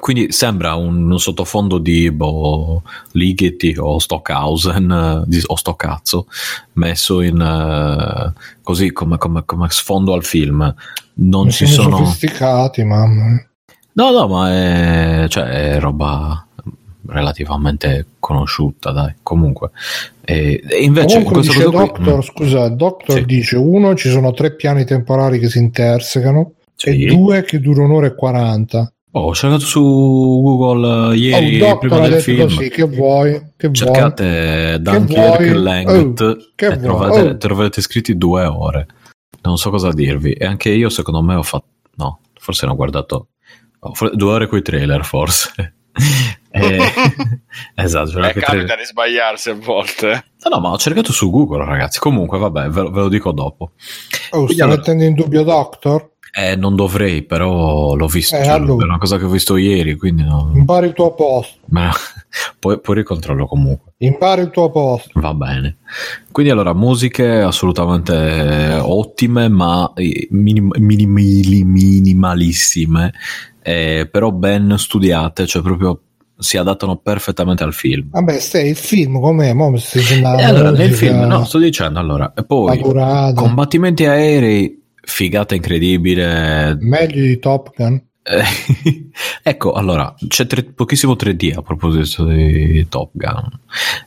Quindi 0.00 0.32
sembra 0.32 0.74
un, 0.74 1.10
un 1.10 1.20
sottofondo 1.20 1.76
di 1.76 2.10
boh, 2.10 2.82
Ligeti 3.12 3.74
o 3.78 3.98
Stockhausen 3.98 4.90
eh, 4.90 5.22
di- 5.26 5.42
o 5.44 5.54
Stoccazzo 5.54 6.26
messo 6.74 7.20
in 7.20 7.38
eh, 7.38 8.32
così 8.62 8.90
come, 8.92 9.18
come- 9.18 9.44
come 9.44 9.66
sfondo 9.68 10.14
al 10.14 10.24
film. 10.24 10.74
Non 11.14 11.50
ci 11.50 11.66
sono 11.66 11.90
sono. 11.90 12.04
sofisticati, 12.06 12.84
mamma. 12.84 13.46
No, 13.94 14.10
no, 14.10 14.26
ma 14.28 14.50
è, 14.50 15.26
cioè, 15.28 15.44
è 15.74 15.78
roba 15.80 16.46
relativamente 17.06 18.06
conosciuta, 18.18 18.90
dai. 18.92 19.14
Comunque, 19.22 19.70
e, 20.24 20.62
e 20.66 20.82
invece 20.82 21.16
Comunque 21.16 21.34
questa 21.40 21.52
dice 21.52 21.64
cosa 21.64 21.78
qui- 21.78 21.86
Doctor, 22.04 22.16
mm, 22.16 22.20
scusa, 22.20 22.68
Doctor 22.68 23.16
Sì. 23.18 23.24
dice 23.24 23.56
uno, 23.56 23.94
ci 23.94 24.08
sono 24.10 24.32
tre 24.32 24.54
piani 24.54 24.84
temporali 24.84 25.38
che 25.38 25.48
si 25.48 25.58
intersecano 25.58 26.52
Sì. 26.74 27.04
e 27.04 27.14
due 27.14 27.42
che 27.42 27.60
durano 27.60 27.86
un'ora 27.88 28.06
e 28.06 28.14
40. 28.14 28.92
Oh, 29.14 29.24
ho 29.26 29.34
cercato 29.34 29.60
su 29.66 29.78
Google 29.82 31.12
eh, 31.14 31.18
ieri, 31.18 31.60
oh, 31.60 31.76
prima 31.76 31.98
del 32.08 32.22
film. 32.22 32.42
così, 32.44 32.70
che 32.70 32.84
vuoi? 32.84 33.38
Che 33.56 33.68
Cercate? 33.70 34.78
Dunkirk? 34.80 35.40
Length 35.54 36.20
Oh, 36.22 36.36
che 36.54 36.64
e 36.66 36.68
vuoi? 36.76 36.80
trovate, 36.82 37.20
Oh. 37.20 37.36
troverete 37.36 37.80
scritti 37.82 38.16
due 38.16 38.44
ore. 38.46 38.86
Non 39.42 39.58
so 39.58 39.68
cosa 39.68 39.90
dirvi. 39.92 40.32
E 40.32 40.46
anche 40.46 40.70
io, 40.70 40.88
secondo 40.88 41.20
me, 41.22 41.34
ho 41.34 41.42
fatto. 41.42 41.66
No, 41.96 42.20
forse 42.40 42.64
non 42.64 42.74
ho 42.74 42.76
guardato. 42.78 43.26
oh, 43.80 43.92
due 44.14 44.30
ore 44.32 44.46
con 44.46 44.58
i 44.58 44.62
trailer, 44.62 45.04
forse. 45.04 45.74
Eh, 46.52 46.78
esatto. 47.74 48.18
Eh, 48.18 48.22
capita 48.32 48.46
trailer. 48.46 48.76
di 48.78 48.84
sbagliarsi 48.84 49.50
a 49.50 49.54
volte. 49.54 50.24
No, 50.44 50.50
no, 50.56 50.60
ma 50.60 50.70
ho 50.70 50.78
cercato 50.78 51.12
su 51.12 51.30
Google, 51.30 51.64
ragazzi. 51.64 51.98
Comunque, 51.98 52.38
vabbè, 52.38 52.68
ve, 52.68 52.82
ve 52.82 53.00
lo 53.00 53.08
dico 53.08 53.32
dopo. 53.32 53.72
Oh, 54.30 54.36
Quindi 54.44 54.54
sta 54.54 54.64
allora- 54.64 54.78
mettendo 54.78 55.04
in 55.04 55.14
dubbio 55.14 55.42
Doctor? 55.42 56.10
Eh, 56.34 56.56
non 56.56 56.74
dovrei, 56.76 57.24
però 57.24 57.94
l'ho 57.94 58.06
visto. 58.06 58.34
Eh, 58.36 58.42
cioè, 58.44 58.52
allora. 58.54 58.84
È 58.84 58.88
una 58.88 58.96
cosa 58.96 59.18
che 59.18 59.24
ho 59.24 59.28
visto 59.28 59.56
ieri, 59.58 59.96
quindi 59.96 60.22
no. 60.24 60.50
Impari 60.54 60.86
il 60.86 60.94
tuo 60.94 61.12
posto. 61.14 61.58
Ma 61.68 61.90
poi, 62.58 62.80
poi 62.80 62.94
ricontrollo 62.94 63.46
comunque. 63.46 63.92
Impari 63.98 64.40
il 64.40 64.50
tuo 64.50 64.70
posto. 64.70 65.10
Va 65.20 65.34
bene. 65.34 65.76
Quindi 66.32 66.50
allora, 66.50 66.72
musiche 66.72 67.28
assolutamente 67.42 68.14
eh, 68.14 68.78
ottime, 68.78 69.48
ma 69.48 69.92
eh, 69.94 70.26
minim- 70.30 70.74
minimali- 70.78 71.64
minimalissime, 71.64 73.12
eh, 73.62 74.08
però 74.10 74.30
ben 74.30 74.74
studiate, 74.78 75.46
cioè 75.46 75.60
proprio 75.60 76.00
si 76.42 76.56
adattano 76.58 76.96
perfettamente 76.96 77.62
al 77.64 77.72
film. 77.72 78.08
Vabbè, 78.10 78.38
stai 78.38 78.68
il 78.70 78.76
film 78.76 79.20
com'è? 79.20 79.52
Mo 79.52 79.70
mi 79.70 79.78
stai 79.78 80.02
dicendo 80.02 80.28
la 80.28 80.38
E 80.38 80.42
allora, 80.44 80.70
nel 80.70 80.92
film, 80.94 81.20
no, 81.22 81.44
sto 81.44 81.58
dicendo 81.58 81.98
allora, 81.98 82.32
e 82.36 82.44
poi 82.44 82.76
la 82.76 82.82
durata. 82.82 83.34
combattimenti 83.34 84.04
aerei, 84.04 84.82
figata 85.00 85.54
incredibile, 85.54 86.76
Meglio 86.80 87.22
di 87.22 87.38
Top 87.38 87.70
Gun. 87.76 88.02
Eh, 88.24 88.42
ecco, 89.42 89.72
allora, 89.72 90.14
c'è 90.28 90.46
tre- 90.46 90.62
pochissimo 90.64 91.14
3D 91.14 91.56
a 91.56 91.62
proposito 91.62 92.24
di 92.24 92.86
Top 92.88 93.10
Gun. 93.12 93.48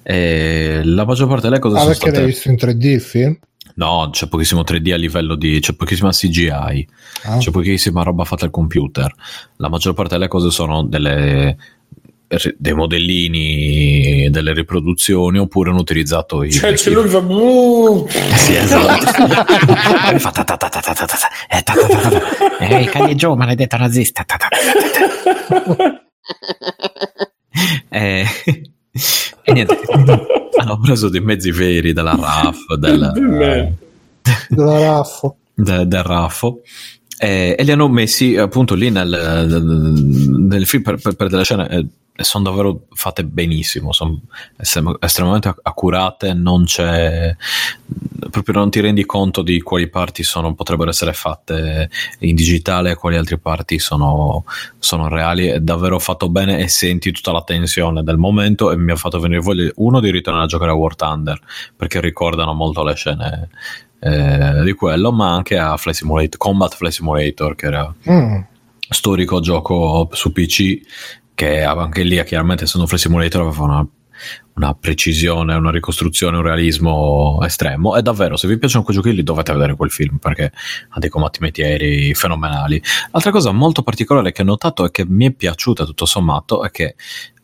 Eh, 0.04 0.82
la 0.84 1.06
maggior 1.06 1.28
parte 1.28 1.48
delle 1.50 1.60
cose 1.60 1.76
Ah, 1.76 1.80
sono 1.80 1.92
perché 1.92 2.06
l'hai 2.12 2.32
state... 2.32 2.50
visto 2.50 2.50
in 2.50 2.56
3D 2.78 2.86
il 2.94 3.02
film? 3.02 3.38
No, 3.78 4.08
c'è 4.12 4.28
pochissimo 4.28 4.62
3D 4.62 4.94
a 4.94 4.96
livello 4.96 5.36
di... 5.36 5.60
c'è 5.60 5.74
pochissima 5.74 6.12
CGI, 6.12 6.88
Ah. 7.26 7.38
c'è 7.40 7.52
pochissima 7.52 8.04
roba 8.04 8.24
fatta 8.24 8.46
al 8.46 8.52
computer. 8.52 9.14
La 9.58 9.68
maggior 9.68 9.94
parte 9.94 10.14
delle 10.14 10.30
cose 10.30 10.50
sono 10.50 10.84
delle 10.84 11.58
dei 12.58 12.74
modellini, 12.74 14.30
delle 14.30 14.54
riproduzioni 14.54 15.38
oppure 15.38 15.70
hanno 15.70 15.80
utilizzato 15.80 16.44
i... 16.44 16.52
Cioè, 16.52 16.74
c'è 16.74 16.90
lui 16.92 17.08
fa. 17.08 17.20
"Uh". 17.20 18.08
Sì, 18.36 18.56
esatto. 18.56 19.06
Fa 20.20 20.32
ta 20.32 20.44
ta 20.44 20.58
ta 20.58 20.70
ta 20.70 20.80
ta 20.82 20.94
ta 20.94 21.06
ta. 21.06 21.18
Eh, 21.50 21.62
ta 21.64 21.74
ta 21.74 21.88
ta 21.88 22.10
ta 22.10 22.20
ta. 22.20 22.58
Ehi, 22.60 22.86
cagli 22.88 23.16
giù, 23.16 23.34
maledetto 23.36 23.78
nazista. 23.78 24.24
Ta 24.24 24.38
ta 24.38 24.48
ta 24.48 24.58
ta 25.60 25.72
ta. 25.72 26.00
Eh, 27.90 28.26
e 29.44 29.52
niente, 29.54 29.80
hanno 30.58 30.80
preso 30.82 31.10
dei 31.10 31.22
mezzi 31.22 31.52
veri 31.52 31.94
della 31.94 32.18
RAF, 32.20 32.76
del. 32.78 33.72
Della 34.50 34.80
Raffo. 34.80 35.38
de- 35.54 35.86
del 35.88 36.04
RAFO 36.04 36.62
eh, 37.18 37.56
e 37.58 37.64
li 37.64 37.72
hanno 37.72 37.88
messi 37.88 38.36
appunto 38.38 38.76
lì 38.76 38.90
nel, 38.90 39.46
nel 40.48 40.66
film 40.66 40.84
per, 40.84 41.00
per- 41.02 41.16
per 41.16 41.30
delle 41.30 41.44
scene 41.44 41.70
eh, 41.70 41.88
sono 42.24 42.46
davvero 42.46 42.88
fatte 42.94 43.26
benissimo 43.26 43.92
sono 43.92 44.22
estrem- 44.58 44.98
estremamente 45.00 45.50
acc- 45.50 45.60
accurate 45.64 46.34
non 46.34 46.66
c'è 46.66 47.36
proprio 48.30 48.56
non 48.56 48.70
ti 48.70 48.80
rendi 48.80 49.06
conto 49.06 49.42
di 49.42 49.62
quali 49.62 49.88
parti 49.88 50.24
sono, 50.24 50.54
potrebbero 50.54 50.90
essere 50.90 51.14
fatte 51.14 51.90
in 52.20 52.36
digitale 52.36 52.92
e 52.92 52.96
quali 52.96 53.18
altre 53.18 53.38
parti 53.38 53.80
sono, 53.80 54.44
sono 54.80 55.08
reali. 55.08 55.48
È 55.48 55.60
davvero 55.60 56.00
fatto 56.00 56.30
bene 56.30 56.60
e 56.60 56.68
senti 56.68 57.12
tutta 57.12 57.32
la 57.32 57.44
tensione 57.44 58.04
del 58.04 58.18
momento 58.18 58.72
e 58.72 58.78
mi 58.78 58.92
ha 58.92 58.96
fatto 58.96 59.20
venire 59.20 59.42
voglia 59.42 59.72
uno 59.76 60.00
di 60.00 60.12
ritornare 60.12 60.46
a 60.46 60.50
giocare 60.50 60.72
a 60.72 60.76
War 60.76 60.96
Thunder 60.96 61.40
perché 61.76 62.02
ricordano 62.02 62.54
molto 62.54 62.84
le 62.84 62.96
scene 62.96 63.50
eh, 64.00 64.62
di 64.64 64.74
quello, 64.74 65.12
ma 65.12 65.34
anche 65.34 65.58
a 65.58 65.76
Flight 65.78 65.98
Simulator, 66.00 66.38
Combat 66.38 66.74
Flight 66.76 66.94
Simulator, 66.94 67.56
che 67.56 67.66
era 67.66 67.94
Mm. 68.10 68.40
storico 68.90 69.40
gioco 69.40 70.10
su 70.12 70.32
PC, 70.32 70.80
che 71.34 71.64
anche 71.64 72.04
lì, 72.04 72.24
chiaramente, 72.24 72.64
essendo 72.66 72.88
Flight 72.88 73.04
Simulator, 73.04 73.42
aveva 73.42 73.64
una, 73.64 73.88
una 74.54 74.74
precisione, 74.74 75.54
una 75.56 75.72
ricostruzione, 75.72 76.38
un 76.38 76.44
realismo 76.44 77.40
estremo. 77.44 77.98
E 77.98 78.02
davvero, 78.02 78.38
se 78.38 78.48
vi 78.48 78.58
piacciono 78.58 78.84
quei 78.86 78.96
giochi 78.96 79.14
lì, 79.14 79.24
dovete 79.24 79.52
vedere 79.52 79.76
quel 79.76 79.92
film 79.92 80.18
perché 80.18 80.52
ha 80.90 81.00
dei 81.00 81.10
combattimenti 81.10 81.62
aerei 81.64 82.14
fenomenali. 82.14 82.82
Altra 83.12 83.32
cosa 83.32 83.52
molto 83.52 83.82
particolare 83.84 84.32
che 84.32 84.44
ho 84.44 84.46
notato 84.46 84.86
e 84.86 84.92
che 84.92 85.06
mi 85.06 85.26
è 85.26 85.32
piaciuta 85.32 85.84
tutto 85.84 86.06
sommato 86.06 86.64
è 86.64 86.72
che 86.72 86.96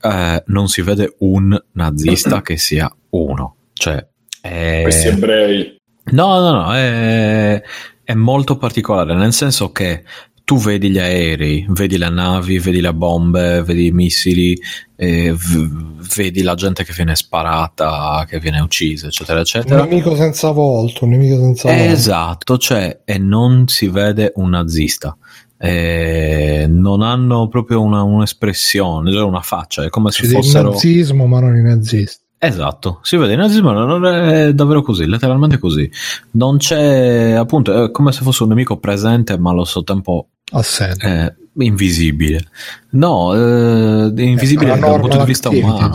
eh, 0.02 0.44
non 0.48 0.68
si 0.70 0.82
vede 0.82 1.16
un 1.20 1.60
nazista 1.74 2.42
che 2.42 2.56
sia 2.58 2.90
uno. 3.10 3.56
Cioè, 3.74 4.08
è- 4.40 4.80
Questi 4.84 5.08
ebrei. 5.08 5.80
No, 6.12 6.40
no, 6.40 6.52
no, 6.52 6.74
è, 6.74 7.62
è 8.04 8.14
molto 8.14 8.58
particolare, 8.58 9.16
nel 9.16 9.34
senso 9.34 9.72
che 9.72 10.04
tu 10.44 10.58
vedi 10.58 10.90
gli 10.90 11.00
aerei, 11.00 11.66
vedi 11.70 11.98
le 11.98 12.10
navi, 12.10 12.60
vedi 12.60 12.82
le 12.82 12.94
bombe, 12.94 13.62
vedi 13.64 13.86
i 13.88 13.92
missili, 13.92 14.60
eh, 14.98 15.32
v- 15.32 16.14
vedi 16.16 16.42
la 16.42 16.56
gente 16.56 16.84
che 16.84 16.92
viene 16.94 17.16
sparata, 17.16 18.26
che 18.28 18.40
viene 18.40 18.60
uccisa, 18.60 19.08
eccetera, 19.08 19.36
Un 19.38 19.42
eccetera. 19.44 19.84
nemico 19.86 20.14
senza 20.16 20.52
volto, 20.52 21.06
un 21.06 21.12
nemico 21.12 21.38
senza 21.40 21.70
volto. 21.70 21.84
Esatto, 21.94 22.58
cioè, 22.58 23.02
e 23.06 23.18
non 23.18 23.68
si 23.70 23.88
vede 23.88 24.34
un 24.36 24.50
nazista. 24.50 25.16
Eh, 25.58 26.66
non 26.68 27.02
hanno 27.04 27.48
proprio 27.48 27.82
una, 27.82 28.02
un'espressione, 28.02 29.12
cioè 29.12 29.22
una 29.24 29.42
faccia, 29.42 29.84
è 29.86 29.90
come 29.90 30.12
se 30.12 30.24
C'è 30.24 30.28
del 30.30 30.36
fossero. 30.44 30.72
nazismo, 30.72 31.28
ma 31.28 31.40
non 31.40 31.56
i 31.56 31.62
nazisti. 31.62 32.20
Esatto, 32.44 32.98
si 33.04 33.18
vede 33.18 33.34
il 33.34 33.38
nazismo 33.38 33.72
non 33.72 34.04
è 34.04 34.52
davvero 34.52 34.82
così, 34.82 35.06
letteralmente 35.06 35.60
così. 35.60 35.88
Non 36.32 36.58
c'è, 36.58 37.34
appunto, 37.34 37.84
è 37.84 37.92
come 37.92 38.12
se 38.12 38.24
fosse 38.24 38.42
un 38.42 38.50
nemico 38.50 38.78
presente, 38.78 39.38
ma 39.38 39.52
allo 39.52 39.64
stesso 39.64 39.84
tempo 39.84 40.30
Assente. 40.52 41.36
eh, 41.56 41.64
invisibile. 41.64 42.48
No, 42.94 43.36
eh, 43.36 44.12
è 44.12 44.22
invisibile 44.24 44.74
Eh, 44.74 44.80
da 44.80 44.88
un 44.88 45.02
punto 45.02 45.18
di 45.18 45.26
vista 45.26 45.50
umano. 45.50 45.92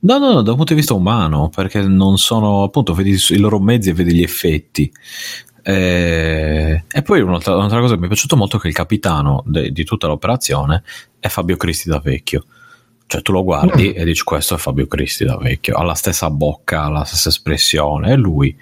No, 0.00 0.18
no, 0.18 0.32
no, 0.34 0.42
da 0.42 0.50
un 0.50 0.56
punto 0.56 0.74
di 0.74 0.80
vista 0.80 0.92
umano, 0.92 1.48
perché 1.48 1.80
non 1.80 2.18
sono, 2.18 2.62
appunto, 2.62 2.92
vedi 2.92 3.18
i 3.30 3.38
loro 3.38 3.58
mezzi 3.58 3.88
e 3.88 3.94
vedi 3.94 4.12
gli 4.12 4.22
effetti. 4.22 4.92
Eh, 5.62 6.84
e 6.90 7.02
poi 7.02 7.20
un'altra, 7.22 7.56
un'altra 7.56 7.80
cosa 7.80 7.94
che 7.94 8.00
mi 8.00 8.04
è 8.04 8.08
piaciuto 8.08 8.36
molto 8.36 8.58
è 8.58 8.60
che 8.60 8.68
il 8.68 8.74
capitano 8.74 9.42
de- 9.46 9.70
di 9.70 9.84
tutta 9.84 10.06
l'operazione 10.06 10.82
è 11.18 11.28
Fabio 11.28 11.56
Cristi 11.56 11.88
da 11.88 12.00
vecchio. 12.00 12.44
Cioè 13.10 13.22
tu 13.22 13.32
lo 13.32 13.42
guardi 13.42 13.92
e 13.92 14.04
dici 14.04 14.22
questo 14.22 14.54
è 14.54 14.58
Fabio 14.58 14.86
Cristi 14.86 15.24
da 15.24 15.36
vecchio, 15.36 15.74
ha 15.74 15.82
la 15.82 15.94
stessa 15.94 16.30
bocca, 16.30 16.84
ha 16.84 16.88
la 16.90 17.02
stessa 17.02 17.28
espressione, 17.28 18.12
è 18.12 18.16
lui. 18.16 18.56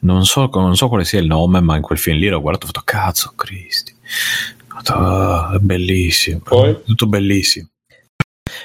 Non 0.00 0.24
so, 0.24 0.50
non 0.54 0.74
so 0.74 0.88
quale 0.88 1.04
sia 1.04 1.20
il 1.20 1.28
nome, 1.28 1.60
ma 1.60 1.76
in 1.76 1.82
quel 1.82 1.96
film 1.96 2.18
lì 2.18 2.26
l'ho 2.28 2.40
guardato 2.40 2.66
e 2.66 2.68
ho 2.68 2.72
fatto 2.72 2.84
cazzo 2.84 3.32
Cristi. 3.36 3.94
"Ah, 4.86 5.52
è 5.54 5.58
bellissimo, 5.58 6.40
Poi? 6.40 6.82
tutto 6.84 7.06
bellissimo. 7.06 7.68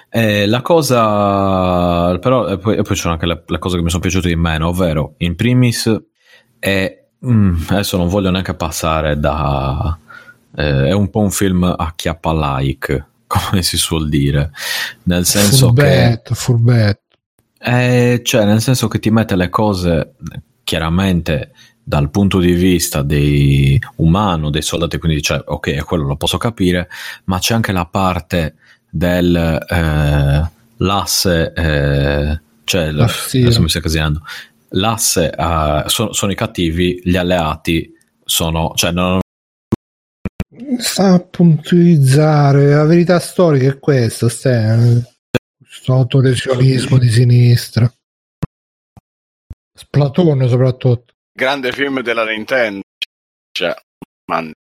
Eh, 0.10 0.48
la 0.48 0.62
cosa, 0.64 2.18
però, 2.18 2.48
e 2.48 2.58
poi, 2.58 2.78
e 2.78 2.82
poi 2.82 2.96
sono 2.96 3.14
anche 3.14 3.28
le, 3.28 3.44
le 3.46 3.60
cose 3.60 3.78
che 3.78 3.84
mi 3.84 3.90
sono 3.90 4.02
piaciute 4.02 4.28
di 4.28 4.36
meno, 4.36 4.70
ovvero, 4.70 5.14
in 5.18 5.36
primis, 5.36 6.02
è, 6.58 7.04
mm, 7.24 7.62
adesso 7.68 7.96
non 7.96 8.08
voglio 8.08 8.32
neanche 8.32 8.56
passare 8.56 9.20
da, 9.20 9.96
eh, 10.56 10.88
è 10.88 10.92
un 10.94 11.12
po' 11.12 11.20
un 11.20 11.30
film 11.32 11.64
a 11.64 11.94
chiappa 11.96 12.58
like, 12.58 13.06
come 13.32 13.64
si 13.64 13.78
suol 13.78 14.10
dire, 14.10 14.52
nel 15.04 15.26
senso 15.26 15.72
che, 15.74 15.82
Furbetto, 15.82 16.34
furbetto. 16.36 17.02
eh, 17.60 18.22
cioè, 18.24 18.46
nel 18.46 18.62
senso 18.62 18.88
che 18.88 19.00
ti 19.00 19.10
mette 19.12 19.36
le 19.36 19.50
cose 19.50 20.16
chiaramente 20.64 21.52
dal 21.84 22.10
punto 22.12 22.40
di 22.40 22.54
vista 22.54 23.02
dei 23.02 23.80
umano, 23.98 24.50
dei 24.50 24.62
soldati, 24.62 24.98
quindi 24.98 25.18
dice 25.18 25.42
ok, 25.46 25.84
quello 25.84 26.06
lo 26.06 26.16
posso 26.16 26.38
capire, 26.38 26.88
ma 27.26 27.40
c'è 27.40 27.54
anche 27.54 27.72
la 27.72 27.86
parte 27.86 28.56
del 28.90 29.36
eh, 29.68 30.50
l'asse, 30.78 31.54
eh, 31.54 32.40
cioè 32.64 32.92
La 32.92 33.08
stira. 33.08 33.46
adesso 33.48 33.62
mi 33.62 33.70
stai 33.70 33.82
casinando, 33.82 34.22
l'asse 34.70 35.32
eh, 35.32 35.84
sono, 35.88 36.14
sono 36.14 36.32
i 36.32 36.36
cattivi, 36.36 37.02
gli 37.04 37.18
alleati 37.18 37.92
sono, 38.24 38.72
cioè 38.76 38.92
non, 38.92 39.20
Sta 40.80 41.14
a 41.14 41.20
puntualizzare 41.20 42.72
la 42.72 42.84
verità 42.84 43.20
storica 43.20 43.70
è 43.70 43.80
questa, 43.80 44.28
Stan. 44.28 45.02
Questo 45.58 45.94
autolesionismo 45.94 46.98
di 46.98 47.10
sinistra. 47.10 47.90
Splatoon 49.74 50.50
soprattutto. 50.50 51.14
Grande 51.32 51.72
film 51.72 52.02
della 52.02 52.26
Nintendo. 52.26 52.82
Cioè, 53.50 53.74
man- 54.26 54.52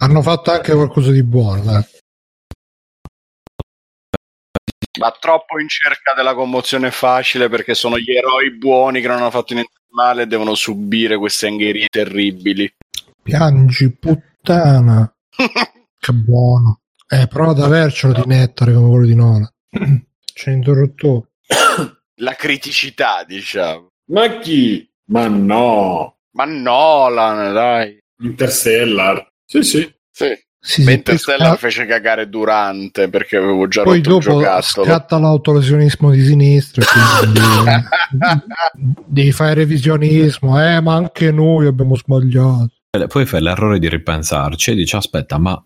Hanno 0.00 0.20
fatto 0.22 0.50
anche 0.50 0.72
qualcosa 0.74 1.10
di 1.10 1.22
buono, 1.22 1.62
dai. 1.62 1.84
va 4.98 5.16
troppo 5.18 5.58
in 5.58 5.68
cerca 5.68 6.12
della 6.12 6.34
commozione 6.34 6.90
facile 6.90 7.48
perché 7.48 7.72
sono 7.72 7.98
gli 7.98 8.12
eroi 8.12 8.54
buoni 8.58 9.00
che 9.00 9.08
non 9.08 9.16
hanno 9.16 9.30
fatto 9.30 9.54
niente 9.54 9.72
di 9.88 9.94
male 9.94 10.22
e 10.22 10.26
devono 10.26 10.54
subire 10.54 11.16
queste 11.16 11.46
angherie 11.46 11.86
terribili. 11.88 12.70
Piangi, 13.22 13.90
puttana. 13.90 14.30
Che 16.02 16.12
buono. 16.12 16.80
Eh, 17.08 17.26
prova 17.28 17.52
ad 17.52 17.60
avercelo 17.60 18.12
di 18.12 18.22
nettare 18.26 18.72
come 18.74 18.88
quello 18.88 19.06
di 19.06 19.14
Nola. 19.14 19.48
C'è 20.34 20.50
interrotto. 20.50 21.28
La 22.16 22.34
criticità, 22.34 23.24
diciamo. 23.26 23.88
Ma 24.06 24.38
chi? 24.38 24.88
Ma 25.06 25.28
no. 25.28 26.16
Ma 26.32 26.44
Nolan, 26.44 27.52
dai. 27.52 27.98
Interstellar. 28.20 29.26
Sì, 29.44 29.62
sì. 29.62 29.94
Sì. 30.10 30.26
Sì, 30.64 30.88
Interstellar 30.88 31.48
poi 31.48 31.58
fece 31.58 31.86
cagare 31.86 32.28
durante 32.28 33.08
perché 33.08 33.36
avevo 33.36 33.66
già 33.66 33.82
poi 33.82 33.96
rotto 33.96 34.08
il 34.16 34.20
dopo 34.22 34.38
giocattolo. 34.38 34.86
scatta 34.86 35.18
l'autolesionismo 35.18 36.10
di 36.12 36.24
sinistra 36.24 36.84
quindi 37.18 37.40
devi 39.04 39.32
fare 39.32 39.54
revisionismo 39.54 40.64
eh 40.64 40.80
ma 40.80 40.94
anche 40.94 41.32
noi 41.32 41.66
abbiamo 41.66 41.96
sbagliato 41.96 42.70
Eh, 42.70 42.81
Poi 43.08 43.24
fai 43.24 43.40
l'errore 43.40 43.78
di 43.78 43.88
ripensarci 43.88 44.72
e 44.72 44.74
dici: 44.74 44.94
Aspetta, 44.96 45.38
ma 45.38 45.58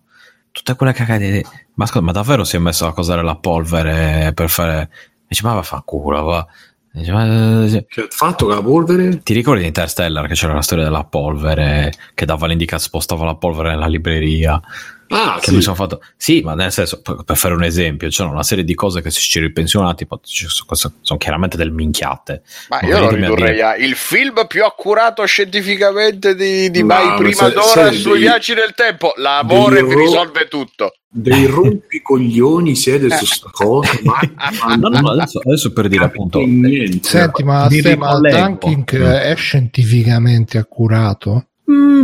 tutte 0.52 0.76
quelle 0.76 0.92
cagate. 0.92 1.42
Ma, 1.74 1.84
scusa, 1.84 2.00
ma 2.00 2.12
davvero 2.12 2.44
si 2.44 2.54
è 2.54 2.60
messo 2.60 2.86
a 2.86 2.92
cosare 2.92 3.24
la 3.24 3.34
polvere 3.34 4.30
per 4.32 4.48
fare. 4.48 4.90
Dici, 5.26 5.44
ma 5.44 5.54
va 5.54 5.62
fa 5.62 5.82
culo, 5.84 6.22
va. 6.22 6.46
Dici, 6.92 7.10
ma- 7.10 7.64
ha 7.64 7.84
fatto 8.10 8.46
la 8.46 8.62
polvere? 8.62 9.24
Ti 9.24 9.34
ricordi 9.34 9.62
di 9.62 9.66
Interstellar 9.66 10.28
che 10.28 10.34
c'era 10.34 10.54
la 10.54 10.62
storia 10.62 10.84
della 10.84 11.02
polvere 11.02 11.92
che 12.14 12.26
dava 12.26 12.46
l'indicazione, 12.46 12.90
spostava 13.00 13.24
la 13.24 13.34
polvere 13.34 13.70
nella 13.70 13.88
libreria? 13.88 14.62
Ah, 15.08 15.38
Che 15.40 15.50
sì. 15.50 15.54
mi 15.54 15.62
sono 15.62 15.74
fatto, 15.76 16.00
sì, 16.16 16.40
ma 16.42 16.54
nel 16.54 16.72
senso, 16.72 17.00
per 17.00 17.22
per 17.24 17.36
fare 17.36 17.54
un 17.54 17.62
esempio, 17.64 18.08
c'erano 18.08 18.34
una 18.34 18.42
serie 18.42 18.64
di 18.64 18.74
cose 18.74 19.00
che 19.02 19.10
se 19.10 19.20
ci 19.20 19.38
ripensi 19.40 19.76
un 19.76 19.86
attimo, 19.86 20.20
ci 20.24 20.46
sono, 20.48 21.18
chiaramente 21.18 21.56
del 21.56 21.70
minchiate. 21.72 22.42
Ma 22.68 22.80
Non 22.80 22.90
io 22.90 22.98
lo 23.00 23.10
ridurrei 23.10 23.60
a 23.60 23.76
il 23.76 23.94
film 23.94 24.46
più 24.48 24.64
accurato 24.64 25.24
scientificamente 25.24 26.34
di, 26.34 26.70
di 26.70 26.80
No, 26.80 26.86
mai 26.86 27.06
ma 27.06 27.14
prima 27.16 27.32
se- 27.48 27.50
d'ora 27.52 27.90
se 27.92 27.98
sui 27.98 28.12
dei- 28.12 28.20
viaggi 28.22 28.54
nel 28.54 28.72
tempo. 28.74 29.12
L'amore 29.16 29.80
ro- 29.80 29.98
risolve 29.98 30.48
tutto. 30.48 30.92
Dei 31.08 31.46
rompicoglioni 31.46 32.74
siede 32.74 33.08
su 33.16 33.24
sta 33.26 33.48
cosa. 33.50 33.90
Ma, 34.02 34.18
ma 34.66 34.74
No, 34.76 34.88
no, 34.88 35.10
adesso, 35.10 35.40
adesso 35.44 35.72
per 35.72 35.88
dire 35.88 36.04
appunto, 36.04 36.40
niente. 36.40 37.08
senti 37.08 37.42
ma, 37.44 37.68
se, 37.70 37.96
ma. 37.96 38.18
Dunking 38.18 38.84
Mm. 38.98 39.02
è 39.04 39.34
scientificamente 39.36 40.58
accurato 40.58 41.46
mm, 41.70 42.02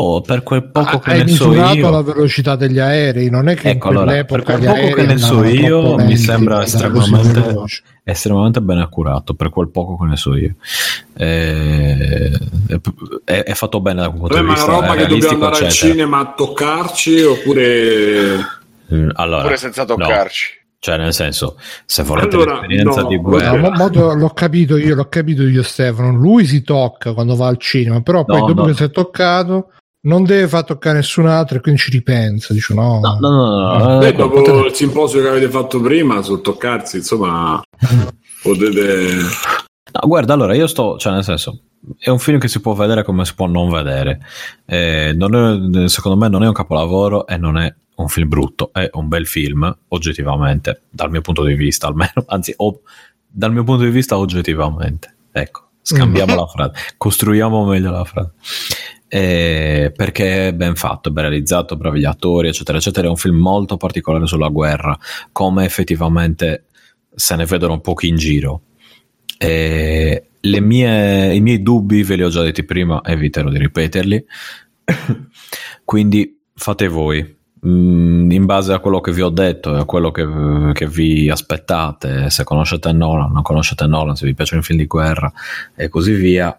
oh, 0.00 0.20
per 0.20 0.42
quel 0.42 0.64
poco 0.70 0.96
Ah, 0.96 1.00
che 1.00 1.24
ne 1.24 1.28
so 1.28 1.48
misurato 1.48 1.76
io, 1.76 1.90
la 1.90 2.02
velocità 2.02 2.56
degli 2.56 2.78
aerei 2.78 3.28
non 3.30 3.48
è 3.48 3.54
che 3.54 3.70
Ecco, 3.70 3.90
in 3.90 3.96
allora, 3.96 4.24
per 4.24 4.40
gli 4.40 4.42
quel 4.44 4.58
poco 4.58 4.70
aerei 4.72 4.94
che 4.94 5.06
ne 5.06 5.18
so 5.18 5.44
io, 5.44 5.96
mi 5.96 6.16
sembra 6.16 6.62
estremamente- 6.62 7.54
estremamente 8.04 8.60
ben 8.60 8.78
accurato 8.78 9.34
per 9.34 9.50
quel 9.50 9.68
poco 9.70 9.96
che 9.98 10.04
ne 10.08 10.16
so 10.16 10.34
io. 10.36 10.54
Eh, 11.16 12.30
È, 12.66 12.80
è- 13.24 13.42
è 13.44 13.54
fatto 13.54 13.80
bene 13.80 14.00
da 14.02 14.08
un 14.08 14.18
punto 14.18 14.34
Vabbè, 14.34 14.40
di 14.40 14.46
ma 14.46 14.52
è 14.52 14.56
vista 14.56 14.70
una 14.70 14.80
roba 14.80 14.94
che 14.94 15.06
dobbiamo 15.06 15.34
andare 15.34 15.56
al 15.56 15.62
eccetera. 15.70 15.90
cinema 15.92 16.18
a 16.20 16.32
toccarci 16.36 17.22
oppure... 17.22 18.36
Mm, 18.94 19.08
Allora, 19.14 19.42
Pure 19.42 19.56
senza 19.56 19.82
no. 19.84 19.94
toccarci. 19.96 20.56
Cioè, 20.80 20.96
nel 20.96 21.12
senso, 21.12 21.56
se 21.84 22.02
volete 22.04 22.36
Allora, 22.36 22.52
l'esperienza 22.52 23.02
no, 23.02 23.08
di 23.08 23.16
No, 23.16 23.22
guerra, 23.22 23.56
mo- 23.56 23.70
mo- 23.70 24.14
l'ho 24.14 24.30
capito 24.30 24.76
io, 24.76 24.94
l'ho 24.94 25.08
capito 25.08 25.42
io 25.42 25.62
Stefano. 25.64 26.12
Lui 26.16 26.44
si 26.46 26.62
tocca 26.62 27.12
quando 27.14 27.34
va 27.34 27.48
al 27.48 27.58
cinema, 27.58 28.00
però 28.00 28.24
poi 28.24 28.38
No, 28.40 28.46
dopo 28.46 28.60
no. 28.62 28.66
che 28.68 28.74
si 28.74 28.84
è 28.84 28.90
toccato 28.90 29.72
non 30.00 30.24
deve 30.24 30.46
far 30.48 30.64
toccare 30.64 30.96
nessun 30.96 31.26
altro 31.26 31.56
e 31.58 31.60
quindi 31.60 31.80
ci 31.80 31.90
ripensa. 31.90 32.52
Dice 32.52 32.74
no, 32.74 33.00
No, 33.00 33.18
no, 33.20 33.30
no, 33.30 33.48
no, 33.78 33.78
no, 33.92 33.98
Beh, 33.98 34.08
ecco, 34.08 34.22
dopo 34.22 34.42
potete- 34.42 34.66
il 34.68 34.74
simposio 34.74 35.20
che 35.22 35.28
avete 35.28 35.48
fatto 35.50 35.80
prima 35.80 36.22
su 36.22 36.40
toccarsi, 36.40 36.96
insomma, 36.98 37.60
potete... 38.42 39.06
no, 39.16 40.00
guarda, 40.06 40.34
allora 40.34 40.54
io 40.54 40.66
sto, 40.66 40.96
cioè, 40.98 41.12
nel 41.12 41.24
senso, 41.24 41.60
è 41.98 42.10
un 42.10 42.18
film 42.18 42.38
che 42.38 42.48
si 42.48 42.60
può 42.60 42.74
vedere 42.74 43.04
come 43.04 43.24
si 43.24 43.34
può 43.34 43.46
non 43.46 43.70
vedere. 43.70 44.20
Eh, 44.66 45.12
non 45.16 45.34
è- 45.84 45.88
secondo 45.88 46.18
me 46.18 46.28
non 46.28 46.42
è 46.42 46.46
un 46.46 46.52
capolavoro 46.54 47.26
e 47.26 47.36
non 47.36 47.56
è 47.58 47.72
un 47.96 48.08
film 48.08 48.28
brutto, 48.28 48.70
è 48.72 48.88
un 48.92 49.08
bel 49.08 49.26
film, 49.26 49.76
oggettivamente, 49.88 50.82
dal 50.88 51.10
mio 51.10 51.20
punto 51.20 51.42
di 51.44 51.54
vista 51.54 51.88
almeno, 51.88 52.12
anzi, 52.28 52.54
o- 52.58 52.80
dal 53.26 53.52
mio 53.52 53.64
punto 53.64 53.82
di 53.84 53.90
vista 53.90 54.16
oggettivamente. 54.16 55.14
Ecco, 55.32 55.70
scambiamo 55.82 56.34
la 56.36 56.46
frase, 56.46 56.72
costruiamo 56.96 57.64
meglio 57.64 57.90
la 57.90 58.04
frase. 58.04 58.32
Eh, 59.08 59.90
perché 59.96 60.48
è 60.48 60.52
ben 60.52 60.74
fatto, 60.74 61.10
ben 61.10 61.24
realizzato, 61.24 61.76
bravi 61.76 62.00
gli 62.00 62.04
attori, 62.04 62.48
eccetera, 62.48 62.78
eccetera. 62.78 63.06
È 63.06 63.10
un 63.10 63.16
film 63.16 63.36
molto 63.36 63.76
particolare 63.76 64.26
sulla 64.26 64.48
guerra, 64.48 64.96
come 65.32 65.64
effettivamente 65.64 66.64
se 67.14 67.36
ne 67.36 67.46
vedono 67.46 67.80
pochi 67.80 68.08
in 68.08 68.16
giro. 68.16 68.62
Eh, 69.38 70.28
mie- 70.40 71.34
I 71.34 71.40
miei 71.40 71.62
dubbi 71.62 72.02
ve 72.02 72.16
li 72.16 72.22
ho 72.22 72.28
già 72.28 72.42
detti 72.42 72.64
prima, 72.64 73.02
eviterò 73.02 73.48
di 73.48 73.58
ripeterli. 73.58 74.24
Quindi 75.84 76.40
fate 76.54 76.88
voi. 76.88 77.36
Mm, 77.66 78.30
in 78.30 78.44
base 78.44 78.72
a 78.72 78.78
quello 78.78 79.00
che 79.00 79.10
vi 79.10 79.20
ho 79.20 79.30
detto 79.30 79.74
e 79.74 79.80
a 79.80 79.84
quello 79.84 80.12
che, 80.12 80.24
che 80.74 80.86
vi 80.86 81.28
aspettate, 81.28 82.30
se 82.30 82.44
conoscete 82.44 82.92
Nolan, 82.92 83.32
non 83.32 83.42
conoscete 83.42 83.86
Nolan, 83.86 84.14
se 84.14 84.26
vi 84.26 84.34
piacciono 84.34 84.60
i 84.60 84.64
film 84.64 84.78
di 84.78 84.86
guerra 84.86 85.32
e 85.74 85.88
così 85.88 86.12
via, 86.12 86.56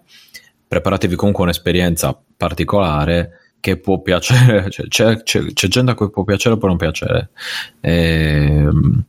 preparatevi 0.70 1.16
comunque 1.16 1.44
un'esperienza 1.44 2.18
particolare 2.38 3.32
che 3.60 3.78
può 3.78 4.00
piacere, 4.00 4.70
cioè, 4.72 4.88
c'è, 4.88 5.24
c'è- 5.24 5.52
c'è 5.54 5.68
gente 5.68 5.92
a 5.92 5.96
cui 5.96 6.10
può 6.12 6.24
piacere 6.24 6.56
o 6.56 6.58
può 6.58 6.68
non 6.70 6.78
piacere. 6.78 7.32
Ehm, 7.82 9.04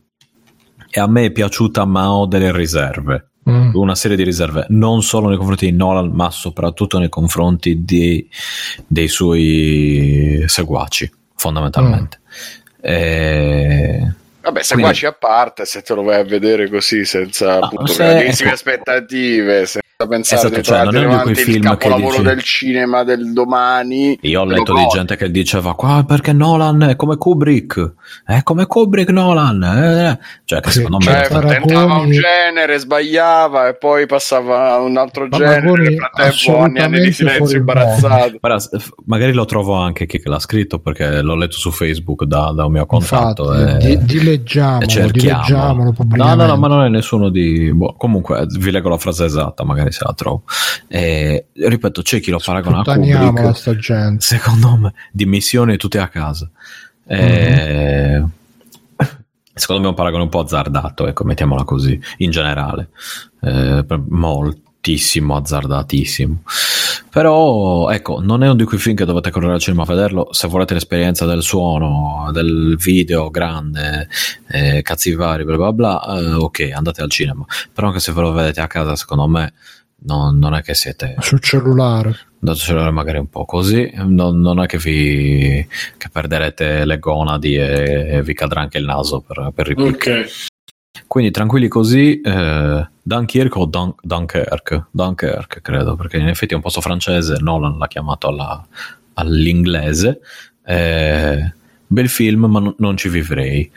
E, 0.93 0.99
a 0.99 1.07
me 1.07 1.23
è 1.25 1.31
piaciuta, 1.31 1.85
ma 1.85 2.11
ho 2.11 2.25
delle 2.25 2.51
riserve 2.51 3.27
Mm. 3.49 3.71
una 3.73 3.95
serie 3.95 4.15
di 4.15 4.21
riserve, 4.23 4.67
non 4.69 5.01
solo 5.01 5.27
nei 5.27 5.35
confronti 5.37 5.65
di 5.65 5.75
Nolan, 5.75 6.11
ma 6.11 6.29
soprattutto 6.29 6.99
nei 6.99 7.09
confronti 7.09 7.83
di- 7.83 8.29
dei 8.85 9.07
suoi 9.07 10.43
seguaci, 10.45 11.09
fondamentalmente. 11.35 12.19
Eh, 12.81 14.13
Vabbè, 14.41 14.61
se 14.63 14.73
Quindi- 14.75 15.05
a 15.05 15.13
parte, 15.13 15.65
se 15.65 15.81
te 15.81 15.93
lo 15.95 16.03
vai 16.03 16.19
a 16.19 16.23
vedere 16.23 16.69
così 16.69 17.03
senza 17.05 17.57
No, 17.59 17.65
appunto, 17.65 17.93
se- 17.93 18.03
grandissime 18.03 18.49
ecco. 18.49 18.55
aspettative, 18.57 19.65
senza 20.01 20.07
pensare 20.07 20.41
Esatto, 20.41 20.55
di 20.55 20.63
cioè, 20.63 20.83
non 20.83 20.95
è 20.95 20.97
uno 20.99 20.99
di 20.99 21.09
davanti 21.11 21.33
quei 21.33 21.45
il 21.45 21.51
film 21.51 21.63
che 21.63 21.69
capolavoro 21.77 22.11
dici- 22.17 22.23
del 22.23 22.41
cinema 22.43 23.03
del 23.03 23.33
domani. 23.33 24.17
io 24.21 24.41
ho 24.41 24.45
letto 24.45 24.73
di 24.73 24.85
gente 24.91 25.15
che 25.15 25.31
diceva 25.31 25.75
qua 25.75 26.03
perché 26.07 26.33
Nolan 26.33 26.81
è 26.83 26.95
come 26.95 27.17
Kubrick, 27.17 27.93
è 28.25 28.43
come 28.43 28.65
Kubrick 28.65 29.09
Nolan, 29.11 29.63
eh", 29.63 30.19
cioè 30.45 30.59
che 30.61 30.71
secondo 30.71 30.97
me 30.97 31.05
Cioè, 31.05 31.27
Paragoni- 31.29 31.57
tentava 31.67 31.95
un 31.99 32.11
genere, 32.11 32.77
sbagliava 32.79 33.67
e 33.67 33.75
poi 33.75 34.05
passava 34.05 34.73
a 34.73 34.79
un 34.79 34.97
altro 34.97 35.27
genere. 35.27 35.71
Nel 35.71 35.95
frattempo, 35.95 36.59
anni 36.59 36.77
e 36.77 36.81
anni 36.81 36.99
di 37.01 37.11
silenzio 37.11 37.57
imbarazzato. 37.57 38.39
S- 38.57 38.89
magari 39.05 39.33
lo 39.33 39.45
trovo 39.45 39.73
anche 39.75 40.05
chi 40.05 40.19
che 40.19 40.29
l'ha 40.29 40.39
scritto 40.39 40.79
perché 40.79 41.21
l'ho 41.21 41.35
letto 41.35 41.57
su 41.57 41.71
Facebook 41.71 42.23
da, 42.25 42.51
da 42.55 42.65
un 42.65 42.71
mio 42.71 42.87
Infatti, 42.89 43.41
contatto. 43.41 43.53
e- 43.53 43.77
di, 43.77 44.05
dileggiamolo, 44.05 44.83
e 44.83 44.87
cerchiamo. 44.87 45.41
dileggiamolo 45.43 45.93
No, 46.15 46.35
no, 46.35 46.45
no, 46.45 46.57
ma 46.57 46.67
non 46.67 46.83
è 46.83 46.89
nessuno 46.89 47.29
di. 47.29 47.71
boh, 47.73 47.95
comunque, 47.97 48.45
vi 48.59 48.71
leggo 48.71 48.89
la 48.89 48.97
frase 48.97 49.25
esatta, 49.25 49.63
magari 49.63 49.90
se 49.91 50.03
la 50.05 50.13
trovo. 50.13 50.43
Eh, 50.87 51.47
ripeto, 51.53 52.01
c'è 52.01 52.19
chi 52.19 52.31
lo 52.31 52.39
paragona 52.43 52.79
a 52.79 52.83
Kubrick. 52.83 53.55
sta 53.55 53.75
gente. 53.75 54.23
Secondo 54.23 54.75
me, 54.77 54.93
di 55.11 55.25
missioni 55.25 55.77
tutte 55.77 55.99
a 55.99 56.07
casa. 56.07 56.49
Eh, 57.05 58.23
Secondo 59.53 59.81
me 59.81 59.87
è 59.87 59.91
un 59.91 59.97
paragone 59.97 60.23
un 60.23 60.29
po' 60.29 60.39
azzardato, 60.39 61.07
ecco, 61.07 61.23
mettiamola 61.25 61.63
così, 61.65 61.99
in 62.17 62.31
generale. 62.31 62.89
Eh, 63.41 63.85
moltissimo 64.07 65.35
azzardatissimo. 65.35 66.41
Però, 67.09 67.89
ecco, 67.89 68.21
non 68.21 68.41
è 68.43 68.45
uno 68.45 68.55
di 68.55 68.63
quei 68.63 68.79
film 68.79 68.95
che 68.95 69.03
dovete 69.03 69.29
correre 69.29 69.53
al 69.53 69.59
cinema 69.59 69.83
a 69.83 69.85
vederlo. 69.85 70.29
Se 70.31 70.47
volete 70.47 70.73
l'esperienza 70.73 71.25
del 71.25 71.43
suono, 71.43 72.29
del 72.31 72.77
video 72.79 73.29
grande, 73.29 74.07
eh, 74.47 74.81
cazzi 74.81 75.13
vari, 75.13 75.43
bla 75.43 75.57
bla 75.57 75.73
bla, 75.73 76.01
eh, 76.17 76.33
ok, 76.33 76.71
andate 76.73 77.01
al 77.01 77.09
cinema. 77.11 77.45
Però 77.73 77.87
anche 77.87 77.99
se 77.99 78.13
ve 78.13 78.21
lo 78.21 78.31
vedete 78.31 78.61
a 78.61 78.67
casa, 78.67 78.95
secondo 78.95 79.27
me, 79.27 79.53
non, 80.03 80.37
non 80.37 80.53
è 80.55 80.61
che 80.61 80.73
siete 80.73 81.15
Sul 81.19 81.39
cellulare. 81.39 82.15
da 82.39 82.53
cellulare 82.53 82.91
magari 82.91 83.17
un 83.19 83.29
po' 83.29 83.45
così, 83.45 83.91
non, 83.95 84.39
non 84.39 84.59
è 84.61 84.65
che 84.65 84.77
vi 84.77 85.65
che 85.97 86.09
perderete 86.11 86.85
le 86.85 86.97
gonadi 86.99 87.55
e, 87.55 88.07
e 88.17 88.23
vi 88.23 88.33
cadrà 88.33 88.61
anche 88.61 88.77
il 88.77 88.85
naso 88.85 89.21
per, 89.21 89.51
per 89.53 89.67
ripiccare. 89.67 90.21
Ok. 90.21 90.29
Quindi 91.07 91.31
tranquilli 91.31 91.67
così, 91.67 92.21
eh, 92.21 92.87
Dunkirk 93.01 93.55
o 93.57 93.65
Dun- 93.65 93.93
Dunkerque? 94.01 94.85
Dunkerque 94.91 95.61
credo, 95.61 95.95
perché 95.95 96.17
in 96.17 96.27
effetti 96.29 96.53
è 96.53 96.55
un 96.55 96.61
posto 96.61 96.79
francese, 96.81 97.37
Nolan 97.39 97.77
l'ha 97.77 97.87
chiamato 97.87 98.27
alla- 98.27 98.65
all'inglese. 99.15 100.19
Eh, 100.65 101.53
bel 101.87 102.09
film, 102.09 102.45
ma 102.45 102.59
non- 102.59 102.75
non 102.77 102.97
ci 102.97 103.09
vivrei. 103.09 103.69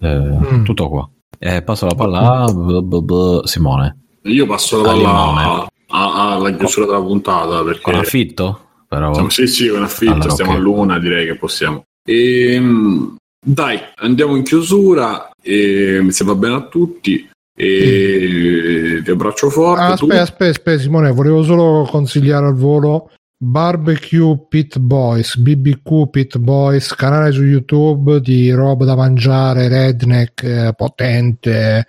Eh, 0.00 0.08
Mm. 0.18 0.64
Tutto 0.64 0.88
qua. 0.88 1.08
Eh, 1.38 1.62
passo 1.62 1.86
la 1.86 1.94
palla 1.94 2.40
a 2.42 2.44
b- 2.52 2.80
b- 2.82 3.00
b- 3.02 3.42
Simone. 3.44 3.96
Io 4.22 4.46
passo 4.46 4.82
la 4.82 4.90
A 4.90 4.94
palla 4.94 5.66
limone. 5.92 6.04
a- 6.12 6.14
a- 6.30 6.32
alla 6.34 6.52
chiusura 6.56 6.86
della 6.86 7.00
puntata 7.02 7.62
perché... 7.62 7.80
Con 7.82 7.94
affitto? 7.94 8.60
Però... 8.88 9.12
Siamo- 9.14 9.28
sì, 9.30 9.46
sì, 9.46 9.68
con 9.68 9.82
affitto, 9.82 10.12
Allora, 10.12 10.30
stiamo 10.30 10.50
ok. 10.52 10.56
a 10.56 10.60
luna, 10.60 10.98
direi 10.98 11.26
che 11.26 11.36
possiamo. 11.36 11.84
Ehm, 12.04 13.16
dai, 13.44 13.78
andiamo 13.96 14.36
in 14.36 14.42
chiusura, 14.42 15.30
e, 15.42 16.04
se 16.08 16.24
va 16.24 16.34
bene 16.34 16.54
a 16.54 16.62
tutti, 16.68 17.28
e 17.54 19.00
ti 19.04 19.10
abbraccio 19.10 19.50
forte. 19.50 19.82
Ah, 19.82 19.92
aspetta, 19.92 20.20
aspetta, 20.22 20.50
aspetta, 20.50 20.80
Simone, 20.80 21.10
volevo 21.12 21.42
solo 21.42 21.86
consigliare 21.90 22.46
al 22.46 22.54
volo 22.54 23.10
Barbecue 23.36 24.46
Pit 24.48 24.78
Boys, 24.78 25.36
BBQ 25.36 26.10
Pit 26.10 26.38
Boys, 26.38 26.94
canale 26.94 27.32
su 27.32 27.42
YouTube 27.44 28.20
di 28.20 28.50
roba 28.52 28.84
da 28.84 28.94
mangiare, 28.96 29.68
redneck, 29.68 30.42
eh, 30.44 30.72
potente, 30.76 31.86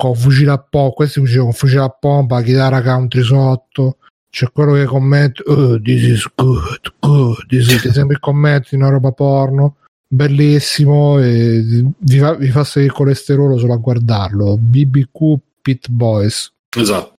con 0.00 0.14
fucile 0.14 0.50
a 0.50 0.58
pompa, 0.58 0.94
questi 0.94 1.20
fucili 1.20 1.40
con 1.40 1.52
fucile 1.52 1.82
a 1.82 1.90
pompa, 1.90 2.40
chitarra 2.40 2.80
country 2.80 3.22
sotto. 3.22 3.98
C'è 4.30 4.46
quello 4.50 4.72
che 4.72 4.86
commenta, 4.86 5.42
oh, 5.44 5.78
this 5.78 6.02
is 6.04 6.26
good, 6.34 6.94
good, 7.00 7.46
this 7.48 7.68
is, 7.84 7.86
sempre 7.90 8.14
il 8.14 8.20
commento 8.20 8.68
di 8.70 8.76
una 8.76 8.88
roba 8.88 9.12
porno, 9.12 9.76
bellissimo, 10.08 11.18
e 11.20 11.84
vi 11.98 12.18
fa, 12.18 12.34
vi 12.34 12.48
fa 12.48 12.64
salire 12.64 12.90
il 12.90 12.96
colesterolo 12.96 13.58
solo 13.58 13.74
a 13.74 13.76
guardarlo. 13.76 14.56
BBQ 14.56 15.34
Pit 15.60 15.88
Boys. 15.90 16.50
Esatto. 16.74 17.12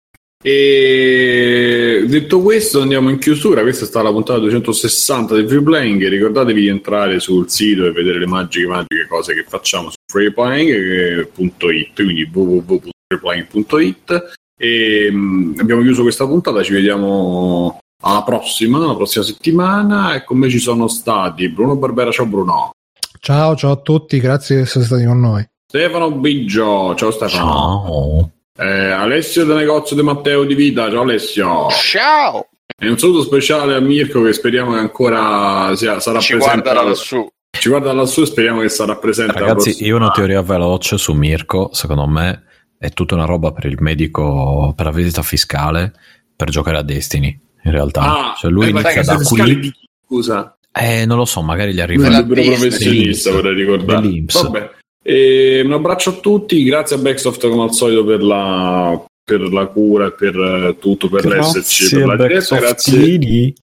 E 0.43 2.07
detto 2.09 2.41
questo, 2.41 2.81
andiamo 2.81 3.11
in 3.11 3.19
chiusura. 3.19 3.61
Questa 3.61 3.85
è 3.85 3.89
stata 3.89 4.07
la 4.07 4.13
puntata 4.13 4.39
260 4.39 5.35
del 5.35 5.47
Free 5.47 5.63
Playing. 5.63 6.09
Ricordatevi 6.09 6.61
di 6.63 6.69
entrare 6.69 7.21
sul 7.21 7.51
sito 7.51 7.85
e 7.85 7.93
vedere 7.93 8.21
le 8.21 8.27
magiche, 8.27 8.67
magiche 8.67 9.07
cose 9.07 9.35
che 9.35 9.45
facciamo 9.47 9.91
su 10.11 10.19
freeplaying.it, 10.19 11.95
quindi 11.95 12.29
www.freeplaying.it. 12.33 14.35
E 14.59 15.11
mh, 15.11 15.55
abbiamo 15.59 15.83
chiuso 15.83 16.03
questa 16.03 16.27
puntata. 16.27 16.63
Ci 16.63 16.73
vediamo 16.73 17.79
alla 18.03 18.23
prossima, 18.23 18.79
la 18.79 18.95
prossima 18.95 19.25
settimana. 19.25 20.15
E 20.15 20.25
con 20.25 20.39
me 20.39 20.49
ci 20.49 20.59
sono 20.59 20.89
stati 20.89 21.49
Bruno 21.49 21.77
Barbera. 21.77 22.11
Ciao, 22.11 22.27
Bruno. 22.27 22.73
Ciao, 23.21 23.55
ciao 23.57 23.73
a 23.73 23.77
tutti, 23.77 24.19
grazie 24.19 24.57
di 24.57 24.63
essere 24.63 24.85
stati 24.85 25.05
con 25.05 25.21
noi. 25.21 25.47
Stefano 25.67 26.11
Biggio. 26.11 26.95
Ciao, 26.97 27.11
Stefano. 27.11 27.53
Ciao. 27.53 28.31
Eh, 28.59 28.91
Alessio 28.91 29.45
del 29.45 29.57
negozio 29.57 29.97
di 29.97 30.03
Matteo 30.03 30.45
di 30.45 30.55
Vita, 30.55 30.91
ciao 30.91 31.03
Alessio. 31.03 31.69
Ciao! 31.71 32.47
E 32.79 32.89
un 32.91 32.99
saluto 32.99 33.23
speciale 33.23 33.75
a 33.75 33.81
Mirko 33.81 34.23
che 34.23 34.33
speriamo 34.35 34.73
che 34.73 34.79
ancora 34.79 35.75
sia, 35.77 35.99
sarà 36.01 36.19
Ci 36.19 36.35
presente. 36.35 36.61
guarda 36.63 36.83
da 36.83 36.89
lassù. 36.89 37.27
Ci 37.59 37.69
guarda 37.69 37.93
lassù 37.93 38.23
e 38.23 38.27
speriamo 38.27 38.61
che 38.61 38.69
sarà 38.69 38.97
presente. 38.97 39.39
Ragazzi, 39.39 39.85
io 39.85 39.95
ho 39.95 39.99
una 39.99 40.11
teoria 40.11 40.41
veloce 40.41 40.97
su 40.97 41.13
Mirko, 41.13 41.71
secondo 41.73 42.07
me 42.07 42.45
è 42.79 42.91
tutta 42.91 43.15
una 43.15 43.27
roba 43.27 43.53
per 43.53 43.67
il 43.67 43.77
medico, 43.81 44.73
per 44.75 44.87
la 44.87 44.93
visita 44.93 45.23
fiscale, 45.23 45.93
per 46.35 46.49
giocare 46.49 46.79
a 46.79 46.83
Destiny, 46.83 47.39
in 47.65 47.71
realtà. 47.71 48.01
Ah, 48.01 48.35
cioè 48.37 48.51
lui 48.51 48.67
eh, 48.67 48.71
inizia 48.71 49.03
da 49.03 49.17
qui, 49.17 49.59
di? 49.59 49.73
Scusa, 50.07 50.57
eh, 50.73 51.05
non 51.05 51.19
lo 51.19 51.25
so, 51.25 51.43
magari 51.43 51.75
gli 51.75 51.81
arriva 51.81 52.09
Disney. 52.23 52.47
professionista 52.47 53.33
vorrei 53.33 53.55
ricordare. 53.55 54.25
Vabbè. 54.25 54.71
E 55.03 55.63
un 55.65 55.73
abbraccio 55.73 56.11
a 56.11 56.15
tutti, 56.15 56.63
grazie 56.63 56.97
a 56.97 56.99
Backsoft 57.01 57.49
come 57.49 57.65
al 57.65 57.75
solito 57.75 58.05
per 58.05 58.23
la, 58.23 59.03
per 59.25 59.41
la 59.41 59.67
cura 59.67 60.07
e 60.07 60.13
per 60.13 60.37
eh, 60.37 60.77
tutto, 60.79 61.09
per 61.09 61.27
l'esserci, 61.27 61.97
per 61.97 62.07
la 62.07 62.17
diretta. 62.17 62.59
Grazie, 62.59 63.19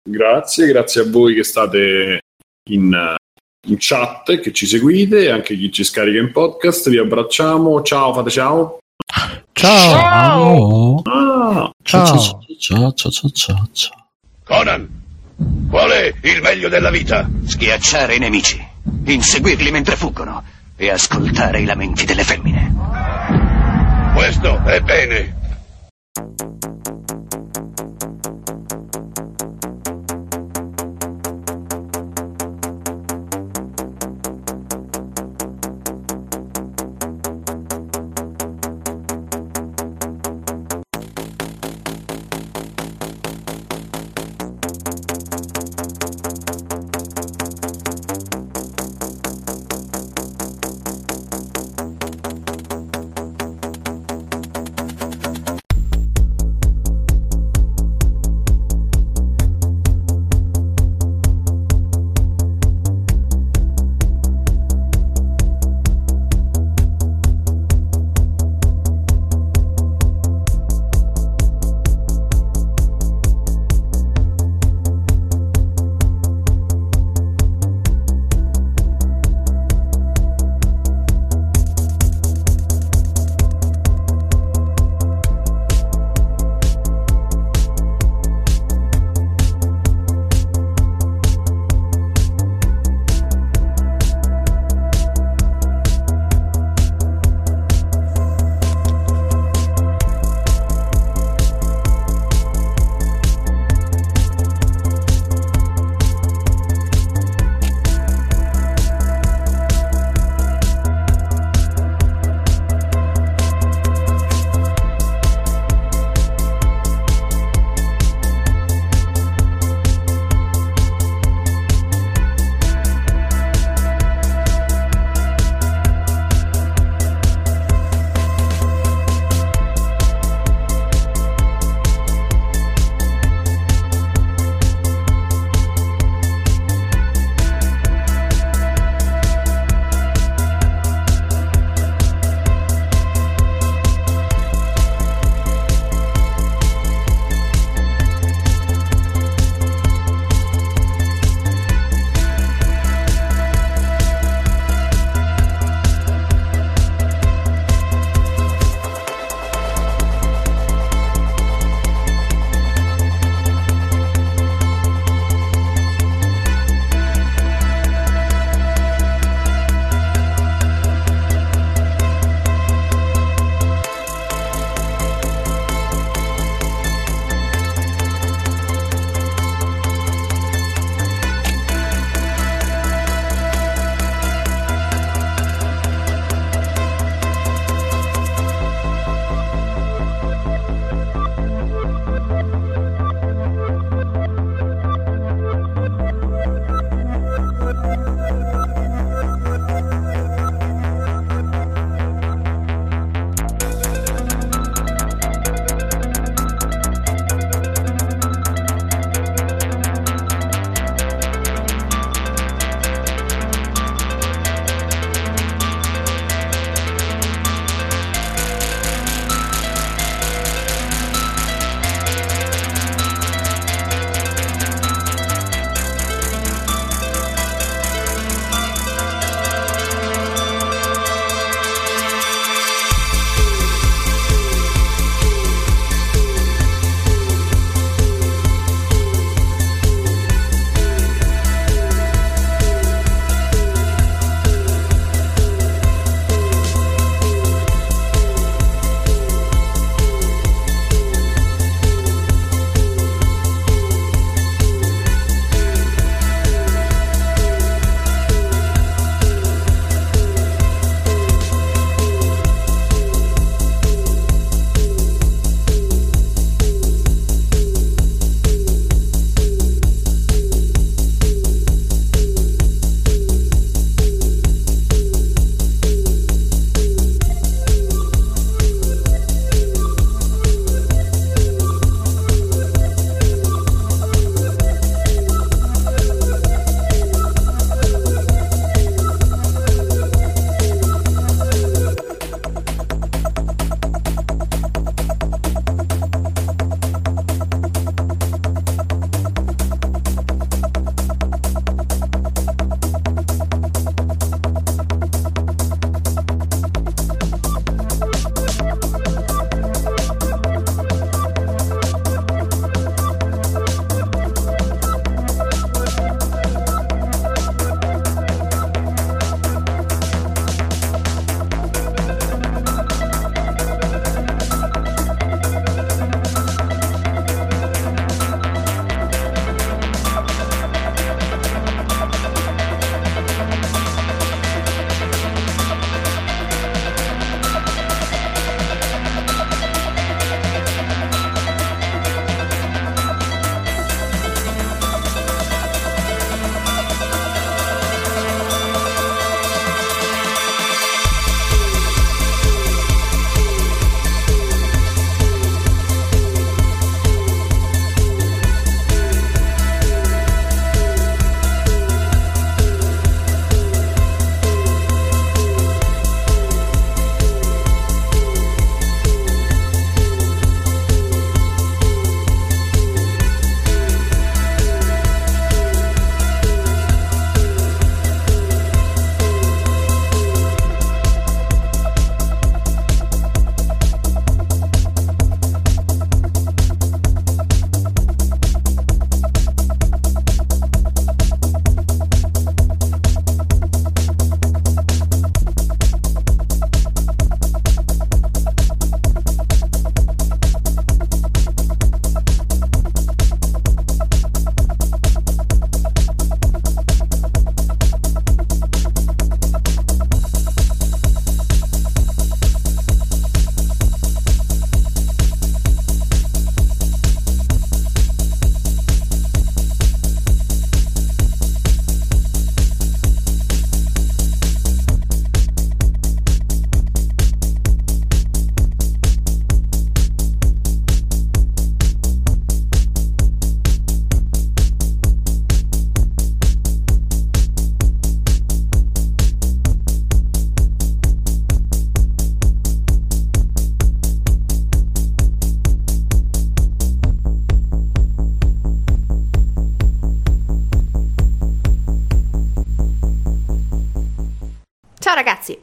grazie, 0.04 0.68
grazie 0.68 1.02
a 1.02 1.06
voi 1.08 1.36
che 1.36 1.44
state 1.44 2.20
in, 2.70 2.94
eh, 2.94 3.16
in 3.66 3.76
chat, 3.80 4.40
che 4.40 4.52
ci 4.52 4.66
seguite, 4.66 5.24
e 5.24 5.30
anche 5.30 5.56
chi 5.56 5.72
ci 5.72 5.84
scarica 5.84 6.20
in 6.20 6.32
podcast. 6.32 6.90
Vi 6.90 6.98
abbracciamo, 6.98 7.82
ciao, 7.82 8.14
fate 8.14 8.30
ciao. 8.30 8.78
Ciao, 9.54 10.00
Ciao. 10.00 11.02
Ah. 11.04 11.72
ciao. 11.84 12.06
Ciao, 12.60 12.94
ciao, 12.94 13.12
ciao, 13.12 13.30
ciao, 13.32 13.68
ciao. 13.72 14.08
Conan, 14.44 14.88
qual 15.70 15.90
è 15.90 16.14
il 16.22 16.42
meglio 16.42 16.70
della 16.70 16.90
vita? 16.90 17.30
Schiacciare 17.46 18.16
i 18.16 18.20
nemici, 18.20 18.64
inseguirli 19.06 19.72
mentre 19.72 19.96
fuggono 19.96 20.44
e 20.76 20.90
ascoltare 20.90 21.62
i 21.62 21.66
lamenti 21.66 22.06
delle 22.06 22.24
femmine. 22.24 22.74
Questo 24.14 24.64
è 24.66 24.82
bene. 24.82 25.36